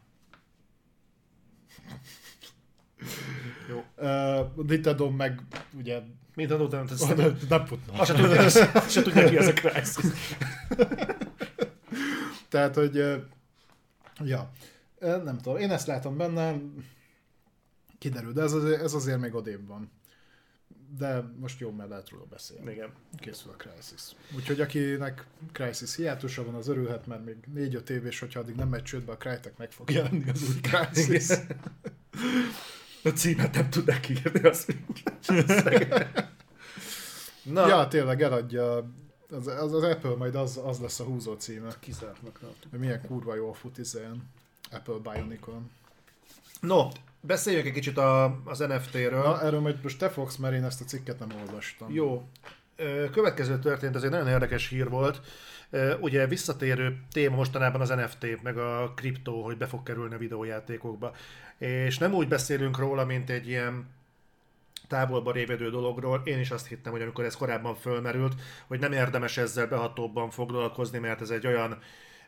jó. 3.68 3.84
Uh, 3.96 4.66
Nintendo 4.66 5.10
meg 5.10 5.42
ugye... 5.72 6.00
Nintendo 6.34 6.66
nem 6.68 6.86
tesz. 6.86 7.06
Nem 7.48 7.64
putna. 7.64 7.92
Azt 7.92 8.10
se 8.10 8.16
tudja, 8.16 8.48
se 8.88 9.02
tudja 9.02 9.28
ki 9.28 9.36
ez 9.36 9.46
a 9.46 9.52
Crysis. 9.52 10.10
Tehát, 12.50 12.74
hogy... 12.74 12.98
Uh, 12.98 13.22
ja. 14.24 14.50
Nem 15.00 15.38
tudom, 15.38 15.58
én 15.58 15.70
ezt 15.70 15.86
látom 15.86 16.16
benne, 16.16 16.60
kiderül, 17.98 18.32
de 18.32 18.42
ez 18.42 18.52
azért, 18.52 18.82
ez 18.82 18.92
azért 18.92 19.20
még 19.20 19.34
odébb 19.34 19.66
van 19.66 19.90
de 20.98 21.22
most 21.40 21.60
jó, 21.60 21.70
mert 21.70 21.88
lehet 21.88 22.08
róla 22.08 22.24
beszélni. 22.24 22.72
Igen. 22.72 22.92
Készül 23.16 23.50
a 23.50 23.54
Crisis. 23.54 24.02
Úgyhogy 24.36 24.60
akinek 24.60 25.26
Crisis 25.52 25.96
hiátusa 25.96 26.44
van, 26.44 26.54
az 26.54 26.68
örülhet, 26.68 27.06
mert 27.06 27.24
még 27.24 27.36
4-5 27.54 27.88
év, 27.88 28.06
és 28.06 28.18
hogyha 28.18 28.40
addig 28.40 28.54
nem 28.54 28.68
megy 28.68 28.82
csődbe, 28.82 29.12
a 29.12 29.16
Crytek 29.16 29.56
meg 29.56 29.70
fog 29.70 29.90
jelenni 29.90 30.30
az 30.30 30.42
új 30.42 30.60
Crisis. 30.60 31.28
a 33.04 33.08
címet 33.08 33.54
nem 33.54 33.70
tudnak 33.70 34.08
írni, 34.08 34.48
azt 34.48 34.74
Na. 37.42 37.66
Ja, 37.68 37.88
tényleg 37.88 38.22
eladja 38.22 38.90
az, 39.30 39.46
az, 39.46 39.72
az 39.72 39.82
Apple 39.82 40.16
majd 40.16 40.34
az, 40.34 40.60
az 40.64 40.78
lesz 40.78 41.00
a 41.00 41.04
húzó 41.04 41.34
címe. 41.34 41.74
Kizártnak. 41.80 42.40
Hogy 42.70 42.78
milyen 42.78 43.02
kurva 43.06 43.34
jól 43.34 43.54
fut 43.54 43.78
izén 43.78 44.22
Apple 44.70 45.12
Bionicon. 45.12 45.70
No, 46.60 46.88
Beszéljünk 47.26 47.66
egy 47.66 47.72
kicsit 47.72 47.98
a, 47.98 48.40
az 48.44 48.58
NFT-ről. 48.58 49.22
Na, 49.22 49.42
erről 49.42 49.60
majd 49.60 49.82
most 49.82 49.98
te 49.98 50.08
fogsz, 50.08 50.36
mert 50.36 50.54
én 50.54 50.64
ezt 50.64 50.80
a 50.80 50.84
cikket 50.84 51.18
nem 51.18 51.28
olvastam. 51.40 51.92
Jó. 51.94 52.28
Következő 53.12 53.58
történt, 53.58 53.96
ez 53.96 54.02
egy 54.02 54.10
nagyon 54.10 54.28
érdekes 54.28 54.68
hír 54.68 54.88
volt. 54.88 55.20
Ugye 56.00 56.26
visszatérő 56.26 56.98
téma 57.12 57.36
mostanában 57.36 57.80
az 57.80 57.88
NFT, 57.88 58.42
meg 58.42 58.58
a 58.58 58.92
kriptó, 58.96 59.42
hogy 59.42 59.56
be 59.56 59.66
fog 59.66 59.82
kerülni 59.82 60.14
a 60.14 60.18
videójátékokba. 60.18 61.12
És 61.58 61.98
nem 61.98 62.14
úgy 62.14 62.28
beszélünk 62.28 62.78
róla, 62.78 63.04
mint 63.04 63.30
egy 63.30 63.48
ilyen 63.48 63.86
távolba 64.88 65.32
révedő 65.32 65.70
dologról. 65.70 66.22
Én 66.24 66.38
is 66.38 66.50
azt 66.50 66.66
hittem, 66.66 66.92
hogy 66.92 67.02
amikor 67.02 67.24
ez 67.24 67.36
korábban 67.36 67.74
fölmerült, 67.74 68.34
hogy 68.66 68.78
nem 68.78 68.92
érdemes 68.92 69.36
ezzel 69.36 69.66
behatóbban 69.66 70.30
foglalkozni, 70.30 70.98
mert 70.98 71.20
ez 71.20 71.30
egy 71.30 71.46
olyan 71.46 71.78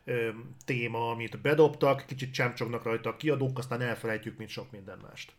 ö, 0.09 0.29
téma, 0.65 1.11
amit 1.11 1.41
bedobtak, 1.41 2.05
kicsit 2.07 2.33
csámcsognak 2.33 2.83
rajta 2.83 3.09
a 3.09 3.17
kiadók, 3.17 3.59
aztán 3.59 3.81
elfelejtjük, 3.81 4.39
mint 4.39 4.51
sok 4.51 4.71
minden 4.71 4.99
mást. 5.09 5.33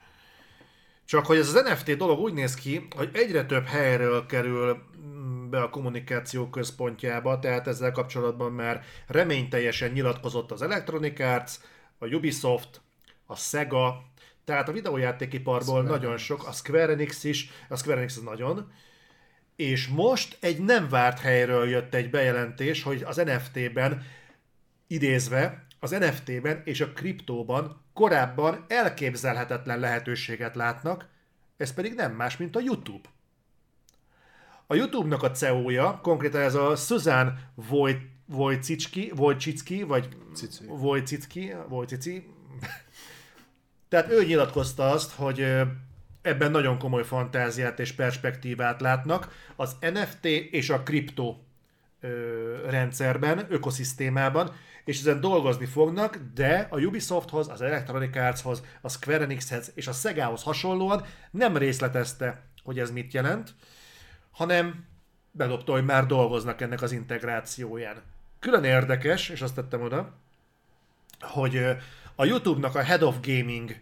Csak 1.05 1.25
hogy 1.25 1.37
ez 1.37 1.55
az 1.55 1.63
NFT 1.63 1.97
dolog 1.97 2.19
úgy 2.19 2.33
néz 2.33 2.55
ki, 2.55 2.87
hogy 2.95 3.09
egyre 3.13 3.45
több 3.45 3.65
helyről 3.65 4.25
kerül 4.25 4.83
mm, 4.97 5.49
be 5.49 5.61
a 5.61 5.69
kommunikáció 5.69 6.49
központjába, 6.49 7.39
tehát 7.39 7.67
ezzel 7.67 7.91
kapcsolatban 7.91 8.51
már 8.51 8.83
reményteljesen 9.07 9.91
nyilatkozott 9.91 10.51
az 10.51 10.61
Electronic 10.61 11.19
Arts, 11.19 11.51
a 11.97 12.05
Ubisoft, 12.05 12.81
a 13.25 13.35
Sega, 13.35 14.03
tehát 14.45 14.69
a 14.69 14.71
videójátékiparból 14.71 15.83
nagyon 15.83 16.17
sok, 16.17 16.47
a 16.47 16.51
Square 16.51 16.91
Enix 16.91 17.23
is, 17.23 17.49
a 17.69 17.75
Square 17.75 17.97
Enix 17.97 18.17
az 18.17 18.23
nagyon, 18.23 18.71
és 19.55 19.87
most 19.87 20.37
egy 20.39 20.59
nem 20.59 20.89
várt 20.89 21.19
helyről 21.19 21.69
jött 21.69 21.93
egy 21.93 22.09
bejelentés, 22.09 22.83
hogy 22.83 23.03
az 23.03 23.15
NFT-ben 23.15 24.03
idézve, 24.89 25.65
az 25.79 25.91
NFT-ben 25.91 26.61
és 26.65 26.81
a 26.81 26.91
kriptóban 26.91 27.81
korábban 27.93 28.65
elképzelhetetlen 28.67 29.79
lehetőséget 29.79 30.55
látnak, 30.55 31.07
ez 31.57 31.73
pedig 31.73 31.93
nem 31.93 32.11
más, 32.11 32.37
mint 32.37 32.55
a 32.55 32.59
YouTube. 32.59 33.09
A 34.67 34.75
YouTube-nak 34.75 35.23
a 35.23 35.31
CEO-ja, 35.31 35.99
konkrétan 36.01 36.41
ez 36.41 36.55
a 36.55 36.75
Susan 36.75 37.39
Wojcicki, 38.27 39.11
Wojcicki, 39.15 39.83
vagy 39.83 40.07
Wojcicki, 40.67 41.53
Wojcici, 41.69 42.33
tehát 43.89 44.11
ő 44.11 44.23
nyilatkozta 44.23 44.89
azt, 44.89 45.11
hogy 45.11 45.45
ebben 46.21 46.51
nagyon 46.51 46.77
komoly 46.77 47.03
fantáziát 47.03 47.79
és 47.79 47.91
perspektívát 47.91 48.81
látnak. 48.81 49.51
Az 49.55 49.75
NFT 49.79 50.25
és 50.25 50.69
a 50.69 50.83
kriptó 50.83 51.43
rendszerben, 52.69 53.45
ökoszisztémában, 53.49 54.55
és 54.85 54.99
ezen 54.99 55.19
dolgozni 55.19 55.65
fognak, 55.65 56.19
de 56.33 56.67
a 56.69 56.79
Ubisofthoz, 56.79 57.49
az 57.49 57.61
Electronic 57.61 58.17
Artshoz, 58.17 58.63
a 58.81 58.89
Square 58.89 59.23
Enixhez 59.23 59.71
és 59.75 59.87
a 59.87 59.91
Segához 59.91 60.43
hasonlóan 60.43 61.05
nem 61.31 61.57
részletezte, 61.57 62.43
hogy 62.63 62.79
ez 62.79 62.91
mit 62.91 63.13
jelent, 63.13 63.55
hanem 64.31 64.85
bedobta, 65.31 65.71
hogy 65.71 65.85
már 65.85 66.05
dolgoznak 66.05 66.61
ennek 66.61 66.81
az 66.81 66.91
integrációján. 66.91 68.01
Külön 68.39 68.63
érdekes, 68.63 69.29
és 69.29 69.41
azt 69.41 69.55
tettem 69.55 69.81
oda, 69.81 70.13
hogy 71.19 71.65
a 72.15 72.25
YouTube-nak 72.25 72.75
a 72.75 72.81
Head 72.81 73.01
of 73.01 73.15
Gaming 73.21 73.75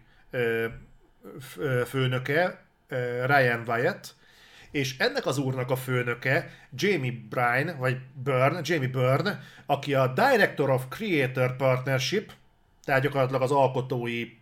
főnöke, 1.86 2.66
Ryan 3.26 3.64
Wyatt, 3.68 4.16
és 4.78 4.98
ennek 4.98 5.26
az 5.26 5.38
úrnak 5.38 5.72
a 5.72 5.76
főnöke 5.76 6.50
Jamie 6.72 7.14
Bryan, 7.30 7.78
vagy 7.78 7.98
Byrne, 8.24 8.60
Jamie 8.64 8.88
Byrne, 8.88 9.42
aki 9.66 9.94
a 9.94 10.08
Director 10.08 10.70
of 10.70 10.86
Creator 10.90 11.56
Partnership, 11.56 12.32
tehát 12.84 13.02
gyakorlatilag 13.02 13.42
az 13.42 13.52
alkotói 13.52 14.36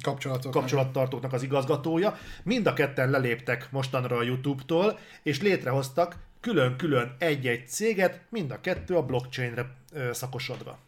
Kapcsolatok 0.00 0.52
kapcsolattartóknak 0.52 1.32
az 1.32 1.42
igazgatója. 1.42 2.18
Mind 2.42 2.66
a 2.66 2.72
ketten 2.72 3.10
leléptek 3.10 3.70
mostanra 3.70 4.16
a 4.16 4.22
YouTube-tól, 4.22 4.98
és 5.22 5.42
létrehoztak 5.42 6.16
külön-külön 6.40 7.16
egy-egy 7.18 7.68
céget, 7.68 8.20
mind 8.28 8.50
a 8.50 8.60
kettő 8.60 8.96
a 8.96 9.02
blockchainre 9.02 9.74
szakosodva. 10.12 10.78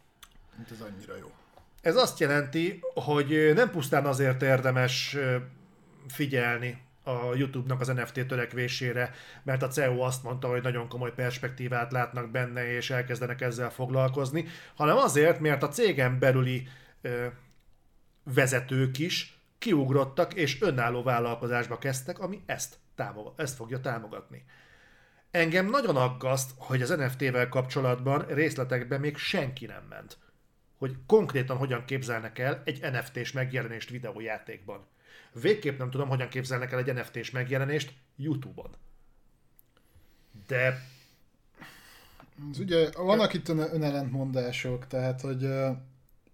Hát 0.57 0.71
ez 0.71 0.81
annyira 0.81 1.17
jó. 1.17 1.31
Ez 1.81 1.95
azt 1.95 2.19
jelenti, 2.19 2.79
hogy 2.93 3.51
nem 3.55 3.71
pusztán 3.71 4.05
azért 4.05 4.41
érdemes 4.41 5.17
figyelni 6.07 6.81
a 7.11 7.35
YouTube-nak 7.35 7.79
az 7.79 7.87
NFT 7.87 8.27
törekvésére, 8.27 9.13
mert 9.43 9.61
a 9.61 9.67
CEO 9.67 9.99
azt 9.99 10.23
mondta, 10.23 10.47
hogy 10.47 10.61
nagyon 10.61 10.87
komoly 10.87 11.13
perspektívát 11.13 11.91
látnak 11.91 12.31
benne, 12.31 12.71
és 12.73 12.89
elkezdenek 12.89 13.41
ezzel 13.41 13.69
foglalkozni, 13.69 14.45
hanem 14.75 14.97
azért, 14.97 15.39
mert 15.39 15.63
a 15.63 15.67
cégen 15.67 16.19
belüli 16.19 16.67
ö, 17.01 17.25
vezetők 18.23 18.97
is 18.97 19.39
kiugrottak, 19.57 20.33
és 20.33 20.61
önálló 20.61 21.03
vállalkozásba 21.03 21.77
kezdtek, 21.77 22.19
ami 22.19 22.41
ezt, 22.45 22.77
támogat, 22.95 23.39
ezt 23.39 23.55
fogja 23.55 23.79
támogatni. 23.79 24.45
Engem 25.31 25.69
nagyon 25.69 25.95
aggaszt, 25.95 26.51
hogy 26.57 26.81
az 26.81 26.89
NFT-vel 26.89 27.49
kapcsolatban 27.49 28.25
részletekben 28.27 28.99
még 28.99 29.17
senki 29.17 29.65
nem 29.65 29.83
ment. 29.89 30.17
Hogy 30.77 30.95
konkrétan 31.07 31.57
hogyan 31.57 31.85
képzelnek 31.85 32.39
el 32.39 32.61
egy 32.65 32.81
NFT-s 32.81 33.31
megjelenést 33.31 33.89
videójátékban. 33.89 34.87
Végképp 35.33 35.77
nem 35.77 35.89
tudom, 35.89 36.07
hogyan 36.07 36.27
képzelnek 36.27 36.71
el 36.71 36.79
egy 36.79 36.93
NFT-s 36.93 37.31
megjelenést 37.31 37.93
YouTube-on. 38.15 38.69
De 40.47 40.89
Ez 42.51 42.59
ugye 42.59 42.89
vannak 42.91 43.33
itt 43.33 43.47
ön- 43.47 43.73
önellentmondások, 43.73 44.87
tehát 44.87 45.21
hogy 45.21 45.43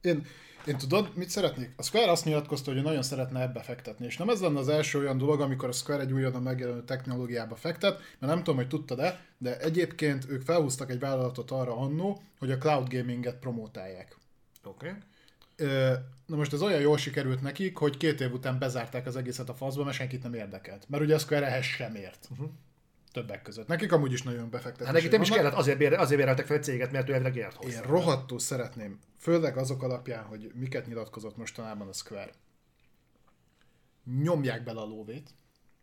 én, 0.01 0.25
én 0.65 0.77
tudod, 0.77 1.11
mit 1.15 1.29
szeretnék? 1.29 1.73
A 1.75 1.83
Square 1.83 2.11
azt 2.11 2.25
nyilatkozta, 2.25 2.73
hogy 2.73 2.83
nagyon 2.83 3.03
szeretne 3.03 3.41
ebbe 3.41 3.61
fektetni, 3.61 4.05
és 4.05 4.17
nem 4.17 4.29
ez 4.29 4.41
lenne 4.41 4.59
az 4.59 4.67
első 4.69 4.99
olyan 4.99 5.17
dolog, 5.17 5.41
amikor 5.41 5.69
a 5.69 5.71
Square 5.71 6.01
egy 6.01 6.11
újonnan 6.11 6.41
megjelenő 6.41 6.83
technológiába 6.83 7.55
fektet, 7.55 7.97
mert 7.97 8.33
nem 8.33 8.37
tudom, 8.37 8.55
hogy 8.55 8.67
tudtad-e, 8.67 9.25
de 9.37 9.59
egyébként 9.59 10.29
ők 10.29 10.41
felhúztak 10.41 10.89
egy 10.89 10.99
vállalatot 10.99 11.51
arra 11.51 11.77
annó, 11.77 12.21
hogy 12.39 12.51
a 12.51 12.57
cloud 12.57 12.93
gaminget 12.93 13.39
promótálják. 13.39 14.17
oké. 14.63 14.87
Okay. 14.87 14.99
Na 16.25 16.35
most 16.35 16.53
ez 16.53 16.61
olyan 16.61 16.79
jól 16.79 16.97
sikerült 16.97 17.41
nekik, 17.41 17.77
hogy 17.77 17.97
két 17.97 18.21
év 18.21 18.33
után 18.33 18.59
bezárták 18.59 19.05
az 19.05 19.15
egészet 19.15 19.49
a 19.49 19.53
faszba, 19.53 19.83
mert 19.83 19.95
senkit 19.95 20.23
nem 20.23 20.33
érdekelt. 20.33 20.89
Mert 20.89 21.03
ugye 21.03 21.15
a 21.15 21.19
Square 21.19 21.45
ehhez 21.45 21.63
sem 21.63 21.95
ért. 21.95 22.27
Uh-huh. 22.31 22.49
Többek 23.11 23.41
között. 23.41 23.67
Nekik 23.67 23.91
amúgy 23.91 24.11
is 24.11 24.23
nagyon 24.23 24.49
befektetés. 24.49 24.85
Hát 24.85 24.95
nekik 24.95 25.11
nem 25.11 25.21
is 25.21 25.29
kellett, 25.29 25.53
azért, 25.53 25.77
bér, 25.77 25.93
azért 25.93 26.19
béreltek 26.19 26.45
fel 26.45 26.55
egy 26.57 26.63
céget, 26.63 26.91
mert 26.91 27.09
ő 27.09 27.13
elvileg 27.13 27.35
ért 27.35 27.53
hozzá. 27.53 27.81
Én 27.81 27.89
rohadtul 27.89 28.39
szeretném, 28.39 28.99
főleg 29.17 29.57
azok 29.57 29.83
alapján, 29.83 30.23
hogy 30.23 30.51
miket 30.53 30.87
nyilatkozott 30.87 31.37
mostanában 31.37 31.87
a 31.87 31.93
Square. 31.93 32.31
Nyomják 34.21 34.63
bele 34.63 34.79
a 34.79 34.85
lóvét, 34.85 35.29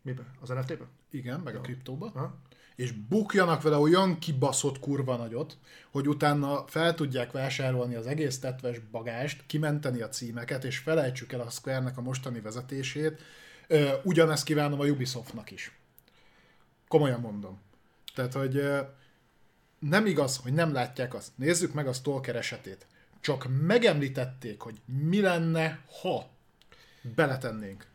Miben? 0.01 0.25
Az 0.39 0.49
NFT-ben? 0.49 0.87
igen, 1.09 1.39
meg 1.39 1.55
a 1.55 1.61
kriptóba, 1.61 2.11
Aha. 2.13 2.37
És 2.75 2.91
bukjanak 2.91 3.61
vele 3.61 3.77
olyan 3.77 4.19
kibaszott 4.19 4.79
kurva 4.79 5.15
nagyot, 5.15 5.57
hogy 5.91 6.07
utána 6.07 6.65
fel 6.67 6.95
tudják 6.95 7.31
vásárolni 7.31 7.95
az 7.95 8.07
egész 8.07 8.39
tetves 8.39 8.79
bagást, 8.79 9.43
kimenteni 9.47 10.01
a 10.01 10.09
címeket, 10.09 10.63
és 10.63 10.77
felejtsük 10.77 11.31
el 11.31 11.41
a 11.41 11.49
Square-nek 11.49 11.97
a 11.97 12.01
mostani 12.01 12.39
vezetését. 12.39 13.21
Ugyanezt 14.03 14.43
kívánom 14.43 14.79
a 14.79 14.85
Ubisoftnak 14.85 15.51
is. 15.51 15.71
Komolyan 16.87 17.19
mondom. 17.19 17.59
Tehát, 18.15 18.33
hogy 18.33 18.63
nem 19.79 20.05
igaz, 20.05 20.37
hogy 20.37 20.53
nem 20.53 20.73
látják 20.73 21.13
azt. 21.13 21.31
Nézzük 21.35 21.73
meg 21.73 21.87
a 21.87 21.93
Stalker 21.93 22.35
esetét. 22.35 22.87
Csak 23.21 23.47
megemlítették, 23.61 24.61
hogy 24.61 24.81
mi 24.85 25.21
lenne, 25.21 25.85
ha 26.01 26.29
beletennénk. 27.15 27.85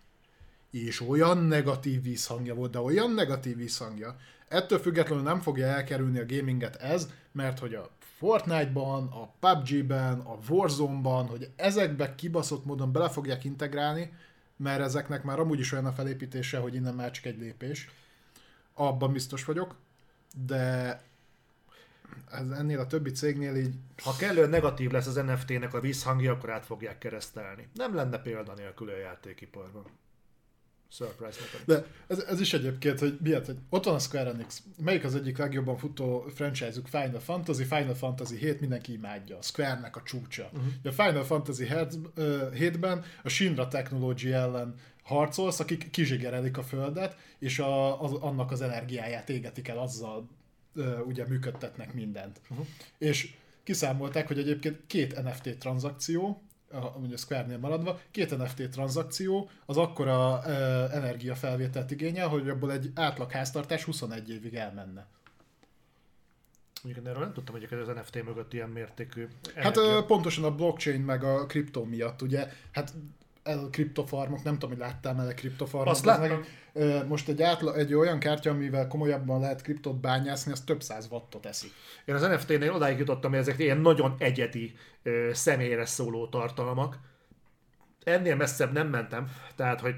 És 0.71 1.01
olyan 1.01 1.39
negatív 1.39 2.03
vízhangja 2.03 2.55
volt, 2.55 2.71
de 2.71 2.79
olyan 2.79 3.11
negatív 3.11 3.57
vízhangja. 3.57 4.17
Ettől 4.51 4.79
függetlenül 4.79 5.25
nem 5.25 5.41
fogja 5.41 5.67
elkerülni 5.67 6.19
a 6.19 6.27
gaminget 6.27 6.77
ez, 6.77 7.09
mert 7.33 7.59
hogy 7.59 7.75
a 7.75 7.91
Fortnite-ban, 7.99 9.07
a 9.07 9.33
PUBG-ben, 9.41 10.21
a 10.21 10.39
Warzone-ban, 10.49 11.27
hogy 11.27 11.51
ezekbe 11.57 12.15
kibaszott 12.15 12.65
módon 12.65 12.93
bele 12.93 13.09
fogják 13.09 13.45
integrálni, 13.45 14.13
mert 14.57 14.81
ezeknek 14.81 15.23
már 15.23 15.39
amúgy 15.39 15.59
is 15.59 15.73
olyan 15.73 15.87
a 15.87 15.93
felépítése, 15.93 16.59
hogy 16.59 16.75
innen 16.75 16.95
már 16.95 17.11
csak 17.11 17.25
egy 17.25 17.39
lépés. 17.39 17.91
Abban 18.75 19.13
biztos 19.13 19.45
vagyok, 19.45 19.75
de 20.47 21.01
ez 22.31 22.51
ennél 22.51 22.79
a 22.79 22.87
többi 22.87 23.11
cégnél 23.11 23.57
így 23.57 23.75
Ha 24.03 24.17
kellően 24.17 24.51
negatív 24.51 24.91
lesz 24.91 25.07
az 25.07 25.15
NFT-nek 25.15 25.75
a 25.75 25.81
vízhangja, 25.81 26.33
akkor 26.33 26.51
át 26.51 26.65
fogják 26.65 26.99
keresztelni. 26.99 27.69
Nem 27.75 27.95
lenne 27.95 28.19
példa 28.19 28.55
nélkül 28.55 28.89
a 28.89 28.97
játékiparban. 28.97 29.85
Surprise 30.93 31.39
neked. 31.41 31.67
De 31.67 31.87
ez, 32.07 32.19
ez 32.19 32.41
is 32.41 32.53
egyébként, 32.53 32.99
hogy 32.99 33.19
miért, 33.23 33.47
hogy 33.47 33.57
ott 33.69 33.85
van 33.85 33.95
a 33.95 33.99
Square 33.99 34.31
Enix, 34.31 34.63
melyik 34.79 35.05
az 35.05 35.15
egyik 35.15 35.39
legjobban 35.39 35.77
futó 35.77 36.25
franchise-uk 36.35 36.87
Final 36.87 37.21
Fantasy, 37.21 37.65
Final 37.65 37.95
Fantasy 37.95 38.37
7 38.37 38.61
mindenki 38.61 38.93
imádja, 38.93 39.37
a 39.39 39.43
Square-nek 39.43 39.97
a 39.97 40.03
csúcsa. 40.03 40.51
Uh-huh. 40.53 40.69
A 40.85 41.03
Final 41.03 41.25
Fantasy 41.25 41.67
7-ben 41.69 43.05
a 43.23 43.29
Shinra 43.29 43.69
Technology 43.69 44.33
ellen 44.33 44.75
harcolsz, 45.03 45.61
akik 45.61 45.91
kizsigerelik 45.91 46.59
a 46.59 46.63
földet, 46.63 47.17
és 47.39 47.59
a, 47.59 48.03
az, 48.03 48.13
annak 48.13 48.51
az 48.51 48.61
energiáját 48.61 49.29
égetik 49.29 49.69
el 49.69 49.79
azzal, 49.79 50.29
ö, 50.75 50.99
ugye 50.99 51.27
működtetnek 51.27 51.95
mindent. 51.95 52.41
Uh-huh. 52.51 52.67
És 52.99 53.35
kiszámolták, 53.63 54.27
hogy 54.27 54.39
egyébként 54.39 54.81
két 54.87 55.23
NFT 55.23 55.59
tranzakció, 55.59 56.43
a- 56.73 56.79
mondjuk 56.99 57.13
a 57.13 57.17
Square-nél 57.17 57.59
maradva, 57.59 58.01
két 58.11 58.37
NFT 58.37 58.69
tranzakció 58.71 59.51
az 59.67 59.77
akkora 59.77 60.43
ö, 60.47 60.51
energiafelvételt 60.93 61.91
igényel, 61.91 62.29
hogy 62.29 62.49
abból 62.49 62.73
egy 62.73 62.91
átlag 62.95 63.31
háztartás 63.31 63.85
21 63.85 64.31
évig 64.31 64.55
elmenne. 64.55 65.07
Mondjuk 66.83 67.07
erről 67.07 67.23
nem 67.23 67.33
tudtam, 67.33 67.55
hogy 67.55 67.79
az 67.79 67.87
NFT 67.89 68.25
mögött 68.25 68.53
ilyen 68.53 68.69
mértékű 68.69 69.29
Hát 69.55 69.77
energia. 69.77 69.97
ö, 69.97 70.05
pontosan 70.05 70.45
a 70.45 70.55
blockchain 70.55 71.01
meg 71.01 71.25
a 71.25 71.47
kriptó 71.47 71.85
miatt, 71.85 72.23
ugye, 72.23 72.49
hát 72.73 72.93
a 73.43 73.71
kriptofarmok, 73.71 74.43
nem 74.43 74.53
tudom, 74.53 74.71
hogy 74.71 74.79
láttál 74.79 75.21
el 75.21 75.35
kriptofarmok. 75.35 75.93
Azt 75.93 76.05
láttam. 76.05 76.45
Most 77.09 77.29
egy, 77.29 77.43
átla, 77.43 77.75
egy 77.75 77.95
olyan 77.95 78.19
kártya, 78.19 78.51
amivel 78.51 78.89
komolyabban 78.89 79.41
lehet 79.41 79.63
kriptot 79.63 80.01
bányászni, 80.01 80.53
az 80.53 80.61
több 80.61 80.83
száz 80.83 81.09
wattot 81.11 81.47
eszik. 81.47 81.71
Én 82.05 82.15
az 82.15 82.23
NFT-nél 82.23 82.73
odáig 82.73 82.99
jutottam, 82.99 83.31
hogy 83.31 83.41
ezek 83.41 83.59
ilyen 83.59 83.79
nagyon 83.81 84.15
egyedi 84.19 84.75
ö, 85.03 85.31
személyre 85.33 85.85
szóló 85.87 86.29
tartalmak. 86.29 86.99
Ennél 88.05 88.37
messzebb 88.37 88.73
nem 88.73 88.89
mentem, 88.89 89.31
tehát 89.57 89.81
hogy 89.81 89.95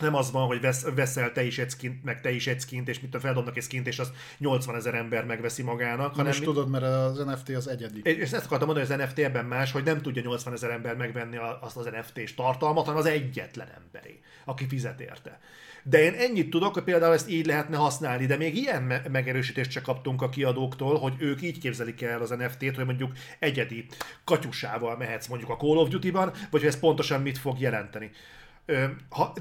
nem 0.00 0.14
az 0.14 0.30
van, 0.30 0.46
hogy 0.46 0.60
vesz, 0.60 0.84
veszel 0.94 1.32
te 1.32 1.44
is 1.44 1.58
egy 1.58 1.70
skint, 1.70 2.04
meg 2.04 2.20
te 2.20 2.30
is 2.30 2.46
egy 2.46 2.60
skint, 2.60 2.88
és 2.88 3.00
mit 3.00 3.16
feldobnak 3.20 3.56
egy 3.56 3.62
skint, 3.62 3.86
és 3.86 3.98
azt 3.98 4.12
80 4.38 4.76
ezer 4.76 4.94
ember 4.94 5.24
megveszi 5.24 5.62
magának, 5.62 6.06
Nem 6.06 6.16
hanem 6.16 6.32
is 6.32 6.40
tudod, 6.40 6.68
mert 6.70 6.84
az 6.84 7.18
NFT 7.18 7.48
az 7.48 7.68
egyedi. 7.68 8.00
és 8.02 8.32
ezt 8.32 8.44
akartam 8.44 8.66
mondani, 8.66 8.86
hogy 8.86 9.00
az 9.00 9.08
NFT 9.08 9.18
ebben 9.18 9.44
más, 9.44 9.72
hogy 9.72 9.84
nem 9.84 10.02
tudja 10.02 10.22
80 10.22 10.52
ezer 10.52 10.70
ember 10.70 10.96
megvenni 10.96 11.36
azt 11.60 11.76
az 11.76 11.84
NFT-s 11.84 12.34
tartalmat, 12.34 12.84
hanem 12.84 13.00
az 13.00 13.06
egyetlen 13.06 13.68
emberé, 13.84 14.20
aki 14.44 14.66
fizet 14.66 15.00
érte. 15.00 15.40
De 15.82 16.02
én 16.02 16.14
ennyit 16.14 16.50
tudok, 16.50 16.74
hogy 16.74 16.82
például 16.82 17.12
ezt 17.12 17.30
így 17.30 17.46
lehetne 17.46 17.76
használni, 17.76 18.26
de 18.26 18.36
még 18.36 18.56
ilyen 18.56 18.82
me- 18.82 19.08
megerősítést 19.08 19.70
se 19.70 19.80
kaptunk 19.80 20.22
a 20.22 20.28
kiadóktól, 20.28 20.98
hogy 20.98 21.14
ők 21.18 21.42
így 21.42 21.58
képzelik 21.58 22.02
el 22.02 22.20
az 22.20 22.30
NFT-t, 22.30 22.76
hogy 22.76 22.84
mondjuk 22.84 23.12
egyedi 23.38 23.86
katyusával 24.24 24.96
mehetsz 24.96 25.26
mondjuk 25.26 25.50
a 25.50 25.56
Call 25.56 25.76
of 25.76 25.88
Duty-ban, 25.88 26.30
vagy 26.30 26.60
hogy 26.60 26.66
ez 26.66 26.78
pontosan 26.78 27.20
mit 27.22 27.38
fog 27.38 27.60
jelenteni. 27.60 28.10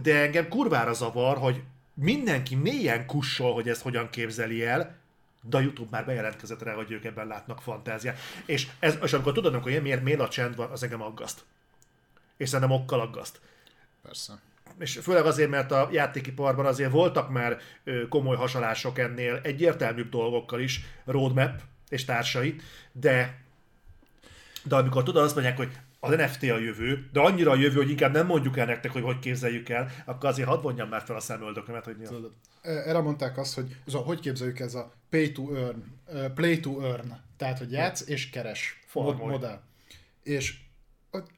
De 0.02 0.22
engem 0.22 0.48
kurvára 0.48 0.94
zavar, 0.94 1.38
hogy 1.38 1.64
mindenki 1.94 2.56
mélyen 2.56 3.06
kussol, 3.06 3.54
hogy 3.54 3.70
ezt 3.70 3.82
hogyan 3.82 4.10
képzeli 4.10 4.66
el, 4.66 4.96
de 5.42 5.58
a 5.58 5.60
YouTube 5.60 5.90
már 5.92 6.06
bejelentkezett 6.06 6.62
rá, 6.62 6.74
hogy 6.74 6.92
ők 6.92 7.04
ebben 7.04 7.28
látnak 7.28 7.62
fantáziát. 7.62 8.20
És, 8.46 8.68
ez, 8.80 8.98
és 9.04 9.14
amikor 9.14 9.34
tudod, 9.34 9.54
amikor 9.54 9.72
ilyen 9.72 9.84
miért, 9.84 10.04
miért 10.04 10.20
a 10.20 10.28
csend 10.28 10.56
van, 10.56 10.72
az 10.72 10.84
engem 10.84 11.02
aggaszt. 11.02 11.44
És 12.38 12.50
szerintem 12.50 12.78
okkal 12.78 13.00
aggaszt. 13.00 13.40
Persze. 14.02 14.40
És 14.80 15.00
főleg 15.02 15.26
azért, 15.26 15.50
mert 15.50 15.72
a 15.72 15.90
játékiparban 15.92 16.66
azért 16.66 16.92
voltak 16.92 17.30
már 17.30 17.58
komoly 18.10 18.36
hasalások 18.36 19.00
ennél 19.00 19.40
egyértelműbb 19.44 20.10
dolgokkal 20.10 20.60
is, 20.60 20.82
roadmap 21.06 21.62
és 21.90 22.06
társai, 22.06 22.56
de 22.92 23.42
de 24.64 24.76
amikor 24.76 25.04
tudod, 25.04 25.24
azt 25.24 25.34
mondják, 25.34 25.58
hogy 25.58 25.72
az 26.04 26.16
NFT 26.16 26.44
a 26.44 26.58
jövő, 26.58 27.10
de 27.12 27.20
annyira 27.20 27.52
a 27.52 27.56
jövő, 27.56 27.76
hogy 27.76 27.90
inkább 27.90 28.14
nem 28.14 28.26
mondjuk 28.26 28.58
el 28.58 28.66
nektek, 28.66 28.92
hogy 28.92 29.02
hogy 29.02 29.20
képzeljük 29.20 29.70
el, 29.70 29.90
akkor 30.06 30.30
azért 30.30 30.48
hadd 30.48 30.62
vonjam 30.62 30.90
már 30.90 31.02
fel 31.02 31.16
a 31.16 31.20
szemöldökömet, 31.20 31.86
hogy 31.86 31.98
mi 31.98 32.06
a... 32.06 32.10
Tudod, 32.10 32.32
Erre 32.62 33.00
mondták 33.00 33.38
azt, 33.38 33.56
hogy 33.56 33.78
az 33.86 33.96
a, 33.96 33.98
hogy 33.98 34.20
képzeljük 34.20 34.60
ez 34.60 34.76
a 34.76 34.92
pay 35.10 35.32
to 35.32 35.56
earn, 35.56 35.84
uh, 36.08 36.26
play 36.34 36.60
to 36.60 36.82
earn, 36.82 37.14
tehát 37.38 37.58
hogy 37.58 37.72
játsz 37.72 38.08
és 38.08 38.30
keres 38.30 38.80
mod, 38.94 39.18
modell. 39.18 39.62
És 40.24 40.60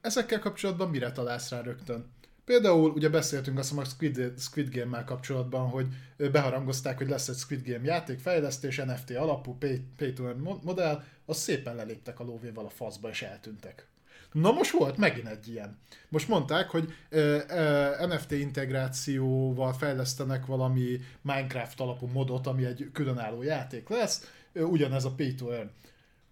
ezekkel 0.02 0.40
kapcsolatban 0.40 0.90
mire 0.90 1.12
találsz 1.12 1.50
rá 1.50 1.62
rögtön? 1.62 2.14
Például 2.46 2.90
ugye 2.90 3.10
beszéltünk 3.10 3.58
azt 3.60 3.78
a 3.78 3.84
Squid, 3.84 4.34
Squid 4.38 4.76
Game-mel 4.76 5.04
kapcsolatban, 5.04 5.70
hogy 5.70 5.88
ö, 6.18 6.30
beharangozták, 6.30 6.98
hogy 6.98 7.10
lesz 7.10 7.28
egy 7.28 7.38
Squid 7.38 7.68
Game 7.68 7.84
játékfejlesztés, 7.84 8.78
NFT 8.78 9.10
alapú 9.10 9.58
pay, 9.58 9.82
pay 9.98 10.14
to 10.14 10.26
earn 10.26 10.40
mo- 10.40 10.64
modell, 10.64 11.04
az 11.26 11.38
szépen 11.38 11.76
leléptek 11.76 12.20
a 12.20 12.24
lóvéval 12.24 12.66
a 12.66 12.70
faszba 12.70 13.10
és 13.10 13.22
eltűntek. 13.22 13.88
Na 14.36 14.52
most 14.52 14.72
volt 14.72 14.98
megint 14.98 15.28
egy 15.28 15.48
ilyen. 15.48 15.78
Most 16.10 16.28
mondták, 16.28 16.70
hogy 16.70 16.94
ö, 17.10 17.40
ö, 17.50 18.08
NFT 18.08 18.32
integrációval 18.32 19.74
fejlesztenek 19.74 20.46
valami 20.46 21.00
Minecraft 21.22 21.80
alapú 21.80 22.08
modot, 22.08 22.48
ami 22.48 22.66
egy 22.66 22.90
különálló 22.94 23.44
játék 23.44 23.90
lesz, 23.90 24.32
ö, 24.54 24.62
ugyanez 24.62 25.06
a 25.06 25.12
pay 25.12 25.36
to 25.36 25.46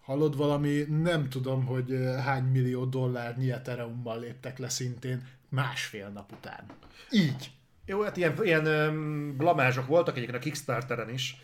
hallod 0.02 0.38
valami, 0.38 0.86
nem 0.90 1.30
tudom, 1.30 1.66
hogy 1.66 1.98
hány 2.24 2.44
millió 2.44 2.86
dollárnyi 2.86 3.52
Ethereummal 3.52 4.20
léptek 4.20 4.58
le 4.58 4.70
szintén 4.70 5.28
másfél 5.50 6.10
nap 6.10 6.32
után. 6.32 6.66
Így. 7.12 7.52
Jó, 7.86 8.02
hát 8.02 8.18
ilyen, 8.18 8.36
ilyen 8.44 9.38
blamázsok 9.38 9.88
voltak 9.88 10.16
egyébként 10.16 10.38
a 10.38 10.42
Kickstarteren 10.42 11.10
is, 11.10 11.42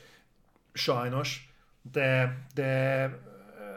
sajnos, 0.74 1.54
de, 1.92 2.38
de 2.54 3.10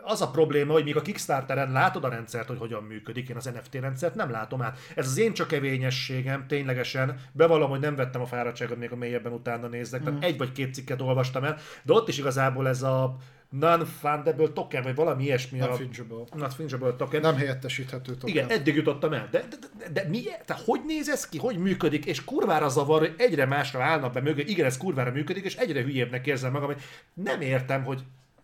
az 0.04 0.22
a 0.22 0.30
probléma, 0.30 0.72
hogy 0.72 0.84
még 0.84 0.96
a 0.96 1.02
Kickstarteren 1.02 1.72
látod 1.72 2.04
a 2.04 2.08
rendszert, 2.08 2.48
hogy 2.48 2.58
hogyan 2.58 2.82
működik, 2.82 3.28
én 3.28 3.36
az 3.36 3.44
NFT 3.44 3.74
rendszert 3.74 4.14
nem 4.14 4.30
látom 4.30 4.62
át. 4.62 4.78
Ez 4.94 5.06
az 5.06 5.18
én 5.18 5.32
csak 5.32 5.52
evényességem, 5.52 6.46
ténylegesen. 6.46 7.20
Bevallom, 7.32 7.70
hogy 7.70 7.80
nem 7.80 7.96
vettem 7.96 8.20
a 8.20 8.26
fáradtságot 8.26 8.78
még 8.78 8.92
a 8.92 8.96
mélyebben 8.96 9.32
utána 9.32 9.66
nézzek, 9.66 10.00
mm. 10.00 10.04
tehát 10.04 10.24
egy 10.24 10.38
vagy 10.38 10.52
két 10.52 10.74
cikket 10.74 11.00
olvastam 11.00 11.44
el, 11.44 11.56
de 11.82 11.92
ott 11.92 12.08
is 12.08 12.18
igazából 12.18 12.68
ez 12.68 12.82
a 12.82 13.16
non-fundable 13.52 14.48
token, 14.48 14.82
vagy 14.82 14.94
valami 14.94 15.24
ilyesmi. 15.24 15.58
Not 15.58 15.68
a, 15.68 15.74
fungible. 15.74 16.24
Not 16.34 16.54
fungible 16.54 16.92
token. 16.96 17.20
Nem 17.20 17.36
helyettesíthető 17.36 18.12
token. 18.12 18.28
Igen, 18.28 18.50
eddig 18.50 18.74
jutottam 18.74 19.12
el. 19.12 19.28
De, 19.30 19.44
de, 19.50 19.56
de, 19.78 19.88
de 20.02 20.08
mi? 20.08 20.22
Tehát 20.44 20.62
hogy 20.64 20.80
néz 20.86 21.08
ez 21.08 21.28
ki? 21.28 21.38
Hogy 21.38 21.58
működik? 21.58 22.06
És 22.06 22.24
kurvára 22.24 22.68
zavar, 22.68 22.98
hogy 22.98 23.14
egyre 23.18 23.46
másra 23.46 23.82
állnak 23.82 24.12
be 24.12 24.20
mögé. 24.20 24.42
Igen, 24.46 24.66
ez 24.66 24.76
kurvára 24.76 25.10
működik, 25.10 25.44
és 25.44 25.56
egyre 25.56 25.82
hülyébbnek 25.82 26.26
érzem 26.26 26.52
magam, 26.52 26.66
hogy 26.66 26.82
nem 27.14 27.40
értem, 27.40 27.84
hogy 27.84 28.02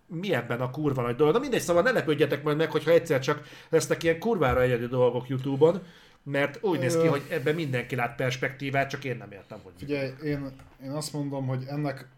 mi 0.09 0.35
ebben 0.35 0.61
a 0.61 0.71
kurva 0.71 1.03
nagy 1.03 1.17
dolog. 1.17 1.35
Na 1.35 1.41
mindegy, 1.41 1.61
szóval 1.61 1.83
ne 1.83 1.91
lepődjetek 1.91 2.43
majd 2.43 2.57
meg, 2.57 2.71
hogyha 2.71 2.91
egyszer 2.91 3.21
csak 3.21 3.43
lesznek 3.69 4.03
ilyen 4.03 4.19
kurvára 4.19 4.63
egyedű 4.63 4.87
dolgok 4.87 5.29
YouTube-on, 5.29 5.83
mert 6.23 6.59
úgy 6.63 6.79
néz 6.79 6.99
ki, 7.01 7.07
hogy 7.07 7.23
ebben 7.31 7.55
mindenki 7.55 7.95
lát 7.95 8.17
perspektívát, 8.17 8.91
csak 8.91 9.05
én 9.05 9.17
nem 9.17 9.33
értem, 9.33 9.59
hogy. 9.63 9.73
Figyelj, 9.79 10.13
én, 10.25 10.51
én 10.83 10.91
azt 10.91 11.13
mondom, 11.13 11.47
hogy 11.47 11.65
ennek 11.67 12.09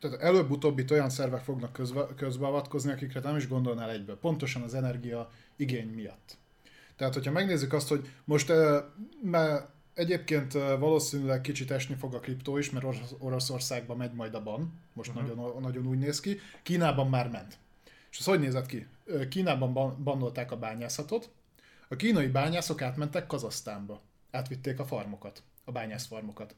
tehát 0.00 0.20
előbb-utóbb 0.20 0.78
itt 0.78 0.90
olyan 0.90 1.10
szervek 1.10 1.42
fognak 1.42 1.72
közbe, 1.72 2.06
közbeavatkozni, 2.16 2.92
akikre 2.92 3.20
nem 3.20 3.36
is 3.36 3.48
gondolnál 3.48 3.90
egyből. 3.90 4.18
Pontosan 4.18 4.62
az 4.62 4.74
energia 4.74 5.30
igény 5.56 5.88
miatt. 5.88 6.36
Tehát, 6.96 7.14
hogyha 7.14 7.32
megnézzük 7.32 7.72
azt, 7.72 7.88
hogy 7.88 8.08
most 8.24 8.52
mert 9.22 9.68
egyébként 9.94 10.52
valószínűleg 10.52 11.40
kicsit 11.40 11.70
esni 11.70 11.94
fog 11.94 12.14
a 12.14 12.20
kriptó 12.20 12.56
is, 12.56 12.70
mert 12.70 12.84
Orosz, 12.84 13.14
Oroszországban 13.18 13.96
megy 13.96 14.12
majd 14.12 14.34
a 14.34 14.42
ban, 14.42 14.72
most 14.92 15.10
uh-huh. 15.10 15.26
nagyon, 15.26 15.62
nagyon 15.62 15.86
úgy 15.86 15.98
néz 15.98 16.20
ki. 16.20 16.38
Kínában 16.62 17.08
már 17.08 17.30
ment. 17.30 17.58
És 18.10 18.18
ez 18.18 18.24
hogy 18.24 18.40
nézett 18.40 18.66
ki? 18.66 18.86
Kínában 19.28 19.72
ban- 19.72 20.02
bannolták 20.02 20.52
a 20.52 20.56
bányászatot, 20.56 21.30
a 21.88 21.96
kínai 21.96 22.26
bányászok 22.26 22.82
átmentek 22.82 23.26
Kazasztánba. 23.26 24.00
Átvitték 24.30 24.78
a 24.78 24.84
farmokat, 24.84 25.42
a 25.64 25.72
bányászfarmokat. 25.72 26.54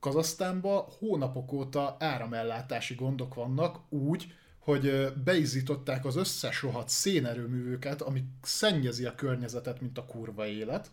Kazasztánban 0.00 0.84
hónapok 0.98 1.52
óta 1.52 1.96
áramellátási 1.98 2.94
gondok 2.94 3.34
vannak 3.34 3.78
úgy, 3.88 4.32
hogy 4.58 5.12
beizították 5.24 6.04
az 6.04 6.16
összes 6.16 6.62
rohadt 6.62 6.88
szénerőművőket, 6.88 8.02
ami 8.02 8.24
szennyezi 8.42 9.04
a 9.04 9.14
környezetet, 9.14 9.80
mint 9.80 9.98
a 9.98 10.04
kurva 10.04 10.46
élet, 10.46 10.90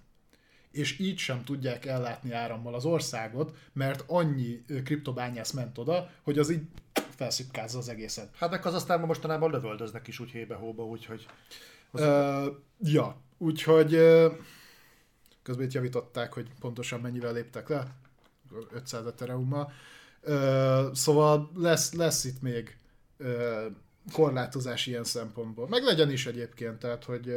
és 0.71 0.99
így 0.99 1.17
sem 1.17 1.43
tudják 1.43 1.85
ellátni 1.85 2.31
árammal 2.31 2.73
az 2.73 2.85
országot, 2.85 3.55
mert 3.73 4.03
annyi 4.07 4.65
kriptobányász 4.83 5.51
ment 5.51 5.77
oda, 5.77 6.09
hogy 6.21 6.39
az 6.39 6.49
így 6.49 6.63
felszipkázza 7.15 7.77
az 7.77 7.89
egészet. 7.89 8.29
Hát 8.35 8.49
meg 8.49 8.65
az 8.65 8.73
aztán 8.73 8.99
mostanában 8.99 9.51
lövöldöznek 9.51 10.07
is 10.07 10.19
úgy 10.19 10.31
hébe-hóba, 10.31 10.85
úgyhogy 10.85 11.25
Uh, 11.93 12.45
ja, 12.79 13.21
úgyhogy 13.37 13.89
közben 15.43 15.65
itt 15.65 15.71
javították, 15.71 16.33
hogy 16.33 16.47
pontosan 16.59 16.99
mennyivel 17.01 17.33
léptek 17.33 17.69
le, 17.69 17.87
500 18.73 19.05
ethereummal. 19.05 19.71
Uh, 20.23 20.93
szóval 20.93 21.51
lesz, 21.55 21.93
lesz 21.93 22.23
itt 22.23 22.41
még 22.41 22.77
korlátozás 24.13 24.85
ilyen 24.85 25.03
szempontból. 25.03 25.67
Meg 25.67 25.83
legyen 25.83 26.11
is 26.11 26.25
egyébként, 26.25 26.79
tehát 26.79 27.03
hogy 27.03 27.35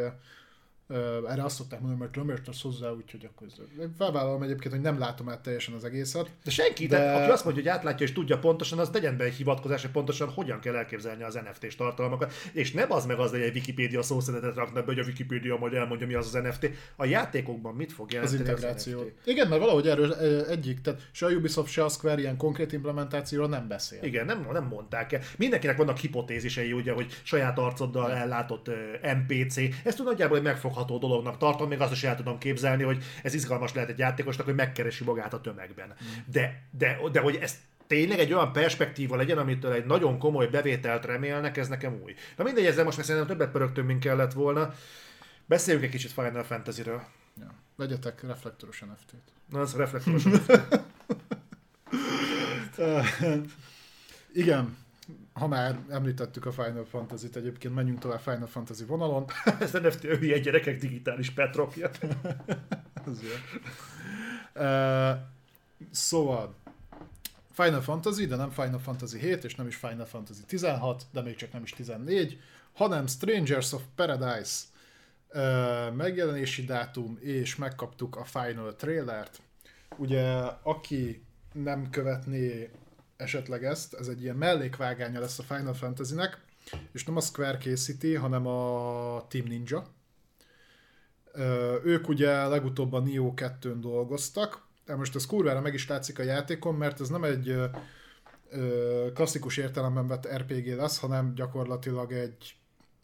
erre 1.29 1.45
azt 1.45 1.57
szokták 1.57 1.81
mondani, 1.81 2.01
mert 2.01 2.17
nem 2.17 2.29
értesz 2.29 2.63
hozzá, 2.63 2.91
úgyhogy 2.91 3.29
akkor 3.35 3.47
ez- 3.47 3.87
felvállalom 3.99 4.43
egyébként, 4.43 4.75
hogy 4.75 4.83
nem 4.83 4.99
látom 4.99 5.29
át 5.29 5.41
teljesen 5.41 5.75
az 5.75 5.85
egészet. 5.85 6.31
De 6.45 6.51
senki, 6.51 6.87
de... 6.87 6.99
De- 6.99 7.15
aki 7.15 7.31
azt 7.31 7.45
mondja, 7.45 7.63
hogy 7.63 7.71
átlátja 7.73 8.07
és 8.07 8.13
tudja 8.13 8.39
pontosan, 8.39 8.79
az 8.79 8.91
tegyen 8.91 9.17
be 9.17 9.25
egy 9.25 9.35
hivatkozás, 9.35 9.83
hogy 9.83 9.91
pontosan 9.91 10.29
hogyan 10.29 10.61
kell 10.61 10.75
elképzelni 10.77 11.23
az 11.23 11.35
NFT-s 11.35 11.77
tartalmakat. 11.77 12.33
És 12.53 12.73
nem 12.73 12.93
az 12.93 13.07
meg 13.07 13.19
az, 13.19 13.31
hogy 13.31 13.41
egy 13.41 13.55
Wikipédia 13.55 14.03
szószenetet 14.03 14.55
raknak 14.55 14.85
be, 14.85 14.93
hogy 14.95 14.99
a 14.99 15.05
Wikipédia 15.05 15.57
majd 15.57 15.73
elmondja, 15.75 16.07
mi 16.07 16.15
az 16.15 16.35
az 16.35 16.43
NFT. 16.43 16.71
A 16.97 17.05
játékokban 17.05 17.75
mit 17.75 17.93
fog 17.93 18.07
Az 18.07 18.13
jelenteni 18.13 18.43
az, 18.43 18.49
integráció. 18.49 19.01
NFT? 19.01 19.27
Igen, 19.27 19.49
mert 19.49 19.61
valahogy 19.61 19.89
erről 19.89 20.13
egyik, 20.49 20.81
tehát 20.81 21.09
se 21.13 21.27
a 21.27 21.31
Ubisoft, 21.31 21.73
se 21.73 21.85
a 21.85 21.89
Square 21.89 22.21
ilyen 22.21 22.37
konkrét 22.37 22.73
implementációról 22.73 23.49
nem 23.49 23.69
beszél. 23.69 24.03
Igen, 24.03 24.27
nem, 24.27 24.49
nem 24.53 24.65
mondták 24.65 25.13
el. 25.13 25.21
Mindenkinek 25.39 25.77
vannak 25.77 25.97
hipotézisei, 25.97 26.73
ugye, 26.73 26.93
hogy 26.93 27.21
saját 27.23 27.59
arcoddal 27.59 28.13
ellátott 28.13 28.71
NPC. 29.03 29.57
Ezt 29.85 29.97
tud 29.97 30.07
nagyjából 30.07 30.37
egy 30.37 30.43
megfogható 30.75 30.99
dolognak 30.99 31.39
tartom, 31.39 31.69
még 31.69 31.81
azt 31.81 31.93
is 31.93 32.05
el 32.05 32.17
tudom 32.17 32.39
képzelni, 32.39 32.83
hogy 32.83 33.05
ez 33.23 33.35
izgalmas 33.35 33.75
lehet 33.75 33.91
egy 33.91 33.99
játékosnak, 33.99 34.47
hogy 34.47 34.55
megkeresi 34.55 35.05
magát 35.05 35.33
a 35.33 35.41
tömegben. 35.41 35.95
De, 36.27 36.63
de, 36.71 36.99
de 37.13 37.21
hogy 37.21 37.37
ez 37.37 37.59
tényleg 37.87 38.19
egy 38.19 38.33
olyan 38.33 38.53
perspektíva 38.53 39.17
legyen, 39.17 39.39
amitől 39.39 39.73
egy 39.73 39.85
nagyon 39.85 40.19
komoly 40.19 40.47
bevételt 40.47 41.05
remélnek, 41.05 41.57
ez 41.57 41.69
nekem 41.69 42.01
új. 42.03 42.15
Na 42.37 42.45
mindegy, 42.45 42.67
ezzel 42.67 42.85
most 42.85 42.97
már 42.97 43.07
szerintem 43.07 43.31
többet 43.31 43.53
pörögtünk, 43.53 43.87
mint 43.87 44.01
kellett 44.01 44.33
volna. 44.33 44.75
Beszéljünk 45.47 45.85
egy 45.87 45.93
kicsit 45.93 46.13
Final 46.13 46.43
Fantasy-ről. 46.43 47.03
Ja. 47.41 47.55
Vegyetek 47.77 48.23
reflektoros 48.23 48.81
NFT-t. 48.81 49.33
Na, 49.51 49.61
az 49.61 49.77
reflektoros. 49.77 50.25
Igen, 54.33 54.77
ha 55.35 55.47
már 55.47 55.79
említettük 55.89 56.47
a 56.47 56.53
Final 56.53 56.85
Fantasy-t, 56.85 57.37
egyébként 57.37 57.75
menjünk 57.75 57.99
tovább 57.99 58.21
Final 58.21 58.47
Fantasy 58.47 58.85
vonalon. 58.85 59.25
ez 59.61 59.73
NFT 59.73 60.03
hülye 60.03 60.39
gyerekek 60.39 60.79
digitális 60.79 61.31
jó. 63.23 63.31
Uh, 64.63 65.17
szóval, 65.91 66.55
Final 67.53 67.81
Fantasy, 67.81 68.27
de 68.27 68.37
nem 68.37 68.51
Final 68.51 68.79
Fantasy 68.79 69.19
7, 69.19 69.45
és 69.45 69.55
nem 69.55 69.67
is 69.67 69.77
Final 69.77 70.05
Fantasy 70.05 70.43
16, 70.47 71.07
de 71.13 71.23
még 71.23 71.37
csak 71.37 71.53
nem 71.53 71.63
is 71.63 71.71
14, 71.71 72.41
hanem 72.73 73.07
Strangers 73.07 73.73
of 73.73 73.83
Paradise 73.95 74.63
uh, 75.33 75.95
megjelenési 75.95 76.65
dátum, 76.65 77.19
és 77.21 77.57
megkaptuk 77.57 78.17
a 78.17 78.25
Final 78.25 78.75
trailert. 78.75 79.41
Ugye, 79.97 80.31
aki 80.63 81.25
nem 81.53 81.91
követné 81.91 82.71
esetleg 83.17 83.65
ezt, 83.65 83.95
ez 83.95 84.09
egy 84.09 84.23
ilyen 84.23 84.37
mellékvágánya 84.37 85.21
lesz 85.21 85.39
a 85.39 85.43
Final 85.43 85.75
Fantasy-nek, 85.75 86.41
és 86.93 87.05
nem 87.05 87.17
a 87.17 87.21
Square 87.21 87.59
készíti, 87.59 88.15
hanem 88.15 88.47
a 88.47 89.27
Team 89.29 89.47
Ninja. 89.47 89.87
Ők 91.85 92.09
ugye 92.09 92.47
legutóbb 92.47 92.93
a 92.93 93.01
Neo 93.01 93.33
2-n 93.37 93.77
dolgoztak, 93.81 94.67
de 94.87 94.97
most 94.97 95.15
ez 95.15 95.27
kurvára 95.27 95.61
meg 95.61 95.75
is 95.75 95.89
látszik 95.89 96.19
a 96.19 96.23
játékon, 96.23 96.75
mert 96.75 97.01
ez 97.01 97.09
nem 97.09 97.25
egy 97.25 97.57
klasszikus 99.15 99.57
értelemben 99.57 100.07
vett 100.07 100.29
RPG 100.37 100.67
lesz, 100.77 100.99
hanem 100.99 101.35
gyakorlatilag 101.35 102.13
egy 102.13 102.57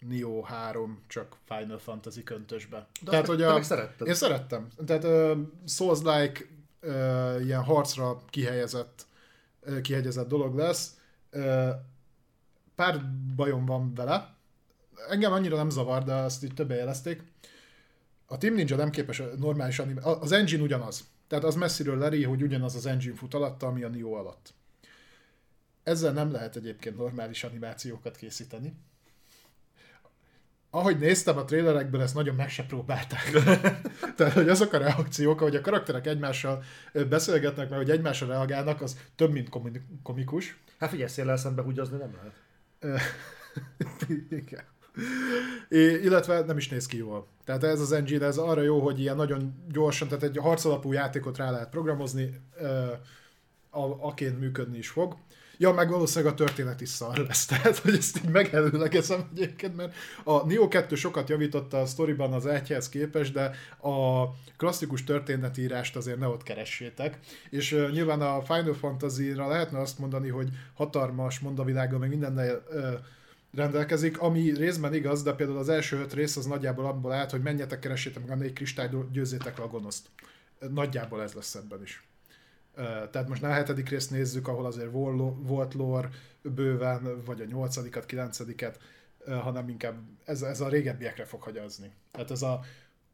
Neo 0.09 0.43
3, 0.43 1.03
csak 1.07 1.37
Final 1.45 1.79
Fantasy 1.79 2.23
köntösbe. 2.23 2.87
De 3.03 3.11
Tehát, 3.11 3.27
hogy 3.27 3.43
a... 3.43 3.61
Én 4.05 4.15
szerettem. 4.15 4.69
Tehát 4.87 5.05
uh, 5.05 5.39
Souls-like 5.67 6.41
uh, 6.83 7.45
ilyen 7.45 7.63
harcra 7.63 8.21
kihelyezett, 8.31 9.07
kihegyezett 9.83 10.29
dolog 10.29 10.55
lesz. 10.55 10.97
Pár 12.75 13.01
bajom 13.37 13.67
van 13.67 13.95
vele. 13.95 14.35
Engem 15.09 15.33
annyira 15.33 15.57
nem 15.57 15.71
zavar, 15.71 16.05
de 16.05 16.15
azt 16.15 16.45
így 16.45 16.55
többen 16.55 16.77
jelezték. 16.77 17.23
A 18.27 18.39
Team 18.39 18.55
Ninja 18.55 18.77
nem 18.77 18.91
képes 18.91 19.23
normális 19.37 19.79
anime... 19.79 20.01
Az 20.03 20.33
engine 20.33 20.63
ugyanaz. 20.63 21.05
Tehát 21.27 21.45
az 21.45 21.55
messziről 21.55 21.99
leri, 21.99 22.25
hogy 22.25 22.43
ugyanaz 22.43 22.75
az 22.75 22.87
engine 22.87 23.17
fut 23.17 23.35
alatta, 23.35 23.67
ami 23.67 23.83
a 23.83 23.89
Neo 23.89 24.13
alatt. 24.13 24.55
Ezzel 25.83 26.13
nem 26.13 26.33
lehet 26.33 26.57
egyébként 26.57 26.97
normális 26.97 27.45
animációkat 27.45 28.17
készíteni. 28.17 28.75
Ahogy 30.71 30.99
néztem 30.99 31.37
a 31.39 31.45
trailerekből, 31.45 32.03
ezt 32.03 32.15
nagyon 32.15 32.35
meg 32.35 32.51
se 32.51 32.65
próbálták. 32.65 33.31
Tehát, 34.17 34.33
hogy 34.33 34.49
azok 34.49 34.73
a 34.73 34.79
reakciók, 34.79 35.39
hogy 35.39 35.57
a 35.57 35.61
karakterek 35.61 36.07
egymással 36.07 36.63
beszélgetnek, 37.09 37.69
mert 37.69 37.83
hogy 37.83 37.91
egymásra 37.91 38.27
reagálnak, 38.27 38.81
az 38.81 38.99
több, 39.17 39.33
mint 39.33 39.49
komi- 39.49 39.83
komikus. 40.03 40.59
Hát 40.79 40.91
figyelj, 40.91 41.09
széllel 41.09 41.37
szembe 41.37 41.63
húgyozni 41.63 41.97
nem 41.97 42.15
lehet. 42.15 42.35
Igen. 44.31 44.65
É, 45.69 45.79
illetve 45.79 46.41
nem 46.41 46.57
is 46.57 46.69
néz 46.69 46.87
ki 46.87 46.97
jól. 46.97 47.27
Tehát 47.45 47.65
ez 47.65 47.81
az 47.81 47.93
engine, 47.93 48.27
ez 48.27 48.37
arra 48.37 48.63
jó, 48.63 48.81
hogy 48.81 49.01
ilyen 49.01 49.17
nagyon 49.17 49.55
gyorsan, 49.69 50.09
tehát 50.09 50.23
egy 50.23 50.37
harcalapú 50.37 50.93
játékot 50.93 51.37
rá 51.37 51.51
lehet 51.51 51.69
programozni, 51.69 52.41
ö, 52.59 52.93
a, 53.71 54.07
aként 54.07 54.41
működni 54.41 54.79
is 54.79 54.89
fog. 54.89 55.17
Ja, 55.61 55.73
meg 55.73 55.91
valószínűleg 55.91 56.33
a 56.33 56.37
történet 56.37 56.81
is 56.81 56.89
szar 56.89 57.17
lesz, 57.17 57.47
tehát 57.51 57.79
hogy 57.79 57.95
ezt 57.95 58.17
így 58.25 58.31
megelőlegezem 58.31 59.29
egyébként, 59.33 59.77
mert 59.77 59.95
a 60.25 60.47
Neo 60.47 60.69
2 60.69 60.95
sokat 60.95 61.29
javította 61.29 61.81
a 61.81 61.87
sztoriban 61.87 62.33
az 62.33 62.47
egyhez 62.47 62.89
képest, 62.89 63.33
de 63.33 63.51
a 63.89 64.25
klasszikus 64.57 65.05
történetírást 65.05 65.97
azért 65.97 66.19
ne 66.19 66.27
ott 66.27 66.43
keressétek. 66.43 67.19
És 67.51 67.73
uh, 67.73 67.91
nyilván 67.91 68.21
a 68.21 68.43
Final 68.43 68.75
Fantasy-ra 68.75 69.49
lehetne 69.49 69.81
azt 69.81 69.99
mondani, 69.99 70.29
hogy 70.29 70.49
hatalmas 70.75 71.39
mondavilága, 71.39 71.99
meg 71.99 72.09
mindennel 72.09 72.63
uh, 72.71 72.93
rendelkezik, 73.55 74.21
ami 74.21 74.51
részben 74.51 74.95
igaz, 74.95 75.23
de 75.23 75.33
például 75.33 75.59
az 75.59 75.69
első 75.69 75.97
öt 75.97 76.13
rész 76.13 76.37
az 76.37 76.47
nagyjából 76.47 76.87
abból 76.87 77.13
állt, 77.13 77.31
hogy 77.31 77.43
menjetek, 77.43 77.79
keressétek 77.79 78.27
meg 78.27 78.37
a 78.37 78.41
négy 78.41 78.53
kristályt, 78.53 79.13
győzzétek 79.13 79.59
le 79.59 79.65
a 79.65 79.69
gonoszt. 79.69 80.07
Nagyjából 80.71 81.23
ez 81.23 81.33
lesz 81.33 81.55
ebben 81.55 81.83
is. 81.83 82.03
Tehát 83.11 83.29
most 83.29 83.43
nem 83.43 83.51
a 83.51 83.55
hetedik 83.55 83.89
részt 83.89 84.11
nézzük, 84.11 84.49
ahol 84.49 84.67
azért 84.67 84.91
vol- 84.91 85.37
volt 85.43 85.75
lore 85.75 86.09
bőven, 86.43 87.23
vagy 87.25 87.41
a 87.41 87.45
nyolcadikat, 87.45 88.07
kilencediket, 88.07 88.79
hanem 89.43 89.69
inkább 89.69 89.95
ez, 90.25 90.43
ez 90.43 90.61
a 90.61 90.69
régebbiekre 90.69 91.25
fog 91.25 91.43
hagyazni. 91.43 91.91
Tehát 92.11 92.31
ez 92.31 92.43
a 92.43 92.61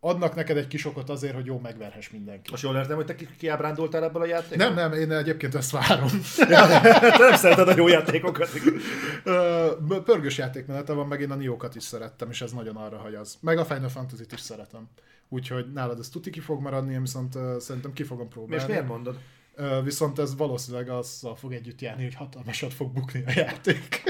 adnak 0.00 0.34
neked 0.34 0.56
egy 0.56 0.66
kis 0.66 0.86
okot 0.86 1.10
azért, 1.10 1.34
hogy 1.34 1.46
jó 1.46 1.58
megverhess 1.58 2.10
mindenki. 2.10 2.50
Most 2.50 2.62
jól 2.62 2.76
értem, 2.76 2.96
hogy 2.96 3.04
te 3.06 3.14
ki- 3.14 3.28
kiábrándultál 3.38 4.04
ebből 4.04 4.22
a 4.22 4.26
játékból? 4.26 4.66
Nem, 4.66 4.74
nem, 4.74 4.92
én 4.92 5.12
egyébként 5.12 5.54
ezt 5.54 5.70
várom. 5.70 6.08
te 6.36 7.18
nem 7.18 7.34
szereted 7.34 7.68
a 7.68 7.74
jó 7.76 7.88
játékokat. 7.88 8.48
Pörgős 10.04 10.38
játékmenete 10.38 10.92
van, 10.92 11.06
meg 11.06 11.20
én 11.20 11.30
a 11.30 11.34
Niokat 11.34 11.74
is 11.74 11.82
szerettem, 11.82 12.30
és 12.30 12.42
ez 12.42 12.52
nagyon 12.52 12.76
arra 12.76 12.96
hajaz. 12.98 13.38
Meg 13.40 13.58
a 13.58 13.64
Final 13.64 13.88
Fantasy-t 13.88 14.32
is 14.32 14.40
szeretem. 14.40 14.88
Úgyhogy 15.28 15.72
nálad 15.72 15.98
ez 15.98 16.08
tuti 16.08 16.30
ki 16.30 16.40
fog 16.40 16.60
maradni, 16.60 16.92
én 16.92 17.00
viszont 17.00 17.34
uh, 17.34 17.58
szerintem 17.58 17.92
ki 17.92 18.02
fogom 18.02 18.28
próbálni. 18.28 18.62
És 18.62 18.68
miért 18.68 18.86
mondod? 18.86 19.18
Viszont 19.84 20.18
ez 20.18 20.36
valószínűleg 20.36 20.88
azzal 20.88 21.36
fog 21.36 21.52
együtt 21.52 21.80
járni, 21.80 22.02
hogy 22.02 22.14
hatalmasat 22.14 22.74
fog 22.74 22.92
bukni 22.92 23.24
a 23.26 23.30
játék. 23.34 24.02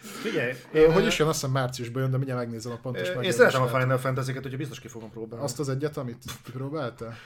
Figyelj, 0.00 0.52
Ö, 0.72 0.92
hogy 0.92 1.06
is 1.06 1.18
jön, 1.18 1.28
azt 1.28 1.38
hiszem 1.40 1.52
márciusban 1.54 2.02
jön, 2.02 2.10
de 2.10 2.16
mindjárt 2.16 2.40
megnézem 2.40 2.72
a 2.72 2.76
pontos 2.76 3.08
Én 3.08 3.14
megjelölést. 3.14 3.36
szeretem 3.36 3.62
a 3.62 3.80
Final 3.80 3.98
Fantasy-ket, 3.98 4.44
úgyhogy 4.44 4.58
biztos 4.58 4.80
ki 4.80 4.88
fogom 4.88 5.10
próbálni. 5.10 5.44
Azt 5.44 5.58
az 5.58 5.68
egyet, 5.68 5.96
amit 5.96 6.24
próbáltál? 6.52 7.16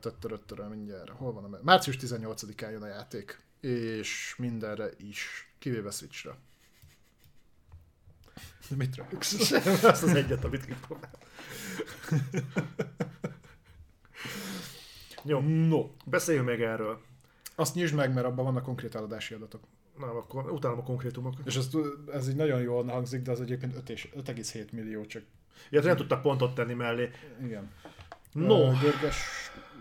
Töttöröttörö 0.00 0.64
mindjárt. 0.68 1.10
Hol 1.10 1.32
van 1.32 1.44
a... 1.44 1.58
Március 1.62 1.96
18-án 2.00 2.70
jön 2.70 2.82
a 2.82 2.86
játék. 2.86 3.40
És 3.60 4.34
mindenre 4.38 4.88
is. 5.08 5.48
Kivéve 5.58 5.90
Switchre. 5.90 6.34
Mit 8.76 8.96
rögsz? 8.96 9.50
Azt 9.82 10.02
az 10.02 10.14
egyet, 10.14 10.44
amit 10.44 10.64
kipróbál. 10.64 11.10
Jó, 15.26 15.40
No. 15.40 15.86
beszéljünk 16.04 16.46
meg 16.46 16.62
erről. 16.62 17.00
Azt 17.54 17.74
nyisd 17.74 17.94
meg, 17.94 18.12
mert 18.14 18.26
abban 18.26 18.44
vannak 18.44 18.62
konkrét 18.62 18.94
eladási 18.94 19.34
adatok. 19.34 19.60
Na, 19.98 20.06
akkor 20.06 20.50
utálom 20.52 20.78
a 20.78 20.82
konkrétumokat. 20.82 21.46
És 21.46 21.56
ez, 21.56 21.68
ez 22.12 22.28
így 22.28 22.36
nagyon 22.36 22.60
jól 22.60 22.84
hangzik, 22.84 23.22
de 23.22 23.30
az 23.30 23.40
egyébként 23.40 23.76
5 23.76 23.88
és- 23.90 24.08
5,7 24.16 24.70
millió 24.72 25.04
csak. 25.06 25.22
Ja, 25.70 25.82
nem 25.82 25.96
tudtak 25.96 26.22
pontot 26.22 26.54
tenni 26.54 26.74
mellé. 26.74 27.10
Igen. 27.44 27.70
No, 28.32 28.70
Görges, 28.80 29.16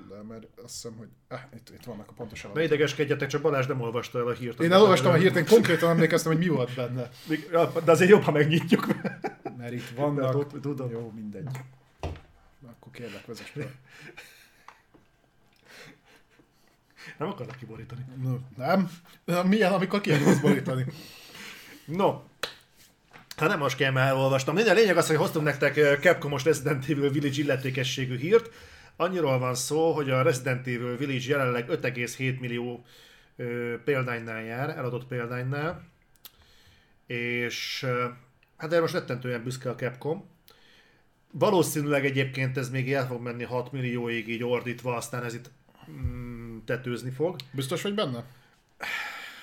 de 0.10 0.16
mert 0.28 0.44
azt 0.64 0.74
hiszem, 0.74 0.98
hogy 0.98 1.08
ah, 1.28 1.40
itt, 1.56 1.70
itt 1.70 1.84
vannak 1.84 2.10
a 2.10 2.14
pontos 2.14 2.42
ne 2.42 2.50
adatok. 2.50 2.68
idegeskedjetek, 2.68 3.28
csak 3.30 3.42
Balázs 3.42 3.66
nem 3.68 3.82
olvasta 3.82 4.20
el 4.20 4.28
a 4.28 4.32
hírt. 4.34 4.60
Én 4.62 4.72
elolvastam 4.72 5.12
a 5.12 5.16
hírt, 5.16 5.36
én 5.36 5.46
konkrétan 5.46 5.90
emlékeztem, 5.90 6.32
hogy 6.32 6.42
mi 6.42 6.48
volt 6.48 6.76
benne. 6.76 7.10
De 7.84 7.92
azért 7.92 8.10
jobb, 8.10 8.22
ha 8.22 8.32
megnyitjuk. 8.32 8.88
Mert 9.58 9.72
itt 9.74 9.90
vannak... 9.96 10.32
tud- 10.48 10.62
tudom. 10.62 10.90
Jó, 10.92 11.12
mindegy. 11.16 11.48
Akkor 12.70 12.92
kérlek, 12.92 13.26
vezess. 13.26 13.52
Nem 17.18 17.28
akarok 17.28 17.56
kiborítani. 17.56 18.06
No, 18.24 18.38
nem? 18.58 18.90
Milyen, 19.44 19.72
amikor 19.72 20.02
ki 20.02 20.12
akarsz 20.12 20.40
borítani? 20.40 20.86
No, 21.86 22.22
Hát 23.36 23.50
nem 23.50 23.60
most 23.60 23.78
kell, 23.78 23.98
elolvastam. 23.98 24.56
Minden 24.56 24.76
lényeg 24.76 24.98
az, 24.98 25.08
hogy 25.08 25.16
hoztunk 25.16 25.46
nektek 25.46 26.00
Capcomos 26.00 26.44
Resident 26.44 26.90
Evil 26.90 27.10
Village 27.10 27.42
illetékességű 27.42 28.18
hírt. 28.18 28.50
Annyiról 28.96 29.40
van 29.40 29.56
szó, 29.56 29.92
hogy 29.92 30.10
a 30.10 30.22
Resident 30.22 30.68
Evil 30.68 30.98
Village 30.98 31.28
jelenleg 31.28 31.66
5,7 31.70 32.40
millió 32.40 32.86
ö, 33.36 33.74
példánynál 33.84 34.42
jár, 34.42 34.70
eladott 34.70 35.06
példánynál. 35.06 35.84
És 37.08 37.84
ö, 37.84 38.06
hát 38.58 38.72
erre 38.72 38.82
most 38.82 38.94
rettentően 38.94 39.44
büszke 39.44 39.70
a 39.70 39.76
Capcom. 39.76 40.30
Valószínűleg 41.32 42.06
egyébként 42.06 42.58
ez 42.58 42.70
még 42.70 42.94
el 42.94 43.08
fog 43.08 43.22
menni 43.22 43.44
6 43.44 43.72
millióig 43.72 44.28
így 44.28 44.44
ordítva, 44.44 44.96
aztán 44.96 45.24
ez 45.24 45.34
itt 45.34 45.52
mm, 45.92 46.35
tetőzni 46.66 47.10
fog. 47.10 47.36
Biztos 47.52 47.82
vagy 47.82 47.94
benne? 47.94 48.24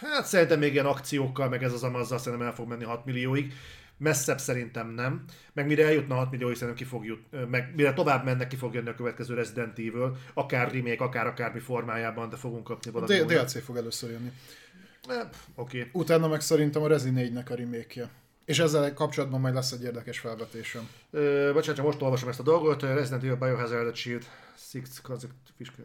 Hát 0.01 0.27
szerintem 0.27 0.59
még 0.59 0.73
ilyen 0.73 0.87
akciókkal, 0.87 1.49
meg 1.49 1.63
ez 1.63 1.73
az 1.73 1.83
amazzal 1.83 2.19
szerintem 2.19 2.47
el 2.47 2.55
fog 2.55 2.69
menni 2.69 2.85
6 2.85 3.05
millióig. 3.05 3.53
Messzebb 3.97 4.39
szerintem 4.39 4.89
nem. 4.89 5.25
Meg 5.53 5.67
mire 5.67 5.85
eljutna 5.85 6.15
6 6.15 6.31
millióig 6.31 6.57
szerintem 6.57 6.85
ki 6.85 6.91
fog 6.91 7.05
jut, 7.05 7.51
meg 7.51 7.73
mire 7.77 7.93
tovább 7.93 8.25
mennek, 8.25 8.49
ki 8.49 8.57
fog 8.57 8.75
jönni 8.75 8.89
a 8.89 8.95
következő 8.95 9.35
Resident 9.35 9.79
Evil, 9.79 10.17
akár 10.35 10.73
remake, 10.73 11.05
akár 11.05 11.27
akármi 11.27 11.61
formájában, 11.61 12.29
de 12.29 12.37
fogunk 12.37 12.65
kapni 12.65 12.91
valami 12.91 13.19
D-. 13.19 13.27
DLC 13.27 13.65
fog 13.65 13.77
először 13.77 14.11
jönni. 14.11 14.33
Oké. 15.55 15.91
Utána 15.93 16.29
meg 16.29 16.41
szerintem 16.41 16.83
a 16.83 16.87
Rezi 16.87 17.11
4-nek 17.15 17.51
a 17.51 17.55
remake 17.55 18.11
És 18.45 18.59
ezzel 18.59 18.95
kapcsolatban 18.95 19.41
majd 19.41 19.55
lesz 19.55 19.73
egy 19.73 19.83
érdekes 19.83 20.19
felvetésem. 20.19 20.89
Ö, 21.11 21.51
Bocsánat, 21.53 21.77
csak 21.77 21.85
most 21.85 22.03
olvasom 22.03 22.29
ezt 22.29 22.41
a 22.41 22.43
dolgot. 22.43 22.83
Resident 22.83 23.23
Evil 23.23 23.37
Biohazard 23.37 23.95
Shield 23.95 24.25
6 24.73 25.01
Concept 25.03 25.35
Fiscal 25.57 25.85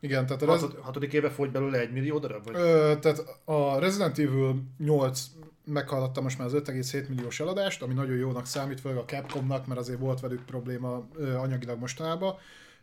Igen, 0.00 0.26
tehát 0.26 0.42
a 0.42 0.46
Rez- 0.46 0.60
Hatod, 0.60 0.78
hatodik 0.80 1.12
éve 1.12 1.30
fogy 1.30 1.50
belőle 1.50 1.78
egy 1.78 1.92
millió 1.92 2.18
darab? 2.18 2.44
Vagy? 2.44 2.54
Ö, 2.56 2.94
tehát 3.00 3.40
a 3.44 3.78
Resident 3.78 4.18
Evil 4.18 4.62
8 4.78 5.24
meghaladta 5.64 6.20
most 6.20 6.38
már 6.38 6.46
az 6.46 6.54
5,7 6.54 7.08
milliós 7.08 7.40
eladást, 7.40 7.82
ami 7.82 7.94
nagyon 7.94 8.16
jónak 8.16 8.46
számít, 8.46 8.80
főleg 8.80 8.98
a 8.98 9.04
Capcomnak, 9.04 9.66
mert 9.66 9.80
azért 9.80 9.98
volt 9.98 10.20
velük 10.20 10.44
probléma 10.44 11.06
ö, 11.14 11.34
anyagilag 11.34 11.78
mostanában. 11.78 12.34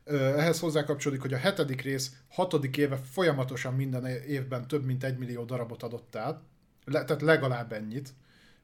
Ö, 0.03 0.15
ehhez 0.15 0.59
hozzá 0.59 0.83
kapcsolódik, 0.83 1.21
hogy 1.23 1.33
a 1.33 1.37
hetedik 1.37 1.81
rész 1.81 2.11
hatodik 2.29 2.77
éve 2.77 2.95
folyamatosan 3.11 3.73
minden 3.73 4.05
évben 4.05 4.67
több 4.67 4.85
mint 4.85 5.03
egy 5.03 5.17
millió 5.17 5.43
darabot 5.43 5.83
adott 5.83 6.15
át, 6.15 6.39
Le, 6.85 7.03
tehát 7.03 7.21
legalább 7.21 7.71
ennyit. 7.71 8.09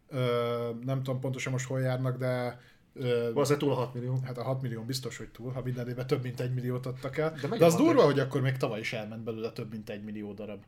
Ö, 0.10 0.70
nem 0.86 1.04
tudom 1.04 1.20
pontosan 1.20 1.52
most 1.52 1.68
hol 1.68 1.80
járnak, 1.82 2.18
de 2.18 2.60
Valószínűleg 2.94 3.58
túl 3.58 3.72
a 3.72 3.76
6 3.76 3.94
millió. 3.94 4.20
Hát 4.24 4.38
a 4.38 4.44
6 4.44 4.62
millió 4.62 4.82
biztos, 4.82 5.18
hogy 5.18 5.30
túl, 5.30 5.52
ha 5.52 5.62
minden 5.62 5.88
évben 5.88 6.08
több 6.08 6.24
mint 6.24 6.40
egy 6.40 6.54
milliót 6.54 6.86
adtak 6.86 7.18
el. 7.18 7.34
De 7.42 7.58
De, 7.58 7.66
az 7.66 7.76
durva, 7.76 8.04
hogy 8.04 8.20
akkor 8.20 8.42
még 8.42 8.58
tavaly 8.58 8.80
is 8.80 8.94
elment 8.94 9.24
belőle 9.24 9.52
több 9.52 9.72
mint 9.72 9.90
egy 9.90 10.04
millió 10.04 10.34
darab. 10.34 10.64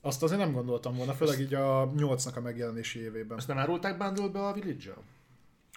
Azt 0.00 0.22
azért 0.22 0.40
nem 0.40 0.52
gondoltam 0.52 0.96
volna, 0.96 1.12
főleg 1.12 1.40
így 1.40 1.54
a 1.54 1.90
8-nak 1.96 2.36
a 2.36 2.40
megjelenési 2.40 3.00
évében. 3.00 3.38
Ezt 3.38 3.48
nem 3.48 3.58
árulták 3.58 3.98
bundle 3.98 4.46
a 4.46 4.52
Village-el? 4.52 5.02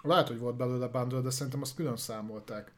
Lehet, 0.04 0.28
hogy 0.28 0.40
volt 0.40 0.56
belőle 0.56 0.88
bundle, 0.88 1.20
de 1.20 1.30
szerintem 1.30 1.62
azt 1.62 1.76
külön 1.76 1.98
számolták. 1.98 2.72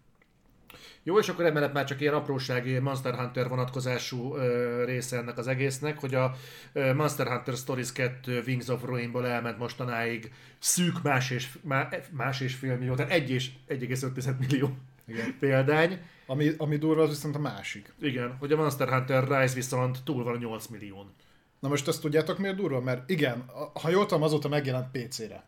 Jó, 1.03 1.19
és 1.19 1.30
akkor 1.30 1.45
emellett 1.45 1.74
már 1.74 1.85
csak 1.85 2.02
ilyen 2.02 2.14
aprósági 2.14 2.80
Monster 2.80 3.16
Hunter 3.16 3.50
vonatkozású 3.50 4.35
ö, 4.35 4.84
része 4.85 5.18
ennek 5.18 5.38
az 5.38 5.48
egésznek, 5.48 6.00
hogy 6.00 6.16
a 6.16 6.35
ö, 6.74 6.93
Monster 6.93 7.27
Hunter 7.27 7.56
Stories 7.56 7.92
2 7.92 8.43
Wings 8.48 8.68
of 8.68 8.84
Ruinból 8.84 9.27
elment 9.27 9.58
mostanáig 9.58 10.32
szűk 10.60 11.02
más 11.02 11.30
és, 11.30 11.50
má, 11.61 11.90
más 12.11 12.40
és 12.40 12.56
fél 12.56 12.77
millió, 12.77 12.95
tehát 12.95 13.11
1 13.11 13.30
és 13.30 13.50
1,5 13.69 14.38
millió 14.38 14.77
Igen. 15.08 15.35
példány. 15.40 16.02
Ami, 16.26 16.52
ami 16.58 16.77
durva, 16.77 17.02
az 17.02 17.10
viszont 17.10 17.35
a 17.35 17.40
másik. 17.40 17.93
Igen, 18.00 18.35
hogy 18.40 18.52
a 18.52 18.56
Monster 18.56 18.90
Hunter 18.90 19.27
Rise 19.27 19.53
viszont 19.53 20.03
túl 20.03 20.24
van 20.24 20.35
a 20.35 20.38
8 20.38 20.68
millión. 20.68 21.14
Na 21.60 21.69
most 21.69 21.88
ezt 21.88 22.02
tudjátok 22.02 22.38
miért 22.38 22.56
durva? 22.56 22.82
Mert 22.82 23.10
igen, 23.10 23.45
ha 23.82 23.90
jól 23.90 24.06
tudom, 24.06 24.24
azóta 24.24 24.48
megjelent 24.48 24.92
PC-re. 24.92 25.43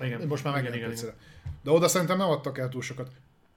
Igen. 0.00 0.26
Most 0.26 0.44
már 0.44 0.58
igen, 0.58 0.70
megjelent 0.70 0.98
igen, 0.98 1.10
PC-re. 1.10 1.16
De 1.62 1.70
oda 1.70 1.88
szerintem 1.88 2.16
nem 2.16 2.28
adtak 2.28 2.58
el 2.58 2.68
túl 2.68 2.82
sokat. 2.82 3.10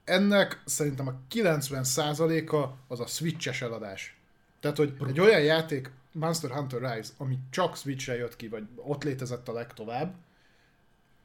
Ennek 0.06 0.62
szerintem 0.64 1.08
a 1.08 1.14
90%-a 1.30 2.76
az 2.88 3.00
a 3.00 3.06
Switch-es 3.06 3.62
eladás. 3.62 4.16
Tehát, 4.60 4.76
hogy 4.76 4.94
egy 5.06 5.20
olyan 5.20 5.42
játék, 5.42 5.90
Monster 6.12 6.50
Hunter 6.50 6.80
Rise, 6.80 7.12
ami 7.16 7.38
csak 7.50 7.76
Switch-re 7.76 8.16
jött 8.16 8.36
ki, 8.36 8.48
vagy 8.48 8.68
ott 8.76 9.04
létezett 9.04 9.48
a 9.48 9.52
legtovább, 9.52 10.14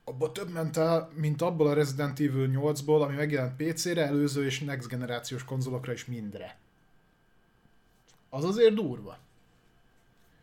abba 0.03 0.31
több 0.31 0.49
ment 0.49 0.77
el, 0.77 1.09
mint 1.15 1.41
abból 1.41 1.67
a 1.67 1.73
Resident 1.73 2.19
Evil 2.19 2.49
8-ból, 2.53 3.01
ami 3.01 3.15
megjelent 3.15 3.55
PC-re, 3.55 4.05
előző 4.05 4.45
és 4.45 4.59
next 4.59 4.87
generációs 4.87 5.43
konzolokra 5.43 5.91
is 5.91 6.05
mindre. 6.05 6.57
Az 8.29 8.43
azért 8.43 8.73
durva. 8.73 9.17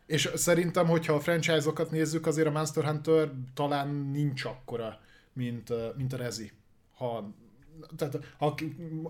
És 0.05 0.29
szerintem, 0.35 0.87
hogyha 0.87 1.13
a 1.13 1.19
franchise-okat 1.19 1.91
nézzük, 1.91 2.25
azért 2.25 2.47
a 2.47 2.51
Monster 2.51 2.83
Hunter 2.83 3.31
talán 3.53 3.87
nincs 3.87 4.45
akkora, 4.45 4.99
mint, 5.33 5.73
mint 5.95 6.13
a 6.13 6.17
Rezi. 6.17 6.51
Ha, 6.95 7.29
tehát, 7.95 8.17
ha 8.37 8.55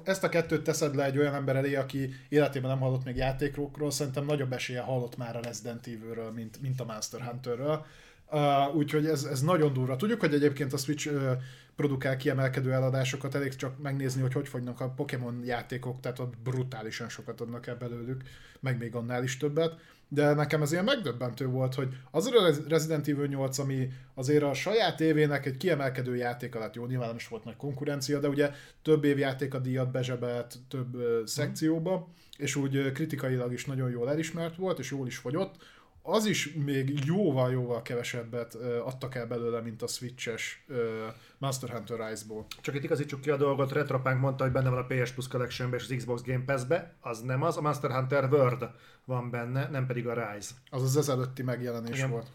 ezt 0.04 0.24
a 0.24 0.30
kettőt 0.30 0.64
teszed 0.64 0.96
le 0.96 1.06
egy 1.06 1.18
olyan 1.18 1.34
ember 1.34 1.56
elé, 1.56 1.76
aki 1.76 2.14
életében 2.30 2.70
nem 2.70 2.80
hallott 2.80 3.04
még 3.04 3.16
játékokról, 3.16 3.92
szerintem 3.92 4.26
nagyobb 4.26 4.54
esélye 4.54 4.82
hallott 4.82 5.18
már 5.18 5.36
a 5.36 5.42
Resident 5.42 5.88
Evilről, 5.88 6.32
mint, 6.32 6.62
mint 6.62 6.80
a 6.80 6.86
Monster 6.86 7.22
Hunterről. 7.22 7.86
Uh, 8.32 8.76
úgyhogy 8.76 9.06
ez, 9.06 9.24
ez 9.24 9.42
nagyon 9.42 9.74
durva. 9.74 9.96
Tudjuk, 9.96 10.20
hogy 10.20 10.34
egyébként 10.34 10.74
a 10.74 10.78
Switch 10.78 11.08
uh, 11.08 11.32
produkál 11.76 12.18
kiemelkedő 12.18 12.74
eladásokat, 12.74 13.36
elég 13.36 13.56
csak 13.56 13.82
megnézni, 13.82 14.22
hogy 14.22 14.34
hogy 14.34 14.48
fogynak 14.48 14.80
a 14.80 14.90
Pokémon 14.90 15.42
játékok, 15.46 16.00
tehát 16.00 16.20
ott 16.20 16.38
brutálisan 16.38 17.10
sokat 17.10 17.42
adnak 17.42 17.68
el 17.68 17.76
belőlük, 17.76 18.24
meg 18.60 18.78
még 18.78 18.96
annál 18.96 19.24
is 19.24 19.38
többet. 19.38 19.80
De 20.12 20.34
nekem 20.34 20.62
ez 20.62 20.72
ilyen 20.72 20.84
megdöbbentő 20.84 21.48
volt, 21.48 21.76
hogy 21.76 21.88
az 22.12 22.26
a 22.26 22.54
Resident 22.68 23.08
Evil 23.08 23.28
8, 23.28 23.58
ami 23.58 23.90
azért 24.14 24.44
a 24.44 24.54
saját 24.54 25.00
évének 25.00 25.46
egy 25.46 25.58
kiemelkedő 25.58 26.16
játék 26.16 26.56
alatt 26.56 26.76
jó, 26.76 26.86
nyilván 26.86 27.08
nem 27.08 27.16
is 27.16 27.28
volt 27.28 27.44
nagy 27.44 27.56
konkurencia, 27.56 28.20
de 28.20 28.28
ugye 28.28 28.52
több 28.82 29.04
év 29.04 29.18
játék 29.18 29.54
a 29.54 29.60
díjat 29.60 29.92
bezsebelt 29.92 30.56
több 30.68 30.98
szekcióba, 31.26 32.08
és 32.38 32.56
úgy 32.56 32.92
kritikailag 32.92 33.54
is 33.54 33.66
nagyon 33.66 33.90
jól 33.90 34.10
elismert 34.10 34.56
volt, 34.56 34.80
és 34.80 34.92
jól 34.92 35.08
is 35.08 35.18
fogyott, 35.18 35.56
az 36.02 36.26
is 36.26 36.54
még 36.54 37.06
jóval-jóval 37.06 37.82
kevesebbet 37.82 38.56
adtak 38.84 39.16
el 39.16 39.28
belőle, 39.28 39.62
mint 39.62 39.82
a 39.82 39.88
Switches 39.88 40.64
ö, 40.68 41.08
Monster 41.38 41.70
Hunter 41.70 42.10
Rise-ból. 42.10 42.46
Csak 42.62 42.76
itt 42.76 42.84
igazítsuk 42.84 43.22
ki 43.22 43.30
a 43.30 43.38
dolgot, 43.38 43.72
Retropunk 43.72 44.20
mondta, 44.20 44.44
hogy 44.44 44.54
benne 44.54 44.70
van 44.70 44.80
a 44.80 44.86
PS 44.86 45.12
Plus 45.12 45.28
collection 45.28 45.74
és 45.74 45.84
az 45.84 45.94
Xbox 45.98 46.22
Game 46.22 46.44
Pass-be, 46.46 46.96
az 47.02 47.22
nem 47.22 47.44
az, 47.44 47.58
a 47.58 47.62
Monster 47.62 47.92
Hunter 47.92 48.24
World 48.24 48.70
van 49.06 49.30
benne, 49.30 49.68
nem 49.70 49.86
pedig 49.86 50.08
a 50.08 50.14
Rise. 50.14 50.52
Az 50.70 50.84
az 50.84 50.98
ezelőtti 50.98 51.44
megjelenés 51.44 51.98
Igen. 51.98 52.10
volt. 52.10 52.28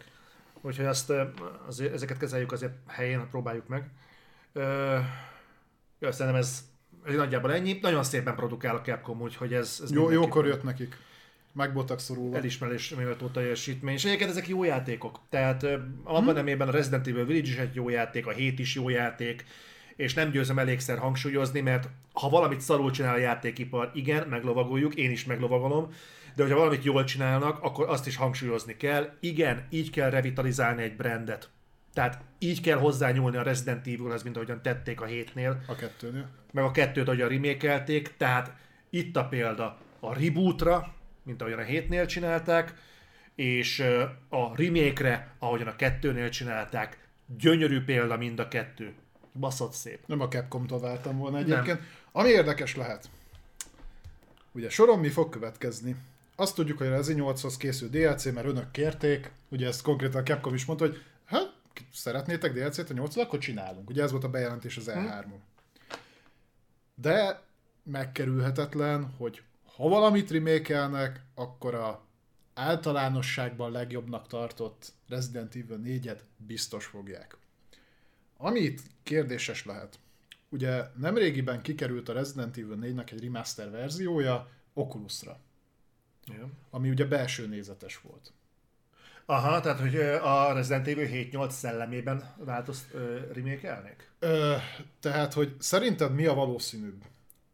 Úgyhogy 0.61 0.85
ezt, 0.85 1.13
azért, 1.67 1.93
ezeket 1.93 2.19
kezeljük 2.19 2.53
azért 2.53 2.73
helyén, 2.87 3.29
próbáljuk 3.31 3.69
meg. 3.69 3.91
Ö, 4.53 4.99
szerintem 6.01 6.35
ez, 6.35 6.65
ez 7.05 7.15
nagyjából 7.15 7.53
ennyi. 7.53 7.79
Nagyon 7.83 8.05
szépen 8.05 8.35
produkál 8.35 8.77
a 8.77 8.81
Capcom, 8.81 9.21
úgyhogy 9.21 9.55
ez, 9.55 9.79
ez 9.83 9.93
Jó, 9.93 10.11
jókor 10.11 10.47
jött 10.47 10.63
nekik. 10.63 10.97
Meg 11.55 11.75
voltak 11.75 12.01
szorulva. 12.01 12.37
elismerés 12.37 12.95
méltó 12.95 13.27
teljesítmény. 13.27 13.95
És 13.95 14.05
egyébként 14.05 14.31
ezek 14.31 14.49
jó 14.49 14.65
játékok. 14.65 15.21
Tehát 15.29 15.67
abban 16.05 16.35
nemében 16.35 16.69
a 16.69 16.71
Resident 16.71 17.07
Evil 17.07 17.25
Village 17.25 17.49
is 17.49 17.57
egy 17.57 17.75
jó 17.75 17.89
játék, 17.89 18.27
a 18.27 18.31
7 18.31 18.59
is 18.59 18.75
jó 18.75 18.89
játék, 18.89 19.45
és 19.97 20.15
nem 20.15 20.31
győzöm 20.31 20.59
elégszer 20.59 20.99
hangsúlyozni, 20.99 21.61
mert 21.61 21.89
ha 22.13 22.29
valamit 22.29 22.61
szarul 22.61 22.91
csinál 22.91 23.15
a 23.15 23.19
játékipar, 23.19 23.91
igen, 23.95 24.29
meglovagoljuk, 24.29 24.95
én 24.95 25.11
is 25.11 25.25
meglovagolom, 25.25 25.89
de 26.37 26.43
hogyha 26.43 26.59
valamit 26.59 26.85
jól 26.85 27.05
csinálnak, 27.05 27.63
akkor 27.63 27.89
azt 27.89 28.07
is 28.07 28.17
hangsúlyozni 28.17 28.77
kell. 28.77 29.11
Igen, 29.21 29.67
így 29.71 29.91
kell 29.91 30.11
revitalizálni 30.11 30.83
egy 30.83 30.97
brandet. 30.97 31.51
Tehát 31.93 32.21
így 32.39 32.61
kell 32.61 32.79
hozzányúlni 32.79 33.37
a 33.37 33.43
Resident 33.43 33.87
Evilhez, 33.87 34.23
mint 34.23 34.37
ahogyan 34.37 34.63
tették 34.63 35.01
a 35.01 35.05
hétnél 35.05 35.63
A 35.69 35.75
kettőnél. 35.75 36.29
meg 36.53 36.65
a 36.65 36.71
kettőt, 36.71 37.07
ahogy 37.07 37.21
a 37.21 37.29
remékelték, 37.29 38.15
tehát 38.17 38.53
itt 38.91 39.17
a 39.17 39.25
példa 39.25 39.79
a 40.01 40.15
rebootra, 40.15 40.93
mint 41.25 41.41
ahogyan 41.41 41.59
a 41.59 41.63
hétnél 41.63 42.07
csinálták, 42.07 42.75
és 43.35 43.81
a 44.29 44.57
remake-re, 44.57 45.35
ahogyan 45.39 45.67
a 45.67 45.77
kettőnél 45.77 46.29
csinálták, 46.29 47.09
gyönyörű 47.39 47.85
példa 47.85 48.17
mind 48.17 48.39
a 48.39 48.49
kettő. 48.49 48.95
Baszott 49.33 49.73
szép. 49.73 50.07
Nem 50.07 50.21
a 50.21 50.29
Capcom-tól 50.29 50.81
vártam 50.81 51.19
volna 51.19 51.39
egyébként. 51.39 51.81
Ami 52.13 52.29
érdekes 52.29 52.77
lehet. 52.77 53.11
Ugye 54.53 54.69
soron 54.69 54.99
mi 54.99 55.09
fog 55.09 55.29
következni? 55.29 55.97
Azt 56.37 56.55
tudjuk, 56.55 56.79
hogy 56.79 56.87
a 56.87 56.91
Rezi 56.91 57.15
8-hoz 57.17 57.57
készül 57.57 57.89
DLC, 57.89 58.25
mert 58.25 58.47
önök 58.47 58.71
kérték. 58.71 59.31
Ugye 59.49 59.67
ezt 59.67 59.83
konkrétan 59.83 60.21
a 60.21 60.25
Capcom 60.25 60.55
is 60.55 60.65
mondta, 60.65 60.87
hogy 60.87 61.03
hát, 61.25 61.53
szeretnétek 61.93 62.53
DLC-t 62.53 62.91
a 62.91 62.95
8 62.95 63.17
akkor 63.17 63.39
csinálunk. 63.39 63.91
Ugye 63.91 64.03
ez 64.03 64.11
volt 64.11 64.25
a 64.25 64.29
bejelentés 64.29 64.77
az 64.77 64.91
E3-on. 64.95 65.39
De 66.95 67.43
megkerülhetetlen, 67.83 69.15
hogy 69.17 69.43
ha 69.77 69.89
valamit 69.89 70.31
remékelnek, 70.31 71.25
akkor 71.35 71.75
a 71.75 72.05
általánosságban 72.55 73.71
legjobbnak 73.71 74.27
tartott 74.27 74.93
Resident 75.09 75.55
Evil 75.55 75.81
4-et 75.85 76.19
biztos 76.37 76.85
fogják. 76.87 77.37
Ami 78.37 78.61
itt 78.61 78.81
kérdéses 79.03 79.65
lehet. 79.65 79.99
Ugye 80.49 80.85
nemrégiben 80.97 81.63
kikerült 81.63 82.09
a 82.09 82.13
Resident 82.13 82.57
Evil 82.57 82.79
4-nek 82.81 83.13
egy 83.13 83.23
remaster 83.23 83.71
verziója 83.71 84.49
Oculusra, 84.73 85.39
Ja. 86.27 86.49
ami 86.71 86.91
ugye 86.91 87.05
belső 87.05 87.47
nézetes 87.47 88.01
volt. 88.01 88.33
Aha, 89.27 89.61
tehát 89.61 89.81
hogy 89.81 89.97
a 90.01 90.53
Resident 90.53 90.87
Evil 90.89 91.29
7-8 91.33 91.51
szellemében 91.51 92.35
változt? 92.37 92.95
Ö, 94.19 94.57
tehát, 95.01 95.33
hogy 95.33 95.55
szerinted 95.59 96.15
mi 96.15 96.27
a 96.27 96.35
valószínűbb? 96.35 97.05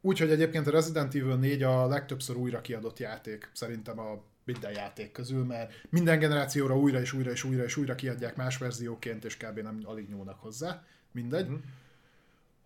Úgyhogy 0.00 0.30
egyébként 0.30 0.66
a 0.66 0.70
Resident 0.70 1.14
Evil 1.14 1.36
4 1.36 1.62
a 1.62 1.86
legtöbbször 1.86 2.36
újra 2.36 2.60
kiadott 2.60 2.98
játék, 2.98 3.50
szerintem 3.52 3.98
a 3.98 4.22
minden 4.44 4.72
játék 4.72 5.12
közül, 5.12 5.44
mert 5.44 5.72
minden 5.90 6.18
generációra 6.18 6.78
újra 6.78 7.00
és 7.00 7.12
újra 7.12 7.30
és 7.30 7.44
újra 7.44 7.64
és 7.64 7.76
újra 7.76 7.94
kiadják 7.94 8.36
más 8.36 8.58
verzióként, 8.58 9.24
és 9.24 9.36
kb. 9.36 9.58
nem 9.58 9.80
alig 9.84 10.08
nyúlnak 10.08 10.40
hozzá. 10.40 10.84
Mindegy. 11.12 11.46
Mhm. 11.48 11.58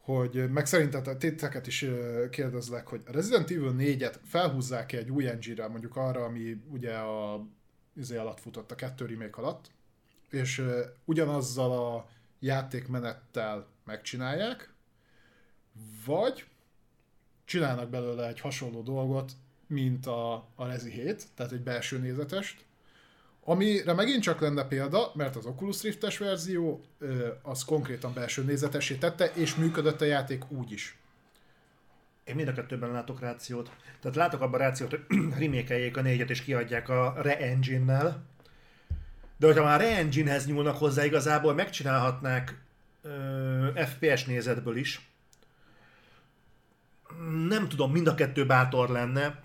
Hogy 0.00 0.50
meg 0.50 0.66
szerinted 0.66 1.16
titeket 1.16 1.66
is 1.66 1.82
ö, 1.82 2.28
kérdezlek, 2.30 2.86
hogy 2.86 3.02
a 3.06 3.12
Resident 3.12 3.50
Evil 3.50 3.74
4-et 3.78 4.14
felhúzzák 4.24 4.92
egy 4.92 5.10
új 5.10 5.28
engine 5.28 5.66
mondjuk 5.66 5.96
arra, 5.96 6.24
ami 6.24 6.62
ugye 6.70 6.94
a 6.94 7.46
izé 7.96 8.16
alatt 8.16 8.40
futott, 8.40 8.70
a 8.70 8.74
kettő 8.74 9.06
remake 9.06 9.40
alatt, 9.40 9.70
és 10.30 10.62
ugyanazzal 11.04 11.72
a 11.72 12.08
játékmenettel 12.38 13.66
megcsinálják, 13.84 14.72
vagy 16.04 16.46
csinálnak 17.44 17.90
belőle 17.90 18.28
egy 18.28 18.40
hasonló 18.40 18.82
dolgot, 18.82 19.32
mint 19.66 20.06
a, 20.06 20.34
a 20.54 20.66
Rezi 20.66 20.90
7, 20.90 21.24
tehát 21.34 21.52
egy 21.52 21.60
belső 21.60 21.98
nézetest, 21.98 22.64
amire 23.44 23.92
megint 23.92 24.22
csak 24.22 24.40
lenne 24.40 24.64
példa, 24.64 25.12
mert 25.14 25.36
az 25.36 25.46
Oculus 25.46 25.82
Rift-es 25.82 26.18
verzió 26.18 26.84
az 27.42 27.64
konkrétan 27.64 28.14
belső 28.14 28.42
nézetessé 28.42 28.94
tette, 28.94 29.32
és 29.34 29.54
működött 29.54 30.00
a 30.00 30.04
játék 30.04 30.50
úgy 30.50 30.72
is. 30.72 30.98
Én 32.24 32.34
mind 32.34 32.48
a 32.48 32.52
kettőben 32.52 32.90
látok 32.90 33.20
rációt. 33.20 33.70
Tehát 34.00 34.16
látok 34.16 34.40
abban 34.40 34.60
rációt, 34.60 34.90
hogy 34.90 35.04
remékeljék 35.38 35.96
a 35.96 36.00
négyet 36.00 36.30
és 36.30 36.42
kiadják 36.42 36.88
a 36.88 37.14
Re-Engine-nel. 37.22 38.24
De 39.36 39.46
hogyha 39.46 39.64
már 39.64 39.80
Re-Engine-hez 39.80 40.46
nyúlnak 40.46 40.76
hozzá, 40.76 41.04
igazából 41.04 41.54
megcsinálhatnák 41.54 42.62
ö, 43.02 43.70
FPS 43.74 44.24
nézetből 44.24 44.76
is. 44.76 45.08
Nem 47.48 47.68
tudom, 47.68 47.92
mind 47.92 48.06
a 48.06 48.14
kettő 48.14 48.46
bátor 48.46 48.88
lenne. 48.88 49.42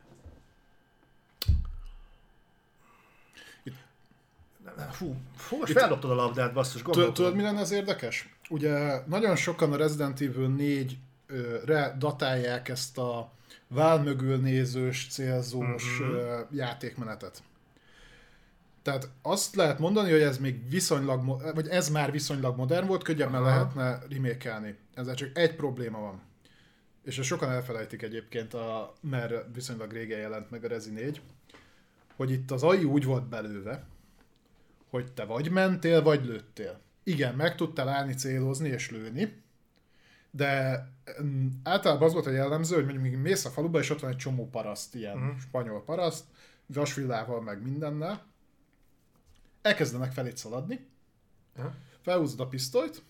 Fú, 4.92 5.16
fú 5.36 5.58
most 5.58 5.72
feldobtad 5.72 6.12
a 6.12 6.16
labdát, 6.16 6.54
basszus, 6.54 6.82
gondolkodom. 6.82 7.14
tudod, 7.14 7.36
mi 7.36 7.42
lenne 7.42 7.60
az 7.60 7.72
érdekes? 7.72 8.30
Ugye 8.50 9.02
nagyon 9.06 9.36
sokan 9.36 9.74
a 9.74 9.76
Resident 9.76 10.22
Evil 10.22 10.56
4-re 10.58 11.96
datálják 11.98 12.70
ezt 12.70 12.98
a 12.98 13.32
vál 13.68 14.02
mögül 14.02 14.38
nézős, 14.38 15.08
célzós 15.10 16.00
uh-huh. 16.00 16.40
játékmenetet. 16.52 17.44
Tehát 18.82 19.10
azt 19.22 19.56
lehet 19.56 19.80
mondani, 19.80 20.12
hogy 20.12 20.22
ez 20.22 20.38
még 20.38 20.70
viszonylag, 20.70 21.54
vagy 21.56 21.68
ez 21.68 21.90
már 21.90 22.12
viszonylag 22.12 22.58
modern 22.58 22.88
volt, 22.88 23.04
könnyebben 23.04 23.42
Aha. 23.42 23.50
lehetne 23.50 24.00
remékelni. 24.10 24.78
Ezzel 24.94 25.16
csak 25.16 25.38
egy 25.38 25.56
probléma 25.56 26.00
van. 26.00 26.22
És 27.04 27.18
ezt 27.18 27.28
sokan 27.28 27.50
elfelejtik 27.50 28.02
egyébként, 28.02 28.54
a, 28.54 28.94
mert 29.02 29.46
viszonylag 29.54 29.92
régen 29.92 30.20
jelent 30.20 30.50
meg 30.50 30.64
a 30.64 30.68
Rezi 30.68 30.92
4, 30.92 31.22
hogy 32.16 32.32
itt 32.32 32.52
az 32.52 32.64
AI 32.64 32.84
úgy 32.84 33.06
volt 33.06 33.30
belőve, 33.30 33.86
hogy 34.90 35.12
te 35.12 35.26
vagy 35.26 35.52
mentél, 35.52 36.02
vagy 36.02 36.26
lőttél. 36.26 36.80
Igen, 37.04 37.36
meg 37.36 37.56
tudtál 37.56 37.88
állni, 37.88 38.14
célozni 38.14 38.70
és 38.70 38.92
lőni, 38.92 39.42
de 40.32 40.84
mm, 41.22 41.48
általában 41.64 42.08
az 42.08 42.14
volt 42.14 42.26
a 42.26 42.32
jellemző, 42.32 42.76
hogy 42.76 42.84
mondjuk 42.84 43.06
még 43.06 43.18
mész 43.18 43.46
a 43.46 43.50
faluba, 43.50 43.80
és 43.80 43.90
ott 43.90 44.00
van 44.00 44.12
egy 44.12 44.18
csomó 44.18 44.50
paraszt, 44.50 44.96
ilyen 44.96 45.18
uh-huh. 45.18 45.40
spanyol 45.40 45.84
paraszt, 45.84 46.26
vasvillával, 46.66 47.42
meg 47.42 47.62
mindennel. 47.64 48.26
Elkezdenek 49.62 50.12
felét 50.12 50.38
szaladni, 50.38 50.88
Aha. 51.56 51.74
felhúzod 52.02 52.40
a 52.40 52.48
pisztolyt, 52.48 53.02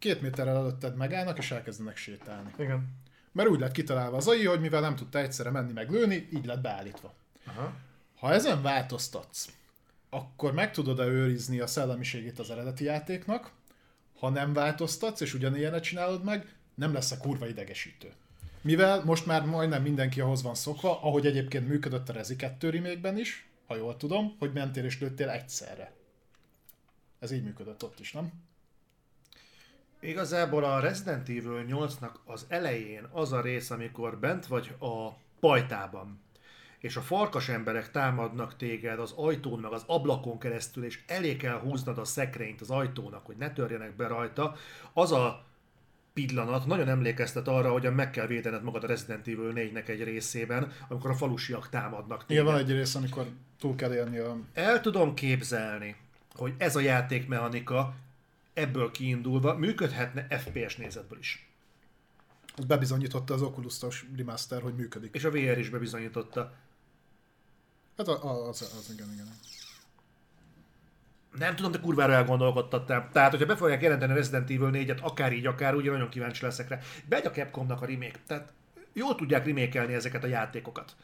két 0.00 0.20
méterrel 0.20 0.56
előtted 0.56 0.96
megállnak, 0.96 1.38
és 1.38 1.50
elkezdenek 1.50 1.96
sétálni. 1.96 2.50
Igen. 2.58 2.88
Mert 3.32 3.48
úgy 3.48 3.60
lett 3.60 3.72
kitalálva 3.72 4.16
az 4.16 4.28
AI, 4.28 4.44
hogy 4.44 4.60
mivel 4.60 4.80
nem 4.80 4.96
tudta 4.96 5.18
egyszerre 5.18 5.50
menni 5.50 5.72
meg 5.72 5.90
lőni, 5.90 6.28
így 6.32 6.44
lett 6.44 6.60
beállítva. 6.60 7.14
Aha. 7.46 7.74
Ha 8.18 8.32
ezen 8.32 8.62
változtatsz, 8.62 9.48
akkor 10.10 10.52
meg 10.52 10.72
tudod-e 10.72 11.04
őrizni 11.04 11.60
a 11.60 11.66
szellemiségét 11.66 12.38
az 12.38 12.50
eredeti 12.50 12.84
játéknak, 12.84 13.52
ha 14.18 14.28
nem 14.28 14.52
változtatsz, 14.52 15.20
és 15.20 15.34
ugyanilyenet 15.34 15.82
csinálod 15.82 16.24
meg, 16.24 16.54
nem 16.74 16.92
lesz 16.92 17.10
a 17.10 17.18
kurva 17.18 17.48
idegesítő. 17.48 18.12
Mivel 18.60 19.04
most 19.04 19.26
már 19.26 19.44
majdnem 19.44 19.82
mindenki 19.82 20.20
ahhoz 20.20 20.42
van 20.42 20.54
szokva, 20.54 21.02
ahogy 21.02 21.26
egyébként 21.26 21.68
működött 21.68 22.08
a 22.08 22.12
Rezi 22.12 22.36
2 22.36 22.70
remake 22.70 23.18
is, 23.18 23.48
ha 23.66 23.76
jól 23.76 23.96
tudom, 23.96 24.36
hogy 24.38 24.52
mentél 24.52 24.84
és 24.84 25.00
lőttél 25.00 25.28
egyszerre. 25.28 25.92
Ez 27.18 27.30
így 27.30 27.44
működött 27.44 27.84
ott 27.84 28.00
is, 28.00 28.12
nem? 28.12 28.32
Igazából 30.00 30.64
a 30.64 30.80
Resident 30.80 31.28
Evil 31.28 31.64
8-nak 31.68 32.12
az 32.24 32.46
elején 32.48 33.06
az 33.12 33.32
a 33.32 33.40
rész, 33.40 33.70
amikor 33.70 34.18
bent 34.18 34.46
vagy 34.46 34.74
a 34.78 35.08
pajtában, 35.40 36.20
és 36.78 36.96
a 36.96 37.00
farkas 37.00 37.48
emberek 37.48 37.90
támadnak 37.90 38.56
téged 38.56 38.98
az 38.98 39.12
ajtón, 39.16 39.58
meg 39.58 39.72
az 39.72 39.82
ablakon 39.86 40.38
keresztül, 40.38 40.84
és 40.84 41.00
elé 41.06 41.36
kell 41.36 41.58
húznod 41.58 41.98
a 41.98 42.04
szekrényt 42.04 42.60
az 42.60 42.70
ajtónak, 42.70 43.26
hogy 43.26 43.36
ne 43.36 43.52
törjenek 43.52 43.96
be 43.96 44.06
rajta, 44.06 44.54
az 44.92 45.12
a 45.12 45.44
pillanat 46.12 46.66
nagyon 46.66 46.88
emlékeztet 46.88 47.48
arra, 47.48 47.72
hogy 47.72 47.94
meg 47.94 48.10
kell 48.10 48.26
védened 48.26 48.62
magad 48.62 48.84
a 48.84 48.86
Resident 48.86 49.26
Evil 49.26 49.52
4-nek 49.54 49.88
egy 49.88 50.04
részében, 50.04 50.72
amikor 50.88 51.10
a 51.10 51.14
falusiak 51.14 51.68
támadnak 51.68 52.24
Igen, 52.28 52.44
téged. 52.44 52.44
van 52.44 52.56
egy 52.56 52.76
rész, 52.76 52.94
amikor 52.94 53.26
túl 53.58 53.74
kell 53.74 53.94
élni 53.94 54.18
a... 54.18 54.36
El 54.52 54.80
tudom 54.80 55.14
képzelni, 55.14 55.96
hogy 56.34 56.54
ez 56.58 56.76
a 56.76 56.80
játékmechanika 56.80 57.94
ebből 58.54 58.90
kiindulva 58.90 59.54
működhetne 59.54 60.38
FPS 60.38 60.76
nézetből 60.76 61.18
is. 61.18 61.48
Az 62.56 62.64
bebizonyította 62.64 63.34
az 63.34 63.42
Oculus-os 63.42 64.06
remaster, 64.16 64.62
hogy 64.62 64.74
működik. 64.74 65.14
És 65.14 65.24
a 65.24 65.30
VR 65.30 65.58
is 65.58 65.68
bebizonyította. 65.68 66.52
Hát 67.96 68.08
a- 68.08 68.24
a- 68.24 68.48
az, 68.48 68.62
az 68.78 68.90
igen, 68.94 69.12
igen. 69.12 69.28
Nem 71.38 71.56
tudom, 71.56 71.72
de 71.72 71.78
kurvára 71.80 72.12
elgondolkodtattam. 72.12 73.08
Tehát, 73.12 73.30
hogyha 73.30 73.46
be 73.46 73.56
fogják 73.56 73.82
jelenteni 73.82 74.12
a 74.12 74.14
Resident 74.14 74.50
Evil 74.50 74.70
4-et, 74.72 75.00
akár 75.00 75.32
így, 75.32 75.46
akár 75.46 75.74
úgy, 75.74 75.84
nagyon 75.84 76.08
kíváncsi 76.08 76.44
leszek 76.44 76.68
rá. 76.68 76.78
Begy 77.08 77.26
a 77.26 77.30
Capcomnak 77.30 77.82
a 77.82 77.86
remake. 77.86 78.18
Tehát 78.26 78.52
jól 78.92 79.14
tudják 79.14 79.46
remékelni 79.46 79.94
ezeket 79.94 80.24
a 80.24 80.26
játékokat. 80.26 80.96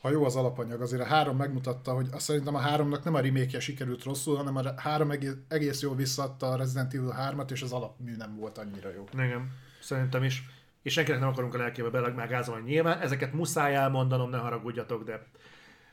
Ha 0.00 0.10
jó 0.10 0.24
az 0.24 0.36
alapanyag, 0.36 0.80
azért 0.80 1.02
a 1.02 1.06
három 1.06 1.36
megmutatta, 1.36 1.92
hogy 1.92 2.08
azt 2.12 2.24
szerintem 2.24 2.54
a 2.54 2.58
háromnak 2.58 3.04
nem 3.04 3.14
a 3.14 3.20
remake 3.20 3.60
sikerült 3.60 4.02
rosszul, 4.02 4.36
hanem 4.36 4.56
a 4.56 4.80
három 4.80 5.10
egész, 5.10 5.34
egész 5.48 5.82
jól 5.82 5.94
visszaadta 5.94 6.46
a 6.46 6.56
Resident 6.56 6.94
Evil 6.94 7.14
3-at, 7.18 7.50
és 7.50 7.62
az 7.62 7.72
alapmű 7.72 8.16
nem 8.16 8.36
volt 8.36 8.58
annyira 8.58 8.90
jó. 8.92 9.04
Igen, 9.12 9.50
szerintem 9.80 10.24
is. 10.24 10.42
És 10.82 10.92
senkinek 10.92 11.20
nem 11.20 11.28
akarunk 11.28 11.54
a 11.54 11.58
lelkébe 11.58 11.88
belegázolni 11.88 12.70
nyilván. 12.70 13.00
Ezeket 13.00 13.32
muszáj 13.32 13.74
elmondanom, 13.74 14.30
ne 14.30 14.38
haragudjatok, 14.38 15.04
de 15.04 15.26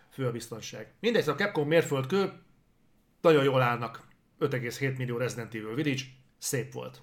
fő 0.09 0.27
a 0.27 0.31
biztonság. 0.31 0.93
Mindegy, 0.99 1.29
a 1.29 1.35
Capcom 1.35 1.67
mérföldkő, 1.67 2.31
nagyon 3.21 3.43
jól 3.43 3.61
állnak. 3.61 4.07
5,7 4.39 4.97
millió 4.97 5.17
Resident 5.17 5.53
Evil 5.53 5.75
Village, 5.75 6.01
szép 6.37 6.73
volt. 6.73 7.01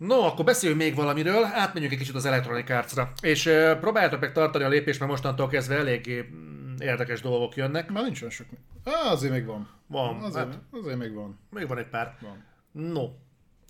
No, 0.00 0.20
akkor 0.20 0.44
beszéljünk 0.44 0.80
még 0.80 0.94
valamiről, 0.94 1.44
átmenjünk 1.44 1.92
egy 1.92 1.98
kicsit 1.98 2.14
az 2.14 2.24
Electronic 2.24 2.70
Arts-ra. 2.70 3.12
És 3.20 3.46
uh, 3.46 3.78
próbáljátok 3.78 4.20
meg 4.20 4.32
tartani 4.32 4.64
a 4.64 4.68
lépést, 4.68 4.98
mert 4.98 5.10
mostantól 5.10 5.48
kezdve 5.48 5.76
eléggé 5.76 6.28
mm, 6.32 6.74
érdekes 6.78 7.20
dolgok 7.20 7.56
jönnek. 7.56 7.90
Már 7.90 8.02
nincs 8.02 8.20
olyan 8.20 8.32
sok. 8.34 8.46
Á, 8.84 9.10
azért 9.10 9.32
még 9.32 9.44
van. 9.46 9.68
Van, 9.86 10.22
Azért, 10.22 10.46
hát 10.46 10.58
azért 10.70 10.98
még 10.98 11.14
van. 11.14 11.38
még 11.50 11.68
van 11.68 11.78
egy 11.78 11.86
pár. 11.88 12.16
van. 12.20 12.44
No. 12.92 13.08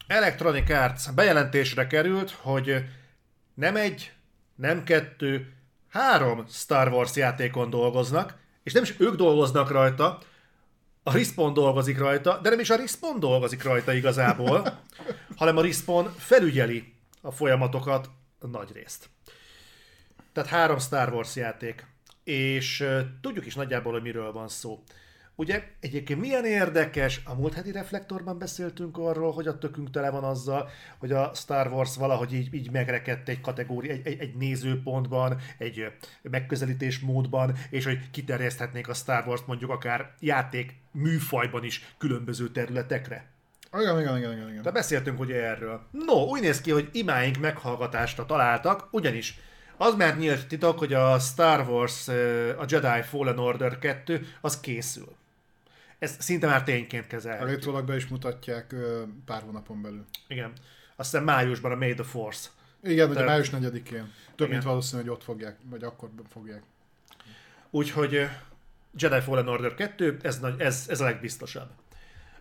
Electronic 0.06 0.70
Arts 0.70 1.10
bejelentésre 1.14 1.86
került, 1.86 2.30
hogy 2.30 2.84
nem 3.54 3.76
egy, 3.76 4.12
nem 4.54 4.84
kettő, 4.84 5.52
három 5.88 6.44
Star 6.48 6.88
Wars 6.92 7.16
játékon 7.16 7.70
dolgoznak, 7.70 8.34
és 8.62 8.72
nem 8.72 8.82
is 8.82 8.94
ők 8.98 9.14
dolgoznak 9.14 9.70
rajta, 9.70 10.18
a 11.02 11.12
Respawn 11.12 11.52
dolgozik 11.52 11.98
rajta, 11.98 12.40
de 12.42 12.50
nem 12.50 12.60
is 12.60 12.70
a 12.70 12.76
Respawn 12.76 13.20
dolgozik 13.20 13.62
rajta 13.62 13.92
igazából, 13.92 14.80
hanem 15.36 15.56
a 15.56 15.62
Respawn 15.62 16.14
felügyeli 16.18 16.92
a 17.20 17.30
folyamatokat 17.30 18.10
nagy 18.50 18.72
részt. 18.72 19.08
Tehát 20.32 20.50
három 20.50 20.78
Star 20.78 21.12
Wars 21.12 21.36
játék, 21.36 21.86
és 22.24 22.86
tudjuk 23.20 23.46
is 23.46 23.54
nagyjából, 23.54 23.92
hogy 23.92 24.02
miről 24.02 24.32
van 24.32 24.48
szó. 24.48 24.82
Ugye 25.40 25.62
egyébként 25.80 26.20
milyen 26.20 26.44
érdekes, 26.44 27.20
a 27.24 27.34
múlt 27.34 27.54
heti 27.54 27.72
reflektorban 27.72 28.38
beszéltünk 28.38 28.98
arról, 28.98 29.32
hogy 29.32 29.46
a 29.46 29.58
tökünk 29.58 29.90
tele 29.90 30.10
van 30.10 30.24
azzal, 30.24 30.68
hogy 30.98 31.12
a 31.12 31.30
Star 31.34 31.66
Wars 31.66 31.96
valahogy 31.96 32.32
így, 32.32 32.54
így 32.54 32.70
megrekedt 32.70 33.28
egy 33.28 33.40
kategória, 33.40 33.92
egy, 33.92 34.06
egy, 34.06 34.20
egy 34.20 34.34
nézőpontban, 34.34 35.36
egy 35.58 35.78
ö, 35.78 35.86
megközelítés 36.22 36.98
módban, 36.98 37.54
és 37.70 37.84
hogy 37.84 38.10
kiterjeszthetnék 38.10 38.88
a 38.88 38.94
Star 38.94 39.26
Wars-t 39.26 39.46
mondjuk 39.46 39.70
akár 39.70 40.14
játék 40.18 40.74
műfajban 40.90 41.64
is 41.64 41.94
különböző 41.98 42.48
területekre. 42.48 43.26
Igen, 43.80 44.00
igen, 44.00 44.16
igen, 44.16 44.48
igen. 44.50 44.62
De 44.62 44.70
beszéltünk 44.70 45.20
ugye 45.20 45.44
erről. 45.44 45.80
No, 45.90 46.24
úgy 46.24 46.40
néz 46.40 46.60
ki, 46.60 46.70
hogy 46.70 46.88
imáink 46.92 47.38
meghallgatásra 47.38 48.26
találtak, 48.26 48.88
ugyanis 48.90 49.38
az 49.76 49.94
már 49.94 50.18
nyílt 50.18 50.46
titok, 50.46 50.78
hogy 50.78 50.92
a 50.92 51.18
Star 51.18 51.68
Wars, 51.68 52.08
a 52.58 52.64
Jedi 52.68 53.02
Fallen 53.02 53.38
Order 53.38 53.78
2, 53.78 54.26
az 54.40 54.60
készül. 54.60 55.18
Ez 56.00 56.16
szinte 56.18 56.46
már 56.46 56.62
tényként 56.62 57.06
kezel. 57.06 57.38
Állítólag 57.38 57.84
be 57.84 57.96
is 57.96 58.06
mutatják 58.06 58.74
pár 59.24 59.42
hónapon 59.42 59.82
belül. 59.82 60.04
Igen. 60.28 60.52
Azt 60.96 61.10
hiszem 61.10 61.24
májusban 61.24 61.72
a 61.72 61.74
May 61.74 61.94
the 61.94 62.04
Force. 62.04 62.48
Igen, 62.82 63.10
ugye 63.10 63.24
május 63.24 63.50
4-én. 63.50 63.82
Több 63.90 64.12
Igen. 64.36 64.50
mint 64.50 64.62
valószínű, 64.62 65.02
hogy 65.02 65.10
ott 65.10 65.22
fogják, 65.22 65.56
vagy 65.64 65.82
akkor 65.82 66.10
fogják. 66.32 66.62
Úgyhogy 67.70 68.28
Jedi 68.98 69.20
Fallen 69.20 69.48
Order 69.48 69.74
2, 69.74 70.16
ez, 70.22 70.38
nagy, 70.38 70.60
ez, 70.60 70.86
ez 70.88 71.00
a 71.00 71.04
legbiztosabb. 71.04 71.68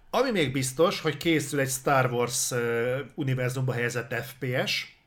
Ami 0.10 0.32
még 0.32 0.52
biztos, 0.52 1.02
hogy 1.02 1.18
készül 1.18 1.60
egy 1.60 1.70
Star 1.70 2.12
Wars 2.12 2.52
uh, 2.52 3.00
univerzumba 3.16 3.74
helyezett 3.74 4.14
FPS, 4.14 4.99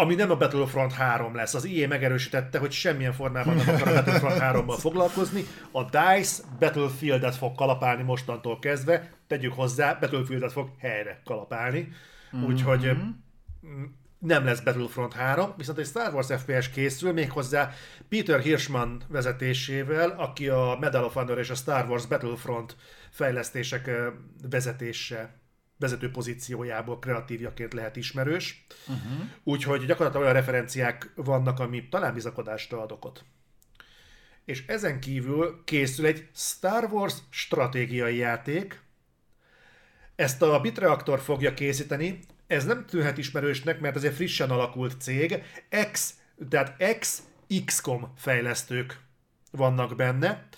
ami 0.00 0.14
nem 0.14 0.30
a 0.30 0.36
Battlefront 0.36 0.92
3 0.92 1.34
lesz. 1.34 1.54
Az 1.54 1.64
EA 1.64 1.88
megerősítette, 1.88 2.58
hogy 2.58 2.72
semmilyen 2.72 3.12
formában 3.12 3.56
nem 3.56 3.68
akar 3.68 3.88
a 3.88 3.92
Battlefront 3.92 4.36
3-mal 4.40 4.76
foglalkozni. 4.78 5.44
A 5.70 5.82
DICE 5.84 6.42
Battlefieldet 6.58 7.36
fog 7.36 7.54
kalapálni 7.54 8.02
mostantól 8.02 8.58
kezdve. 8.58 9.10
Tegyük 9.26 9.52
hozzá, 9.52 9.94
Battlefieldet 10.00 10.52
fog 10.52 10.68
helyre 10.78 11.20
kalapálni. 11.24 11.92
Úgyhogy 12.46 12.84
ö, 12.84 12.92
nem 14.18 14.44
lesz 14.44 14.60
Battlefront 14.60 15.12
3, 15.12 15.52
viszont 15.56 15.78
egy 15.78 15.86
Star 15.86 16.14
Wars 16.14 16.26
FPS 16.26 16.70
készül, 16.70 17.12
méghozzá 17.12 17.70
Peter 18.08 18.40
Hirschman 18.40 19.02
vezetésével, 19.08 20.10
aki 20.10 20.48
a 20.48 20.76
Medal 20.80 21.04
of 21.04 21.14
Honor 21.14 21.38
és 21.38 21.50
a 21.50 21.54
Star 21.54 21.88
Wars 21.88 22.06
Battlefront 22.06 22.76
fejlesztések 23.10 23.90
vezetése 24.50 25.39
vezető 25.80 26.10
pozíciójából 26.10 26.98
kreatívjaként 26.98 27.72
lehet 27.72 27.96
ismerős. 27.96 28.66
Uh-huh. 28.86 29.28
Úgyhogy 29.42 29.86
gyakorlatilag 29.86 30.22
olyan 30.26 30.36
referenciák 30.36 31.12
vannak, 31.14 31.58
ami 31.58 31.88
talán 31.88 32.14
bizakodásra 32.14 32.82
ad 32.82 32.92
okot. 32.92 33.24
És 34.44 34.66
ezen 34.66 35.00
kívül 35.00 35.62
készül 35.64 36.06
egy 36.06 36.28
Star 36.34 36.84
Wars 36.84 37.14
stratégiai 37.30 38.16
játék, 38.16 38.80
ezt 40.16 40.42
a 40.42 40.60
Bitreaktor 40.60 41.20
fogja 41.20 41.54
készíteni, 41.54 42.18
ez 42.46 42.64
nem 42.64 42.86
tűnhet 42.86 43.18
ismerősnek, 43.18 43.80
mert 43.80 43.96
ez 43.96 44.04
egy 44.04 44.14
frissen 44.14 44.50
alakult 44.50 45.00
cég, 45.00 45.42
X, 45.92 46.14
tehát 46.48 46.80
ex 46.80 47.22
XCOM 47.64 48.12
fejlesztők 48.16 49.00
vannak 49.50 49.96
benne, 49.96 50.48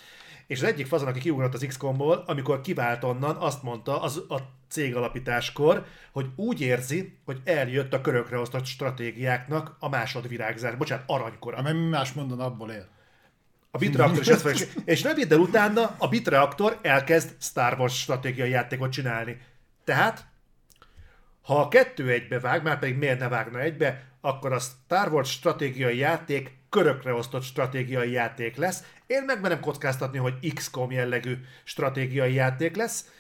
és 0.47 0.59
az 0.59 0.69
egyik 0.69 0.87
fazon, 0.87 1.09
aki 1.09 1.21
kiugrott 1.21 1.55
az 1.55 1.65
XCOM-ból, 1.69 2.25
amikor 2.27 2.61
kivált 2.61 3.05
onnan, 3.05 3.37
azt 3.37 3.63
mondta 3.63 4.01
az, 4.01 4.17
a 4.17 4.39
cég 4.73 4.97
alapításkor, 4.97 5.87
hogy 6.13 6.27
úgy 6.37 6.61
érzi, 6.61 7.19
hogy 7.25 7.41
eljött 7.45 7.93
a 7.93 8.01
körökre 8.01 8.39
osztott 8.39 8.65
stratégiáknak 8.65 9.77
a 9.79 9.89
másodvirágzás, 9.89 10.75
bocsánat, 10.75 11.05
aranykora. 11.07 11.57
Amely 11.57 11.73
más 11.73 12.13
mondan, 12.13 12.41
abból 12.41 12.71
él. 12.71 12.89
A 13.71 13.79
Bitreaktor 13.79 14.21
is 14.21 14.29
ezt 14.35 14.41
fogja, 14.41 14.67
és 14.85 15.03
nem 15.03 15.17
hidd 15.17 15.33
el 15.33 15.39
utána, 15.39 15.95
a 15.99 16.09
Bitreaktor 16.09 16.79
elkezd 16.83 17.35
Star 17.41 17.79
Wars 17.79 18.01
stratégiai 18.01 18.51
játékot 18.51 18.93
csinálni. 18.93 19.41
Tehát, 19.85 20.27
ha 21.43 21.61
a 21.61 21.69
kettő 21.69 22.11
egybe 22.11 22.41
vág, 22.41 22.63
már 22.63 22.79
pedig 22.79 22.97
miért 22.97 23.19
ne 23.19 23.29
vágna 23.29 23.61
egybe, 23.61 24.05
akkor 24.21 24.53
a 24.53 24.59
Star 24.59 25.13
Wars 25.13 25.31
stratégiai 25.31 25.97
játék 25.97 26.61
körökre 26.69 27.13
osztott 27.15 27.43
stratégiai 27.43 28.11
játék 28.11 28.57
lesz. 28.57 28.83
Én 29.07 29.23
megmerem 29.23 29.61
kockáztatni, 29.61 30.19
hogy 30.19 30.53
XCOM 30.55 30.91
jellegű 30.91 31.39
stratégiai 31.65 32.35
játék 32.35 32.77
lesz. 32.77 33.11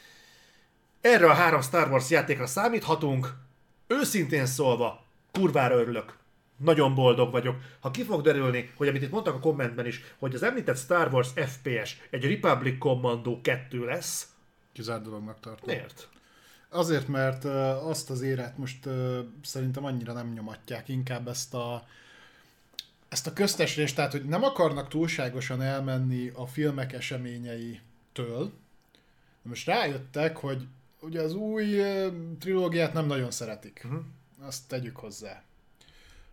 Erre 1.02 1.30
a 1.30 1.34
három 1.34 1.60
Star 1.60 1.90
Wars 1.90 2.10
játékra 2.10 2.46
számíthatunk. 2.46 3.34
Őszintén 3.86 4.46
szólva, 4.46 5.04
kurvára 5.32 5.74
örülök. 5.74 6.16
Nagyon 6.56 6.94
boldog 6.94 7.30
vagyok. 7.30 7.56
Ha 7.80 7.90
ki 7.90 8.02
fog 8.02 8.22
derülni, 8.22 8.72
hogy 8.76 8.88
amit 8.88 9.02
itt 9.02 9.10
mondtak 9.10 9.34
a 9.34 9.40
kommentben 9.40 9.86
is, 9.86 10.00
hogy 10.18 10.34
az 10.34 10.42
említett 10.42 10.78
Star 10.78 11.12
Wars 11.12 11.28
FPS 11.28 11.96
egy 12.10 12.24
Republic 12.24 12.78
Commando 12.78 13.40
2 13.40 13.84
lesz, 13.84 14.28
Kizárt 14.72 15.02
dolognak 15.02 15.40
tartom. 15.40 15.74
miért? 15.74 16.08
Azért, 16.68 17.08
mert 17.08 17.44
azt 17.84 18.10
az 18.10 18.20
éret 18.20 18.58
most 18.58 18.88
szerintem 19.42 19.84
annyira 19.84 20.12
nem 20.12 20.32
nyomatják, 20.32 20.88
inkább 20.88 21.28
ezt 21.28 21.54
a 21.54 21.86
ezt 23.08 23.26
a 23.26 23.32
köztesést, 23.32 23.96
tehát 23.96 24.12
hogy 24.12 24.24
nem 24.24 24.42
akarnak 24.42 24.88
túlságosan 24.88 25.62
elmenni 25.62 26.30
a 26.34 26.46
filmek 26.46 26.92
eseményeitől. 26.92 28.52
Most 29.42 29.66
rájöttek, 29.66 30.36
hogy 30.36 30.66
ugye 31.02 31.20
az 31.20 31.34
új 31.34 31.80
trilógiát 32.38 32.92
nem 32.92 33.06
nagyon 33.06 33.30
szeretik. 33.30 33.80
Uh-huh. 33.84 34.02
Azt 34.40 34.68
tegyük 34.68 34.96
hozzá. 34.96 35.42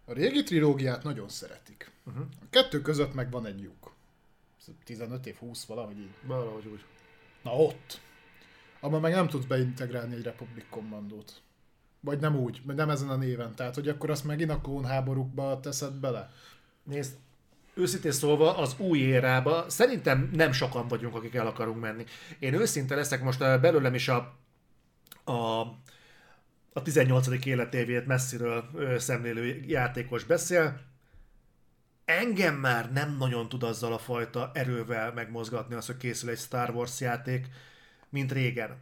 A 0.06 0.14
régi 0.14 0.44
trilógiát 0.44 1.04
nagyon 1.04 1.30
szeretik. 1.30 1.92
Uh-huh. 2.06 2.26
A 2.42 2.46
kettő 2.50 2.82
között 2.82 3.14
meg 3.14 3.32
van 3.32 3.46
egy 3.46 3.62
lyuk. 3.62 3.94
15 4.84 5.26
év, 5.26 5.36
20 5.36 5.66
valahogy 5.66 5.98
így. 5.98 6.14
Valahogy 6.24 6.66
úgy. 6.66 6.84
Na 7.44 7.56
ott. 7.56 8.00
Abban 8.80 9.02
meg 9.02 9.12
nem 9.14 9.28
tudsz 9.28 9.46
beintegrálni 9.46 10.16
egy 10.16 10.24
Republic 10.24 10.66
Commandót. 10.70 11.42
Vagy 12.00 12.20
nem 12.20 12.36
úgy, 12.36 12.62
vagy 12.66 12.76
nem 12.76 12.90
ezen 12.90 13.10
a 13.10 13.16
néven. 13.16 13.56
Tehát, 13.56 13.76
hogy 13.76 13.88
akkor 13.88 14.10
azt 14.10 14.24
megint 14.24 14.50
a 14.50 14.62
klónháborúkba 14.62 15.60
teszed 15.60 15.94
bele. 15.94 16.32
Nézd, 16.84 17.18
őszintén 17.74 18.12
szólva 18.12 18.58
az 18.58 18.76
új 18.78 19.00
érába 19.00 19.70
szerintem 19.70 20.30
nem 20.34 20.52
sokan 20.52 20.88
vagyunk, 20.88 21.16
akik 21.16 21.36
el 21.36 21.48
akarunk 21.48 21.80
menni. 21.80 22.06
Én 22.40 22.54
őszinte 22.54 22.96
leszek, 22.96 23.24
most 23.24 23.40
belőlem 23.40 23.94
is 23.94 24.08
a, 24.08 24.38
a, 25.30 25.60
a 26.74 26.82
18. 26.84 27.46
életévét 27.46 28.06
messziről 28.06 28.64
szemlélő 28.98 29.64
játékos 29.68 30.24
beszél. 30.24 30.80
Engem 32.06 32.56
már 32.56 32.92
nem 32.92 33.16
nagyon 33.18 33.50
tud 33.50 33.64
azzal 33.64 33.94
a 33.94 33.98
fajta 33.98 34.52
erővel 34.54 35.14
megmozgatni 35.14 35.76
az, 35.76 35.86
hogy 35.86 35.98
készül 35.98 36.30
egy 36.30 36.38
Star 36.38 36.70
Wars 36.70 37.00
játék, 37.00 37.48
mint 38.10 38.32
régen. 38.32 38.78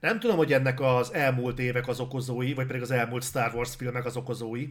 Nem 0.00 0.20
tudom, 0.20 0.36
hogy 0.36 0.52
ennek 0.52 0.80
az 0.80 1.12
elmúlt 1.12 1.58
évek 1.58 1.88
az 1.88 2.00
okozói, 2.00 2.54
vagy 2.54 2.66
pedig 2.66 2.82
az 2.82 2.90
elmúlt 2.90 3.24
Star 3.24 3.54
Wars 3.54 3.74
filmek 3.76 4.04
az 4.04 4.16
okozói, 4.16 4.68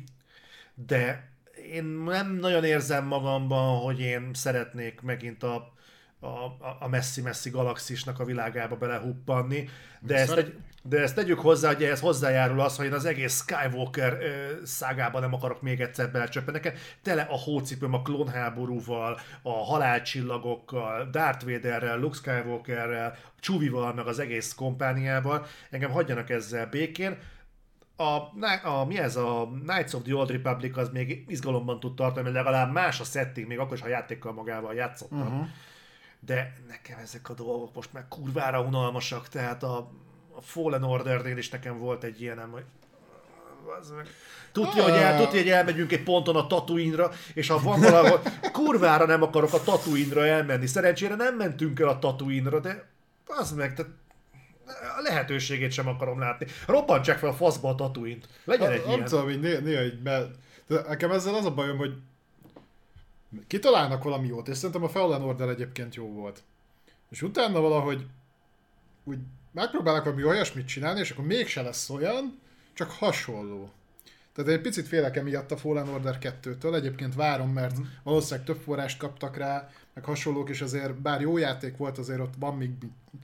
de 0.74 1.30
én 1.72 1.84
nem 1.84 2.36
nagyon 2.36 2.64
érzem 2.64 3.06
magamban, 3.06 3.82
hogy 3.82 4.00
én 4.00 4.30
szeretnék 4.34 5.02
megint 5.02 5.44
a 5.44 5.74
a, 6.20 6.58
a 6.80 6.88
messzi-messzi 6.88 7.50
galaxisnak 7.50 8.20
a 8.20 8.26
világába 8.26 8.78
belehuppanni, 8.78 9.70
de 10.00 10.16
ezt, 10.16 10.38
egy, 10.38 10.58
de 10.88 11.02
ezt 11.02 11.16
tegyük 11.16 11.40
hozzá, 11.40 11.74
hogy 11.74 11.84
ehhez 11.84 12.00
hozzájárul 12.00 12.60
az, 12.60 12.76
hogy 12.76 12.86
én 12.86 12.94
az 12.94 13.06
egész 13.06 13.42
Skywalker 13.42 14.18
ö, 14.22 14.66
szágában 14.66 15.22
nem 15.22 15.34
akarok 15.34 15.62
még 15.62 15.82
egyszer 15.82 16.12
belecsöppenni. 16.12 16.58
Nekem 16.58 16.80
tele 17.02 17.22
a 17.22 17.38
hócipőm 17.38 17.94
a 17.94 18.02
klónháborúval, 18.02 19.20
a 19.42 19.52
halálcsillagokkal, 19.52 21.10
Darth 21.12 21.46
Vaderrel, 21.46 22.00
Luke 22.00 22.16
Skywalkerrel, 22.16 23.18
Csuvival, 23.40 23.94
meg 23.94 24.08
az 24.08 24.20
egész 24.20 24.54
kompániával. 24.54 25.46
Engem 25.70 25.92
hagyjanak 25.92 26.30
ezzel 26.30 26.68
békén. 26.68 27.18
A, 27.98 28.04
a, 28.64 28.86
mi 28.88 28.98
ez 28.98 29.16
a 29.16 29.50
Knights 29.66 29.94
of 29.94 30.02
the 30.02 30.16
Old 30.16 30.32
Republic 30.32 30.78
az 30.78 30.90
még 30.90 31.26
izgalomban 31.28 31.80
tud 31.80 31.96
tartani, 31.96 32.24
mert 32.24 32.36
legalább 32.36 32.72
más 32.72 33.00
a 33.00 33.04
setting, 33.04 33.48
még 33.48 33.60
akkor 33.60 33.76
is, 33.76 33.82
ha 33.82 33.88
játékkal 33.88 34.34
magával 34.34 34.74
játszottam. 34.74 35.20
Uh-huh 35.20 35.48
de 36.26 36.54
nekem 36.68 37.00
ezek 37.00 37.30
a 37.30 37.34
dolgok 37.34 37.76
most 37.76 37.94
már 37.94 38.06
kurvára 38.08 38.62
unalmasak, 38.62 39.28
tehát 39.28 39.64
a, 39.64 39.92
a 40.38 40.42
Fallen 40.42 40.84
Order-nél 40.84 41.38
is 41.38 41.50
nekem 41.50 41.80
volt 41.80 42.04
egy 42.04 42.22
ilyenem, 42.22 42.52
hogy 42.52 42.64
Tudja, 44.52 44.84
hogy, 44.84 44.94
el, 44.94 45.24
tudja, 45.24 45.40
hogy 45.40 45.50
elmegyünk 45.50 45.92
egy 45.92 46.04
ponton 46.04 46.36
a 46.36 46.48
Tatooine-ra, 46.48 47.12
és 47.34 47.48
ha 47.48 47.60
van 47.60 47.80
valahol, 47.80 48.22
kurvára 48.52 49.06
nem 49.06 49.22
akarok 49.22 49.54
a 49.54 49.64
Tatooine-ra 49.64 50.26
elmenni. 50.26 50.66
Szerencsére 50.66 51.16
nem 51.16 51.36
mentünk 51.36 51.80
el 51.80 51.88
a 51.88 52.00
Tatooine-ra, 52.00 52.60
de 52.60 52.88
az 53.26 53.52
meg, 53.52 53.74
tehát 53.74 53.92
a 54.98 55.02
lehetőségét 55.02 55.72
sem 55.72 55.88
akarom 55.88 56.20
látni. 56.20 56.46
Robbantsák 56.68 57.18
fel 57.18 57.30
a 57.30 57.34
faszba 57.34 57.70
a 57.70 57.76
Tatooine-t. 57.76 58.28
Legyen 58.44 58.72
egy 58.72 58.84
ilyen. 58.86 59.00
Nem 59.00 59.08
tudom, 59.08 59.24
hogy 59.24 59.40
néha, 59.40 59.60
néha 59.60 59.82
így, 59.82 60.02
mert 60.02 60.36
nekem 60.68 61.12
ezzel 61.12 61.36
az 61.36 61.46
a 61.46 61.54
bajom, 61.54 61.78
hogy 61.78 61.94
kitalálnak 63.48 64.04
valami 64.04 64.28
jót, 64.28 64.48
és 64.48 64.58
szerintem 64.58 64.84
a 64.84 64.90
Fallen 64.90 65.22
Order 65.22 65.50
egyébként 65.50 65.96
jó 65.96 66.14
volt. 66.14 66.44
És 67.10 67.22
utána 67.22 67.60
valahogy 67.60 68.06
úgy 69.04 69.20
megpróbálnak 69.56 70.04
valami 70.04 70.24
olyasmit 70.24 70.68
csinálni, 70.68 71.00
és 71.00 71.12
akkor 71.12 71.26
mégse 71.26 71.62
lesz 71.62 71.90
olyan, 71.90 72.40
csak 72.74 72.92
hasonló. 72.92 73.72
Tehát 74.34 74.52
egy 74.52 74.62
picit 74.62 74.88
félek 74.88 75.16
emiatt 75.16 75.52
a 75.52 75.58
Fallen 75.58 75.90
Order 75.90 76.18
2-től, 76.22 76.76
egyébként 76.76 77.16
várom, 77.16 77.50
mert 77.50 77.80
mm. 77.80 77.84
valószínűleg 78.04 78.46
több 78.46 78.62
forrást 78.62 78.98
kaptak 78.98 79.38
rá, 79.38 79.70
meg 79.94 80.06
hasonlók, 80.06 80.50
és 80.50 80.62
azért 80.62 80.96
bár 80.96 81.22
jó 81.22 81.38
játék 81.38 81.78
volt, 81.78 81.98
azért 81.98 82.20
ott 82.20 82.34
van 82.40 82.58
még 82.58 82.72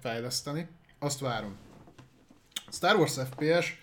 fejleszteni. 0.01 0.67
Azt 0.99 1.19
várom. 1.19 1.55
Star 2.71 2.95
Wars 2.95 3.13
FPS, 3.13 3.79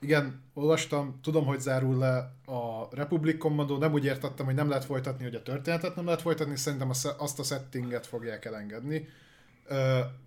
igen, 0.00 0.42
olvastam, 0.54 1.18
tudom, 1.22 1.44
hogy 1.44 1.60
zárul 1.60 1.98
le 1.98 2.16
a 2.54 2.88
Republic 2.90 3.38
Commando, 3.38 3.76
nem 3.76 3.92
úgy 3.92 4.04
értettem, 4.04 4.46
hogy 4.46 4.54
nem 4.54 4.68
lehet 4.68 4.84
folytatni, 4.84 5.24
hogy 5.24 5.34
a 5.34 5.42
történetet 5.42 5.96
nem 5.96 6.04
lehet 6.04 6.20
folytatni, 6.20 6.56
szerintem 6.56 6.90
azt 7.18 7.38
a 7.38 7.42
settinget 7.42 8.06
fogják 8.06 8.44
elengedni. 8.44 9.08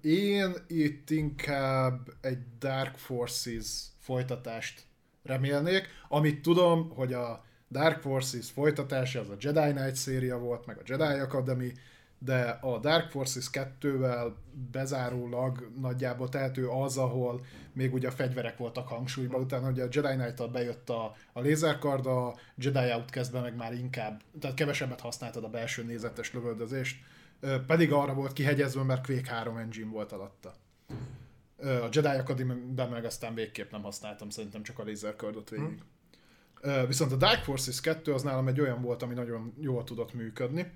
Én 0.01 0.53
itt 0.67 1.09
inkább 1.09 2.09
egy 2.21 2.37
Dark 2.59 2.97
Forces 2.97 3.85
folytatást 3.99 4.85
remélnék, 5.23 5.87
amit 6.07 6.41
tudom, 6.41 6.89
hogy 6.89 7.13
a 7.13 7.43
Dark 7.71 8.01
Forces 8.01 8.49
folytatása 8.51 9.19
az 9.19 9.29
a 9.29 9.35
Jedi 9.39 9.73
Knight 9.73 9.95
széria 9.95 10.37
volt, 10.37 10.65
meg 10.65 10.77
a 10.77 10.81
Jedi 10.85 11.19
Academy, 11.19 11.71
de 12.17 12.57
a 12.61 12.79
Dark 12.79 13.09
Forces 13.09 13.49
2-vel 13.51 14.31
bezárólag 14.71 15.71
nagyjából 15.81 16.29
tehető 16.29 16.67
az, 16.67 16.97
ahol 16.97 17.45
még 17.73 17.93
ugye 17.93 18.07
a 18.07 18.11
fegyverek 18.11 18.57
voltak 18.57 18.87
hangsúlyban, 18.87 19.41
utána 19.41 19.69
ugye 19.69 19.83
a 19.83 19.87
Jedi 19.91 20.15
knight 20.15 20.51
bejött 20.51 20.89
a, 20.89 21.15
a 21.33 21.39
lézerkard, 21.39 22.05
a 22.05 22.35
Jedi 22.55 22.91
Outcast-ben 22.91 23.41
meg 23.41 23.55
már 23.55 23.73
inkább, 23.73 24.21
tehát 24.39 24.55
kevesebbet 24.55 24.99
használtad 24.99 25.43
a 25.43 25.49
belső 25.49 25.83
nézetes 25.83 26.33
lövöldözést, 26.33 26.97
pedig 27.67 27.91
arra 27.91 28.13
volt 28.13 28.33
kihegyezve, 28.33 28.83
mert 28.83 29.05
Quake 29.05 29.31
3 29.31 29.57
engine 29.57 29.89
volt 29.89 30.11
alatta. 30.11 30.55
A 31.57 31.87
Jedi 31.91 32.07
Academy-ben 32.07 32.89
meg 32.89 33.05
aztán 33.05 33.33
végképp 33.33 33.71
nem 33.71 33.83
használtam, 33.83 34.29
szerintem 34.29 34.63
csak 34.63 34.79
a 34.79 34.83
lézerkardot 34.83 35.49
végig. 35.49 35.81
Hmm. 36.61 36.87
Viszont 36.87 37.11
a 37.11 37.15
Dark 37.15 37.43
Forces 37.43 37.81
2 37.81 38.13
az 38.13 38.23
nálam 38.23 38.47
egy 38.47 38.59
olyan 38.59 38.81
volt, 38.81 39.01
ami 39.01 39.13
nagyon 39.13 39.53
jól 39.59 39.83
tudott 39.83 40.13
működni 40.13 40.71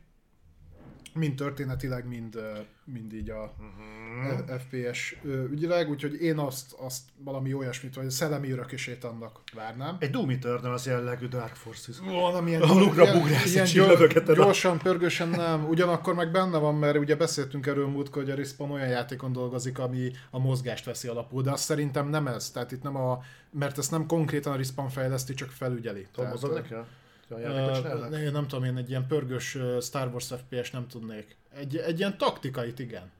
mind 1.18 1.36
történetileg, 1.36 2.08
mind, 2.08 2.42
mind 2.86 3.14
így 3.14 3.30
a 3.30 3.54
uh-huh. 3.60 4.60
FPS 4.60 5.16
ügyileg, 5.52 5.90
úgyhogy 5.90 6.22
én 6.22 6.38
azt, 6.38 6.74
azt 6.74 7.02
valami 7.24 7.54
olyasmit, 7.54 7.96
vagy 7.96 8.06
a 8.06 8.10
szellemi 8.10 8.52
örökösét 8.52 9.04
annak 9.04 9.42
várnám. 9.54 9.98
Egy 10.00 10.10
Doom 10.10 10.30
Eternal 10.30 10.74
az 10.74 10.86
jellegű 10.86 11.28
Dark 11.28 11.56
Forces. 11.56 12.00
Valami 12.00 12.50
ilyen, 12.50 12.62
a 12.62 12.74
lukra 12.74 13.04
ilyen, 13.04 13.68
ilyen 13.68 14.36
gyorsan, 14.36 14.78
pörgősen 14.78 15.30
nem. 15.30 15.68
Ugyanakkor 15.68 16.16
meg 16.16 16.32
benne 16.32 16.58
van, 16.58 16.76
mert 16.76 16.98
ugye 16.98 17.16
beszéltünk 17.16 17.66
erről 17.66 17.88
múltkor, 17.88 18.24
hogy 18.24 18.32
a 18.32 18.36
Respawn 18.36 18.72
olyan 18.72 18.88
játékon 18.88 19.32
dolgozik, 19.32 19.80
ami 19.80 20.12
a 20.32 20.40
mozgást 20.40 20.86
veszi 20.86 21.08
alapul, 21.08 21.42
de 21.42 21.52
azt 21.52 21.64
szerintem 21.64 22.10
nem 22.10 22.28
ez. 22.28 22.50
Tehát 22.50 22.72
itt 22.72 22.84
nem 22.84 22.96
a, 22.96 23.20
mert 23.52 23.78
ezt 23.78 23.92
nem 23.92 24.06
konkrétan 24.06 24.54
a 24.54 24.56
Respawn 24.56 24.90
fejleszti, 24.90 25.34
csak 25.34 25.50
felügyeli. 25.50 26.08
Tudom, 26.12 26.30
mozogni 26.30 26.62
kell? 26.62 26.86
Uh, 27.30 28.22
én 28.22 28.32
nem 28.32 28.48
tudom, 28.48 28.64
én 28.64 28.78
egy 28.78 28.90
ilyen 28.90 29.08
pörgős 29.08 29.58
Star 29.82 30.08
Wars 30.08 30.28
FPS 30.28 30.72
nem 30.72 30.88
tudnék. 30.88 31.36
Egy, 31.56 31.78
egy 31.78 32.00
ilyen 32.00 32.18
taktikait 32.18 32.80
igen. 32.80 33.12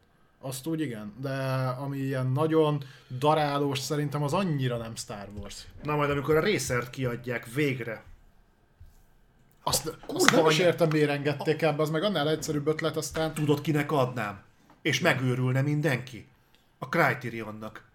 Azt 0.42 0.68
úgy 0.68 0.82
igen, 0.82 1.14
de 1.22 1.34
ami 1.80 1.98
ilyen 1.98 2.28
nagyon 2.28 2.84
darálós, 3.20 3.80
szerintem 3.80 4.24
az 4.24 4.34
annyira 4.34 4.78
nem 4.78 4.96
Star 4.96 5.28
Wars. 5.40 5.68
Na 5.84 5.96
majd 5.96 6.10
amikor 6.10 6.36
a 6.36 6.40
részert 6.40 6.90
kiadják 6.90 7.54
végre. 7.54 8.04
Azt, 9.64 9.98
azt 10.08 10.32
nem 10.32 10.50
is 10.50 10.60
értem, 10.60 10.90
miért 10.90 11.10
engedték 11.10 11.62
el, 11.62 11.80
az 11.80 11.90
meg 11.90 12.04
annál 12.04 12.30
egyszerűbb 12.30 12.68
ötlet, 12.68 12.98
aztán... 12.98 13.34
Tudod, 13.34 13.62
kinek 13.62 13.92
adnám? 13.92 14.44
És 14.82 15.00
megőrülne 15.00 15.62
mindenki? 15.62 16.28
A 16.78 16.86
Criterionnak. 16.86 17.87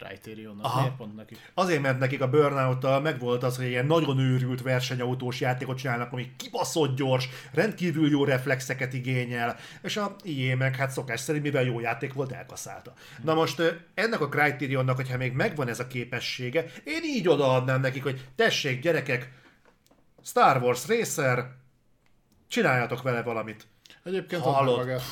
Criterion, 0.00 0.58
Aha. 0.60 0.80
miért 0.80 0.96
pont 0.96 1.16
nekik? 1.16 1.52
Azért, 1.54 1.82
mert 1.82 1.98
nekik 1.98 2.20
a 2.20 2.28
burnout 2.28 3.02
megvolt 3.02 3.42
az, 3.42 3.56
hogy 3.56 3.66
ilyen 3.66 3.86
nagyon 3.86 4.18
őrült 4.18 4.62
versenyautós 4.62 5.40
játékot 5.40 5.78
csinálnak, 5.78 6.12
ami 6.12 6.32
kibaszott 6.36 6.96
gyors, 6.96 7.28
rendkívül 7.52 8.10
jó 8.10 8.24
reflexeket 8.24 8.92
igényel, 8.92 9.56
és 9.82 9.96
a 9.96 10.16
IE 10.22 10.56
meg 10.56 10.76
hát 10.76 10.90
szokás 10.90 11.20
szerint, 11.20 11.44
mivel 11.44 11.62
jó 11.62 11.80
játék 11.80 12.12
volt, 12.12 12.32
elkaszálta. 12.32 12.92
Hmm. 13.16 13.24
Na 13.24 13.34
most 13.34 13.62
ennek 13.94 14.20
a 14.20 14.28
Criterionnak, 14.28 14.96
hogyha 14.96 15.16
még 15.16 15.32
megvan 15.32 15.68
ez 15.68 15.80
a 15.80 15.86
képessége, 15.86 16.64
én 16.84 17.02
így 17.04 17.28
odaadnám 17.28 17.80
nekik, 17.80 18.02
hogy 18.02 18.26
tessék 18.36 18.80
gyerekek, 18.80 19.32
Star 20.24 20.62
Wars 20.62 20.88
Racer, 20.88 21.50
csináljatok 22.48 23.02
vele 23.02 23.22
valamit. 23.22 23.66
Egyébként 24.04 24.42
Hallod? 24.42 25.02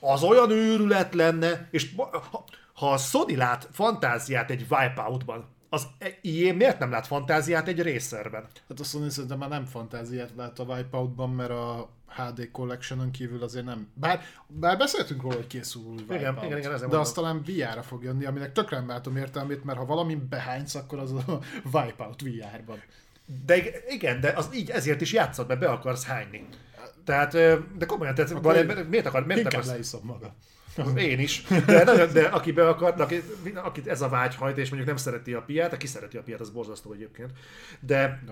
Az 0.00 0.22
olyan 0.22 0.50
őrület 0.50 1.14
lenne, 1.14 1.68
és 1.70 1.90
ha 1.96 2.44
a 2.82 2.96
Sony 2.96 3.36
lát 3.36 3.68
fantáziát 3.72 4.50
egy 4.50 4.66
Wipeout-ban, 4.70 5.48
az 5.68 5.86
ilyen 6.20 6.56
miért 6.56 6.78
nem 6.78 6.90
lát 6.90 7.06
fantáziát 7.06 7.68
egy 7.68 7.82
Racerben? 7.82 8.46
Hát 8.68 8.80
a 8.80 8.84
Sony 8.84 9.10
szerintem 9.10 9.38
már 9.38 9.48
nem 9.48 9.64
fantáziát 9.64 10.30
lát 10.36 10.58
a 10.58 10.62
Wipeout-ban, 10.64 11.30
mert 11.30 11.50
a 11.50 11.90
HD 12.08 12.50
Collection-on 12.50 13.10
kívül 13.10 13.42
azért 13.42 13.64
nem. 13.64 13.88
Bár, 13.94 14.22
bár 14.46 14.78
beszéltünk 14.78 15.22
róla, 15.22 15.34
hogy 15.34 15.46
készül 15.46 15.82
új 15.82 15.96
Wipeout, 15.98 16.20
igen, 16.20 16.36
igen, 16.36 16.58
igen, 16.58 16.72
de 16.72 16.78
mondom. 16.78 17.00
azt 17.00 17.14
talán 17.14 17.42
VR-ra 17.46 17.82
fog 17.82 18.02
jönni, 18.02 18.24
aminek 18.24 18.52
tökre 18.52 18.76
nem 18.76 18.88
látom 18.88 19.16
értelmét, 19.16 19.64
mert 19.64 19.78
ha 19.78 19.84
valami 19.84 20.14
behánysz, 20.14 20.74
akkor 20.74 20.98
az 20.98 21.12
a 21.12 21.38
Wipeout 21.72 22.22
VR-ban. 22.22 22.82
De 23.46 23.56
igen, 23.88 24.20
de 24.20 24.32
az 24.36 24.48
így 24.54 24.70
ezért 24.70 25.00
is 25.00 25.12
játszod, 25.12 25.48
mert 25.48 25.60
be 25.60 25.70
akarsz 25.70 26.04
hányni. 26.04 26.48
Tehát, 27.04 27.32
de 27.76 27.86
komolyan, 27.86 28.14
tehát 28.14 28.88
miért 28.88 29.06
akar, 29.06 29.26
miért 29.26 29.46
akarsz... 29.46 29.66
leiszom 29.66 30.18
Én 30.96 31.18
is. 31.18 31.42
De, 31.66 31.84
de, 31.84 32.06
de 32.06 32.26
aki 32.26 32.52
be 32.52 32.68
akart, 32.68 33.00
aki, 33.00 33.22
akit 33.54 33.86
ez 33.86 34.00
a 34.02 34.08
vágy 34.08 34.34
hajt, 34.34 34.58
és 34.58 34.68
mondjuk 34.68 34.88
nem 34.88 34.98
szereti 34.98 35.32
a 35.32 35.42
piát, 35.42 35.72
aki 35.72 35.86
szereti 35.86 36.16
a 36.16 36.22
piát, 36.22 36.40
az 36.40 36.50
borzasztó 36.50 36.92
egyébként. 36.92 37.30
De, 37.80 38.22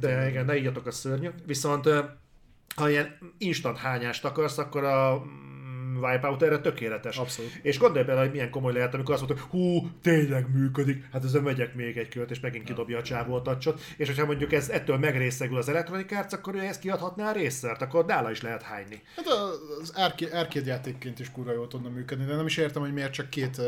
de 0.00 0.28
igen, 0.28 0.44
ne 0.44 0.56
írjatok 0.56 0.86
a 0.86 0.90
szörnyű. 0.90 1.28
Viszont 1.46 1.88
ha 2.76 2.90
ilyen 2.90 3.18
instant 3.38 3.78
hányást 3.78 4.24
akarsz, 4.24 4.58
akkor 4.58 4.84
a 4.84 5.22
Wipeout 6.00 6.42
erre 6.42 6.58
tökéletes. 6.58 7.16
Abszolút. 7.16 7.50
És 7.62 7.78
gondolj 7.78 8.04
bele, 8.04 8.20
hogy 8.20 8.30
milyen 8.30 8.50
komoly 8.50 8.72
lehet, 8.72 8.94
amikor 8.94 9.14
azt 9.14 9.26
mondta, 9.26 9.46
hú, 9.50 9.90
tényleg 10.02 10.46
működik, 10.54 11.04
hát 11.12 11.24
ezzel 11.24 11.40
megyek 11.40 11.74
még 11.74 11.96
egy 11.96 12.08
kört, 12.08 12.30
és 12.30 12.40
megint 12.40 12.64
kidobja 12.64 12.98
a 12.98 13.02
csávó 13.02 13.34
a 13.34 13.42
tacsot. 13.42 13.80
És 13.96 14.06
hogyha 14.06 14.26
mondjuk 14.26 14.52
ez 14.52 14.68
ettől 14.68 14.98
megrészegül 14.98 15.56
az 15.56 15.68
Electronic 15.68 16.12
Arts, 16.12 16.32
akkor 16.32 16.54
ő 16.54 16.58
ezt 16.58 16.80
kiadhatná 16.80 17.28
a 17.28 17.32
részszert, 17.32 17.82
akkor 17.82 18.04
nála 18.04 18.30
is 18.30 18.42
lehet 18.42 18.62
hányni. 18.62 19.02
Hát 19.16 19.26
az 19.80 19.90
arcade 20.32 20.66
játékként 20.66 21.18
is 21.18 21.30
kurva 21.30 21.52
jól 21.52 21.68
tudna 21.68 21.88
működni, 21.88 22.24
de 22.24 22.36
nem 22.36 22.46
is 22.46 22.56
értem, 22.56 22.82
hogy 22.82 22.92
miért 22.92 23.12
csak 23.12 23.30
két 23.30 23.60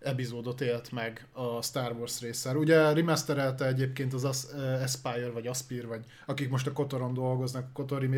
epizódot 0.00 0.60
élt 0.60 0.92
meg 0.92 1.26
a 1.32 1.62
Star 1.62 1.92
Wars 1.92 2.20
részsel. 2.20 2.56
Ugye 2.56 2.92
remasterelte 2.92 3.66
egyébként 3.66 4.12
az 4.12 4.24
Aspire, 4.82 5.30
vagy 5.30 5.46
Aspir, 5.46 5.86
vagy 5.86 6.04
akik 6.26 6.50
most 6.50 6.66
a 6.66 6.72
Kotoron 6.72 7.14
dolgoznak, 7.14 7.64
a 7.64 7.72
Kotor 7.72 8.08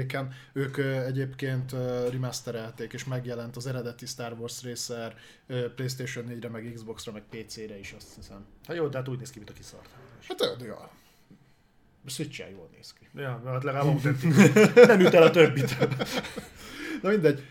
ők 0.52 0.76
egyébként 1.07 1.73
remasterelték, 2.10 2.92
és 2.92 3.05
megjelent 3.05 3.57
az 3.57 3.67
eredeti 3.67 4.07
Star 4.07 4.33
Wars 4.33 4.62
részsel 4.62 5.15
Playstation 5.75 6.25
4-re, 6.28 6.49
meg 6.49 6.73
Xbox-ra, 6.75 7.12
meg 7.12 7.23
PC-re 7.31 7.78
is 7.78 7.92
azt 7.97 8.15
hiszem. 8.15 8.44
Hát 8.67 8.76
jó, 8.76 8.86
de 8.86 8.99
hát 8.99 9.09
úgy 9.09 9.18
néz 9.18 9.31
ki, 9.31 9.39
mint 9.39 9.50
a 9.50 9.55
kiszart. 9.55 9.89
Hát 10.28 10.57
ja. 10.60 10.91
switch 12.07 12.50
jól 12.50 12.68
néz 12.76 12.92
ki. 12.92 13.09
Ja, 13.15 13.42
hát 13.44 13.65
legalább 13.65 13.86
autentikus. 13.86 14.52
Nem 14.75 15.00
üt 15.00 15.15
el 15.15 15.23
a 15.23 15.31
többit. 15.31 15.76
Na 17.02 17.09
mindegy. 17.09 17.44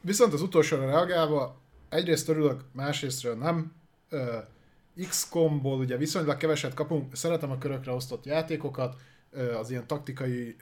Viszont 0.00 0.32
az 0.32 0.42
utolsóra 0.42 0.86
reagálva, 0.86 1.61
egyrészt 1.92 2.28
örülök, 2.28 2.64
másrésztről 2.72 3.34
nem. 3.34 3.72
XCOM-ból 5.08 5.78
ugye 5.78 5.96
viszonylag 5.96 6.36
keveset 6.36 6.74
kapunk, 6.74 7.16
szeretem 7.16 7.50
a 7.50 7.58
körökre 7.58 7.92
osztott 7.92 8.24
játékokat, 8.24 8.96
az 9.58 9.70
ilyen 9.70 9.86
taktikai 9.86 10.56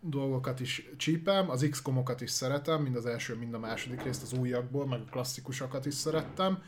dolgokat 0.00 0.60
is 0.60 0.90
csípem, 0.96 1.50
az 1.50 1.66
XCOM-okat 1.70 2.20
is 2.20 2.30
szeretem, 2.30 2.82
mind 2.82 2.96
az 2.96 3.06
első, 3.06 3.36
mind 3.36 3.54
a 3.54 3.58
második 3.58 4.02
részt 4.02 4.22
az 4.22 4.32
újakból, 4.32 4.86
meg 4.86 5.00
a 5.00 5.10
klasszikusokat 5.10 5.86
is 5.86 5.94
szerettem. 5.94 6.62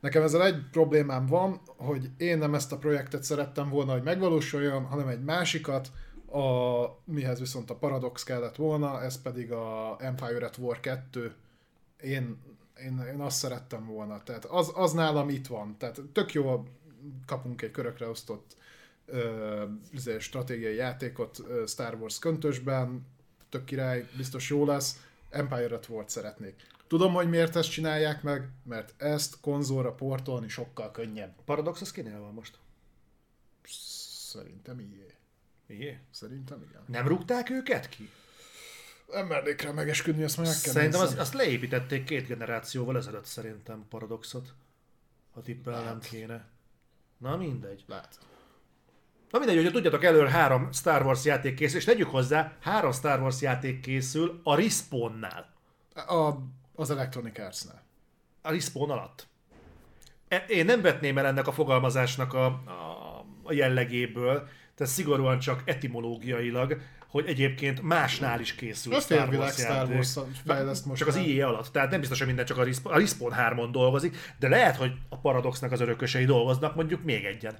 Nekem 0.00 0.22
ezzel 0.22 0.44
egy 0.44 0.62
problémám 0.70 1.26
van, 1.26 1.60
hogy 1.76 2.10
én 2.16 2.38
nem 2.38 2.54
ezt 2.54 2.72
a 2.72 2.78
projektet 2.78 3.22
szerettem 3.22 3.68
volna, 3.68 3.92
hogy 3.92 4.02
megvalósuljon, 4.02 4.84
hanem 4.84 5.08
egy 5.08 5.24
másikat, 5.24 5.90
a, 6.30 6.84
mihez 7.04 7.38
viszont 7.38 7.70
a 7.70 7.76
Paradox 7.76 8.22
kellett 8.22 8.56
volna, 8.56 9.02
ez 9.02 9.22
pedig 9.22 9.52
a 9.52 9.96
Empire 10.00 10.46
at 10.46 10.58
War 10.58 10.80
2. 10.80 11.34
Én, 12.02 12.38
én, 12.82 13.04
én 13.12 13.20
azt 13.20 13.36
szerettem 13.36 13.86
volna. 13.86 14.22
Tehát 14.22 14.44
az, 14.44 14.72
az 14.74 14.92
nálam 14.92 15.28
itt 15.28 15.46
van. 15.46 15.76
Tehát 15.78 16.00
tök 16.12 16.32
jó, 16.32 16.68
kapunk 17.26 17.62
egy 17.62 17.70
körökre 17.70 18.08
osztott 18.08 18.56
ö, 19.06 19.64
izé, 19.90 20.18
stratégiai 20.18 20.74
játékot 20.74 21.38
ö, 21.48 21.64
Star 21.66 21.94
Wars 21.94 22.18
köntösben, 22.18 23.06
tök 23.48 23.64
király, 23.64 24.08
biztos 24.16 24.50
jó 24.50 24.64
lesz. 24.64 25.02
Empire 25.30 25.74
at 25.74 25.88
War 25.88 26.04
szeretnék. 26.06 26.66
Tudom, 26.86 27.12
hogy 27.12 27.28
miért 27.28 27.56
ezt 27.56 27.70
csinálják 27.70 28.22
meg, 28.22 28.48
mert 28.62 29.02
ezt 29.02 29.40
konzolra 29.40 29.92
portolni 29.92 30.48
sokkal 30.48 30.90
könnyebb. 30.90 31.34
Paradox 31.44 31.80
az 31.80 31.90
kinél 31.90 32.20
van 32.20 32.34
most? 32.34 32.58
Szerintem 34.30 34.80
ilyen. 34.80 35.08
Mié? 35.68 35.98
Szerintem 36.10 36.62
igen. 36.68 36.82
Nem 36.86 37.08
rúgták 37.08 37.50
őket 37.50 37.88
ki? 37.88 38.10
Nem 39.12 39.26
mernék 39.26 39.62
rá 39.62 39.70
megesküdni, 39.70 40.22
azt 40.22 40.36
meg 40.36 40.46
meg 40.46 40.56
kell 40.62 40.72
Szerintem 40.72 41.00
az, 41.00 41.18
azt 41.18 41.34
leépítették 41.34 42.04
két 42.04 42.26
generációval 42.26 42.96
ezelőtt 42.96 43.24
szerintem 43.24 43.86
Paradoxot. 43.88 44.54
Ha 45.34 45.42
tippelnem 45.42 46.00
kéne. 46.00 46.46
Na 47.18 47.36
mindegy. 47.36 47.84
Lehet. 47.86 48.18
Na 49.30 49.38
mindegy, 49.38 49.56
hogyha 49.56 49.70
tudjátok, 49.70 50.04
előre 50.04 50.30
három 50.30 50.72
Star 50.72 51.04
Wars 51.04 51.24
játék 51.24 51.54
készül, 51.54 51.78
és 51.78 51.84
tegyük 51.84 52.10
hozzá, 52.10 52.56
három 52.60 52.92
Star 52.92 53.20
Wars 53.20 53.40
játék 53.40 53.80
készül 53.80 54.40
a 54.42 54.54
Respawnnál. 54.54 55.52
A, 55.94 56.32
az 56.74 56.90
Electronic 56.90 57.38
Arts-nál. 57.38 57.82
A 58.42 58.50
Respawn 58.50 58.90
alatt. 58.90 59.26
E- 60.28 60.44
Én 60.48 60.64
nem 60.64 60.80
vetném 60.80 61.18
el 61.18 61.26
ennek 61.26 61.46
a 61.46 61.52
fogalmazásnak 61.52 62.34
a, 62.34 62.44
a, 62.46 63.24
a 63.42 63.52
jellegéből, 63.52 64.48
tehát 64.74 64.92
szigorúan 64.92 65.38
csak 65.38 65.62
etimológiailag, 65.64 66.80
hogy 67.08 67.26
egyébként 67.26 67.82
másnál 67.82 68.40
is 68.40 68.54
készül 68.54 68.94
A 68.94 69.00
Star 69.00 69.34
Wars 69.34 69.54
Star. 69.54 69.88
Wars 69.88 70.18
fejleszt 70.46 70.86
most. 70.86 70.98
Csak 70.98 71.08
az. 71.08 71.16
IE 71.16 71.46
alatt. 71.46 71.66
Tehát 71.66 71.90
nem 71.90 72.00
biztos, 72.00 72.18
hogy 72.18 72.26
minden 72.26 72.46
csak 72.46 72.58
a 72.58 72.64
Respawn, 72.64 72.94
a 72.94 72.98
Respawn 72.98 73.32
3-on 73.36 73.68
dolgozik, 73.72 74.16
de 74.38 74.48
lehet, 74.48 74.76
hogy 74.76 74.92
a 75.08 75.16
Paradoxnak 75.16 75.72
az 75.72 75.80
örökösei 75.80 76.24
dolgoznak 76.24 76.74
mondjuk 76.74 77.04
még 77.04 77.24
egyen. 77.24 77.56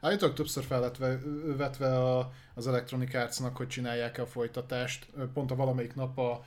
Állítólag 0.00 0.34
többször 0.34 0.64
fel 0.64 0.80
lett 0.80 0.96
ve- 0.96 1.22
vetve 1.56 1.98
a, 1.98 2.32
az 2.54 2.66
Electronic 2.66 3.14
Arts-nak, 3.14 3.56
hogy 3.56 3.68
csinálják 3.68 4.18
a 4.18 4.26
folytatást. 4.26 5.06
Pont 5.34 5.50
a 5.50 5.56
valamelyik 5.56 5.94
nap 5.94 6.18
a 6.18 6.44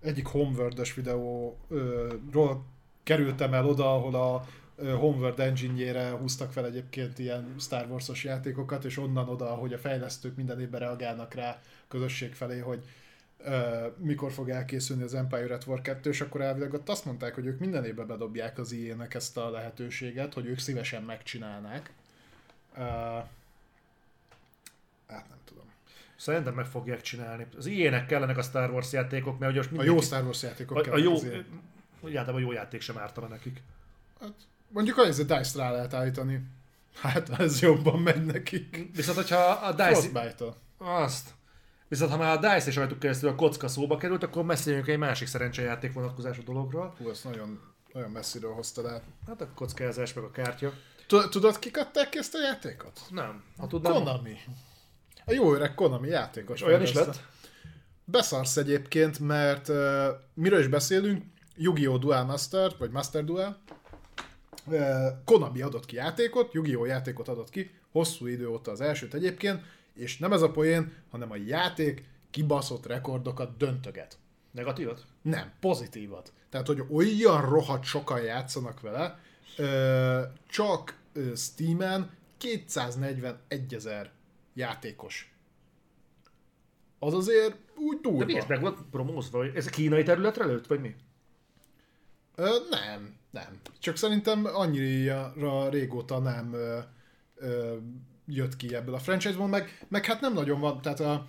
egyik 0.00 0.26
Homeworld-ös 0.26 0.94
videóról 0.94 2.64
kerültem 3.02 3.54
el 3.54 3.66
oda, 3.66 3.94
ahol 3.94 4.14
a 4.14 4.46
Homeworld 4.76 5.40
engine 5.40 6.10
húztak 6.10 6.52
fel 6.52 6.66
egyébként 6.66 7.18
ilyen 7.18 7.54
Star 7.58 7.86
Wars-os 7.90 8.24
játékokat, 8.24 8.84
és 8.84 8.98
onnan 8.98 9.28
oda, 9.28 9.46
hogy 9.46 9.72
a 9.72 9.78
fejlesztők 9.78 10.36
minden 10.36 10.60
évben 10.60 10.80
reagálnak 10.80 11.34
rá 11.34 11.50
a 11.50 11.88
közösség 11.88 12.34
felé, 12.34 12.58
hogy 12.58 12.84
ö, 13.38 13.86
mikor 13.98 14.32
fog 14.32 14.48
elkészülni 14.48 15.02
az 15.02 15.14
Empire 15.14 15.54
at 15.54 15.66
War 15.66 15.80
2, 15.80 16.10
és 16.10 16.20
akkor 16.20 16.40
elvileg 16.40 16.74
ott 16.74 16.88
azt 16.88 17.04
mondták, 17.04 17.34
hogy 17.34 17.46
ők 17.46 17.58
minden 17.58 17.84
évben 17.84 18.06
bedobják 18.06 18.58
az 18.58 18.72
IE-nek 18.72 19.14
ezt 19.14 19.36
a 19.36 19.50
lehetőséget, 19.50 20.34
hogy 20.34 20.46
ők 20.46 20.58
szívesen 20.58 21.02
megcsinálnák. 21.02 21.92
Uh, 22.72 22.82
hát 25.06 25.28
nem 25.28 25.38
tudom. 25.44 25.64
Szerintem 26.16 26.54
meg 26.54 26.66
fogják 26.66 27.00
csinálni. 27.00 27.46
Az 27.56 27.66
ilyenek 27.66 28.06
kellenek 28.06 28.36
a 28.36 28.42
Star 28.42 28.70
Wars 28.70 28.92
játékok, 28.92 29.38
mert 29.38 29.52
hogy 29.52 29.60
most 29.60 29.68
A 29.68 29.76
mindenki... 29.76 29.94
jó 29.94 30.00
Star 30.00 30.24
Wars 30.24 30.42
játékok 30.42 30.86
a, 30.86 30.92
a 30.92 30.96
jó, 30.96 31.12
azért. 31.12 31.44
Egyáltalán 32.04 32.40
a 32.40 32.44
jó 32.44 32.52
játék 32.52 32.80
sem 32.80 32.98
ártana 32.98 33.26
nekik. 33.26 33.62
Hát, 34.20 34.34
mondjuk 34.68 34.96
hogy 34.96 35.08
Dice-t 35.08 35.54
rá 35.54 35.70
lehet 35.70 35.94
állítani. 35.94 36.42
Hát 37.00 37.28
ez 37.28 37.60
jobban 37.60 38.00
megy 38.00 38.24
nekik. 38.24 38.90
Viszont, 38.94 39.16
hogyha 39.16 39.38
a 39.38 39.72
DICE... 39.72 39.90
Frostbite-tól. 39.90 40.56
Azt. 40.78 41.34
Viszont, 41.88 42.10
ha 42.10 42.16
már 42.16 42.36
a 42.36 42.40
DICE 42.40 42.68
és 42.68 42.76
rajtuk 42.76 42.98
keresztül 42.98 43.28
a 43.28 43.34
kocka 43.34 43.68
szóba 43.68 43.96
került, 43.96 44.22
akkor 44.22 44.44
beszéljünk 44.46 44.86
egy 44.86 44.98
másik 44.98 45.26
szerencsejáték 45.26 45.92
vonatkozású 45.92 46.42
dologról. 46.42 46.94
Hú, 46.98 47.10
ezt 47.10 47.24
nagyon, 47.24 47.60
nagyon 47.92 48.10
messziről 48.10 48.52
hoztad 48.52 48.86
át. 48.86 49.02
Hát 49.26 49.40
a 49.40 49.48
kockázás 49.54 50.12
meg 50.12 50.24
a 50.24 50.30
kártya. 50.30 50.72
Tud- 51.06 51.30
Tudod, 51.30 51.58
kik 51.58 51.76
adták 51.76 52.08
ki 52.08 52.18
ezt 52.18 52.34
a 52.34 52.42
játékot? 52.42 53.00
Nem. 53.10 53.44
Ha 53.58 53.66
tudnám... 53.66 53.92
Konami. 53.92 54.36
A 55.24 55.32
jó 55.32 55.54
öreg 55.54 55.74
Konami 55.74 56.08
játékos. 56.08 56.60
És 56.60 56.66
olyan 56.66 56.82
is 56.82 56.92
lett? 56.92 57.20
Beszarsz 58.04 58.56
egyébként, 58.56 59.18
mert 59.18 59.68
uh, 59.68 60.06
miről 60.34 60.58
is 60.58 60.68
beszélünk, 60.68 61.24
Yu-Gi-Oh! 61.56 61.98
Dual 61.98 62.24
Master, 62.24 62.72
vagy 62.78 62.90
Master 62.90 63.24
Duel, 63.24 63.58
Konami 65.24 65.60
adott 65.62 65.86
ki 65.86 65.96
játékot, 65.96 66.52
Yu-Gi-Oh! 66.52 66.86
játékot 66.86 67.28
adott 67.28 67.50
ki, 67.50 67.70
hosszú 67.92 68.26
idő 68.26 68.48
óta 68.48 68.70
az 68.70 68.80
elsőt 68.80 69.14
egyébként, 69.14 69.62
és 69.94 70.18
nem 70.18 70.32
ez 70.32 70.42
a 70.42 70.50
poén, 70.50 70.92
hanem 71.10 71.30
a 71.30 71.36
játék 71.36 72.04
kibaszott 72.30 72.86
rekordokat 72.86 73.56
döntöget. 73.56 74.18
Negatívat? 74.50 75.04
Nem, 75.22 75.52
pozitívat. 75.60 76.32
Tehát, 76.50 76.66
hogy 76.66 76.82
olyan 76.90 77.48
rohadt 77.48 77.84
sokan 77.84 78.20
játszanak 78.22 78.80
vele, 78.80 79.18
ö, 79.56 80.22
csak 80.46 80.98
ö, 81.12 81.32
Steam-en 81.34 82.10
241 82.38 83.74
ezer 83.74 84.10
játékos. 84.54 85.34
Az 86.98 87.14
azért 87.14 87.56
úgy 87.76 87.96
De 88.00 88.08
durva. 88.08 88.24
miért 88.24 88.48
meg 88.48 88.60
volt 88.60 88.78
promózva? 88.90 89.44
Ez 89.54 89.66
a 89.66 89.70
kínai 89.70 90.02
területre 90.02 90.44
lőtt, 90.44 90.66
vagy 90.66 90.80
mi? 90.80 90.94
Ö, 92.34 92.48
nem, 92.70 93.16
nem. 93.36 93.60
Csak 93.78 93.96
szerintem 93.96 94.44
annyira 94.44 95.68
régóta 95.68 96.18
nem 96.18 96.52
ö, 96.52 96.78
ö, 97.34 97.76
jött 98.26 98.56
ki 98.56 98.74
ebből 98.74 98.94
a 98.94 98.98
franchise-ból, 98.98 99.46
meg, 99.46 99.86
meg 99.88 100.04
hát 100.04 100.20
nem 100.20 100.32
nagyon 100.32 100.60
van, 100.60 100.80
tehát 100.80 101.00
a, 101.00 101.26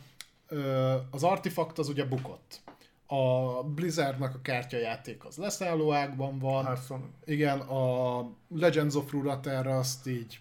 ö, 0.47 0.95
az 1.11 1.23
Artifact 1.23 1.77
az 1.77 1.89
ugye 1.89 2.05
bukott. 2.05 2.61
A 3.07 3.63
Blizzardnak 3.63 4.35
a 4.35 4.41
kártyajáték 4.41 5.25
az 5.25 5.35
leszálló 5.37 5.93
ágban 5.93 6.39
van, 6.39 6.65
Hearthstone. 6.65 7.03
igen, 7.25 7.59
a 7.59 8.25
Legends 8.49 8.95
of 8.95 9.11
Runeterra 9.11 9.77
azt 9.77 10.07
így, 10.07 10.39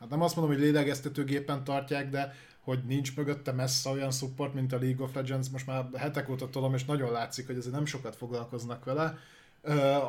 hát 0.00 0.08
nem 0.08 0.22
azt 0.22 0.36
mondom, 0.36 0.54
hogy 0.54 0.62
lélegeztetőgépen 0.62 1.64
tartják, 1.64 2.10
de 2.10 2.34
hogy 2.60 2.84
nincs 2.86 3.16
mögötte 3.16 3.52
messze 3.52 3.90
olyan 3.90 4.10
support, 4.10 4.54
mint 4.54 4.72
a 4.72 4.78
League 4.78 5.04
of 5.04 5.14
Legends, 5.14 5.48
most 5.50 5.66
már 5.66 5.88
hetek 5.96 6.28
óta 6.28 6.50
tolom, 6.50 6.74
és 6.74 6.84
nagyon 6.84 7.12
látszik, 7.12 7.46
hogy 7.46 7.56
azért 7.56 7.74
nem 7.74 7.84
sokat 7.84 8.16
foglalkoznak 8.16 8.84
vele. 8.84 9.18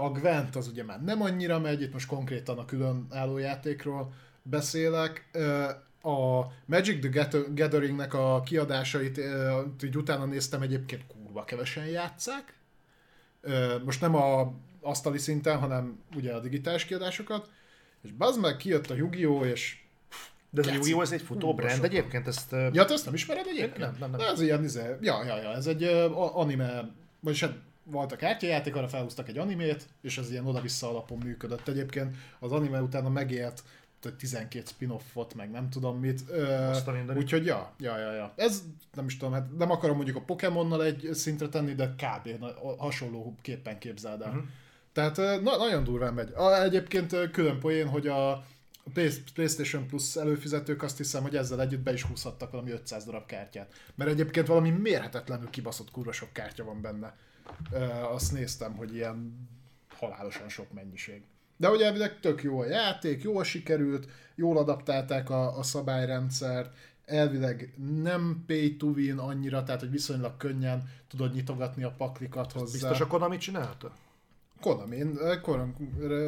A 0.01 0.09
Gwent 0.09 0.55
az 0.55 0.67
ugye 0.67 0.83
már 0.83 1.03
nem 1.03 1.21
annyira 1.21 1.59
megy, 1.59 1.81
itt 1.81 1.93
most 1.93 2.07
konkrétan 2.07 2.57
a 2.57 2.65
külön 2.65 3.07
álló 3.09 3.37
játékról 3.37 4.13
beszélek. 4.41 5.29
A 6.01 6.39
Magic 6.65 6.99
the 6.99 7.09
Gather- 7.09 7.53
Gatheringnek 7.55 8.13
a 8.13 8.41
kiadásait 8.45 9.21
így 9.83 9.97
utána 9.97 10.25
néztem 10.25 10.61
egyébként 10.61 11.07
kurva 11.07 11.43
kevesen 11.43 11.85
játszák. 11.85 12.53
Most 13.85 14.01
nem 14.01 14.15
a 14.15 14.53
asztali 14.81 15.17
szinten, 15.17 15.57
hanem 15.57 15.99
ugye 16.15 16.33
a 16.33 16.39
digitális 16.39 16.85
kiadásokat. 16.85 17.49
És 18.01 18.11
bazd 18.11 18.39
meg, 18.41 18.55
kijött 18.57 18.89
a 18.89 18.95
Yu-Gi-Oh! 18.95 19.45
és 19.47 19.77
De 20.49 20.61
ez 20.61 20.67
a. 20.67 20.73
Yu-Gi-Oh! 20.73 21.01
ez 21.01 21.11
egy 21.11 21.21
futó 21.21 21.39
Kurva 21.39 21.53
brand 21.53 21.75
sokan. 21.75 21.89
egyébként, 21.89 22.27
ezt... 22.27 22.51
Ja, 22.51 22.85
te 22.85 22.93
ezt 22.93 23.05
nem 23.05 23.13
ismered 23.13 23.45
egyébként? 23.47 23.77
Nem, 23.77 23.95
nem, 23.99 24.09
nem. 24.09 24.19
Na, 24.19 24.25
ez 24.25 24.41
ilyen, 24.41 24.63
izé, 24.63 24.81
ja, 25.01 25.23
ja, 25.25 25.41
ja, 25.41 25.49
ez 25.53 25.67
egy 25.67 25.83
uh, 25.83 26.37
anime, 26.37 26.91
vagyis 27.19 27.41
hát 27.41 27.53
volt 27.91 28.11
a 28.11 28.15
kártyajáték, 28.15 28.75
arra 28.75 28.87
felhúztak 28.87 29.27
egy 29.27 29.37
animét, 29.37 29.87
és 30.01 30.17
ez 30.17 30.31
ilyen 30.31 30.45
oda-vissza 30.45 30.89
alapon 30.89 31.17
működött. 31.17 31.67
Egyébként 31.67 32.15
az 32.39 32.51
anime 32.51 32.81
utána 32.81 33.09
tehát 33.99 34.17
12 34.17 34.65
spin-offot, 34.65 35.33
meg 35.33 35.51
nem 35.51 35.69
tudom 35.69 35.99
mit. 35.99 36.21
Ö, 36.27 36.71
úgyhogy 37.15 37.45
ja, 37.45 37.73
ja, 37.79 37.97
ja, 37.97 38.11
ja. 38.11 38.33
Ez 38.35 38.63
nem 38.93 39.05
is 39.05 39.17
tudom, 39.17 39.33
hát 39.33 39.57
nem 39.57 39.71
akarom 39.71 39.95
mondjuk 39.95 40.17
a 40.17 40.21
Pokémonnal 40.21 40.83
egy 40.83 41.09
szintre 41.13 41.49
tenni, 41.49 41.73
de 41.73 41.95
kb. 41.95 42.45
hasonló 42.77 43.35
képpen 43.41 43.77
képzeld 43.77 44.21
el. 44.21 44.31
Mhm. 44.31 44.39
Tehát 44.93 45.17
na, 45.17 45.57
nagyon 45.57 45.83
durván 45.83 46.13
megy. 46.13 46.31
A, 46.33 46.63
egyébként 46.63 47.31
külön 47.31 47.59
poén, 47.59 47.87
hogy 47.87 48.07
a 48.07 48.45
Play- 48.93 49.23
PlayStation 49.33 49.87
Plus 49.87 50.15
előfizetők 50.15 50.83
azt 50.83 50.97
hiszem, 50.97 51.21
hogy 51.21 51.35
ezzel 51.35 51.61
együtt 51.61 51.79
be 51.79 51.93
is 51.93 52.03
húzhattak 52.03 52.51
valami 52.51 52.71
500 52.71 53.05
darab 53.05 53.25
kártyát. 53.25 53.73
Mert 53.95 54.09
egyébként 54.09 54.47
valami 54.47 54.69
mérhetetlenül 54.69 55.49
kibaszott 55.49 55.91
kurva 55.91 56.11
sok 56.11 56.33
kártya 56.33 56.63
van 56.63 56.81
benne. 56.81 57.15
Azt 58.11 58.31
néztem, 58.31 58.75
hogy 58.75 58.95
ilyen 58.95 59.47
halálosan 59.97 60.49
sok 60.49 60.73
mennyiség. 60.73 61.23
De 61.57 61.67
hogy 61.67 61.81
elvileg 61.81 62.19
tök 62.19 62.43
jó 62.43 62.59
a 62.59 62.65
játék, 62.65 63.23
jól 63.23 63.43
sikerült, 63.43 64.07
jól 64.35 64.57
adaptálták 64.57 65.29
a, 65.29 65.57
a 65.57 65.63
szabályrendszert, 65.63 66.75
elvileg 67.05 67.73
nem 68.01 68.43
pay 68.47 68.77
to 68.77 68.87
win 68.87 69.17
annyira, 69.17 69.63
tehát 69.63 69.79
hogy 69.79 69.91
viszonylag 69.91 70.37
könnyen 70.37 70.89
tudod 71.07 71.33
nyitogatni 71.33 71.83
a 71.83 71.91
paklikat 71.91 72.51
hozzá. 72.51 72.71
Biztos 72.71 72.99
a 72.99 73.07
Konami 73.07 73.37
csinálta? 73.37 73.93
Konami, 74.61 74.95
én 74.95 75.19
Konami, 75.41 75.73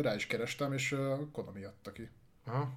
rá 0.01 0.15
is 0.15 0.27
kerestem, 0.27 0.73
és 0.73 0.95
Konami 1.31 1.63
adta 1.63 1.91
ki. 1.91 2.09
Aha. 2.45 2.73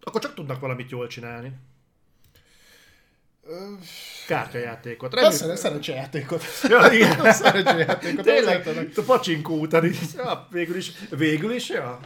Akkor 0.00 0.20
csak 0.20 0.34
tudnak 0.34 0.60
valamit 0.60 0.90
jól 0.90 1.06
csinálni. 1.06 1.52
Kártyajátékot. 4.26 5.18
Hát 5.18 5.32
szere, 5.32 5.56
szerencsejátékot. 5.56 6.42
Ja, 6.68 6.92
igen. 6.92 7.32
Szerencsejátékot. 7.32 8.24
Tényleg, 8.24 8.68
a 8.96 9.02
pacsinkó 9.06 9.58
után 9.60 9.84
így, 9.84 9.98
ja, 10.16 10.48
végül 10.50 10.76
is, 10.76 10.92
végül 11.10 11.52
is, 11.52 11.68
ja. 11.68 12.00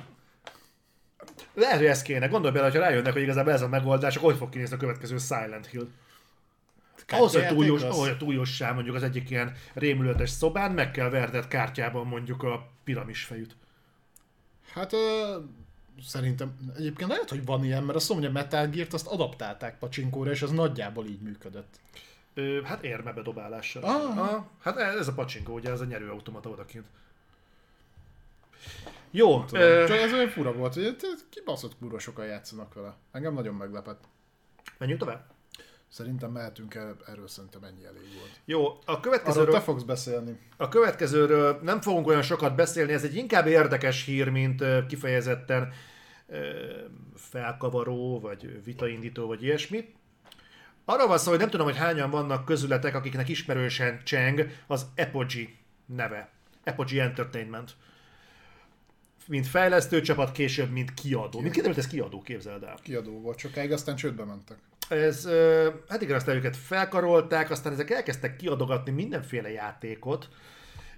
Lehet, 1.55 1.77
hogy 1.77 1.87
ez 1.87 2.03
kéne. 2.03 2.27
Gondolj 2.27 2.55
bele, 2.55 2.71
ha 2.71 2.79
rájönnek, 2.79 3.13
hogy 3.13 3.23
igazából 3.23 3.53
ez 3.53 3.63
a 3.63 3.69
megoldás, 3.69 4.17
akkor 4.17 4.31
hogy 4.31 4.39
fog 4.39 4.49
kinézni 4.49 4.75
a 4.75 4.79
következő 4.79 5.19
Silent 5.19 5.67
Hill. 5.67 5.87
Ahhoz, 7.09 7.33
hogy 7.33 7.69
az? 7.69 7.83
ahhoz, 7.83 8.09
hogy 8.09 8.17
túljossá 8.17 8.73
mondjuk 8.73 8.97
az 8.97 9.03
egyik 9.03 9.31
ilyen 9.31 9.53
rémülötes 9.75 10.31
szobán, 10.31 10.73
meg 10.73 10.91
kell 10.91 11.09
verdett 11.09 11.49
kártyában 11.49 12.07
mondjuk 12.07 12.43
a 12.43 12.71
piramis 12.85 13.25
fejűt. 13.25 13.57
Hát 14.73 14.93
ö, 14.93 15.37
szerintem 16.03 16.73
egyébként 16.77 17.11
lehet, 17.11 17.31
hogy 17.31 17.45
van 17.45 17.65
ilyen, 17.65 17.83
mert 17.85 17.97
azt 17.97 18.09
mondom, 18.09 18.27
hogy 18.31 18.37
a 18.37 18.43
Metal 18.43 18.67
Gear-t 18.67 18.93
azt 18.93 19.07
adaptálták 19.07 19.79
pacsinkóra, 19.79 20.31
és 20.31 20.43
az 20.43 20.51
nagyjából 20.51 21.07
így 21.07 21.21
működött. 21.21 21.81
Ö, 22.35 22.63
hát 22.63 22.83
érme 22.85 23.13
bedobálással. 23.13 23.83
Ah. 23.83 24.19
Ah, 24.19 24.43
hát 24.61 24.77
ez 24.77 25.09
a 25.09 25.13
pacsinkó, 25.13 25.55
ugye, 25.55 25.71
ez 25.71 25.81
a 25.81 25.85
nyerőautomata 25.85 26.49
odakint. 26.49 26.87
Jó, 29.11 29.45
Tudom. 29.45 29.63
ö, 29.63 29.85
Csak 29.89 29.97
ez 29.97 30.13
olyan 30.13 30.29
fura 30.29 30.53
volt, 30.53 30.75
hogy 30.75 30.97
kibaszott 31.29 31.79
kurva 31.79 31.99
sokan 31.99 32.27
játszanak 32.27 32.75
vele. 32.75 32.95
Engem 33.13 33.35
nagyon 33.35 33.55
meglepett. 33.55 34.05
menjünk 34.79 35.01
tovább. 35.01 35.34
Szerintem 35.95 36.31
mehetünk 36.31 36.75
el, 36.75 36.97
erről 37.07 37.29
szerintem 37.29 37.65
ennyi 37.65 37.85
elég 37.85 38.03
volt. 38.19 38.41
Jó, 38.45 38.67
a 38.67 38.79
Arról 38.85 39.01
következőről, 39.01 39.55
te 39.55 39.61
fogsz 39.61 39.83
beszélni. 39.83 40.39
a 40.57 40.69
következőről 40.69 41.59
nem 41.63 41.81
fogunk 41.81 42.07
olyan 42.07 42.23
sokat 42.23 42.55
beszélni, 42.55 42.93
ez 42.93 43.05
egy 43.05 43.15
inkább 43.17 43.47
érdekes 43.47 44.05
hír, 44.05 44.29
mint 44.29 44.65
kifejezetten 44.89 45.73
felkavaró, 47.15 48.21
vagy 48.21 48.65
vitaindító, 48.65 49.27
vagy 49.27 49.43
ilyesmi. 49.43 49.95
Arról 50.85 51.07
van 51.07 51.19
szó, 51.19 51.31
hogy 51.31 51.39
nem 51.39 51.51
tudom, 51.51 51.67
hogy 51.67 51.77
hányan 51.77 52.11
vannak 52.11 52.45
közületek, 52.45 52.95
akiknek 52.95 53.29
ismerősen 53.29 54.01
cseng 54.05 54.47
az 54.67 54.87
Apogee 54.97 55.49
neve. 55.87 56.31
Apogee 56.65 57.03
Entertainment. 57.03 57.75
Mint 59.27 59.47
fejlesztő 59.47 60.01
csapat, 60.01 60.33
később, 60.33 60.71
mint 60.71 60.95
kiadó. 60.95 61.41
Mint 61.41 61.55
kiderült, 61.55 61.79
ez 61.79 61.87
kiadó, 61.87 62.23
képzeld 62.23 62.63
el. 62.63 62.79
Kiadó 62.83 63.21
volt 63.21 63.39
sokáig, 63.39 63.73
aztán 63.73 63.97
csődbe 63.97 64.25
mentek. 64.25 64.59
Ez, 64.89 65.29
hát 65.89 66.03
igen, 66.03 66.17
aztán 66.17 66.37
őket 66.37 66.57
felkarolták, 66.57 67.51
aztán 67.51 67.73
ezek 67.73 67.91
elkezdtek 67.91 68.37
kiadogatni 68.37 68.93
mindenféle 68.93 69.51
játékot, 69.51 70.29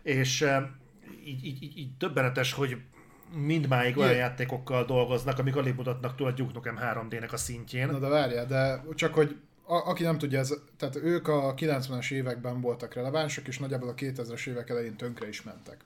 és 0.03 0.47
így, 1.25 1.45
így, 1.45 1.63
így, 1.63 1.79
így 1.79 1.97
döbbenetes, 1.97 2.53
hogy 2.53 2.77
mindmáig 3.33 3.97
olyan 3.97 4.15
játékokkal 4.15 4.85
dolgoznak, 4.85 5.39
amik 5.39 5.57
alig 5.57 5.75
mutatnak 5.75 6.17
túl 6.17 6.27
a 6.27 6.33
Duke 6.33 6.53
Nukem 6.53 6.79
3D-nek 6.81 7.33
a 7.33 7.37
szintjén. 7.37 7.87
Na 7.87 7.99
de 7.99 8.09
várjál, 8.09 8.47
de 8.47 8.83
csak 8.95 9.15
hogy 9.15 9.37
a, 9.63 9.75
aki 9.75 10.03
nem 10.03 10.19
tudja, 10.19 10.39
ez, 10.39 10.55
tehát 10.77 10.97
ők 10.97 11.29
a 11.29 11.55
90-es 11.55 12.13
években 12.13 12.61
voltak 12.61 12.95
relevánsak, 12.95 13.47
és 13.47 13.59
nagyjából 13.59 13.89
a 13.89 13.95
2000-es 13.95 14.47
évek 14.47 14.71
elején 14.71 14.97
tönkre 14.97 15.29
is 15.29 15.43
mentek. 15.43 15.85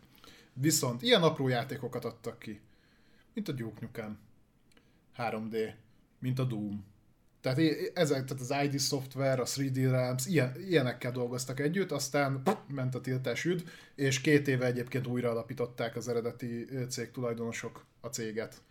Viszont 0.53 1.03
ilyen 1.03 1.23
apró 1.23 1.49
játékokat 1.49 2.05
adtak 2.05 2.39
ki, 2.39 2.61
mint 3.35 3.49
a 3.49 3.53
Duke 3.53 3.79
Nukem 3.81 4.19
3D, 5.17 5.73
mint 6.19 6.39
a 6.39 6.45
Doom. 6.45 6.85
Tehát 7.41 7.59
ezek, 7.94 8.25
tehát 8.25 8.43
az 8.43 8.55
ID 8.65 8.81
Software, 8.81 9.43
a 9.43 9.44
3D 9.44 9.89
Realms, 9.91 10.27
ilyen, 10.27 10.55
ilyenekkel 10.69 11.12
dolgoztak 11.12 11.60
együtt, 11.60 11.93
aztán 11.93 12.43
ment 12.75 12.94
a 12.94 13.01
tiltás 13.01 13.44
üd, 13.44 13.62
és 13.94 14.20
két 14.20 14.49
éve 14.49 14.67
egyébként 14.67 15.07
újra 15.07 15.31
alapították 15.31 15.97
az 15.97 16.09
eredeti 16.09 16.67
cég 16.89 17.10
tulajdonosok 17.10 17.85
a 18.01 18.07
céget. 18.07 18.62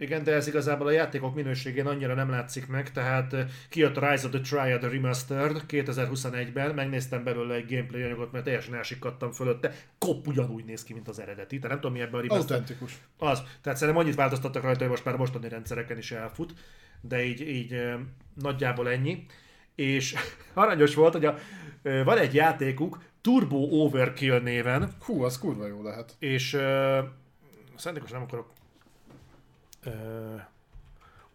Igen, 0.00 0.22
de 0.22 0.32
ez 0.32 0.46
igazából 0.46 0.86
a 0.86 0.90
játékok 0.90 1.34
minőségén 1.34 1.86
annyira 1.86 2.14
nem 2.14 2.30
látszik 2.30 2.66
meg, 2.66 2.92
tehát 2.92 3.32
ö, 3.32 3.40
kijött 3.68 3.96
a 3.96 4.10
Rise 4.10 4.26
of 4.26 4.32
the 4.32 4.40
Triad 4.40 4.92
Remastered 4.92 5.62
2021-ben, 5.68 6.74
megnéztem 6.74 7.24
belőle 7.24 7.54
egy 7.54 7.66
gameplay 7.68 8.02
anyagot, 8.02 8.32
mert 8.32 8.44
teljesen 8.44 8.74
elsikadtam 8.74 9.32
fölötte, 9.32 9.74
kopp 9.98 10.26
ugyanúgy 10.26 10.64
néz 10.64 10.82
ki, 10.82 10.92
mint 10.92 11.08
az 11.08 11.20
eredeti, 11.20 11.56
tehát 11.56 11.70
nem 11.70 11.80
tudom 11.80 11.92
mi 11.92 12.00
ebben 12.00 12.20
a 12.20 12.22
remastered. 12.22 12.50
Autentikus. 12.50 12.98
Az. 13.18 13.42
Tehát 13.62 13.78
szerintem 13.78 14.02
annyit 14.02 14.14
változtattak 14.14 14.62
rajta, 14.62 14.80
hogy 14.80 14.88
most 14.88 15.04
már 15.04 15.16
mostani 15.16 15.48
rendszereken 15.48 15.98
is 15.98 16.12
elfut, 16.12 16.54
de 17.00 17.24
így, 17.24 17.40
így 17.40 17.72
ö, 17.72 17.94
nagyjából 18.34 18.88
ennyi. 18.88 19.26
És 19.74 20.14
aranyos 20.54 20.94
volt, 20.94 21.12
hogy 21.12 21.24
a, 21.24 21.38
ö, 21.82 22.04
van 22.04 22.18
egy 22.18 22.34
játékuk, 22.34 23.02
Turbo 23.20 23.56
Overkill 23.56 24.40
néven, 24.40 24.92
Hú, 25.00 25.22
az 25.22 25.38
kurva 25.38 25.66
jó 25.66 25.82
lehet. 25.82 26.16
és 26.18 26.54
ö, 26.54 26.98
szándékosan 27.76 28.16
nem 28.16 28.26
akarok 28.26 28.58
ö, 29.84 30.34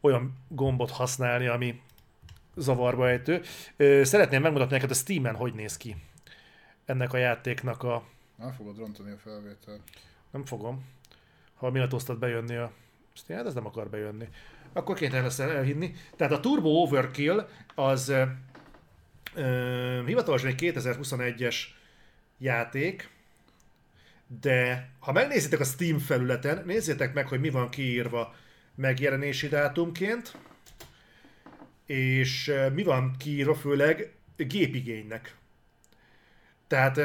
olyan 0.01 0.33
gombot 0.48 0.91
használni, 0.91 1.48
ami 1.48 1.82
zavarba 2.56 3.09
ejtő. 3.09 3.41
Ö, 3.77 4.03
szeretném 4.03 4.41
megmutatni 4.41 4.74
neked 4.74 4.91
a 4.91 4.93
Steam-en, 4.93 5.35
hogy 5.35 5.53
néz 5.53 5.77
ki 5.77 5.95
ennek 6.85 7.14
a 7.14 7.17
játéknak 7.17 7.83
a... 7.83 8.03
Nem 8.35 8.51
fogod 8.51 8.77
rontani 8.77 9.11
a 9.11 9.17
felvételt. 9.17 9.82
Nem 10.32 10.45
fogom. 10.45 10.85
Ha 11.56 11.88
osztad 11.91 12.19
bejönni 12.19 12.56
a... 12.56 12.72
Steam, 13.14 13.40
hát 13.40 13.48
ez 13.48 13.53
nem 13.53 13.65
akar 13.65 13.90
bejönni. 13.90 14.27
Akkor 14.74 14.95
kénytelen 14.95 15.24
lesz 15.24 15.40
el- 15.40 15.51
elhinni. 15.56 15.93
Tehát 16.15 16.33
a 16.33 16.40
Turbo 16.40 16.69
Overkill 16.69 17.48
az 17.75 18.14
ö, 19.35 20.01
hivatalosan 20.06 20.49
egy 20.49 20.74
2021-es 20.75 21.56
játék, 22.38 23.09
de 24.27 24.89
ha 24.99 25.11
megnézitek 25.11 25.59
a 25.59 25.63
Steam 25.63 25.99
felületen, 25.99 26.63
nézzétek 26.65 27.13
meg, 27.13 27.27
hogy 27.27 27.39
mi 27.39 27.49
van 27.49 27.69
kiírva 27.69 28.35
megjelenési 28.75 29.47
dátumként, 29.47 30.37
és 31.85 32.47
ö, 32.47 32.69
mi 32.69 32.83
van 32.83 33.15
kiírva 33.17 33.55
főleg 33.55 34.13
gépigénynek. 34.37 35.35
Tehát 36.67 36.97
ö, 36.97 37.03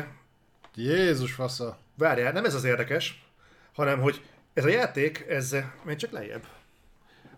Jézus 0.74 1.32
fasza. 1.32 1.78
Várjál, 1.94 2.32
nem 2.32 2.44
ez 2.44 2.54
az 2.54 2.64
érdekes, 2.64 3.24
hanem 3.72 4.00
hogy 4.00 4.24
ez 4.54 4.64
a 4.64 4.68
játék, 4.68 5.24
ez, 5.28 5.56
menj 5.84 5.96
csak 5.96 6.10
lejjebb. 6.10 6.46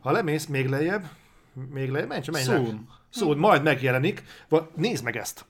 Ha 0.01 0.11
lemész 0.11 0.47
még 0.47 0.69
lejjebb, 0.69 1.09
még 1.71 1.91
lejjebb, 1.91 2.09
menj 2.09 2.23
csak, 2.23 2.35
menj 2.35 2.45
Soon. 2.45 2.89
Soon, 3.11 3.39
majd 3.39 3.63
megjelenik. 3.63 4.23
Va, 4.49 4.71
nézd 4.77 5.05
meg 5.05 5.17
ezt. 5.17 5.45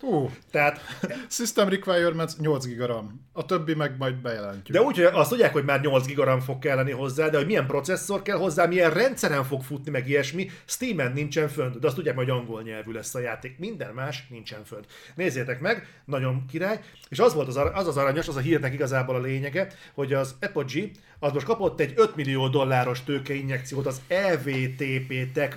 Hú, 0.00 0.30
Tehát, 0.50 0.80
System 1.28 1.68
Requirements 1.68 2.36
8 2.36 2.66
giga 2.66 2.86
RAM. 2.86 3.26
A 3.32 3.44
többi 3.44 3.74
meg 3.74 3.96
majd 3.98 4.14
bejelentjük. 4.14 4.76
de 4.76 4.82
úgy, 4.82 4.96
hogy 4.96 5.04
azt 5.04 5.30
tudják, 5.30 5.52
hogy 5.52 5.64
már 5.64 5.80
8 5.80 6.06
GB 6.06 6.18
RAM 6.18 6.40
fog 6.40 6.58
kelleni 6.58 6.90
hozzá, 6.90 7.28
de 7.28 7.36
hogy 7.36 7.46
milyen 7.46 7.66
processzor 7.66 8.22
kell 8.22 8.36
hozzá, 8.36 8.66
milyen 8.66 8.90
rendszeren 8.90 9.44
fog 9.44 9.62
futni, 9.62 9.90
meg 9.90 10.08
ilyesmi, 10.08 10.50
Steam-en 10.64 11.12
nincsen 11.12 11.48
fönt, 11.48 11.78
de 11.78 11.86
azt 11.86 11.96
tudják, 11.96 12.16
hogy 12.16 12.30
angol 12.30 12.62
nyelvű 12.62 12.92
lesz 12.92 13.14
a 13.14 13.18
játék. 13.18 13.58
Minden 13.58 13.94
más 13.94 14.26
nincsen 14.30 14.64
fönt. 14.64 14.86
Nézzétek 15.14 15.60
meg, 15.60 16.02
nagyon 16.04 16.44
király. 16.50 16.80
És 17.08 17.18
az 17.18 17.34
volt 17.34 17.48
az, 17.48 17.56
az, 17.56 17.86
az 17.86 17.96
aranyos, 17.96 18.28
az 18.28 18.36
a 18.36 18.40
hírnek 18.40 18.72
igazából 18.72 19.14
a 19.14 19.20
lényege, 19.20 19.68
hogy 19.94 20.12
az 20.12 20.34
Apogee 20.40 20.90
az 21.20 21.32
most 21.32 21.46
kapott 21.46 21.80
egy 21.80 21.92
5 21.96 22.16
millió 22.16 22.48
dolláros 22.48 23.04
tőkeinjekciót 23.04 23.86
az 23.86 24.00
EVTP 24.08 25.32
Tech 25.32 25.56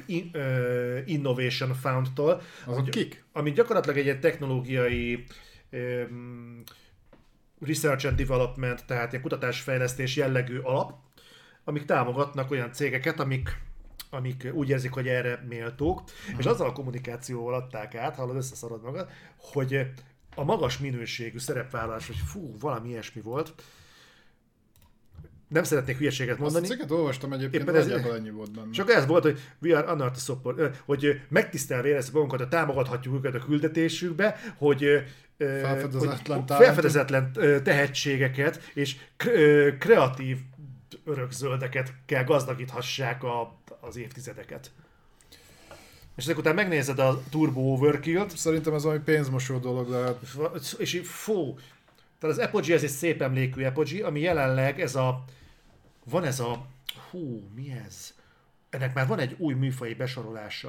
Innovation 1.05 1.73
Fund-tól, 1.73 2.41
Azok 2.65 2.89
kik? 2.89 3.23
ami 3.33 3.51
gyakorlatilag 3.51 3.97
egy 3.97 4.05
ilyen 4.05 4.19
technológiai 4.31 5.23
research 7.59 8.05
and 8.05 8.17
development, 8.17 8.85
tehát 8.85 9.11
ilyen 9.11 9.23
kutatásfejlesztés 9.23 10.15
jellegű 10.15 10.57
alap, 10.57 10.93
amik 11.63 11.85
támogatnak 11.85 12.51
olyan 12.51 12.71
cégeket, 12.71 13.19
amik 13.19 13.69
amik 14.13 14.47
úgy 14.53 14.69
érzik, 14.69 14.91
hogy 14.91 15.07
erre 15.07 15.45
méltók, 15.47 16.03
és 16.37 16.45
azzal 16.45 16.67
a 16.67 16.71
kommunikációval 16.71 17.53
adták 17.53 17.95
át, 17.95 18.15
hallod, 18.15 18.35
összeszarod 18.35 18.83
magad, 18.83 19.09
hogy 19.37 19.87
a 20.35 20.43
magas 20.43 20.77
minőségű 20.77 21.37
szerepvállalás, 21.37 22.07
hogy 22.07 22.15
fú, 22.15 22.55
valami 22.59 22.89
ilyesmi 22.89 23.21
volt, 23.21 23.53
nem 25.51 25.63
szeretnék 25.63 25.97
hülyeséget 25.97 26.31
Azt 26.33 26.39
a 26.39 26.43
mondani, 26.43 26.67
cikket 26.67 26.91
olvastam 26.91 27.33
egyébként, 27.33 27.63
Éppen 27.63 27.75
ez- 27.75 27.87
ennyi 27.87 28.29
volt 28.29 28.51
benne. 28.51 28.71
csak 28.71 28.89
ez 28.91 29.05
volt, 29.05 29.23
hogy 29.23 29.39
we 29.61 29.77
are 29.77 29.87
honored 29.87 30.13
to 30.13 30.19
support, 30.19 30.77
hogy 30.85 31.21
megtisztelve 31.29 31.87
érezzük 31.87 32.13
magunkat, 32.13 32.39
hogy 32.39 32.47
támogathatjuk 32.47 33.15
őket 33.15 33.35
a 33.41 33.45
küldetésükbe, 33.45 34.35
hogy 34.57 34.85
Felfedezetlen 35.37 36.37
hogy 36.47 36.57
felfedezetlen 36.57 37.31
tehetségeket 37.63 38.71
és 38.73 38.95
kreatív 39.79 40.37
örökzöldeket 41.05 41.93
kell 42.05 42.23
gazdagíthassák 42.23 43.23
a, 43.23 43.57
az 43.79 43.97
évtizedeket. 43.97 44.71
És 46.15 46.23
ezek 46.23 46.37
után 46.37 46.55
megnézed 46.55 46.99
a 46.99 47.21
Turbo 47.29 47.59
Overkill-t, 47.61 48.37
Szerintem 48.37 48.73
ez 48.73 48.83
valami 48.83 49.01
pénzmosó 49.05 49.57
dolog 49.57 49.89
lehet. 49.89 50.17
és 50.77 50.93
így 50.93 51.05
fú, 51.05 51.57
Tehát 52.19 52.37
az 52.37 52.43
Apogee 52.43 52.75
ez 52.75 52.83
egy 52.83 52.89
szép 52.89 53.21
emlékű 53.21 53.63
Apogee, 53.63 54.05
ami 54.05 54.19
jelenleg 54.19 54.79
ez 54.81 54.95
a... 54.95 55.23
Van 56.11 56.23
ez 56.23 56.39
a... 56.39 56.65
Hú, 57.09 57.41
mi 57.55 57.71
ez? 57.87 58.13
Ennek 58.69 58.93
már 58.93 59.07
van 59.07 59.19
egy 59.19 59.35
új 59.37 59.53
műfai 59.53 59.93
besorolása. 59.93 60.67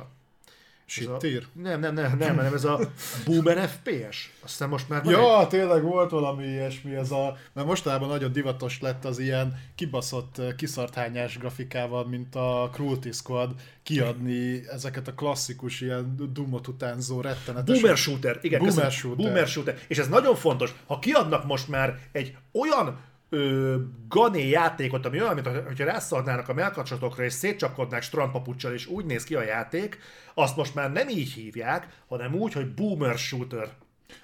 Ez 0.96 1.06
a- 1.06 1.18
Sittír? 1.20 1.46
Nem, 1.52 1.80
nem, 1.80 1.94
nem, 1.94 2.16
nem, 2.18 2.34
nem, 2.36 2.54
ez 2.54 2.64
a 2.64 2.80
Boomer 3.24 3.68
FPS. 3.68 4.32
Azt 4.42 4.50
hiszem 4.50 4.68
most 4.68 4.88
már 4.88 5.04
van 5.04 5.14
egy- 5.14 5.20
Ja, 5.20 5.46
tényleg 5.46 5.82
volt 5.82 6.10
valami 6.10 6.44
ilyesmi, 6.46 6.94
ez 6.94 7.10
a, 7.10 7.36
mert 7.52 7.66
mostanában 7.66 8.08
nagyon 8.08 8.32
divatos 8.32 8.80
lett 8.80 9.04
az 9.04 9.18
ilyen 9.18 9.58
kibaszott 9.74 10.40
kiszarthányás 10.56 11.38
grafikával, 11.38 12.06
mint 12.06 12.34
a 12.34 12.68
Cruelty 12.72 13.10
Squad, 13.12 13.54
kiadni 13.82 14.68
ezeket 14.68 15.08
a 15.08 15.14
klasszikus 15.14 15.80
ilyen 15.80 16.32
dumot 16.32 16.68
utánzó 16.68 17.20
rettenetes... 17.20 17.80
Boomer 17.80 17.96
shooter, 17.96 18.38
igen, 18.42 18.58
Boomer 18.58 18.74
köszönöm. 18.74 18.90
shooter. 18.96 19.24
Boomer 19.24 19.46
shooter. 19.46 19.78
És 19.88 19.98
ez 19.98 20.08
nagyon 20.08 20.34
fontos, 20.34 20.74
ha 20.86 20.98
kiadnak 20.98 21.44
most 21.46 21.68
már 21.68 21.98
egy 22.12 22.36
olyan 22.52 23.00
ö, 23.32 23.76
gané 24.08 24.48
játékot, 24.48 25.06
ami 25.06 25.20
olyan, 25.20 25.34
mint 25.34 25.46
hogyha 25.46 25.84
rászadnának 25.84 26.48
a 26.48 26.54
melkacsotokra 26.54 27.24
és 27.24 27.32
szétcsapkodnák 27.32 28.02
strandpapuccsal, 28.02 28.72
és 28.72 28.86
úgy 28.86 29.04
néz 29.04 29.24
ki 29.24 29.34
a 29.34 29.42
játék, 29.42 29.98
azt 30.34 30.56
most 30.56 30.74
már 30.74 30.92
nem 30.92 31.08
így 31.08 31.32
hívják, 31.32 31.88
hanem 32.08 32.34
úgy, 32.34 32.52
hogy 32.52 32.74
Boomer 32.74 33.18
Shooter. 33.18 33.68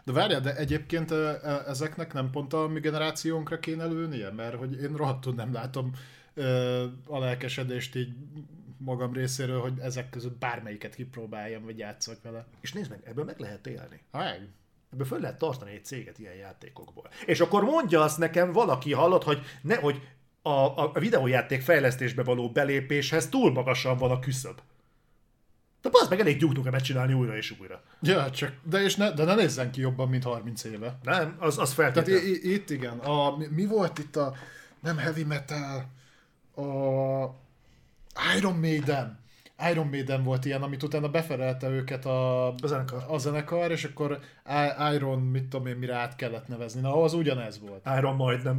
De 0.05 0.13
várjál, 0.13 0.41
de 0.41 0.57
egyébként 0.57 1.11
ezeknek 1.67 2.13
nem 2.13 2.31
pont 2.31 2.53
a 2.53 2.69
mi 2.69 2.81
generációnkra 2.81 3.59
kéne 3.59 3.85
lőnie? 3.85 4.31
Mert 4.31 4.55
hogy 4.55 4.83
én 4.83 4.97
rohadtul 4.97 5.35
nem 5.35 5.53
látom 5.53 5.93
ö, 6.35 6.85
a 7.07 7.19
lelkesedést 7.19 7.97
így 7.97 8.13
magam 8.79 9.13
részéről, 9.13 9.61
hogy 9.61 9.79
ezek 9.79 10.11
között 10.11 10.39
bármelyiket 10.39 10.95
kipróbáljam, 10.95 11.65
vagy 11.65 11.79
játszak 11.79 12.23
vele. 12.23 12.47
És 12.61 12.73
nézd 12.73 12.91
meg, 12.91 13.01
ebből 13.05 13.25
meg 13.25 13.39
lehet 13.39 13.67
élni. 13.67 14.01
Ha. 14.11 14.25
Ebből 14.93 15.07
föl 15.07 15.21
lehet 15.21 15.39
tartani 15.39 15.73
egy 15.73 15.85
céget 15.85 16.19
ilyen 16.19 16.35
játékokból. 16.35 17.09
És 17.27 17.41
akkor 17.41 17.63
mondja 17.65 18.03
azt 18.03 18.19
nekem 18.19 18.53
valaki, 18.53 18.93
hallott, 18.93 19.23
hogy, 19.25 19.41
ne, 19.63 19.75
hogy 19.77 20.03
a, 20.43 20.51
a, 20.51 20.91
a 20.95 20.99
videójáték 20.99 21.63
fejlesztésbe 21.63 22.23
való 22.23 22.51
belépéshez 22.51 23.29
túl 23.29 23.53
magasan 23.53 23.97
van 23.97 24.11
a 24.11 24.19
küszöb. 24.19 24.61
De 25.83 25.89
az 25.93 26.09
meg 26.09 26.21
elég 26.21 26.39
gyújtnukat 26.39 26.81
csinálni 26.83 27.13
újra 27.13 27.37
és 27.37 27.55
újra. 27.61 27.83
Ja, 28.03 28.31
csak, 28.31 28.53
de, 28.63 28.83
és 28.83 28.97
ne, 28.97 29.11
de 29.13 29.25
ne 29.25 29.35
nézzen 29.35 29.71
ki 29.71 29.81
jobban, 29.81 30.09
mint 30.09 30.23
30 30.25 30.65
éve. 30.65 30.99
Nem, 31.03 31.37
az, 31.39 31.59
az 31.59 31.75
Tehát 31.75 31.93
feltétlenül. 31.95 32.29
i- 32.29 32.49
i- 32.49 32.53
itt 32.53 32.71
igen, 32.71 32.99
a, 32.99 33.37
mi, 33.37 33.47
mi 33.51 33.67
volt 33.67 33.99
itt 33.99 34.17
a, 34.17 34.35
nem 34.81 34.97
heavy 34.97 35.25
metal, 35.25 35.87
a 36.55 36.63
Iron 38.37 38.57
Maiden. 38.59 39.19
Iron 39.71 39.87
Maiden 39.87 40.23
volt 40.25 40.45
ilyen, 40.45 40.63
amit 40.63 40.83
utána 40.83 41.09
beferelte 41.09 41.69
őket 41.69 42.05
a, 42.07 42.47
A 42.49 42.55
zenekar. 42.65 43.05
a 43.09 43.19
zenekar, 43.19 43.71
és 43.71 43.85
akkor 43.85 44.19
Iron, 44.95 45.19
mit 45.21 45.45
tudom 45.45 45.67
én, 45.67 45.77
mire 45.77 45.95
át 45.95 46.17
kellett 46.17 46.49
nevezni. 46.49 46.81
Na, 46.81 47.03
az 47.03 47.13
ugyanez 47.15 47.61
volt. 47.61 47.87
Iron 47.99 48.15
majdnem. 48.17 48.59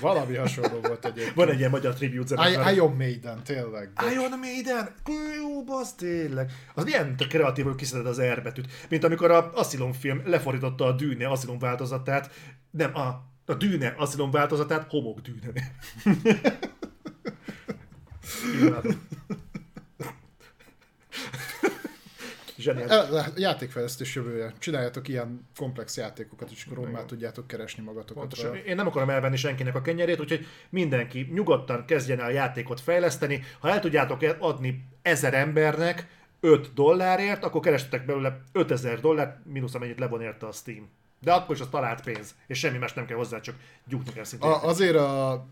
Valami 0.00 0.36
hasonló 0.36 0.80
volt 0.80 1.04
egyébként. 1.04 1.34
Van 1.34 1.48
egy 1.48 1.58
ilyen 1.58 1.70
magyar 1.70 1.94
tribute 1.94 2.26
zenekar. 2.26 2.70
I- 2.70 2.74
Iron 2.74 2.96
Maiden, 2.96 3.42
tényleg. 3.44 3.90
Iron 4.12 4.38
Maiden? 4.38 4.88
Jó, 5.36 5.64
basz, 5.64 5.94
tényleg. 5.94 6.52
Az 6.74 6.84
milyen 6.84 7.14
kreatív, 7.28 7.64
hogy 7.64 7.74
kiszeded 7.74 8.06
az 8.06 8.20
R 8.22 8.42
betűt. 8.42 8.72
Mint 8.88 9.04
amikor 9.04 9.30
a 9.30 9.52
Asylum 9.54 9.92
film 9.92 10.22
lefordította 10.24 10.84
a 10.84 10.92
Dűne 10.92 11.28
Asylum 11.28 11.58
változatát, 11.58 12.30
nem, 12.70 12.96
a, 12.96 13.06
a 13.46 13.54
Dűne 13.54 13.94
Asylum 13.96 14.30
változatát 14.30 14.86
homok 14.90 15.20
dűne. 15.20 15.52
Imádom. 18.60 19.06
Zseniális. 22.58 22.92
E, 22.92 23.16
e, 23.16 23.32
Játékfejlesztés 23.36 24.14
jövője. 24.14 24.52
Csináljátok 24.58 25.08
ilyen 25.08 25.48
komplex 25.56 25.96
játékokat, 25.96 26.50
és 26.50 26.66
akkor 26.70 26.90
már 26.90 27.04
tudjátok 27.04 27.46
keresni 27.46 27.82
magatokat. 27.82 28.14
Pontosan. 28.14 28.50
vele. 28.50 28.62
Én 28.64 28.76
nem 28.76 28.86
akarom 28.86 29.10
elvenni 29.10 29.36
senkinek 29.36 29.74
a 29.74 29.80
kenyerét, 29.82 30.20
úgyhogy 30.20 30.46
mindenki 30.70 31.28
nyugodtan 31.32 31.84
kezdjen 31.84 32.20
el 32.20 32.32
játékot 32.32 32.80
fejleszteni. 32.80 33.42
Ha 33.58 33.70
el 33.70 33.80
tudjátok 33.80 34.22
el- 34.22 34.36
adni 34.38 34.84
ezer 35.02 35.34
embernek 35.34 36.06
5 36.40 36.72
dollárért, 36.74 37.44
akkor 37.44 37.60
kerestetek 37.60 38.06
belőle 38.06 38.40
5000 38.52 39.00
dollár, 39.00 39.40
mínusz 39.44 39.74
amennyit 39.74 39.98
levon 39.98 40.20
érte 40.20 40.46
a 40.46 40.52
Steam. 40.52 40.88
De 41.20 41.32
akkor 41.32 41.54
is 41.54 41.60
az 41.60 41.68
talált 41.70 42.02
pénz, 42.02 42.34
és 42.46 42.58
semmi 42.58 42.78
más 42.78 42.92
nem 42.92 43.06
kell 43.06 43.16
hozzá, 43.16 43.40
csak 43.40 43.54
gyújtni 43.84 44.12
kell 44.12 44.24
szintén. 44.24 44.50
A, 44.50 44.64
azért 44.64 44.96
a 44.96 45.46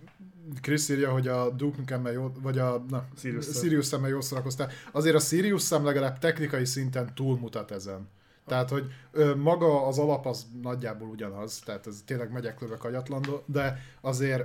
Chris 0.60 0.88
írja, 0.88 1.12
hogy 1.12 1.28
a 1.28 1.50
Duke 1.50 1.78
Nukem-mel 1.78 2.12
jó, 2.12 2.32
vagy 2.42 2.58
a 2.58 2.84
na, 2.88 3.06
Sirius. 3.18 3.46
Sirius 3.46 3.86
szemmel 3.86 4.10
jól 4.10 4.22
szórakoztál. 4.22 4.70
Azért 4.92 5.14
a 5.14 5.18
Sirius 5.18 5.62
szem 5.62 5.84
legalább 5.84 6.18
technikai 6.18 6.64
szinten 6.64 7.14
túlmutat 7.14 7.70
ezen. 7.70 8.08
Tehát, 8.46 8.68
hogy 8.68 8.92
ö, 9.12 9.34
maga 9.34 9.86
az 9.86 9.98
alap 9.98 10.26
az 10.26 10.46
nagyjából 10.62 11.08
ugyanaz, 11.08 11.58
tehát 11.64 11.86
ez 11.86 12.02
tényleg 12.06 12.32
megyek 12.32 12.60
lövök 12.60 12.84
agyatlan, 12.84 13.24
de 13.46 13.80
azért 14.00 14.44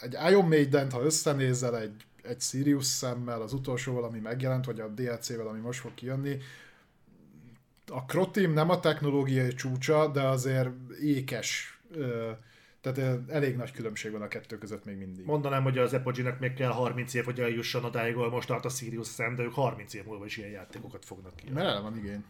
egy 0.00 0.16
Iron 0.28 0.48
Maiden, 0.48 0.90
ha 0.90 1.02
összenézel 1.02 1.78
egy, 1.78 2.04
egy 2.22 2.40
Sirius 2.40 2.84
szemmel, 2.84 3.42
az 3.42 3.52
utolsóval, 3.52 4.04
ami 4.04 4.18
megjelent, 4.18 4.64
vagy 4.64 4.80
a 4.80 4.88
DLC-vel, 4.88 5.46
ami 5.46 5.60
most 5.60 5.80
fog 5.80 5.94
kijönni, 5.94 6.38
a 7.90 8.04
Crotim 8.04 8.52
nem 8.52 8.70
a 8.70 8.80
technológiai 8.80 9.54
csúcsa, 9.54 10.08
de 10.08 10.22
azért 10.22 10.68
ékes. 11.02 11.78
Tehát 12.80 13.30
elég 13.30 13.56
nagy 13.56 13.72
különbség 13.72 14.12
van 14.12 14.22
a 14.22 14.28
kettő 14.28 14.58
között 14.58 14.84
még 14.84 14.96
mindig. 14.96 15.24
Mondanám, 15.24 15.62
hogy 15.62 15.78
az 15.78 15.92
Apogee-nek 15.92 16.38
még 16.38 16.54
kell 16.54 16.70
30 16.70 17.14
év, 17.14 17.24
hogy 17.24 17.40
eljusson 17.40 17.84
odáig, 17.84 18.14
ahol 18.14 18.30
most 18.30 18.48
tart 18.48 18.64
a 18.64 18.68
Sirius 18.68 19.08
Sam, 19.08 19.34
de 19.34 19.42
ők 19.42 19.52
30 19.52 19.94
év 19.94 20.04
múlva 20.04 20.24
is 20.24 20.36
ilyen 20.36 20.50
játékokat 20.50 21.04
fognak 21.04 21.36
ki. 21.36 21.50
Mert 21.50 21.82
van 21.82 21.96
igény. 21.96 22.24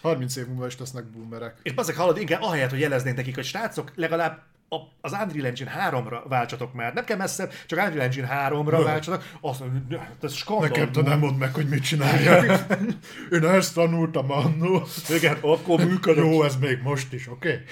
30 0.00 0.36
év 0.36 0.46
múlva 0.46 0.66
is 0.66 0.78
lesznek 0.78 1.04
boomerek. 1.04 1.60
És 1.62 1.74
bazeg 1.74 1.96
hallod, 1.96 2.18
igen, 2.18 2.40
ahelyett, 2.40 2.70
hogy 2.70 2.80
jeleznénk 2.80 3.16
nekik, 3.16 3.34
hogy 3.34 3.44
srácok, 3.44 3.92
legalább 3.94 4.42
a, 4.68 4.76
az 5.00 5.12
Unreal 5.12 5.46
Engine 5.46 5.90
3-ra 5.90 6.22
váltsatok 6.28 6.74
már. 6.74 6.94
Nem 6.94 7.04
kell 7.04 7.16
messzebb, 7.16 7.52
csak 7.66 7.78
Unreal 7.78 8.00
Engine 8.00 8.48
3-ra 8.48 8.80
váltsatok. 8.84 9.24
Azt 9.40 9.60
mondja, 9.60 9.98
hát 9.98 10.24
ez 10.24 10.34
skandal. 10.34 10.68
Nekem 10.68 10.92
te 10.92 11.02
nem 11.02 11.18
mondd 11.18 11.36
meg, 11.36 11.54
hogy 11.54 11.68
mit 11.68 11.82
csináljak. 11.82 12.66
Én 13.32 13.44
ezt 13.44 13.74
tanultam 13.74 14.30
annó. 14.30 14.82
Igen, 15.08 15.36
akkor 15.40 15.84
működött. 15.84 16.24
Jó, 16.24 16.42
ez 16.42 16.56
még 16.56 16.80
most 16.82 17.12
is, 17.12 17.28
oké? 17.28 17.64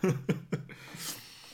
Okay? 0.00 0.16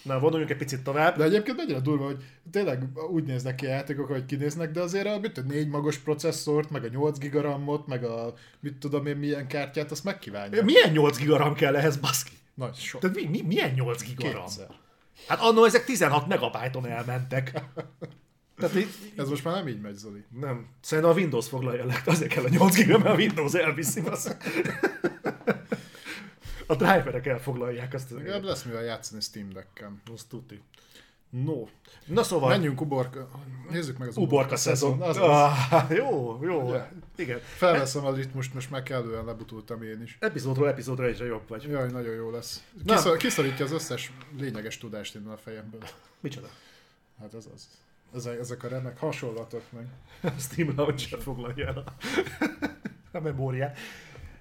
Na, 0.02 0.18
vonuljunk 0.18 0.50
egy 0.50 0.56
picit 0.56 0.82
tovább. 0.82 1.16
De 1.16 1.24
egyébként 1.24 1.56
mennyire 1.56 1.80
durva, 1.80 2.04
hogy 2.04 2.24
tényleg 2.50 2.82
úgy 3.12 3.24
néznek 3.24 3.54
ki 3.54 3.66
a 3.66 3.68
játékok, 3.68 4.06
hogy 4.06 4.24
kinéznek, 4.24 4.70
de 4.70 4.80
azért 4.80 5.06
a 5.06 5.18
mit, 5.18 5.38
a 5.38 5.42
négy 5.48 5.68
magos 5.68 5.98
processzort, 5.98 6.70
meg 6.70 6.84
a 6.84 6.88
8 6.88 7.18
gigaramot, 7.18 7.86
meg 7.86 8.04
a 8.04 8.34
mit 8.60 8.76
tudom 8.76 9.06
én 9.06 9.16
milyen 9.16 9.46
kártyát, 9.46 9.90
azt 9.90 10.04
megkívánják. 10.04 10.64
Milyen 10.64 10.90
8 10.90 11.16
gigaram 11.16 11.54
kell 11.54 11.76
ehhez, 11.76 11.96
baszki? 11.96 12.32
Nagy 12.56 12.74
sok. 12.74 13.00
Tehát 13.00 13.16
mi, 13.16 13.26
mi, 13.26 13.42
milyen 13.42 13.70
8 13.72 14.02
gigaram? 14.02 14.44
Kétszer. 14.44 14.68
Hát 15.28 15.40
annó 15.40 15.64
ezek 15.64 15.84
16 15.84 16.26
megabájton 16.26 16.86
elmentek. 16.86 17.52
Tehát 18.56 18.76
így, 18.76 18.88
Ez 19.16 19.28
most 19.28 19.44
már 19.44 19.54
nem 19.54 19.68
így 19.68 19.80
megy, 19.80 19.94
Zoli. 19.96 20.24
nem. 20.40 20.68
Szerintem 20.80 21.12
a 21.12 21.16
Windows 21.16 21.48
foglalja 21.48 21.84
le. 21.84 22.02
Azért 22.04 22.32
kell 22.32 22.44
a 22.44 22.48
8 22.48 22.74
giga, 22.74 22.98
mert 22.98 23.14
a 23.14 23.16
Windows 23.16 23.54
elviszi. 23.54 24.00
basz. 24.00 24.28
A 26.66 26.74
driverek 26.74 27.26
elfoglalják 27.26 27.94
azt 27.94 28.10
az 28.10 28.16
Legalább 28.16 28.42
lesz 28.44 28.62
mivel 28.62 28.82
játszani 28.82 29.20
Steam 29.20 29.48
Deck-en. 29.52 30.02
Azt 30.14 30.28
tuti. 30.28 30.60
No. 31.44 31.66
Na 32.06 32.22
szóval, 32.22 32.48
Menjünk 32.48 32.80
uborka. 32.80 33.28
Nézzük 33.70 33.98
meg 33.98 34.08
az 34.08 34.16
uborka 34.16 34.56
szezon. 34.56 35.02
Az, 35.02 35.16
az. 35.16 35.22
Ah, 35.22 35.90
jó, 35.90 36.38
jó. 36.42 36.72
Ja. 36.72 36.90
Igen. 37.16 37.38
Felveszem 37.38 38.04
a 38.04 38.14
ritmust, 38.14 38.54
most 38.54 38.70
már 38.70 38.82
kellően 38.82 39.24
lebutultam 39.24 39.82
én 39.82 40.02
is. 40.02 40.16
Epizódról 40.20 40.68
epizódra 40.68 41.04
egyre 41.04 41.24
jobb 41.24 41.48
vagy. 41.48 41.62
Jaj, 41.62 41.90
nagyon 41.90 42.14
jó 42.14 42.30
lesz. 42.30 42.64
Kiszor, 42.84 43.16
kiszorítja 43.16 43.64
az 43.64 43.72
összes 43.72 44.12
lényeges 44.38 44.78
tudást 44.78 45.14
innen 45.14 45.32
a 45.32 45.36
fejemből. 45.36 45.80
Micsoda? 46.20 46.48
Hát 47.20 47.34
ez 47.34 47.48
az. 47.54 47.68
Ezek, 48.14 48.38
ezek 48.38 48.64
a 48.64 48.68
remek 48.68 48.98
hasonlatok 48.98 49.62
meg. 49.72 49.86
A 50.22 50.40
Steam 50.50 50.72
Launcher 50.76 51.20
foglalja 51.20 51.66
el 51.66 51.84
a, 51.86 51.92
a 53.18 53.20
memóriát. 53.20 53.78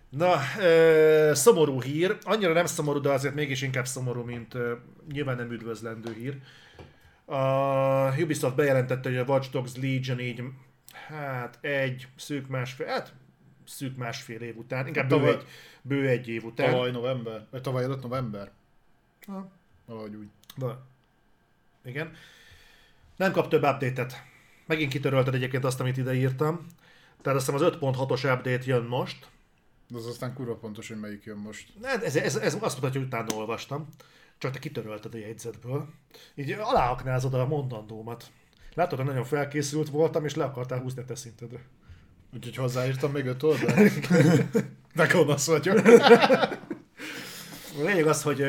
Na, 0.10 0.36
ö, 0.60 1.32
szomorú 1.34 1.82
hír. 1.82 2.18
Annyira 2.24 2.54
nem 2.54 2.66
szomorú, 2.66 3.00
de 3.00 3.10
azért 3.10 3.34
mégis 3.36 3.62
inkább 3.62 3.86
szomorú, 3.86 4.24
mint 4.24 4.54
ö, 4.54 4.74
nyilván 5.12 5.36
nem 5.36 5.52
üdvözlendő 5.52 6.14
hír. 6.14 6.38
A 7.26 8.22
Ubisoft 8.22 8.56
bejelentette, 8.56 9.10
hogy 9.10 9.18
a 9.18 9.24
Watch 9.24 9.52
Dogs 9.52 9.76
Legion 9.76 10.20
így, 10.20 10.44
hát 11.08 11.58
egy 11.62 12.08
szűk 12.16 12.48
másfél, 12.48 12.88
hát 12.88 13.14
szűk 13.66 13.98
másfél 13.98 14.42
év 14.42 14.58
után, 14.58 14.88
inkább 14.88 15.10
bő 15.10 15.16
Tavaly- 15.16 15.34
egy, 15.34 15.46
bő 15.82 16.08
egy 16.08 16.28
év 16.28 16.44
után. 16.44 16.70
Tavaly 16.70 16.92
november, 16.92 17.48
vagy 17.52 17.62
tavaly 17.62 17.84
előtt 17.84 18.02
november. 18.02 18.52
Ha. 19.28 19.50
Valahogy 19.86 20.16
úgy. 20.16 20.28
Na, 20.56 20.82
igen. 21.86 22.14
Nem 23.16 23.32
kap 23.32 23.48
több 23.50 23.64
update-et. 23.64 24.24
Megint 24.66 24.92
kitörölted 24.92 25.34
egyébként 25.34 25.64
azt, 25.66 25.80
amit 25.80 25.98
ide 25.98 26.14
írtam. 26.14 26.66
Tehát 27.22 27.38
azt 27.40 27.50
hiszem 27.52 27.68
az 27.68 27.76
5.6-os 27.80 28.34
update 28.38 28.62
jön 28.66 28.84
most. 28.84 29.28
De 29.88 29.98
az 29.98 30.06
aztán 30.06 30.34
kurva 30.34 30.56
pontos, 30.56 30.88
hogy 30.88 31.00
melyik 31.00 31.24
jön 31.24 31.38
most. 31.38 31.74
Hát 31.84 32.04
Ez, 32.04 32.16
ez, 32.16 32.36
ez 32.36 32.58
azt 32.62 32.76
mutatja, 32.76 33.00
hogy 33.00 33.10
utána 33.10 33.36
olvastam. 33.36 33.88
Csak 34.38 34.52
te 34.52 34.60
kitörölted 34.60 35.14
a 35.14 35.18
jegyzetből. 35.18 35.88
Így 36.36 36.52
aláaknázod 36.52 37.34
a 37.34 37.48
mondandómat. 37.48 38.32
Látod, 38.74 38.98
hogy 38.98 39.08
nagyon 39.08 39.24
felkészült 39.24 39.90
voltam, 39.90 40.26
és 40.26 40.36
le 40.36 40.44
akartál 40.44 40.80
húzni 40.80 41.02
a 41.02 41.06
te 41.06 41.16
szintedre. 41.16 41.60
Úgyhogy 42.34 42.56
hozzáírtam 42.56 43.12
még 43.12 43.26
öt 43.26 43.44
oldalt. 43.44 44.08
De 44.96 45.08
gonosz 45.08 45.48
vagyok. 45.48 45.78
A 47.78 47.84
lényeg 47.84 48.08
az, 48.08 48.24
hogy 48.24 48.42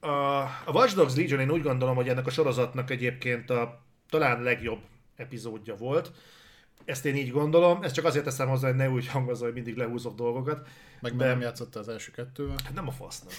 a, 0.00 0.40
a 0.64 0.72
Watch 0.72 0.94
Dogs 0.94 1.14
Legion 1.14 1.40
én 1.40 1.50
úgy 1.50 1.62
gondolom, 1.62 1.94
hogy 1.94 2.08
ennek 2.08 2.26
a 2.26 2.30
sorozatnak 2.30 2.90
egyébként 2.90 3.50
a 3.50 3.82
talán 4.10 4.42
legjobb 4.42 4.80
epizódja 5.16 5.76
volt. 5.76 6.12
Ezt 6.84 7.04
én 7.04 7.16
így 7.16 7.30
gondolom, 7.30 7.82
ezt 7.82 7.94
csak 7.94 8.04
azért 8.04 8.24
teszem 8.24 8.48
hozzá, 8.48 8.68
hogy 8.68 8.76
ne 8.76 8.90
úgy 8.90 9.06
hangozza, 9.06 9.44
hogy 9.44 9.54
mindig 9.54 9.76
lehúzok 9.76 10.14
dolgokat. 10.14 10.68
Meg 11.00 11.16
de... 11.16 11.26
nem 11.26 11.40
játszotta 11.40 11.80
az 11.80 11.88
első 11.88 12.10
kettővel. 12.10 12.56
Hát 12.64 12.74
nem 12.74 12.88
a 12.88 12.92
fasz, 12.92 13.22
nem. 13.22 13.34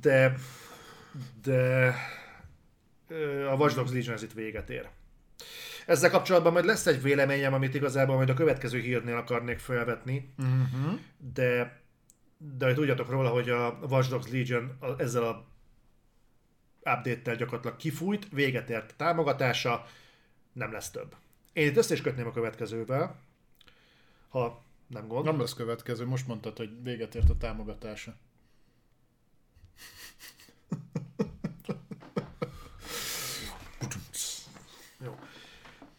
De, 0.00 0.34
de 1.42 1.94
a 3.50 3.54
Watch 3.54 3.74
Dogs 3.74 3.92
Legion 3.92 4.14
ez 4.14 4.22
itt 4.22 4.32
véget 4.32 4.70
ér. 4.70 4.88
Ezzel 5.86 6.10
kapcsolatban 6.10 6.52
majd 6.52 6.64
lesz 6.64 6.86
egy 6.86 7.02
véleményem, 7.02 7.52
amit 7.52 7.74
igazából 7.74 8.16
majd 8.16 8.28
a 8.28 8.34
következő 8.34 8.80
hírnél 8.80 9.16
akarnék 9.16 9.58
felvetni, 9.58 10.34
Uh-huh. 10.38 10.98
de, 11.34 11.80
de 12.56 12.64
hogy 12.64 12.74
tudjatok 12.74 13.10
róla, 13.10 13.28
hogy 13.28 13.50
a 13.50 13.78
Watch 13.88 14.08
Dogs 14.10 14.30
Legion 14.30 14.76
a, 14.80 15.00
ezzel 15.00 15.22
a 15.24 15.46
update-tel 16.78 17.36
gyakorlatilag 17.36 17.76
kifújt, 17.76 18.28
véget 18.32 18.70
ért 18.70 18.90
a 18.90 18.94
támogatása, 18.96 19.86
nem 20.52 20.72
lesz 20.72 20.90
több. 20.90 21.14
Én 21.52 21.66
itt 21.66 21.76
össze 21.76 21.94
is 21.94 22.00
kötném 22.00 22.26
a 22.26 22.32
következővel, 22.32 23.16
ha 24.28 24.62
nem 24.86 25.06
gond. 25.06 25.24
Nem 25.24 25.40
lesz 25.40 25.54
következő, 25.54 26.06
most 26.06 26.26
mondtad, 26.26 26.56
hogy 26.56 26.82
véget 26.82 27.14
ért 27.14 27.30
a 27.30 27.36
támogatása. 27.36 28.16
Jó. 35.04 35.18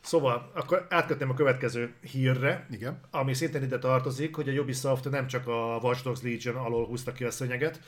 Szóval, 0.02 0.52
akkor 0.54 0.88
átkötném 0.90 1.30
a 1.30 1.34
következő 1.34 1.94
hírre, 2.02 2.68
Igen. 2.72 3.00
ami 3.12 3.34
szintén 3.34 3.64
ide 3.64 3.80
tartozik, 3.80 4.36
hogy 4.36 4.50
a 4.50 4.62
Ubisoft 4.62 5.10
nem 5.10 5.28
csak 5.28 5.48
a 5.48 5.80
Watch 5.82 6.04
Dogs 6.04 6.22
Legion 6.22 6.56
alól 6.56 6.86
húzta 6.86 7.12
ki 7.12 7.24
a 7.24 7.32
szönyeget, 7.32 7.82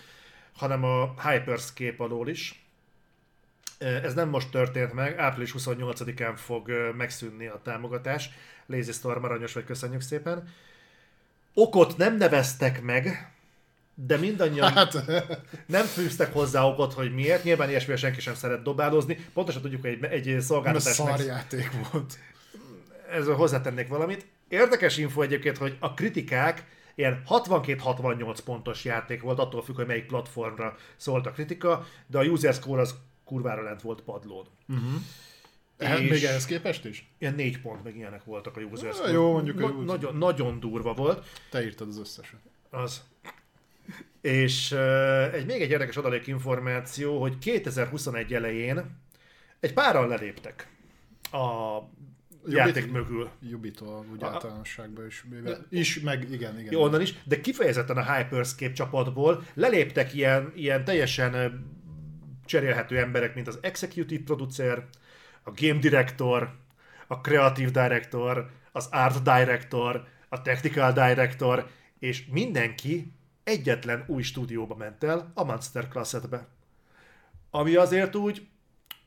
hanem 0.56 0.84
a 0.84 1.14
Hyperscape 1.30 2.04
alól 2.04 2.28
is. 2.28 2.66
Ez 3.78 4.14
nem 4.14 4.30
most 4.30 4.52
történt 4.52 4.94
meg, 4.94 5.18
április 5.18 5.54
28-án 5.58 6.34
fog 6.36 6.72
megszűnni 6.98 7.48
a 7.48 7.62
támogatás. 7.64 8.30
Lazy 8.66 8.92
Storm, 8.92 9.24
aranyos 9.24 9.54
vagy, 9.54 9.64
köszönjük 9.64 10.02
szépen. 10.02 10.50
Okot 11.54 11.98
nem 11.98 12.18
neveztek 12.18 12.82
meg, 12.82 13.32
de 13.96 14.18
mindannyian 14.18 14.72
Hát, 14.72 15.06
nem 15.66 15.86
fűztek 15.86 16.34
hozzá 16.34 16.64
okot, 16.64 16.94
hogy 16.94 17.14
miért. 17.14 17.44
Nyilván 17.44 17.70
ilyesmire 17.70 17.98
senki 17.98 18.22
sem 18.22 18.36
szeret 18.36 18.64
dobálózni. 18.64 19.26
Pontosan 19.34 19.62
tudjuk, 19.62 19.82
hogy 19.82 19.98
egy, 20.02 20.28
egy 20.28 20.42
szolgáltatás 20.42 20.98
meg, 20.98 21.08
szarjáték 21.08 21.72
volt. 21.92 22.18
ezzel 23.12 23.36
hozzátennék 23.36 23.88
valamit. 23.88 24.26
Érdekes 24.48 24.98
info 24.98 25.22
egyébként, 25.22 25.58
hogy 25.58 25.78
a 25.80 25.94
kritikák 25.94 26.66
ilyen 26.96 27.22
62-68 27.30 28.38
pontos 28.46 28.86
játék 28.86 29.22
volt, 29.22 29.40
attól 29.40 29.64
függ, 29.64 29.76
hogy 29.76 29.86
melyik 29.88 30.06
platformra 30.06 30.76
szólt 30.98 31.26
a 31.26 31.32
kritika, 31.32 31.86
de 32.08 32.18
a 32.18 32.24
user 32.24 32.54
score 32.54 32.82
az 32.82 32.96
kurvára 33.26 33.62
lent 33.64 33.82
volt 33.82 34.02
padlón. 34.02 34.48
Hát 35.80 36.00
És- 36.00 36.10
még 36.10 36.24
ehhez 36.24 36.46
képest 36.46 36.86
is? 36.86 37.12
Ilyen 37.18 37.36
négy 37.36 37.62
pont 37.62 37.84
meg 37.84 37.96
ilyenek 37.96 38.24
voltak 38.24 38.58
a 38.58 38.62
user 38.62 38.94
score. 38.94 39.12
jó, 39.12 39.32
mondjuk 39.32 39.60
Na- 39.60 39.84
nagyon, 39.84 40.16
nagyon 40.16 40.60
durva 40.60 40.94
volt. 40.94 41.28
Te 41.50 41.64
írtad 41.64 41.88
az 41.88 42.00
összeset. 42.00 42.40
Az. 42.70 43.02
És 44.22 44.72
uh, 44.72 45.34
egy, 45.34 45.46
még 45.46 45.62
egy 45.62 45.70
érdekes 45.70 45.98
adalék 45.98 46.28
információ, 46.28 47.20
hogy 47.22 47.38
2021 47.38 48.34
elején 48.34 49.00
egy 49.60 49.74
páran 49.74 50.08
leléptek 50.08 50.68
a 51.32 51.80
játék 52.46 52.92
mögül. 52.92 53.30
Jubitól 53.40 54.06
úgy 54.12 54.24
A- 54.24 54.28
általánosságban 54.28 55.06
is. 55.06 55.26
Mivel, 55.30 55.66
is, 55.70 56.00
meg 56.00 56.32
igen, 56.32 56.60
igen. 56.60 56.72
Jó, 56.74 56.82
onnan 56.82 57.02
is, 57.02 57.14
de 57.24 57.42
kifejezetten 57.42 57.98
a 57.98 58.14
Hyperscape 58.14 58.74
csapatból 58.74 59.44
leléptek 59.54 60.14
ilyen, 60.14 60.52
ilyen 60.56 60.86
teljesen 60.86 61.66
cserélhető 62.46 62.98
emberek, 62.98 63.36
mint 63.36 63.48
az 63.48 63.60
Executive 63.62 64.24
Producer, 64.24 64.86
a 65.44 65.52
Game 65.56 65.80
Director, 65.80 66.56
a 67.08 67.16
Creative 67.16 67.70
Director, 67.70 68.50
az 68.72 68.88
Art 68.92 69.24
Director, 69.24 70.08
a 70.30 70.42
Technical 70.42 70.92
Director, 70.92 71.68
és 72.00 72.26
mindenki 72.32 73.14
egyetlen 73.52 74.04
új 74.08 74.22
stúdióba 74.22 74.76
ment 74.76 75.04
el, 75.04 75.32
a 75.34 75.44
Monster 75.44 75.88
Class-be. 75.88 76.48
Ami 77.52 77.76
azért 77.76 78.16
úgy, 78.16 78.48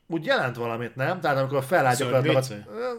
úgy 0.06 0.24
jelent 0.24 0.56
valamit, 0.56 0.96
nem? 0.96 1.20
Tehát 1.20 1.36
amikor 1.36 1.64
feláll 1.64 1.94
Szörny 1.94 2.10
gyakorlatilag... 2.10 2.60
WC? 2.60 2.68
Ö, 2.68 2.92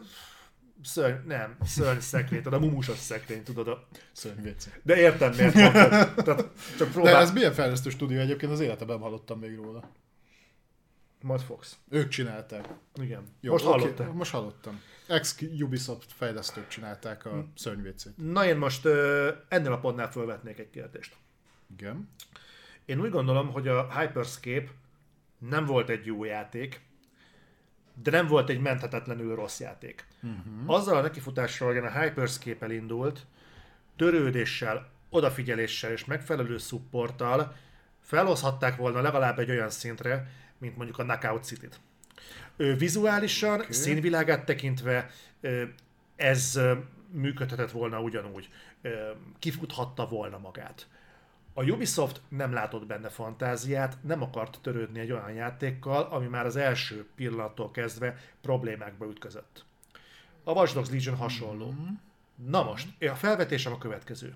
Szörny, 0.83 1.27
nem, 1.27 1.57
szörny 1.63 1.99
szekrény, 1.99 2.41
tudod, 2.41 2.61
a 2.61 2.65
mumusos 2.65 2.97
szekrény, 2.97 3.43
tudod, 3.43 3.67
a 3.67 3.87
Szörny 4.11 4.47
de 4.83 4.97
értem, 4.97 5.33
miért 5.33 5.53
mondtad. 5.53 5.89
Tehát 6.23 6.45
csak 6.77 6.87
De 6.87 6.93
próbál. 6.93 7.15
ez 7.15 7.31
milyen 7.31 7.53
fejlesztő 7.53 7.89
stúdió 7.89 8.19
egyébként, 8.19 8.51
az 8.51 8.59
életemben 8.59 8.99
hallottam 8.99 9.39
még 9.39 9.55
róla. 9.55 9.91
Majd 11.21 11.41
fogsz. 11.41 11.77
Ők 11.89 12.07
csinálták. 12.07 12.67
Igen. 13.01 13.23
Jó, 13.41 13.51
Most 13.51 13.65
oké, 13.65 13.79
hallottál. 13.79 14.07
Most 14.11 14.31
hallottam. 14.31 14.81
Ex-Ubisoft 15.07 16.11
fejlesztők 16.13 16.67
csinálták 16.67 17.25
a 17.25 17.45
szörnyvécét. 17.55 18.13
Na 18.17 18.45
én 18.45 18.57
most 18.57 18.85
ö, 18.85 19.31
ennél 19.47 19.71
a 19.71 19.79
pontnál 19.79 20.11
felvetnék 20.11 20.59
egy 20.59 20.69
kérdést. 20.69 21.15
Igen. 21.71 22.09
Én 22.85 23.01
úgy 23.01 23.09
gondolom, 23.09 23.51
hogy 23.51 23.67
a 23.67 23.99
Hyperscape 23.99 24.71
nem 25.37 25.65
volt 25.65 25.89
egy 25.89 26.05
jó 26.05 26.23
játék, 26.23 26.81
de 28.01 28.11
nem 28.11 28.27
volt 28.27 28.49
egy 28.49 28.59
menthetetlenül 28.59 29.35
rossz 29.35 29.59
játék. 29.59 30.05
Uh-huh. 30.21 30.75
Azzal 30.75 30.97
a 30.97 31.01
nekifutással, 31.01 31.67
hogy 31.67 31.77
a 31.77 31.99
Hyperscape 31.99 32.65
elindult, 32.65 33.25
törődéssel, 33.95 34.89
odafigyeléssel 35.09 35.91
és 35.91 36.05
megfelelő 36.05 36.57
supporttal 36.57 37.55
felhozhatták 38.01 38.75
volna 38.75 39.01
legalább 39.01 39.39
egy 39.39 39.49
olyan 39.49 39.69
szintre, 39.69 40.31
mint 40.57 40.75
mondjuk 40.77 40.97
a 40.97 41.03
Knockout 41.03 41.43
City-t. 41.43 41.79
Ő 42.57 42.75
vizuálisan, 42.75 43.53
okay. 43.53 43.71
színvilágát 43.71 44.45
tekintve 44.45 45.09
ez 46.15 46.59
működhetett 47.11 47.71
volna 47.71 48.01
ugyanúgy. 48.01 48.49
Kifuthatta 49.39 50.07
volna 50.07 50.37
magát. 50.37 50.87
A 51.57 51.63
Ubisoft 51.63 52.21
nem 52.27 52.53
látott 52.53 52.85
benne 52.85 53.09
fantáziát, 53.09 53.97
nem 54.01 54.21
akart 54.21 54.59
törődni 54.61 54.99
egy 54.99 55.11
olyan 55.11 55.33
játékkal, 55.33 56.03
ami 56.03 56.27
már 56.27 56.45
az 56.45 56.55
első 56.55 57.07
pillanattól 57.15 57.71
kezdve 57.71 58.17
problémákba 58.41 59.05
ütközött. 59.05 59.65
A 60.43 60.51
Watch 60.51 60.73
Dogs 60.73 60.89
Legion 60.89 61.15
hasonló. 61.15 61.73
Na 62.35 62.63
most, 62.63 63.03
a 63.03 63.15
felvetésem 63.15 63.73
a 63.73 63.77
következő. 63.77 64.35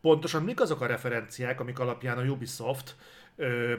Pontosan 0.00 0.42
mik 0.42 0.60
azok 0.60 0.80
a 0.80 0.86
referenciák, 0.86 1.60
amik 1.60 1.78
alapján 1.78 2.18
a 2.18 2.22
Ubisoft 2.22 2.96
ö, 3.36 3.76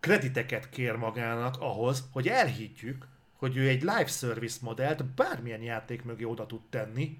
krediteket 0.00 0.68
kér 0.68 0.96
magának 0.96 1.56
ahhoz, 1.60 2.08
hogy 2.12 2.28
elhiggyük, 2.28 3.06
hogy 3.36 3.56
ő 3.56 3.68
egy 3.68 3.80
live 3.80 4.06
service 4.06 4.58
modellt 4.62 5.04
bármilyen 5.04 5.62
játék 5.62 6.04
mögé 6.04 6.24
oda 6.24 6.46
tud 6.46 6.60
tenni, 6.70 7.18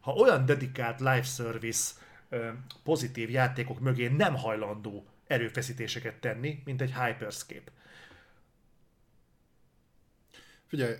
ha 0.00 0.12
olyan 0.12 0.44
dedikált 0.44 0.98
live 0.98 1.22
service 1.22 1.92
pozitív 2.82 3.30
játékok 3.30 3.80
mögé 3.80 4.08
nem 4.08 4.34
hajlandó 4.34 5.06
erőfeszítéseket 5.26 6.20
tenni, 6.20 6.62
mint 6.64 6.80
egy 6.80 6.94
Hyperscape. 6.94 7.72
Figyelj, 10.66 10.94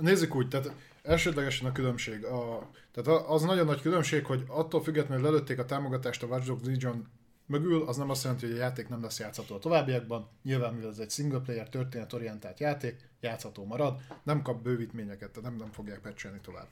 nézzük 0.00 0.34
úgy, 0.34 0.48
tehát 0.48 0.72
elsődlegesen 1.02 1.68
a 1.68 1.72
különbség. 1.72 2.24
A, 2.24 2.70
tehát 2.92 3.22
az 3.28 3.42
nagyon 3.42 3.66
nagy 3.66 3.80
különbség, 3.80 4.24
hogy 4.24 4.44
attól 4.46 4.82
függetlenül 4.82 5.24
lelőtték 5.24 5.58
a 5.58 5.64
támogatást 5.64 6.22
a 6.22 6.26
Watch 6.26 6.46
Dogs 6.46 6.66
Legion 6.66 7.08
mögül, 7.46 7.82
az 7.82 7.96
nem 7.96 8.10
azt 8.10 8.22
jelenti, 8.22 8.46
hogy 8.46 8.54
a 8.54 8.58
játék 8.58 8.88
nem 8.88 9.02
lesz 9.02 9.18
játszható 9.18 9.54
a 9.54 9.58
továbbiakban. 9.58 10.28
Nyilván, 10.42 10.74
mivel 10.74 10.90
ez 10.90 10.98
egy 10.98 11.10
single 11.10 11.38
player 11.38 11.68
történetorientált 11.68 12.60
játék, 12.60 13.08
játszható 13.20 13.64
marad, 13.64 14.00
nem 14.22 14.42
kap 14.42 14.62
bővítményeket, 14.62 15.30
tehát 15.30 15.50
nem, 15.50 15.58
nem 15.58 15.72
fogják 15.72 16.00
patchelni 16.00 16.40
tovább. 16.40 16.68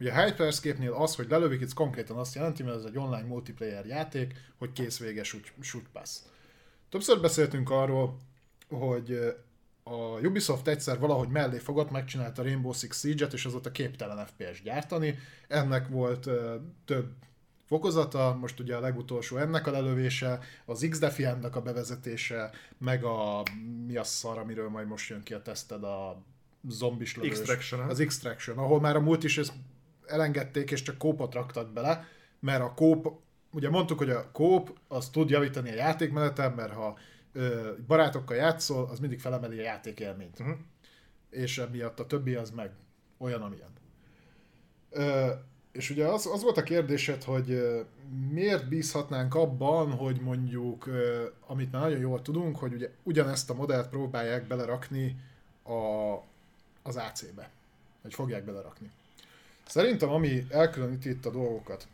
Ugye 0.00 0.12
a 0.12 0.24
Hyperscape-nél 0.24 0.92
az, 0.92 1.14
hogy 1.14 1.28
lelövik, 1.28 1.62
ez 1.62 1.72
konkrétan 1.72 2.16
azt 2.16 2.34
jelenti, 2.34 2.62
mert 2.62 2.76
ez 2.76 2.84
egy 2.84 2.98
online 2.98 3.26
multiplayer 3.26 3.86
játék, 3.86 4.34
hogy 4.58 4.72
kész 4.72 4.98
véges 4.98 5.36
shoot, 5.60 5.88
pass. 5.92 6.18
Többször 6.88 7.20
beszéltünk 7.20 7.70
arról, 7.70 8.16
hogy 8.68 9.18
a 9.82 10.20
Ubisoft 10.26 10.68
egyszer 10.68 10.98
valahogy 10.98 11.28
mellé 11.28 11.58
fogott, 11.58 11.90
megcsinálta 11.90 12.42
a 12.42 12.44
Rainbow 12.44 12.72
Six 12.72 13.00
Siege-et, 13.00 13.32
és 13.32 13.44
azóta 13.44 13.70
képtelen 13.70 14.26
FPS 14.26 14.62
gyártani. 14.62 15.18
Ennek 15.48 15.88
volt 15.88 16.26
ö, 16.26 16.56
több 16.84 17.12
fokozata, 17.66 18.36
most 18.40 18.60
ugye 18.60 18.76
a 18.76 18.80
legutolsó 18.80 19.36
ennek 19.36 19.66
a 19.66 19.70
lelövése, 19.70 20.40
az 20.64 20.86
XDefiant-nak 20.90 21.56
a 21.56 21.62
bevezetése, 21.62 22.50
meg 22.78 23.04
a 23.04 23.42
mi 23.86 23.96
a 23.96 24.04
szar, 24.04 24.38
amiről 24.38 24.68
majd 24.68 24.86
most 24.86 25.08
jön 25.08 25.22
ki 25.22 25.34
a 25.34 25.42
teszted, 25.42 25.84
a 25.84 26.22
zombis 26.68 27.16
lövős. 27.16 27.30
Extraction, 27.30 27.80
Az 27.80 28.00
Extraction, 28.00 28.58
ahol 28.58 28.80
már 28.80 28.96
a 28.96 29.00
múlt 29.00 29.24
is 29.24 29.38
ezt 29.38 29.52
elengedték, 30.10 30.70
és 30.70 30.82
csak 30.82 30.98
kópot 30.98 31.34
raktak 31.34 31.72
bele, 31.72 32.04
mert 32.40 32.62
a 32.62 32.74
kóp, 32.74 33.18
ugye 33.52 33.70
mondtuk, 33.70 33.98
hogy 33.98 34.10
a 34.10 34.30
kóp 34.32 34.78
az 34.88 35.08
tud 35.08 35.30
javítani 35.30 35.70
a 35.70 35.74
játékmeneten, 35.74 36.52
mert 36.52 36.72
ha 36.72 36.98
ö, 37.32 37.70
barátokkal 37.86 38.36
játszol, 38.36 38.88
az 38.90 38.98
mindig 38.98 39.20
felemeli 39.20 39.58
a 39.58 39.62
játékélményt. 39.62 40.40
Uh-huh. 40.40 40.56
És 41.30 41.58
emiatt 41.58 42.00
a 42.00 42.06
többi 42.06 42.34
az 42.34 42.50
meg 42.50 42.70
olyan, 43.18 43.42
amilyen. 43.42 43.70
Ö, 44.90 45.30
és 45.72 45.90
ugye 45.90 46.06
az, 46.06 46.26
az 46.26 46.42
volt 46.42 46.56
a 46.56 46.62
kérdésed, 46.62 47.22
hogy 47.22 47.62
miért 48.30 48.68
bízhatnánk 48.68 49.34
abban, 49.34 49.92
hogy 49.92 50.20
mondjuk, 50.20 50.88
amit 51.46 51.72
már 51.72 51.82
nagyon 51.82 51.98
jól 51.98 52.22
tudunk, 52.22 52.56
hogy 52.56 52.72
ugye 52.72 52.90
ugyanezt 53.02 53.50
a 53.50 53.54
modellt 53.54 53.88
próbálják 53.88 54.46
belerakni 54.46 55.16
a, 55.62 56.12
az 56.82 56.96
AC-be. 56.96 57.50
Vagy 58.02 58.14
fogják 58.14 58.44
belerakni. 58.44 58.90
Szerintem, 59.70 60.08
ami 60.10 60.46
elkülöníti 60.48 61.08
itt 61.08 61.26
a 61.26 61.30
dolgokat, 61.30 61.86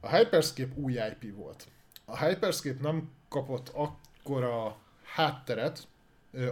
a 0.00 0.16
Hyperscape 0.16 0.72
új 0.74 0.92
IP 0.92 1.34
volt. 1.36 1.66
A 2.04 2.24
Hyperscape 2.24 2.82
nem 2.82 3.10
kapott 3.28 3.72
akkora 3.74 4.76
hátteret, 5.14 5.88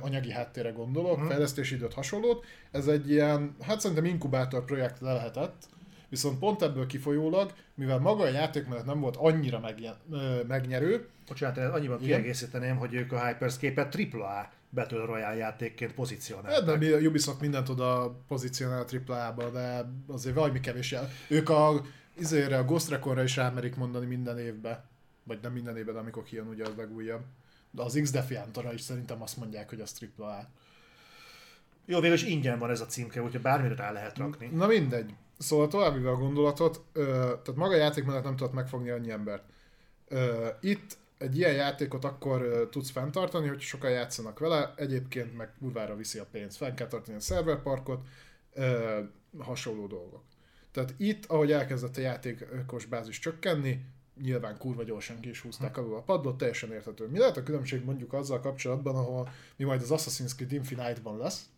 anyagi 0.01 0.31
háttérre 0.33 0.71
gondolok, 0.71 1.17
Mhm. 1.19 1.27
fejlesztési 1.27 1.75
időt 1.75 1.95
hasonlót. 1.95 2.45
Ez 2.71 2.87
egy 2.87 3.11
ilyen, 3.11 3.57
hát 3.61 3.81
szerintem 3.81 4.05
inkubátor 4.07 4.65
projekt 4.65 5.01
le 5.01 5.13
lehetett, 5.13 5.65
viszont 6.09 6.39
pont 6.39 6.63
ebből 6.63 6.87
kifolyólag, 6.87 7.53
mivel 7.75 7.99
maga 7.99 8.23
a 8.23 8.29
játék 8.29 8.67
mellett 8.67 8.85
nem 8.85 9.01
volt 9.01 9.17
annyira 9.17 9.61
ö, 10.11 10.41
megnyerő, 10.47 11.09
Bocsánat, 11.29 11.57
annyiban 11.75 11.97
Igen. 12.03 12.07
kiegészíteném, 12.21 12.77
hogy 12.77 12.95
ők 12.95 13.13
a 13.13 13.27
Hyperscape-et 13.27 13.95
AAA 13.95 14.51
Battle 14.71 15.05
Royale 15.05 15.37
játékként 15.37 15.93
pozícionálták. 15.95 16.65
de 16.65 16.77
mi- 16.77 16.93
a 16.93 17.09
Ubisoft 17.09 17.41
mindent 17.41 17.69
oda 17.69 18.17
pozícionál 18.29 18.83
a 18.83 18.85
AAA-ba, 19.13 19.51
de 19.51 19.91
azért 20.09 20.35
valami 20.35 20.61
kevés 20.61 20.91
jel. 20.91 21.09
Ők 21.29 21.49
a, 21.49 21.81
izére, 22.19 22.59
a 22.59 22.65
Ghost 22.65 22.89
Recon-ra 22.89 23.23
is 23.23 23.37
rámerik 23.37 23.77
mondani 23.77 24.07
minden 24.07 24.39
évbe. 24.39 24.85
Vagy 25.25 25.39
nem 25.43 25.53
minden 25.53 25.77
évben, 25.77 25.97
amikor 25.97 26.23
kijön 26.23 26.47
ugye 26.49 26.65
az 26.65 26.73
legújabb. 26.77 27.23
De 27.71 27.83
az 27.83 27.99
x 28.03 28.11
Defiantora 28.11 28.73
is 28.73 28.81
szerintem 28.81 29.23
azt 29.23 29.37
mondják, 29.37 29.69
hogy 29.69 29.81
az 29.81 29.99
AAA. 30.19 30.49
Jó, 31.87 32.01
végül 32.01 32.17
is 32.17 32.23
ingyen 32.25 32.59
van 32.59 32.71
ez 32.71 32.81
a 32.81 32.87
címke, 32.87 33.23
úgyhogy 33.23 33.41
bármire 33.41 33.75
rá 33.75 33.93
lehet 33.93 34.19
rakni. 34.19 34.47
Na 34.47 34.67
mindegy. 34.67 35.15
Szóval 35.39 35.69
tovább 35.69 36.05
a 36.05 36.17
gondolatot, 36.17 36.85
ö, 36.93 37.03
tehát 37.13 37.55
maga 37.55 37.75
a 37.75 37.77
játék 37.77 38.05
mellett 38.05 38.25
nem 38.25 38.37
tudott 38.37 38.53
megfogni 38.53 38.91
annyi 38.91 39.11
embert. 39.11 39.43
Ö, 40.09 40.47
itt 40.61 40.97
egy 41.19 41.37
ilyen 41.37 41.55
játékot 41.55 42.05
akkor 42.05 42.69
tudsz 42.71 42.91
fenntartani, 42.91 43.49
hogy 43.49 43.61
sokan 43.61 43.91
játszanak 43.91 44.39
vele, 44.39 44.75
egyébként 44.77 45.37
meg 45.37 45.53
kurvára 45.59 45.97
viszi 45.97 46.19
a 46.19 46.27
pénzt. 46.31 46.57
Fenn 46.57 46.75
kell 46.75 46.87
tartani 46.87 47.17
a 47.17 47.21
szerverparkot, 47.21 48.07
hasonló 49.39 49.87
dolgok. 49.87 50.23
Tehát 50.71 50.95
itt, 50.97 51.27
ahogy 51.27 51.53
elkezdett 51.53 51.97
a 51.97 52.01
játékos 52.01 52.85
bázis 52.87 53.19
csökkenni, 53.19 53.85
nyilván 54.21 54.59
kurva 54.59 54.83
gyorsan 54.83 55.21
ki 55.21 55.29
is 55.29 55.41
húzták 55.41 55.77
alul 55.77 55.95
a 55.97 56.03
padlót, 56.03 56.39
teljesen 56.39 56.73
érthető. 56.73 57.07
Mi 57.07 57.19
lehet 57.19 57.37
a 57.37 57.43
különbség 57.43 57.85
mondjuk 57.85 58.13
azzal 58.13 58.41
kapcsolatban, 58.41 58.97
ahol 58.97 59.29
mi 59.57 59.65
majd 59.65 59.83
az 59.83 59.91
Assassin's 59.91 60.35
Creed 60.35 60.53
Infinite-ban 60.53 61.17
lesz? 61.17 61.49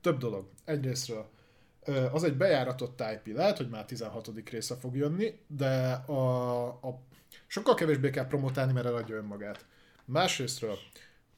Több 0.00 0.18
dolog. 0.18 0.48
Egyrésztről 0.64 1.28
az 2.12 2.24
egy 2.24 2.36
bejáratott 2.36 3.02
IP, 3.14 3.36
lehet, 3.36 3.56
hogy 3.56 3.68
már 3.68 3.84
16. 3.84 4.30
része 4.50 4.76
fog 4.76 4.96
jönni, 4.96 5.38
de 5.46 5.90
a, 5.92 6.64
a 6.66 7.00
sokkal 7.50 7.74
kevésbé 7.74 8.10
kell 8.10 8.26
promotálni, 8.26 8.72
mert 8.72 8.86
eladja 8.86 9.16
önmagát. 9.16 9.64
Másrésztről 10.04 10.76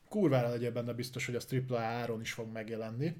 kurvára 0.09 0.49
legyen 0.49 0.73
benne 0.73 0.93
biztos, 0.93 1.27
hogy 1.27 1.35
az 1.35 1.47
AAA 1.69 1.81
áron 1.81 2.21
is 2.21 2.33
fog 2.33 2.53
megjelenni. 2.53 3.17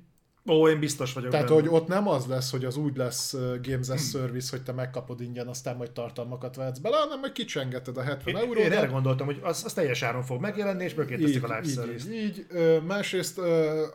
Ó, 0.49 0.69
én 0.69 0.79
biztos 0.79 1.13
vagyok 1.13 1.31
Tehát, 1.31 1.47
benne. 1.49 1.61
hogy 1.61 1.69
ott 1.69 1.87
nem 1.87 2.09
az 2.09 2.27
lesz, 2.27 2.51
hogy 2.51 2.65
az 2.65 2.77
úgy 2.77 2.97
lesz 2.97 3.35
Games 3.63 3.89
as 3.89 4.09
Service, 4.11 4.57
hogy 4.57 4.65
te 4.65 4.73
megkapod 4.73 5.21
ingyen, 5.21 5.49
aztán 5.49 5.77
majd 5.77 5.91
tartalmakat 5.91 6.57
vehetsz 6.57 6.79
bele, 6.79 6.97
hanem 6.97 7.21
majd 7.21 7.33
kicsengeted 7.33 7.97
a 7.97 8.03
70 8.03 8.35
Én, 8.35 8.41
eurót. 8.41 8.57
én 8.65 8.73
erre 8.73 8.87
gondoltam, 8.87 9.27
hogy 9.27 9.39
az, 9.43 9.65
az 9.65 9.73
teljes 9.73 10.03
áron 10.03 10.23
fog 10.23 10.41
megjelenni, 10.41 10.85
és 10.85 10.95
mögé 10.95 11.17
teszik 11.17 11.43
a 11.43 11.47
live 11.47 11.69
így, 11.69 11.75
service 11.75 12.13
így, 12.13 12.23
így. 12.23 12.47
Másrészt 12.87 13.39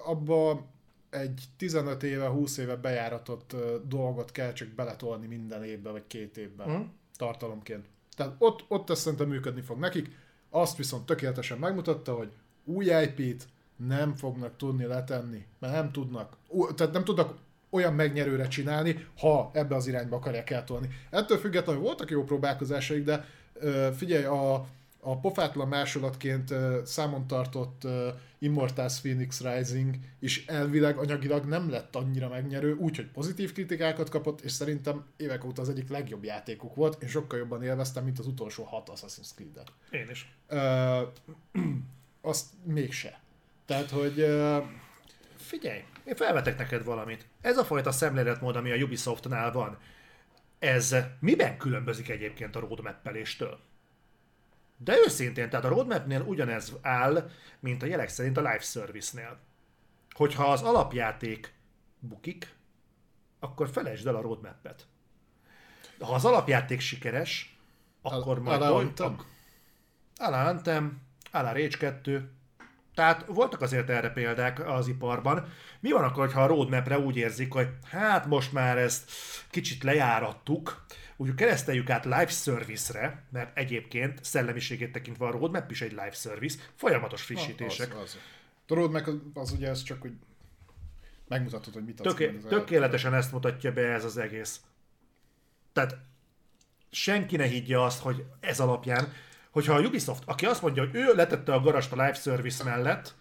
abba 0.05 0.65
egy 1.09 1.43
15 1.57 2.03
éve, 2.03 2.27
20 2.27 2.57
éve 2.57 2.75
bejáratott 2.75 3.55
dolgot 3.87 4.31
kell 4.31 4.53
csak 4.53 4.67
beletolni 4.67 5.27
minden 5.27 5.63
évbe, 5.63 5.89
vagy 5.89 6.03
két 6.07 6.37
évben 6.37 6.69
Mhm. 6.69 6.81
tartalomként. 7.17 7.85
Tehát 8.17 8.35
ott, 8.37 8.65
ott 8.67 8.89
ez 8.89 8.99
szerintem 8.99 9.27
működni 9.27 9.61
fog 9.61 9.79
nekik. 9.79 10.09
Azt 10.49 10.77
viszont 10.77 11.05
tökéletesen 11.05 11.57
megmutatta, 11.57 12.13
hogy 12.13 12.29
új 12.63 12.85
IP-t 12.85 13.47
nem 13.75 14.15
fognak 14.15 14.57
tudni 14.57 14.85
letenni, 14.85 15.45
mert 15.59 15.73
nem 15.73 15.91
tudnak, 15.91 16.37
tehát 16.75 16.93
nem 16.93 17.03
tudnak 17.03 17.37
olyan 17.69 17.93
megnyerőre 17.93 18.47
csinálni, 18.47 19.07
ha 19.19 19.49
ebbe 19.53 19.75
az 19.75 19.87
irányba 19.87 20.15
akarják 20.15 20.49
eltolni. 20.49 20.89
Ettől 21.09 21.37
függetlenül 21.37 21.81
voltak 21.81 22.09
jó 22.09 22.23
próbálkozásaik, 22.23 23.03
de 23.03 23.25
figyelj, 23.95 24.23
a, 24.23 24.67
a 25.09 25.19
pofátlan 25.19 25.67
másolatként 25.67 26.53
számon 26.83 27.27
tartott 27.27 27.87
Immortals 28.39 28.99
Phoenix 28.99 29.41
Rising 29.41 29.95
is 30.19 30.45
elvileg 30.45 30.97
anyagilag 30.97 31.45
nem 31.45 31.69
lett 31.69 31.95
annyira 31.95 32.29
megnyerő, 32.29 32.73
úgyhogy 32.73 33.07
pozitív 33.07 33.53
kritikákat 33.53 34.09
kapott, 34.09 34.41
és 34.41 34.51
szerintem 34.51 35.05
évek 35.17 35.45
óta 35.45 35.61
az 35.61 35.69
egyik 35.69 35.89
legjobb 35.89 36.23
játékuk 36.23 36.75
volt, 36.75 37.03
én 37.03 37.09
sokkal 37.09 37.39
jobban 37.39 37.63
élveztem, 37.63 38.03
mint 38.03 38.19
az 38.19 38.27
utolsó 38.27 38.63
hat 38.63 38.91
Assassin's 38.95 39.29
Creed-et. 39.35 39.71
Én 39.89 40.09
is. 40.09 40.33
Ö, 40.47 41.01
azt 42.21 42.45
mégse. 42.63 43.19
Tehát, 43.65 43.89
hogy 43.89 44.19
ö, 44.19 44.57
Figyelj, 45.35 45.83
én 46.03 46.15
felvetek 46.15 46.57
neked 46.57 46.83
valamit. 46.83 47.25
Ez 47.41 47.57
a 47.57 47.63
fajta 47.63 47.91
szemléletmód, 47.91 48.55
ami 48.55 48.71
a 48.71 48.83
Ubisoftnál 48.83 49.51
van, 49.51 49.77
ez 50.59 50.95
miben 51.19 51.57
különbözik 51.57 52.09
egyébként 52.09 52.55
a 52.55 52.59
roadmap-peléstől? 52.59 53.59
De 54.77 54.97
őszintén, 55.05 55.49
tehát 55.49 55.65
a 55.65 55.69
roadmapnél 55.69 56.21
ugyanez 56.21 56.73
áll, 56.81 57.29
mint 57.59 57.83
a 57.83 57.85
jelek 57.85 58.09
szerint 58.09 58.37
a 58.37 58.41
live 58.41 58.59
service-nél. 58.59 59.39
Hogyha 60.11 60.51
az 60.51 60.61
alapjáték 60.61 61.53
bukik, 61.99 62.55
akkor 63.39 63.69
felejtsd 63.69 64.07
el 64.07 64.15
a 64.15 64.21
roadmap-et. 64.21 64.85
Ha 65.99 66.13
az 66.13 66.25
alapjáték 66.25 66.79
sikeres, 66.79 67.57
akkor 68.01 68.37
Al- 68.37 68.43
majd... 68.43 68.61
Alá 68.61 68.71
oly- 68.71 68.83
Anthem? 68.83 69.25
Alá 70.15 70.49
Anthem, 70.49 71.01
Alá 71.31 71.51
Rage 71.51 71.77
2, 71.77 72.31
tehát 72.95 73.25
voltak 73.25 73.61
azért 73.61 73.89
erre 73.89 74.09
példák 74.09 74.67
az 74.67 74.87
iparban. 74.87 75.53
Mi 75.79 75.91
van 75.91 76.03
akkor, 76.03 76.31
ha 76.31 76.43
a 76.43 76.47
roadmapre 76.47 76.99
úgy 76.99 77.17
érzik, 77.17 77.53
hogy 77.53 77.69
hát 77.83 78.25
most 78.25 78.53
már 78.53 78.77
ezt 78.77 79.11
kicsit 79.49 79.83
lejárattuk, 79.83 80.85
úgy 81.17 81.33
kereszteljük 81.35 81.89
át 81.89 82.03
live 82.03 82.27
service-re, 82.27 83.23
mert 83.29 83.57
egyébként 83.57 84.23
szellemiségét 84.23 84.91
tekintve 84.91 85.25
a 85.25 85.31
roadmap 85.31 85.71
is 85.71 85.81
egy 85.81 85.91
live 85.91 86.11
service, 86.11 86.57
folyamatos 86.75 87.21
frissítések. 87.21 87.95
Az, 87.95 88.01
az. 88.01 88.17
Tudod, 88.65 88.91
meg 88.91 89.09
az, 89.33 89.51
ugye 89.51 89.69
ez 89.69 89.83
csak, 89.83 90.01
hogy 90.01 90.11
megmutatod, 91.27 91.73
hogy 91.73 91.85
mit 91.85 91.99
adsz 91.99 92.15
Töké- 92.15 92.47
tökéletesen 92.47 93.13
ezt 93.13 93.31
mutatja 93.31 93.73
be 93.73 93.81
ez 93.81 94.03
az 94.03 94.17
egész. 94.17 94.61
Tehát 95.73 95.97
senki 96.91 97.35
ne 97.35 97.45
higgye 97.45 97.79
azt, 97.79 98.01
hogy 98.01 98.25
ez 98.39 98.59
alapján, 98.59 99.13
hogyha 99.51 99.73
a 99.73 99.79
Ubisoft, 99.79 100.23
aki 100.25 100.45
azt 100.45 100.61
mondja, 100.61 100.85
hogy 100.85 100.95
ő 100.95 101.13
letette 101.13 101.53
a 101.53 101.59
garast 101.59 101.91
a 101.91 101.95
live 101.95 102.13
service 102.13 102.63
mellett, 102.63 103.15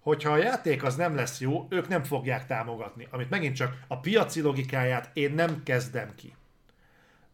hogyha 0.00 0.32
a 0.32 0.36
játék 0.36 0.82
az 0.82 0.96
nem 0.96 1.14
lesz 1.14 1.40
jó, 1.40 1.66
ők 1.70 1.88
nem 1.88 2.02
fogják 2.02 2.46
támogatni. 2.46 3.08
Amit 3.10 3.30
megint 3.30 3.56
csak 3.56 3.78
a 3.88 4.00
piaci 4.00 4.40
logikáját 4.40 5.10
én 5.12 5.34
nem 5.34 5.62
kezdem 5.62 6.14
ki. 6.14 6.34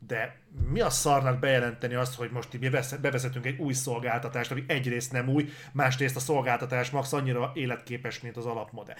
De 0.07 0.36
mi 0.70 0.81
a 0.81 0.91
szarnak 0.91 1.39
bejelenteni 1.39 1.94
azt, 1.94 2.15
hogy 2.15 2.31
most 2.31 2.52
mi 2.52 2.59
bevesz- 2.59 3.01
bevezetünk 3.01 3.47
egy 3.47 3.59
új 3.59 3.73
szolgáltatást, 3.73 4.51
ami 4.51 4.65
egyrészt 4.67 5.12
nem 5.12 5.28
új, 5.28 5.49
másrészt 5.73 6.17
a 6.17 6.20
szolgáltatás 6.20 6.91
max 6.91 7.12
annyira 7.12 7.52
életképes, 7.55 8.20
mint 8.20 8.36
az 8.36 8.47
alapmodell. 8.47 8.97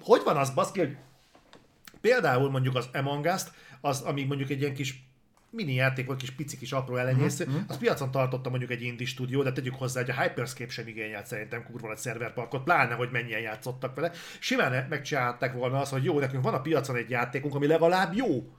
Hogy 0.00 0.20
van 0.24 0.36
az, 0.36 0.50
baszki, 0.50 0.78
hogy 0.78 0.96
például 2.00 2.50
mondjuk 2.50 2.76
az 2.76 2.88
Among 2.92 3.24
Us-t, 3.24 3.52
az, 3.80 4.00
ami 4.00 4.24
mondjuk 4.24 4.50
egy 4.50 4.60
ilyen 4.60 4.74
kis 4.74 5.10
mini 5.50 5.74
játék 5.74 6.06
vagy 6.06 6.16
kis 6.16 6.30
pici 6.30 6.56
kis 6.56 6.72
apró 6.72 6.96
elenyésző, 6.96 7.44
uh-huh. 7.44 7.62
az 7.68 7.78
piacon 7.78 8.10
tartotta 8.10 8.50
mondjuk 8.50 8.70
egy 8.70 8.82
indie 8.82 9.06
stúdió, 9.06 9.42
de 9.42 9.52
tegyük 9.52 9.74
hozzá, 9.74 10.00
hogy 10.00 10.10
a 10.10 10.20
Hyperscape 10.20 10.70
sem 10.70 10.86
igényelt 10.86 11.26
szerintem 11.26 11.64
kurva 11.64 11.88
nagy 11.88 11.96
szerverparkot, 11.96 12.62
pláne, 12.62 12.94
hogy 12.94 13.08
mennyien 13.12 13.40
játszottak 13.40 13.94
vele. 13.94 14.10
Simán 14.38 14.86
megcsinálták 14.88 15.52
volna 15.52 15.80
azt, 15.80 15.92
hogy 15.92 16.04
jó, 16.04 16.18
nekünk 16.18 16.42
van 16.42 16.54
a 16.54 16.60
piacon 16.60 16.96
egy 16.96 17.10
játékunk, 17.10 17.54
ami 17.54 17.66
legalább 17.66 18.14
jó. 18.14 18.52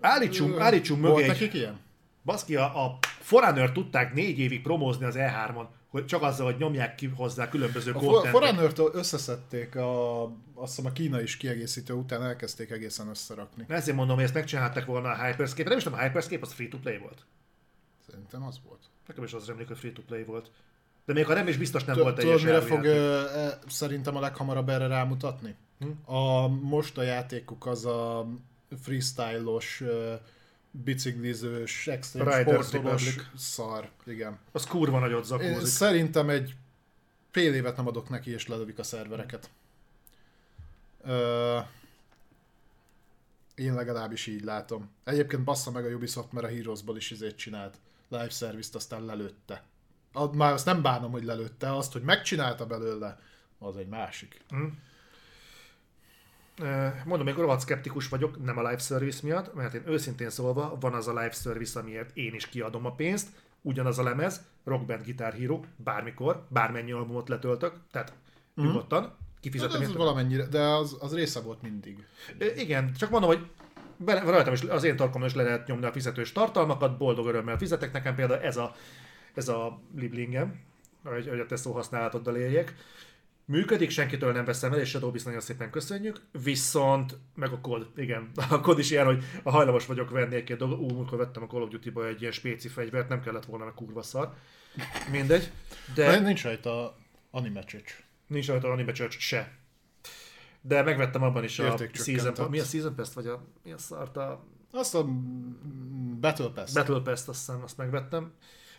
Állítsunk, 0.00 0.60
állítsunk 0.60 1.00
mögé 1.00 1.12
Volt 1.12 1.26
nekik 1.26 1.54
ilyen? 1.54 1.78
Baszki, 2.24 2.56
a, 2.56 2.84
a 2.84 2.98
Forerunner 3.02 3.72
tudták 3.72 4.14
négy 4.14 4.38
évig 4.38 4.62
promózni 4.62 5.04
az 5.04 5.14
E3-on, 5.18 5.66
hogy 5.88 6.06
csak 6.06 6.22
azzal, 6.22 6.46
hogy 6.46 6.56
nyomják 6.58 6.94
ki 6.94 7.06
hozzá 7.06 7.48
különböző 7.48 7.90
A 7.90 7.98
contentet. 7.98 8.30
Forerunner-től 8.30 8.90
összeszedték, 8.94 9.76
a, 9.76 10.22
azt 10.54 10.76
hiszem 10.76 10.86
a 10.86 10.92
Kína 10.92 11.20
is 11.20 11.36
kiegészítő 11.36 11.92
után 11.92 12.22
elkezdték 12.22 12.70
egészen 12.70 13.08
összerakni. 13.08 13.64
Ezért 13.68 13.96
mondom, 13.96 14.14
hogy 14.14 14.24
ezt 14.24 14.34
megcsinálták 14.34 14.84
volna 14.84 15.08
a 15.08 15.24
Hyperscape. 15.24 15.68
Nem 15.68 15.78
is 15.78 15.84
tudom, 15.84 15.98
a 15.98 16.02
Hyperscape 16.02 16.42
az 16.42 16.52
free-to-play 16.52 16.98
volt. 16.98 17.26
Szerintem 18.06 18.42
az 18.42 18.60
volt. 18.66 18.80
Nekem 19.06 19.24
is 19.24 19.32
az 19.32 19.46
remlik, 19.46 19.66
hogy 19.66 19.78
free-to-play 19.78 20.24
volt. 20.24 20.50
De 21.04 21.12
még 21.12 21.26
ha 21.26 21.34
nem 21.34 21.48
is 21.48 21.56
biztos 21.56 21.84
nem 21.84 21.96
volt 21.96 22.18
Tudod, 22.18 22.42
mire 22.42 22.60
fog 22.60 22.84
e, 22.84 23.58
szerintem 23.68 24.16
a 24.16 24.20
leghamarabb 24.20 24.68
erre 24.68 24.86
rámutatni? 24.86 25.54
Hm? 25.78 26.14
A 26.14 26.48
most 26.48 26.98
a 26.98 27.02
játékuk 27.02 27.66
az 27.66 27.86
a 27.86 28.26
freestyle-os, 28.82 29.80
ö, 29.80 30.14
biciklizős, 30.70 31.86
extrém 31.86 32.24
Riders 32.28 32.66
sportolós 32.66 33.04
Republic. 33.16 33.40
szar. 33.40 33.90
Igen. 34.06 34.38
Az 34.52 34.64
kurva 34.66 34.98
nagyot 34.98 35.18
Én 35.18 35.24
zakózik. 35.24 35.66
szerintem 35.66 36.28
egy 36.30 36.54
fél 37.30 37.54
évet 37.54 37.76
nem 37.76 37.86
adok 37.86 38.08
neki, 38.08 38.30
és 38.30 38.46
lelövik 38.46 38.78
a 38.78 38.82
szervereket. 38.82 39.50
Ö, 41.04 41.58
Én 43.54 43.74
legalábbis 43.74 44.26
így 44.26 44.44
látom. 44.44 44.90
Egyébként 45.04 45.44
bassza 45.44 45.70
meg 45.70 45.84
a 45.84 45.88
Ubisoft, 45.88 46.32
mert 46.32 46.46
a 46.46 46.48
Heroesból 46.48 46.96
is 46.96 47.10
izét 47.10 47.36
csinált. 47.36 47.76
Live 48.08 48.28
service-t 48.28 48.74
aztán 48.74 49.04
lelőtte. 49.04 49.62
A- 50.12 50.34
Már 50.36 50.52
azt 50.52 50.64
nem 50.64 50.82
bánom, 50.82 51.10
hogy 51.10 51.24
lelőtte, 51.24 51.76
azt, 51.76 51.92
hogy 51.92 52.02
megcsinálta 52.02 52.66
belőle, 52.66 53.20
az 53.58 53.76
egy 53.76 53.88
másik. 53.88 54.40
Ö, 54.50 54.66
Mondom, 57.04 57.26
még 57.26 57.34
rohadt 57.34 57.60
szkeptikus 57.60 58.08
vagyok, 58.08 58.44
nem 58.44 58.58
a 58.58 58.62
live 58.62 58.78
service 58.78 59.20
miatt, 59.22 59.54
mert 59.54 59.74
én 59.74 59.82
őszintén 59.86 60.30
szólva 60.30 60.76
van 60.80 60.94
az 60.94 61.08
a 61.08 61.12
live 61.12 61.30
service, 61.30 61.80
amiért 61.80 62.16
én 62.16 62.34
is 62.34 62.46
kiadom 62.46 62.86
a 62.86 62.94
pénzt, 62.94 63.28
ugyanaz 63.62 63.98
a 63.98 64.02
lemez, 64.02 64.40
Rock 64.64 64.86
Band 64.86 65.04
Guitar 65.04 65.32
Hero, 65.32 65.60
bármikor, 65.76 66.46
bármennyi 66.48 66.92
albumot 66.92 67.28
letöltök, 67.28 67.72
tehát 67.90 68.12
nyugodtan, 68.54 69.02
Hát 69.02 69.16
kifizetem. 69.40 69.80
ez 69.80 69.86
érte. 69.86 69.98
valamennyire, 69.98 70.46
de 70.46 70.60
az, 70.60 70.96
az 71.00 71.14
része 71.14 71.40
volt 71.40 71.62
mindig. 71.62 72.06
Igen, 72.56 72.92
csak 72.92 73.10
mondom, 73.10 73.28
hogy 73.30 73.46
bele, 73.96 74.20
rajtam 74.20 74.52
is, 74.52 74.62
az 74.62 74.84
én 74.84 74.96
tarkomon 74.96 75.28
is 75.28 75.34
le 75.34 75.42
lehet 75.42 75.66
nyomni 75.66 75.84
a 75.86 75.92
fizetős 75.92 76.32
tartalmakat, 76.32 76.98
boldog 76.98 77.26
örömmel 77.26 77.58
fizetek, 77.58 77.92
nekem 77.92 78.14
például 78.14 78.40
ez 78.40 78.56
a, 78.56 78.74
ez 79.34 79.48
a 79.48 79.80
liblingem, 79.96 80.60
hogy, 81.04 81.28
hogy 81.28 81.40
a 81.40 81.46
te 81.46 81.56
szóhasználatoddal 81.56 82.36
éljek. 82.36 82.74
Működik, 83.48 83.90
senkitől 83.90 84.32
nem 84.32 84.44
veszem 84.44 84.72
el, 84.72 84.78
és 84.78 84.88
Shadow 84.88 85.10
Beast 85.10 85.24
nagyon 85.24 85.40
szépen 85.40 85.70
köszönjük, 85.70 86.20
viszont, 86.42 87.16
meg 87.34 87.52
a 87.52 87.60
kod, 87.60 87.90
igen, 87.96 88.30
a 88.50 88.60
kod 88.60 88.78
is 88.78 88.90
ilyen, 88.90 89.04
hogy 89.04 89.24
a 89.42 89.50
hajlamos 89.50 89.86
vagyok 89.86 90.10
venni 90.10 90.34
egy-két 90.34 90.56
dolgot, 90.56 90.78
ú, 90.78 91.16
vettem 91.16 91.42
a 91.42 91.46
Call 91.46 91.62
of 91.62 91.68
Duty-ba 91.68 92.06
egy 92.06 92.20
ilyen 92.20 92.32
spéci 92.32 92.68
fegyvert, 92.68 93.08
nem 93.08 93.20
kellett 93.20 93.44
volna, 93.44 93.64
mert 93.64 93.76
kurva 93.76 94.02
szar. 94.02 94.34
Mindegy, 95.10 95.50
De 95.94 96.10
de 96.10 96.18
nincs 96.18 96.42
rajta 96.42 96.96
anime 97.30 97.64
csöcs. 97.64 98.04
nincs 98.26 98.46
rajta 98.46 98.70
Anime 98.70 98.92
Church 98.92 99.18
se. 99.18 99.58
De 100.60 100.82
megvettem 100.82 101.22
abban 101.22 101.44
is 101.44 101.58
a. 101.58 101.76
Season, 101.92 102.50
mi 102.50 102.60
a 102.60 102.64
Season 102.64 102.94
Pass, 102.94 103.12
vagy 103.12 103.26
a, 103.26 103.44
mi 103.64 103.72
a 103.72 103.78
szart, 103.78 104.16
a 104.16 104.44
Azt 104.70 104.94
a 104.94 105.04
Battle 106.20 106.48
Pass. 106.48 106.72
Battle 106.72 107.00
Pass-t 107.00 107.28
azt 107.28 107.38
hiszem, 107.38 107.62
azt 107.62 107.76
megvettem, 107.76 108.32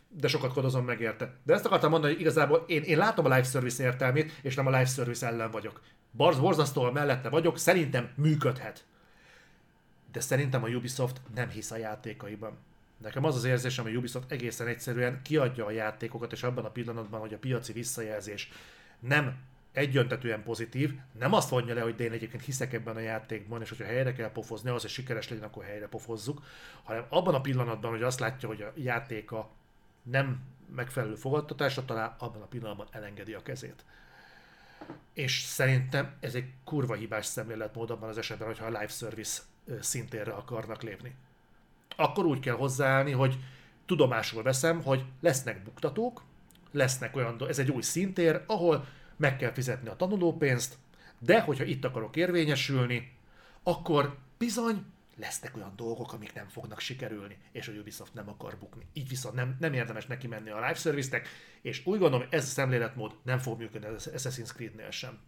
de 0.09 0.27
sokat 0.27 0.53
kodozom 0.53 0.85
meg 0.85 1.01
érte. 1.01 1.35
De 1.43 1.53
ezt 1.53 1.65
akartam 1.65 1.89
mondani, 1.89 2.11
hogy 2.13 2.21
igazából 2.21 2.63
én, 2.67 2.81
én 2.81 2.97
látom 2.97 3.25
a 3.25 3.29
live 3.29 3.43
service 3.43 3.83
értelmét, 3.83 4.39
és 4.41 4.55
nem 4.55 4.67
a 4.67 4.69
live 4.69 4.85
service 4.85 5.27
ellen 5.27 5.51
vagyok. 5.51 5.81
Barz 6.11 6.39
borzasztóan 6.39 6.93
mellette 6.93 7.29
vagyok, 7.29 7.57
szerintem 7.57 8.09
működhet. 8.15 8.85
De 10.11 10.19
szerintem 10.19 10.63
a 10.63 10.67
Ubisoft 10.67 11.21
nem 11.35 11.49
hisz 11.49 11.71
a 11.71 11.77
játékaiban. 11.77 12.57
Nekem 12.97 13.23
az 13.23 13.35
az 13.35 13.43
érzésem, 13.43 13.83
hogy 13.83 13.93
a 13.93 13.97
Ubisoft 13.97 14.31
egészen 14.31 14.67
egyszerűen 14.67 15.21
kiadja 15.23 15.65
a 15.65 15.71
játékokat, 15.71 16.31
és 16.31 16.43
abban 16.43 16.65
a 16.65 16.69
pillanatban, 16.69 17.19
hogy 17.19 17.33
a 17.33 17.37
piaci 17.37 17.73
visszajelzés 17.73 18.51
nem 18.99 19.37
egyöntetően 19.71 20.43
pozitív, 20.43 20.93
nem 21.19 21.33
azt 21.33 21.51
mondja 21.51 21.73
le, 21.73 21.81
hogy 21.81 21.95
de 21.95 22.03
én 22.03 22.11
egyébként 22.11 22.43
hiszek 22.43 22.73
ebben 22.73 22.95
a 22.95 22.99
játékban, 22.99 23.61
és 23.61 23.69
hogyha 23.69 23.83
helyre 23.83 24.13
kell 24.13 24.31
pofozni, 24.31 24.69
az, 24.69 24.81
hogy 24.81 24.89
sikeres 24.89 25.29
legyen, 25.29 25.43
akkor 25.43 25.63
helyre 25.63 25.87
pofozzuk, 25.87 26.41
hanem 26.83 27.05
abban 27.09 27.33
a 27.33 27.41
pillanatban, 27.41 27.91
hogy 27.91 28.03
azt 28.03 28.19
látja, 28.19 28.47
hogy 28.47 28.61
a 28.61 28.73
játéka 28.75 29.49
nem 30.11 30.41
megfelelő 30.75 31.15
fogadtatásra 31.15 31.85
talál, 31.85 32.15
abban 32.19 32.41
a 32.41 32.45
pillanatban 32.45 32.87
elengedi 32.91 33.33
a 33.33 33.41
kezét. 33.41 33.85
És 35.13 35.41
szerintem 35.41 36.17
ez 36.19 36.35
egy 36.35 36.53
kurva 36.63 36.93
hibás 36.93 37.25
szemléletmód 37.25 37.89
abban 37.89 38.09
az 38.09 38.17
esetben, 38.17 38.47
hogyha 38.47 38.65
a 38.65 38.69
live 38.69 38.87
service 38.87 39.41
szintérre 39.79 40.31
akarnak 40.31 40.81
lépni. 40.81 41.15
Akkor 41.95 42.25
úgy 42.25 42.39
kell 42.39 42.55
hozzáállni, 42.55 43.11
hogy 43.11 43.37
tudomásul 43.85 44.43
veszem, 44.43 44.83
hogy 44.83 45.05
lesznek 45.19 45.63
buktatók, 45.63 46.23
lesznek 46.71 47.15
olyan, 47.15 47.41
ez 47.47 47.59
egy 47.59 47.71
új 47.71 47.81
szintér, 47.81 48.43
ahol 48.47 48.87
meg 49.15 49.37
kell 49.37 49.51
fizetni 49.51 49.89
a 49.89 49.95
tanulópénzt, 49.95 50.77
de 51.19 51.41
hogyha 51.41 51.63
itt 51.63 51.85
akarok 51.85 52.15
érvényesülni, 52.15 53.17
akkor 53.63 54.17
bizony 54.37 54.85
lesznek 55.19 55.55
olyan 55.55 55.73
dolgok, 55.75 56.13
amik 56.13 56.33
nem 56.33 56.47
fognak 56.47 56.79
sikerülni, 56.79 57.37
és 57.51 57.67
a 57.67 57.71
Ubisoft 57.71 58.13
nem 58.13 58.29
akar 58.29 58.57
bukni. 58.57 58.85
Így 58.93 59.07
viszont 59.07 59.35
nem, 59.35 59.55
nem 59.59 59.73
érdemes 59.73 60.05
neki 60.05 60.27
menni 60.27 60.49
a 60.49 60.55
live 60.55 60.73
service-nek, 60.73 61.27
és 61.61 61.85
úgy 61.85 61.99
gondolom, 61.99 62.27
ez 62.29 62.43
a 62.43 62.47
szemléletmód 62.47 63.15
nem 63.23 63.37
fog 63.37 63.59
működni 63.59 63.87
az 63.87 64.09
Assassin's 64.13 64.53
Creed-nél 64.53 64.91
sem. 64.91 65.19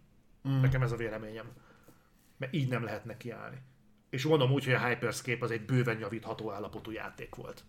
Mm. 0.48 0.60
Nekem 0.60 0.82
ez 0.82 0.92
a 0.92 0.96
véleményem. 0.96 1.52
Mert 2.36 2.54
így 2.54 2.68
nem 2.68 2.84
lehet 2.84 3.04
neki 3.04 3.30
állni. 3.30 3.56
És 4.10 4.24
mondom 4.24 4.52
úgy, 4.52 4.64
hogy 4.64 4.74
a 4.74 4.86
Hyperscape 4.86 5.44
az 5.44 5.50
egy 5.50 5.64
bőven 5.64 5.98
javítható 5.98 6.50
állapotú 6.50 6.90
játék 6.90 7.34
volt. 7.34 7.64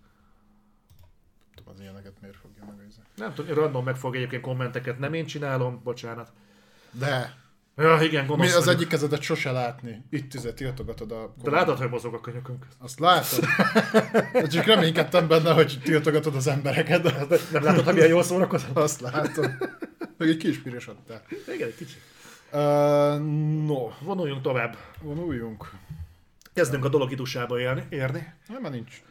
tudom, 1.55 1.73
az 1.73 1.79
ilyeneket 1.79 2.21
miért 2.21 2.35
fogja 2.35 2.65
megőzni. 2.65 3.03
Nem 3.15 3.33
tudom, 3.33 3.55
random 3.55 3.83
megfog 3.83 4.15
egyébként 4.15 4.41
kommenteket, 4.41 4.99
nem 4.99 5.13
én 5.13 5.25
csinálom, 5.25 5.83
bocsánat. 5.83 6.33
De, 6.91 7.42
Ja, 7.75 8.01
igen, 8.01 8.21
mi 8.21 8.27
gonosz 8.27 8.55
az 8.55 8.65
vagyok. 8.65 8.79
egyik 8.79 8.87
kezedet 8.87 9.21
sose 9.21 9.51
látni. 9.51 10.03
Itt 10.09 10.29
tüzet 10.31 10.55
tiltogatod 10.55 11.11
a... 11.11 11.33
De 11.43 11.49
látod, 11.49 11.77
hogy 11.77 11.89
mozog 11.89 12.13
a 12.13 12.19
könyökünk. 12.21 12.65
Azt 12.79 12.99
látod. 12.99 13.43
Csak 14.49 14.65
reménykedtem 14.65 15.27
benne, 15.27 15.51
hogy 15.53 15.79
tiltogatod 15.83 16.35
az 16.35 16.47
embereket. 16.47 17.01
De 17.01 17.37
Nem 17.51 17.63
látod, 17.63 17.83
hogy 17.83 17.93
milyen 17.93 18.09
jól 18.09 18.23
szórakozom? 18.23 18.69
azt 18.73 18.99
látom. 19.01 19.45
Meg 20.17 20.29
egy 20.29 20.37
kis 20.37 20.61
piros 20.61 20.87
adtál. 20.87 21.21
Igen, 21.53 21.67
egy 21.67 21.75
kicsit. 21.75 22.01
Uh, 22.51 22.59
no, 23.65 23.89
Vonuljunk 24.01 24.41
tovább. 24.41 24.77
vonuljunk. 25.01 25.71
Kezdünk 26.53 26.85
a 26.85 26.89
dolog 26.89 27.11
idusába 27.11 27.59
élni, 27.59 27.83
érni. 27.89 28.33
Nem, 28.47 28.61
már 28.61 28.71
nincs. 28.71 29.01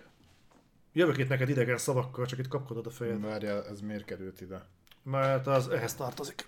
Jövök 0.93 1.19
itt 1.19 1.29
neked 1.29 1.49
idegen 1.49 1.79
szavakkal, 1.79 2.27
csak 2.27 2.39
itt 2.39 2.49
kapkodod 2.49 2.87
a 2.87 2.91
fejed. 2.91 3.21
Várjál, 3.21 3.65
ez 3.71 3.81
miért 3.81 4.05
került 4.05 4.41
ide? 4.41 4.65
Mert 5.03 5.47
az 5.47 5.69
ehhez 5.69 5.95
tartozik. 5.95 6.47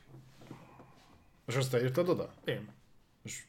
És 1.46 1.54
azt 1.56 1.70
te 1.70 1.82
írtad 1.82 2.08
oda? 2.08 2.32
Én. 2.44 2.68
És 3.22 3.42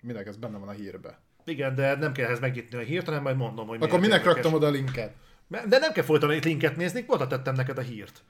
minek 0.00 0.26
ez 0.26 0.36
benne 0.36 0.58
van 0.58 0.68
a 0.68 0.72
hírbe? 0.72 1.18
Igen, 1.44 1.74
de 1.74 1.94
nem 1.96 2.12
kell 2.12 2.26
ehhez 2.26 2.40
megnyitni 2.40 2.78
a 2.78 2.80
hírt, 2.80 3.04
hanem 3.06 3.22
majd 3.22 3.36
mondom, 3.36 3.66
hogy 3.66 3.82
Akkor 3.82 4.00
minek 4.00 4.18
érdekes. 4.18 4.34
raktam 4.34 4.52
oda 4.52 4.66
a 4.66 4.70
linket? 4.70 5.14
De 5.48 5.78
nem 5.78 5.92
kell 5.92 6.04
folyton 6.04 6.30
egy 6.30 6.44
linket 6.44 6.76
nézni, 6.76 7.04
oda 7.06 7.26
tettem 7.26 7.54
neked 7.54 7.78
a 7.78 7.80
hírt. 7.80 8.22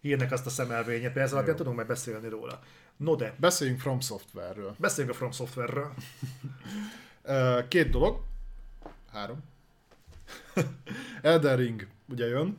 Hírnek 0.00 0.32
azt 0.32 0.46
a 0.46 0.50
szemelvényet, 0.50 1.14
mert 1.14 1.26
ez 1.26 1.32
alapján 1.32 1.56
tudunk 1.56 1.76
meg 1.76 1.86
beszélni 1.86 2.28
róla. 2.28 2.60
No 2.96 3.14
de, 3.16 3.34
Beszéljünk 3.38 3.80
From 3.80 4.00
Software-ről. 4.00 4.74
beszéljünk 4.78 5.14
a 5.16 5.18
From 5.18 5.30
Software-ről. 5.32 5.92
Két 7.68 7.90
dolog. 7.90 8.22
Három. 9.12 9.38
Elden 11.22 11.56
Ring 11.56 11.86
ugye 12.08 12.26
jön, 12.26 12.58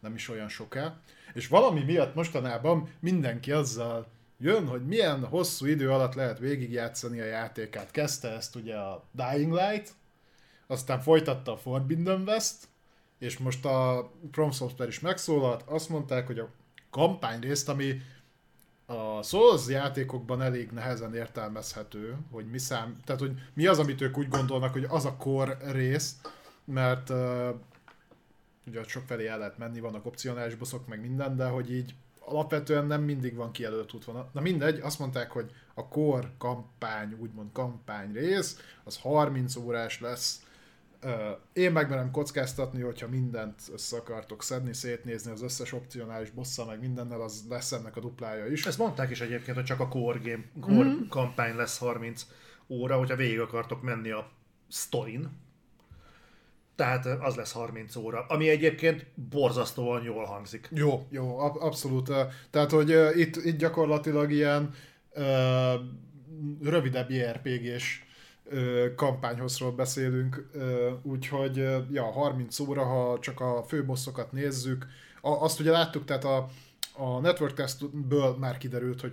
nem 0.00 0.14
is 0.14 0.28
olyan 0.28 0.48
soká, 0.48 0.96
és 1.34 1.48
valami 1.48 1.82
miatt 1.84 2.14
mostanában 2.14 2.88
mindenki 3.00 3.52
azzal 3.52 4.06
jön, 4.38 4.66
hogy 4.66 4.86
milyen 4.86 5.24
hosszú 5.24 5.66
idő 5.66 5.90
alatt 5.90 6.14
lehet 6.14 6.38
végigjátszani 6.38 7.20
a 7.20 7.24
játékát. 7.24 7.90
Kezdte 7.90 8.28
ezt 8.28 8.54
ugye 8.54 8.76
a 8.76 9.04
Dying 9.12 9.52
Light, 9.52 9.94
aztán 10.66 11.00
folytatta 11.00 11.52
a 11.52 11.56
Forbidden 11.56 12.22
West, 12.26 12.68
és 13.18 13.38
most 13.38 13.64
a 13.64 14.10
From 14.32 14.50
Software 14.50 14.90
is 14.90 15.00
megszólalt, 15.00 15.62
azt 15.66 15.88
mondták, 15.88 16.26
hogy 16.26 16.38
a 16.38 16.50
kampány 16.90 17.40
részt, 17.40 17.68
ami 17.68 18.00
a 18.86 19.22
Souls 19.22 19.68
játékokban 19.68 20.42
elég 20.42 20.70
nehezen 20.70 21.14
értelmezhető, 21.14 22.16
hogy 22.30 22.46
mi 22.50 22.58
szám, 22.58 22.96
tehát 23.04 23.20
hogy 23.20 23.32
mi 23.54 23.66
az, 23.66 23.78
amit 23.78 24.00
ők 24.00 24.18
úgy 24.18 24.28
gondolnak, 24.28 24.72
hogy 24.72 24.86
az 24.88 25.04
a 25.04 25.16
core 25.16 25.58
rész, 25.72 26.16
mert 26.64 27.10
uh, 27.10 27.48
ugye 28.66 28.82
sok 28.86 29.02
felé 29.06 29.26
el 29.26 29.38
lehet 29.38 29.58
menni, 29.58 29.80
vannak 29.80 30.06
opcionális 30.06 30.54
bosszok, 30.54 30.86
meg 30.86 31.00
minden, 31.00 31.36
de 31.36 31.46
hogy 31.46 31.72
így 31.72 31.94
alapvetően 32.26 32.86
nem 32.86 33.02
mindig 33.02 33.34
van 33.34 33.52
kijelölt 33.52 33.94
útvonal. 33.94 34.30
Na 34.32 34.40
mindegy, 34.40 34.80
azt 34.80 34.98
mondták, 34.98 35.30
hogy 35.30 35.50
a 35.74 35.88
core 35.88 36.32
kampány, 36.38 37.16
úgymond 37.20 37.52
kampány 37.52 38.12
rész, 38.12 38.58
az 38.84 38.98
30 38.98 39.56
órás 39.56 40.00
lesz. 40.00 40.40
Én 41.52 41.72
megmerem 41.72 42.10
kockáztatni, 42.10 42.82
hogyha 42.82 43.08
mindent 43.08 43.60
össze 43.72 43.96
akartok 43.96 44.42
szedni, 44.42 44.72
szétnézni 44.72 45.30
az 45.30 45.42
összes 45.42 45.72
opcionális 45.72 46.30
bossza, 46.30 46.64
meg 46.64 46.80
mindennel, 46.80 47.20
az 47.20 47.44
lesz 47.48 47.72
ennek 47.72 47.96
a 47.96 48.00
duplája 48.00 48.46
is. 48.46 48.66
Ezt 48.66 48.78
mondták 48.78 49.10
is 49.10 49.20
egyébként, 49.20 49.56
hogy 49.56 49.66
csak 49.66 49.80
a 49.80 49.88
core 49.88 50.18
game, 50.22 50.44
core 50.60 50.88
mm. 50.88 51.08
kampány 51.08 51.56
lesz 51.56 51.78
30 51.78 52.26
óra, 52.68 52.98
hogyha 52.98 53.16
végig 53.16 53.40
akartok 53.40 53.82
menni 53.82 54.10
a 54.10 54.30
storin. 54.68 55.44
Tehát 56.76 57.06
az 57.06 57.34
lesz 57.34 57.52
30 57.52 57.96
óra, 57.96 58.24
ami 58.28 58.48
egyébként 58.48 59.06
borzasztóan 59.30 60.02
jól 60.02 60.24
hangzik. 60.24 60.68
Jó, 60.72 61.06
jó, 61.10 61.38
ab- 61.38 61.60
abszolút. 61.62 62.12
Tehát, 62.50 62.70
hogy 62.70 63.18
itt, 63.18 63.36
itt 63.36 63.58
gyakorlatilag 63.58 64.32
ilyen 64.32 64.74
ö, 65.12 65.74
rövidebb 66.62 67.10
JRPG-s 67.10 68.02
ö, 68.44 68.86
kampányhozról 68.96 69.72
beszélünk, 69.72 70.50
úgyhogy 71.02 71.56
ja, 71.90 72.04
30 72.04 72.58
óra, 72.58 72.84
ha 72.84 73.18
csak 73.18 73.40
a 73.40 73.64
főbosszokat 73.68 74.32
nézzük. 74.32 74.86
A, 75.20 75.30
azt 75.30 75.60
ugye 75.60 75.70
láttuk, 75.70 76.04
tehát 76.04 76.24
a, 76.24 76.48
a 76.92 77.20
network 77.20 77.54
testből 77.54 78.36
már 78.38 78.58
kiderült, 78.58 79.00
hogy 79.00 79.12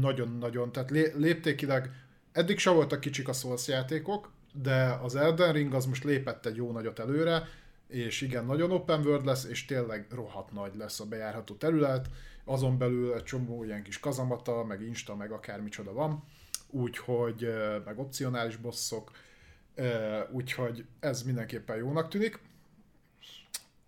nagyon-nagyon, 0.00 0.72
tehát 0.72 0.90
lé, 0.90 1.12
léptékileg 1.16 1.90
eddig 2.32 2.58
se 2.58 2.70
voltak 2.70 3.00
kicsik 3.00 3.28
a 3.28 3.32
Souls 3.32 3.68
játékok, 3.68 4.30
de 4.52 4.98
az 5.02 5.16
Elden 5.16 5.52
Ring 5.52 5.74
az 5.74 5.86
most 5.86 6.04
lépett 6.04 6.46
egy 6.46 6.56
jó 6.56 6.72
nagyot 6.72 6.98
előre, 6.98 7.48
és 7.88 8.20
igen, 8.20 8.44
nagyon 8.44 8.70
open 8.70 9.00
world 9.00 9.24
lesz, 9.24 9.44
és 9.44 9.64
tényleg 9.64 10.06
rohadt 10.10 10.52
nagy 10.52 10.74
lesz 10.76 11.00
a 11.00 11.04
bejárható 11.06 11.54
terület, 11.54 12.08
azon 12.44 12.78
belül 12.78 13.14
egy 13.14 13.22
csomó 13.22 13.64
ilyen 13.64 13.82
kis 13.82 14.00
kazamata, 14.00 14.64
meg 14.64 14.82
insta, 14.82 15.16
meg 15.16 15.32
akármicsoda 15.32 15.92
van, 15.92 16.24
úgyhogy, 16.70 17.48
meg 17.84 17.98
opcionális 17.98 18.56
bosszok. 18.56 19.10
úgyhogy 20.30 20.84
ez 21.00 21.22
mindenképpen 21.22 21.76
jónak 21.76 22.08
tűnik. 22.08 22.40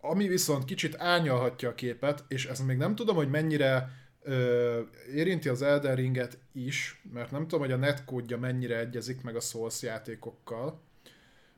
Ami 0.00 0.28
viszont 0.28 0.64
kicsit 0.64 0.96
árnyalhatja 0.98 1.68
a 1.68 1.74
képet, 1.74 2.24
és 2.28 2.46
ezt 2.46 2.66
még 2.66 2.76
nem 2.76 2.94
tudom, 2.94 3.16
hogy 3.16 3.30
mennyire 3.30 3.90
ö, 4.22 4.80
érinti 5.14 5.48
az 5.48 5.62
Elden 5.62 5.94
Ringet 5.94 6.38
is, 6.52 7.02
mert 7.12 7.30
nem 7.30 7.42
tudom, 7.42 7.60
hogy 7.60 7.72
a 7.72 7.76
netkódja 7.76 8.38
mennyire 8.38 8.78
egyezik 8.78 9.22
meg 9.22 9.36
a 9.36 9.40
Souls 9.40 9.82
játékokkal. 9.82 10.80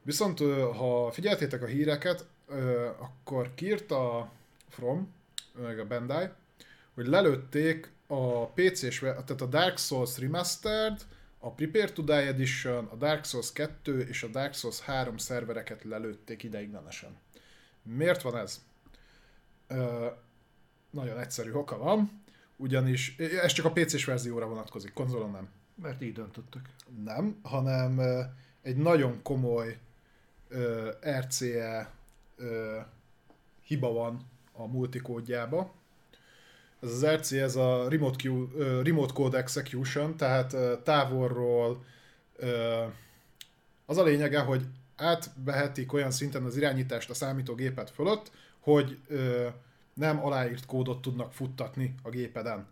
Viszont 0.03 0.39
ha 0.77 1.11
figyeltétek 1.13 1.63
a 1.63 1.67
híreket, 1.67 2.27
ö, 2.49 2.87
akkor 2.99 3.55
kiírta 3.55 4.33
From, 4.69 5.15
meg 5.63 5.79
a 5.79 5.87
Bandai, 5.87 6.27
hogy 6.95 7.07
lelőtték 7.07 7.93
a 8.07 8.47
PC-s, 8.47 8.99
tehát 8.99 9.41
a 9.41 9.47
Dark 9.47 9.79
Souls 9.79 10.19
Remastered, 10.19 11.01
a 11.39 11.51
Prepare 11.51 11.93
to 11.93 12.03
Die 12.03 12.27
Edition, 12.27 12.85
a 12.85 12.97
Dark 12.97 13.25
Souls 13.25 13.53
2 13.53 14.01
és 14.01 14.23
a 14.23 14.27
Dark 14.27 14.55
Souls 14.55 14.81
3 14.81 15.17
szervereket 15.17 15.85
lelőtték 15.85 16.43
ideiglenesen. 16.43 17.17
Miért 17.83 18.23
van 18.23 18.37
ez? 18.37 18.63
Ö, 19.69 20.07
nagyon 20.91 21.19
egyszerű 21.19 21.53
oka 21.53 21.79
van, 21.79 22.24
ugyanis 22.57 23.17
ez 23.19 23.53
csak 23.53 23.65
a 23.65 23.73
PC-s 23.73 24.05
verzióra 24.05 24.47
vonatkozik, 24.47 24.93
konzolon 24.93 25.31
nem. 25.31 25.49
Mert 25.75 26.03
így 26.03 26.13
döntöttek. 26.13 26.63
Nem, 27.05 27.39
hanem 27.43 27.99
ö, 27.99 28.21
egy 28.63 28.77
nagyon 28.77 29.23
komoly 29.23 29.79
ö, 30.49 30.91
RCE 31.19 31.91
ö, 32.37 32.79
hiba 33.67 33.93
van 33.93 34.21
a 34.53 34.67
multikódjába. 34.67 35.73
Ez 36.81 36.91
az 36.91 37.07
RC, 37.07 37.33
ez 37.33 37.57
a 37.57 37.89
Remote, 37.89 38.29
Q, 38.29 38.33
uh, 38.33 38.83
Remote 38.83 39.13
Code 39.13 39.39
Execution, 39.39 40.17
tehát 40.17 40.53
uh, 40.53 40.83
távolról 40.83 41.85
uh, 42.41 42.93
az 43.87 43.97
a 43.97 44.03
lényege, 44.03 44.41
hogy 44.41 44.67
átvehetik 44.97 45.93
olyan 45.93 46.11
szinten 46.11 46.45
az 46.45 46.57
irányítást 46.57 47.11
a 47.11 47.15
számítógépet 47.15 47.91
fölött, 47.91 48.31
hogy 48.61 48.99
uh, 49.09 49.47
nem 49.95 50.25
aláírt 50.25 50.67
kódot 50.67 51.03
tudnak 51.03 51.33
futtatni 51.33 51.95
a 52.03 52.09
gépeden. 52.09 52.67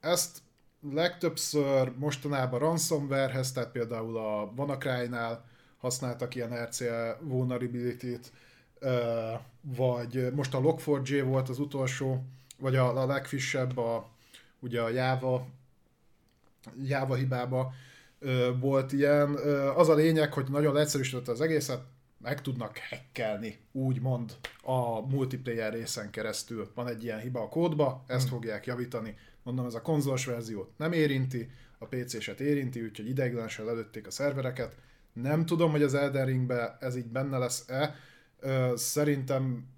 Ezt 0.00 0.38
legtöbbször 0.80 1.92
mostanában 1.96 2.58
ransomwarehez, 2.58 3.52
tehát 3.52 3.70
például 3.70 4.16
a 4.16 4.52
WannaCry-nál 4.56 5.44
használtak 5.78 6.34
ilyen 6.34 6.64
RCA 6.64 7.18
vulnerability-t, 7.20 8.32
vagy 9.60 10.32
most 10.34 10.54
a 10.54 10.60
Log4j 10.60 11.22
volt 11.24 11.48
az 11.48 11.58
utolsó, 11.58 12.24
vagy 12.58 12.76
a, 12.76 13.02
a 13.02 13.06
legfrissebb, 13.06 13.78
a, 13.78 14.08
ugye 14.58 14.80
a 14.80 14.88
Java, 14.88 15.46
Java 16.82 17.14
hibába 17.14 17.72
volt 18.60 18.92
ilyen. 18.92 19.34
Az 19.76 19.88
a 19.88 19.94
lényeg, 19.94 20.32
hogy 20.32 20.50
nagyon 20.50 20.74
leegyszerűsítette 20.74 21.30
az 21.30 21.40
egészet, 21.40 21.82
meg 22.18 22.40
tudnak 22.40 22.78
hackelni, 22.90 23.58
úgymond 23.72 24.36
a 24.62 25.00
multiplayer 25.00 25.72
részen 25.72 26.10
keresztül. 26.10 26.70
Van 26.74 26.88
egy 26.88 27.04
ilyen 27.04 27.20
hiba 27.20 27.40
a 27.40 27.48
kódba, 27.48 28.04
ezt 28.06 28.28
hmm. 28.28 28.36
fogják 28.36 28.66
javítani. 28.66 29.16
Mondom, 29.42 29.66
ez 29.66 29.74
a 29.74 29.82
konzolos 29.82 30.24
verziót 30.24 30.78
nem 30.78 30.92
érinti, 30.92 31.50
a 31.78 31.86
PC-set 31.86 32.40
érinti, 32.40 32.82
úgyhogy 32.82 33.08
ideiglenesen 33.08 33.64
lelőtték 33.64 34.06
a 34.06 34.10
szervereket. 34.10 34.76
Nem 35.12 35.46
tudom, 35.46 35.70
hogy 35.70 35.82
az 35.82 35.94
Elden 35.94 36.26
Ringbe 36.26 36.76
ez 36.80 36.96
így 36.96 37.06
benne 37.06 37.38
lesz-e. 37.38 37.94
Szerintem 38.74 39.68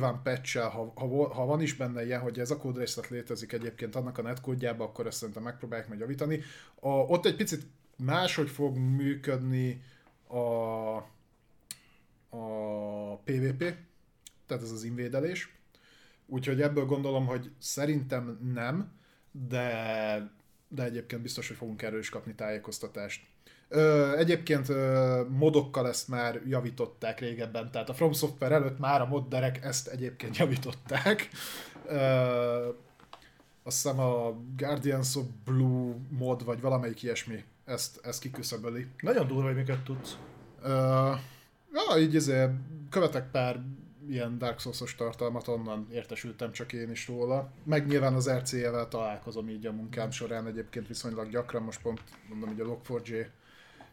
one 0.00 0.20
patch 0.22 0.58
ha, 0.58 0.92
ha, 0.94 1.34
ha, 1.34 1.46
van 1.46 1.60
is 1.60 1.76
benne 1.76 2.04
ilyen, 2.04 2.20
hogy 2.20 2.38
ez 2.38 2.50
a 2.50 2.56
kódrészlet 2.56 3.08
létezik 3.08 3.52
egyébként 3.52 3.96
annak 3.96 4.18
a 4.18 4.22
netkódjába, 4.22 4.84
akkor 4.84 5.06
ezt 5.06 5.18
szerintem 5.18 5.42
megpróbálják 5.42 5.88
meg 5.88 5.98
javítani. 5.98 6.40
A, 6.80 6.88
ott 6.88 7.26
egy 7.26 7.36
picit 7.36 7.66
máshogy 7.96 8.50
fog 8.50 8.76
működni 8.76 9.82
a, 10.32 10.96
a 12.28 13.16
PvP, 13.24 13.74
tehát 14.46 14.62
ez 14.62 14.70
az 14.70 14.84
invédelés. 14.84 15.56
Úgyhogy 16.26 16.62
ebből 16.62 16.84
gondolom, 16.84 17.26
hogy 17.26 17.50
szerintem 17.58 18.38
nem, 18.54 18.92
de, 19.30 20.30
de 20.68 20.82
egyébként 20.82 21.22
biztos, 21.22 21.48
hogy 21.48 21.56
fogunk 21.56 21.82
erről 21.82 21.98
is 21.98 22.08
kapni 22.08 22.34
tájékoztatást. 22.34 23.26
Ö, 23.68 24.16
egyébként 24.16 24.68
ö, 24.68 25.22
modokkal 25.28 25.88
ezt 25.88 26.08
már 26.08 26.40
javították 26.46 27.20
régebben, 27.20 27.70
tehát 27.70 27.88
a 27.88 27.94
From 27.94 28.12
Software 28.12 28.54
előtt 28.54 28.78
már 28.78 29.00
a 29.00 29.06
modderek 29.06 29.64
ezt 29.64 29.88
egyébként 29.88 30.36
javították. 30.36 31.28
Ö, 31.86 32.68
azt 33.62 33.82
hiszem 33.82 33.98
a 33.98 34.34
Guardians 34.56 35.16
of 35.16 35.24
Blue 35.44 35.94
mod, 36.08 36.44
vagy 36.44 36.60
valamelyik 36.60 37.02
ilyesmi 37.02 37.44
ezt, 37.64 38.00
ezt 38.02 38.20
kiküszöböli. 38.20 38.86
Nagyon 39.00 39.26
durva, 39.26 39.46
hogy 39.46 39.56
miket 39.56 39.84
tudsz. 39.84 40.16
Ö, 40.62 41.12
ja, 41.72 41.98
így 41.98 42.16
azért 42.16 42.50
követek 42.90 43.30
pár 43.30 43.62
ilyen 44.08 44.38
Dark 44.38 44.60
Souls-os 44.60 44.94
tartalmat, 44.94 45.48
onnan 45.48 45.86
értesültem 45.92 46.52
csak 46.52 46.72
én 46.72 46.90
is 46.90 47.06
róla. 47.08 47.50
Meg 47.64 47.86
nyilván 47.86 48.14
az 48.14 48.30
RC-vel 48.30 48.88
találkozom 48.88 49.48
így 49.48 49.66
a 49.66 49.72
munkám 49.72 50.10
során 50.10 50.46
egyébként 50.46 50.88
viszonylag 50.88 51.30
gyakran, 51.30 51.62
most 51.62 51.82
pont 51.82 52.00
mondom, 52.28 52.48
hogy 52.48 52.60
a 52.60 52.64
Log4j 52.64 53.26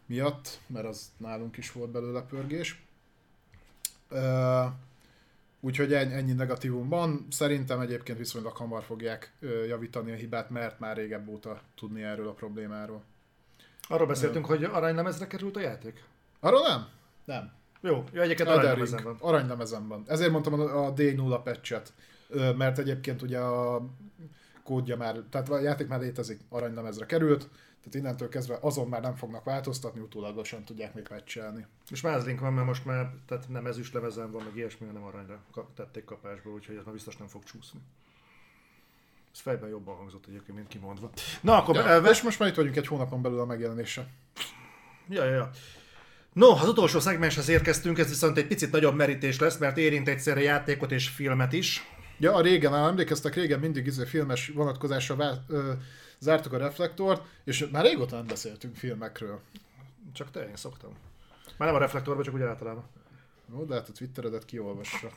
miatt, 0.06 0.60
mert 0.66 0.86
az 0.86 1.10
nálunk 1.16 1.56
is 1.56 1.72
volt 1.72 1.90
belőle 1.90 2.22
pörgés. 2.22 2.82
Uh, 4.10 4.72
úgyhogy 5.60 5.92
ennyi, 5.92 6.12
ennyi 6.12 6.32
negatívum 6.32 6.88
van. 6.88 7.26
Szerintem 7.30 7.80
egyébként 7.80 8.18
viszonylag 8.18 8.56
hamar 8.56 8.82
fogják 8.82 9.32
javítani 9.68 10.12
a 10.12 10.14
hibát, 10.14 10.50
mert 10.50 10.78
már 10.78 10.96
régebb 10.96 11.28
óta 11.28 11.60
tudni 11.74 12.02
erről 12.02 12.28
a 12.28 12.32
problémáról. 12.32 13.02
Arról 13.90 14.06
beszéltünk, 14.06 14.46
hogy 14.46 14.64
aranylemezre 14.64 15.26
került 15.26 15.56
a 15.56 15.60
játék? 15.60 16.04
Arról 16.40 16.60
nem? 16.68 16.88
Nem. 17.24 17.52
Jó, 17.80 18.04
jó 18.12 18.20
egyébként 18.20 18.48
aranylemezen 18.48 19.02
van. 19.02 19.16
Aranylemezen 19.20 19.88
van. 19.88 20.04
Ezért 20.06 20.30
mondtam 20.30 20.60
a 20.60 20.92
D0 20.92 21.40
patchet, 21.44 21.92
mert 22.56 22.78
egyébként 22.78 23.22
ugye 23.22 23.38
a 23.38 23.86
kódja 24.64 24.96
már, 24.96 25.16
tehát 25.30 25.48
a 25.48 25.60
játék 25.60 25.88
már 25.88 26.00
létezik, 26.00 26.40
aranylemezre 26.48 27.06
került, 27.06 27.48
tehát 27.78 27.94
innentől 27.94 28.28
kezdve 28.28 28.58
azon 28.60 28.88
már 28.88 29.00
nem 29.00 29.14
fognak 29.14 29.44
változtatni, 29.44 30.00
utólagosan 30.00 30.64
tudják 30.64 30.94
még 30.94 31.08
patchelni. 31.08 31.66
És 31.90 32.00
már 32.00 32.24
link 32.24 32.40
van, 32.40 32.52
mert 32.52 32.66
most 32.66 32.84
már 32.84 33.10
tehát 33.26 33.48
nem 33.48 33.66
ezüst 33.66 33.94
lemezen 33.94 34.30
van, 34.30 34.42
meg 34.44 34.56
ilyesmi, 34.56 34.86
hanem 34.86 35.02
aranyra 35.02 35.40
tették 35.74 36.04
kapásból, 36.04 36.52
úgyhogy 36.52 36.76
ez 36.76 36.84
már 36.84 36.94
biztos 36.94 37.16
nem 37.16 37.26
fog 37.26 37.42
csúszni. 37.42 37.80
Ez 39.34 39.40
fejben 39.40 39.68
jobban 39.68 39.96
hangzott 39.96 40.26
egyébként, 40.28 40.56
mint 40.56 40.68
kimondva. 40.68 41.10
Na 41.40 41.56
akkor... 41.56 41.74
Ja, 41.74 42.00
be, 42.00 42.10
és 42.10 42.22
most 42.22 42.38
már 42.38 42.48
itt 42.48 42.54
vagyunk 42.54 42.76
egy 42.76 42.86
hónapon 42.86 43.22
belül 43.22 43.40
a 43.40 43.44
megjelenése. 43.44 44.06
Ja, 45.08 45.24
ja, 45.24 45.34
ja. 45.34 45.50
No, 46.32 46.48
az 46.48 46.68
utolsó 46.68 47.00
szegmenshez 47.00 47.48
érkeztünk, 47.48 47.98
ez 47.98 48.08
viszont 48.08 48.38
egy 48.38 48.46
picit 48.46 48.70
nagyobb 48.72 48.94
merítés 48.94 49.38
lesz, 49.38 49.58
mert 49.58 49.76
érint 49.76 50.08
egyszerre 50.08 50.40
játékot 50.40 50.92
és 50.92 51.08
filmet 51.08 51.52
is. 51.52 51.82
Ja, 52.18 52.34
a 52.34 52.40
régen, 52.40 52.74
emlékeztek, 52.74 53.34
régen 53.34 53.60
mindig 53.60 53.86
izé 53.86 54.04
filmes 54.04 54.48
vonatkozásra 54.48 55.16
vá- 55.16 55.40
ö, 55.48 55.72
zártuk 56.18 56.52
a 56.52 56.58
reflektort, 56.58 57.22
és 57.44 57.68
már 57.72 57.84
régóta 57.84 58.16
nem 58.16 58.26
beszéltünk 58.26 58.76
filmekről. 58.76 59.40
Csak 60.12 60.30
te, 60.30 60.48
én 60.48 60.56
szoktam. 60.56 60.90
Már 61.56 61.68
nem 61.68 61.78
a 61.78 61.80
reflektorban, 61.80 62.24
csak 62.24 62.34
úgy 62.34 62.42
általában. 62.42 62.84
Ó, 63.58 63.64
de 63.64 63.74
hát 63.74 63.88
a 63.88 63.92
Twitteredet 63.92 64.44
kiolvassa. 64.44 65.10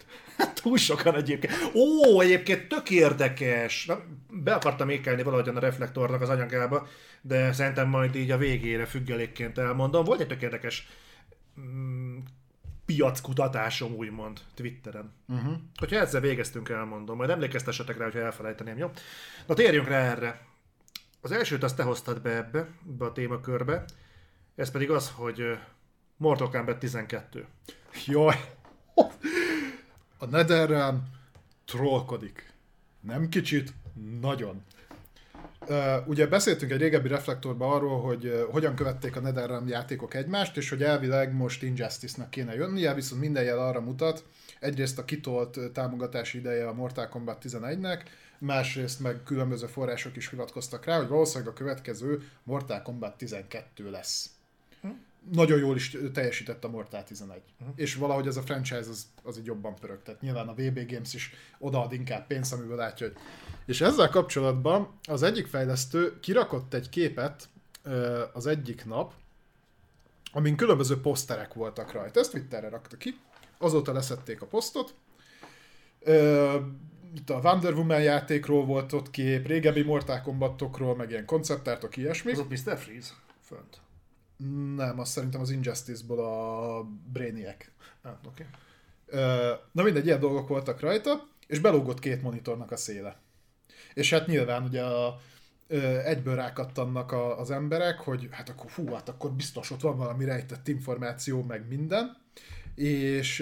Túl 0.62 0.78
sokan 0.78 1.16
egyébként. 1.16 1.54
Ó, 1.74 2.22
egyébként 2.22 2.68
tök 2.68 2.90
érdekes. 2.90 3.86
Na, 3.86 4.02
be 4.30 4.54
akartam 4.54 4.90
ékelni 4.90 5.24
valahogyan 5.24 5.56
a 5.56 5.60
reflektornak 5.60 6.22
az 6.22 6.30
anyagába, 6.30 6.88
de 7.22 7.54
szerintem 7.54 7.90
majd 7.90 8.16
így 8.16 8.32
a 8.32 8.38
végére 8.38 8.86
függelékként 8.86 9.58
elmondom. 9.58 10.04
Volt 10.04 10.20
egy 10.20 10.28
tök 10.28 10.42
érdekes 10.42 10.88
mm, 11.60 12.18
piackutatásom, 12.86 13.94
úgymond, 13.94 14.40
Twitteren. 14.56 15.14
Uh-huh. 15.28 15.54
Hogyha 15.76 15.96
ezzel 16.00 16.22
végeztünk, 16.22 16.70
elmondom. 16.70 17.18
Majd 17.18 17.30
emlékeztessetek 17.30 17.98
rá, 17.98 18.04
hogyha 18.04 18.20
elfelejteném, 18.20 18.78
jó? 18.78 18.92
Na 19.48 19.54
térjünk 19.54 19.88
rá 19.88 20.00
erre. 20.00 20.42
Az 21.22 21.32
elsőt 21.32 21.64
azt 21.64 21.76
te 21.76 21.84
hoztad 21.84 22.22
be 22.22 22.36
ebbe, 22.36 22.68
ebbe 22.90 23.06
a 23.06 23.12
témakörbe, 23.12 23.86
ez 24.56 24.72
pedig 24.72 24.90
az, 24.90 25.12
hogy 25.16 25.58
Mortal 26.18 26.50
Kombat 26.50 26.80
12. 26.80 27.48
Jaj! 28.06 28.36
A 30.18 30.26
Netherrealm 30.26 31.04
trollkodik. 31.66 32.54
Nem 33.02 33.30
kicsit, 33.30 33.74
nagyon. 34.22 34.64
Ugye 36.06 36.28
beszéltünk 36.28 36.72
egy 36.72 36.80
régebbi 36.80 37.08
reflektorban 37.08 37.72
arról, 37.72 38.02
hogy 38.02 38.46
hogyan 38.52 38.76
követték 38.76 39.16
a 39.16 39.20
Netherrealm 39.20 39.68
játékok 39.68 40.14
egymást, 40.14 40.58
és 40.58 40.70
hogy 40.70 40.84
elvileg 40.84 41.34
most 41.34 41.64
Injustice-nak 41.64 42.30
kéne 42.30 42.54
jönnie, 42.54 42.94
viszont 42.94 43.22
minden 43.22 43.44
jel 43.44 43.60
arra 43.60 43.82
mutat, 43.82 44.24
egyrészt 44.60 45.00
a 45.00 45.06
kitolt 45.06 45.60
támogatási 45.74 46.38
ideje 46.38 46.68
a 46.68 46.74
Mortal 46.74 47.10
Kombat 47.10 47.44
11-nek, 47.50 48.00
másrészt 48.38 49.00
meg 49.00 49.24
különböző 49.24 49.66
források 49.66 50.16
is 50.16 50.30
hivatkoztak 50.30 50.86
rá, 50.86 50.98
hogy 50.98 51.08
valószínűleg 51.08 51.54
a 51.54 51.58
következő 51.58 52.30
Mortal 52.44 52.82
Kombat 52.82 53.18
12 53.18 53.90
lesz. 53.90 54.30
Nagyon 55.32 55.60
jól 55.60 55.76
is 55.76 55.98
teljesített 56.14 56.64
a 56.64 56.70
Mortal 56.70 57.04
11. 57.04 57.42
Hm. 57.60 57.66
És 57.76 57.96
valahogy 57.96 58.28
ez 58.28 58.38
a 58.38 58.42
franchise 58.42 58.90
az, 58.90 59.08
az 59.24 59.38
így 59.38 59.46
jobban 59.46 59.76
pörög. 59.76 60.02
Tehát 60.04 60.22
nyilván 60.22 60.48
a 60.48 60.54
VB 60.54 60.92
Games 60.92 61.14
is 61.14 61.34
odaad 61.60 61.94
inkább 61.94 62.28
pénzt, 62.28 62.54
amiből 62.54 62.76
látja, 62.76 63.08
hogy... 63.08 63.16
És 63.66 63.82
ezzel 63.82 64.10
kapcsolatban 64.10 65.00
az 65.04 65.24
egyik 65.24 65.48
fejlesztő 65.48 66.20
kirakott 66.20 66.74
egy 66.74 66.90
képet 66.90 67.50
az 68.34 68.48
egyik 68.48 68.86
nap, 68.86 69.14
amin 70.32 70.56
különböző 70.56 71.02
poszterek 71.02 71.54
voltak 71.54 71.92
rajta. 71.92 72.20
Ezt 72.20 72.32
Twitterre 72.32 72.70
rakta 72.70 72.98
ki, 72.98 73.20
azóta 73.58 73.94
leszették 73.94 74.42
a 74.42 74.46
posztot. 74.46 74.94
Ö, 76.00 76.56
itt 77.16 77.30
a 77.30 77.40
Wonder 77.44 77.74
Woman 77.74 78.02
játékról 78.02 78.66
volt 78.66 78.94
ott 78.94 79.10
kép, 79.10 79.48
régebbi 79.48 79.82
Mortal 79.82 80.22
Kombatokról, 80.22 80.96
meg 80.96 81.10
ilyen 81.10 81.26
konceptártok, 81.26 81.98
ilyesmi. 81.98 82.32
Az 82.32 82.40
ott 82.40 82.50
Mr. 82.50 82.78
Freeze? 82.78 83.14
Fönt. 83.42 83.82
Nem, 84.76 85.00
azt 85.00 85.12
szerintem 85.12 85.42
az 85.42 85.50
Injustice-ból 85.50 86.20
a 86.20 86.84
Brainiac. 87.12 87.66
Ah, 88.02 88.14
oké. 88.26 88.46
Ö, 89.06 89.52
Na 89.72 89.84
mindegy, 89.84 90.06
ilyen 90.06 90.20
dolgok 90.20 90.48
voltak 90.48 90.80
rajta, 90.80 91.28
és 91.48 91.60
belógott 91.60 92.00
két 92.00 92.22
monitornak 92.22 92.72
a 92.72 92.78
széle. 92.78 93.18
És 93.94 94.10
hát 94.10 94.28
nyilván 94.28 94.64
ugye 94.64 94.84
a, 94.84 95.20
egyből 96.04 96.36
rákattannak 96.36 97.12
a, 97.12 97.40
az 97.40 97.52
emberek, 97.52 98.00
hogy 98.00 98.28
hát 98.32 98.50
akkor 98.50 98.72
fú, 98.72 98.94
hát 98.94 99.10
akkor 99.10 99.32
biztos 99.32 99.72
ott 99.72 99.82
van 99.82 99.98
valami 99.98 100.26
rejtett 100.26 100.68
információ, 100.68 101.44
meg 101.44 101.68
minden. 101.68 102.18
És 102.76 103.40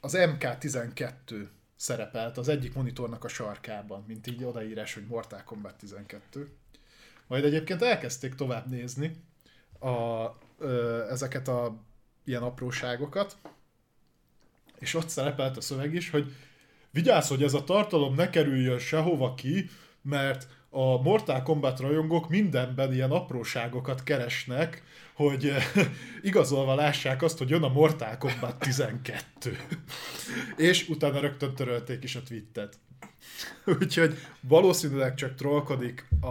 az 0.00 0.14
MK12 0.16 1.48
szerepelt 1.76 2.38
az 2.38 2.48
egyik 2.48 2.74
monitornak 2.74 3.24
a 3.24 3.28
sarkában, 3.28 4.04
mint 4.06 4.26
így 4.26 4.44
odaírás, 4.44 4.94
hogy 4.94 5.06
Mortal 5.06 5.42
Kombat 5.44 5.74
12. 5.74 6.50
Majd 7.26 7.44
egyébként 7.44 7.82
elkezdték 7.82 8.34
tovább 8.34 8.68
nézni 8.68 9.16
a, 9.82 10.38
ezeket 11.10 11.48
a 11.48 11.76
ilyen 12.24 12.42
apróságokat, 12.42 13.36
és 14.78 14.94
ott 14.94 15.08
szerepelt 15.08 15.56
a 15.56 15.60
szöveg 15.60 15.94
is, 15.94 16.10
hogy 16.10 16.32
vigyázz, 16.90 17.28
hogy 17.28 17.42
ez 17.42 17.54
a 17.54 17.64
tartalom 17.64 18.14
ne 18.14 18.30
kerüljön 18.30 18.78
sehova 18.78 19.34
ki, 19.34 19.68
mert 20.02 20.46
a 20.70 21.02
Mortal 21.02 21.42
Kombat 21.42 21.80
rajongók 21.80 22.28
mindenben 22.28 22.92
ilyen 22.92 23.10
apróságokat 23.10 24.02
keresnek, 24.02 24.82
hogy 25.14 25.52
igazolva 26.22 26.74
lássák 26.74 27.22
azt, 27.22 27.38
hogy 27.38 27.50
jön 27.50 27.62
a 27.62 27.68
Mortal 27.68 28.16
Kombat 28.18 28.58
12. 28.58 29.56
és 30.56 30.88
utána 30.88 31.20
rögtön 31.20 31.54
törölték 31.54 32.04
is 32.04 32.16
a 32.16 32.22
tweetet. 32.22 32.78
Úgyhogy 33.80 34.18
valószínűleg 34.40 35.14
csak 35.14 35.34
trollkodik 35.34 36.08
a, 36.20 36.26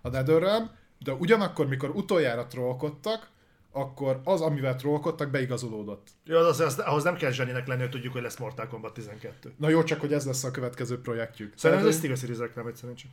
a 0.00 0.08
Netherrealm, 0.10 0.70
de 1.06 1.12
ugyanakkor, 1.12 1.66
mikor 1.66 1.90
utoljára 1.90 2.46
trollkodtak, 2.46 3.28
akkor 3.72 4.20
az, 4.24 4.40
amivel 4.40 4.76
trollkodtak, 4.76 5.30
beigazolódott. 5.30 6.08
Ja, 6.24 6.38
az, 6.38 6.60
az, 6.60 6.78
ahhoz 6.78 7.02
nem 7.02 7.16
kell 7.16 7.30
zseninek 7.30 7.66
lenni, 7.66 7.80
hogy 7.80 7.90
tudjuk, 7.90 8.12
hogy 8.12 8.22
lesz 8.22 8.36
Mortal 8.36 8.66
Kombat 8.66 8.94
12. 8.94 9.52
Na 9.56 9.68
jó, 9.68 9.82
csak 9.82 10.00
hogy 10.00 10.12
ez 10.12 10.26
lesz 10.26 10.44
a 10.44 10.50
következő 10.50 11.00
projektjük. 11.00 11.52
Szerintem 11.56 11.88
ez 11.88 11.98
Tehát, 11.98 12.16
Steel 12.16 12.34
Series 12.34 12.38
reklám, 12.38 12.66
egy 12.66 12.76
szerencsé. 12.76 13.06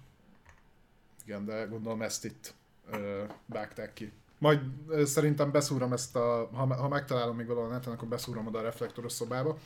Igen, 1.25 1.45
de 1.45 1.63
gondolom 1.69 2.01
ezt 2.01 2.25
itt 2.25 2.53
ö, 2.91 3.23
vágták 3.45 3.93
ki. 3.93 4.11
Majd 4.37 4.59
ö, 4.87 5.05
szerintem 5.05 5.51
beszúrom 5.51 5.93
ezt 5.93 6.15
a, 6.15 6.49
ha, 6.53 6.75
ha 6.75 6.87
megtalálom 6.87 7.35
még 7.35 7.47
valahol 7.47 7.69
neten, 7.69 7.93
akkor 7.93 8.07
beszúrom 8.07 8.47
oda 8.47 8.59
a 8.59 8.61
reflektoros 8.61 9.11
szobába. 9.11 9.57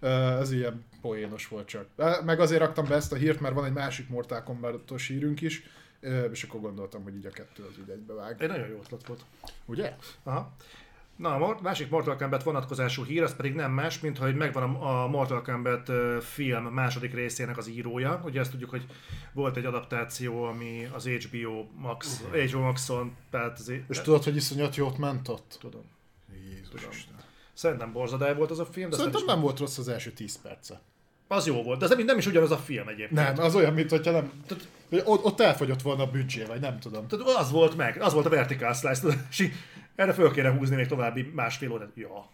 Ö, 0.00 0.08
ez 0.40 0.52
ilyen 0.52 0.84
poénos 1.00 1.48
volt 1.48 1.66
csak. 1.66 1.86
Meg 2.24 2.40
azért 2.40 2.60
raktam 2.60 2.84
be 2.88 2.94
ezt 2.94 3.12
a 3.12 3.16
hírt, 3.16 3.40
mert 3.40 3.54
van 3.54 3.64
egy 3.64 3.72
másik 3.72 4.08
Mortal 4.08 4.42
Kombat-os 4.42 5.06
hírünk 5.06 5.40
is, 5.40 5.62
és 6.32 6.42
akkor 6.42 6.60
gondoltam, 6.60 7.02
hogy 7.02 7.16
így 7.16 7.26
a 7.26 7.30
kettő 7.30 7.62
az 7.62 7.78
így 7.78 7.90
egybevág. 7.90 8.42
Egy 8.42 8.48
nagyon 8.48 8.68
jó 8.68 8.78
ötlet 8.84 9.06
volt. 9.06 9.24
Ugye? 9.64 9.96
Aha. 10.22 10.52
Na, 11.16 11.34
a 11.34 11.58
másik 11.62 11.90
Mortal 11.90 12.16
Kombat 12.16 12.42
vonatkozású 12.42 13.04
hír, 13.04 13.22
az 13.22 13.36
pedig 13.36 13.54
nem 13.54 13.72
más, 13.72 14.00
mint 14.00 14.18
hogy 14.18 14.36
megvan 14.36 14.74
a 14.74 15.06
Mortal 15.06 15.42
Kombat 15.42 15.90
film 16.22 16.64
második 16.64 17.14
részének 17.14 17.56
az 17.56 17.68
írója. 17.68 18.22
Ugye 18.24 18.40
ezt 18.40 18.50
tudjuk, 18.50 18.70
hogy 18.70 18.86
volt 19.32 19.56
egy 19.56 19.64
adaptáció, 19.64 20.44
ami 20.44 20.88
az 20.92 21.06
HBO 21.06 21.66
Max, 21.76 22.22
HBO 22.32 22.60
Maxon, 22.60 23.16
tehát 23.30 23.58
az, 23.58 23.72
És 23.88 24.00
tudod, 24.00 24.24
hogy 24.24 24.36
iszonyat 24.36 24.76
jót 24.76 24.98
ment 24.98 25.28
ott? 25.28 25.56
tudom. 25.60 25.84
Jézus 26.50 26.86
Isten. 26.90 27.14
Szerintem 27.52 27.92
borzadály 27.92 28.34
volt 28.34 28.50
az 28.50 28.58
a 28.58 28.66
film, 28.66 28.90
de 28.90 28.96
Szerintem 28.96 29.20
aztán 29.20 29.34
nem 29.34 29.44
volt 29.44 29.58
rossz 29.58 29.78
az 29.78 29.88
első 29.88 30.10
10 30.10 30.40
perce. 30.40 30.80
Az 31.28 31.46
jó 31.46 31.62
volt, 31.62 31.78
de 31.78 31.84
ez 31.84 31.90
nem, 31.90 32.04
nem 32.04 32.18
is 32.18 32.26
ugyanaz 32.26 32.50
a 32.50 32.56
film 32.56 32.88
egyébként. 32.88 33.10
Nem, 33.36 33.38
az 33.38 33.54
olyan, 33.54 33.72
mint 33.72 33.90
hogyha 33.90 34.10
nem... 34.10 34.32
hogy 34.88 35.02
Ott, 35.04 35.24
ott 35.24 35.40
elfogyott 35.40 35.82
volna 35.82 36.02
a 36.02 36.10
büdzsé, 36.10 36.44
vagy 36.44 36.60
nem 36.60 36.78
tudom. 36.78 37.06
Tehát 37.08 37.26
az 37.26 37.50
volt 37.50 37.76
meg, 37.76 38.02
az 38.02 38.12
volt 38.12 38.26
a 38.26 38.28
vertical 38.28 38.74
slice, 38.74 39.08
és 39.30 39.50
erre 39.94 40.12
föl 40.12 40.32
kéne 40.32 40.50
húzni 40.50 40.76
még 40.76 40.86
további 40.86 41.30
másfél 41.34 41.72
órát. 41.72 41.90
Ja. 41.94 42.28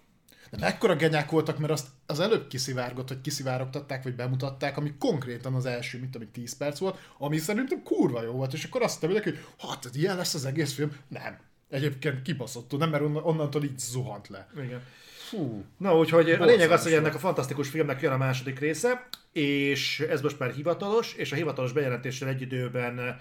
De 0.51 0.59
mekkora 0.61 0.97
genyák 0.97 1.31
voltak, 1.31 1.59
mert 1.59 1.73
azt 1.73 1.87
az 2.07 2.21
előbb 2.21 2.47
kiszivárgott, 2.47 3.09
hogy 3.09 3.21
kiszivárogtatták, 3.21 4.03
vagy 4.03 4.15
bemutatták, 4.15 4.77
ami 4.77 4.95
konkrétan 4.99 5.55
az 5.55 5.67
első, 5.67 5.99
mint 5.99 6.17
ami 6.17 6.27
10 6.27 6.57
perc 6.57 6.79
volt, 6.79 6.99
ami 7.19 7.39
szerintem 7.39 7.83
kurva 7.83 8.23
jó 8.23 8.33
volt, 8.33 8.53
és 8.53 8.65
akkor 8.65 8.83
azt 8.83 9.01
hittem, 9.01 9.23
hogy 9.23 9.39
hát 9.59 9.89
ilyen 9.93 10.17
lesz 10.17 10.35
az 10.35 10.45
egész 10.45 10.75
film. 10.75 10.97
Nem. 11.09 11.39
Egyébként 11.69 12.23
kibaszott, 12.23 12.79
nem, 12.79 12.91
mert 12.91 13.03
onnan- 13.03 13.25
onnantól 13.25 13.65
így 13.65 13.79
zuhant 13.79 14.29
le. 14.29 14.49
Igen. 14.65 14.83
Fú. 15.31 15.65
Na, 15.77 15.99
úgyhogy 15.99 16.31
a 16.31 16.45
lényeg 16.45 16.71
az, 16.71 16.83
hogy 16.83 16.93
ennek 16.93 17.15
a 17.15 17.19
fantasztikus 17.19 17.69
filmnek 17.69 18.01
jön 18.01 18.13
a 18.13 18.17
második 18.17 18.59
része, 18.59 19.09
és 19.33 20.01
ez 20.01 20.21
most 20.21 20.39
már 20.39 20.51
hivatalos, 20.51 21.15
és 21.15 21.33
a 21.33 21.37
hivatalos 21.37 21.73
bejelentéssel 21.73 22.29
egy 22.29 22.41
időben 22.41 23.21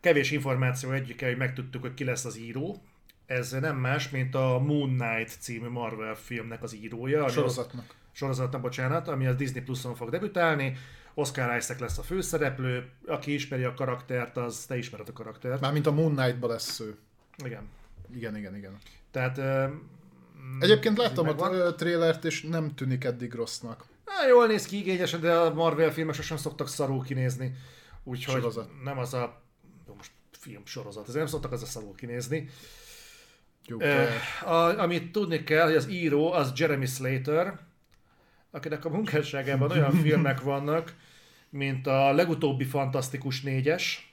kevés 0.00 0.30
információ 0.30 0.90
egyike, 0.90 1.26
hogy 1.26 1.36
megtudtuk, 1.36 1.82
hogy 1.82 1.94
ki 1.94 2.04
lesz 2.04 2.24
az 2.24 2.38
író. 2.38 2.82
Ez 3.26 3.50
nem 3.50 3.76
más, 3.76 4.10
mint 4.10 4.34
a 4.34 4.58
Moon 4.58 4.96
Knight 4.96 5.36
című 5.40 5.68
Marvel 5.68 6.14
filmnek 6.14 6.62
az 6.62 6.74
írója. 6.74 7.28
Sorozatnak. 7.28 7.94
sorozatnak, 8.12 8.60
bocsánat, 8.60 9.08
ami 9.08 9.26
a 9.26 9.32
Disney 9.32 9.62
Plus-on 9.62 9.94
fog 9.94 10.10
debütálni. 10.10 10.76
Oscar 11.14 11.56
Isaac 11.56 11.80
lesz 11.80 11.98
a 11.98 12.02
főszereplő, 12.02 12.90
aki 13.06 13.32
ismeri 13.32 13.64
a 13.64 13.74
karaktert, 13.74 14.36
az 14.36 14.64
te 14.68 14.76
ismered 14.76 15.08
a 15.08 15.12
karaktert. 15.12 15.60
Mármint 15.60 15.86
a 15.86 15.92
Moon 15.92 16.14
Knight-ba 16.14 16.46
lesz 16.46 16.80
ő. 16.80 16.96
Igen. 17.44 17.68
Igen, 18.14 18.36
igen, 18.36 18.56
igen. 18.56 18.78
Tehát... 19.10 19.40
ö, 20.60 20.64
Egyébként 20.64 20.98
ez 20.98 21.04
láttam 21.04 21.24
a 21.24 21.28
megvan. 21.28 21.54
ö, 21.54 21.74
trélert, 21.74 22.24
és 22.24 22.42
nem 22.42 22.74
tűnik 22.74 23.04
eddig 23.04 23.32
rossznak. 23.34 23.84
Há, 24.04 24.26
jól 24.26 24.46
néz 24.46 24.66
ki 24.66 24.76
igényesen, 24.78 25.20
de 25.20 25.32
a 25.36 25.54
Marvel 25.54 25.92
filmek 25.92 26.14
sosem 26.14 26.36
szoktak 26.36 26.68
szarul 26.68 27.02
kinézni. 27.04 27.54
Úgyhogy 28.04 28.34
Sorozat. 28.34 28.70
nem 28.84 28.98
az 28.98 29.14
a 29.14 29.42
jó, 29.86 29.94
most 29.94 30.10
film 30.38 30.62
sorozat, 30.66 31.02
ezért 31.02 31.18
nem 31.18 31.26
szoktak 31.26 31.52
az 31.52 31.62
a 31.62 31.66
szarul 31.66 31.94
kinézni. 31.94 32.48
Jó, 33.66 33.80
Eh, 33.80 34.12
a, 34.52 34.78
amit 34.78 35.12
tudni 35.12 35.44
kell, 35.44 35.66
hogy 35.66 35.76
az 35.76 35.88
író 35.88 36.32
az 36.32 36.52
Jeremy 36.56 36.86
Slater, 36.86 37.58
akinek 38.50 38.84
a 38.84 38.88
munkásságában 38.88 39.70
olyan 39.70 39.92
filmek 40.02 40.40
vannak, 40.40 40.94
mint 41.50 41.86
a 41.86 42.12
legutóbbi 42.12 42.64
Fantasztikus 42.64 43.42
négyes, 43.42 44.09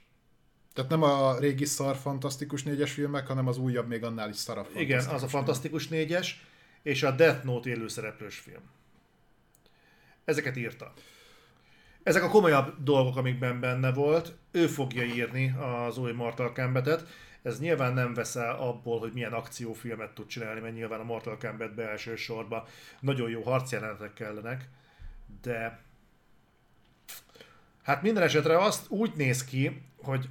Tehát 0.78 0.92
nem 0.92 1.04
a 1.04 1.40
régi 1.40 1.66
szar 1.66 1.96
fantasztikus 1.96 2.64
négyes 2.64 2.92
filmek, 2.92 3.28
hanem 3.28 3.48
az 3.48 3.58
újabb, 3.58 3.88
még 3.88 4.04
annál 4.04 4.30
is 4.30 4.36
szarabb 4.36 4.70
igen, 4.76 5.06
az 5.06 5.24
a 5.24 5.28
fantasztikus 5.28 5.88
négyes, 5.88 6.46
és 6.82 7.04
a 7.04 7.12
Death 7.12 7.44
Note 7.44 7.70
élőszereplős 7.70 8.38
film. 8.38 8.62
Ezeket 10.26 10.58
írta. 10.58 10.94
Ezek 12.04 12.24
a 12.24 12.30
komolyabb 12.30 12.84
dolgok, 12.84 13.18
amikben 13.18 13.60
benne 13.60 13.92
volt, 13.92 14.36
ő 14.52 14.68
fogja 14.68 15.04
írni 15.04 15.56
az 15.60 15.98
új 15.98 16.12
Mortal 16.12 16.54
Kombat-et. 16.54 17.08
Ez 17.42 17.60
nyilván 17.60 17.94
nem 17.94 18.14
vesz 18.14 18.36
el 18.36 18.56
abból, 18.56 19.00
hogy 19.00 19.14
milyen 19.14 19.34
akciófilmet 19.34 20.14
tud 20.14 20.28
csinálni, 20.28 20.60
mert 20.60 20.74
nyilván 20.74 21.00
a 21.00 21.04
Mortal 21.04 21.38
Kombat-be 21.38 21.90
elsősorban 21.90 22.64
nagyon 23.00 23.30
jó 23.30 23.42
harcjelenetek 23.42 24.14
kellenek, 24.14 24.70
de 25.42 25.82
hát 27.84 28.02
minden 28.02 28.24
esetre 28.24 28.58
azt 28.58 28.90
úgy 28.90 29.12
néz 29.16 29.44
ki, 29.44 29.82
hogy 29.96 30.30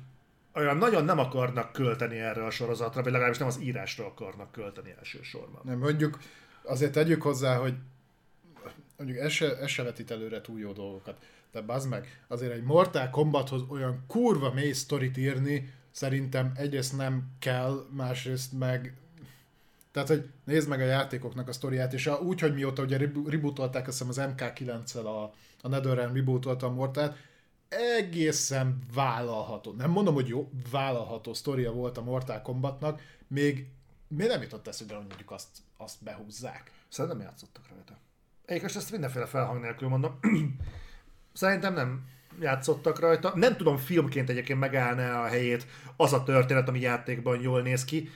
olyan 0.56 0.76
nagyon 0.76 1.04
nem 1.04 1.18
akarnak 1.18 1.72
költeni 1.72 2.18
erre 2.18 2.44
a 2.44 2.50
sorozatra, 2.50 3.02
vagy 3.02 3.12
legalábbis 3.12 3.38
nem 3.38 3.48
az 3.48 3.60
írásra 3.60 4.06
akarnak 4.06 4.52
költeni 4.52 4.94
elsősorban. 4.98 5.60
Nem, 5.64 5.78
mondjuk 5.78 6.18
azért 6.62 6.92
tegyük 6.92 7.22
hozzá, 7.22 7.56
hogy 7.56 7.74
mondjuk 8.96 9.18
ez 9.18 9.30
se, 9.32 9.58
ez 9.58 9.68
se 9.68 9.82
vetít 9.82 10.10
előre 10.10 10.40
túl 10.40 10.58
jó 10.58 10.72
dolgokat. 10.72 11.18
De 11.52 11.60
bazd 11.60 11.88
meg, 11.88 12.24
azért 12.28 12.52
egy 12.52 12.62
Mortal 12.62 13.10
Kombathoz 13.10 13.62
olyan 13.68 14.04
kurva 14.06 14.52
mély 14.52 14.72
sztorit 14.72 15.16
írni, 15.16 15.72
szerintem 15.90 16.52
egyrészt 16.56 16.96
nem 16.96 17.30
kell, 17.38 17.86
másrészt 17.90 18.52
meg 18.58 18.94
tehát, 19.96 20.10
hogy 20.10 20.28
nézd 20.44 20.68
meg 20.68 20.80
a 20.80 20.84
játékoknak 20.84 21.48
a 21.48 21.52
sztoriát, 21.52 21.92
és 21.92 22.10
úgy, 22.22 22.40
hogy 22.40 22.54
mióta 22.54 22.82
ugye 22.82 22.96
rebo- 22.96 23.28
rebootolták, 23.28 23.88
azt 23.88 24.04
hiszem 24.04 24.26
az 24.26 24.34
MK9-el 24.36 25.04
a, 25.04 25.32
a 25.62 25.68
NetherRealm 25.68 26.14
rebootolta 26.14 26.66
a 26.66 26.70
Mortalt, 26.70 27.16
egészen 27.68 28.78
vállalható, 28.94 29.72
nem 29.72 29.90
mondom, 29.90 30.14
hogy 30.14 30.28
jó, 30.28 30.50
vállalható 30.70 31.34
sztoria 31.34 31.72
volt 31.72 31.98
a 31.98 32.02
Mortal 32.02 32.42
Kombatnak, 32.42 33.00
még 33.26 33.66
miért 34.08 34.32
nem 34.32 34.42
jutott 34.42 34.68
eszünkbe, 34.68 34.96
hogy 34.96 35.06
mondjuk 35.06 35.30
azt, 35.30 35.48
azt 35.76 36.04
behúzzák? 36.04 36.72
Szerintem 36.88 37.20
játszottak 37.20 37.68
rajta. 37.68 37.98
Egyébként 38.44 38.76
ezt 38.76 38.90
mindenféle 38.90 39.26
felhang 39.26 39.60
nélkül 39.60 39.88
mondom. 39.88 40.18
Szerintem 41.32 41.74
nem 41.74 42.08
játszottak 42.40 42.98
rajta. 42.98 43.32
Nem 43.34 43.56
tudom, 43.56 43.76
filmként 43.76 44.30
egyébként 44.30 44.58
megállná 44.58 45.22
a 45.22 45.26
helyét 45.26 45.66
az 45.96 46.12
a 46.12 46.22
történet, 46.22 46.68
ami 46.68 46.80
játékban 46.80 47.40
jól 47.40 47.62
néz 47.62 47.84
ki. 47.84 48.10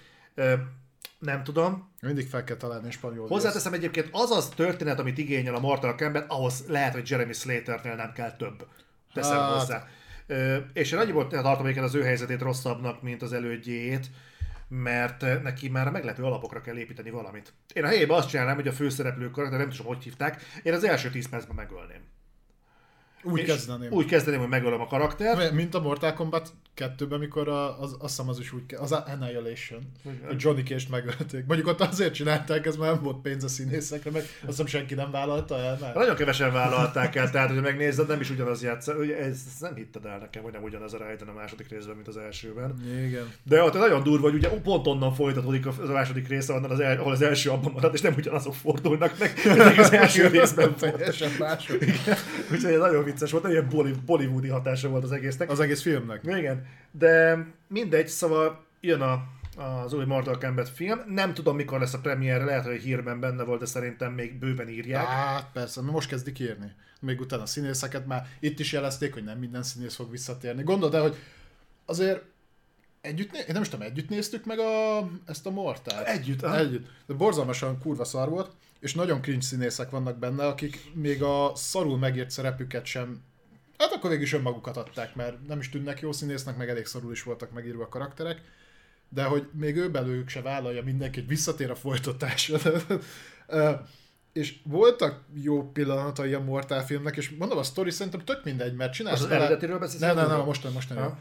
Nem 1.19 1.45
tudom. 1.45 1.91
Mindig 2.01 2.29
fel 2.29 2.45
kell 2.45 2.57
találni 2.57 2.89
a 2.89 2.91
spanyol 2.91 3.29
Hozzáteszem 3.29 3.73
egyébként 3.73 4.09
az 4.13 4.31
az 4.31 4.49
történet, 4.49 4.99
amit 4.99 5.19
igényel 5.19 5.55
a 5.55 5.61
Mortal 5.61 5.95
Kombat, 5.95 6.25
ahhoz 6.29 6.65
lehet, 6.69 6.93
hogy 6.93 7.11
Jeremy 7.11 7.33
Slaternél 7.33 7.95
nem 7.95 8.13
kell 8.13 8.37
több. 8.37 8.67
Teszem 9.13 9.39
Hát. 9.39 9.53
hozzá. 9.53 9.87
Ö, 10.27 10.57
és 10.73 10.93
én 10.93 10.99
annyiból 10.99 11.27
tartom 11.27 11.65
egyébként 11.65 11.87
az 11.87 11.95
ő 11.95 12.03
helyzetét 12.03 12.41
rosszabbnak, 12.41 13.03
mint 13.03 13.23
az 13.23 13.33
elődjét, 13.33 14.07
mert 14.69 15.43
neki 15.43 15.69
már 15.69 15.87
a 15.87 15.91
meglepő 15.91 16.23
alapokra 16.23 16.61
kell 16.61 16.77
építeni 16.77 17.11
valamit. 17.11 17.53
Én 17.73 17.85
a 17.85 17.87
helyében 17.87 18.17
azt 18.17 18.29
csinálnám, 18.29 18.55
hogy 18.55 18.69
a 18.69 18.73
főszereplő 18.73 19.31
karakter, 19.31 19.59
nem 19.59 19.71
tudom, 19.71 19.87
hogy 19.87 20.03
hívták, 20.03 20.43
én 20.63 20.73
az 20.73 20.85
első 20.85 21.11
10 21.11 21.29
percben 21.29 21.57
megölném. 21.57 22.01
Úgy 23.23 23.43
kezdeném. 23.43 23.93
Úgy 23.93 24.07
kezdeném, 24.07 24.41
hogy 24.41 24.49
megölöm 24.49 24.81
a 24.81 24.87
karaktert. 24.87 25.53
Mint 25.53 25.75
a 25.75 25.81
Mortal 25.81 26.13
Kombat 26.13 26.53
2-ben, 26.81 27.19
amikor 27.19 27.49
a, 27.49 27.81
az, 27.81 27.97
azt 27.99 28.17
hiszem 28.17 28.29
az 28.29 28.39
is 28.39 28.53
úgy 28.53 28.63
az 28.77 28.93
Annihilation, 28.93 29.81
hogy 30.27 30.37
Johnny 30.39 30.63
Cage-t 30.63 30.91
megölték. 30.91 31.47
Mondjuk 31.47 31.69
ott 31.69 31.81
azért 31.81 32.15
csinálták, 32.15 32.67
ez 32.67 32.77
már 32.77 32.93
nem 32.93 33.03
volt 33.03 33.21
pénz 33.21 33.45
a 33.45 33.49
színészekre, 33.49 34.11
meg 34.11 34.23
azt 34.23 34.47
hiszem 34.47 34.67
senki 34.67 34.95
nem 34.95 35.11
vállalta 35.11 35.59
el, 35.59 35.79
mert... 35.81 35.95
Nagyon 35.95 36.15
kevesen 36.15 36.53
vállalták 36.53 37.17
el, 37.17 37.31
tehát 37.31 37.51
hogy 37.51 37.61
megnézed, 37.61 38.09
nem 38.09 38.21
is 38.21 38.31
ugyanaz 38.31 38.63
játsz. 38.63 38.89
Ugye 38.89 39.19
ez, 39.19 39.43
ezt 39.47 39.61
nem 39.61 39.75
hitted 39.75 40.05
el 40.05 40.19
nekem, 40.19 40.43
hogy 40.43 40.53
nem 40.53 40.63
ugyanaz 40.63 40.95
a 40.95 40.99
Raiden 40.99 41.29
a 41.29 41.33
második 41.33 41.69
részben, 41.69 41.95
mint 41.95 42.09
az 42.09 42.17
elsőben. 42.17 42.75
Igen. 43.07 43.33
De 43.43 43.63
ott 43.63 43.75
nagyon 43.75 44.03
durva, 44.03 44.31
hogy 44.31 44.35
ugye 44.35 44.49
pont 44.49 44.87
onnan 44.87 45.15
folytatódik 45.15 45.67
a 45.67 45.73
második 45.87 46.29
rész, 46.29 46.49
ahonnan 46.49 46.71
az 46.71 46.81
el, 46.81 46.99
ahol 46.99 47.13
az 47.13 47.23
első 47.23 47.51
abban 47.51 47.73
marad, 47.73 47.95
és 47.95 48.01
nem 48.01 48.15
ugyanazok 48.17 48.55
fordulnak 48.55 49.19
meg, 49.19 49.33
mint 49.45 49.79
az 49.79 49.93
első 49.93 50.27
részben. 50.27 50.75
Teljesen 50.77 51.31
mások. 51.39 51.79
Úgyhogy 52.53 52.79
nagyon 52.79 53.05
vicces 53.05 53.31
volt, 53.31 53.49
ilyen 53.49 53.69
Bolly- 53.69 54.05
bollywoodi 54.07 54.49
hatása 54.49 54.89
volt 54.89 55.05
az 55.05 55.13
egésznek. 55.13 55.51
Az 55.51 55.61
egész 55.61 55.83
filmnek. 55.83 56.21
Igen, 56.25 56.67
de 56.91 57.47
mindegy, 57.67 58.09
szóval 58.09 58.65
jön 58.81 59.01
a, 59.01 59.23
az 59.57 59.93
új 59.93 60.05
Mortal 60.05 60.39
Kombat 60.39 60.69
film. 60.69 61.01
Nem 61.07 61.35
tudom, 61.35 61.57
mikor 61.57 61.81
lesz 61.81 61.95
a 61.95 62.01
premierre, 62.01 62.45
lehet, 62.45 62.65
hogy 62.65 62.83
hírben 62.83 63.21
benne 63.21 63.43
volt, 63.43 63.61
de 63.61 63.67
szerintem 63.67 64.13
még 64.13 64.39
bőven 64.39 64.69
írják. 64.69 65.07
Hát 65.07 65.51
persze, 65.53 65.81
most 65.81 66.09
kezdik 66.09 66.39
írni. 66.39 66.73
Még 67.01 67.21
utána 67.21 67.43
a 67.43 67.47
színészeket 67.47 68.07
már 68.07 68.27
itt 68.41 68.59
is 68.59 68.73
jelezték, 68.73 69.13
hogy 69.13 69.25
nem 69.25 69.39
minden 69.39 69.63
színész 69.63 69.95
fog 69.95 70.11
visszatérni. 70.11 70.63
Gondold 70.63 70.95
el, 70.95 71.03
hogy 71.03 71.17
azért 71.85 72.23
együtt, 73.01 73.33
né- 73.33 73.49
én 73.49 73.53
nem 73.53 73.63
is 73.63 73.69
tudom, 73.69 73.87
együtt 73.87 74.09
néztük 74.09 74.45
meg 74.45 74.59
a, 74.59 74.99
ezt 75.27 75.47
a 75.47 75.51
Mortát. 75.51 76.07
Együtt, 76.07 76.43
ah? 76.43 76.59
Együtt. 76.59 76.87
De 77.07 77.15
borzalmasan 77.15 77.79
kurva 77.79 78.05
szar 78.05 78.29
volt, 78.29 78.51
és 78.81 78.95
nagyon 78.95 79.21
cringe 79.21 79.45
színészek 79.45 79.91
vannak 79.91 80.19
benne, 80.19 80.47
akik 80.47 80.95
még 80.95 81.23
a 81.23 81.53
szarul 81.55 81.99
megírt 81.99 82.31
szerepüket 82.31 82.85
sem 82.85 83.23
Hát 83.81 83.93
akkor 83.93 84.11
végig 84.11 84.25
is 84.25 84.33
önmagukat 84.33 84.77
adták, 84.77 85.15
mert 85.15 85.47
nem 85.47 85.59
is 85.59 85.69
tűnnek 85.69 86.01
jó 86.01 86.13
színésznek, 86.13 86.57
meg 86.57 86.69
elég 86.69 86.87
szarul 86.87 87.13
is 87.13 87.23
voltak 87.23 87.51
megírva 87.51 87.83
a 87.83 87.89
karakterek. 87.89 88.41
De 89.09 89.25
hogy 89.25 89.49
még 89.53 89.77
ő 89.77 89.91
belőlük 89.91 90.29
se 90.29 90.43
vállalja 90.43 90.83
mindenki, 90.83 91.19
hogy 91.19 91.29
visszatér 91.29 91.71
a 91.71 91.75
folytatás. 91.75 92.53
Ö, 93.47 93.73
és 94.33 94.59
voltak 94.65 95.23
jó 95.35 95.71
pillanatai 95.71 96.35
a 96.35 96.41
Mortal 96.41 96.81
filmnek, 96.81 97.17
és 97.17 97.31
mondom, 97.31 97.59
a 97.59 97.63
sztori 97.63 97.91
szerintem 97.91 98.25
tök 98.25 98.45
mindegy, 98.45 98.75
mert 98.75 98.93
csinálsz 98.93 99.19
Az 99.19 99.25
az 99.25 99.31
eredetiről 99.31 99.79
beszélsz? 99.79 100.01
Nem, 100.01 100.17
nem, 100.17 100.29
nem, 100.29 100.45
most 100.45 100.73
most 100.73 100.93
Ha. 100.93 101.19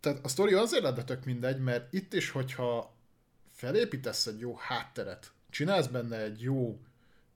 Tehát 0.00 0.18
a 0.22 0.28
sztori 0.28 0.54
azért 0.54 0.82
lenne 0.82 1.04
tök 1.04 1.24
mindegy, 1.24 1.58
mert 1.58 1.92
itt 1.92 2.14
is, 2.14 2.30
hogyha 2.30 2.96
felépítesz 3.50 4.26
egy 4.26 4.40
jó 4.40 4.56
hátteret, 4.56 5.32
csinálsz 5.50 5.86
benne 5.86 6.16
egy 6.16 6.42
jó 6.42 6.80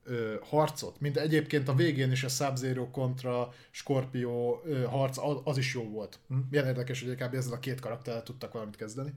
ö, 0.06 0.34
harcot, 0.42 1.00
mint 1.00 1.16
egyébként 1.16 1.68
a 1.68 1.74
végén 1.74 2.12
is 2.12 2.24
a 2.24 2.28
Sub-Zero 2.28 2.90
kontra 2.90 3.52
Scorpio 3.70 4.60
ö, 4.64 4.84
harc, 4.84 5.18
az, 5.18 5.36
az 5.44 5.58
is 5.58 5.74
jó 5.74 5.88
volt. 5.88 6.18
Hm. 6.28 6.36
Milyen 6.50 6.66
érdekes, 6.66 7.02
hogy 7.02 7.14
kb. 7.14 7.34
ezzel 7.34 7.52
a 7.52 7.58
két 7.58 7.80
karakterrel 7.80 8.22
tudtak 8.22 8.52
valamit 8.52 8.76
kezdeni. 8.76 9.12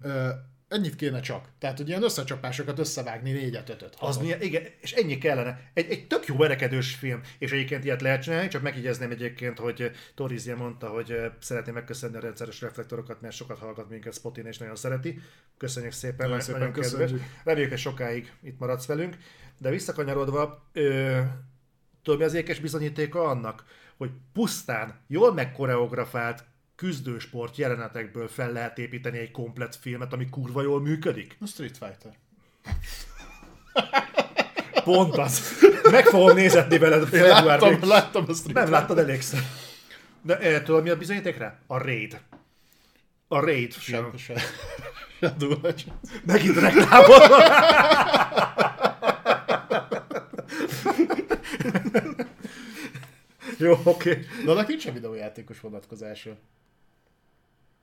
Ö, 0.00 0.28
ennyit 0.70 0.96
kéne 0.96 1.20
csak. 1.20 1.48
Tehát, 1.58 1.76
hogy 1.76 1.88
ilyen 1.88 2.02
összecsapásokat 2.02 2.78
összevágni 2.78 3.32
négyet, 3.32 3.68
ötöt, 3.68 3.96
Az 3.98 4.16
milyen, 4.16 4.42
igen, 4.42 4.62
és 4.80 4.92
ennyi 4.92 5.18
kellene. 5.18 5.70
Egy, 5.74 5.90
egy 5.90 6.06
tök 6.06 6.26
jó 6.26 6.36
verekedős 6.36 6.94
film, 6.94 7.20
és 7.38 7.52
egyébként 7.52 7.84
ilyet 7.84 8.00
lehet 8.00 8.22
csinálni, 8.22 8.48
csak 8.48 8.62
megjegyezném 8.62 9.10
egyébként, 9.10 9.58
hogy 9.58 9.90
Torizia 10.14 10.56
mondta, 10.56 10.88
hogy 10.88 11.10
eh, 11.10 11.30
szeretné 11.40 11.72
megköszönni 11.72 12.16
a 12.16 12.20
rendszeres 12.20 12.60
reflektorokat, 12.60 13.20
mert 13.20 13.34
sokat 13.34 13.58
hallgat 13.58 13.88
minket 13.90 14.14
Spotin, 14.14 14.46
és 14.46 14.58
nagyon 14.58 14.76
szereti. 14.76 15.20
Köszönjük 15.56 15.92
szépen, 15.92 16.26
Nagyon 16.26 16.40
szépen 16.40 16.60
nagyon 16.60 16.74
kedves. 16.74 16.92
köszönjük. 16.92 17.22
Reméljük, 17.44 17.70
hogy 17.70 17.80
sokáig 17.80 18.32
itt 18.42 18.58
maradsz 18.58 18.86
velünk. 18.86 19.16
De 19.58 19.70
visszakanyarodva, 19.70 20.68
ö, 20.72 21.20
tudom, 22.02 22.18
mi 22.18 22.24
az 22.24 22.34
ékes 22.34 22.58
bizonyítéka 22.60 23.22
annak, 23.24 23.64
hogy 23.96 24.10
pusztán 24.32 25.00
jól 25.06 25.32
megkoreografált 25.32 26.44
küzdősport 26.80 27.56
jelenetekből 27.56 28.28
fel 28.28 28.52
lehet 28.52 28.78
építeni 28.78 29.18
egy 29.18 29.30
komplet 29.30 29.76
filmet, 29.76 30.12
ami 30.12 30.28
kurva 30.28 30.62
jól 30.62 30.80
működik? 30.80 31.36
A 31.40 31.46
Street 31.46 31.78
Fighter. 31.78 32.18
Pont 34.84 35.16
az. 35.16 35.60
Meg 35.90 36.04
fogom 36.04 36.34
nézetni 36.36 36.78
veled, 36.78 37.08
Február 37.08 37.44
láttam, 37.44 37.68
vég- 37.68 37.84
láttam 37.84 38.24
a 38.28 38.32
Street 38.32 38.54
Nem 38.54 38.70
láttad 38.70 38.98
elégszer. 38.98 39.40
De 40.22 40.38
eh, 40.38 40.62
tudod, 40.62 40.82
mi 40.82 40.90
a 40.90 40.96
bizonyíték 40.96 41.36
rá? 41.36 41.58
A 41.66 41.78
Raid. 41.78 42.20
A 43.28 43.40
Raid 43.40 43.72
film. 43.72 44.10
Se, 44.16 44.34
se, 44.34 44.40
Shadow 45.16 45.60
Legends. 45.62 46.10
Megint 46.24 46.56
reklámol. 46.56 47.18
Jó, 53.58 53.72
oké. 53.72 54.10
Okay. 54.10 54.26
De 54.44 54.50
annak 54.50 54.68
nincs 54.68 54.86
a 54.86 54.92
videójátékos 54.92 55.60
vonatkozása. 55.60 56.36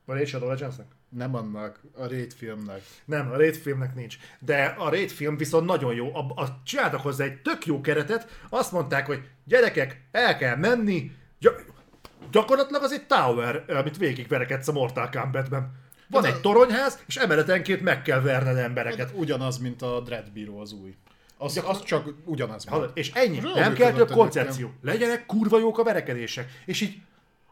A 0.10 0.14
Raid 0.14 0.28
Shadow 0.28 0.50
Legendsnek? 0.50 0.86
Nem 1.10 1.36
annak, 1.36 1.80
a 1.96 2.08
Raid 2.08 2.34
filmnek. 2.34 2.82
Nem, 3.06 3.32
a 3.32 3.38
Raid 3.38 3.56
filmnek 3.56 3.96
nincs. 3.96 4.18
De 4.40 4.76
a 4.78 4.90
Raid 4.90 5.10
film 5.10 5.38
viszont 5.38 5.66
nagyon 5.66 5.94
jó. 5.94 6.16
A, 6.16 6.20
a, 6.36 6.62
csináltak 6.66 7.02
hozzá 7.02 7.24
egy 7.24 7.42
tök 7.42 7.66
jó 7.66 7.82
keretet, 7.82 8.40
azt 8.50 8.72
mondták, 8.72 9.06
hogy 9.06 9.22
gyerekek, 9.44 10.02
el 10.12 10.38
kell 10.38 10.56
menni, 10.56 11.12
gy- 11.40 11.66
gyakorlatilag 12.32 12.84
az 12.84 12.92
egy 12.92 13.08
tower, 13.08 13.64
amit 13.68 13.98
végigverekedsz 13.98 14.68
a 14.68 14.72
Mortal 14.72 15.10
Kombatben. 15.10 15.72
Van 16.10 16.26
Ez 16.26 16.34
egy 16.34 16.42
toronyház, 16.42 17.04
és 17.08 17.16
emeletenként 17.16 17.82
meg 17.82 18.02
kell 18.02 18.22
verned 18.22 18.58
embereket. 18.58 19.12
Ugyanaz, 19.16 19.58
mint 19.58 19.82
a 19.82 20.00
Dread 20.00 20.32
Bureau 20.32 20.60
az 20.60 20.72
új. 20.72 20.96
Az, 21.38 21.62
az 21.66 21.84
csak 21.84 22.14
ugyanaz. 22.26 22.66
Hallod? 22.66 22.92
És 22.94 23.12
ennyi, 23.14 23.40
nem 23.56 23.74
kell 23.74 23.92
több 23.92 24.12
koncepció. 24.12 24.74
Legyenek 24.82 25.26
kurva 25.26 25.60
jók 25.60 25.80
a 25.80 25.84
verekedések. 25.84 26.62
És 26.66 26.82
így 26.82 27.02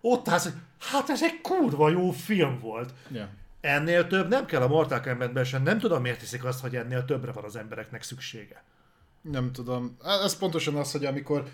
ott 0.06 0.28
állsz, 0.28 0.44
hogy 0.44 0.54
hát 0.80 1.10
ez 1.10 1.24
egy 1.24 1.42
kurva 1.42 1.90
jó 1.90 2.12
film 2.12 2.60
volt. 2.60 2.94
Ja. 3.12 3.30
Ennél 3.62 4.08
több 4.08 4.30
nem 4.30 4.46
kell 4.46 4.62
a 4.62 4.68
Mortal 4.68 5.02
Kombatben 5.02 5.44
sem. 5.44 5.64
Nem 5.64 5.80
tudom, 5.80 6.02
miért 6.02 6.20
hiszik 6.20 6.44
azt, 6.44 6.62
hogy 6.62 6.76
ennél 6.76 7.06
többre 7.06 7.32
van 7.32 7.44
az 7.44 7.56
embereknek 7.56 8.04
szüksége. 8.04 8.64
Nem 9.22 9.52
tudom. 9.52 9.98
Ez 10.24 10.38
pontosan 10.38 10.76
az, 10.76 10.92
hogy 10.92 11.06
amikor 11.06 11.50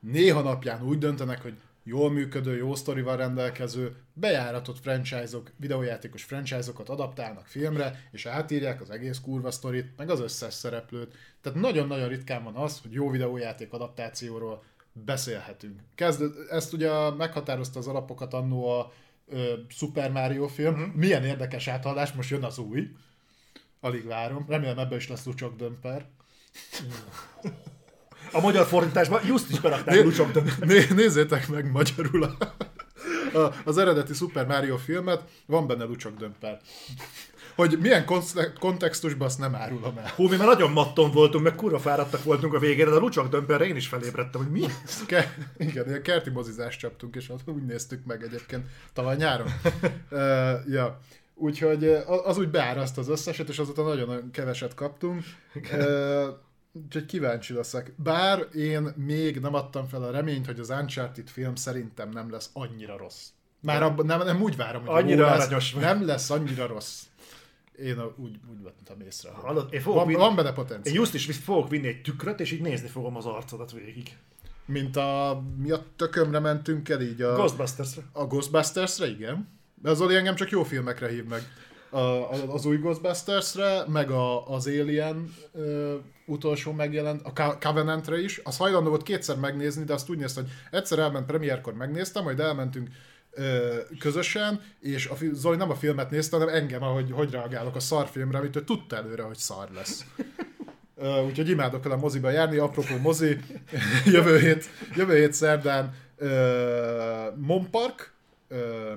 néha 0.00 0.40
napján 0.40 0.82
úgy 0.82 0.98
döntenek, 0.98 1.42
hogy 1.42 1.54
jól 1.84 2.10
működő, 2.10 2.56
jó 2.56 2.74
sztorival 2.74 3.16
rendelkező, 3.16 3.96
bejáratott 4.12 4.80
franchise-ok, 4.80 5.50
videójátékos 5.56 6.22
franchise-okat 6.22 6.88
adaptálnak 6.88 7.46
filmre, 7.46 8.08
és 8.10 8.26
átírják 8.26 8.80
az 8.80 8.90
egész 8.90 9.20
kurva 9.20 9.50
sztorit, 9.50 9.96
meg 9.96 10.10
az 10.10 10.20
összes 10.20 10.54
szereplőt. 10.54 11.14
Tehát 11.40 11.60
nagyon-nagyon 11.60 12.08
ritkán 12.08 12.44
van 12.44 12.54
az, 12.54 12.80
hogy 12.82 12.92
jó 12.92 13.10
videójáték 13.10 13.72
adaptációról 13.72 14.62
beszélhetünk. 14.92 15.80
Kezd, 15.94 16.22
ezt 16.50 16.72
ugye 16.72 17.10
meghatározta 17.10 17.78
az 17.78 17.86
alapokat 17.86 18.34
annó 18.34 18.68
a 18.68 18.92
ö, 19.28 19.52
Super 19.68 20.10
Mario 20.10 20.46
film. 20.46 20.74
Uh-huh. 20.74 20.94
Milyen 20.94 21.24
érdekes 21.24 21.68
áthallás, 21.68 22.12
most 22.12 22.30
jön 22.30 22.44
az 22.44 22.58
új. 22.58 22.88
Alig 23.80 24.06
várom. 24.06 24.44
Remélem 24.48 24.78
ebben 24.78 24.98
is 24.98 25.08
lesz 25.08 25.24
Lucsok 25.24 25.56
Dömper. 25.56 26.06
A 28.32 28.40
magyar 28.40 28.66
fordításban 28.66 29.20
just 29.26 29.50
is 29.50 29.60
berakták 29.60 29.94
Né- 29.94 30.04
Lucsok 30.04 30.30
Dömper. 30.30 30.68
Né- 30.68 30.94
nézzétek 30.94 31.48
meg 31.48 31.70
magyarul 31.70 32.22
a, 32.22 32.36
a, 33.38 33.54
az 33.64 33.78
eredeti 33.78 34.14
Super 34.14 34.46
Mario 34.46 34.76
filmet, 34.76 35.24
van 35.46 35.66
benne 35.66 35.84
Lucsok 35.84 36.16
Dömper. 36.16 36.60
Hogy 37.54 37.78
milyen 37.80 38.04
kontextusban, 38.58 39.26
azt 39.26 39.38
nem 39.38 39.54
árulom 39.54 39.98
el. 39.98 40.12
Hú, 40.16 40.28
mi 40.28 40.36
már 40.36 40.46
nagyon 40.46 40.70
matton 40.70 41.10
voltunk, 41.10 41.44
meg 41.44 41.54
kurva 41.54 41.78
fáradtak 41.78 42.24
voltunk 42.24 42.54
a 42.54 42.58
végére, 42.58 42.90
de 42.90 42.96
a 42.96 42.98
Lucsok 42.98 43.28
Dömperre 43.28 43.64
én 43.64 43.76
is 43.76 43.88
felébredtem, 43.88 44.40
hogy 44.40 44.50
mi? 44.50 44.64
Ke- 45.06 45.38
igen, 45.56 45.88
ilyen 45.88 46.02
kerti 46.02 46.30
mozizást 46.30 46.78
csaptunk, 46.78 47.16
és 47.16 47.30
úgy 47.44 47.64
néztük 47.64 48.04
meg 48.04 48.22
egyébként 48.22 48.66
tavaly 48.92 49.16
nyáron. 49.16 49.46
uh, 50.10 50.20
ja. 50.68 51.00
Úgyhogy 51.34 51.84
az 52.24 52.38
úgy 52.38 52.48
beáraszt 52.48 52.98
az 52.98 53.08
összeset, 53.08 53.48
és 53.48 53.58
azóta 53.58 53.82
nagyon 53.82 54.30
keveset 54.30 54.74
kaptunk. 54.74 55.22
Uh, 55.54 56.24
úgyhogy 56.72 57.06
kíváncsi 57.06 57.54
leszek. 57.54 57.92
Bár 57.96 58.46
én 58.54 58.92
még 58.96 59.40
nem 59.40 59.54
adtam 59.54 59.86
fel 59.86 60.02
a 60.02 60.10
reményt, 60.10 60.46
hogy 60.46 60.60
az 60.60 60.70
Uncharted 60.70 61.28
film 61.28 61.54
szerintem 61.54 62.08
nem 62.08 62.30
lesz 62.30 62.50
annyira 62.52 62.96
rossz. 62.96 63.26
Már 63.60 63.82
abban 63.82 64.06
nem, 64.06 64.22
nem 64.22 64.42
úgy 64.42 64.56
várom, 64.56 64.86
hogy 64.86 65.02
Annyira 65.02 65.30
lesz, 65.30 65.44
aranyos 65.46 65.72
nem 65.72 66.06
lesz 66.06 66.30
annyira 66.30 66.66
rossz. 66.66 67.02
Én 67.78 67.98
a- 67.98 68.14
úgy, 68.16 68.38
úgy 68.50 68.62
vettem 68.62 69.00
észre. 69.06 69.30
Hallod, 69.30 69.72
én 69.72 69.80
fogok 69.80 69.98
Van, 69.98 70.06
vinni, 70.06 70.18
van 70.18 70.34
benne 70.36 70.48
én 70.48 70.54
potenciál. 70.54 70.94
just 70.94 71.14
is 71.14 71.36
fogok 71.36 71.68
vinni 71.68 71.86
egy 71.86 72.02
tükröt, 72.02 72.40
és 72.40 72.52
így 72.52 72.60
nézni 72.60 72.88
fogom 72.88 73.16
az 73.16 73.26
arcodat 73.26 73.72
végig. 73.72 74.16
Mint 74.66 74.96
a... 74.96 75.42
Mi 75.58 75.70
a 75.70 75.84
tökömre 75.96 76.38
mentünk 76.38 76.88
el 76.88 77.00
így 77.00 77.22
a... 77.22 77.34
Ghostbusters-re. 77.34 78.02
A 78.12 78.24
Ghostbusters-re, 78.26 79.06
igen. 79.08 79.48
De 79.74 79.90
az 79.90 80.00
Oli 80.00 80.14
engem 80.16 80.34
csak 80.34 80.50
jó 80.50 80.62
filmekre 80.62 81.08
hív 81.08 81.24
meg. 81.24 81.42
A, 81.90 82.30
az 82.30 82.64
új 82.64 82.76
Ghostbusters-re, 82.76 83.84
meg 83.88 84.10
a, 84.10 84.48
az 84.48 84.66
Alien 84.66 85.34
ö, 85.52 85.96
utolsó 86.26 86.72
megjelent, 86.72 87.20
a 87.24 87.32
Co- 87.32 87.64
Covenant-re 87.64 88.20
is. 88.20 88.40
Az 88.44 88.56
hajlandó 88.56 88.88
volt 88.88 89.02
kétszer 89.02 89.36
megnézni, 89.36 89.84
de 89.84 89.92
azt 89.92 90.10
úgy 90.10 90.18
nézte, 90.18 90.40
hogy 90.40 90.50
egyszer 90.70 90.98
elment 90.98 91.26
premierkor 91.26 91.74
megnéztem, 91.74 92.22
majd 92.24 92.40
elmentünk 92.40 92.88
közösen, 93.98 94.60
és 94.80 95.06
a, 95.06 95.16
Zoli 95.32 95.56
nem 95.56 95.70
a 95.70 95.74
filmet 95.74 96.10
nézte, 96.10 96.36
hanem 96.36 96.54
engem, 96.54 96.82
ahogy 96.82 97.10
hogy 97.10 97.30
reagálok 97.30 97.76
a 97.76 97.80
szarfilmre, 97.80 98.38
amit 98.38 98.56
ő 98.56 98.64
tudta 98.64 98.96
előre, 98.96 99.22
hogy 99.22 99.36
szar 99.36 99.68
lesz. 99.74 100.04
Ö, 100.96 101.24
úgyhogy 101.24 101.48
imádok 101.48 101.82
vele 101.82 101.96
moziba 101.96 102.30
járni, 102.30 102.56
apropó 102.56 102.96
mozi, 102.96 103.38
jövő 104.14 104.38
hét, 104.38 104.68
jövő 104.96 105.16
hét 105.16 105.32
szerdán 105.32 105.94
Monpark, 107.36 108.12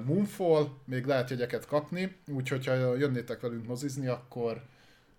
Moonfall, 0.05 0.67
még 0.85 1.05
lehet 1.05 1.29
jegyeket 1.29 1.65
kapni, 1.65 2.15
úgyhogy 2.27 2.67
ha 2.67 2.95
jönnétek 2.95 3.41
velünk 3.41 3.67
mozizni, 3.67 4.07
akkor 4.07 4.61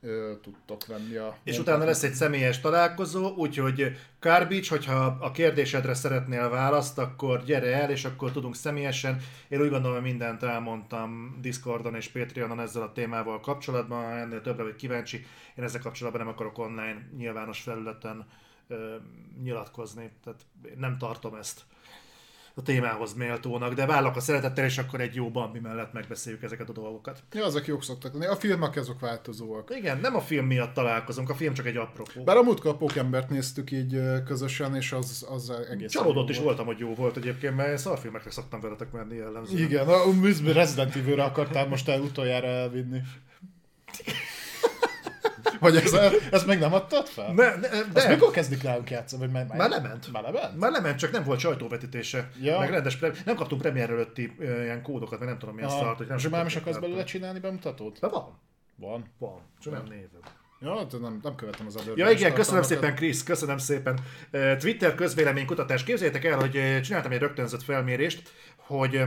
ö, 0.06 0.32
tudtok 0.42 0.86
venni 0.86 1.16
a... 1.16 1.36
És 1.44 1.58
utána 1.58 1.84
lesz 1.84 2.02
egy 2.02 2.12
személyes 2.12 2.60
találkozó, 2.60 3.34
úgyhogy 3.34 3.96
Carbics, 4.20 4.68
hogyha 4.68 5.04
a 5.20 5.30
kérdésedre 5.30 5.94
szeretnél 5.94 6.48
választ, 6.48 6.98
akkor 6.98 7.44
gyere 7.44 7.82
el, 7.82 7.90
és 7.90 8.04
akkor 8.04 8.30
tudunk 8.30 8.54
személyesen. 8.54 9.20
Én 9.48 9.60
úgy 9.60 9.70
gondolom, 9.70 9.96
hogy 9.96 10.10
mindent 10.10 10.42
elmondtam 10.42 11.38
Discordon 11.40 11.94
és 11.94 12.08
Patreonon 12.08 12.60
ezzel 12.60 12.82
a 12.82 12.92
témával 12.92 13.40
kapcsolatban, 13.40 14.04
ha 14.04 14.16
ennél 14.16 14.40
többre 14.40 14.62
vagy 14.62 14.76
kíváncsi. 14.76 15.26
Én 15.56 15.64
ezzel 15.64 15.80
kapcsolatban 15.80 16.22
nem 16.22 16.32
akarok 16.32 16.58
online 16.58 17.08
nyilvános 17.16 17.60
felületen 17.60 18.26
ö, 18.68 18.94
nyilatkozni, 19.42 20.10
tehát 20.24 20.40
nem 20.76 20.98
tartom 20.98 21.34
ezt 21.34 21.64
a 22.58 22.62
témához 22.62 23.14
méltónak, 23.14 23.74
de 23.74 23.86
vállok 23.86 24.16
a 24.16 24.20
szeretettel, 24.20 24.64
és 24.64 24.78
akkor 24.78 25.00
egy 25.00 25.14
jó 25.14 25.30
bambi 25.30 25.58
mellett 25.58 25.92
megbeszéljük 25.92 26.42
ezeket 26.42 26.68
a 26.68 26.72
dolgokat. 26.72 27.22
Ja, 27.32 27.44
azok 27.44 27.66
jók 27.66 27.82
szoktak 27.82 28.12
lenni. 28.12 28.26
A 28.26 28.36
filmek 28.36 28.76
azok 28.76 29.00
változóak. 29.00 29.76
Igen, 29.76 29.98
nem 29.98 30.14
a 30.14 30.20
film 30.20 30.46
miatt 30.46 30.74
találkozunk, 30.74 31.30
a 31.30 31.34
film 31.34 31.54
csak 31.54 31.66
egy 31.66 31.76
apropó. 31.76 32.24
Bár 32.24 32.36
a 32.36 32.42
múltkor 32.42 32.70
a 32.70 32.76
Pókembert 32.76 33.30
néztük 33.30 33.70
így 33.70 34.00
közösen, 34.24 34.74
és 34.74 34.92
az, 34.92 35.26
az 35.30 35.52
egész... 35.70 35.90
Csalódott 35.90 36.28
is 36.28 36.38
voltam, 36.38 36.66
hogy 36.66 36.78
jó 36.78 36.94
volt 36.94 37.16
egyébként, 37.16 37.56
mert 37.56 37.78
szarfilmekre 37.78 38.30
szoktam 38.30 38.60
veletek 38.60 38.92
menni 38.92 39.16
jellemzően. 39.16 39.62
Igen, 39.62 39.88
a 39.88 40.52
Resident 40.52 40.96
Evil-re 40.96 41.24
akartál 41.24 41.66
most 41.66 41.88
el 41.88 42.00
utoljára 42.00 42.46
elvinni. 42.46 43.00
Vagy 45.60 45.76
ez, 45.76 45.92
ezt 46.30 46.46
még 46.46 46.58
nem 46.58 46.72
adtad 46.74 47.06
fel? 47.06 47.32
Ne, 47.32 47.56
ne, 47.56 47.68
Azt 47.68 47.92
de, 47.92 48.08
mikor 48.08 48.30
kezdik 48.30 48.62
nálunk 48.62 48.90
játszani? 48.90 49.22
Vagy 49.22 49.32
már, 49.32 49.56
Már 49.56 49.68
lement. 49.68 50.12
Már 50.12 50.22
lement? 50.22 50.58
már 50.58 50.70
lement, 50.70 50.98
csak 50.98 51.10
nem 51.10 51.24
volt 51.24 51.38
sajtóvetítése. 51.38 52.30
Ja. 52.40 52.58
Meg 52.58 52.70
rendes 52.70 52.96
pre... 52.96 53.12
Nem 53.24 53.36
kaptunk 53.36 53.60
premier 53.60 53.90
előtti 53.90 54.32
ilyen 54.38 54.82
kódokat, 54.82 55.18
meg 55.18 55.28
nem 55.28 55.38
tudom 55.38 55.54
milyen 55.54 55.70
szart, 55.70 55.96
hogy 55.96 56.06
nem 56.06 56.16
és 56.16 56.22
már 56.22 56.32
nem 56.32 56.46
is 56.46 56.56
akarsz 56.56 56.78
belőle 56.78 57.04
csinálni 57.04 57.38
bemutatót? 57.38 57.98
De 58.00 58.08
van. 58.08 58.38
Van. 58.76 59.10
Van. 59.18 59.40
Csak 59.60 59.72
nem 59.72 59.84
nézed. 59.88 60.20
Ja, 60.60 60.84
de 60.84 60.98
nem, 60.98 61.20
nem 61.22 61.34
követem 61.34 61.66
az 61.66 61.76
előbb. 61.76 61.96
Ja 61.96 62.10
igen, 62.10 62.34
köszönöm 62.34 62.62
szépen 62.62 62.94
Krisz, 62.94 63.22
köszönöm 63.22 63.58
szépen. 63.58 63.98
Twitter 64.58 64.94
közvéleménykutatás. 64.94 65.84
Képzeljétek 65.84 66.24
el, 66.24 66.38
hogy 66.38 66.80
csináltam 66.82 67.12
egy 67.12 67.18
rögtönzött 67.18 67.62
felmérést, 67.62 68.32
hogy 68.56 69.02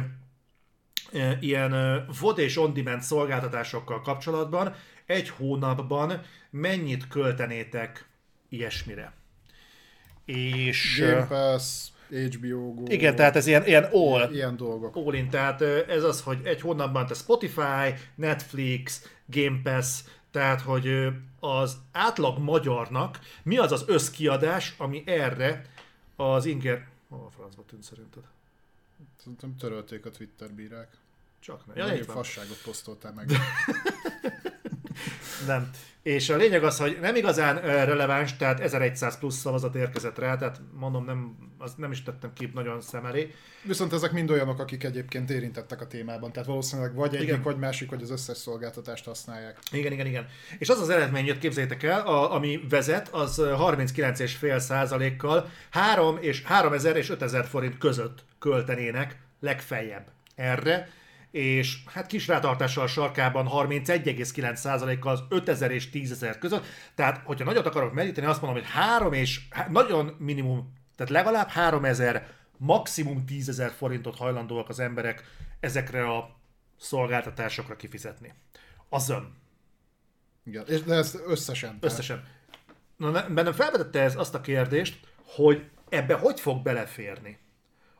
ilyen 1.40 2.06
VOD 2.19 2.38
és 2.38 2.58
on-demand 2.58 3.01
szolgáltatásokkal 3.01 4.01
kapcsolatban 4.01 4.76
egy 5.10 5.30
hónapban 5.30 6.22
mennyit 6.50 7.08
költenétek 7.08 8.06
ilyesmire. 8.50 9.14
És... 10.26 11.00
Game 11.00 11.28
Pass, 11.28 11.88
HBO 12.10 12.74
Go. 12.74 12.84
Igen, 12.88 13.16
tehát 13.16 13.36
ez 13.36 13.48
ilyen, 13.48 13.66
ilyen 13.66 13.84
all, 13.84 14.30
Ilyen 14.32 14.56
dolgok. 14.56 14.96
all 14.96 15.14
in, 15.14 15.30
tehát 15.30 15.62
ez 15.62 16.04
az, 16.04 16.22
hogy 16.22 16.40
egy 16.44 16.62
hónapban 16.62 17.06
te 17.06 17.14
Spotify, 17.14 17.94
Netflix, 18.16 19.10
Game 19.26 19.60
Pass, 19.64 20.04
tehát 20.32 20.62
hogy 20.62 21.08
az 21.40 21.78
átlag 21.92 22.40
magyarnak 22.40 23.20
mi 23.44 23.58
az 23.58 23.72
az 23.72 23.84
összkiadás, 23.88 24.76
ami 24.78 25.04
erre 25.06 25.66
az 26.16 26.46
inger... 26.46 26.88
Hol 27.10 27.26
a 27.26 27.30
francba 27.30 27.64
tűnt 27.66 27.84
szerinted? 27.84 28.24
Szerintem 29.18 29.56
törölték 29.56 30.06
a 30.06 30.12
Twitter 30.12 30.52
bírák. 30.52 30.98
Csak 31.40 31.66
nem. 31.66 31.78
Ja, 31.78 32.06
van. 32.06 32.16
fasságot 32.16 32.62
posztoltál 32.64 33.14
meg. 33.14 33.32
Nem. 35.48 35.69
És 36.03 36.30
a 36.30 36.36
lényeg 36.36 36.64
az, 36.64 36.78
hogy 36.78 36.98
nem 37.02 37.16
igazán 37.16 37.61
releváns, 37.61 38.36
tehát 38.36 38.60
1100 38.60 39.18
plusz 39.18 39.36
szavazat 39.36 39.76
érkezett 39.76 40.18
rá, 40.18 40.38
tehát 40.38 40.61
mondom, 40.80 41.06
nem, 41.06 41.36
az 41.58 41.74
nem 41.78 41.92
is 41.92 42.03
tettem 42.03 42.34
ki 42.34 42.52
nagyon 42.53 42.82
szem 42.82 43.06
elé. 43.06 43.34
Viszont 43.64 43.94
ezek 43.94 44.11
mind 44.11 44.32
olyanok, 44.32 44.60
akik 44.60 44.84
egyébként 44.84 45.30
érintettek 45.30 45.82
a 45.82 45.88
témában. 45.88 46.32
Tehát 46.32 46.48
valószínűleg 46.48 46.94
vagy 46.94 47.16
egyik, 47.16 47.28
Igen. 47.28 47.42
vagy 47.42 47.58
másik, 47.58 47.90
vagy 47.90 48.02
az 48.02 48.11
összes 48.11 48.38
szolgáltatást 48.38 49.06
használják. 49.06 49.60
Igen, 49.72 49.92
igen, 49.92 50.06
igen. 50.06 50.28
És 50.58 50.69
az 50.69 50.80
az 50.80 50.90
eredmény 50.90 51.26
jött, 51.26 51.40
képzeljétek 51.40 51.84
el, 51.84 52.00
a, 52.00 52.34
ami 52.34 52.60
vezet, 52.69 53.10
az 53.10 53.42
39,5 53.42 54.60
százalékkal 54.60 55.50
3 55.69 56.18
és 56.22 56.44
3000 56.44 56.95
és 56.95 57.10
5000 57.10 57.45
forint 57.45 57.78
között 57.78 58.24
költenének 58.40 59.19
legfeljebb 59.40 60.08
erre, 60.36 60.90
és 61.32 61.83
hát 61.85 62.08
kis 62.08 62.27
rátartással 62.27 62.83
a 62.83 62.88
sarkában 62.88 63.48
31,9 63.51 64.56
százalékkal 64.56 65.11
az 65.11 65.24
5000 65.30 65.72
és 65.72 65.90
10.000 65.93 66.35
között. 66.40 66.66
Tehát, 66.95 67.22
hogyha 67.25 67.45
nagyot 67.45 67.66
akarok 67.66 67.93
meríteni, 67.93 68.27
azt 68.27 68.41
mondom, 68.41 68.61
hogy 68.61 68.72
3 68.72 69.14
és 69.14 69.41
nagyon 69.69 70.16
minimum, 70.19 70.74
tehát 70.95 71.11
legalább 71.11 71.48
3000, 71.48 72.27
maximum 72.58 73.24
10.000 73.27 73.72
forintot 73.77 74.17
hajlandóak 74.17 74.69
az 74.69 74.80
emberek 74.80 75.24
ezekre 75.59 76.14
a 76.16 76.40
szolgáltatásokra 76.77 77.75
kifizetni. 77.75 78.33
Azon. 78.90 79.33
Igen. 80.45 80.64
És, 80.67 80.83
de 80.83 80.93
ez 80.95 81.17
összesen. 81.27 81.69
tehát- 81.69 81.83
Összesen. 81.83 82.24
Na, 82.98 83.09
ne- 83.09 83.27
bennem 83.27 83.53
felvetette 83.53 84.01
ez 84.01 84.16
azt 84.16 84.35
a 84.35 84.41
kérdést, 84.41 84.99
hogy 85.24 85.69
ebbe 85.90 86.14
hogy 86.14 86.40
fog 86.40 86.61
beleférni 86.61 87.38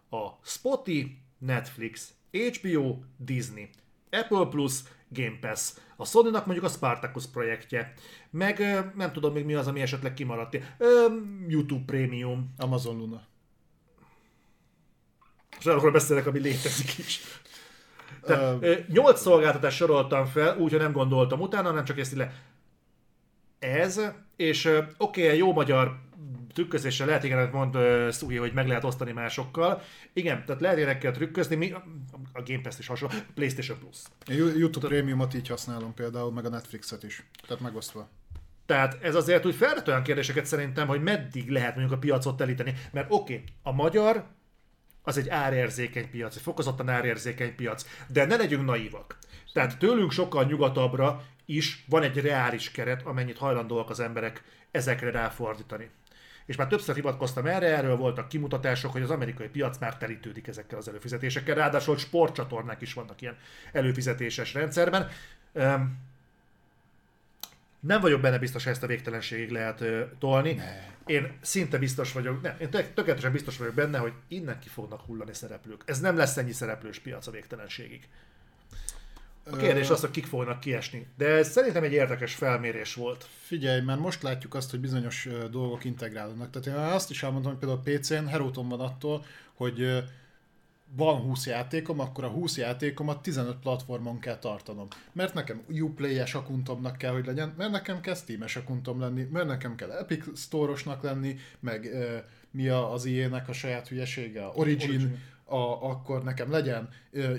a 0.10 0.30
Spotify, 0.44 1.22
Netflix, 1.38 2.14
HBO, 2.32 2.98
Disney, 3.18 3.70
Apple 4.10 4.46
Plus, 4.50 4.84
Game 5.08 5.38
Pass, 5.42 5.78
a 5.96 6.06
sony 6.06 6.32
mondjuk 6.32 6.64
a 6.64 6.68
Spartacus 6.68 7.26
projektje, 7.26 7.94
meg 8.30 8.60
nem 8.96 9.12
tudom 9.12 9.34
még 9.34 9.46
mi 9.46 9.54
az, 9.54 9.68
ami 9.68 9.82
esetleg 9.82 10.14
kimaradt. 10.14 10.58
YouTube 11.48 11.84
Premium, 11.86 12.54
Amazon 12.58 12.98
Luna. 12.98 13.22
és 15.60 15.66
arról 15.66 15.92
beszélek, 15.92 16.26
ami 16.26 16.40
létezik 16.40 16.98
is. 16.98 17.22
Tehát, 18.22 18.88
nyolc 18.88 19.22
szolgáltatást 19.22 19.78
soroltam 19.78 20.26
fel, 20.26 20.58
úgyhogy 20.58 20.80
nem 20.80 20.92
gondoltam 20.92 21.40
utána, 21.40 21.72
nem 21.72 21.86
csak 21.86 22.00
ezt 22.00 22.16
le. 22.16 22.34
Ez, 23.60 24.02
és 24.36 24.66
oké, 24.98 25.26
okay, 25.26 25.38
jó 25.38 25.54
magyar 25.54 26.00
trükközéssel 26.54 27.08
lehet 27.08 27.24
igen, 27.24 27.50
mond 27.50 27.76
uh, 27.76 28.10
Szuhi, 28.10 28.36
hogy 28.36 28.54
meg 28.54 28.68
lehet 28.68 28.84
osztani 28.84 29.12
másokkal. 29.12 29.82
Igen, 30.14 30.46
tehát 30.46 30.62
lehet 30.62 30.78
ilyenekkel 30.78 31.12
trükközni, 31.12 31.56
mi, 31.56 31.72
a 32.34 32.42
Game 32.46 32.62
Pass 32.62 32.80
is 32.80 32.88
hasonló, 32.88 33.16
PlayStation 33.34 33.80
Plus. 33.80 33.98
Én 34.28 34.38
Yo- 34.38 34.58
YouTube 34.58 34.88
Premiumot 34.88 35.34
így 35.34 35.48
használom 35.48 35.94
például, 35.94 36.32
meg 36.32 36.46
a 36.46 36.50
Netflixet 36.50 37.04
is. 37.04 37.24
Tehát 37.48 37.64
megosztva. 37.64 38.10
Tehát 38.66 39.04
ez 39.04 39.16
azért 39.16 39.46
úgy 39.46 39.56
felvet 39.56 39.88
olyan 39.88 40.04
kérdéseket 40.04 40.46
szerintem, 40.46 40.88
hogy 40.88 41.02
meddig 41.02 41.50
lehet 41.50 41.76
mondjuk 41.76 41.96
a 41.96 42.00
piacot 42.00 42.38
telíteni. 42.38 42.74
Mert 42.92 43.08
oké, 43.10 43.34
okay, 43.34 43.46
a 43.64 43.72
magyar 43.72 44.26
az 45.04 45.18
egy 45.18 45.30
árérzékeny 45.30 46.10
piac, 46.10 46.36
egy 46.36 46.42
fokozottan 46.42 46.90
árérzékeny 46.90 47.56
piac, 47.56 47.86
de 48.08 48.26
ne 48.26 48.36
legyünk 48.36 48.66
naívak. 48.66 49.18
Tehát 49.54 49.78
tőlünk 49.78 50.12
sokkal 50.12 50.44
nyugatabbra 50.44 51.24
is 51.46 51.86
van 51.90 52.04
egy 52.04 52.18
reális 52.18 52.72
keret, 52.72 53.06
amennyit 53.06 53.38
hajlandóak 53.38 53.90
az 53.90 54.00
emberek 54.00 54.44
ezekre 54.72 55.12
ráfordítani. 55.12 55.90
És 56.50 56.56
már 56.56 56.68
többször 56.68 56.96
hivatkoztam 56.96 57.46
erre, 57.46 57.78
erről 57.78 57.96
voltak 57.96 58.28
kimutatások, 58.28 58.92
hogy 58.92 59.02
az 59.02 59.10
amerikai 59.10 59.48
piac 59.48 59.78
már 59.78 59.98
telítődik 59.98 60.48
ezekkel 60.48 60.78
az 60.78 60.88
előfizetésekkel, 60.88 61.56
ráadásul 61.56 61.98
sportcsatornák 61.98 62.82
is 62.82 62.94
vannak 62.94 63.22
ilyen 63.22 63.38
előfizetéses 63.72 64.54
rendszerben. 64.54 65.10
Nem 67.80 68.02
vagyok 68.02 68.22
benne 68.22 68.38
biztos, 68.40 68.64
hogy 68.64 68.72
ezt 68.74 68.84
a 68.84 68.88
végtelenségig 68.88 69.50
lehet 69.50 69.82
ö, 69.82 70.04
tolni. 70.20 70.54
Ne. 70.54 70.88
Én 71.06 71.38
szinte 71.42 71.78
biztos 71.78 72.12
vagyok, 72.12 72.42
nem, 72.42 72.56
én 72.60 72.70
tök- 72.70 72.94
tökéletesen 72.94 73.32
biztos 73.32 73.58
vagyok 73.58 73.74
benne, 73.74 73.98
hogy 73.98 74.14
innen 74.28 74.60
ki 74.60 74.70
fognak 74.70 75.02
hullani 75.02 75.34
szereplők. 75.34 75.82
Ez 75.86 76.00
nem 76.00 76.18
lesz 76.18 76.38
ennyi 76.38 76.52
szereplős 76.52 77.00
piac 77.00 77.28
a 77.28 77.32
végtelenségig. 77.32 78.08
A 79.44 79.56
kérdés 79.56 79.90
az, 79.90 80.00
hogy 80.00 80.12
kik 80.12 80.26
fognak 80.26 80.60
kiesni. 80.60 81.08
De 81.18 81.26
ez 81.26 81.50
szerintem 81.50 81.84
egy 81.84 81.92
érdekes 81.92 82.36
felmérés 82.36 82.94
volt. 82.94 83.28
Figyelj, 83.40 83.82
mert 83.82 84.00
most 84.00 84.22
látjuk 84.22 84.54
azt, 84.54 84.70
hogy 84.70 84.80
bizonyos 84.80 85.28
dolgok 85.52 85.84
integrálódnak. 85.84 86.50
Tehát 86.50 86.68
én 86.68 86.94
azt 86.94 87.10
is 87.10 87.24
elmondom, 87.24 87.52
hogy 87.52 87.60
például 87.60 88.00
PC-n 88.00 88.28
Heróton 88.28 88.70
van 88.70 88.80
attól, 88.80 89.26
hogy 89.54 90.04
van 90.96 91.22
20 91.22 91.46
játékom, 91.46 92.00
akkor 92.00 92.24
a 92.24 92.28
20 92.28 92.58
játékomat 92.58 93.22
15 93.22 93.56
platformon 93.56 94.20
kell 94.20 94.38
tartanom. 94.38 94.88
Mert 95.12 95.34
nekem 95.34 95.62
Uplay-es 95.70 96.36
akuntomnak 96.36 96.98
kell, 96.98 97.12
hogy 97.12 97.26
legyen, 97.26 97.54
mert 97.58 97.72
nekem 97.72 98.02
kell 98.02 98.16
Steam-es 98.16 98.56
akuntom 98.56 99.00
lenni, 99.00 99.28
mert 99.32 99.48
nekem 99.48 99.76
kell 99.76 99.92
Epic 99.92 100.40
Store-osnak 100.40 101.04
lenni, 101.04 101.36
meg 101.60 101.90
mi 102.52 102.68
a, 102.68 102.94
az 102.94 103.06
IE-nek 103.06 103.50
a 103.50 103.54
saját 103.54 103.88
hülyesége, 103.88 104.46
a 104.46 104.52
Origin, 104.56 104.90
Origin. 104.90 105.20
A, 105.50 105.90
akkor 105.90 106.24
nekem 106.24 106.52
legyen 106.52 106.90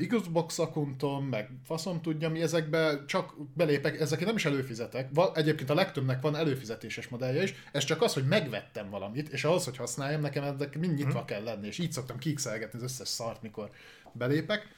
Xbox 0.08 0.58
akuntom, 0.58 1.24
meg 1.24 1.50
faszom 1.64 2.00
tudja 2.00 2.28
mi, 2.28 2.42
ezekbe 2.42 3.04
csak 3.06 3.34
belépek, 3.54 4.00
ezek 4.00 4.24
nem 4.24 4.36
is 4.36 4.44
előfizetek. 4.44 5.10
Egyébként 5.34 5.70
a 5.70 5.74
legtöbbnek 5.74 6.20
van 6.20 6.36
előfizetéses 6.36 7.08
modellje 7.08 7.42
is, 7.42 7.54
ez 7.72 7.84
csak 7.84 8.02
az, 8.02 8.12
hogy 8.14 8.26
megvettem 8.26 8.90
valamit, 8.90 9.28
és 9.28 9.44
ahhoz, 9.44 9.64
hogy 9.64 9.76
használjam, 9.76 10.20
nekem 10.20 10.44
ennek 10.44 10.78
mind 10.78 10.96
nyitva 10.96 11.24
kell 11.24 11.42
lenni, 11.42 11.66
és 11.66 11.78
így 11.78 11.92
szoktam 11.92 12.18
kiixelgetni 12.18 12.78
az 12.78 12.84
összes 12.84 13.08
szart, 13.08 13.42
mikor 13.42 13.70
belépek, 14.12 14.68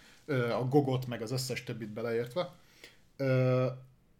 a 0.61 0.65
Gogot 0.69 1.07
meg 1.07 1.23
az 1.23 1.33
összes 1.33 1.65
többit 1.65 1.93
beleértve, 1.93 2.53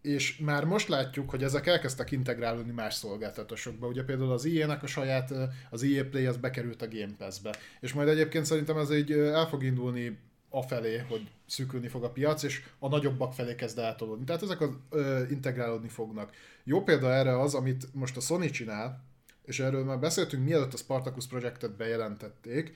és 0.03 0.37
már 0.37 0.65
most 0.65 0.87
látjuk, 0.87 1.29
hogy 1.29 1.43
ezek 1.43 1.67
elkezdtek 1.67 2.11
integrálódni 2.11 2.71
más 2.71 2.93
szolgáltatásokba. 2.93 3.87
Ugye 3.87 4.03
például 4.03 4.31
az 4.31 4.45
EA-nek 4.45 4.83
a 4.83 4.87
saját, 4.87 5.33
az 5.69 5.83
EA 5.83 6.05
Play 6.09 6.25
az 6.25 6.37
bekerült 6.37 6.81
a 6.81 6.87
Game 6.87 7.13
Pass-be. 7.17 7.55
És 7.79 7.93
majd 7.93 8.07
egyébként 8.07 8.45
szerintem 8.45 8.77
ez 8.77 8.91
így 8.91 9.11
el 9.11 9.47
fog 9.47 9.63
indulni 9.63 10.17
afelé, 10.49 10.97
hogy 10.97 11.27
szűkülni 11.45 11.87
fog 11.87 12.03
a 12.03 12.09
piac, 12.09 12.43
és 12.43 12.63
a 12.79 12.87
nagyobbak 12.87 13.33
felé 13.33 13.55
kezd 13.55 13.79
eltolódni. 13.79 14.25
Tehát 14.25 14.41
ezek 14.41 14.61
az, 14.61 14.69
ö, 14.89 15.23
integrálódni 15.29 15.89
fognak. 15.89 16.31
Jó 16.63 16.83
példa 16.83 17.13
erre 17.13 17.39
az, 17.39 17.53
amit 17.53 17.93
most 17.93 18.17
a 18.17 18.21
Sony 18.21 18.51
csinál, 18.51 19.03
és 19.45 19.59
erről 19.59 19.83
már 19.83 19.99
beszéltünk, 19.99 20.43
mielőtt 20.43 20.73
a 20.73 20.77
Spartacus 20.77 21.27
projektet 21.27 21.75
bejelentették, 21.75 22.73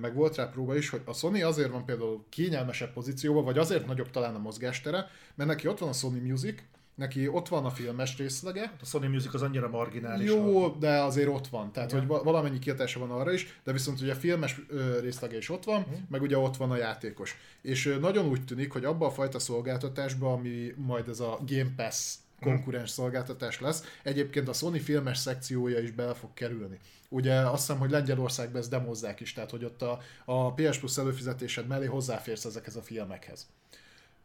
meg 0.00 0.14
volt 0.14 0.36
rá 0.36 0.44
próba 0.44 0.76
is, 0.76 0.88
hogy 0.88 1.02
a 1.04 1.12
Sony 1.12 1.44
azért 1.44 1.70
van 1.70 1.84
például 1.84 2.24
kényelmesebb 2.28 2.92
pozícióban, 2.92 3.44
vagy 3.44 3.58
azért 3.58 3.86
nagyobb 3.86 4.10
talán 4.10 4.34
a 4.34 4.38
mozgástere, 4.38 5.10
mert 5.34 5.50
neki 5.50 5.68
ott 5.68 5.78
van 5.78 5.88
a 5.88 5.92
Sony 5.92 6.22
Music, 6.22 6.62
neki 6.94 7.28
ott 7.28 7.48
van 7.48 7.64
a 7.64 7.70
filmes 7.70 8.16
részlege. 8.16 8.72
A 8.80 8.84
Sony 8.84 9.10
Music 9.10 9.34
az 9.34 9.42
annyira 9.42 9.68
marginális. 9.68 10.28
Jó, 10.28 10.68
de 10.68 11.02
azért 11.02 11.28
ott 11.28 11.46
van, 11.46 11.72
tehát 11.72 11.92
Igen. 11.92 12.06
hogy 12.06 12.24
valamennyi 12.24 12.58
kiadása 12.58 13.00
van 13.00 13.10
arra 13.10 13.32
is, 13.32 13.60
de 13.64 13.72
viszont 13.72 14.00
ugye 14.00 14.12
a 14.12 14.16
filmes 14.16 14.60
részlege 15.00 15.36
is 15.36 15.48
ott 15.48 15.64
van, 15.64 15.80
uh-huh. 15.80 15.98
meg 16.08 16.22
ugye 16.22 16.38
ott 16.38 16.56
van 16.56 16.70
a 16.70 16.76
játékos. 16.76 17.36
És 17.62 17.96
nagyon 18.00 18.26
úgy 18.26 18.44
tűnik, 18.44 18.72
hogy 18.72 18.84
abban 18.84 19.08
a 19.08 19.12
fajta 19.12 19.38
szolgáltatásban, 19.38 20.32
ami 20.32 20.74
majd 20.76 21.08
ez 21.08 21.20
a 21.20 21.38
Game 21.46 21.70
Pass 21.76 22.14
konkurens 22.40 22.90
szolgáltatás 22.90 23.60
lesz. 23.60 23.84
Egyébként 24.02 24.48
a 24.48 24.52
Sony 24.52 24.80
filmes 24.80 25.18
szekciója 25.18 25.78
is 25.78 25.90
bele 25.90 26.14
fog 26.14 26.30
kerülni. 26.34 26.78
Ugye 27.12 27.34
azt 27.34 27.66
hiszem, 27.66 27.78
hogy 27.78 27.90
Lengyelországban 27.90 28.60
ezt 28.60 28.70
demozzák 28.70 29.20
is, 29.20 29.32
tehát 29.32 29.50
hogy 29.50 29.64
ott 29.64 29.82
a, 29.82 30.00
a 30.24 30.52
PS 30.52 30.78
Plus 30.78 30.98
előfizetésed 30.98 31.66
mellé 31.66 31.86
hozzáférsz 31.86 32.44
ezekhez 32.44 32.76
a 32.76 32.82
filmekhez. 32.82 33.46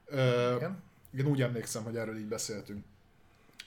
Ö, 0.06 0.56
Igen. 0.56 0.84
Én 1.18 1.26
úgy 1.26 1.42
emlékszem, 1.42 1.84
hogy 1.84 1.96
erről 1.96 2.18
így 2.18 2.28
beszéltünk. 2.28 2.84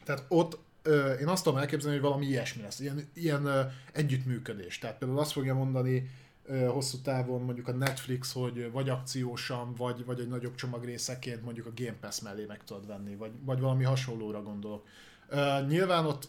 Tehát 0.05 0.25
ott 0.29 0.59
ö, 0.83 1.13
én 1.13 1.29
azt 1.29 1.45
tudom 1.45 1.59
elképzelni, 1.59 1.99
hogy 1.99 2.07
valami 2.07 2.27
ilyesmi 2.27 2.63
lesz, 2.63 2.81
ilyen, 2.81 3.09
ilyen 3.15 3.45
ö, 3.45 3.61
együttműködés. 3.93 4.79
Tehát 4.79 4.99
például 4.99 5.21
azt 5.21 5.33
fogja 5.33 5.55
mondani 5.55 6.11
ö, 6.45 6.67
hosszú 6.67 6.99
távon 6.99 7.43
mondjuk 7.43 7.69
a 7.69 7.73
Netflix, 7.73 8.33
hogy 8.33 8.71
vagy 8.73 8.89
akciósan, 8.89 9.75
vagy, 9.75 10.05
vagy 10.05 10.21
egy 10.21 10.29
nagyobb 10.29 10.55
csomag 10.55 10.85
részeként 10.85 11.45
mondjuk 11.45 11.67
a 11.67 11.73
Game 11.75 11.97
Pass 12.01 12.21
mellé 12.21 12.45
meg 12.45 12.65
tudod 12.65 12.87
venni, 12.87 13.17
vagy, 13.17 13.33
vagy 13.45 13.61
valami 13.61 13.85
hasonlóra 13.85 14.43
gondolok. 14.43 14.87
Ö, 15.29 15.67
nyilván 15.67 16.07
ott 16.07 16.29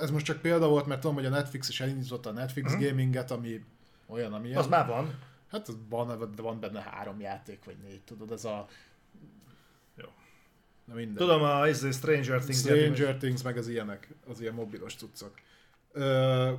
ez 0.00 0.10
most 0.10 0.24
csak 0.24 0.40
példa 0.40 0.68
volt, 0.68 0.86
mert 0.86 1.00
tudom, 1.00 1.16
hogy 1.16 1.26
a 1.26 1.30
Netflix 1.30 1.68
is 1.68 1.80
elindította 1.80 2.28
a 2.28 2.32
Netflix 2.32 2.72
uh-huh. 2.72 2.88
gaminget, 2.88 3.30
ami 3.30 3.64
olyan, 4.06 4.32
ami... 4.32 4.54
Az 4.54 4.66
már 4.66 4.86
van. 4.86 5.18
Hát 5.50 5.68
van, 5.88 6.32
van 6.36 6.60
benne 6.60 6.80
három 6.80 7.20
játék, 7.20 7.64
vagy 7.64 7.76
négy, 7.82 8.00
tudod, 8.00 8.32
ez 8.32 8.44
a 8.44 8.68
Na 10.88 10.94
minden. 10.94 11.14
Tudom, 11.14 11.42
a 11.42 11.66
ez 11.66 11.86
Stranger 11.96 12.40
Things. 12.40 12.58
Stranger 12.58 13.16
Things, 13.16 13.42
meg 13.42 13.56
az 13.56 13.68
ilyenek, 13.68 14.08
az 14.28 14.40
ilyen 14.40 14.54
mobilos 14.54 14.94
cuccok. 14.94 15.34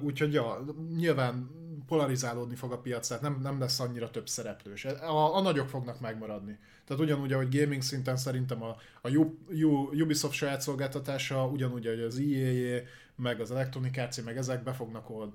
Úgyhogy 0.02 0.34
ja, 0.34 0.66
nyilván 0.96 1.58
polarizálódni 1.88 2.56
fog 2.56 2.72
a 2.72 2.80
piac, 2.80 3.08
tehát 3.08 3.24
nem, 3.24 3.40
nem 3.42 3.60
lesz 3.60 3.80
annyira 3.80 4.10
több 4.10 4.28
szereplős. 4.28 4.86
A, 4.86 5.36
a 5.36 5.42
nagyok 5.42 5.70
fognak 5.70 6.00
megmaradni. 6.00 6.60
Tehát 6.86 7.04
ugyanúgy, 7.04 7.34
ahogy 7.34 7.60
gaming 7.60 7.82
szinten 7.82 8.18
szerintem 8.18 8.64
a, 8.64 8.76
a 9.02 9.10
U, 9.10 9.38
U, 9.50 10.02
Ubisoft 10.02 10.34
saját 10.34 10.62
szolgáltatása, 10.62 11.48
ugyanúgy, 11.48 11.88
hogy 11.88 12.00
az 12.00 12.20
EA, 12.20 12.82
meg 13.16 13.40
az 13.40 13.52
Electronic 13.52 13.98
Arts, 13.98 14.24
meg 14.24 14.38
ezek 14.38 14.64
be 14.64 14.74
fognak 14.74 15.10
ol, 15.10 15.34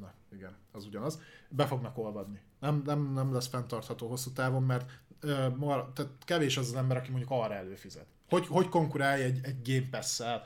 na, 0.00 0.12
igen, 0.32 0.56
az 0.72 0.86
ugyanaz, 0.86 1.20
be 1.48 1.66
fognak 1.66 1.98
olvadni. 1.98 2.40
Nem, 2.60 2.82
nem, 2.84 3.12
nem 3.12 3.32
lesz 3.32 3.48
fenntartható 3.48 4.08
hosszú 4.08 4.30
távon, 4.30 4.62
mert 4.62 4.90
uh, 5.22 5.56
mar, 5.56 5.90
tehát 5.94 6.12
kevés 6.24 6.56
az 6.56 6.66
az 6.66 6.74
ember, 6.74 6.96
aki 6.96 7.10
mondjuk 7.10 7.30
arra 7.30 7.54
előfizet. 7.54 8.06
Hogy, 8.28 8.46
hogy 8.46 8.68
konkurálj 8.68 9.22
egy, 9.22 9.38
egy 9.42 9.56
Game 9.64 9.88
Pass-szel? 9.90 10.42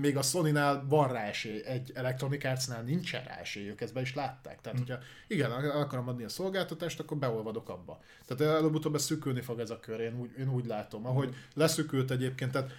Még 0.00 0.16
a 0.16 0.22
Sony-nál 0.22 0.84
van 0.88 1.12
rá 1.12 1.24
esély, 1.24 1.64
egy 1.64 1.92
Electronic 1.94 2.44
Arts-nál 2.44 2.82
nincsen 2.82 3.24
rá 3.24 3.34
esélyük, 3.34 3.80
ezt 3.80 3.92
be 3.92 4.00
is 4.00 4.14
látták. 4.14 4.60
Tehát, 4.60 4.78
mm. 4.78 4.82
hogyha 4.82 5.02
igen, 5.26 5.50
akarom 5.50 6.08
adni 6.08 6.24
a 6.24 6.28
szolgáltatást, 6.28 7.00
akkor 7.00 7.16
beolvadok 7.16 7.68
abba. 7.68 8.00
Tehát 8.26 8.54
előbb-utóbb 8.54 8.98
szűkülni 8.98 9.40
fog 9.40 9.58
ez 9.58 9.70
a 9.70 9.80
kör, 9.80 10.00
én 10.00 10.20
úgy, 10.20 10.30
én 10.38 10.52
úgy 10.52 10.66
látom. 10.66 11.06
Ahogy 11.06 11.28
mm. 11.28 11.32
leszűkült 11.54 12.10
egyébként, 12.10 12.52
tehát 12.52 12.70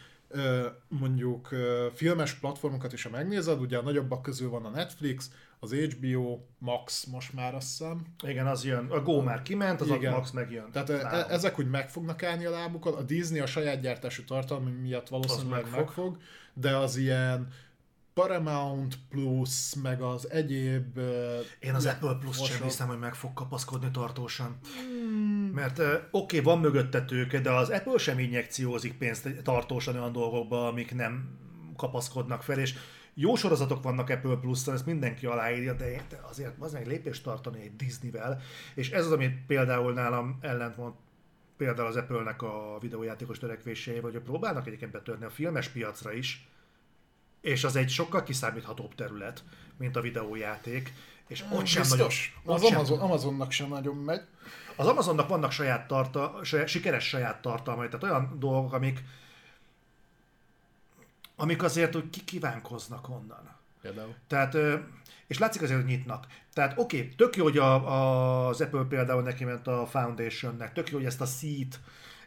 mondjuk 0.88 1.50
filmes 1.94 2.34
platformokat 2.34 2.94
is, 2.94 3.04
ha 3.04 3.10
megnézed, 3.10 3.60
ugye 3.60 3.78
a 3.78 3.82
nagyobbak 3.82 4.22
közül 4.22 4.50
van 4.50 4.66
a 4.66 4.70
Netflix, 4.70 5.30
az 5.60 5.74
HBO 5.74 6.40
Max 6.58 7.06
most 7.06 7.34
már 7.34 7.56
azt 7.56 7.68
hiszem. 7.68 8.02
Igen, 8.24 8.48
az 8.48 8.66
jön. 8.66 8.86
A 8.90 9.02
Go 9.02 9.22
már 9.22 9.42
kiment, 9.42 9.82
az 9.82 9.88
Igen. 9.88 10.14
a 10.14 10.16
Max 10.16 10.32
megjön. 10.32 10.72
Tehát 10.72 10.90
e- 10.90 11.26
ezek 11.30 11.60
úgy 11.60 11.70
meg 11.70 11.90
fognak 11.90 12.24
állni 12.24 12.46
a 12.46 12.50
lábukat. 12.50 12.96
A 12.96 13.04
Disney 13.04 13.40
a 13.40 13.46
saját 13.46 13.82
gyártású 13.82 14.24
tartalmi 14.24 14.72
miatt 14.72 15.08
valószínűleg 15.08 15.64
meg, 15.64 15.72
meg 15.72 15.90
fog, 15.90 16.18
de 16.56 16.76
az 16.76 16.96
ilyen 16.96 17.48
Paramount 18.14 18.98
Plus, 19.10 19.74
meg 19.82 20.02
az 20.02 20.30
egyéb... 20.32 20.98
Én 21.60 21.74
az 21.74 21.86
Apple 21.86 22.18
Plus 22.20 22.46
sem 22.46 22.64
hiszem, 22.64 22.88
hogy 22.88 23.00
meg 23.00 23.16
fog 23.16 23.34
kapaszkodni 23.34 23.92
tartósan. 23.92 24.58
Hmm. 24.78 25.52
Mert 25.54 25.80
oké, 25.80 26.00
okay, 26.12 26.40
van 26.40 26.60
mögötte 26.60 27.06
tőke, 27.06 27.40
de 27.40 27.52
az 27.52 27.70
Apple 27.70 27.98
sem 27.98 28.20
injekciózik 28.20 28.98
pénzt 28.98 29.30
tartósan 29.44 29.96
olyan 29.96 30.12
dolgokba, 30.12 30.68
amik 30.68 30.96
nem 30.96 31.38
kapaszkodnak 31.78 32.44
fel, 32.44 32.60
és 32.60 32.76
jó 33.14 33.36
sorozatok 33.36 33.84
vannak 33.84 34.10
Apple 34.10 34.36
plus 34.36 34.68
ezt 34.68 34.86
mindenki 34.86 35.26
aláírja, 35.26 35.74
de 35.74 36.02
azért 36.30 36.54
az 36.60 36.74
meg 36.74 36.88
lépést 36.88 37.24
tartani 37.24 37.62
egy 37.62 37.76
Disney-vel, 37.76 38.42
és 38.76 38.92
ez 38.92 39.06
az, 39.06 39.12
amit 39.12 39.46
például 39.48 39.94
nálam 39.94 40.38
ellentmond 40.42 40.94
például 41.58 41.88
az 41.88 41.96
Apple-nek 41.96 42.42
a 42.42 42.78
videójátékos 42.82 43.38
törekvéseivel, 43.38 44.12
hogy 44.12 44.22
próbálnak 44.22 44.68
egyébként 44.68 44.92
betörni 44.92 45.26
a 45.26 45.30
filmes 45.30 45.68
piacra 45.68 46.12
is, 46.12 46.48
és 47.42 47.64
az 47.64 47.76
egy 47.76 47.90
sokkal 47.90 48.24
kiszámíthatóbb 48.24 48.96
terület, 48.96 49.44
mint 49.78 49.96
a 49.96 50.02
videójáték, 50.02 50.94
és 51.28 51.42
ott 51.42 51.50
hmm, 51.50 51.66
sem 51.66 51.82
Biztos. 51.82 52.34
nagyon... 52.44 52.62
Az 52.62 52.72
Amazon, 52.72 52.98
sem, 52.98 53.06
Amazonnak 53.06 53.52
sem 53.52 53.68
nagyon 53.68 53.96
megy. 53.96 54.22
Az 54.76 54.88
Amazonnak 54.88 55.28
vannak 55.28 55.52
saját 55.52 55.88
tarta, 55.88 56.40
saját, 56.44 56.68
sikeres 56.68 57.08
saját 57.08 57.42
tartalmai, 57.42 57.88
tehát 57.88 58.04
olyan 58.04 58.36
dolgok, 58.40 58.74
amik, 58.74 59.04
amik 61.36 61.64
azért 61.64 61.96
úgy 61.96 62.10
kikívánkoznak 62.10 63.10
onnan. 63.10 63.56
Például. 63.82 64.16
Tehát, 64.28 64.58
és 65.28 65.38
látszik 65.38 65.62
azért, 65.62 65.80
hogy 65.80 65.90
nyitnak. 65.90 66.28
Tehát 66.54 66.78
oké, 66.78 66.98
okay, 66.98 67.10
tök 67.16 67.36
jó, 67.36 67.44
hogy 67.44 67.58
a, 67.58 67.74
a, 67.74 68.48
az 68.48 68.62
Apple 68.62 68.86
például 68.90 69.22
neki 69.22 69.44
ment 69.44 69.68
a 69.68 69.86
Foundationnek, 69.86 70.74
tök 70.74 70.90
jó, 70.90 70.98
hogy 70.98 71.06
ezt 71.06 71.22
a 71.22 71.26
Seat 71.26 71.80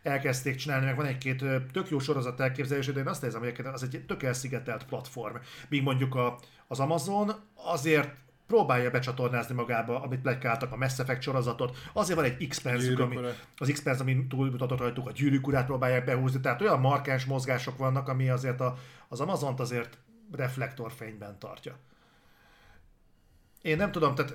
elkezdték 0.03 0.57
csinálni, 0.57 0.85
meg 0.85 0.97
van 0.97 1.07
egy-két 1.07 1.45
tök 1.73 1.89
jó 1.89 1.99
sorozat 1.99 2.41
elképzelés, 2.41 2.87
de 2.87 3.01
én 3.01 3.07
azt 3.07 3.25
érzem, 3.25 3.41
hogy 3.41 3.67
az 3.73 3.83
egy 3.83 4.05
tök 4.07 4.23
elszigetelt 4.23 4.85
platform. 4.85 5.37
Míg 5.69 5.83
mondjuk 5.83 6.15
a, 6.15 6.39
az 6.67 6.81
Amazon 6.81 7.33
azért 7.55 8.15
próbálja 8.47 8.91
becsatornázni 8.91 9.55
magába, 9.55 10.03
amit 10.03 10.21
plegykáltak, 10.21 10.73
a 10.73 10.77
Mass 10.77 10.99
Effect 10.99 11.23
sorozatot. 11.23 11.77
Azért 11.93 12.19
van 12.19 12.29
egy 12.29 12.49
x 12.49 12.65
ami, 12.65 13.19
az 13.57 13.71
x 13.73 14.01
ami 14.01 14.27
túlmutatott 14.27 14.79
rajtuk, 14.79 15.09
a 15.09 15.13
gyűrűk 15.13 15.47
urát 15.47 15.67
próbálják 15.67 16.05
behúzni, 16.05 16.41
tehát 16.41 16.61
olyan 16.61 16.81
markáns 16.81 17.25
mozgások 17.25 17.79
vannak, 17.79 18.09
ami 18.09 18.29
azért 18.29 18.61
a, 18.61 18.77
az 19.09 19.21
Amazont 19.21 19.61
azért 19.61 19.99
reflektorfényben 20.33 21.39
tartja. 21.39 21.77
Én 23.63 23.77
nem 23.77 23.93
tudom, 23.93 24.15
tehát 24.15 24.35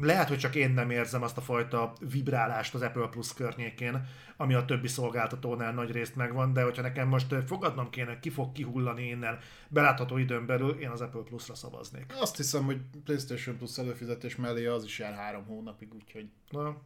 lehet, 0.00 0.28
hogy 0.28 0.38
csak 0.38 0.54
én 0.54 0.70
nem 0.70 0.90
érzem 0.90 1.22
azt 1.22 1.36
a 1.36 1.40
fajta 1.40 1.92
vibrálást 2.10 2.74
az 2.74 2.82
Apple 2.82 3.06
Plus 3.06 3.34
környékén, 3.34 4.06
ami 4.36 4.54
a 4.54 4.64
többi 4.64 4.88
szolgáltatónál 4.88 5.72
nagy 5.72 5.90
részt 5.90 6.16
megvan, 6.16 6.52
de 6.52 6.62
hogyha 6.62 6.82
nekem 6.82 7.08
most 7.08 7.34
fogadnom 7.46 7.90
kéne, 7.90 8.20
ki 8.20 8.30
fog 8.30 8.52
kihullani 8.52 9.08
innen 9.08 9.38
belátható 9.68 10.16
időn 10.16 10.46
belül, 10.46 10.70
én 10.70 10.88
az 10.88 11.00
Apple 11.00 11.22
Plus-ra 11.22 11.54
szavaznék. 11.54 12.14
Azt 12.20 12.36
hiszem, 12.36 12.64
hogy 12.64 12.80
PlayStation 13.04 13.56
Plus 13.56 13.78
előfizetés 13.78 14.36
mellé 14.36 14.66
az 14.66 14.84
is 14.84 14.98
jár 14.98 15.14
három 15.14 15.44
hónapig, 15.44 15.94
úgyhogy... 15.94 16.28
Na. 16.50 16.76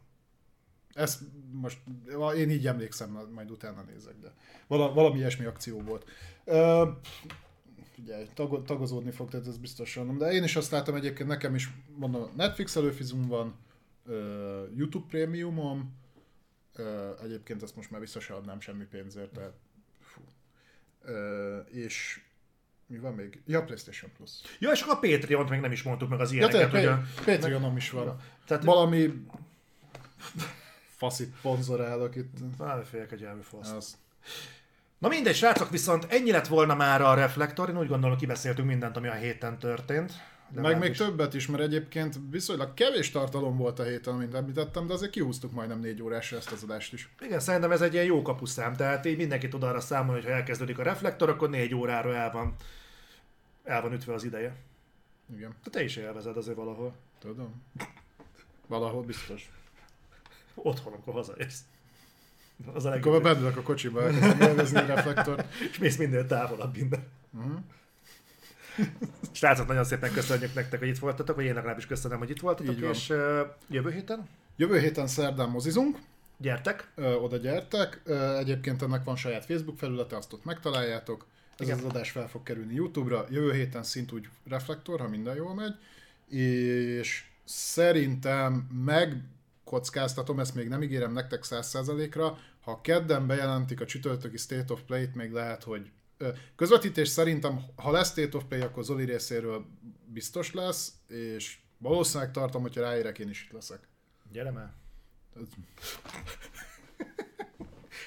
Ezt 0.93 1.21
most, 1.51 1.77
én 2.37 2.49
így 2.49 2.67
emlékszem, 2.67 3.29
majd 3.33 3.51
utána 3.51 3.81
nézek, 3.81 4.15
de 4.21 4.33
valami 4.67 5.17
ilyesmi 5.17 5.45
akció 5.45 5.81
volt. 5.81 6.05
Figyelj, 7.95 8.27
tag, 8.33 8.65
tagozódni 8.65 9.11
fog, 9.11 9.29
tehát 9.29 9.47
ez 9.47 9.57
biztosan. 9.57 10.17
De 10.17 10.31
én 10.31 10.43
is 10.43 10.55
azt 10.55 10.71
látom 10.71 10.95
egyébként, 10.95 11.29
nekem 11.29 11.55
is, 11.55 11.69
mondom, 11.95 12.31
Netflix 12.35 12.75
előfizum 12.75 13.27
van, 13.27 13.55
YouTube 14.75 15.05
prémiumom, 15.07 15.95
egyébként 17.23 17.63
ezt 17.63 17.75
most 17.75 17.91
már 17.91 17.99
vissza 17.99 18.19
se 18.19 18.33
adnám 18.33 18.59
semmi 18.59 18.83
pénzért, 18.83 19.31
tehát 19.31 19.53
fú. 20.01 20.21
És 21.71 22.21
mi 22.87 22.97
van 22.97 23.13
még? 23.13 23.41
Ja, 23.45 23.63
PlayStation 23.63 24.11
Plus. 24.17 24.31
Ja, 24.59 24.71
és 24.71 24.81
akkor 24.81 24.95
a 24.95 24.99
Patreon-t 24.99 25.49
meg 25.49 25.59
nem 25.59 25.71
is 25.71 25.83
mondtuk 25.83 26.09
meg 26.09 26.19
az 26.19 26.31
ilyeneket. 26.31 26.61
Ja, 26.61 26.69
tényleg, 26.69 26.87
a... 26.87 27.03
Patreonom 27.25 27.77
is 27.77 27.89
van. 27.89 28.21
Tehát 28.45 28.63
Valami 28.63 29.25
faszit 30.97 31.33
ponzorálok 31.41 32.15
itt. 32.15 32.37
Valami 32.57 32.83
félek 32.83 33.11
egy 33.11 33.27
faszt. 33.41 33.97
Na 34.97 35.07
mindegy, 35.07 35.35
srácok, 35.35 35.69
viszont 35.69 36.05
ennyi 36.09 36.31
lett 36.31 36.47
volna 36.47 36.75
már 36.75 37.01
a 37.01 37.13
reflektor. 37.13 37.69
Én 37.69 37.77
úgy 37.77 37.87
gondolom, 37.87 38.17
kibeszéltünk 38.17 38.67
mindent, 38.67 38.97
ami 38.97 39.07
a 39.07 39.13
héten 39.13 39.59
történt. 39.59 40.13
Meg 40.49 40.63
legalábbis. 40.63 40.87
még 40.87 40.97
többet 41.07 41.33
is, 41.33 41.47
mert 41.47 41.63
egyébként 41.63 42.19
viszonylag 42.29 42.73
kevés 42.73 43.11
tartalom 43.11 43.57
volt 43.57 43.79
a 43.79 43.83
héten, 43.83 44.13
amit 44.13 44.33
említettem, 44.33 44.87
de 44.87 44.93
azért 44.93 45.11
kihúztuk 45.11 45.51
majdnem 45.51 45.79
négy 45.79 46.01
órásra 46.01 46.37
ezt 46.37 46.51
az 46.51 46.63
adást 46.63 46.93
is. 46.93 47.09
Igen, 47.21 47.39
szerintem 47.39 47.71
ez 47.71 47.81
egy 47.81 47.93
ilyen 47.93 48.05
jó 48.05 48.21
kapuszám, 48.21 48.75
tehát 48.75 49.05
így 49.05 49.17
mindenki 49.17 49.47
tud 49.47 49.63
arra 49.63 49.79
számolni, 49.79 50.21
hogy 50.21 50.29
ha 50.29 50.35
elkezdődik 50.35 50.79
a 50.79 50.83
reflektor, 50.83 51.29
akkor 51.29 51.49
négy 51.49 51.75
órára 51.75 52.15
el 52.15 52.31
van, 52.31 52.55
el 53.63 53.81
van 53.81 53.93
ütve 53.93 54.13
az 54.13 54.23
ideje. 54.23 54.55
Igen, 55.35 55.55
De 55.63 55.69
te 55.69 55.83
is 55.83 55.95
élvezed 55.95 56.37
azért 56.37 56.57
valahol. 56.57 56.95
tudom. 57.19 57.63
Valahol 58.67 59.03
biztos. 59.03 59.51
Otthon, 60.55 60.93
akkor 60.93 61.13
hazaérsz. 61.13 61.59
Az 62.73 62.85
a 62.85 62.89
Akkor 62.91 63.11
legjobb. 63.11 63.23
beülök 63.23 63.57
a 63.57 63.61
kocsiba, 63.61 64.03
elkezdem 64.03 64.49
élvezni 64.49 64.77
a 64.77 64.85
reflektort. 64.85 65.53
És 65.71 65.77
mész 65.77 65.97
minél 65.97 66.25
távolabb 66.25 66.75
innen. 66.77 67.03
Mhm. 67.29 67.53
Srácok, 69.31 69.67
nagyon 69.67 69.83
szépen 69.83 70.11
köszönjük 70.13 70.53
nektek, 70.53 70.79
hogy 70.79 70.87
itt 70.87 70.97
voltatok, 70.99 71.35
vagy 71.35 71.45
én 71.45 71.53
legalábbis 71.53 71.85
köszönöm, 71.85 72.17
hogy 72.17 72.29
itt 72.29 72.39
voltatok, 72.39 72.73
Így 72.75 72.81
van. 72.81 72.89
és 72.91 73.09
uh, 73.09 73.39
jövő 73.69 73.91
héten 73.91 74.27
Jövő 74.57 74.79
héten 74.79 75.07
szerdán 75.07 75.49
mozizunk, 75.49 75.97
gyertek. 76.37 76.91
ö, 76.95 77.13
oda 77.13 77.37
gyertek. 77.37 78.01
Ö, 78.05 78.37
Egyébként 78.37 78.81
ennek 78.81 79.03
van 79.03 79.15
saját 79.15 79.45
Facebook 79.45 79.77
felülete, 79.77 80.15
azt 80.17 80.33
ott 80.33 80.45
megtaláljátok. 80.45 81.25
Ez 81.57 81.67
Igen. 81.67 81.77
az 81.79 81.83
adás 81.85 82.11
fel 82.11 82.27
fog 82.27 82.43
kerülni 82.43 82.73
YouTube-ra. 82.73 83.25
Jövő 83.29 83.53
héten 83.53 83.83
szintúgy 83.83 84.29
reflektor, 84.49 84.99
ha 84.99 85.07
minden 85.07 85.35
jól 85.35 85.53
megy. 85.53 85.73
És 86.39 87.23
szerintem 87.43 88.67
megkockáztatom, 89.65 90.39
ezt 90.39 90.55
még 90.55 90.67
nem 90.67 90.83
ígérem 90.83 91.13
nektek 91.13 91.43
100%-ra, 91.43 92.37
ha 92.61 92.81
kedden 92.81 93.27
bejelentik 93.27 93.81
a 93.81 93.85
csütörtöki 93.85 94.37
State 94.37 94.73
of 94.73 94.81
Play-t, 94.81 95.15
még 95.15 95.31
lehet, 95.31 95.63
hogy 95.63 95.91
közvetítés 96.55 97.07
szerintem, 97.07 97.65
ha 97.75 97.91
lesz 97.91 98.09
State 98.11 98.37
of 98.37 98.43
Play, 98.43 98.61
akkor 98.61 98.83
Zoli 98.83 99.05
részéről 99.05 99.65
biztos 100.05 100.53
lesz, 100.53 100.93
és 101.07 101.57
valószínűleg 101.77 102.31
tartom, 102.31 102.61
hogyha 102.61 102.81
ráérek, 102.81 103.19
én 103.19 103.29
is 103.29 103.43
itt 103.43 103.51
leszek. 103.51 103.87
Gyere 104.31 104.51
már. 104.51 104.73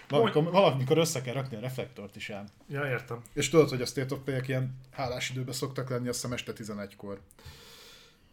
Valamikor, 0.08 0.42
valamikor 0.42 0.98
össze 0.98 1.20
kell 1.20 1.34
rakni 1.34 1.56
a 1.56 1.60
reflektort 1.60 2.16
is 2.16 2.30
ám. 2.30 2.46
Ja, 2.68 2.86
értem. 2.86 3.22
És 3.32 3.48
tudod, 3.48 3.68
hogy 3.68 3.82
a 3.82 3.86
State 3.86 4.14
of 4.14 4.20
Play-ek 4.24 4.48
ilyen 4.48 4.78
hálás 4.90 5.30
időben 5.30 5.54
szoktak 5.54 5.90
lenni, 5.90 6.08
azt 6.08 6.20
hiszem 6.20 6.32
este 6.32 6.52
11-kor. 6.56 7.20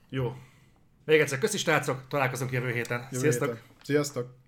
Jó. 0.10 0.36
Még 1.06 1.20
egyszer 1.20 1.40
köszi 1.40 1.58
srácok, 1.58 2.08
találkozunk 2.08 2.52
jövő 2.52 2.72
héten. 2.72 3.08
Jövő 3.12 3.22
Sziasztok! 3.22 3.48
héten. 3.48 3.64
Sziasztok! 3.84 4.45